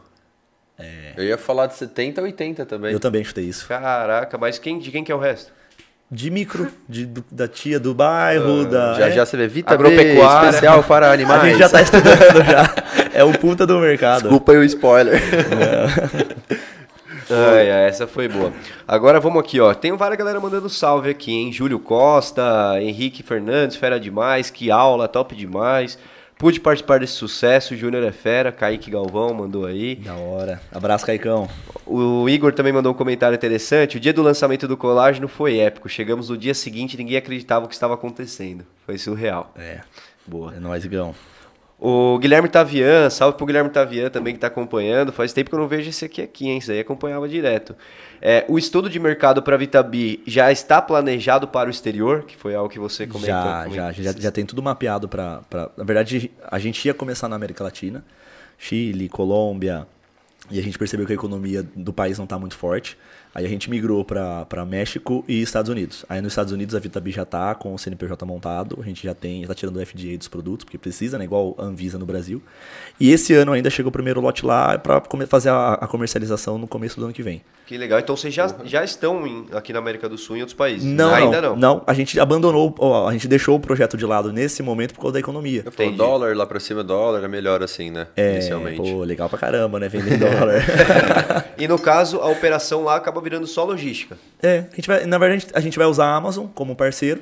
Eu 1.16 1.23
ia 1.23 1.39
falar 1.39 1.66
de 1.69 1.74
70 1.77 2.20
a 2.20 2.24
80 2.24 2.66
também. 2.66 2.93
Eu 2.93 2.99
também 2.99 3.23
chutei 3.23 3.44
isso. 3.44 3.69
Caraca, 3.69 4.36
mas 4.36 4.59
quem, 4.59 4.81
de 4.81 4.90
quem 4.90 5.05
que 5.05 5.12
é 5.12 5.15
o 5.15 5.19
resto? 5.20 5.53
De 6.11 6.31
micro, 6.31 6.69
de, 6.89 7.07
do- 7.07 7.24
da 7.31 7.47
tia 7.47 7.78
do 7.78 7.94
bairro, 7.94 8.66
da. 8.66 8.94
Já 8.94 9.07
é. 9.07 9.12
já 9.12 9.24
você 9.24 9.36
vê 9.36 9.47
Vita 9.47 9.70
B, 9.70 9.74
Agropecuária. 9.74 10.49
especial 10.49 10.82
para 10.82 11.12
animais. 11.12 11.43
A 11.43 11.49
gente 11.49 11.59
já 11.59 11.69
tá 11.69 11.81
estudando 11.81 12.44
já. 12.44 12.74
É 13.15 13.23
o 13.23 13.32
puta 13.39 13.65
do 13.65 13.78
mercado. 13.78 14.23
Desculpa 14.23 14.53
aí 14.53 14.59
o 14.59 14.65
spoiler. 14.65 15.23
Ai, 17.34 17.70
ai, 17.70 17.88
essa 17.88 18.06
foi 18.06 18.28
boa. 18.28 18.52
Agora 18.86 19.18
vamos 19.20 19.40
aqui, 19.40 19.60
ó. 19.60 19.72
Tem 19.74 19.92
várias 19.96 20.18
galera 20.18 20.40
mandando 20.40 20.68
salve 20.68 21.10
aqui, 21.10 21.32
hein? 21.32 21.52
Júlio 21.52 21.78
Costa, 21.78 22.74
Henrique 22.80 23.22
Fernandes, 23.22 23.76
fera 23.76 23.98
demais, 23.98 24.50
que 24.50 24.70
aula, 24.70 25.09
top 25.09 25.34
demais. 25.34 25.98
pude 26.38 26.59
participar 26.60 26.98
desse 27.00 27.12
sucesso. 27.14 27.76
Júnior 27.76 28.02
é 28.04 28.12
fera, 28.12 28.50
Kaique 28.50 28.90
Galvão 28.90 29.32
mandou 29.32 29.64
aí. 29.64 29.94
Da 29.96 30.14
hora. 30.14 30.60
Abraço, 30.72 31.06
Caicão. 31.06 31.48
O 31.86 32.28
Igor 32.28 32.52
também 32.52 32.72
mandou 32.72 32.92
um 32.92 32.96
comentário 32.96 33.34
interessante. 33.36 33.96
O 33.96 34.00
dia 34.00 34.12
do 34.12 34.22
lançamento 34.22 34.66
do 34.66 34.76
colágeno 34.76 35.28
foi 35.28 35.59
épico. 35.59 35.88
Chegamos 35.88 36.28
no 36.28 36.36
dia 36.36 36.54
seguinte, 36.54 36.96
ninguém 36.96 37.16
acreditava 37.16 37.64
o 37.64 37.68
que 37.68 37.74
estava 37.74 37.94
acontecendo. 37.94 38.64
Foi 38.84 38.98
surreal. 38.98 39.52
É, 39.56 39.80
Boa. 40.26 40.54
é 40.54 40.59
nóis, 40.60 40.84
Igão. 40.84 41.14
O 41.84 42.16
Guilherme 42.20 42.48
Tavian, 42.48 43.10
salve 43.10 43.36
pro 43.36 43.44
Guilherme 43.44 43.68
Tavian 43.68 44.09
também 44.09 44.32
que 44.32 44.38
tá 44.38 44.46
acompanhando. 44.46 45.12
Faz 45.12 45.32
tempo 45.32 45.50
que 45.50 45.56
eu 45.56 45.59
não 45.59 45.66
vejo 45.66 45.90
esse 45.90 46.04
aqui 46.04 46.22
aqui, 46.22 46.48
hein? 46.48 46.59
Isso 46.59 46.70
aí 46.70 46.78
acompanhava 46.78 47.28
direto. 47.28 47.74
É, 48.20 48.44
o 48.46 48.56
estudo 48.56 48.88
de 48.88 49.00
mercado 49.00 49.42
para 49.42 49.56
Vitabi 49.56 50.22
já 50.24 50.52
está 50.52 50.80
planejado 50.80 51.48
para 51.48 51.66
o 51.66 51.72
exterior, 51.72 52.22
que 52.22 52.36
foi 52.36 52.54
algo 52.54 52.68
que 52.68 52.78
você 52.78 53.04
comentou. 53.04 53.34
Já, 53.34 53.68
já, 53.68 53.92
já, 53.92 54.12
já 54.12 54.30
tem 54.30 54.46
tudo 54.46 54.62
mapeado 54.62 55.09
para. 55.09 55.40
Na 55.76 55.82
verdade, 55.82 56.30
a 56.48 56.59
gente 56.60 56.86
ia 56.86 56.94
começar 56.94 57.28
na 57.28 57.34
América 57.34 57.64
Latina, 57.64 58.04
Chile, 58.56 59.09
Colômbia, 59.09 59.84
e 60.52 60.60
a 60.60 60.62
gente 60.62 60.78
percebeu 60.78 61.04
que 61.04 61.10
a 61.10 61.16
economia 61.16 61.64
do 61.74 61.92
país 61.92 62.16
não 62.16 62.26
está 62.26 62.38
muito 62.38 62.56
forte. 62.56 62.96
Aí 63.34 63.46
a 63.46 63.48
gente 63.48 63.70
migrou 63.70 64.04
para 64.04 64.64
México 64.66 65.24
e 65.26 65.40
Estados 65.40 65.70
Unidos. 65.70 66.04
Aí 66.09 66.20
nos 66.20 66.32
Estados 66.32 66.52
Unidos 66.52 66.74
a 66.74 66.78
Vitabi 66.78 67.10
já 67.10 67.22
está 67.22 67.54
com 67.54 67.72
o 67.74 67.78
CNPJ 67.78 68.26
montado, 68.26 68.78
a 68.80 68.84
gente 68.84 69.02
já 69.04 69.14
tem, 69.14 69.40
está 69.42 69.54
tirando 69.54 69.76
o 69.78 69.86
FDA 69.86 70.18
dos 70.18 70.28
produtos, 70.28 70.64
porque 70.64 70.76
precisa, 70.76 71.16
né? 71.18 71.24
Igual 71.24 71.54
a 71.59 71.62
Anvisa 71.62 71.98
no 71.98 72.04
Brasil. 72.04 72.42
E 73.00 73.10
esse 73.10 73.32
ano 73.34 73.52
ainda 73.52 73.70
chegou 73.70 73.88
o 73.88 73.92
primeiro 73.92 74.20
lote 74.20 74.44
lá 74.44 74.78
para 74.78 75.02
fazer 75.26 75.48
a, 75.48 75.74
a 75.74 75.86
comercialização 75.86 76.59
no 76.59 76.68
começo 76.68 76.98
do 77.00 77.04
ano 77.06 77.14
que 77.14 77.22
vem. 77.22 77.42
Que 77.64 77.78
legal. 77.78 77.98
Então 78.00 78.14
vocês 78.14 78.34
já, 78.34 78.54
já 78.64 78.84
estão 78.84 79.26
em- 79.26 79.46
aqui 79.52 79.72
na 79.72 79.78
América 79.78 80.09
do 80.09 80.18
Sul 80.18 80.36
e 80.36 80.40
em 80.40 80.42
outros 80.42 80.56
países? 80.56 80.84
Não, 80.84 81.14
Ainda 81.14 81.40
não, 81.40 81.56
não. 81.56 81.82
a 81.86 81.94
gente 81.94 82.20
abandonou, 82.20 82.74
ó, 82.78 83.09
a 83.09 83.12
gente 83.12 83.26
deixou 83.28 83.56
o 83.56 83.60
projeto 83.60 83.96
de 83.96 84.04
lado 84.04 84.30
nesse 84.30 84.62
momento 84.62 84.92
por 84.94 85.00
causa 85.00 85.14
da 85.14 85.20
economia. 85.20 85.62
Eu 85.64 85.72
falo, 85.72 85.92
dólar 85.92 86.36
lá 86.36 86.44
pra 86.44 86.60
cima, 86.60 86.84
dólar 86.84 87.24
é 87.24 87.28
melhor 87.28 87.62
assim, 87.62 87.90
né? 87.90 88.09
É, 88.16 88.32
Inicialmente. 88.32 88.76
pô, 88.76 89.02
legal 89.04 89.28
pra 89.28 89.38
caramba, 89.38 89.80
né? 89.80 89.88
Vender 89.88 90.18
dólar. 90.18 90.62
E 91.59 91.68
no 91.68 91.78
caso, 91.78 92.18
a 92.18 92.28
operação 92.28 92.82
lá 92.82 92.96
acaba 92.96 93.20
virando 93.23 93.47
só 93.47 93.65
logística. 93.65 94.19
é, 94.43 94.66
a 94.70 94.77
gente 94.77 94.86
vai, 94.86 95.07
na 95.07 95.19
verdade, 95.19 95.47
a 95.55 95.61
gente 95.61 95.78
vai 95.78 95.86
usar 95.86 96.07
a 96.07 96.16
Amazon 96.16 96.47
como 96.55 96.77
parceiro. 96.77 97.20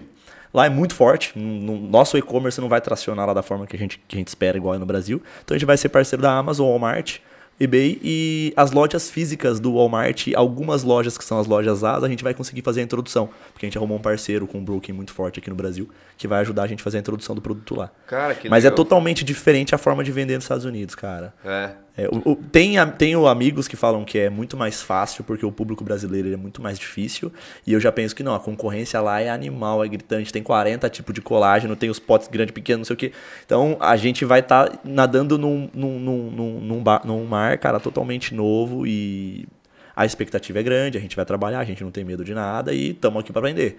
Lá 0.52 0.66
é 0.66 0.68
muito 0.68 0.94
forte. 0.94 1.38
No 1.38 1.78
nosso 1.78 2.18
e-commerce 2.18 2.60
não 2.60 2.68
vai 2.68 2.80
tracionar 2.80 3.26
lá 3.26 3.32
da 3.32 3.42
forma 3.42 3.66
que 3.66 3.76
a, 3.76 3.78
gente, 3.78 4.00
que 4.08 4.16
a 4.16 4.18
gente 4.18 4.28
espera, 4.28 4.56
igual 4.56 4.74
é 4.74 4.78
no 4.78 4.86
Brasil. 4.86 5.22
Então 5.44 5.54
a 5.54 5.58
gente 5.58 5.66
vai 5.66 5.76
ser 5.76 5.88
parceiro 5.90 6.20
da 6.20 6.32
Amazon, 6.32 6.66
Walmart, 6.68 7.18
eBay 7.60 8.00
e 8.02 8.52
as 8.56 8.72
lojas 8.72 9.10
físicas 9.10 9.60
do 9.60 9.74
Walmart, 9.74 10.28
algumas 10.34 10.82
lojas 10.82 11.18
que 11.18 11.24
são 11.24 11.38
as 11.38 11.46
lojas 11.46 11.84
A, 11.84 11.98
a 11.98 12.08
gente 12.08 12.24
vai 12.24 12.32
conseguir 12.32 12.62
fazer 12.62 12.80
a 12.80 12.84
introdução. 12.84 13.28
Porque 13.52 13.66
a 13.66 13.68
gente 13.68 13.76
arrumou 13.78 13.98
um 13.98 14.00
parceiro 14.00 14.46
com 14.46 14.58
um 14.58 14.64
broker 14.64 14.94
muito 14.94 15.12
forte 15.12 15.38
aqui 15.38 15.50
no 15.50 15.56
Brasil 15.56 15.88
que 16.16 16.26
vai 16.26 16.40
ajudar 16.40 16.64
a 16.64 16.66
gente 16.66 16.80
a 16.80 16.84
fazer 16.84 16.96
a 16.96 17.00
introdução 17.00 17.34
do 17.34 17.40
produto 17.40 17.76
lá. 17.76 17.90
Cara, 18.06 18.34
que 18.34 18.48
Mas 18.48 18.64
é 18.64 18.68
legal. 18.68 18.76
totalmente 18.76 19.22
diferente 19.22 19.74
a 19.74 19.78
forma 19.78 20.02
de 20.02 20.10
vender 20.10 20.34
nos 20.34 20.44
Estados 20.44 20.64
Unidos, 20.64 20.94
cara. 20.94 21.32
É. 21.44 21.70
É, 21.96 22.08
o- 22.08 22.32
o- 22.32 22.36
tem, 22.36 22.74
tenho 22.96 23.26
amigos 23.26 23.66
que 23.68 23.76
falam 23.76 24.04
que 24.04 24.18
é 24.18 24.30
muito 24.30 24.56
mais 24.56 24.80
fácil 24.80 25.24
porque 25.24 25.44
o 25.44 25.52
público 25.52 25.82
brasileiro 25.84 26.32
é 26.32 26.36
muito 26.36 26.62
mais 26.62 26.78
difícil. 26.78 27.32
E 27.66 27.72
eu 27.72 27.80
já 27.80 27.90
penso 27.92 28.14
que 28.14 28.22
não, 28.22 28.34
a 28.34 28.40
concorrência 28.40 29.00
lá 29.00 29.20
é 29.20 29.28
animal, 29.28 29.84
é 29.84 29.88
gritante. 29.88 30.32
Tem 30.32 30.42
40 30.42 30.88
tipos 30.88 31.12
de 31.14 31.20
colágeno, 31.20 31.74
tem 31.76 31.90
os 31.90 31.98
potes 31.98 32.28
grande, 32.28 32.52
pequeno, 32.52 32.78
não 32.78 32.84
sei 32.84 32.94
o 32.94 32.96
quê. 32.96 33.12
Então 33.44 33.76
a 33.80 33.96
gente 33.96 34.24
vai 34.24 34.40
estar 34.40 34.80
nadando 34.84 35.36
num, 35.36 35.68
num, 35.74 35.98
num, 35.98 36.30
num, 36.30 36.84
num 37.04 37.24
mar, 37.24 37.58
cara, 37.58 37.78
totalmente 37.80 38.34
novo 38.34 38.86
e 38.86 39.46
a 39.94 40.06
expectativa 40.06 40.60
é 40.60 40.62
grande. 40.62 40.96
A 40.96 41.00
gente 41.00 41.16
vai 41.16 41.24
trabalhar, 41.24 41.58
a 41.60 41.64
gente 41.64 41.82
não 41.84 41.90
tem 41.90 42.04
medo 42.04 42.24
de 42.24 42.32
nada 42.32 42.72
e 42.72 42.90
estamos 42.90 43.20
aqui 43.20 43.32
para 43.32 43.40
aprender. 43.40 43.78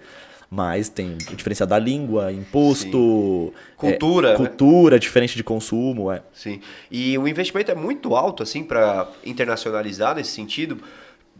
Mas 0.54 0.90
tem 0.90 1.16
a 1.30 1.34
diferença 1.34 1.66
da 1.66 1.78
língua, 1.78 2.30
imposto, 2.30 3.54
Cultura, 3.74 4.28
é, 4.28 4.30
né? 4.32 4.36
cultura, 4.36 4.98
diferente 4.98 5.34
de 5.34 5.42
consumo, 5.42 6.12
é. 6.12 6.22
Sim. 6.30 6.60
E 6.90 7.16
o 7.16 7.26
investimento 7.26 7.70
é 7.70 7.74
muito 7.74 8.14
alto, 8.14 8.42
assim, 8.42 8.62
para 8.62 9.10
internacionalizar 9.24 10.14
nesse 10.14 10.32
sentido, 10.32 10.76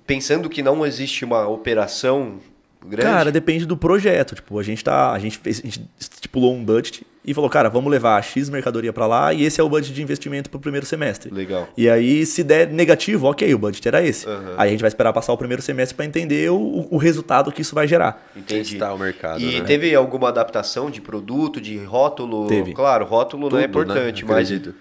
pensando 0.06 0.48
que 0.48 0.62
não 0.62 0.86
existe 0.86 1.26
uma 1.26 1.46
operação 1.46 2.38
grande. 2.86 3.02
Cara, 3.10 3.32
depende 3.32 3.66
do 3.66 3.76
projeto. 3.76 4.34
Tipo, 4.34 4.58
a 4.58 4.62
gente 4.62 4.82
tá. 4.82 5.12
A 5.12 5.18
gente, 5.18 5.38
fez, 5.38 5.60
a 5.60 5.62
gente 5.66 5.88
estipulou 5.98 6.54
um 6.54 6.64
budget 6.64 7.06
e 7.24 7.32
falou, 7.32 7.48
cara, 7.48 7.68
vamos 7.70 7.90
levar 7.90 8.22
X 8.22 8.50
mercadoria 8.50 8.92
para 8.92 9.06
lá 9.06 9.32
e 9.32 9.44
esse 9.44 9.60
é 9.60 9.64
o 9.64 9.68
budget 9.68 9.94
de 9.94 10.02
investimento 10.02 10.50
pro 10.50 10.58
primeiro 10.58 10.84
semestre. 10.84 11.32
Legal. 11.32 11.68
E 11.76 11.88
aí, 11.88 12.26
se 12.26 12.42
der 12.42 12.68
negativo, 12.68 13.28
ok, 13.28 13.54
o 13.54 13.58
budget 13.58 13.86
era 13.86 14.02
esse. 14.04 14.26
Aham. 14.28 14.54
Aí 14.58 14.68
a 14.68 14.70
gente 14.72 14.80
vai 14.80 14.88
esperar 14.88 15.12
passar 15.12 15.32
o 15.32 15.36
primeiro 15.38 15.62
semestre 15.62 15.94
para 15.96 16.04
entender 16.04 16.50
o, 16.50 16.88
o 16.90 16.96
resultado 16.96 17.52
que 17.52 17.62
isso 17.62 17.74
vai 17.74 17.86
gerar. 17.86 18.28
Entendi. 18.36 18.70
Testar 18.70 18.92
o 18.92 18.98
mercado, 18.98 19.40
E 19.40 19.60
né? 19.60 19.64
teve 19.64 19.94
alguma 19.94 20.28
adaptação 20.28 20.90
de 20.90 21.00
produto, 21.00 21.60
de 21.60 21.76
rótulo? 21.84 22.48
Teve. 22.48 22.72
Claro, 22.72 23.04
rótulo 23.04 23.48
não 23.48 23.58
é 23.58 23.68
Tudo, 23.68 23.78
né? 23.78 23.84
importante, 23.92 24.24
mas 24.24 24.48
Acredito. 24.50 24.74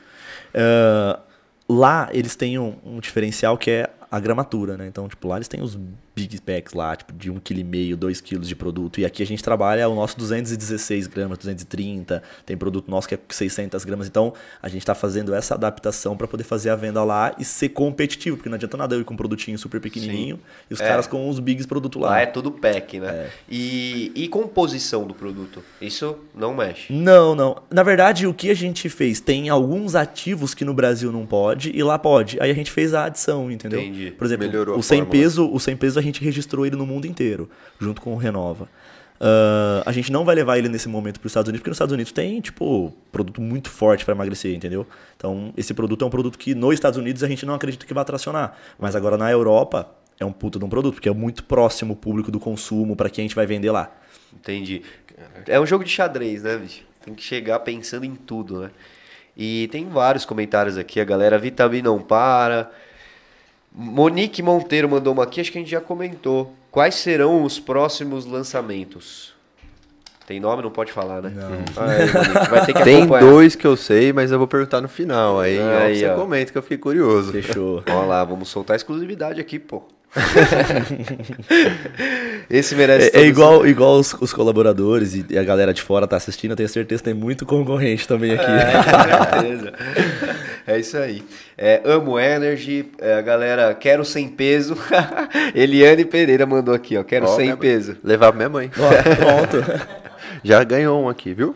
Ah, 0.53 1.19
lá 1.69 2.10
eles 2.11 2.36
têm 2.36 2.57
um, 2.60 2.76
um 2.86 2.99
diferencial 2.99 3.57
que 3.57 3.72
é 3.72 3.90
a 4.10 4.19
gramatura, 4.19 4.76
né? 4.78 4.88
Então, 4.88 5.07
tipo, 5.07 5.28
lá 5.28 5.38
eles 5.38 5.48
têm 5.48 5.61
os 5.61 5.78
big 6.15 6.41
packs 6.41 6.73
lá, 6.73 6.95
tipo, 6.95 7.13
de 7.13 7.31
1,5 7.31 7.39
kg, 7.41 7.95
2 7.95 8.21
kg 8.21 8.39
de 8.39 8.55
produto. 8.55 8.99
E 8.99 9.05
aqui 9.05 9.23
a 9.23 9.25
gente 9.25 9.41
trabalha 9.43 9.88
o 9.88 9.95
nosso 9.95 10.17
216 10.17 11.07
gramas, 11.07 11.38
230. 11.38 12.21
Tem 12.45 12.57
produto 12.57 12.89
nosso 12.91 13.07
que 13.07 13.15
é 13.15 13.19
600 13.29 13.83
gramas. 13.85 14.07
Então, 14.07 14.33
a 14.61 14.67
gente 14.67 14.85
tá 14.85 14.93
fazendo 14.93 15.33
essa 15.33 15.55
adaptação 15.55 16.17
para 16.17 16.27
poder 16.27 16.43
fazer 16.43 16.69
a 16.69 16.75
venda 16.75 17.03
lá 17.03 17.33
e 17.39 17.45
ser 17.45 17.69
competitivo. 17.69 18.35
Porque 18.38 18.49
não 18.49 18.55
adianta 18.55 18.75
nada 18.75 18.95
eu 18.95 19.01
ir 19.01 19.03
com 19.05 19.13
um 19.13 19.17
produtinho 19.17 19.57
super 19.57 19.79
pequenininho 19.79 20.39
e 20.69 20.73
os 20.73 20.81
É. 20.81 20.88
caras 20.88 21.07
com 21.07 21.29
os 21.29 21.39
bigs 21.39 21.65
produto 21.65 21.97
lá. 21.99 22.09
lá 22.09 22.21
é 22.21 22.25
tudo 22.25 22.51
pack, 22.51 22.99
né? 22.99 23.29
E, 23.49 24.11
e 24.15 24.27
composição 24.27 25.05
do 25.07 25.13
produto? 25.13 25.63
Isso 25.79 26.17
não 26.35 26.53
mexe. 26.53 26.91
Não, 26.91 27.33
não. 27.33 27.61
Na 27.71 27.83
verdade, 27.83 28.27
o 28.27 28.33
que 28.33 28.49
a 28.49 28.53
gente 28.53 28.89
fez? 28.89 29.19
Tem 29.21 29.47
alguns 29.49 29.95
ativos 29.95 30.53
que 30.53 30.65
no 30.65 30.73
Brasil 30.73 31.11
não 31.11 31.25
pode 31.25 31.71
e 31.73 31.81
lá 31.83 31.97
pode. 31.97 32.38
Aí 32.41 32.51
a 32.51 32.53
gente 32.53 32.69
fez 32.71 32.93
a 32.93 33.05
adição, 33.05 33.49
entendeu? 33.49 33.79
Entendi. 33.79 34.11
Por 34.11 34.25
exemplo, 34.25 34.45
Melhorou 34.45 34.77
o 34.77 34.83
sem 34.83 34.99
fórmula. 34.99 35.21
peso, 35.21 35.49
o 35.49 35.59
sem 35.59 35.77
peso 35.77 36.01
a 36.02 36.03
gente 36.03 36.23
registrou 36.23 36.65
ele 36.65 36.76
no 36.76 36.86
mundo 36.86 37.06
inteiro, 37.06 37.49
junto 37.80 38.02
com 38.02 38.14
o 38.14 38.18
Renova. 38.18 38.68
Ah, 39.23 39.84
a 39.86 39.91
gente 39.91 40.11
não 40.11 40.26
vai 40.26 40.34
levar 40.34 40.57
ele 40.57 40.68
nesse 40.68 40.90
momento 40.90 41.19
para 41.19 41.28
os 41.28 41.32
Estados 41.32 41.48
Unidos, 41.48 41.61
porque 41.61 41.69
nos 41.69 41.76
Estados 41.76 41.94
Unidos 41.94 42.11
tem, 42.11 42.41
tipo, 42.41 42.91
produto 43.11 43.40
muito 43.40 43.69
forte 43.69 44.03
para 44.03 44.15
emagrecer, 44.15 44.56
entendeu? 44.56 44.88
Então, 45.15 45.53
esse 45.56 45.76
produto 45.76 46.03
é 46.03 46.07
um 46.07 46.10
produto 46.10 46.40
que 46.40 46.56
nos 46.56 46.73
Estados 46.73 46.98
Unidos 46.98 47.23
a 47.23 47.28
gente 47.28 47.45
não 47.45 47.53
acredita 47.53 47.86
que 47.86 47.94
vai 47.94 48.03
tracionar. 48.03 48.57
Mas 48.80 48.95
agora 48.95 49.18
na 49.18 49.32
Europa 49.32 49.94
é 50.19 50.26
um 50.26 50.32
puta 50.32 50.57
de 50.57 50.65
um 50.65 50.69
produto, 50.69 50.95
porque 50.95 51.07
é 51.07 51.14
muito 51.14 51.44
próximo 51.44 51.94
o 51.94 51.95
público 51.95 52.32
do 52.32 52.40
consumo 52.40 52.95
para 52.95 53.10
quem 53.10 53.23
a 53.23 53.28
gente 53.28 53.36
vai 53.36 53.45
vender 53.45 53.69
lá. 53.69 53.91
Entendi. 54.34 54.82
É 55.45 55.60
um 55.60 55.68
jogo 55.68 55.84
de 55.84 55.91
xadrez, 55.91 56.41
né, 56.41 56.57
bicho? 56.57 56.84
Tem 57.06 57.14
que 57.14 57.23
chegar 57.23 57.60
pensando 57.60 58.06
em 58.06 58.15
tudo, 58.15 58.61
né? 58.61 58.72
E 59.38 59.68
tem 59.72 59.88
vários 59.88 60.26
comentários 60.26 60.78
aqui, 60.78 60.99
a 60.99 61.06
galera 61.06 61.38
Vitamin 61.38 61.82
não 61.82 61.99
para. 61.99 62.72
Monique 63.73 64.41
Monteiro 64.43 64.88
mandou 64.89 65.14
uma 65.14 65.23
aqui, 65.23 65.39
acho 65.41 65.52
que 65.52 65.57
a 65.57 65.61
gente 65.61 65.72
já 65.72 65.81
comentou. 65.81 66.53
Quais 66.69 66.95
serão 66.95 67.43
os 67.43 67.60
próximos 67.60 68.26
lançamentos? 68.26 69.31
Tem 70.27 70.39
nome? 70.39 70.61
Não 70.64 70.69
pode 70.72 70.91
falar, 70.91 71.22
né? 71.22 71.31
Não. 71.35 71.49
Monique, 71.49 72.49
vai 72.49 72.65
ter 72.65 72.73
que 72.73 72.84
Tem 72.84 72.98
acompanhar. 73.03 73.26
dois 73.26 73.56
que 73.56 73.65
eu 73.68 73.76
sei, 73.76 74.14
mas 74.14 74.31
eu 74.31 74.38
vou 74.38 74.48
perguntar 74.48 74.80
no 74.81 74.88
final. 74.88 75.39
Aí, 75.39 75.60
Aí, 75.60 75.99
você 75.99 76.06
ó. 76.07 76.15
comenta 76.15 76.52
que 76.52 76.57
eu 76.57 76.61
fiquei 76.61 76.77
curioso. 76.77 77.31
Fechou. 77.31 77.84
Olha 77.89 78.06
lá, 78.06 78.23
vamos 78.23 78.48
soltar 78.49 78.76
a 78.76 78.77
exclusividade 78.77 79.41
aqui, 79.41 79.57
pô. 79.60 79.84
Esse 82.49 82.76
merece 82.76 83.11
É, 83.15 83.22
é 83.22 83.26
igual, 83.26 83.65
igual 83.65 83.98
os, 83.98 84.14
os 84.19 84.34
colaboradores 84.34 85.15
e, 85.15 85.26
e 85.30 85.38
a 85.38 85.43
galera 85.43 85.73
de 85.73 85.81
fora 85.81 86.06
tá 86.06 86.18
assistindo, 86.18 86.52
eu 86.52 86.57
tenho 86.57 86.68
certeza 86.69 87.02
que 87.02 87.06
tem 87.06 87.14
muito 87.14 87.45
concorrente 87.45 88.06
também 88.07 88.31
aqui. 88.34 88.43
É, 88.45 88.72
com 88.73 89.41
certeza. 89.41 89.73
É 90.65 90.79
isso 90.79 90.97
aí. 90.97 91.23
É, 91.57 91.81
amo 91.83 92.19
Energy, 92.19 92.91
é, 92.99 93.15
a 93.15 93.21
galera, 93.21 93.73
quero 93.73 94.05
sem 94.05 94.27
peso. 94.27 94.77
Eliane 95.55 96.05
Pereira 96.05 96.45
mandou 96.45 96.73
aqui, 96.73 96.97
ó, 96.97 97.03
quero 97.03 97.25
Ó, 97.25 97.35
sem 97.35 97.55
peso. 97.55 97.97
Levar 98.03 98.27
pra 98.27 98.38
minha 98.38 98.49
mãe. 98.49 98.71
Ó, 98.77 99.15
pronto. 99.15 99.63
Já 100.43 100.63
ganhou 100.63 101.03
um 101.03 101.09
aqui, 101.09 101.33
viu? 101.33 101.55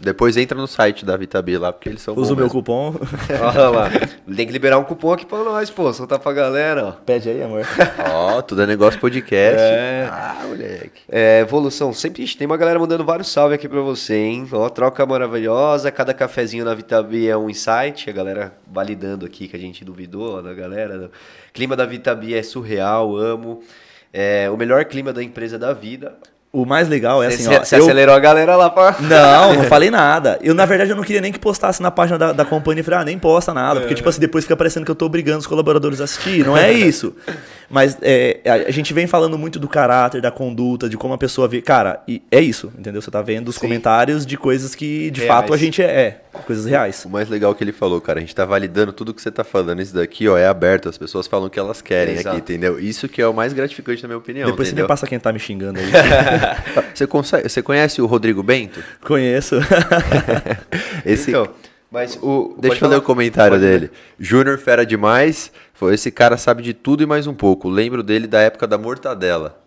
Depois 0.00 0.36
entra 0.36 0.56
no 0.56 0.66
site 0.66 1.04
da 1.04 1.16
Vitabi 1.16 1.58
lá, 1.58 1.72
porque 1.72 1.88
eles 1.88 2.00
são 2.00 2.14
Usa 2.16 2.32
o 2.32 2.36
meu 2.36 2.46
mesmo. 2.46 2.60
cupom. 2.60 2.94
Olha 3.54 3.68
lá. 3.68 3.90
Tem 4.34 4.46
que 4.46 4.52
liberar 4.52 4.78
um 4.78 4.84
cupom 4.84 5.12
aqui 5.12 5.26
pra 5.26 5.44
nós, 5.44 5.68
pô. 5.70 5.92
Soltar 5.92 6.18
pra 6.18 6.32
galera, 6.32 6.86
ó. 6.86 6.92
Pede 6.92 7.28
aí, 7.28 7.42
amor. 7.42 7.66
Ó, 8.14 8.40
tudo 8.40 8.62
é 8.62 8.66
negócio 8.66 8.98
podcast. 8.98 9.60
É. 9.60 10.08
Ah, 10.10 10.44
moleque. 10.48 11.02
É, 11.08 11.40
evolução, 11.40 11.92
sempre 11.92 12.26
tem 12.26 12.46
uma 12.46 12.56
galera 12.56 12.78
mandando 12.78 13.04
vários 13.04 13.28
salve 13.30 13.54
aqui 13.54 13.68
pra 13.68 13.80
você, 13.80 14.14
hein? 14.16 14.48
Ó, 14.52 14.68
troca 14.70 15.04
maravilhosa, 15.04 15.90
cada 15.90 16.14
cafezinho 16.14 16.64
na 16.64 16.74
Vitabi 16.74 17.28
é 17.28 17.36
um 17.36 17.50
insight, 17.50 18.08
a 18.08 18.12
galera 18.12 18.54
validando 18.66 19.26
aqui 19.26 19.48
que 19.48 19.56
a 19.56 19.60
gente 19.60 19.84
duvidou, 19.84 20.38
ó, 20.38 20.40
da 20.40 20.54
galera. 20.54 21.10
Clima 21.52 21.76
da 21.76 21.84
Vitabi 21.84 22.34
é 22.34 22.42
surreal, 22.42 23.16
amo. 23.16 23.62
É, 24.12 24.48
o 24.50 24.56
melhor 24.56 24.84
clima 24.86 25.12
da 25.12 25.22
empresa 25.22 25.58
da 25.58 25.72
vida. 25.72 26.16
O 26.52 26.64
mais 26.66 26.88
legal 26.88 27.22
é 27.22 27.28
assim, 27.28 27.44
Você 27.44 27.48
ó. 27.48 27.64
você 27.64 27.76
eu- 27.76 27.82
acelerou 27.84 28.12
a 28.12 28.18
galera 28.18 28.56
lá 28.56 28.68
pra. 28.68 28.96
Não, 28.98 29.54
não 29.54 29.64
falei 29.70 29.88
nada. 29.88 30.36
Eu, 30.42 30.52
na 30.52 30.66
verdade, 30.66 30.90
eu 30.90 30.96
não 30.96 31.04
queria 31.04 31.20
nem 31.20 31.30
que 31.30 31.38
postasse 31.38 31.80
na 31.80 31.92
página 31.92 32.18
da, 32.18 32.32
da 32.32 32.44
companhia. 32.44 32.82
Falei, 32.82 32.98
ah, 33.00 33.04
nem 33.04 33.18
posta 33.20 33.54
nada. 33.54 33.78
Porque, 33.78 33.94
tipo 33.94 34.08
assim, 34.08 34.20
depois 34.20 34.44
fica 34.44 34.56
parecendo 34.56 34.84
que 34.84 34.90
eu 34.90 34.96
tô 34.96 35.06
obrigando 35.06 35.38
os 35.38 35.46
colaboradores 35.46 36.00
a 36.00 36.04
assistir. 36.04 36.44
Não 36.44 36.56
é 36.56 36.72
isso. 36.74 37.14
Mas 37.70 37.96
é, 38.02 38.40
a, 38.66 38.70
gente 38.72 38.92
vem 38.92 39.06
falando 39.06 39.38
muito 39.38 39.60
do 39.60 39.68
caráter, 39.68 40.20
da 40.20 40.32
conduta, 40.32 40.88
de 40.88 40.96
como 40.96 41.14
a 41.14 41.18
pessoa 41.18 41.46
vê. 41.46 41.62
Cara, 41.62 42.02
e 42.08 42.20
é 42.32 42.40
isso, 42.40 42.72
entendeu? 42.76 43.00
Você 43.00 43.12
tá 43.12 43.22
vendo 43.22 43.48
os 43.48 43.54
Sim. 43.54 43.60
comentários 43.60 44.26
de 44.26 44.36
coisas 44.36 44.74
que, 44.74 45.08
de 45.12 45.20
Reais. 45.20 45.32
fato, 45.42 45.54
a 45.54 45.56
gente 45.56 45.80
é. 45.80 45.86
é 45.86 46.20
coisas 46.44 46.64
reais. 46.66 47.04
O 47.04 47.08
mais 47.08 47.28
legal 47.28 47.54
que 47.54 47.62
ele 47.62 47.70
falou, 47.72 48.00
cara, 48.00 48.18
a 48.18 48.20
gente 48.20 48.34
tá 48.34 48.44
validando 48.44 48.92
tudo 48.92 49.14
que 49.14 49.22
você 49.22 49.30
tá 49.30 49.44
falando. 49.44 49.80
Isso 49.80 49.94
daqui, 49.94 50.28
ó, 50.28 50.36
é 50.36 50.48
aberto. 50.48 50.88
As 50.88 50.98
pessoas 50.98 51.28
falam 51.28 51.46
o 51.46 51.50
que 51.50 51.60
elas 51.60 51.80
querem 51.80 52.14
Exato. 52.14 52.30
aqui, 52.30 52.38
entendeu? 52.38 52.80
Isso 52.80 53.08
que 53.08 53.22
é 53.22 53.26
o 53.28 53.32
mais 53.32 53.52
gratificante 53.52 54.02
na 54.02 54.08
minha 54.08 54.18
opinião. 54.18 54.50
depois 54.50 54.66
você 54.66 54.72
entendeu? 54.72 54.86
me 54.86 54.88
passa 54.88 55.06
quem 55.06 55.20
tá 55.20 55.32
me 55.32 55.38
xingando 55.38 55.78
aí. 55.78 55.86
Você, 56.94 57.06
consegue, 57.06 57.48
você 57.48 57.62
conhece 57.62 58.02
o 58.02 58.06
Rodrigo 58.06 58.42
Bento? 58.42 58.82
Conheço. 59.02 59.56
Esse, 61.04 61.30
Então, 61.30 61.48
mas 61.90 62.18
o. 62.22 62.56
Deixa 62.58 62.84
eu 62.84 62.88
ler 62.88 62.96
o 62.96 63.02
comentário 63.02 63.52
Pode 63.58 63.64
dele. 63.64 63.90
Júnior 64.18 64.58
fera 64.58 64.84
demais. 64.84 65.50
Foi 65.72 65.94
esse 65.94 66.10
cara 66.10 66.36
sabe 66.36 66.62
de 66.62 66.74
tudo 66.74 67.02
e 67.02 67.06
mais 67.06 67.26
um 67.26 67.34
pouco. 67.34 67.68
Lembro 67.68 68.02
dele 68.02 68.26
da 68.26 68.40
época 68.40 68.66
da 68.66 68.76
mortadela. 68.78 69.58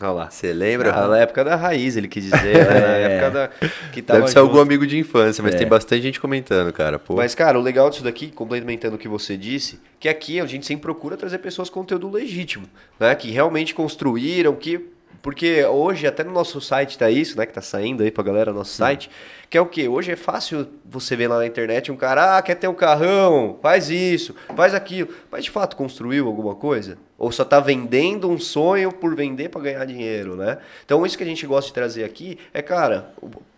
Olha 0.00 0.10
lá. 0.12 0.30
Você 0.30 0.52
lembra? 0.52 0.92
Ah, 0.94 1.08
na 1.08 1.18
época 1.18 1.42
da 1.44 1.56
raiz, 1.56 1.96
ele 1.96 2.06
quis 2.06 2.22
dizer. 2.24 2.54
né? 2.70 2.80
Na 2.80 2.86
época 2.86 3.30
da. 3.30 3.68
Que 3.92 4.00
tava 4.00 4.20
Deve 4.20 4.30
ser 4.30 4.38
algum 4.38 4.52
junto. 4.52 4.62
amigo 4.62 4.86
de 4.86 4.96
infância, 4.96 5.42
mas 5.42 5.54
É. 5.56 5.58
tem 5.58 5.66
bastante 5.66 6.02
gente 6.02 6.20
comentando, 6.20 6.72
cara. 6.72 6.98
Pô. 7.00 7.16
Mas, 7.16 7.34
cara, 7.34 7.58
o 7.58 7.62
legal 7.62 7.90
disso 7.90 8.04
daqui, 8.04 8.30
complementando 8.30 8.94
o 8.94 8.98
que 8.98 9.08
você 9.08 9.36
disse, 9.36 9.80
que 9.98 10.08
aqui 10.08 10.38
a 10.40 10.46
gente 10.46 10.64
sempre 10.66 10.82
procura 10.82 11.16
trazer 11.16 11.38
pessoas 11.38 11.68
com 11.68 11.80
conteúdo 11.80 12.08
legítimo, 12.08 12.66
né? 12.98 13.12
Que 13.14 13.30
realmente 13.30 13.74
construíram, 13.74 14.54
que. 14.54 14.86
Porque 15.28 15.62
hoje, 15.62 16.06
até 16.06 16.24
no 16.24 16.32
nosso 16.32 16.58
site 16.58 16.96
tá 16.96 17.10
isso, 17.10 17.36
né? 17.36 17.44
Que 17.44 17.52
tá 17.52 17.60
saindo 17.60 18.02
aí 18.02 18.10
pra 18.10 18.24
galera 18.24 18.50
no 18.50 18.60
nosso 18.60 18.72
site. 18.72 19.10
Que 19.50 19.58
é 19.58 19.60
o 19.60 19.66
quê? 19.66 19.86
Hoje 19.86 20.10
é 20.10 20.16
fácil 20.16 20.66
você 20.86 21.14
ver 21.14 21.28
lá 21.28 21.36
na 21.36 21.46
internet 21.46 21.92
um 21.92 21.96
cara, 21.96 22.38
ah, 22.38 22.40
quer 22.40 22.54
ter 22.54 22.66
um 22.66 22.72
carrão, 22.72 23.58
faz 23.60 23.90
isso, 23.90 24.34
faz 24.56 24.72
aquilo. 24.72 25.10
Mas 25.30 25.44
de 25.44 25.50
fato 25.50 25.76
construiu 25.76 26.26
alguma 26.26 26.54
coisa? 26.54 26.96
Ou 27.18 27.30
só 27.30 27.44
tá 27.44 27.60
vendendo 27.60 28.30
um 28.30 28.38
sonho 28.38 28.90
por 28.90 29.14
vender 29.14 29.50
para 29.50 29.60
ganhar 29.60 29.84
dinheiro, 29.84 30.34
né? 30.34 30.56
Então 30.86 31.04
isso 31.04 31.18
que 31.18 31.24
a 31.24 31.26
gente 31.26 31.46
gosta 31.46 31.68
de 31.68 31.74
trazer 31.74 32.04
aqui 32.04 32.38
é, 32.54 32.62
cara, 32.62 33.12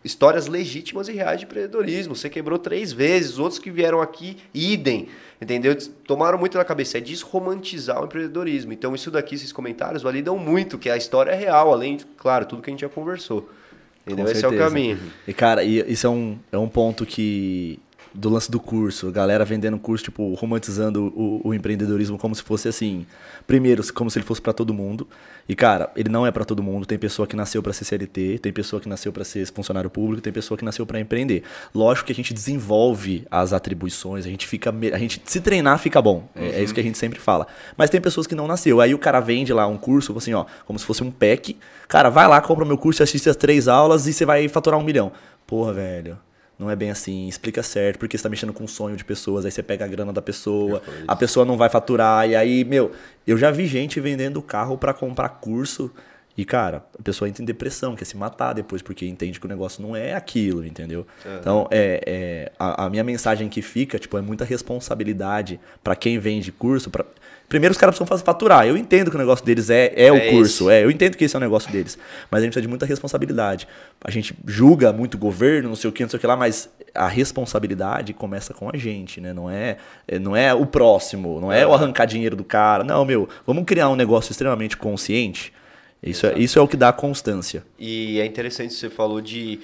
histórias 0.05 0.49
legítimas 0.49 1.07
e 1.07 1.13
reais 1.13 1.39
de 1.39 1.47
empreendedorismo. 1.47 2.17
Você 2.17 2.29
quebrou 2.29 2.59
três 2.59 2.93
vezes, 2.93 3.39
outros 3.39 3.61
que 3.61 3.71
vieram 3.71 4.01
aqui, 4.01 4.39
idem. 4.53 5.09
Entendeu? 5.41 5.75
Tomaram 6.07 6.39
muito 6.39 6.59
na 6.59 6.65
cabeça. 6.65 6.99
É 6.99 7.01
desromantizar 7.01 8.01
o 8.03 8.05
empreendedorismo. 8.05 8.73
Então, 8.73 8.95
isso 8.95 9.11
daqui, 9.11 9.35
esses 9.35 9.53
comentários, 9.53 10.03
validam 10.03 10.37
muito 10.37 10.77
que 10.77 10.91
a 10.91 10.97
história 10.97 11.31
é 11.31 11.35
real, 11.35 11.73
além 11.73 11.97
de, 11.97 12.05
claro, 12.05 12.45
tudo 12.45 12.61
que 12.61 12.69
a 12.69 12.73
gente 12.73 12.81
já 12.83 12.89
conversou. 12.91 13.49
Entendeu? 14.07 14.27
Com 14.27 14.31
Esse 14.31 14.45
é 14.45 14.49
o 14.49 14.51
certeza. 14.51 14.71
caminho. 14.71 14.99
E, 15.27 15.33
cara, 15.33 15.65
isso 15.65 16.07
é 16.07 16.11
um, 16.11 16.39
é 16.53 16.59
um 16.59 16.69
ponto 16.69 17.07
que. 17.07 17.79
Do 18.12 18.29
lance 18.29 18.51
do 18.51 18.59
curso, 18.59 19.07
a 19.07 19.12
galera 19.12 19.45
vendendo 19.45 19.79
curso, 19.79 20.03
tipo, 20.03 20.35
romantizando 20.35 21.12
o, 21.15 21.41
o 21.45 21.55
empreendedorismo 21.55 22.19
como 22.19 22.35
se 22.35 22.43
fosse 22.43 22.67
assim. 22.67 23.07
Primeiro, 23.47 23.85
como 23.95 24.11
se 24.11 24.19
ele 24.19 24.27
fosse 24.27 24.43
pra 24.43 24.53
todo 24.53 24.75
mundo. 24.75 25.07
E, 25.51 25.55
cara, 25.57 25.91
ele 25.97 26.09
não 26.09 26.25
é 26.25 26.31
pra 26.31 26.45
todo 26.45 26.63
mundo. 26.63 26.87
Tem 26.87 26.97
pessoa 26.97 27.27
que 27.27 27.35
nasceu 27.35 27.61
pra 27.61 27.73
ser 27.73 27.85
CLT, 27.85 28.39
tem 28.39 28.53
pessoa 28.53 28.81
que 28.81 28.89
nasceu 28.89 29.13
pra 29.13 29.25
ser 29.25 29.45
funcionário 29.49 29.91
público, 29.91 30.23
tem 30.23 30.33
pessoa 30.33 30.57
que 30.57 30.65
nasceu 30.65 30.87
pra 30.87 31.01
empreender. 31.01 31.43
Lógico 31.75 32.07
que 32.07 32.13
a 32.13 32.15
gente 32.15 32.33
desenvolve 32.33 33.27
as 33.29 33.53
atribuições, 33.53 34.25
a 34.25 34.29
gente 34.29 34.47
fica. 34.47 34.71
A 34.71 34.99
gente, 34.99 35.21
se 35.25 35.41
treinar, 35.41 35.77
fica 35.81 36.01
bom. 36.01 36.29
É, 36.37 36.61
é 36.61 36.63
isso 36.63 36.73
que 36.73 36.79
a 36.79 36.83
gente 36.85 36.97
sempre 36.97 37.19
fala. 37.19 37.49
Mas 37.77 37.91
tem 37.91 38.01
pessoas 38.01 38.29
que 38.29 38.35
não 38.37 38.47
nasceu. 38.47 38.81
Aí 38.81 38.95
o 38.95 38.99
cara 38.99 39.19
vende 39.19 39.53
lá 39.53 39.67
um 39.67 39.77
curso, 39.77 40.17
assim, 40.17 40.33
ó, 40.33 40.47
como 40.65 40.79
se 40.79 40.85
fosse 40.85 41.03
um 41.03 41.11
pack. 41.11 41.57
Cara, 41.89 42.11
vai 42.11 42.29
lá, 42.29 42.41
compra 42.41 42.65
o 42.65 42.69
meu 42.69 42.79
curso, 42.79 43.03
assiste 43.03 43.29
as 43.29 43.35
três 43.35 43.67
aulas 43.67 44.07
e 44.07 44.13
você 44.13 44.25
vai 44.25 44.47
faturar 44.47 44.79
um 44.79 44.85
milhão. 44.85 45.11
Porra, 45.49 45.73
velho. 45.73 46.17
Não 46.61 46.70
é 46.70 46.77
bem 46.77 46.91
assim, 46.91 47.27
explica 47.27 47.62
certo, 47.62 47.99
porque 47.99 48.19
você 48.19 48.23
tá 48.23 48.28
mexendo 48.28 48.53
com 48.53 48.65
o 48.65 48.69
sonho 48.69 48.95
de 48.95 49.03
pessoas, 49.03 49.47
aí 49.47 49.51
você 49.51 49.62
pega 49.62 49.87
a 49.87 49.89
grana 49.89 50.12
da 50.12 50.20
pessoa, 50.20 50.82
a 51.09 51.16
pessoa 51.16 51.47
não 51.47 51.57
vai 51.57 51.70
faturar, 51.70 52.28
e 52.28 52.37
aí, 52.37 52.65
meu, 52.65 52.93
eu 53.27 53.39
já 53.39 53.51
vi 53.51 53.66
gente 53.66 53.99
vendendo 53.99 54.43
carro 54.43 54.77
pra 54.77 54.93
comprar 54.93 55.31
curso, 55.31 55.91
e 56.37 56.45
cara, 56.45 56.85
a 56.99 57.03
pessoa 57.03 57.28
entra 57.31 57.43
em 57.43 57.47
depressão, 57.47 57.97
quer 57.97 58.05
se 58.05 58.15
matar 58.15 58.53
depois, 58.53 58.82
porque 58.82 59.07
entende 59.07 59.41
que 59.41 59.47
o 59.47 59.49
negócio 59.49 59.82
não 59.82 59.97
é 59.97 60.12
aquilo, 60.12 60.62
entendeu? 60.62 61.07
Então, 61.41 61.66
é, 61.70 62.03
é, 62.07 62.53
a, 62.59 62.85
a 62.85 62.91
minha 62.91 63.03
mensagem 63.05 63.49
que 63.49 63.62
fica, 63.62 63.99
tipo, 63.99 64.19
é 64.19 64.20
muita 64.20 64.45
responsabilidade 64.45 65.59
pra 65.82 65.97
quem 65.97 66.19
vende 66.19 66.53
curso, 66.53 66.91
pra... 66.91 67.07
Primeiro 67.51 67.73
os 67.73 67.79
caras 67.79 67.99
precisam 67.99 68.25
faturar. 68.25 68.65
Eu 68.65 68.77
entendo 68.77 69.11
que 69.11 69.17
o 69.17 69.19
negócio 69.19 69.45
deles 69.45 69.69
é, 69.71 69.93
é, 69.97 70.11
o 70.13 70.17
É 70.17 70.31
curso, 70.31 70.71
é, 70.71 70.85
eu 70.85 70.91
entendo 70.91 71.17
que 71.17 71.25
esse 71.25 71.35
é 71.35 71.39
o 71.39 71.41
negócio 71.41 71.71
deles. 71.71 71.99
Mas 72.31 72.39
a 72.41 72.45
gente 72.45 72.53
precisa 72.53 72.63
de 72.63 72.69
muita 72.69 72.87
responsabilidade. 72.87 73.67
A 74.05 74.11
gente 74.11 74.35
julga 74.47 74.93
muito 74.93 75.15
o 75.17 75.19
governo, 75.19 75.69
não 75.69 75.75
sei 75.75 75.91
o 75.91 75.93
que, 75.93 76.05
não 76.05 76.09
sei 76.09 76.17
o 76.17 76.21
que 76.21 76.27
lá, 76.29 76.37
mas 76.37 76.71
a 76.95 77.09
responsabilidade 77.09 78.13
começa 78.15 78.55
com 78.55 78.71
a 78.73 78.77
gente, 78.77 79.21
né? 79.21 79.33
Não 79.33 79.51
é, 79.51 79.79
é- 80.07 80.19
não 80.21 80.37
é 80.37 80.55
o 80.55 80.65
próximo, 80.65 81.41
não 81.41 81.53
é 81.53 81.67
o 81.67 81.75
arrancar 81.75 82.07
dinheiro 82.07 82.37
do 82.37 82.45
cara. 82.45 82.85
Não, 82.85 83.05
meu, 83.05 83.29
vamos 83.45 83.65
criar 83.65 83.89
um 83.89 83.97
negócio 83.97 84.31
extremamente 84.31 84.77
consciente. 84.77 85.53
Isso 86.03 86.27
é, 86.27 86.39
isso 86.39 86.59
é 86.59 86.63
o 86.63 86.69
que 86.69 86.77
dá 86.77 86.93
constância. 86.93 87.63
E 87.79 88.19
é 88.21 88.25
interessante 88.25 88.73
você 88.75 88.89
falou 88.89 89.21
de. 89.21 89.59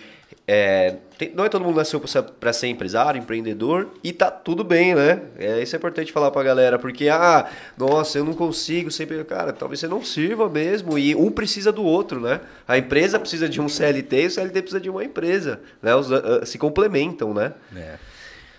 É, 0.46 0.96
tem- 1.18 1.32
não 1.34 1.44
é 1.44 1.48
todo 1.48 1.64
mundo 1.64 1.76
nasceu 1.76 2.00
para 2.38 2.52
ser 2.52 2.68
empresário, 2.68 3.18
empreendedor, 3.20 3.90
e 4.02 4.12
tá 4.12 4.30
tudo 4.30 4.62
bem, 4.62 4.94
né? 4.94 5.22
É, 5.38 5.60
isso 5.62 5.74
é 5.74 5.78
importante 5.78 6.12
falar 6.12 6.30
pra 6.30 6.42
galera, 6.42 6.78
porque, 6.78 7.08
ah, 7.08 7.48
nossa, 7.76 8.18
eu 8.18 8.24
não 8.24 8.32
consigo 8.32 8.90
sempre. 8.90 9.22
Cara, 9.24 9.52
talvez 9.52 9.80
você 9.80 9.88
não 9.88 10.02
sirva 10.04 10.48
mesmo, 10.48 10.98
e 10.98 11.14
um 11.14 11.30
precisa 11.30 11.72
do 11.72 11.82
outro, 11.82 12.20
né? 12.20 12.40
A 12.66 12.78
empresa 12.78 13.18
precisa 13.18 13.48
de 13.48 13.60
um 13.60 13.68
CLT 13.68 14.22
e 14.22 14.26
o 14.26 14.30
CLT 14.30 14.62
precisa 14.62 14.80
de 14.80 14.88
uma 14.90 15.02
empresa, 15.04 15.60
né? 15.82 15.94
Os, 15.94 16.12
ah, 16.12 16.44
se 16.46 16.58
complementam, 16.58 17.34
né? 17.34 17.52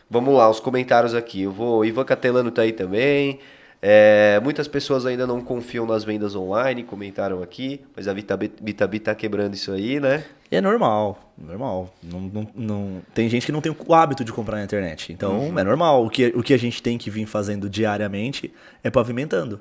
Vamos 0.10 0.34
lá, 0.36 0.50
os 0.50 0.60
comentários 0.62 1.14
aqui. 1.14 1.44
Eu 1.44 1.52
vou. 1.52 1.84
Ivan 1.84 2.06
Catelano 2.06 2.50
tá 2.50 2.62
aí 2.62 2.72
também. 2.72 3.40
É, 3.82 4.40
muitas 4.44 4.68
pessoas 4.68 5.06
ainda 5.06 5.28
não 5.28 5.40
confiam 5.42 5.86
nas 5.86 6.04
vendas 6.04 6.36
online, 6.36 6.84
comentaram 6.84 7.44
aqui, 7.44 7.82
mas 7.96 8.08
a 8.08 8.14
Vitabi, 8.14 8.52
Vitabi 8.62 9.00
tá 9.00 9.14
quebrando 9.14 9.54
isso 9.54 9.72
aí, 9.72 10.00
né? 10.00 10.24
É 10.50 10.60
normal, 10.60 11.32
normal. 11.38 11.94
Não, 12.02 12.20
não, 12.22 12.48
não- 12.56 13.02
tem 13.14 13.30
gente 13.30 13.46
que 13.46 13.52
não 13.52 13.62
tem 13.62 13.76
o 13.86 13.94
hábito 13.94 14.24
de 14.24 14.32
comprar 14.34 14.58
na 14.58 14.64
internet. 14.64 15.14
Então 15.14 15.54
é 15.60 15.64
normal. 15.64 16.06
O 16.06 16.10
que, 16.10 16.28
o 16.36 16.42
que 16.42 16.54
a 16.54 16.58
gente 16.58 16.82
tem 16.82 16.98
que 16.98 17.10
vir 17.12 17.26
fazendo 17.28 17.70
diariamente 17.70 18.52
é 18.84 18.90
pavimentando. 18.90 19.60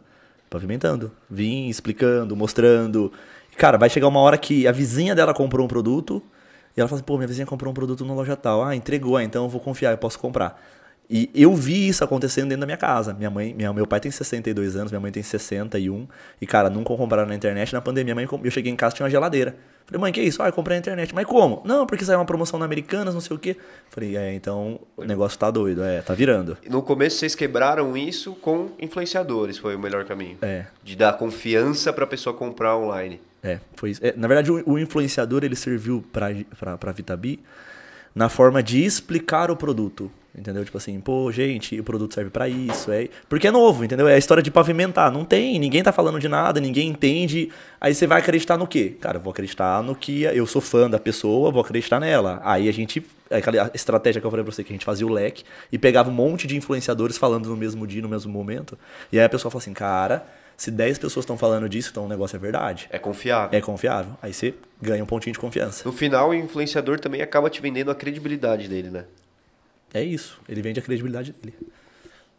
Pavimentando. 0.49 1.11
Vim 1.29 1.69
explicando, 1.69 2.35
mostrando. 2.37 3.13
Cara, 3.57 3.77
vai 3.77 3.91
chegar 3.91 4.07
uma 4.09 4.21
hora 4.21 4.39
que 4.39 4.67
a 4.67 4.73
vizinha 4.73 5.15
dela 5.15 5.35
comprou 5.35 5.65
um 5.65 5.69
produto 5.69 6.23
e 6.77 6.81
ela 6.81 6.89
fala 6.89 6.99
assim, 7.01 7.07
pô, 7.07 7.17
minha 7.17 7.27
vizinha 7.27 7.47
comprou 7.47 7.71
um 7.71 7.75
produto 7.75 8.05
na 8.05 8.15
loja 8.15 8.37
tal. 8.37 8.63
Ah, 8.63 8.75
entregou, 8.77 9.17
ah, 9.17 9.25
então 9.25 9.45
eu 9.45 9.49
vou 9.49 9.61
confiar, 9.61 9.91
eu 9.91 9.99
posso 9.99 10.19
comprar. 10.19 10.63
E 11.09 11.31
eu 11.35 11.55
vi 11.55 11.89
isso 11.89 12.03
acontecendo 12.03 12.49
dentro 12.49 12.61
da 12.61 12.67
minha 12.67 12.77
casa. 12.77 13.15
Minha 13.15 13.31
mãe, 13.31 13.55
minha, 13.55 13.73
meu 13.73 13.87
pai 13.87 14.01
tem 14.01 14.11
62 14.11 14.75
anos, 14.75 14.91
minha 14.91 15.01
mãe 15.01 15.13
tem 15.13 15.23
61. 15.23 16.07
E, 16.41 16.47
cara, 16.47 16.69
nunca 16.69 16.97
compraram 16.97 17.29
na 17.29 17.35
internet. 17.35 17.73
Na 17.73 17.81
pandemia, 17.81 18.15
mãe, 18.15 18.27
eu 18.43 18.51
cheguei 18.51 18.73
em 18.73 18.77
casa 18.77 18.95
e 18.95 18.97
tinha 18.97 19.05
uma 19.05 19.11
geladeira. 19.11 19.57
Falei, 19.87 20.01
mãe, 20.01 20.13
que 20.13 20.21
isso? 20.21 20.43
Ah, 20.43 20.49
eu 20.49 20.53
comprei 20.53 20.77
na 20.77 20.81
internet. 20.81 21.15
Mas 21.15 21.25
como? 21.27 21.63
Não, 21.65 21.87
porque 21.87 22.05
saiu 22.05 22.19
uma 22.19 22.25
promoção 22.25 22.59
na 22.59 22.65
Americanas, 22.65 23.15
não 23.15 23.21
sei 23.21 23.37
o 23.37 23.39
quê. 23.39 23.57
Falei, 23.89 24.17
é, 24.17 24.35
então 24.35 24.81
o 24.97 25.05
negócio 25.05 25.39
tá 25.39 25.49
doido, 25.49 25.85
é, 25.85 26.03
tá 26.03 26.13
virando. 26.13 26.59
No 26.69 26.83
começo 26.83 27.19
vocês 27.19 27.37
quebraram 27.37 27.97
isso 27.97 28.35
com 28.35 28.71
influenciadores, 28.81 29.59
foi 29.59 29.77
o 29.77 29.79
melhor 29.79 30.05
caminho. 30.05 30.39
É. 30.43 30.67
De 30.83 30.97
dar 30.97 31.13
confiança 31.13 31.93
pra 31.93 32.05
pessoa 32.05 32.35
comprar 32.35 32.77
online. 32.77 33.21
É, 33.45 33.61
foi 33.77 33.91
isso. 33.91 34.05
É, 34.05 34.13
na 34.17 34.27
verdade, 34.27 34.51
o, 34.51 34.73
o 34.73 34.77
influenciador 34.77 35.45
ele 35.45 35.55
serviu 35.55 36.05
para 36.13 36.35
para 36.77 36.91
Vitabi 36.91 37.39
na 38.13 38.29
forma 38.29 38.63
de 38.63 38.83
explicar 38.83 39.51
o 39.51 39.57
produto, 39.57 40.11
entendeu? 40.37 40.65
Tipo 40.65 40.77
assim, 40.77 41.01
pô, 41.01 41.31
gente, 41.33 41.79
o 41.81 41.85
produto 41.85 42.15
serve 42.15 42.31
para 42.31 42.49
isso, 42.49 42.91
é, 42.93 43.09
porque 43.29 43.49
é 43.49 43.51
novo, 43.51 43.85
entendeu? 43.85 44.07
É 44.07 44.15
a 44.15 44.19
história 44.19 44.43
de 44.43 44.51
pavimentar, 44.51 45.11
não 45.11 45.25
tem, 45.25 45.59
ninguém 45.59 45.83
tá 45.83 45.93
falando 45.93 46.21
de 46.21 46.29
nada, 46.29 46.61
ninguém 46.61 46.89
entende. 46.89 47.51
Aí 47.81 47.95
você 47.95 48.07
vai 48.07 48.21
acreditar 48.21 48.57
no 48.57 48.67
quê? 48.67 48.97
Cara, 49.01 49.17
eu 49.19 49.21
vou 49.21 49.31
acreditar 49.31 49.83
no 49.83 49.95
que 49.95 50.23
eu 50.23 50.47
sou 50.47 50.61
fã 50.61 50.89
da 50.89 50.99
pessoa, 50.99 51.51
vou 51.51 51.63
acreditar 51.63 51.99
nela. 51.99 52.41
Aí 52.45 52.69
a 52.69 52.73
gente 52.73 53.05
é 53.31 53.39
aquela 53.39 53.71
estratégia 53.75 54.21
que 54.21 54.27
eu 54.27 54.31
falei 54.31 54.45
pra 54.45 54.53
você, 54.53 54.63
que 54.63 54.73
a 54.73 54.75
gente 54.75 54.85
fazia 54.85 55.07
o 55.07 55.11
leque 55.11 55.45
e 55.73 55.79
pegava 55.79 56.11
um 56.11 56.15
monte 56.15 56.47
de 56.47 56.57
influenciadores 56.57 57.19
falando 57.19 57.49
no 57.49 57.57
mesmo 57.57 57.87
dia, 57.87 58.03
no 58.03 58.09
mesmo 58.09 58.33
momento. 58.33 58.79
E 59.11 59.19
aí 59.19 59.25
a 59.25 59.29
pessoa 59.29 59.51
fala 59.51 59.63
assim, 59.63 59.73
cara, 59.73 60.27
se 60.57 60.71
10 60.71 60.99
pessoas 60.99 61.25
estão 61.25 61.37
falando 61.37 61.69
disso, 61.69 61.91
então 61.91 62.07
o 62.07 62.09
negócio 62.09 62.37
é 62.37 62.39
verdade. 62.39 62.87
É 62.91 62.99
confiável. 62.99 63.59
É 63.59 63.61
confiável. 63.61 64.13
Aí 64.23 64.33
você 64.33 64.55
ganha 64.81 65.03
um 65.03 65.07
pontinho 65.07 65.33
de 65.33 65.39
confiança. 65.39 65.83
No 65.85 65.93
final, 65.93 66.31
o 66.31 66.35
influenciador 66.35 66.99
também 66.99 67.21
acaba 67.21 67.51
te 67.51 67.61
vendendo 67.61 67.91
a 67.91 67.95
credibilidade 67.95 68.69
dele, 68.69 68.91
né? 68.91 69.05
É 69.97 70.05
isso. 70.05 70.39
Ele 70.49 70.61
vende 70.61 70.79
a 70.79 70.83
credibilidade 70.83 71.33
dele. 71.33 71.55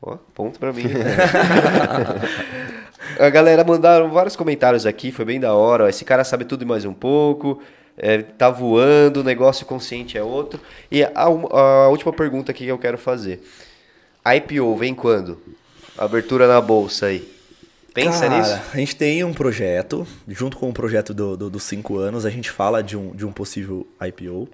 Ó, 0.01 0.17
ponto 0.35 0.59
pra 0.59 0.71
mim. 0.71 0.83
a 3.19 3.29
galera 3.29 3.63
mandaram 3.63 4.09
vários 4.11 4.35
comentários 4.35 4.85
aqui, 4.85 5.11
foi 5.11 5.25
bem 5.25 5.39
da 5.39 5.53
hora. 5.53 5.85
ó, 5.85 5.87
Esse 5.87 6.05
cara 6.05 6.23
sabe 6.23 6.45
tudo 6.45 6.63
e 6.63 6.65
mais 6.65 6.85
um 6.85 6.93
pouco. 6.93 7.61
é, 7.97 8.19
tá 8.21 8.49
voando, 8.51 9.23
negócio 9.23 9.65
consciente 9.65 10.17
é 10.17 10.23
outro. 10.23 10.59
E 10.91 11.03
a, 11.03 11.29
um- 11.29 11.47
a 11.47 11.87
última 11.89 12.13
pergunta 12.13 12.51
aqui 12.51 12.65
que 12.65 12.71
eu 12.71 12.77
quero 12.77 12.97
fazer. 12.97 13.41
A 14.23 14.35
IPO 14.35 14.75
vem 14.77 14.93
quando? 14.93 15.41
Abertura 15.97 16.47
na 16.47 16.61
bolsa 16.61 17.07
aí. 17.07 17.27
pensa 17.91 18.27
Cara, 18.27 18.37
nisso? 18.37 18.59
A 18.71 18.77
gente 18.77 18.95
tem 18.95 19.23
um 19.23 19.33
projeto, 19.33 20.05
junto 20.27 20.57
com 20.57 20.69
o 20.69 20.73
projeto 20.73 21.11
do, 21.11 21.35
do- 21.35 21.49
dos 21.49 21.63
cinco 21.63 21.97
anos, 21.97 22.23
a 22.23 22.29
gente 22.29 22.51
fala 22.51 22.83
de 22.83 22.95
um, 22.95 23.15
de 23.15 23.25
um 23.25 23.31
possível 23.31 23.87
IPO. 23.99 24.47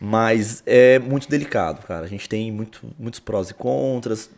Mas 0.00 0.62
é 0.64 0.98
muito 0.98 1.28
delicado, 1.28 1.84
cara. 1.86 2.06
A 2.06 2.08
gente 2.08 2.28
tem 2.28 2.52
muito, 2.52 2.80
muitos 2.98 3.20
prós 3.20 3.50
e 3.50 3.54
contras. 3.54 4.30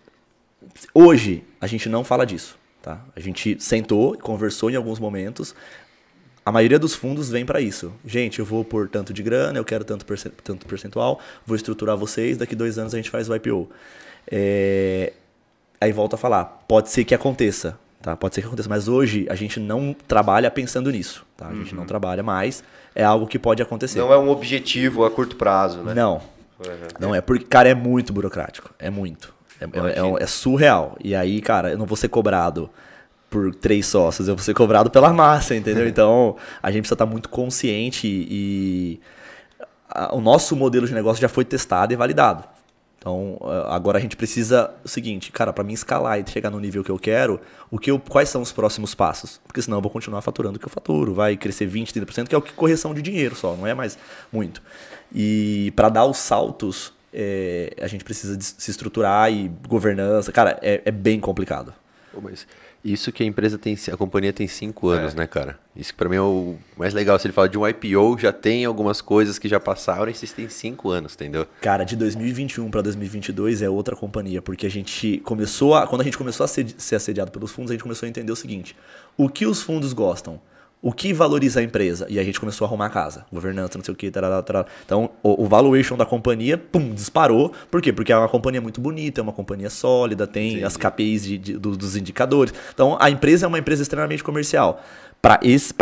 Hoje, 0.94 1.44
a 1.60 1.66
gente 1.66 1.88
não 1.88 2.02
fala 2.02 2.24
disso, 2.24 2.58
tá? 2.82 3.00
A 3.14 3.20
gente 3.20 3.56
sentou 3.60 4.14
e 4.14 4.18
conversou 4.18 4.70
em 4.70 4.76
alguns 4.76 4.98
momentos. 4.98 5.54
A 6.44 6.50
maioria 6.50 6.78
dos 6.78 6.94
fundos 6.94 7.28
vem 7.30 7.44
para 7.44 7.60
isso. 7.60 7.92
Gente, 8.04 8.38
eu 8.38 8.44
vou 8.44 8.64
por 8.64 8.88
tanto 8.88 9.12
de 9.12 9.22
grana, 9.22 9.58
eu 9.58 9.64
quero 9.64 9.84
tanto, 9.84 10.06
tanto 10.42 10.66
percentual, 10.66 11.20
vou 11.46 11.54
estruturar 11.54 11.96
vocês, 11.96 12.38
daqui 12.38 12.54
dois 12.56 12.78
anos 12.78 12.94
a 12.94 12.96
gente 12.96 13.10
faz 13.10 13.28
o 13.28 13.34
IPO. 13.34 13.68
É, 14.30 15.12
Aí 15.80 15.92
volta 15.92 16.14
a 16.14 16.18
falar, 16.18 16.44
pode 16.68 16.90
ser 16.90 17.04
que 17.04 17.14
aconteça, 17.14 17.78
tá? 18.02 18.14
Pode 18.14 18.34
ser 18.34 18.42
que 18.42 18.46
aconteça, 18.46 18.68
mas 18.68 18.86
hoje 18.86 19.26
a 19.30 19.34
gente 19.34 19.58
não 19.58 19.96
trabalha 20.06 20.50
pensando 20.50 20.90
nisso, 20.90 21.24
tá? 21.34 21.48
A 21.48 21.54
gente 21.54 21.74
não 21.74 21.86
trabalha 21.86 22.22
mais, 22.22 22.62
é 22.94 23.04
algo 23.04 23.26
que 23.26 23.38
pode 23.38 23.62
acontecer. 23.62 23.98
Não 23.98 24.12
é 24.12 24.18
um 24.18 24.28
objetivo 24.30 25.04
a 25.04 25.10
curto 25.10 25.36
prazo, 25.36 25.78
né? 25.78 25.94
Não. 25.94 26.20
Não 26.98 27.14
é 27.14 27.20
porque, 27.20 27.44
cara, 27.44 27.68
é 27.68 27.74
muito 27.74 28.12
burocrático. 28.12 28.70
É 28.78 28.90
muito. 28.90 29.32
É, 29.60 29.64
é- 29.64 29.98
é 30.20 30.22
é 30.22 30.26
surreal. 30.26 30.96
E 31.02 31.14
aí, 31.14 31.40
cara, 31.40 31.70
eu 31.70 31.78
não 31.78 31.86
vou 31.86 31.96
ser 31.96 32.08
cobrado 32.08 32.68
por 33.30 33.54
três 33.54 33.86
sócios, 33.86 34.26
eu 34.28 34.34
vou 34.34 34.42
ser 34.42 34.54
cobrado 34.54 34.90
pela 34.90 35.12
massa, 35.12 35.54
entendeu? 35.54 35.86
Então, 35.88 36.36
a 36.62 36.70
gente 36.70 36.82
precisa 36.82 36.94
estar 36.94 37.06
muito 37.06 37.28
consciente 37.28 38.06
e 38.06 39.00
a- 39.88 40.14
o 40.14 40.20
nosso 40.20 40.54
modelo 40.56 40.86
de 40.86 40.92
negócio 40.94 41.20
já 41.20 41.28
foi 41.28 41.44
testado 41.44 41.92
e 41.92 41.96
validado. 41.96 42.44
Então, 43.00 43.38
a- 43.42 43.74
agora 43.74 43.96
a 43.96 44.00
gente 44.00 44.14
precisa 44.14 44.70
o 44.84 44.88
seguinte, 44.88 45.32
cara, 45.32 45.54
para 45.54 45.64
mim 45.64 45.72
escalar 45.72 46.20
e 46.20 46.30
chegar 46.30 46.50
no 46.50 46.60
nível 46.60 46.84
que 46.84 46.90
eu 46.90 46.98
quero, 46.98 47.40
o 47.70 47.78
que 47.78 47.90
eu, 47.90 47.98
quais 47.98 48.28
são 48.28 48.42
os 48.42 48.52
próximos 48.52 48.94
passos? 48.94 49.40
Porque 49.46 49.62
senão 49.62 49.78
eu 49.78 49.82
vou 49.82 49.90
continuar 49.90 50.20
faturando 50.20 50.58
o 50.58 50.60
que 50.60 50.66
eu 50.66 50.70
faturo, 50.70 51.14
vai 51.14 51.34
crescer 51.34 51.64
20, 51.64 51.94
30%, 51.94 52.28
que 52.28 52.34
é 52.34 52.38
o 52.38 52.42
que 52.42 52.52
correção 52.52 52.92
de 52.92 53.00
dinheiro 53.00 53.34
só, 53.34 53.56
não 53.56 53.66
é 53.66 53.72
mais 53.72 53.96
muito. 54.30 54.62
E 55.14 55.72
para 55.74 55.88
dar 55.88 56.04
os 56.04 56.18
saltos, 56.18 56.92
é, 57.12 57.74
a 57.80 57.86
gente 57.86 58.04
precisa 58.04 58.38
se 58.38 58.70
estruturar 58.70 59.32
e 59.32 59.48
governança, 59.66 60.30
cara, 60.30 60.58
é, 60.60 60.82
é 60.84 60.90
bem 60.90 61.18
complicado. 61.18 61.72
Mas 62.22 62.46
isso 62.84 63.12
que 63.12 63.22
a 63.22 63.26
empresa 63.26 63.58
tem, 63.58 63.76
a 63.92 63.96
companhia 63.96 64.32
tem 64.32 64.46
cinco 64.48 64.92
É. 64.92 64.98
anos, 64.98 65.14
né, 65.14 65.26
cara? 65.26 65.58
Isso 65.76 65.92
que 65.92 65.98
pra 65.98 66.08
mim 66.08 66.16
é 66.16 66.20
o 66.20 66.56
mais 66.76 66.92
legal. 66.94 67.18
Se 67.18 67.26
ele 67.26 67.32
fala 67.32 67.48
de 67.48 67.56
um 67.58 67.66
IPO, 67.66 68.18
já 68.18 68.32
tem 68.32 68.64
algumas 68.64 69.00
coisas 69.00 69.38
que 69.38 69.48
já 69.48 69.60
passaram 69.60 70.10
e 70.10 70.14
vocês 70.14 70.32
têm 70.32 70.48
cinco 70.48 70.90
anos, 70.90 71.14
entendeu? 71.14 71.46
Cara, 71.60 71.84
de 71.84 71.94
2021 71.96 72.70
para 72.70 72.82
2022 72.82 73.62
é 73.62 73.68
outra 73.68 73.94
companhia, 73.94 74.40
porque 74.42 74.66
a 74.66 74.70
gente 74.70 75.18
começou 75.24 75.74
a, 75.74 75.86
quando 75.86 76.00
a 76.00 76.04
gente 76.04 76.18
começou 76.18 76.44
a 76.44 76.48
ser, 76.48 76.66
ser 76.78 76.96
assediado 76.96 77.30
pelos 77.30 77.50
fundos, 77.50 77.70
a 77.70 77.74
gente 77.74 77.82
começou 77.82 78.06
a 78.06 78.10
entender 78.10 78.32
o 78.32 78.36
seguinte: 78.36 78.74
o 79.16 79.28
que 79.28 79.46
os 79.46 79.62
fundos 79.62 79.92
gostam? 79.92 80.40
O 80.82 80.92
que 80.92 81.12
valoriza 81.12 81.60
a 81.60 81.62
empresa? 81.62 82.06
E 82.08 82.18
a 82.18 82.24
gente 82.24 82.40
começou 82.40 82.64
a 82.64 82.68
arrumar 82.68 82.86
a 82.86 82.90
casa, 82.90 83.26
governança, 83.30 83.76
não 83.76 83.84
sei 83.84 83.92
o 83.92 83.96
que, 83.96 84.10
tarará, 84.10 84.42
tarará. 84.42 84.66
Então, 84.84 85.10
o, 85.22 85.44
o 85.44 85.46
valuation 85.46 85.94
da 85.94 86.06
companhia, 86.06 86.56
pum, 86.56 86.94
disparou. 86.94 87.52
Por 87.70 87.82
quê? 87.82 87.92
Porque 87.92 88.10
é 88.10 88.16
uma 88.16 88.28
companhia 88.30 88.62
muito 88.62 88.80
bonita, 88.80 89.20
é 89.20 89.22
uma 89.22 89.32
companhia 89.32 89.68
sólida, 89.68 90.26
tem 90.26 90.64
as 90.64 90.78
KPIs 90.78 91.24
de- 91.24 91.36
de- 91.38 91.58
do- 91.58 91.76
dos 91.76 91.96
indicadores. 91.96 92.54
Então, 92.72 92.96
a 92.98 93.10
empresa 93.10 93.44
é 93.44 93.48
uma 93.48 93.58
empresa 93.58 93.82
extremamente 93.82 94.24
comercial. 94.24 94.82
Para 95.20 95.38
isso, 95.44 95.74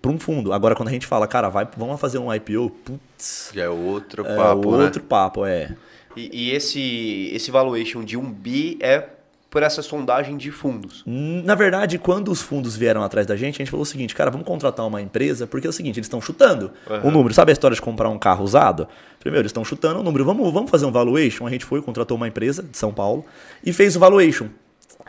para 0.00 0.10
um 0.10 0.18
fundo. 0.18 0.50
Agora, 0.54 0.74
quando 0.74 0.88
a 0.88 0.92
gente 0.92 1.06
fala, 1.06 1.26
cara, 1.26 1.50
vai, 1.50 1.68
vamos 1.76 2.00
fazer 2.00 2.16
um 2.16 2.32
IPO, 2.32 2.70
putz, 2.70 3.50
Já 3.54 3.64
é 3.64 3.68
outro 3.68 4.26
é 4.26 4.34
papo, 4.34 4.76
né? 4.78 4.84
outro 4.84 5.02
papo, 5.02 5.44
é. 5.44 5.76
E, 6.16 6.30
e 6.48 6.50
esse, 6.52 7.30
esse 7.34 7.50
valuation 7.50 8.02
de 8.02 8.16
1 8.16 8.32
bi 8.32 8.78
é 8.80 9.08
por 9.52 9.62
essa 9.62 9.82
sondagem 9.82 10.38
de 10.38 10.50
fundos. 10.50 11.04
Na 11.06 11.54
verdade, 11.54 11.98
quando 11.98 12.32
os 12.32 12.40
fundos 12.40 12.74
vieram 12.74 13.02
atrás 13.02 13.26
da 13.26 13.36
gente, 13.36 13.56
a 13.56 13.58
gente 13.58 13.70
falou 13.70 13.82
o 13.82 13.86
seguinte, 13.86 14.14
cara, 14.14 14.30
vamos 14.30 14.46
contratar 14.46 14.86
uma 14.86 15.02
empresa, 15.02 15.46
porque 15.46 15.66
é 15.66 15.70
o 15.70 15.72
seguinte, 15.72 15.98
eles 15.98 16.06
estão 16.06 16.22
chutando 16.22 16.72
o 17.04 17.10
número. 17.10 17.34
Sabe 17.34 17.52
a 17.52 17.54
história 17.54 17.74
de 17.74 17.82
comprar 17.82 18.08
um 18.08 18.18
carro 18.18 18.42
usado? 18.42 18.88
Primeiro, 19.20 19.42
eles 19.42 19.50
estão 19.50 19.62
chutando 19.62 20.00
o 20.00 20.02
número. 20.02 20.24
Vamos, 20.24 20.50
vamos 20.50 20.70
fazer 20.70 20.86
um 20.86 20.90
valuation? 20.90 21.46
A 21.46 21.50
gente 21.50 21.66
foi, 21.66 21.82
contratou 21.82 22.16
uma 22.16 22.26
empresa 22.26 22.62
de 22.62 22.78
São 22.78 22.94
Paulo 22.94 23.26
e 23.62 23.74
fez 23.74 23.94
o 23.94 24.00
valuation. 24.00 24.48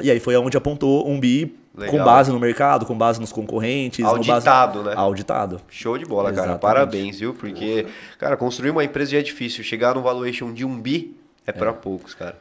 E 0.02 0.11
aí 0.11 0.20
foi 0.20 0.36
onde 0.36 0.57
apontou 0.57 1.10
um 1.10 1.18
bi 1.18 1.56
Legal. 1.74 1.95
com 1.95 2.03
base 2.03 2.30
no 2.30 2.38
mercado, 2.38 2.86
com 2.86 2.98
base 2.98 3.22
nos 3.22 3.32
concorrentes. 3.32 3.99
no 3.99 4.10
Auditado, 4.10 4.84
base... 4.84 4.90
né? 4.90 5.02
Auditado. 5.02 5.61
Show 5.70 5.98
de 5.98 6.03
bola, 6.03 6.34
cara. 6.34 6.52
Exatamente. 6.52 6.61
Parabéns, 6.61 7.20
viu? 7.22 7.34
Porque, 7.34 7.86
cara, 8.20 8.36
construir 8.36 8.72
uma 8.72 8.84
empresa 8.84 9.11
já 9.11 9.20
é 9.20 9.22
difícil. 9.22 9.64
Chegar 9.64 9.95
no 9.95 10.02
valuation 10.02 10.52
de 10.52 10.65
1 10.65 10.82
bi 10.82 11.15
é 11.48 11.53
pra 11.53 11.72
poucos, 11.72 12.14
cara. 12.14 12.38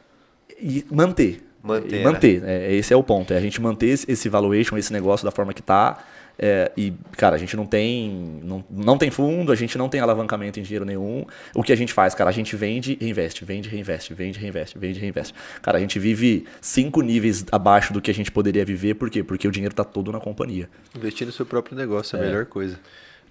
E 0.61 0.85
manter. 0.91 1.52
Manter, 1.63 2.01
E 2.01 2.03
manter. 2.03 2.43
É, 2.43 2.75
esse 2.75 2.93
é 2.93 2.97
o 2.97 3.01
ponto. 3.01 3.33
É 3.33 3.37
a 3.37 3.41
gente 3.41 3.61
manter 3.61 3.87
esse, 3.87 4.27
valuation, 4.27 4.77
esse 4.77 4.91
negócio 4.91 5.23
da 5.23 5.31
forma 5.31 5.53
que 5.53 5.63
tá. 5.63 6.03
É, 6.37 6.71
e, 6.75 6.91
cara, 7.15 7.35
a 7.35 7.39
gente 7.39 7.55
não 7.55 7.65
tem, 7.65 8.41
não, 8.43 8.63
não 8.69 8.97
tem 8.97 9.09
fundo, 9.09 9.51
a 9.51 9.55
gente 9.55 9.77
não 9.77 9.87
tem 9.87 10.01
alavancamento 10.01 10.59
em 10.59 10.63
dinheiro 10.63 10.83
nenhum. 10.83 11.25
O 11.55 11.63
que 11.63 11.71
a 11.71 11.75
gente 11.75 11.93
faz, 11.93 12.13
cara? 12.13 12.29
A 12.29 12.33
gente 12.33 12.55
vende, 12.55 12.97
reinveste, 12.99 13.45
vende, 13.45 13.69
reinveste, 13.69 14.13
vende, 14.13 14.39
reinveste, 14.39 14.77
vende, 14.77 14.99
reinveste. 14.99 15.33
Cara, 15.61 15.77
a 15.77 15.81
gente 15.81 15.97
vive 15.99 16.45
cinco 16.59 17.01
níveis 17.01 17.45
abaixo 17.51 17.93
do 17.93 18.01
que 18.01 18.11
a 18.11 18.13
gente 18.13 18.31
poderia 18.31 18.65
viver. 18.65 18.95
Por 18.95 19.09
quê? 19.09 19.23
Porque 19.23 19.47
o 19.47 19.51
dinheiro 19.51 19.73
tá 19.73 19.83
todo 19.83 20.11
na 20.11 20.19
companhia. 20.19 20.67
Investir 20.95 21.25
no 21.25 21.31
seu 21.31 21.45
próprio 21.45 21.77
negócio 21.77 22.17
é 22.17 22.19
a 22.19 22.23
melhor 22.23 22.45
coisa. 22.45 22.77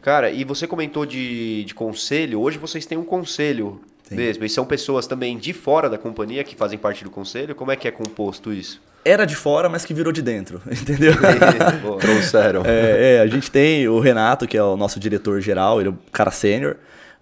Cara, 0.01 0.31
e 0.31 0.43
você 0.43 0.67
comentou 0.67 1.05
de, 1.05 1.65
de 1.65 1.75
conselho. 1.75 2.41
Hoje 2.41 2.57
vocês 2.57 2.87
têm 2.87 2.97
um 2.97 3.05
conselho 3.05 3.81
mesmo. 4.17 4.45
E 4.45 4.49
são 4.49 4.65
pessoas 4.65 5.07
também 5.07 5.37
de 5.37 5.53
fora 5.53 5.89
da 5.89 5.99
companhia 5.99 6.45
que 6.45 6.55
fazem 6.55 6.79
parte 6.79 7.05
do 7.05 7.11
conselho. 7.11 7.55
Como 7.55 7.71
é 7.71 7.77
que 7.77 7.87
é 7.87 7.91
composto 7.91 8.53
isso? 8.53 8.81
Era 9.05 9.25
de 9.25 9.35
fora, 9.35 9.69
mas 9.69 9.85
que 9.85 9.93
virou 9.93 10.13
de 10.13 10.23
dentro, 10.23 10.63
entendeu? 10.71 11.13
Trouxeram. 12.01 12.63
É, 12.65 13.17
é, 13.17 13.21
a 13.21 13.27
gente 13.27 13.51
tem 13.51 13.89
o 13.89 13.99
Renato, 13.99 14.47
que 14.47 14.57
é 14.57 14.63
o 14.63 14.77
nosso 14.77 15.01
diretor 15.01 15.41
geral, 15.41 15.81
ele 15.81 15.89
é 15.89 15.93
o 15.93 15.99
cara 16.13 16.31
sênior. 16.31 16.77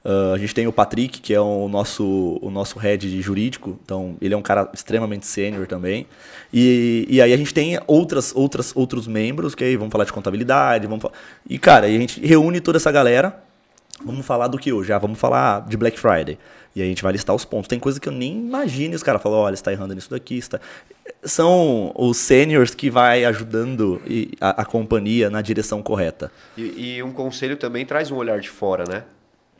Ah, 0.04 0.32
a 0.34 0.38
gente 0.38 0.54
tem 0.54 0.66
o 0.66 0.72
Patrick, 0.72 1.20
que 1.20 1.34
é 1.34 1.40
o 1.40 1.68
nosso, 1.68 2.38
o 2.40 2.50
nosso 2.50 2.78
head 2.78 3.08
de 3.08 3.20
jurídico, 3.20 3.78
então 3.84 4.16
ele 4.20 4.34
é 4.34 4.36
um 4.36 4.42
cara 4.42 4.68
extremamente 4.72 5.26
sênior 5.26 5.66
também. 5.66 6.06
E, 6.52 7.06
e 7.08 7.20
aí 7.20 7.32
a 7.32 7.36
gente 7.36 7.52
tem 7.52 7.78
outras, 7.86 8.34
outras, 8.34 8.74
outros 8.74 9.06
membros, 9.06 9.54
que 9.54 9.64
aí 9.64 9.76
vamos 9.76 9.92
falar 9.92 10.04
de 10.04 10.12
contabilidade, 10.12 10.86
vamos 10.86 11.04
E 11.48 11.58
cara, 11.58 11.86
a 11.86 11.90
gente 11.90 12.24
reúne 12.24 12.60
toda 12.60 12.78
essa 12.78 12.90
galera, 12.90 13.42
vamos 14.04 14.24
falar 14.24 14.48
do 14.48 14.58
que 14.58 14.72
hoje? 14.72 14.88
Já 14.88 14.98
vamos 14.98 15.18
falar 15.18 15.66
de 15.68 15.76
Black 15.76 15.98
Friday. 15.98 16.38
E 16.74 16.80
aí 16.80 16.86
a 16.86 16.88
gente 16.88 17.02
vai 17.02 17.12
listar 17.12 17.34
os 17.34 17.44
pontos. 17.44 17.68
Tem 17.68 17.78
coisa 17.78 17.98
que 17.98 18.09
eu 18.09 18.12
nem 18.12 18.32
imagino, 18.32 18.94
e 18.94 18.97
os 18.97 19.02
caras 19.02 19.22
falam, 19.22 19.38
olha, 19.38 19.56
você 19.56 19.60
está 19.60 19.72
errando 19.72 19.94
nisso 19.94 20.10
daqui, 20.10 20.40
você 20.40 20.51
tá... 20.51 20.60
São 21.22 21.92
os 21.97 22.16
seniors 22.16 22.74
que 22.74 22.88
vai 22.88 23.24
ajudando 23.24 24.01
a, 24.40 24.62
a 24.62 24.64
companhia 24.64 25.28
na 25.28 25.42
direção 25.42 25.82
correta. 25.82 26.32
E, 26.56 26.97
e 26.97 27.02
um 27.02 27.12
conselho 27.12 27.56
também 27.56 27.84
traz 27.84 28.10
um 28.10 28.16
olhar 28.16 28.40
de 28.40 28.48
fora, 28.48 28.84
né? 28.88 29.05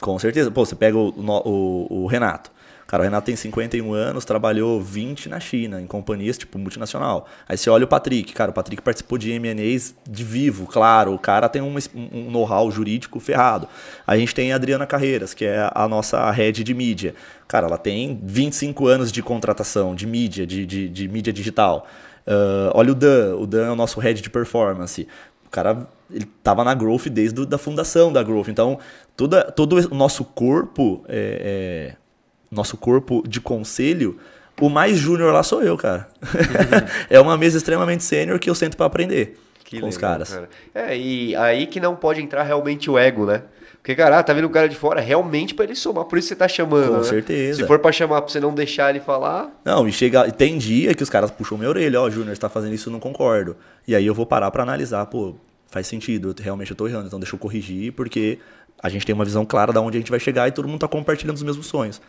Com 0.01 0.19
certeza. 0.19 0.51
Pô, 0.51 0.65
você 0.65 0.75
pega 0.75 0.97
o, 0.97 1.09
o, 1.11 2.05
o 2.05 2.07
Renato. 2.07 2.51
Cara, 2.91 3.03
o 3.03 3.05
Renato 3.05 3.27
tem 3.27 3.37
51 3.37 3.93
anos, 3.95 4.25
trabalhou 4.25 4.83
20 4.83 5.29
na 5.29 5.39
China, 5.39 5.81
em 5.81 5.87
companhias 5.87 6.37
tipo 6.37 6.59
multinacional. 6.59 7.29
Aí 7.49 7.57
você 7.57 7.71
olha 7.71 7.85
o 7.85 7.87
Patrick, 7.87 8.33
cara, 8.33 8.51
o 8.51 8.53
Patrick 8.53 8.83
participou 8.83 9.17
de 9.17 9.31
M&As 9.31 9.95
de 10.09 10.25
vivo, 10.25 10.67
claro, 10.67 11.15
o 11.15 11.19
cara 11.19 11.49
tem 11.49 11.63
um, 11.63 11.77
um 11.95 12.33
know-how 12.33 12.69
jurídico 12.69 13.21
ferrado. 13.21 13.69
A 14.05 14.17
gente 14.17 14.35
tem 14.35 14.53
a 14.53 14.57
Adriana 14.57 14.89
Carreiras, 14.89 15.33
que 15.33 15.45
é 15.45 15.71
a 15.73 15.87
nossa 15.87 16.29
head 16.33 16.65
de 16.65 16.75
mídia. 16.75 17.15
Cara, 17.47 17.69
ela 17.69 17.79
tem 17.79 18.19
25 18.25 18.89
anos 18.89 19.13
de 19.13 19.23
contratação, 19.23 19.95
de 19.95 20.05
mídia, 20.05 20.45
de, 20.45 20.67
de, 20.67 20.89
de 20.89 21.07
mídia 21.07 21.33
digital. 21.33 21.87
Ah, 22.27 22.73
olha 22.75 22.91
o 22.91 22.95
Dan, 22.95 23.37
o 23.37 23.47
Dan 23.47 23.67
é 23.67 23.71
o 23.71 23.77
nosso 23.77 24.01
head 24.01 24.21
de 24.21 24.31
performance. 24.31 25.07
O 25.47 25.51
cara, 25.51 25.87
ele 26.11 26.27
tava 26.43 26.65
na 26.65 26.75
Growth 26.75 27.09
desde 27.09 27.47
a 27.55 27.59
fundação 27.59 28.13
da 28.13 28.23
Growth. 28.23 28.49
Então, 28.49 28.79
toda, 29.17 29.43
todo 29.45 29.77
o 29.91 29.95
nosso 29.95 30.25
corpo, 30.25 31.05
é, 31.09 31.95
é, 31.95 31.97
nosso 32.51 32.77
corpo 32.77 33.23
de 33.27 33.41
conselho, 33.41 34.19
o 34.61 34.69
mais 34.69 34.99
júnior 34.99 35.33
lá 35.33 35.43
sou 35.43 35.63
eu, 35.63 35.77
cara. 35.77 36.09
é 37.09 37.21
uma 37.21 37.37
mesa 37.37 37.57
extremamente 37.57 38.05
sênior 38.05 38.39
que 38.39 38.51
eu 38.51 38.55
sento 38.55 38.77
para 38.77 38.87
aprender 38.87 39.39
com 39.79 39.87
os 39.87 39.97
legal, 39.97 40.11
caras. 40.11 40.31
cara. 40.31 40.49
É, 40.75 40.97
e 40.97 41.37
aí 41.37 41.67
que 41.67 41.79
não 41.79 41.95
pode 41.95 42.21
entrar 42.21 42.43
realmente 42.43 42.91
o 42.91 42.99
ego, 42.99 43.27
né? 43.27 43.43
Porque, 43.81 43.95
cara, 43.95 44.19
ah, 44.19 44.23
tá 44.23 44.35
vendo 44.35 44.45
o 44.45 44.51
cara 44.51 44.69
de 44.69 44.77
fora 44.77 45.01
realmente 45.01 45.55
pra 45.55 45.65
ele 45.65 45.75
somar. 45.75 46.05
Por 46.05 46.19
isso 46.19 46.29
você 46.29 46.37
tá 46.37 46.47
chamando. 46.47 46.89
Com 46.89 46.97
né? 46.99 47.03
certeza. 47.05 47.63
Se 47.63 47.67
for 47.67 47.79
pra 47.79 47.91
chamar 47.91 48.21
pra 48.21 48.31
você 48.31 48.39
não 48.39 48.53
deixar 48.53 48.91
ele 48.91 49.01
falar. 49.01 49.51
Não, 49.65 49.89
e 49.89 49.93
chega, 49.93 50.27
e 50.27 50.33
tem 50.33 50.59
dia 50.59 50.95
que 50.95 51.03
os 51.03 51.09
caras 51.09 51.31
puxam 51.31 51.57
minha 51.57 51.71
orelha, 51.71 52.01
ó, 52.01 52.11
Júnior, 52.11 52.35
você 52.35 52.41
tá 52.41 52.51
fazendo 52.51 52.75
isso, 52.75 52.89
eu 52.89 52.93
não 52.93 53.01
concordo. 53.01 53.57
E 53.89 53.95
aí 53.95 54.05
eu 54.05 54.15
vou 54.15 54.27
parar 54.27 54.51
para 54.51 54.63
analisar, 54.63 55.07
pô, 55.07 55.35
faz 55.69 55.87
sentido, 55.87 56.35
realmente 56.39 56.73
eu 56.73 56.77
tô 56.77 56.87
errando, 56.87 57.07
então 57.07 57.19
deixa 57.19 57.35
eu 57.35 57.39
corrigir, 57.39 57.93
porque 57.93 58.39
a 58.83 58.89
gente 58.91 59.07
tem 59.07 59.15
uma 59.15 59.25
visão 59.25 59.47
clara 59.47 59.73
de 59.73 59.79
onde 59.79 59.97
a 59.97 60.01
gente 60.01 60.11
vai 60.11 60.21
chegar 60.21 60.47
e 60.47 60.53
todo 60.53 60.69
mundo 60.69 60.81
tá 60.81 60.89
compartilhando 60.89 61.37
os 61.37 61.43
mesmos 61.43 61.67
sonhos. 61.67 62.03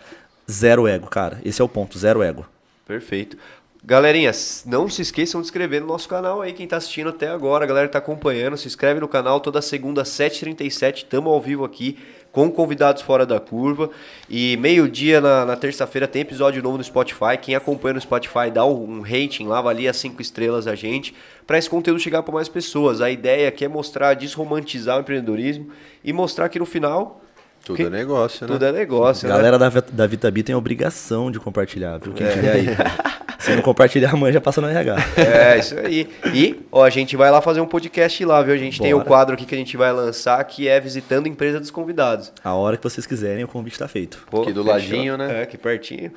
Zero 0.51 0.87
ego, 0.87 1.07
cara. 1.07 1.39
Esse 1.45 1.61
é 1.61 1.65
o 1.65 1.69
ponto, 1.69 1.97
zero 1.97 2.21
ego. 2.21 2.45
Perfeito. 2.85 3.37
Galerinha, 3.83 4.31
não 4.67 4.87
se 4.87 5.01
esqueçam 5.01 5.41
de 5.41 5.47
inscrever 5.47 5.81
no 5.81 5.87
nosso 5.87 6.07
canal 6.07 6.39
aí, 6.39 6.53
quem 6.53 6.67
tá 6.67 6.77
assistindo 6.77 7.09
até 7.09 7.29
agora, 7.29 7.63
a 7.63 7.67
galera 7.67 7.87
que 7.87 7.93
tá 7.93 7.97
acompanhando, 7.97 8.55
se 8.55 8.67
inscreve 8.67 8.99
no 8.99 9.07
canal 9.07 9.39
toda 9.39 9.59
segunda, 9.59 10.03
7h37, 10.03 11.05
tamo 11.09 11.31
ao 11.31 11.41
vivo 11.41 11.65
aqui. 11.65 11.97
com 12.31 12.49
convidados 12.51 13.01
fora 13.01 13.25
da 13.25 13.39
curva. 13.39 13.89
E 14.29 14.55
meio-dia 14.57 15.19
na, 15.19 15.45
na 15.45 15.55
terça-feira 15.55 16.07
tem 16.07 16.21
episódio 16.21 16.61
novo 16.61 16.77
no 16.77 16.83
Spotify. 16.83 17.37
Quem 17.41 17.55
acompanha 17.55 17.95
no 17.95 18.01
Spotify 18.01 18.51
dá 18.53 18.65
um 18.65 19.01
rating 19.01 19.47
lá, 19.47 19.59
avalia 19.59 19.91
cinco 19.93 20.21
estrelas 20.21 20.67
a 20.67 20.75
gente, 20.75 21.13
para 21.47 21.57
esse 21.57 21.69
conteúdo 21.69 21.99
chegar 21.99 22.23
para 22.23 22.33
mais 22.33 22.47
pessoas. 22.47 23.01
A 23.01 23.09
ideia 23.09 23.49
aqui 23.49 23.65
é 23.65 23.67
mostrar, 23.67 24.13
desromantizar 24.13 24.97
o 24.97 25.01
empreendedorismo 25.01 25.71
e 26.03 26.13
mostrar 26.13 26.49
que 26.49 26.59
no 26.59 26.65
final 26.65 27.21
Tudo 27.63 27.75
Que- 27.77 27.83
é 27.83 27.89
negócio, 27.89 28.45
né? 28.47 28.53
tudo 28.53 28.65
é 28.65 28.71
negócio. 28.71 29.27
né? 29.27 29.35
Galera 29.35 29.57
da, 29.59 29.69
da 29.69 30.07
Vitabi 30.07 30.41
tem 30.43 30.53
a 30.55 30.57
obrigação 30.57 31.29
de 31.31 31.39
compartilhar, 31.39 31.97
viu? 31.99 32.13
Quem 32.13 32.27
tiver 32.27 32.51
aí. 32.53 32.65
Se 33.39 33.55
não 33.55 33.63
compartilhar, 33.63 34.11
amanhã 34.13 34.33
já 34.33 34.41
passa 34.41 34.61
no 34.61 34.67
RH. 34.67 34.95
É, 35.17 35.57
isso 35.57 35.75
aí. 35.79 36.07
E, 36.31 36.59
ó, 36.71 36.83
a 36.83 36.91
gente 36.91 37.15
vai 37.17 37.31
lá 37.31 37.41
fazer 37.41 37.59
um 37.59 37.65
podcast 37.65 38.23
lá, 38.23 38.39
viu? 38.43 38.53
A 38.53 38.57
gente 38.57 38.79
tem 38.79 38.93
o 38.93 38.97
Bora. 38.97 39.07
quadro 39.07 39.33
aqui 39.33 39.45
que 39.47 39.55
a 39.55 39.57
gente 39.57 39.75
vai 39.75 39.91
lançar, 39.91 40.43
que 40.43 40.67
é 40.67 40.79
Visitando 40.79 41.25
a 41.25 41.29
Empresa 41.29 41.59
dos 41.59 41.71
Convidados. 41.71 42.31
A 42.43 42.53
hora 42.53 42.77
que 42.77 42.83
vocês 42.83 43.07
quiserem, 43.07 43.43
o 43.43 43.47
convite 43.47 43.79
tá 43.79 43.87
feito. 43.87 44.23
Pô, 44.29 44.43
Aqui 44.43 44.53
do 44.53 44.61
ladinho, 44.63 45.17
né? 45.17 45.39
É, 45.39 45.43
aqui 45.43 45.57
pertinho. 45.57 46.11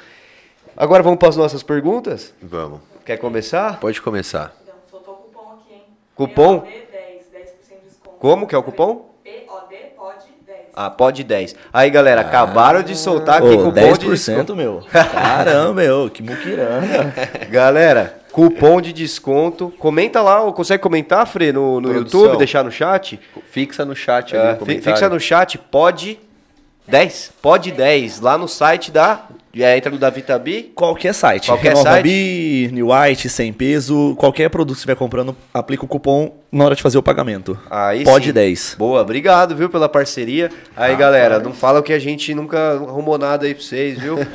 Agora 0.76 1.02
vamos 1.02 1.18
para 1.18 1.28
as 1.30 1.36
nossas 1.36 1.62
perguntas? 1.62 2.34
Vamos. 2.42 2.80
Quer 3.06 3.16
começar? 3.16 3.80
Pode 3.80 4.02
começar. 4.02 4.54
Então, 4.62 4.74
soltou 4.90 5.14
o 5.14 5.16
cupom 5.18 5.52
aqui, 5.54 5.72
hein? 5.74 5.82
Cupom? 6.14 6.60
POD 6.60 6.70
10, 6.70 6.82
10% 7.32 7.80
de 7.82 7.88
desconto. 7.88 8.16
Como 8.18 8.46
que 8.46 8.54
é 8.54 8.58
o 8.58 8.62
cupom? 8.62 9.14
POD 9.24 9.76
pode 9.96 10.26
10. 10.26 10.33
Ah, 10.76 10.90
pode 10.90 11.22
10. 11.22 11.54
Aí, 11.72 11.88
galera, 11.88 12.22
acabaram 12.22 12.82
de 12.82 12.96
soltar 12.96 13.38
aqui 13.38 13.56
cupom 13.56 13.72
10%, 13.72 13.98
de 13.98 14.08
desconto. 14.10 14.56
meu. 14.56 14.82
Caramba, 14.90 15.74
meu. 15.74 16.10
Que 16.10 16.22
muquirana. 16.22 17.14
Galera, 17.50 18.18
cupom 18.32 18.80
de 18.80 18.92
desconto. 18.92 19.72
Comenta 19.78 20.20
lá, 20.20 20.42
ou 20.42 20.52
consegue 20.52 20.82
comentar, 20.82 21.26
Fre, 21.26 21.52
no, 21.52 21.80
no 21.80 21.88
Produção. 21.90 22.20
YouTube, 22.22 22.38
deixar 22.38 22.64
no 22.64 22.72
chat? 22.72 23.20
Fixa 23.50 23.84
no 23.84 23.94
chat 23.94 24.36
ali 24.36 24.58
É, 24.76 24.80
fixa 24.80 25.08
no 25.08 25.20
chat, 25.20 25.56
pode 25.58 26.18
10. 26.88 27.32
Pode 27.40 27.70
10. 27.70 28.20
Lá 28.20 28.36
no 28.36 28.48
site 28.48 28.90
da. 28.90 29.20
É, 29.62 29.76
entra 29.76 29.90
no 29.90 29.98
da 29.98 30.10
Vitabi. 30.10 30.72
Qualquer 30.74 31.14
site. 31.14 31.46
Qualquer 31.46 31.68
Renova 31.70 31.90
site. 31.90 32.02
Bi, 32.02 32.70
New 32.72 32.88
White, 32.90 33.28
sem 33.28 33.52
peso. 33.52 34.14
Qualquer 34.16 34.48
produto 34.50 34.74
que 34.74 34.80
você 34.80 34.80
estiver 34.80 34.96
comprando, 34.96 35.36
aplica 35.52 35.84
o 35.84 35.88
cupom 35.88 36.32
na 36.50 36.64
hora 36.64 36.76
de 36.76 36.82
fazer 36.82 36.96
o 36.96 37.02
pagamento. 37.02 37.58
Aí 37.68 38.04
Pode 38.04 38.26
sim. 38.26 38.32
10. 38.32 38.76
Boa, 38.78 39.02
obrigado, 39.02 39.56
viu, 39.56 39.68
pela 39.68 39.88
parceria. 39.88 40.50
Aí, 40.76 40.94
galera, 40.94 41.40
não 41.40 41.52
fala 41.52 41.82
que 41.82 41.92
a 41.92 41.98
gente 41.98 42.32
nunca 42.32 42.74
arrumou 42.74 43.18
nada 43.18 43.44
aí 43.44 43.54
pra 43.54 43.62
vocês, 43.62 43.98
viu? 43.98 44.16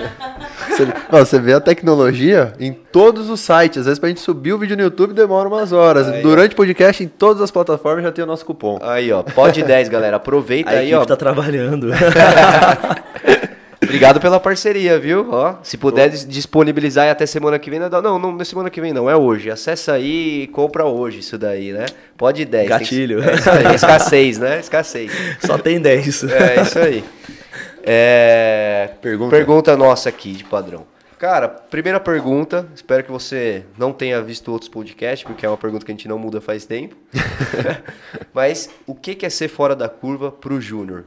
Você, 0.70 0.86
não, 0.86 1.20
você 1.26 1.40
vê 1.40 1.54
a 1.54 1.60
tecnologia 1.60 2.54
em 2.60 2.72
todos 2.72 3.30
os 3.30 3.40
sites. 3.42 3.80
Às 3.80 3.86
vezes 3.86 4.00
pra 4.00 4.08
gente 4.08 4.22
subir 4.22 4.54
o 4.54 4.58
vídeo 4.58 4.78
no 4.78 4.84
YouTube 4.84 5.14
demora 5.14 5.48
umas 5.50 5.74
horas. 5.74 6.08
Aí, 6.08 6.22
Durante 6.22 6.54
o 6.54 6.56
podcast, 6.56 7.04
em 7.04 7.08
todas 7.08 7.42
as 7.42 7.52
plataformas 7.52 8.04
já 8.04 8.12
tem 8.12 8.24
o 8.24 8.28
nosso 8.28 8.46
cupom. 8.46 8.80
Aí, 8.82 9.12
ó, 9.12 9.22
pode 9.24 9.62
10, 9.64 9.90
galera. 9.90 10.18
Aproveita 10.18 10.70
A 10.70 10.74
aí, 10.76 10.94
ó. 10.94 11.04
tá 11.04 11.18
trabalhando. 11.18 11.90
Obrigado 13.90 14.22
pela 14.22 14.40
parceria, 14.40 15.00
viu? 15.00 15.28
Ó, 15.32 15.56
se 15.64 15.76
puder 15.76 16.10
dis- 16.10 16.26
disponibilizar 16.28 17.10
até 17.10 17.26
semana 17.26 17.58
que 17.58 17.72
vem, 17.72 17.80
não, 17.80 17.90
não, 17.90 18.20
não, 18.20 18.38
é 18.40 18.44
semana 18.46 18.70
que 18.70 18.80
vem, 18.80 18.94
não, 18.94 19.10
é 19.10 19.16
hoje. 19.16 19.50
Acessa 19.50 19.94
aí 19.94 20.44
e 20.44 20.48
compra 20.48 20.86
hoje 20.86 21.20
isso 21.20 21.38
daí, 21.40 21.74
né? 21.74 21.88
Pode 22.16 22.46
10. 22.46 22.68
tem 22.68 22.78
que- 22.78 22.84
Gatilho. 22.86 23.24
É 23.24 23.34
isso 23.36 23.50
aí, 23.50 23.76
escassez, 23.76 24.38
né? 24.38 24.60
Escassez. 24.60 25.12
Só 25.44 25.58
tem 25.58 25.80
10. 25.82 26.24
É 26.26 26.62
isso 26.62 26.78
aí. 26.80 27.04
É, 27.84 28.92
Pergunta. 29.02 29.36
Pergunta 29.36 29.76
nossa 29.76 30.10
aqui 30.10 30.34
de 30.34 30.44
padrão. 30.44 30.86
Cara, 31.18 31.50
primeira 31.50 32.00
pergunta. 32.00 32.68
Espero 32.76 33.04
que 33.04 33.12
você 33.12 33.64
não 33.78 33.92
tenha 33.92 34.22
visto 34.22 34.52
outros 34.52 34.70
podcasts, 34.70 35.24
porque 35.28 35.46
é 35.46 35.50
uma 35.50 35.58
pergunta 35.58 35.84
que 35.86 35.92
a 35.92 35.96
gente 35.96 36.08
não 36.08 36.20
muda 36.20 36.40
faz 36.40 36.66
tempo. 36.66 36.96
Mas 38.34 38.70
o 38.86 38.94
que 38.94 39.16
que 39.16 39.26
é 39.26 39.30
ser 39.30 39.48
fora 39.48 39.76
da 39.76 39.90
curva 39.90 40.32
pro 40.32 40.62
Júnior? 40.62 41.06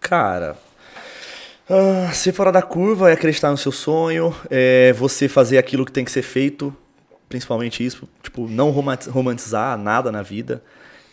Cara, 0.00 0.56
ah, 1.68 2.12
ser 2.12 2.32
fora 2.32 2.52
da 2.52 2.62
curva 2.62 3.10
é 3.10 3.12
acreditar 3.12 3.50
no 3.50 3.58
seu 3.58 3.72
sonho, 3.72 4.34
é 4.50 4.92
você 4.92 5.28
fazer 5.28 5.58
aquilo 5.58 5.84
que 5.84 5.92
tem 5.92 6.04
que 6.04 6.12
ser 6.12 6.22
feito, 6.22 6.74
principalmente 7.28 7.84
isso, 7.84 8.08
tipo, 8.22 8.48
não 8.48 8.70
romanti- 8.70 9.08
romantizar 9.08 9.76
nada 9.76 10.12
na 10.12 10.22
vida. 10.22 10.62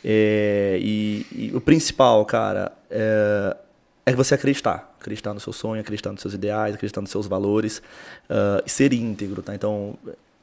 É, 0.06 0.78
e, 0.82 1.26
e 1.32 1.52
o 1.56 1.62
principal, 1.62 2.26
cara, 2.26 2.72
é, 2.92 3.56
é 4.06 4.14
você 4.14 4.36
acreditar. 4.36 4.94
Acreditar 5.00 5.34
no 5.34 5.40
seu 5.40 5.54
sonho, 5.54 5.82
acreditar 5.82 6.12
nos 6.12 6.22
seus 6.22 6.34
ideais, 6.34 6.76
acreditar 6.76 7.02
nos 7.02 7.10
seus 7.10 7.26
valores 7.26 7.82
ah, 8.30 8.62
e 8.66 8.70
ser 8.70 8.94
íntegro, 8.94 9.42
tá? 9.42 9.56
Então, 9.56 9.96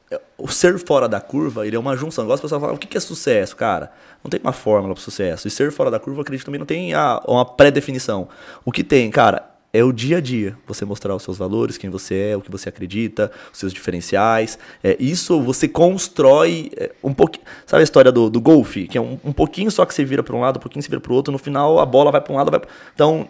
é, 0.09 0.19
o 0.37 0.47
ser 0.47 0.77
fora 0.79 1.07
da 1.07 1.21
curva, 1.21 1.65
ele 1.65 1.75
é 1.75 1.79
uma 1.79 1.95
junção. 1.95 2.23
Igual 2.23 2.35
as 2.35 2.41
pessoas 2.41 2.59
falam, 2.59 2.75
o 2.75 2.79
que 2.79 2.97
é 2.97 2.99
sucesso, 2.99 3.55
cara? 3.55 3.91
Não 4.23 4.29
tem 4.29 4.39
uma 4.43 4.51
fórmula 4.51 4.93
para 4.93 5.03
sucesso. 5.03 5.47
E 5.47 5.51
ser 5.51 5.71
fora 5.71 5.89
da 5.89 5.99
curva, 5.99 6.21
acredito 6.21 6.45
também 6.45 6.59
não 6.59 6.65
tem 6.65 6.93
ah, 6.93 7.21
uma 7.25 7.45
pré-definição. 7.45 8.27
O 8.65 8.71
que 8.71 8.83
tem, 8.83 9.09
cara, 9.09 9.50
é 9.73 9.83
o 9.83 9.91
dia 9.91 10.17
a 10.17 10.21
dia. 10.21 10.57
Você 10.67 10.83
mostrar 10.83 11.15
os 11.15 11.23
seus 11.23 11.37
valores, 11.37 11.77
quem 11.77 11.89
você 11.89 12.31
é, 12.31 12.37
o 12.37 12.41
que 12.41 12.51
você 12.51 12.69
acredita, 12.69 13.31
os 13.51 13.59
seus 13.59 13.73
diferenciais. 13.73 14.59
É, 14.83 14.97
isso 14.99 15.41
você 15.41 15.67
constrói 15.67 16.71
é, 16.75 16.91
um 17.03 17.13
pouquinho. 17.13 17.45
Sabe 17.65 17.81
a 17.81 17.83
história 17.83 18.11
do, 18.11 18.29
do 18.29 18.41
golfe? 18.41 18.87
Que 18.87 18.97
é 18.97 19.01
um, 19.01 19.17
um 19.23 19.31
pouquinho 19.31 19.71
só 19.71 19.85
que 19.85 19.93
você 19.93 20.03
vira 20.03 20.21
para 20.21 20.35
um 20.35 20.41
lado, 20.41 20.57
um 20.57 20.59
pouquinho 20.59 20.83
você 20.83 20.89
vira 20.89 20.99
para 20.99 21.11
o 21.11 21.15
outro. 21.15 21.31
No 21.31 21.37
final, 21.37 21.79
a 21.79 21.85
bola 21.85 22.11
vai 22.11 22.21
para 22.21 22.33
um 22.33 22.35
lado, 22.35 22.51
vai. 22.51 22.61
Então, 22.93 23.29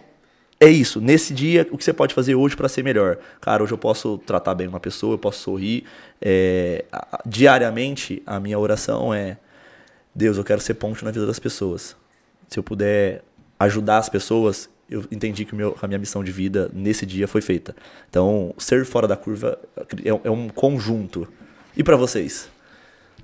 é 0.58 0.68
isso. 0.68 1.00
Nesse 1.00 1.34
dia, 1.34 1.66
o 1.70 1.78
que 1.78 1.84
você 1.84 1.92
pode 1.92 2.14
fazer 2.14 2.34
hoje 2.34 2.56
para 2.56 2.68
ser 2.68 2.82
melhor? 2.82 3.18
Cara, 3.40 3.62
hoje 3.62 3.72
eu 3.72 3.78
posso 3.78 4.18
tratar 4.18 4.54
bem 4.54 4.68
uma 4.68 4.80
pessoa, 4.80 5.14
eu 5.14 5.18
posso 5.18 5.40
sorrir. 5.40 5.84
É, 6.20 6.84
diariamente, 7.26 8.22
a 8.24 8.38
minha 8.38 8.58
oração 8.58 9.12
é: 9.12 9.38
Deus, 10.14 10.38
eu 10.38 10.44
quero 10.44 10.60
ser 10.60 10.74
ponte 10.74 11.04
na 11.04 11.10
vida 11.10 11.26
das 11.26 11.38
pessoas. 11.38 11.96
Se 12.48 12.58
eu 12.58 12.62
puder 12.62 13.24
ajudar 13.58 13.98
as 13.98 14.08
pessoas, 14.08 14.68
eu 14.92 15.04
entendi 15.10 15.44
que 15.44 15.54
meu- 15.54 15.76
a 15.80 15.86
minha 15.86 15.98
missão 15.98 16.22
de 16.22 16.30
vida 16.32 16.70
nesse 16.72 17.04
dia 17.06 17.26
foi 17.26 17.40
feita. 17.40 17.74
Então, 18.08 18.54
ser 18.58 18.84
fora 18.84 19.08
da 19.08 19.16
curva 19.16 19.58
é, 20.04 20.12
um- 20.12 20.20
é 20.24 20.30
um 20.30 20.48
conjunto. 20.48 21.26
E 21.76 21.82
para 21.82 21.96
vocês? 21.96 22.48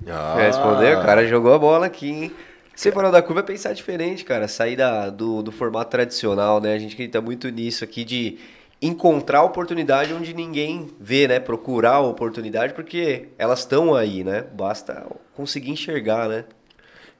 Ah, 0.07 0.35
Respondeu, 0.37 0.97
o 0.99 1.01
cara 1.01 1.27
jogou 1.27 1.53
a 1.53 1.59
bola 1.59 1.85
aqui, 1.85 2.09
hein? 2.09 2.31
Ser 2.75 2.93
fora 2.93 3.11
da 3.11 3.21
curva 3.21 3.41
é 3.41 3.43
pensar 3.43 3.73
diferente, 3.73 4.23
cara. 4.23 4.47
Sair 4.47 4.75
da, 4.77 5.09
do, 5.09 5.41
do 5.43 5.51
formato 5.51 5.91
tradicional, 5.91 6.61
né? 6.61 6.73
A 6.73 6.79
gente 6.79 6.93
acredita 6.93 7.19
muito 7.19 7.49
nisso 7.49 7.83
aqui 7.83 8.05
de 8.05 8.37
encontrar 8.81 9.43
oportunidade 9.43 10.13
onde 10.13 10.33
ninguém 10.33 10.89
vê, 10.99 11.27
né? 11.27 11.39
Procurar 11.41 11.95
a 11.95 11.99
oportunidade, 11.99 12.73
porque 12.73 13.27
elas 13.37 13.59
estão 13.59 13.93
aí, 13.93 14.23
né? 14.23 14.45
Basta 14.53 15.05
conseguir 15.35 15.71
enxergar, 15.71 16.29
né? 16.29 16.45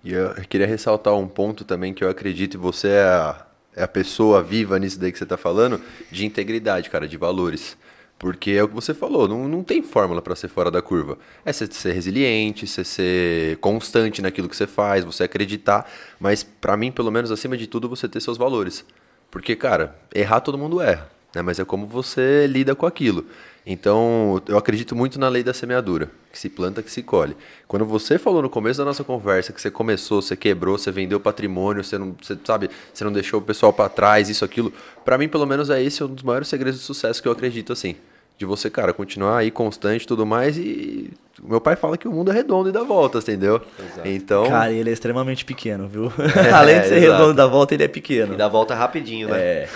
E 0.02 0.14
eu 0.14 0.34
queria 0.48 0.66
ressaltar 0.66 1.14
um 1.14 1.28
ponto 1.28 1.66
também 1.66 1.94
que 1.94 2.02
eu 2.02 2.10
acredito, 2.10 2.53
e 2.53 2.58
você 2.58 2.88
é 2.88 3.02
a, 3.03 3.45
é 3.45 3.49
a 3.75 3.88
pessoa 3.88 4.41
viva 4.41 4.77
nisso 4.80 4.99
daí 4.99 5.11
que 5.11 5.17
você 5.17 5.23
está 5.23 5.38
falando, 5.38 5.81
de 6.11 6.25
integridade, 6.25 6.89
cara, 6.89 7.07
de 7.07 7.17
valores. 7.17 7.77
Porque 8.19 8.51
é 8.51 8.61
o 8.61 8.67
que 8.67 8.75
você 8.75 8.93
falou, 8.93 9.30
não, 9.30 9.48
não 9.48 9.64
tem 9.64 9.81
fórmula 9.81 10.22
para 10.22 10.35
ser 10.35 10.49
fora 10.49 10.69
da 10.69 10.81
curva. 10.81 11.17
É 11.45 11.53
você 11.53 11.65
ser 11.67 11.93
resiliente, 11.93 12.67
você 12.67 12.83
ser 12.83 13.57
constante 13.57 14.22
naquilo 14.22 14.49
que 14.49 14.56
você 14.56 14.67
faz, 14.67 15.06
você 15.06 15.23
acreditar, 15.23 15.89
mas 16.19 16.43
para 16.43 16.75
mim, 16.75 16.91
pelo 16.91 17.09
menos 17.09 17.31
acima 17.31 17.56
de 17.56 17.65
tudo, 17.65 17.88
você 17.88 18.09
ter 18.09 18.19
seus 18.19 18.38
valores. 18.38 18.83
Porque, 19.31 19.56
cara, 19.56 19.95
errar 20.14 20.41
todo 20.41 20.57
mundo 20.57 20.81
erra, 20.81 21.09
né? 21.33 21.41
mas 21.41 21.59
é 21.59 21.65
como 21.65 21.88
você 21.88 22.45
lida 22.45 22.75
com 22.75 22.85
aquilo. 22.85 23.25
Então, 23.72 24.41
eu 24.48 24.57
acredito 24.57 24.95
muito 24.95 25.19
na 25.19 25.30
lei 25.30 25.43
da 25.43 25.53
semeadura, 25.53 26.09
que 26.31 26.39
se 26.39 26.49
planta, 26.49 26.81
que 26.81 26.89
se 26.89 27.03
colhe. 27.03 27.38
Quando 27.67 27.85
você 27.85 28.17
falou 28.17 28.41
no 28.41 28.49
começo 28.49 28.80
da 28.80 28.83
nossa 28.83 29.03
conversa 29.03 29.53
que 29.53 29.61
você 29.61 29.69
começou, 29.69 30.23
você 30.23 30.35
quebrou, 30.35 30.75
você 30.75 30.91
vendeu 30.91 31.19
patrimônio, 31.19 31.83
você 31.83 31.95
não, 31.95 32.15
você, 32.19 32.35
sabe, 32.43 32.67
você 32.91 33.03
não 33.03 33.11
deixou 33.11 33.39
o 33.39 33.43
pessoal 33.43 33.72
para 33.72 33.88
trás, 33.88 34.27
isso, 34.27 34.43
aquilo. 34.43 34.73
Para 35.06 35.19
mim, 35.19 35.27
pelo 35.27 35.45
menos, 35.45 35.69
é 35.69 35.83
esse 35.83 36.03
um 36.03 36.07
dos 36.07 36.23
maiores 36.23 36.48
segredos 36.48 36.80
de 36.80 36.85
sucesso 36.85 37.22
que 37.22 37.27
eu 37.27 37.31
acredito, 37.31 37.72
assim. 37.72 37.95
De 38.39 38.45
você, 38.45 38.72
cara, 38.72 38.91
continuar 38.91 39.38
aí 39.38 39.51
constante 39.51 40.01
e 40.01 40.07
tudo 40.07 40.25
mais. 40.25 40.57
E 40.57 41.14
meu 41.43 41.61
pai 41.61 41.75
fala 41.75 41.95
que 41.95 42.07
o 42.07 42.11
mundo 42.11 42.31
é 42.31 42.33
redondo 42.33 42.69
e 42.69 42.72
dá 42.72 42.81
voltas, 42.81 43.23
entendeu? 43.23 43.61
Então, 44.03 44.48
Cara, 44.48 44.72
ele 44.72 44.89
é 44.89 44.93
extremamente 44.93 45.45
pequeno, 45.45 45.88
viu? 45.88 46.11
Além 46.56 46.81
de 46.81 46.88
ser 46.88 46.95
exato. 46.95 47.11
redondo 47.11 47.33
da 47.35 47.45
volta, 47.45 47.75
ele 47.75 47.83
é 47.83 47.88
pequeno. 47.88 48.33
E 48.33 48.38
dá 48.38 48.48
volta 48.48 48.73
rapidinho, 48.73 49.27
né? 49.27 49.38
É. 49.38 49.69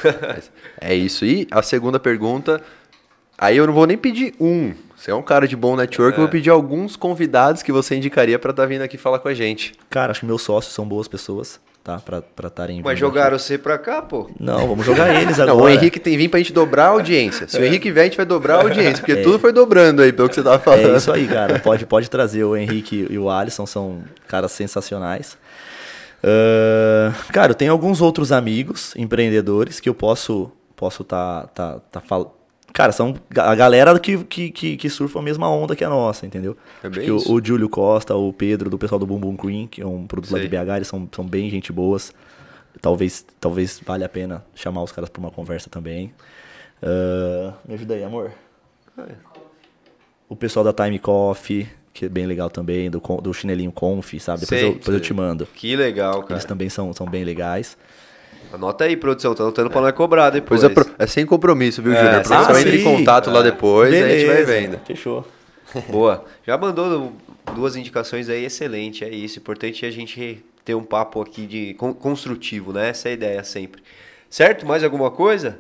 é 0.82 0.96
isso. 0.96 1.26
E 1.26 1.48
a 1.52 1.62
segunda 1.62 2.00
pergunta, 2.00 2.60
aí 3.44 3.58
eu 3.58 3.68
não 3.68 3.74
vou 3.74 3.86
nem 3.86 3.98
pedir 3.98 4.34
um. 4.40 4.74
Você 4.96 5.12
é 5.12 5.16
um 5.16 5.22
cara 5.22 5.48
de 5.48 5.56
bom 5.56 5.76
network, 5.76 6.18
eu 6.18 6.24
vou 6.24 6.32
pedir 6.32 6.50
alguns 6.50 6.96
convidados 6.96 7.62
que 7.62 7.72
você 7.72 7.96
indicaria 7.96 8.40
para 8.40 8.52
estar 8.52 8.66
vindo 8.66 8.82
aqui 8.82 8.98
falar 8.98 9.20
com 9.20 9.28
a 9.28 9.34
gente. 9.34 9.74
Cara, 9.90 10.12
acho 10.12 10.22
que 10.22 10.26
meus 10.26 10.42
sócios 10.42 10.74
são 10.74 10.88
boas 10.88 11.10
pessoas, 11.10 11.60
tá? 11.84 12.00
Pra 12.00 12.20
estar 12.20 12.48
estarem 12.48 12.82
Mas 12.82 12.94
vindo 12.94 13.00
jogaram 13.00 13.38
você 13.38 13.58
pra 13.58 13.78
cá, 13.78 14.02
pô. 14.02 14.22
aqui. 14.22 14.36
Não, 14.40 14.68
vamos 14.68 14.86
jogar 14.86 15.14
eles 15.22 15.40
agora. 15.40 15.58
Não, 15.58 15.66
o 15.66 15.70
Henrique 15.70 16.00
tem 16.00 16.16
vir 16.16 16.30
pra 16.30 16.40
gente 16.40 16.54
dobrar 16.54 16.86
a 16.86 16.90
audiência. 16.92 17.48
Se 17.50 17.60
o 17.60 17.66
Henrique 17.66 17.92
vier, 17.92 18.04
a 18.04 18.06
gente 18.06 18.18
vai 18.18 18.26
dobrar 18.26 18.60
a 18.60 18.62
audiência, 18.64 19.00
porque 19.00 19.18
tudo 19.18 19.38
foi 19.38 19.52
dobrando 19.52 20.02
aí, 20.02 20.14
pelo 20.14 20.30
que 20.30 20.36
você 20.36 20.44
tava 20.44 20.60
falando. 20.60 20.94
É 20.94 20.98
isso 20.98 21.12
aí, 21.12 21.28
cara. 21.28 21.60
Pode, 21.60 21.86
pode 21.86 22.10
trazer 22.10 22.46
o 22.46 22.56
Henrique 22.56 23.08
e 23.10 23.18
o 23.18 23.30
Alisson, 23.30 23.66
são 23.66 24.04
caras 24.28 24.54
sensacionais. 24.54 25.38
Ah, 26.24 27.12
cara, 27.34 27.52
eu 27.52 27.56
tenho 27.56 27.72
alguns 27.72 28.02
outros 28.02 28.32
amigos 28.32 28.94
empreendedores 28.96 29.80
que 29.82 29.90
eu 29.90 29.94
posso 29.94 30.50
posso 30.76 31.04
tá 31.04 31.48
tá, 31.54 31.80
tá 31.92 32.00
fal... 32.02 32.43
Cara, 32.74 32.92
são 32.92 33.14
a 33.38 33.54
galera 33.54 33.98
que, 34.00 34.24
que, 34.24 34.50
que, 34.50 34.78
que 34.78 34.90
surfa 34.90 35.20
a 35.20 35.22
mesma 35.22 35.48
onda 35.48 35.76
que 35.76 35.84
a 35.84 35.90
nossa, 35.90 36.26
entendeu? 36.26 36.58
É 36.84 36.88
Acho 36.88 36.96
bem 36.96 37.06
que 37.06 37.12
o, 37.12 37.18
o 37.32 37.46
Júlio 37.46 37.70
Costa, 37.70 38.16
o 38.16 38.34
Pedro, 38.34 38.68
do 38.68 38.80
pessoal 38.80 38.98
do 38.98 39.06
Boom 39.06 39.38
Queen, 39.38 39.68
que 39.68 39.80
é 39.82 39.86
um 39.86 40.08
produto 40.08 40.32
lá 40.34 40.40
de. 40.40 40.48
BH, 40.48 40.76
eles 40.78 40.88
são, 40.88 41.08
são 41.12 41.24
bem 41.24 41.50
gente 41.52 41.72
boas. 41.72 42.12
talvez, 42.82 43.24
talvez 43.40 43.80
valha 43.86 44.08
a 44.08 44.10
pena 44.10 44.44
chamar 44.56 44.82
os 44.82 44.92
caras 44.92 45.10
pra 45.10 45.20
uma 45.20 45.30
conversa 45.30 45.70
também. 45.70 46.12
Ah, 46.82 47.54
me 47.68 47.76
ajuda 47.76 47.94
aí, 47.94 48.04
amor. 48.04 48.32
O 50.28 50.36
pessoal 50.36 50.66
da 50.66 50.74
Time 50.74 51.00
Coffee, 51.00 51.70
que 51.94 52.06
é 52.06 52.10
bem 52.10 52.26
legal 52.26 52.50
também, 52.50 52.90
do, 52.90 53.00
do 53.00 53.34
chinelinho 53.34 53.72
Conf, 53.72 54.14
sabe? 54.20 54.42
Depois, 54.42 54.60
Sei, 54.60 54.70
eu, 54.70 54.74
depois 54.74 54.96
eu 54.96 55.00
te 55.00 55.14
mando. 55.14 55.46
Que 55.46 55.76
legal, 55.76 56.22
cara. 56.24 56.34
Eles 56.34 56.46
também 56.46 56.70
são, 56.70 56.92
são 56.92 57.08
bem 57.08 57.24
legais. 57.24 57.78
Anota 58.54 58.84
aí, 58.86 58.96
produção. 58.96 59.34
Tá 59.34 59.44
anotando 59.44 59.70
pra 59.70 59.82
não 59.82 59.88
é 59.88 59.92
cobrar 59.92 60.30
depois. 60.30 60.62
Pois 60.62 60.72
é, 60.72 60.74
pro- 60.74 60.90
é 60.98 61.08
sem 61.08 61.26
compromisso, 61.26 61.82
viu, 61.82 61.94
É, 61.94 61.96
Júnior? 61.96 62.16
A 62.16 62.22
produção 62.22 62.56
ah, 62.56 62.62
entra 62.62 62.76
em 62.76 62.84
contato 62.84 63.30
lá 63.32 63.42
depois, 63.42 63.94
aí 63.94 64.04
a 64.04 64.08
gente 64.10 64.26
vai 64.26 64.36
Beleza, 64.46 64.52
vendo. 64.52 64.80
Fechou. 64.86 65.28
Boa. 65.90 66.24
Já 66.46 66.58
mandou 66.58 67.14
duas 67.56 67.76
indicações 67.76 68.30
aí, 68.30 68.46
excelente. 68.46 69.04
É 69.04 69.10
isso. 69.10 69.40
Importante 69.40 69.86
é 69.86 69.88
a 69.88 69.92
gente 69.92 70.44
ter 70.64 70.76
um 70.76 70.84
papo 70.84 71.22
aqui 71.22 71.46
de 71.46 71.74
con- 71.74 71.94
construtivo, 71.94 72.72
né? 72.72 72.90
Essa 72.90 73.10
é 73.10 73.12
a 73.12 73.14
ideia 73.16 73.44
sempre. 73.44 73.82
Certo? 74.30 74.66
Mais 74.66 74.84
alguma 74.84 75.10
coisa? 75.12 75.58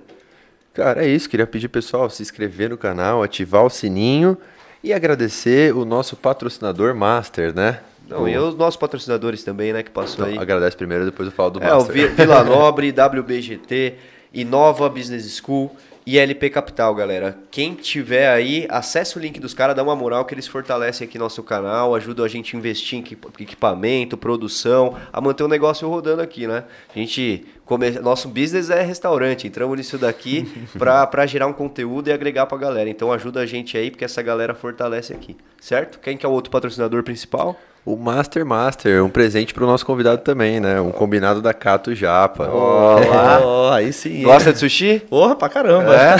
Cara, 0.73 1.03
é 1.05 1.07
isso. 1.07 1.30
Queria 1.30 1.45
pedir 1.47 1.67
pessoal 1.67 2.09
se 2.09 2.22
inscrever 2.22 2.69
no 2.69 2.77
canal, 2.77 3.22
ativar 3.23 3.63
o 3.65 3.69
sininho 3.69 4.38
e 4.83 4.91
agradecer 4.93 5.73
o 5.75 5.85
nosso 5.85 6.15
patrocinador 6.15 6.93
Master, 6.95 7.53
né? 7.55 7.80
Não, 8.09 8.27
e 8.27 8.38
os 8.38 8.56
nossos 8.56 8.77
patrocinadores 8.77 9.43
também, 9.43 9.72
né? 9.73 9.82
Que 9.83 9.91
passou 9.91 10.25
aí. 10.25 10.32
Então, 10.33 10.43
agradece 10.43 10.75
primeiro, 10.77 11.06
depois 11.06 11.27
eu 11.27 11.33
falo 11.33 11.51
do 11.51 11.64
É, 11.64 11.72
o 11.73 11.77
Master. 11.77 11.93
Vi- 11.93 12.07
Vila 12.07 12.43
Nobre, 12.43 12.91
WBGT, 12.91 13.95
Inova 14.33 14.90
Business 14.90 15.38
School 15.38 15.75
e 16.06 16.19
LP 16.19 16.49
Capital, 16.49 16.93
galera. 16.93 17.38
Quem 17.49 17.73
tiver 17.75 18.27
aí, 18.30 18.67
acessa 18.69 19.17
o 19.17 19.22
link 19.22 19.40
dos 19.40 19.53
caras, 19.53 19.73
dá 19.73 19.82
uma 19.82 19.95
moral 19.95 20.25
que 20.25 20.33
eles 20.33 20.45
fortalecem 20.48 21.07
aqui 21.07 21.17
nosso 21.17 21.41
canal, 21.41 21.95
ajudam 21.95 22.25
a 22.25 22.27
gente 22.27 22.53
a 22.56 22.59
investir 22.59 22.99
em 22.99 23.01
equipa- 23.01 23.30
equipamento, 23.40 24.17
produção, 24.17 24.98
a 25.14 25.22
manter 25.22 25.43
o 25.43 25.48
negócio 25.48 25.88
rodando 25.88 26.22
aqui, 26.22 26.45
né? 26.45 26.65
A 26.93 26.99
gente, 26.99 27.45
come... 27.64 27.90
nosso 27.91 28.27
business 28.27 28.69
é 28.69 28.82
restaurante, 28.82 29.48
entramos 29.48 29.77
nisso 29.77 29.98
daqui 29.98 30.45
pra 30.77 31.25
gerar 31.25 31.48
um 31.48 31.53
conteúdo 31.53 32.09
e 32.09 32.11
agregar 32.11 32.48
pra 32.48 32.57
galera. 32.57 32.90
Então 32.90 33.09
ajuda 33.14 33.40
a 33.40 33.45
gente 33.45 33.77
aí, 33.77 33.90
porque 33.90 34.03
essa 34.03 34.22
galera 34.22 34.53
fortalece 34.53 35.14
aqui, 35.14 35.38
certo? 35.61 35.99
Quem 35.99 36.17
que 36.17 36.25
é 36.25 36.30
o 36.30 36.33
outro 36.33 36.51
patrocinador 36.51 37.01
principal? 37.03 37.57
O 37.85 37.97
Master 37.97 38.45
Master, 38.45 39.03
um 39.03 39.09
presente 39.09 39.53
pro 39.53 39.65
nosso 39.65 39.85
convidado 39.85 40.21
também, 40.21 40.59
né? 40.59 40.79
Um 40.79 40.91
combinado 40.91 41.41
da 41.41 41.53
Cato 41.53 41.93
Japa. 41.93 42.47
Ó, 42.49 43.71
aí 43.73 43.91
sim. 43.91 44.23
Gosta 44.23 44.53
de 44.53 44.59
sushi? 44.59 45.01
Porra, 45.09 45.35
pra 45.35 45.49
caramba. 45.49 45.93
É? 45.93 46.15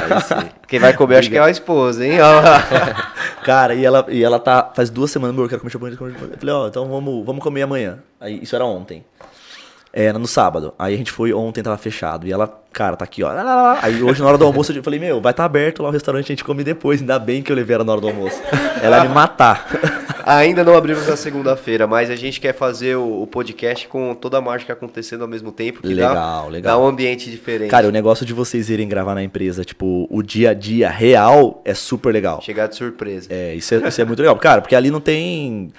Quem 0.68 0.78
vai 0.78 0.94
comer 0.94 1.18
acho 1.18 1.30
que 1.30 1.38
é 1.38 1.40
a 1.40 1.50
esposa, 1.50 2.06
hein? 2.06 2.18
Cara, 3.46 3.76
e 3.76 3.86
ela, 3.86 4.06
e 4.10 4.22
ela 4.22 4.40
tá. 4.40 4.72
Faz 4.76 4.90
duas 4.90 5.10
semanas, 5.10 5.34
amor, 5.34 5.46
eu 5.46 5.50
quero 5.50 5.62
comer 5.62 5.72
japonês. 5.72 5.98
comer 5.98 6.12
japonês. 6.12 6.34
Eu 6.34 6.40
falei, 6.40 6.56
ó, 6.56 6.68
então 6.68 6.86
vamos, 6.90 7.26
vamos 7.26 7.42
comer 7.42 7.62
amanhã. 7.62 8.00
Aí, 8.20 8.40
isso 8.42 8.56
era 8.56 8.66
ontem. 8.66 9.06
Era 9.96 10.18
no 10.18 10.28
sábado. 10.28 10.74
Aí 10.80 10.96
a 10.96 10.98
gente 10.98 11.12
foi, 11.12 11.32
ontem 11.32 11.62
tava 11.62 11.78
fechado. 11.78 12.26
E 12.26 12.32
ela, 12.32 12.48
cara, 12.72 12.98
tá 12.98 13.06
aqui, 13.06 13.22
ó. 13.22 13.28
lá, 13.28 13.44
lá, 13.44 13.56
lá. 13.56 13.80
Aí 13.80 14.02
hoje, 14.02 14.22
na 14.22 14.28
hora 14.28 14.40
do 14.40 14.46
almoço, 14.46 14.74
eu 14.74 14.82
falei, 14.82 15.00
meu, 15.00 15.22
vai 15.22 15.32
estar 15.32 15.44
tá 15.44 15.46
aberto 15.46 15.84
lá 15.84 15.90
o 15.90 15.92
restaurante, 15.92 16.26
a 16.26 16.28
gente 16.30 16.44
come 16.44 16.64
depois. 16.64 17.00
Ainda 17.00 17.20
bem 17.20 17.44
que 17.44 17.52
eu 17.52 17.56
levei 17.56 17.76
ela 17.76 17.84
na 17.84 17.92
hora 17.92 18.02
do 18.02 18.08
almoço. 18.08 18.42
Ela 18.82 18.98
ia 18.98 19.04
me 19.04 19.14
matar. 19.14 19.68
Ainda 20.26 20.64
não 20.64 20.76
abrimos 20.76 21.06
na 21.08 21.18
segunda-feira, 21.18 21.86
mas 21.86 22.10
a 22.10 22.16
gente 22.16 22.40
quer 22.40 22.54
fazer 22.54 22.96
o, 22.96 23.28
podcast 23.28 23.88
com 23.88 24.16
toda 24.16 24.38
a 24.38 24.42
mágica 24.42 24.72
acontecendo 24.72 25.22
ao 25.22 25.28
mesmo 25.28 25.52
tempo. 25.52 25.82
Que 25.82 25.94
dá, 25.96 26.10
Legal, 26.10 26.50
legal. 26.50 26.78
Dá 26.78 26.84
um 26.84 26.88
ambiente 26.88 27.30
diferente. 27.30 27.70
Cara, 27.70 27.88
o 27.88 27.92
negócio 27.92 28.26
de 28.26 28.34
vocês 28.34 28.70
irem 28.70 28.88
gravar 28.88 29.16
na 29.16 29.24
empresa, 29.24 29.66
tipo, 29.66 30.08
o 30.10 30.24
dia 30.24 30.52
a 30.52 30.54
dia 30.54 30.90
real 30.90 31.62
é 31.66 31.74
super 31.74 32.14
legal. 32.14 32.42
Chegar 32.42 32.68
de 32.68 32.76
surpresa. 32.76 33.28
É, 33.30 33.54
isso 33.54 33.76
é, 33.76 33.88
isso 33.88 34.02
é 34.02 34.06
muito 34.06 34.20
legal. 34.20 34.36
Cara, 34.38 34.62
porque 34.62 34.76
ali 34.76 34.90
não 34.90 35.02
tem. 35.02 35.72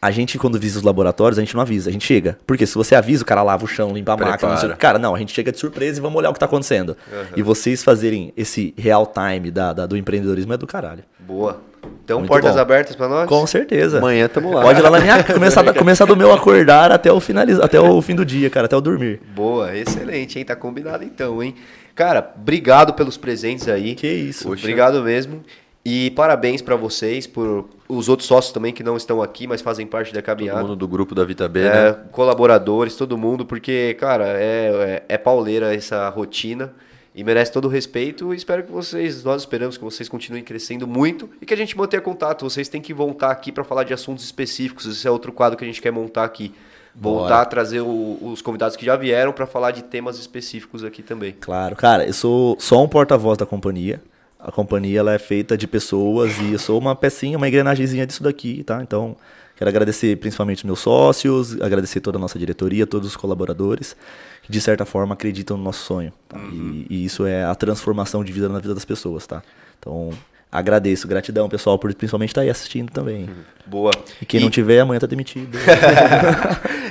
A 0.00 0.10
gente, 0.10 0.38
quando 0.38 0.58
visa 0.58 0.78
os 0.78 0.84
laboratórios, 0.84 1.38
a 1.38 1.42
gente 1.42 1.54
não 1.54 1.62
avisa, 1.62 1.88
a 1.88 1.92
gente 1.92 2.04
chega. 2.06 2.38
Porque 2.46 2.66
se 2.66 2.74
você 2.74 2.94
avisa, 2.94 3.22
o 3.22 3.26
cara 3.26 3.42
lava 3.42 3.64
o 3.64 3.66
chão, 3.66 3.92
limpa 3.92 4.12
a 4.12 4.16
máquina. 4.16 4.50
Não 4.52 4.58
sei... 4.58 4.68
Cara, 4.70 4.98
não, 4.98 5.14
a 5.14 5.18
gente 5.18 5.32
chega 5.32 5.50
de 5.50 5.58
surpresa 5.58 5.98
e 5.98 6.02
vamos 6.02 6.16
olhar 6.18 6.30
o 6.30 6.32
que 6.34 6.38
tá 6.38 6.46
acontecendo. 6.46 6.96
E 7.34 7.42
vocês 7.42 7.82
fazerem 7.82 8.32
esse 8.36 8.74
real 8.76 9.06
time 9.06 9.50
da, 9.50 9.72
da- 9.72 9.86
do 9.86 9.96
empreendedorismo 9.96 10.52
é 10.52 10.56
do 10.56 10.66
caralho. 10.66 11.02
Boa. 11.18 11.60
Então, 12.04 12.18
Muito 12.18 12.28
portas 12.28 12.54
bom. 12.54 12.60
abertas 12.60 12.94
pra 12.96 13.08
nós? 13.08 13.28
Com 13.28 13.46
certeza. 13.46 13.98
Amanhã 13.98 14.28
tamo 14.28 14.52
lá. 14.52 14.60
Pode 14.62 14.80
ir 14.80 14.82
lá 14.82 14.90
na 14.90 15.00
minha 15.00 15.22
começar, 15.24 15.62
da- 15.62 15.72
começar 15.72 16.04
do 16.04 16.16
meu 16.16 16.32
acordar 16.32 16.92
até 16.92 17.10
o 17.12 17.18
finaliza, 17.20 17.64
até 17.64 17.80
o 17.80 18.02
fim 18.02 18.14
do 18.14 18.24
dia, 18.24 18.50
cara, 18.50 18.66
até 18.66 18.76
o 18.76 18.80
dormir. 18.80 19.20
Boa, 19.34 19.74
excelente, 19.76 20.38
hein? 20.38 20.44
Tá 20.44 20.54
combinado 20.56 21.04
então, 21.04 21.42
hein? 21.42 21.54
Cara, 21.94 22.32
obrigado 22.36 22.92
pelos 22.92 23.16
presentes 23.16 23.66
aí. 23.68 23.94
Que 23.94 24.06
isso. 24.08 24.52
Obrigado 24.52 25.02
mesmo. 25.02 25.42
E 25.88 26.10
parabéns 26.10 26.60
pra 26.60 26.74
vocês, 26.74 27.28
por 27.28 27.68
os 27.88 28.08
outros 28.08 28.26
sócios 28.26 28.52
também 28.52 28.72
que 28.72 28.82
não 28.82 28.96
estão 28.96 29.22
aqui, 29.22 29.46
mas 29.46 29.60
fazem 29.62 29.86
parte 29.86 30.12
da 30.12 30.20
Todo 30.20 30.26
caminhada. 30.26 30.60
mundo 30.62 30.74
do 30.74 30.88
grupo 30.88 31.14
da 31.14 31.24
Vita 31.24 31.48
B, 31.48 31.60
É, 31.60 31.70
né? 31.92 31.96
colaboradores, 32.10 32.96
todo 32.96 33.16
mundo, 33.16 33.46
porque, 33.46 33.94
cara, 33.94 34.26
é, 34.26 35.02
é, 35.08 35.14
é 35.14 35.16
pauleira 35.18 35.72
essa 35.72 36.08
rotina 36.08 36.74
e 37.14 37.22
merece 37.22 37.52
todo 37.52 37.66
o 37.66 37.68
respeito. 37.68 38.34
E 38.34 38.36
espero 38.36 38.64
que 38.64 38.72
vocês, 38.72 39.22
nós 39.22 39.42
esperamos 39.42 39.76
que 39.78 39.84
vocês 39.84 40.08
continuem 40.08 40.42
crescendo 40.42 40.88
muito 40.88 41.30
e 41.40 41.46
que 41.46 41.54
a 41.54 41.56
gente 41.56 41.78
mantenha 41.78 42.00
contato. 42.02 42.42
Vocês 42.50 42.68
têm 42.68 42.80
que 42.80 42.92
voltar 42.92 43.30
aqui 43.30 43.52
para 43.52 43.62
falar 43.62 43.84
de 43.84 43.94
assuntos 43.94 44.24
específicos. 44.24 44.86
Esse 44.86 45.06
é 45.06 45.10
outro 45.10 45.30
quadro 45.30 45.56
que 45.56 45.62
a 45.62 45.68
gente 45.68 45.80
quer 45.80 45.92
montar 45.92 46.24
aqui. 46.24 46.52
Voltar 46.96 47.28
Bora. 47.28 47.42
a 47.42 47.44
trazer 47.44 47.80
o- 47.82 48.18
os 48.22 48.42
convidados 48.42 48.76
que 48.76 48.84
já 48.84 48.96
vieram 48.96 49.32
para 49.32 49.46
falar 49.46 49.70
de 49.70 49.84
temas 49.84 50.18
específicos 50.18 50.82
aqui 50.82 51.00
também. 51.02 51.32
Claro, 51.38 51.76
cara, 51.76 52.04
eu 52.04 52.12
sou 52.12 52.56
só 52.58 52.82
um 52.82 52.88
porta-voz 52.88 53.38
da 53.38 53.46
companhia. 53.46 54.00
A 54.46 54.52
companhia 54.52 55.00
ela 55.00 55.12
é 55.12 55.18
feita 55.18 55.58
de 55.58 55.66
pessoas 55.66 56.38
e 56.38 56.52
eu 56.52 56.58
sou 56.60 56.78
uma 56.78 56.94
pecinha, 56.94 57.36
uma 57.36 57.48
engrenagemzinha 57.48 58.06
disso 58.06 58.22
daqui, 58.22 58.62
tá? 58.62 58.80
Então, 58.80 59.16
quero 59.56 59.68
agradecer 59.68 60.16
principalmente 60.18 60.58
os 60.58 60.62
meus 60.62 60.78
sócios, 60.78 61.60
agradecer 61.60 61.98
toda 61.98 62.16
a 62.16 62.20
nossa 62.20 62.38
diretoria, 62.38 62.86
todos 62.86 63.08
os 63.08 63.16
colaboradores, 63.16 63.96
que 64.44 64.52
de 64.52 64.60
certa 64.60 64.84
forma 64.84 65.14
acreditam 65.14 65.56
no 65.56 65.64
nosso 65.64 65.82
sonho. 65.82 66.12
tá? 66.28 66.38
E, 66.52 66.86
e 66.88 67.04
isso 67.04 67.26
é 67.26 67.42
a 67.42 67.56
transformação 67.56 68.22
de 68.22 68.30
vida 68.32 68.48
na 68.48 68.60
vida 68.60 68.72
das 68.72 68.84
pessoas, 68.84 69.26
tá? 69.26 69.42
Então, 69.80 70.10
agradeço, 70.50 71.06
gratidão, 71.08 71.48
pessoal, 71.48 71.78
por 71.78 71.92
principalmente 71.94 72.30
estar 72.30 72.40
aí 72.42 72.50
assistindo 72.50 72.90
também. 72.90 73.28
Boa. 73.66 73.90
E 74.22 74.26
quem 74.26 74.40
não 74.40 74.48
tiver, 74.50 74.80
amanhã 74.80 74.98
tá 75.00 75.06
demitido. 75.06 75.58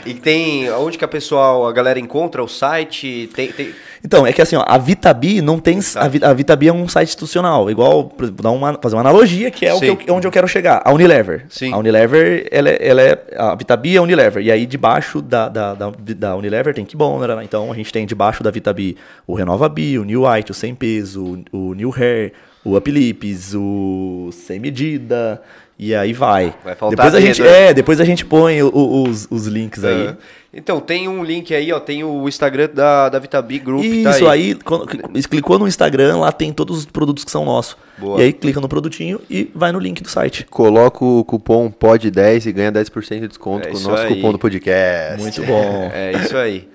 E 0.06 0.14
tem 0.14 0.70
onde 0.72 1.00
que 1.00 1.04
a 1.04 1.08
pessoal, 1.08 1.68
a 1.68 1.72
galera 1.74 2.00
encontra 2.00 2.44
o 2.44 2.48
site? 2.48 3.28
Tem, 3.34 3.52
tem- 3.52 3.72
Então, 4.04 4.24
é 4.28 4.32
que 4.32 4.40
assim, 4.40 4.56
ó, 4.56 4.64
a 4.68 4.78
Vitabi 4.78 5.42
não 5.42 5.58
tem. 5.60 5.80
A, 5.96 6.30
a 6.30 6.34
Vitabi 6.34 6.68
é 6.68 6.72
um 6.74 6.88
site 6.88 7.08
institucional. 7.08 7.72
Igual, 7.72 8.04
por 8.04 8.26
exemplo, 8.26 8.44
dar 8.44 8.52
uma, 8.52 8.78
fazer 8.80 8.94
uma 8.96 9.02
analogia, 9.02 9.50
que 9.50 9.66
é 9.66 9.74
o 9.74 9.80
que 9.80 9.88
eu- 10.08 10.14
onde 10.16 10.28
eu 10.28 10.32
quero 10.32 10.48
chegar. 10.48 10.80
A 10.86 10.94
Unilever. 10.94 11.46
Sim. 11.50 11.74
A 11.74 11.78
Unilever, 11.80 12.48
ela 12.52 12.70
é, 12.70 12.78
ela 12.88 13.02
é- 13.02 13.20
A 13.36 13.56
Vitabi 13.56 13.96
é 13.96 13.98
a 13.98 14.04
Unilever. 14.04 14.44
E 14.44 14.52
aí, 14.52 14.68
debaixo 14.68 15.24
da, 15.24 15.50
da, 15.50 15.74
da, 15.74 15.92
da 15.98 16.36
Unilever 16.36 16.76
tem 16.76 16.86
que 16.86 16.96
bom, 16.96 17.18
né? 17.18 17.44
Então, 17.44 17.72
a 17.72 17.76
gente 17.76 17.92
tem 17.92 18.06
debaixo 18.06 18.44
da 18.44 18.52
Vitabi 18.52 18.96
o 19.26 19.34
Renova 19.34 19.68
Bi, 19.68 19.98
o 19.98 20.04
New 20.04 20.28
White, 20.30 20.52
o 20.52 20.54
Sem 20.54 20.76
Peso, 20.76 21.44
o, 21.52 21.72
o 21.72 21.74
New 21.74 21.92
Hair, 21.98 22.32
o 22.66 22.76
Up 22.76 22.92
Lips, 22.92 23.54
o 23.56 24.30
Sem 24.34 24.60
Medida. 24.60 25.42
E 25.78 25.94
aí 25.94 26.14
vai. 26.14 26.56
Vai 26.64 26.74
faltar 26.74 26.96
depois 27.06 27.14
a 27.16 27.20
gente? 27.20 27.42
É, 27.46 27.74
depois 27.74 28.00
a 28.00 28.06
gente 28.06 28.24
põe 28.26 28.64
o- 28.64 28.70
o- 28.74 29.04
os, 29.10 29.28
os 29.30 29.46
links 29.46 29.84
aí. 29.84 30.06
Aham. 30.08 30.18
Então, 30.58 30.80
tem 30.80 31.06
um 31.10 31.22
link 31.22 31.54
aí, 31.54 31.70
ó. 31.74 31.82
Tem 31.82 32.02
o 32.02 32.30
Instagram 32.30 32.70
da, 32.74 33.10
da 33.10 33.20
Vitabi 33.20 33.60
Group. 33.60 33.84
Isso 33.84 34.24
tá 34.24 34.32
aí, 34.32 34.56
quando, 34.56 34.90
cl- 34.90 35.28
clicou 35.30 35.60
no 35.60 35.68
Instagram, 35.68 36.16
lá 36.20 36.32
tem 36.32 36.54
todos 36.54 36.78
os 36.78 36.86
produtos 36.86 37.26
que 37.26 37.32
são 37.32 37.44
nossos. 37.44 37.76
Boa. 37.98 38.22
E 38.22 38.24
aí 38.24 38.32
clica 38.32 38.62
no 38.62 38.70
produtinho 38.70 39.20
e 39.30 39.52
vai 39.54 39.74
no 39.74 39.80
link 39.80 40.02
do 40.02 40.08
site. 40.08 40.46
Coloca 40.50 41.04
o 41.04 41.26
cupom 41.26 41.70
POD10 41.70 42.46
e 42.46 42.52
ganha 42.54 42.72
10% 42.72 43.20
de 43.20 43.28
desconto 43.28 43.68
É 43.68 43.72
com 43.72 43.78
o 43.78 43.82
nosso 43.82 44.02
aí. 44.04 44.16
cupom 44.16 44.32
do 44.32 44.40
podcast. 44.40 45.22
Muito 45.22 45.44
bom. 45.44 45.92
É 45.94 46.14
isso 46.24 46.38
aí. 46.38 46.70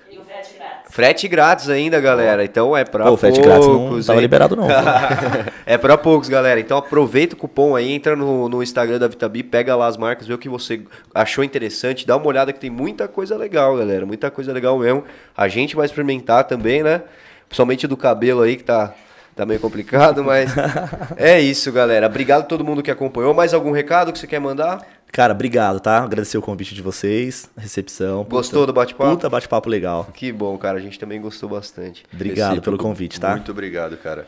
Frete 0.91 1.25
grátis. 1.29 1.69
Ainda, 1.69 2.01
galera. 2.01 2.43
Então 2.43 2.75
é 2.75 2.83
pra 2.83 3.05
Pô, 3.05 3.11
poucos. 3.11 3.21
frete 3.21 3.41
grátis 3.41 3.65
não 3.65 4.01
tava 4.01 4.13
hein? 4.15 4.21
liberado 4.21 4.55
não. 4.57 4.67
é 5.65 5.77
pra 5.77 5.97
poucos, 5.97 6.27
galera. 6.27 6.59
Então 6.59 6.77
aproveita 6.77 7.33
o 7.33 7.37
cupom 7.37 7.75
aí, 7.77 7.93
entra 7.93 8.13
no, 8.13 8.49
no 8.49 8.61
Instagram 8.61 8.99
da 8.99 9.07
Vitabi, 9.07 9.41
pega 9.41 9.73
lá 9.73 9.87
as 9.87 9.95
marcas, 9.95 10.27
vê 10.27 10.33
o 10.33 10.37
que 10.37 10.49
você 10.49 10.81
achou 11.15 11.45
interessante, 11.45 12.05
dá 12.05 12.17
uma 12.17 12.27
olhada 12.27 12.51
que 12.51 12.59
tem 12.59 12.69
muita 12.69 13.07
coisa 13.07 13.37
legal, 13.37 13.77
galera. 13.77 14.05
Muita 14.05 14.29
coisa 14.29 14.51
legal 14.51 14.77
mesmo. 14.77 15.05
A 15.35 15.47
gente 15.47 15.77
vai 15.77 15.85
experimentar 15.85 16.43
também, 16.43 16.83
né? 16.83 17.03
Principalmente 17.47 17.87
do 17.87 17.95
cabelo 17.95 18.41
aí, 18.41 18.57
que 18.57 18.63
tá, 18.65 18.93
tá 19.33 19.45
meio 19.45 19.61
complicado, 19.61 20.23
mas 20.25 20.53
é 21.15 21.39
isso, 21.39 21.71
galera. 21.71 22.07
Obrigado 22.07 22.41
a 22.41 22.45
todo 22.45 22.65
mundo 22.65 22.83
que 22.83 22.91
acompanhou. 22.91 23.33
Mais 23.33 23.53
algum 23.53 23.71
recado 23.71 24.11
que 24.11 24.19
você 24.19 24.27
quer 24.27 24.41
mandar? 24.41 24.85
Cara, 25.11 25.33
obrigado, 25.33 25.79
tá? 25.79 26.03
Agradecer 26.03 26.37
o 26.37 26.41
convite 26.41 26.73
de 26.73 26.81
vocês, 26.81 27.49
a 27.57 27.61
recepção. 27.61 28.23
Puta- 28.23 28.35
Gostou 28.37 28.65
do 28.65 28.71
bate-papo? 28.71 29.11
Puta 29.11 29.29
bate-papo 29.29 29.69
legal. 29.69 30.07
Que 30.13 30.31
bom, 30.31 30.57
cara. 30.57 30.77
A 30.77 30.81
gente 30.81 30.97
também 30.97 31.19
gostou 31.19 31.49
bastante. 31.49 32.03
Obrigado 32.13 32.61
pelo 32.61 32.77
convite, 32.77 33.19
tá? 33.19 33.31
Muito 33.31 33.51
obrigado, 33.51 33.97
cara. 33.97 34.25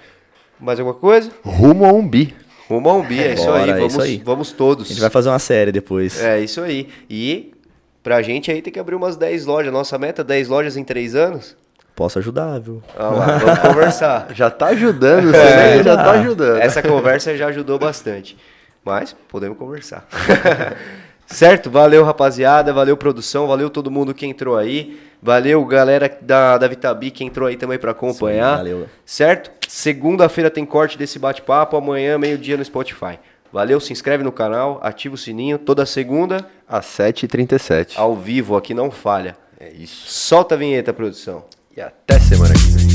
Mais 0.59 0.79
alguma 0.79 0.95
coisa? 0.95 1.31
Rumo 1.43 1.85
a 1.85 1.93
um 1.93 2.05
bi. 2.07 2.35
Rumo 2.69 2.89
a 2.89 2.93
um 2.95 3.01
bi, 3.01 3.19
é 3.21 3.33
isso 3.33 3.45
Bora, 3.45 3.63
aí. 3.63 3.69
é 3.69 3.73
Vamos, 3.75 3.93
isso 3.93 4.01
aí. 4.01 4.21
vamos 4.25 4.51
todos. 4.51 4.85
A 4.85 4.89
gente 4.89 5.01
vai 5.01 5.09
fazer 5.09 5.29
uma 5.29 5.39
série 5.39 5.71
depois. 5.71 6.21
É 6.21 6.41
isso 6.41 6.61
aí. 6.61 6.89
E 7.09 7.53
pra 8.01 8.21
gente 8.21 8.51
aí 8.51 8.61
tem 8.61 8.71
que 8.73 8.79
abrir 8.79 8.95
umas 8.95 9.15
10 9.15 9.45
lojas. 9.45 9.71
Nossa 9.71 9.97
meta 9.97 10.21
é 10.21 10.25
10 10.25 10.47
lojas 10.49 10.75
em 10.75 10.83
3 10.83 11.15
anos? 11.15 11.55
Posso 11.95 12.19
ajudar, 12.19 12.59
viu? 12.59 12.81
Vamos 12.97 13.19
lá, 13.19 13.37
vamos 13.37 13.59
conversar. 13.73 14.27
Já 14.33 14.49
tá 14.49 14.67
ajudando, 14.67 15.31
você 15.31 15.37
É. 15.37 15.83
já 15.83 15.95
tá 15.95 16.11
ajudando. 16.11 16.57
Essa 16.59 16.81
conversa 16.81 17.37
já 17.37 17.47
ajudou 17.47 17.77
bastante. 17.79 18.35
Mas 18.83 19.15
podemos 19.29 19.57
conversar. 19.57 20.07
Certo? 21.25 21.69
Valeu, 21.71 22.03
rapaziada. 22.03 22.73
Valeu, 22.73 22.95
produção. 22.97 23.47
Valeu 23.47 23.69
todo 23.69 23.89
mundo 23.89 24.13
que 24.13 24.25
entrou 24.25 24.57
aí. 24.57 24.99
Valeu, 25.21 25.63
galera 25.65 26.15
da, 26.21 26.57
da 26.57 26.67
Vitabi 26.67 27.09
que 27.09 27.23
entrou 27.23 27.47
aí 27.47 27.55
também 27.55 27.79
pra 27.79 27.91
acompanhar. 27.91 28.51
Sim, 28.51 28.57
valeu. 28.57 28.89
Certo? 29.05 29.51
Segunda-feira 29.67 30.49
tem 30.49 30.65
corte 30.65 30.97
desse 30.97 31.17
bate-papo. 31.17 31.77
Amanhã, 31.77 32.17
meio-dia 32.17 32.57
no 32.57 32.63
Spotify. 32.63 33.17
Valeu, 33.51 33.79
se 33.79 33.93
inscreve 33.93 34.23
no 34.23 34.31
canal, 34.31 34.79
ativa 34.83 35.15
o 35.15 35.17
sininho. 35.17 35.57
Toda 35.57 35.85
segunda, 35.85 36.45
Às 36.67 36.85
7h37. 36.87 37.93
ao 37.95 38.15
vivo 38.15 38.57
aqui, 38.57 38.73
não 38.73 38.91
falha. 38.91 39.37
É 39.59 39.69
isso. 39.71 40.05
Solta 40.11 40.55
a 40.55 40.57
vinheta, 40.57 40.91
produção. 40.91 41.45
E 41.75 41.79
até 41.79 42.19
semana 42.19 42.53
que 42.53 42.59
vem. 42.71 42.92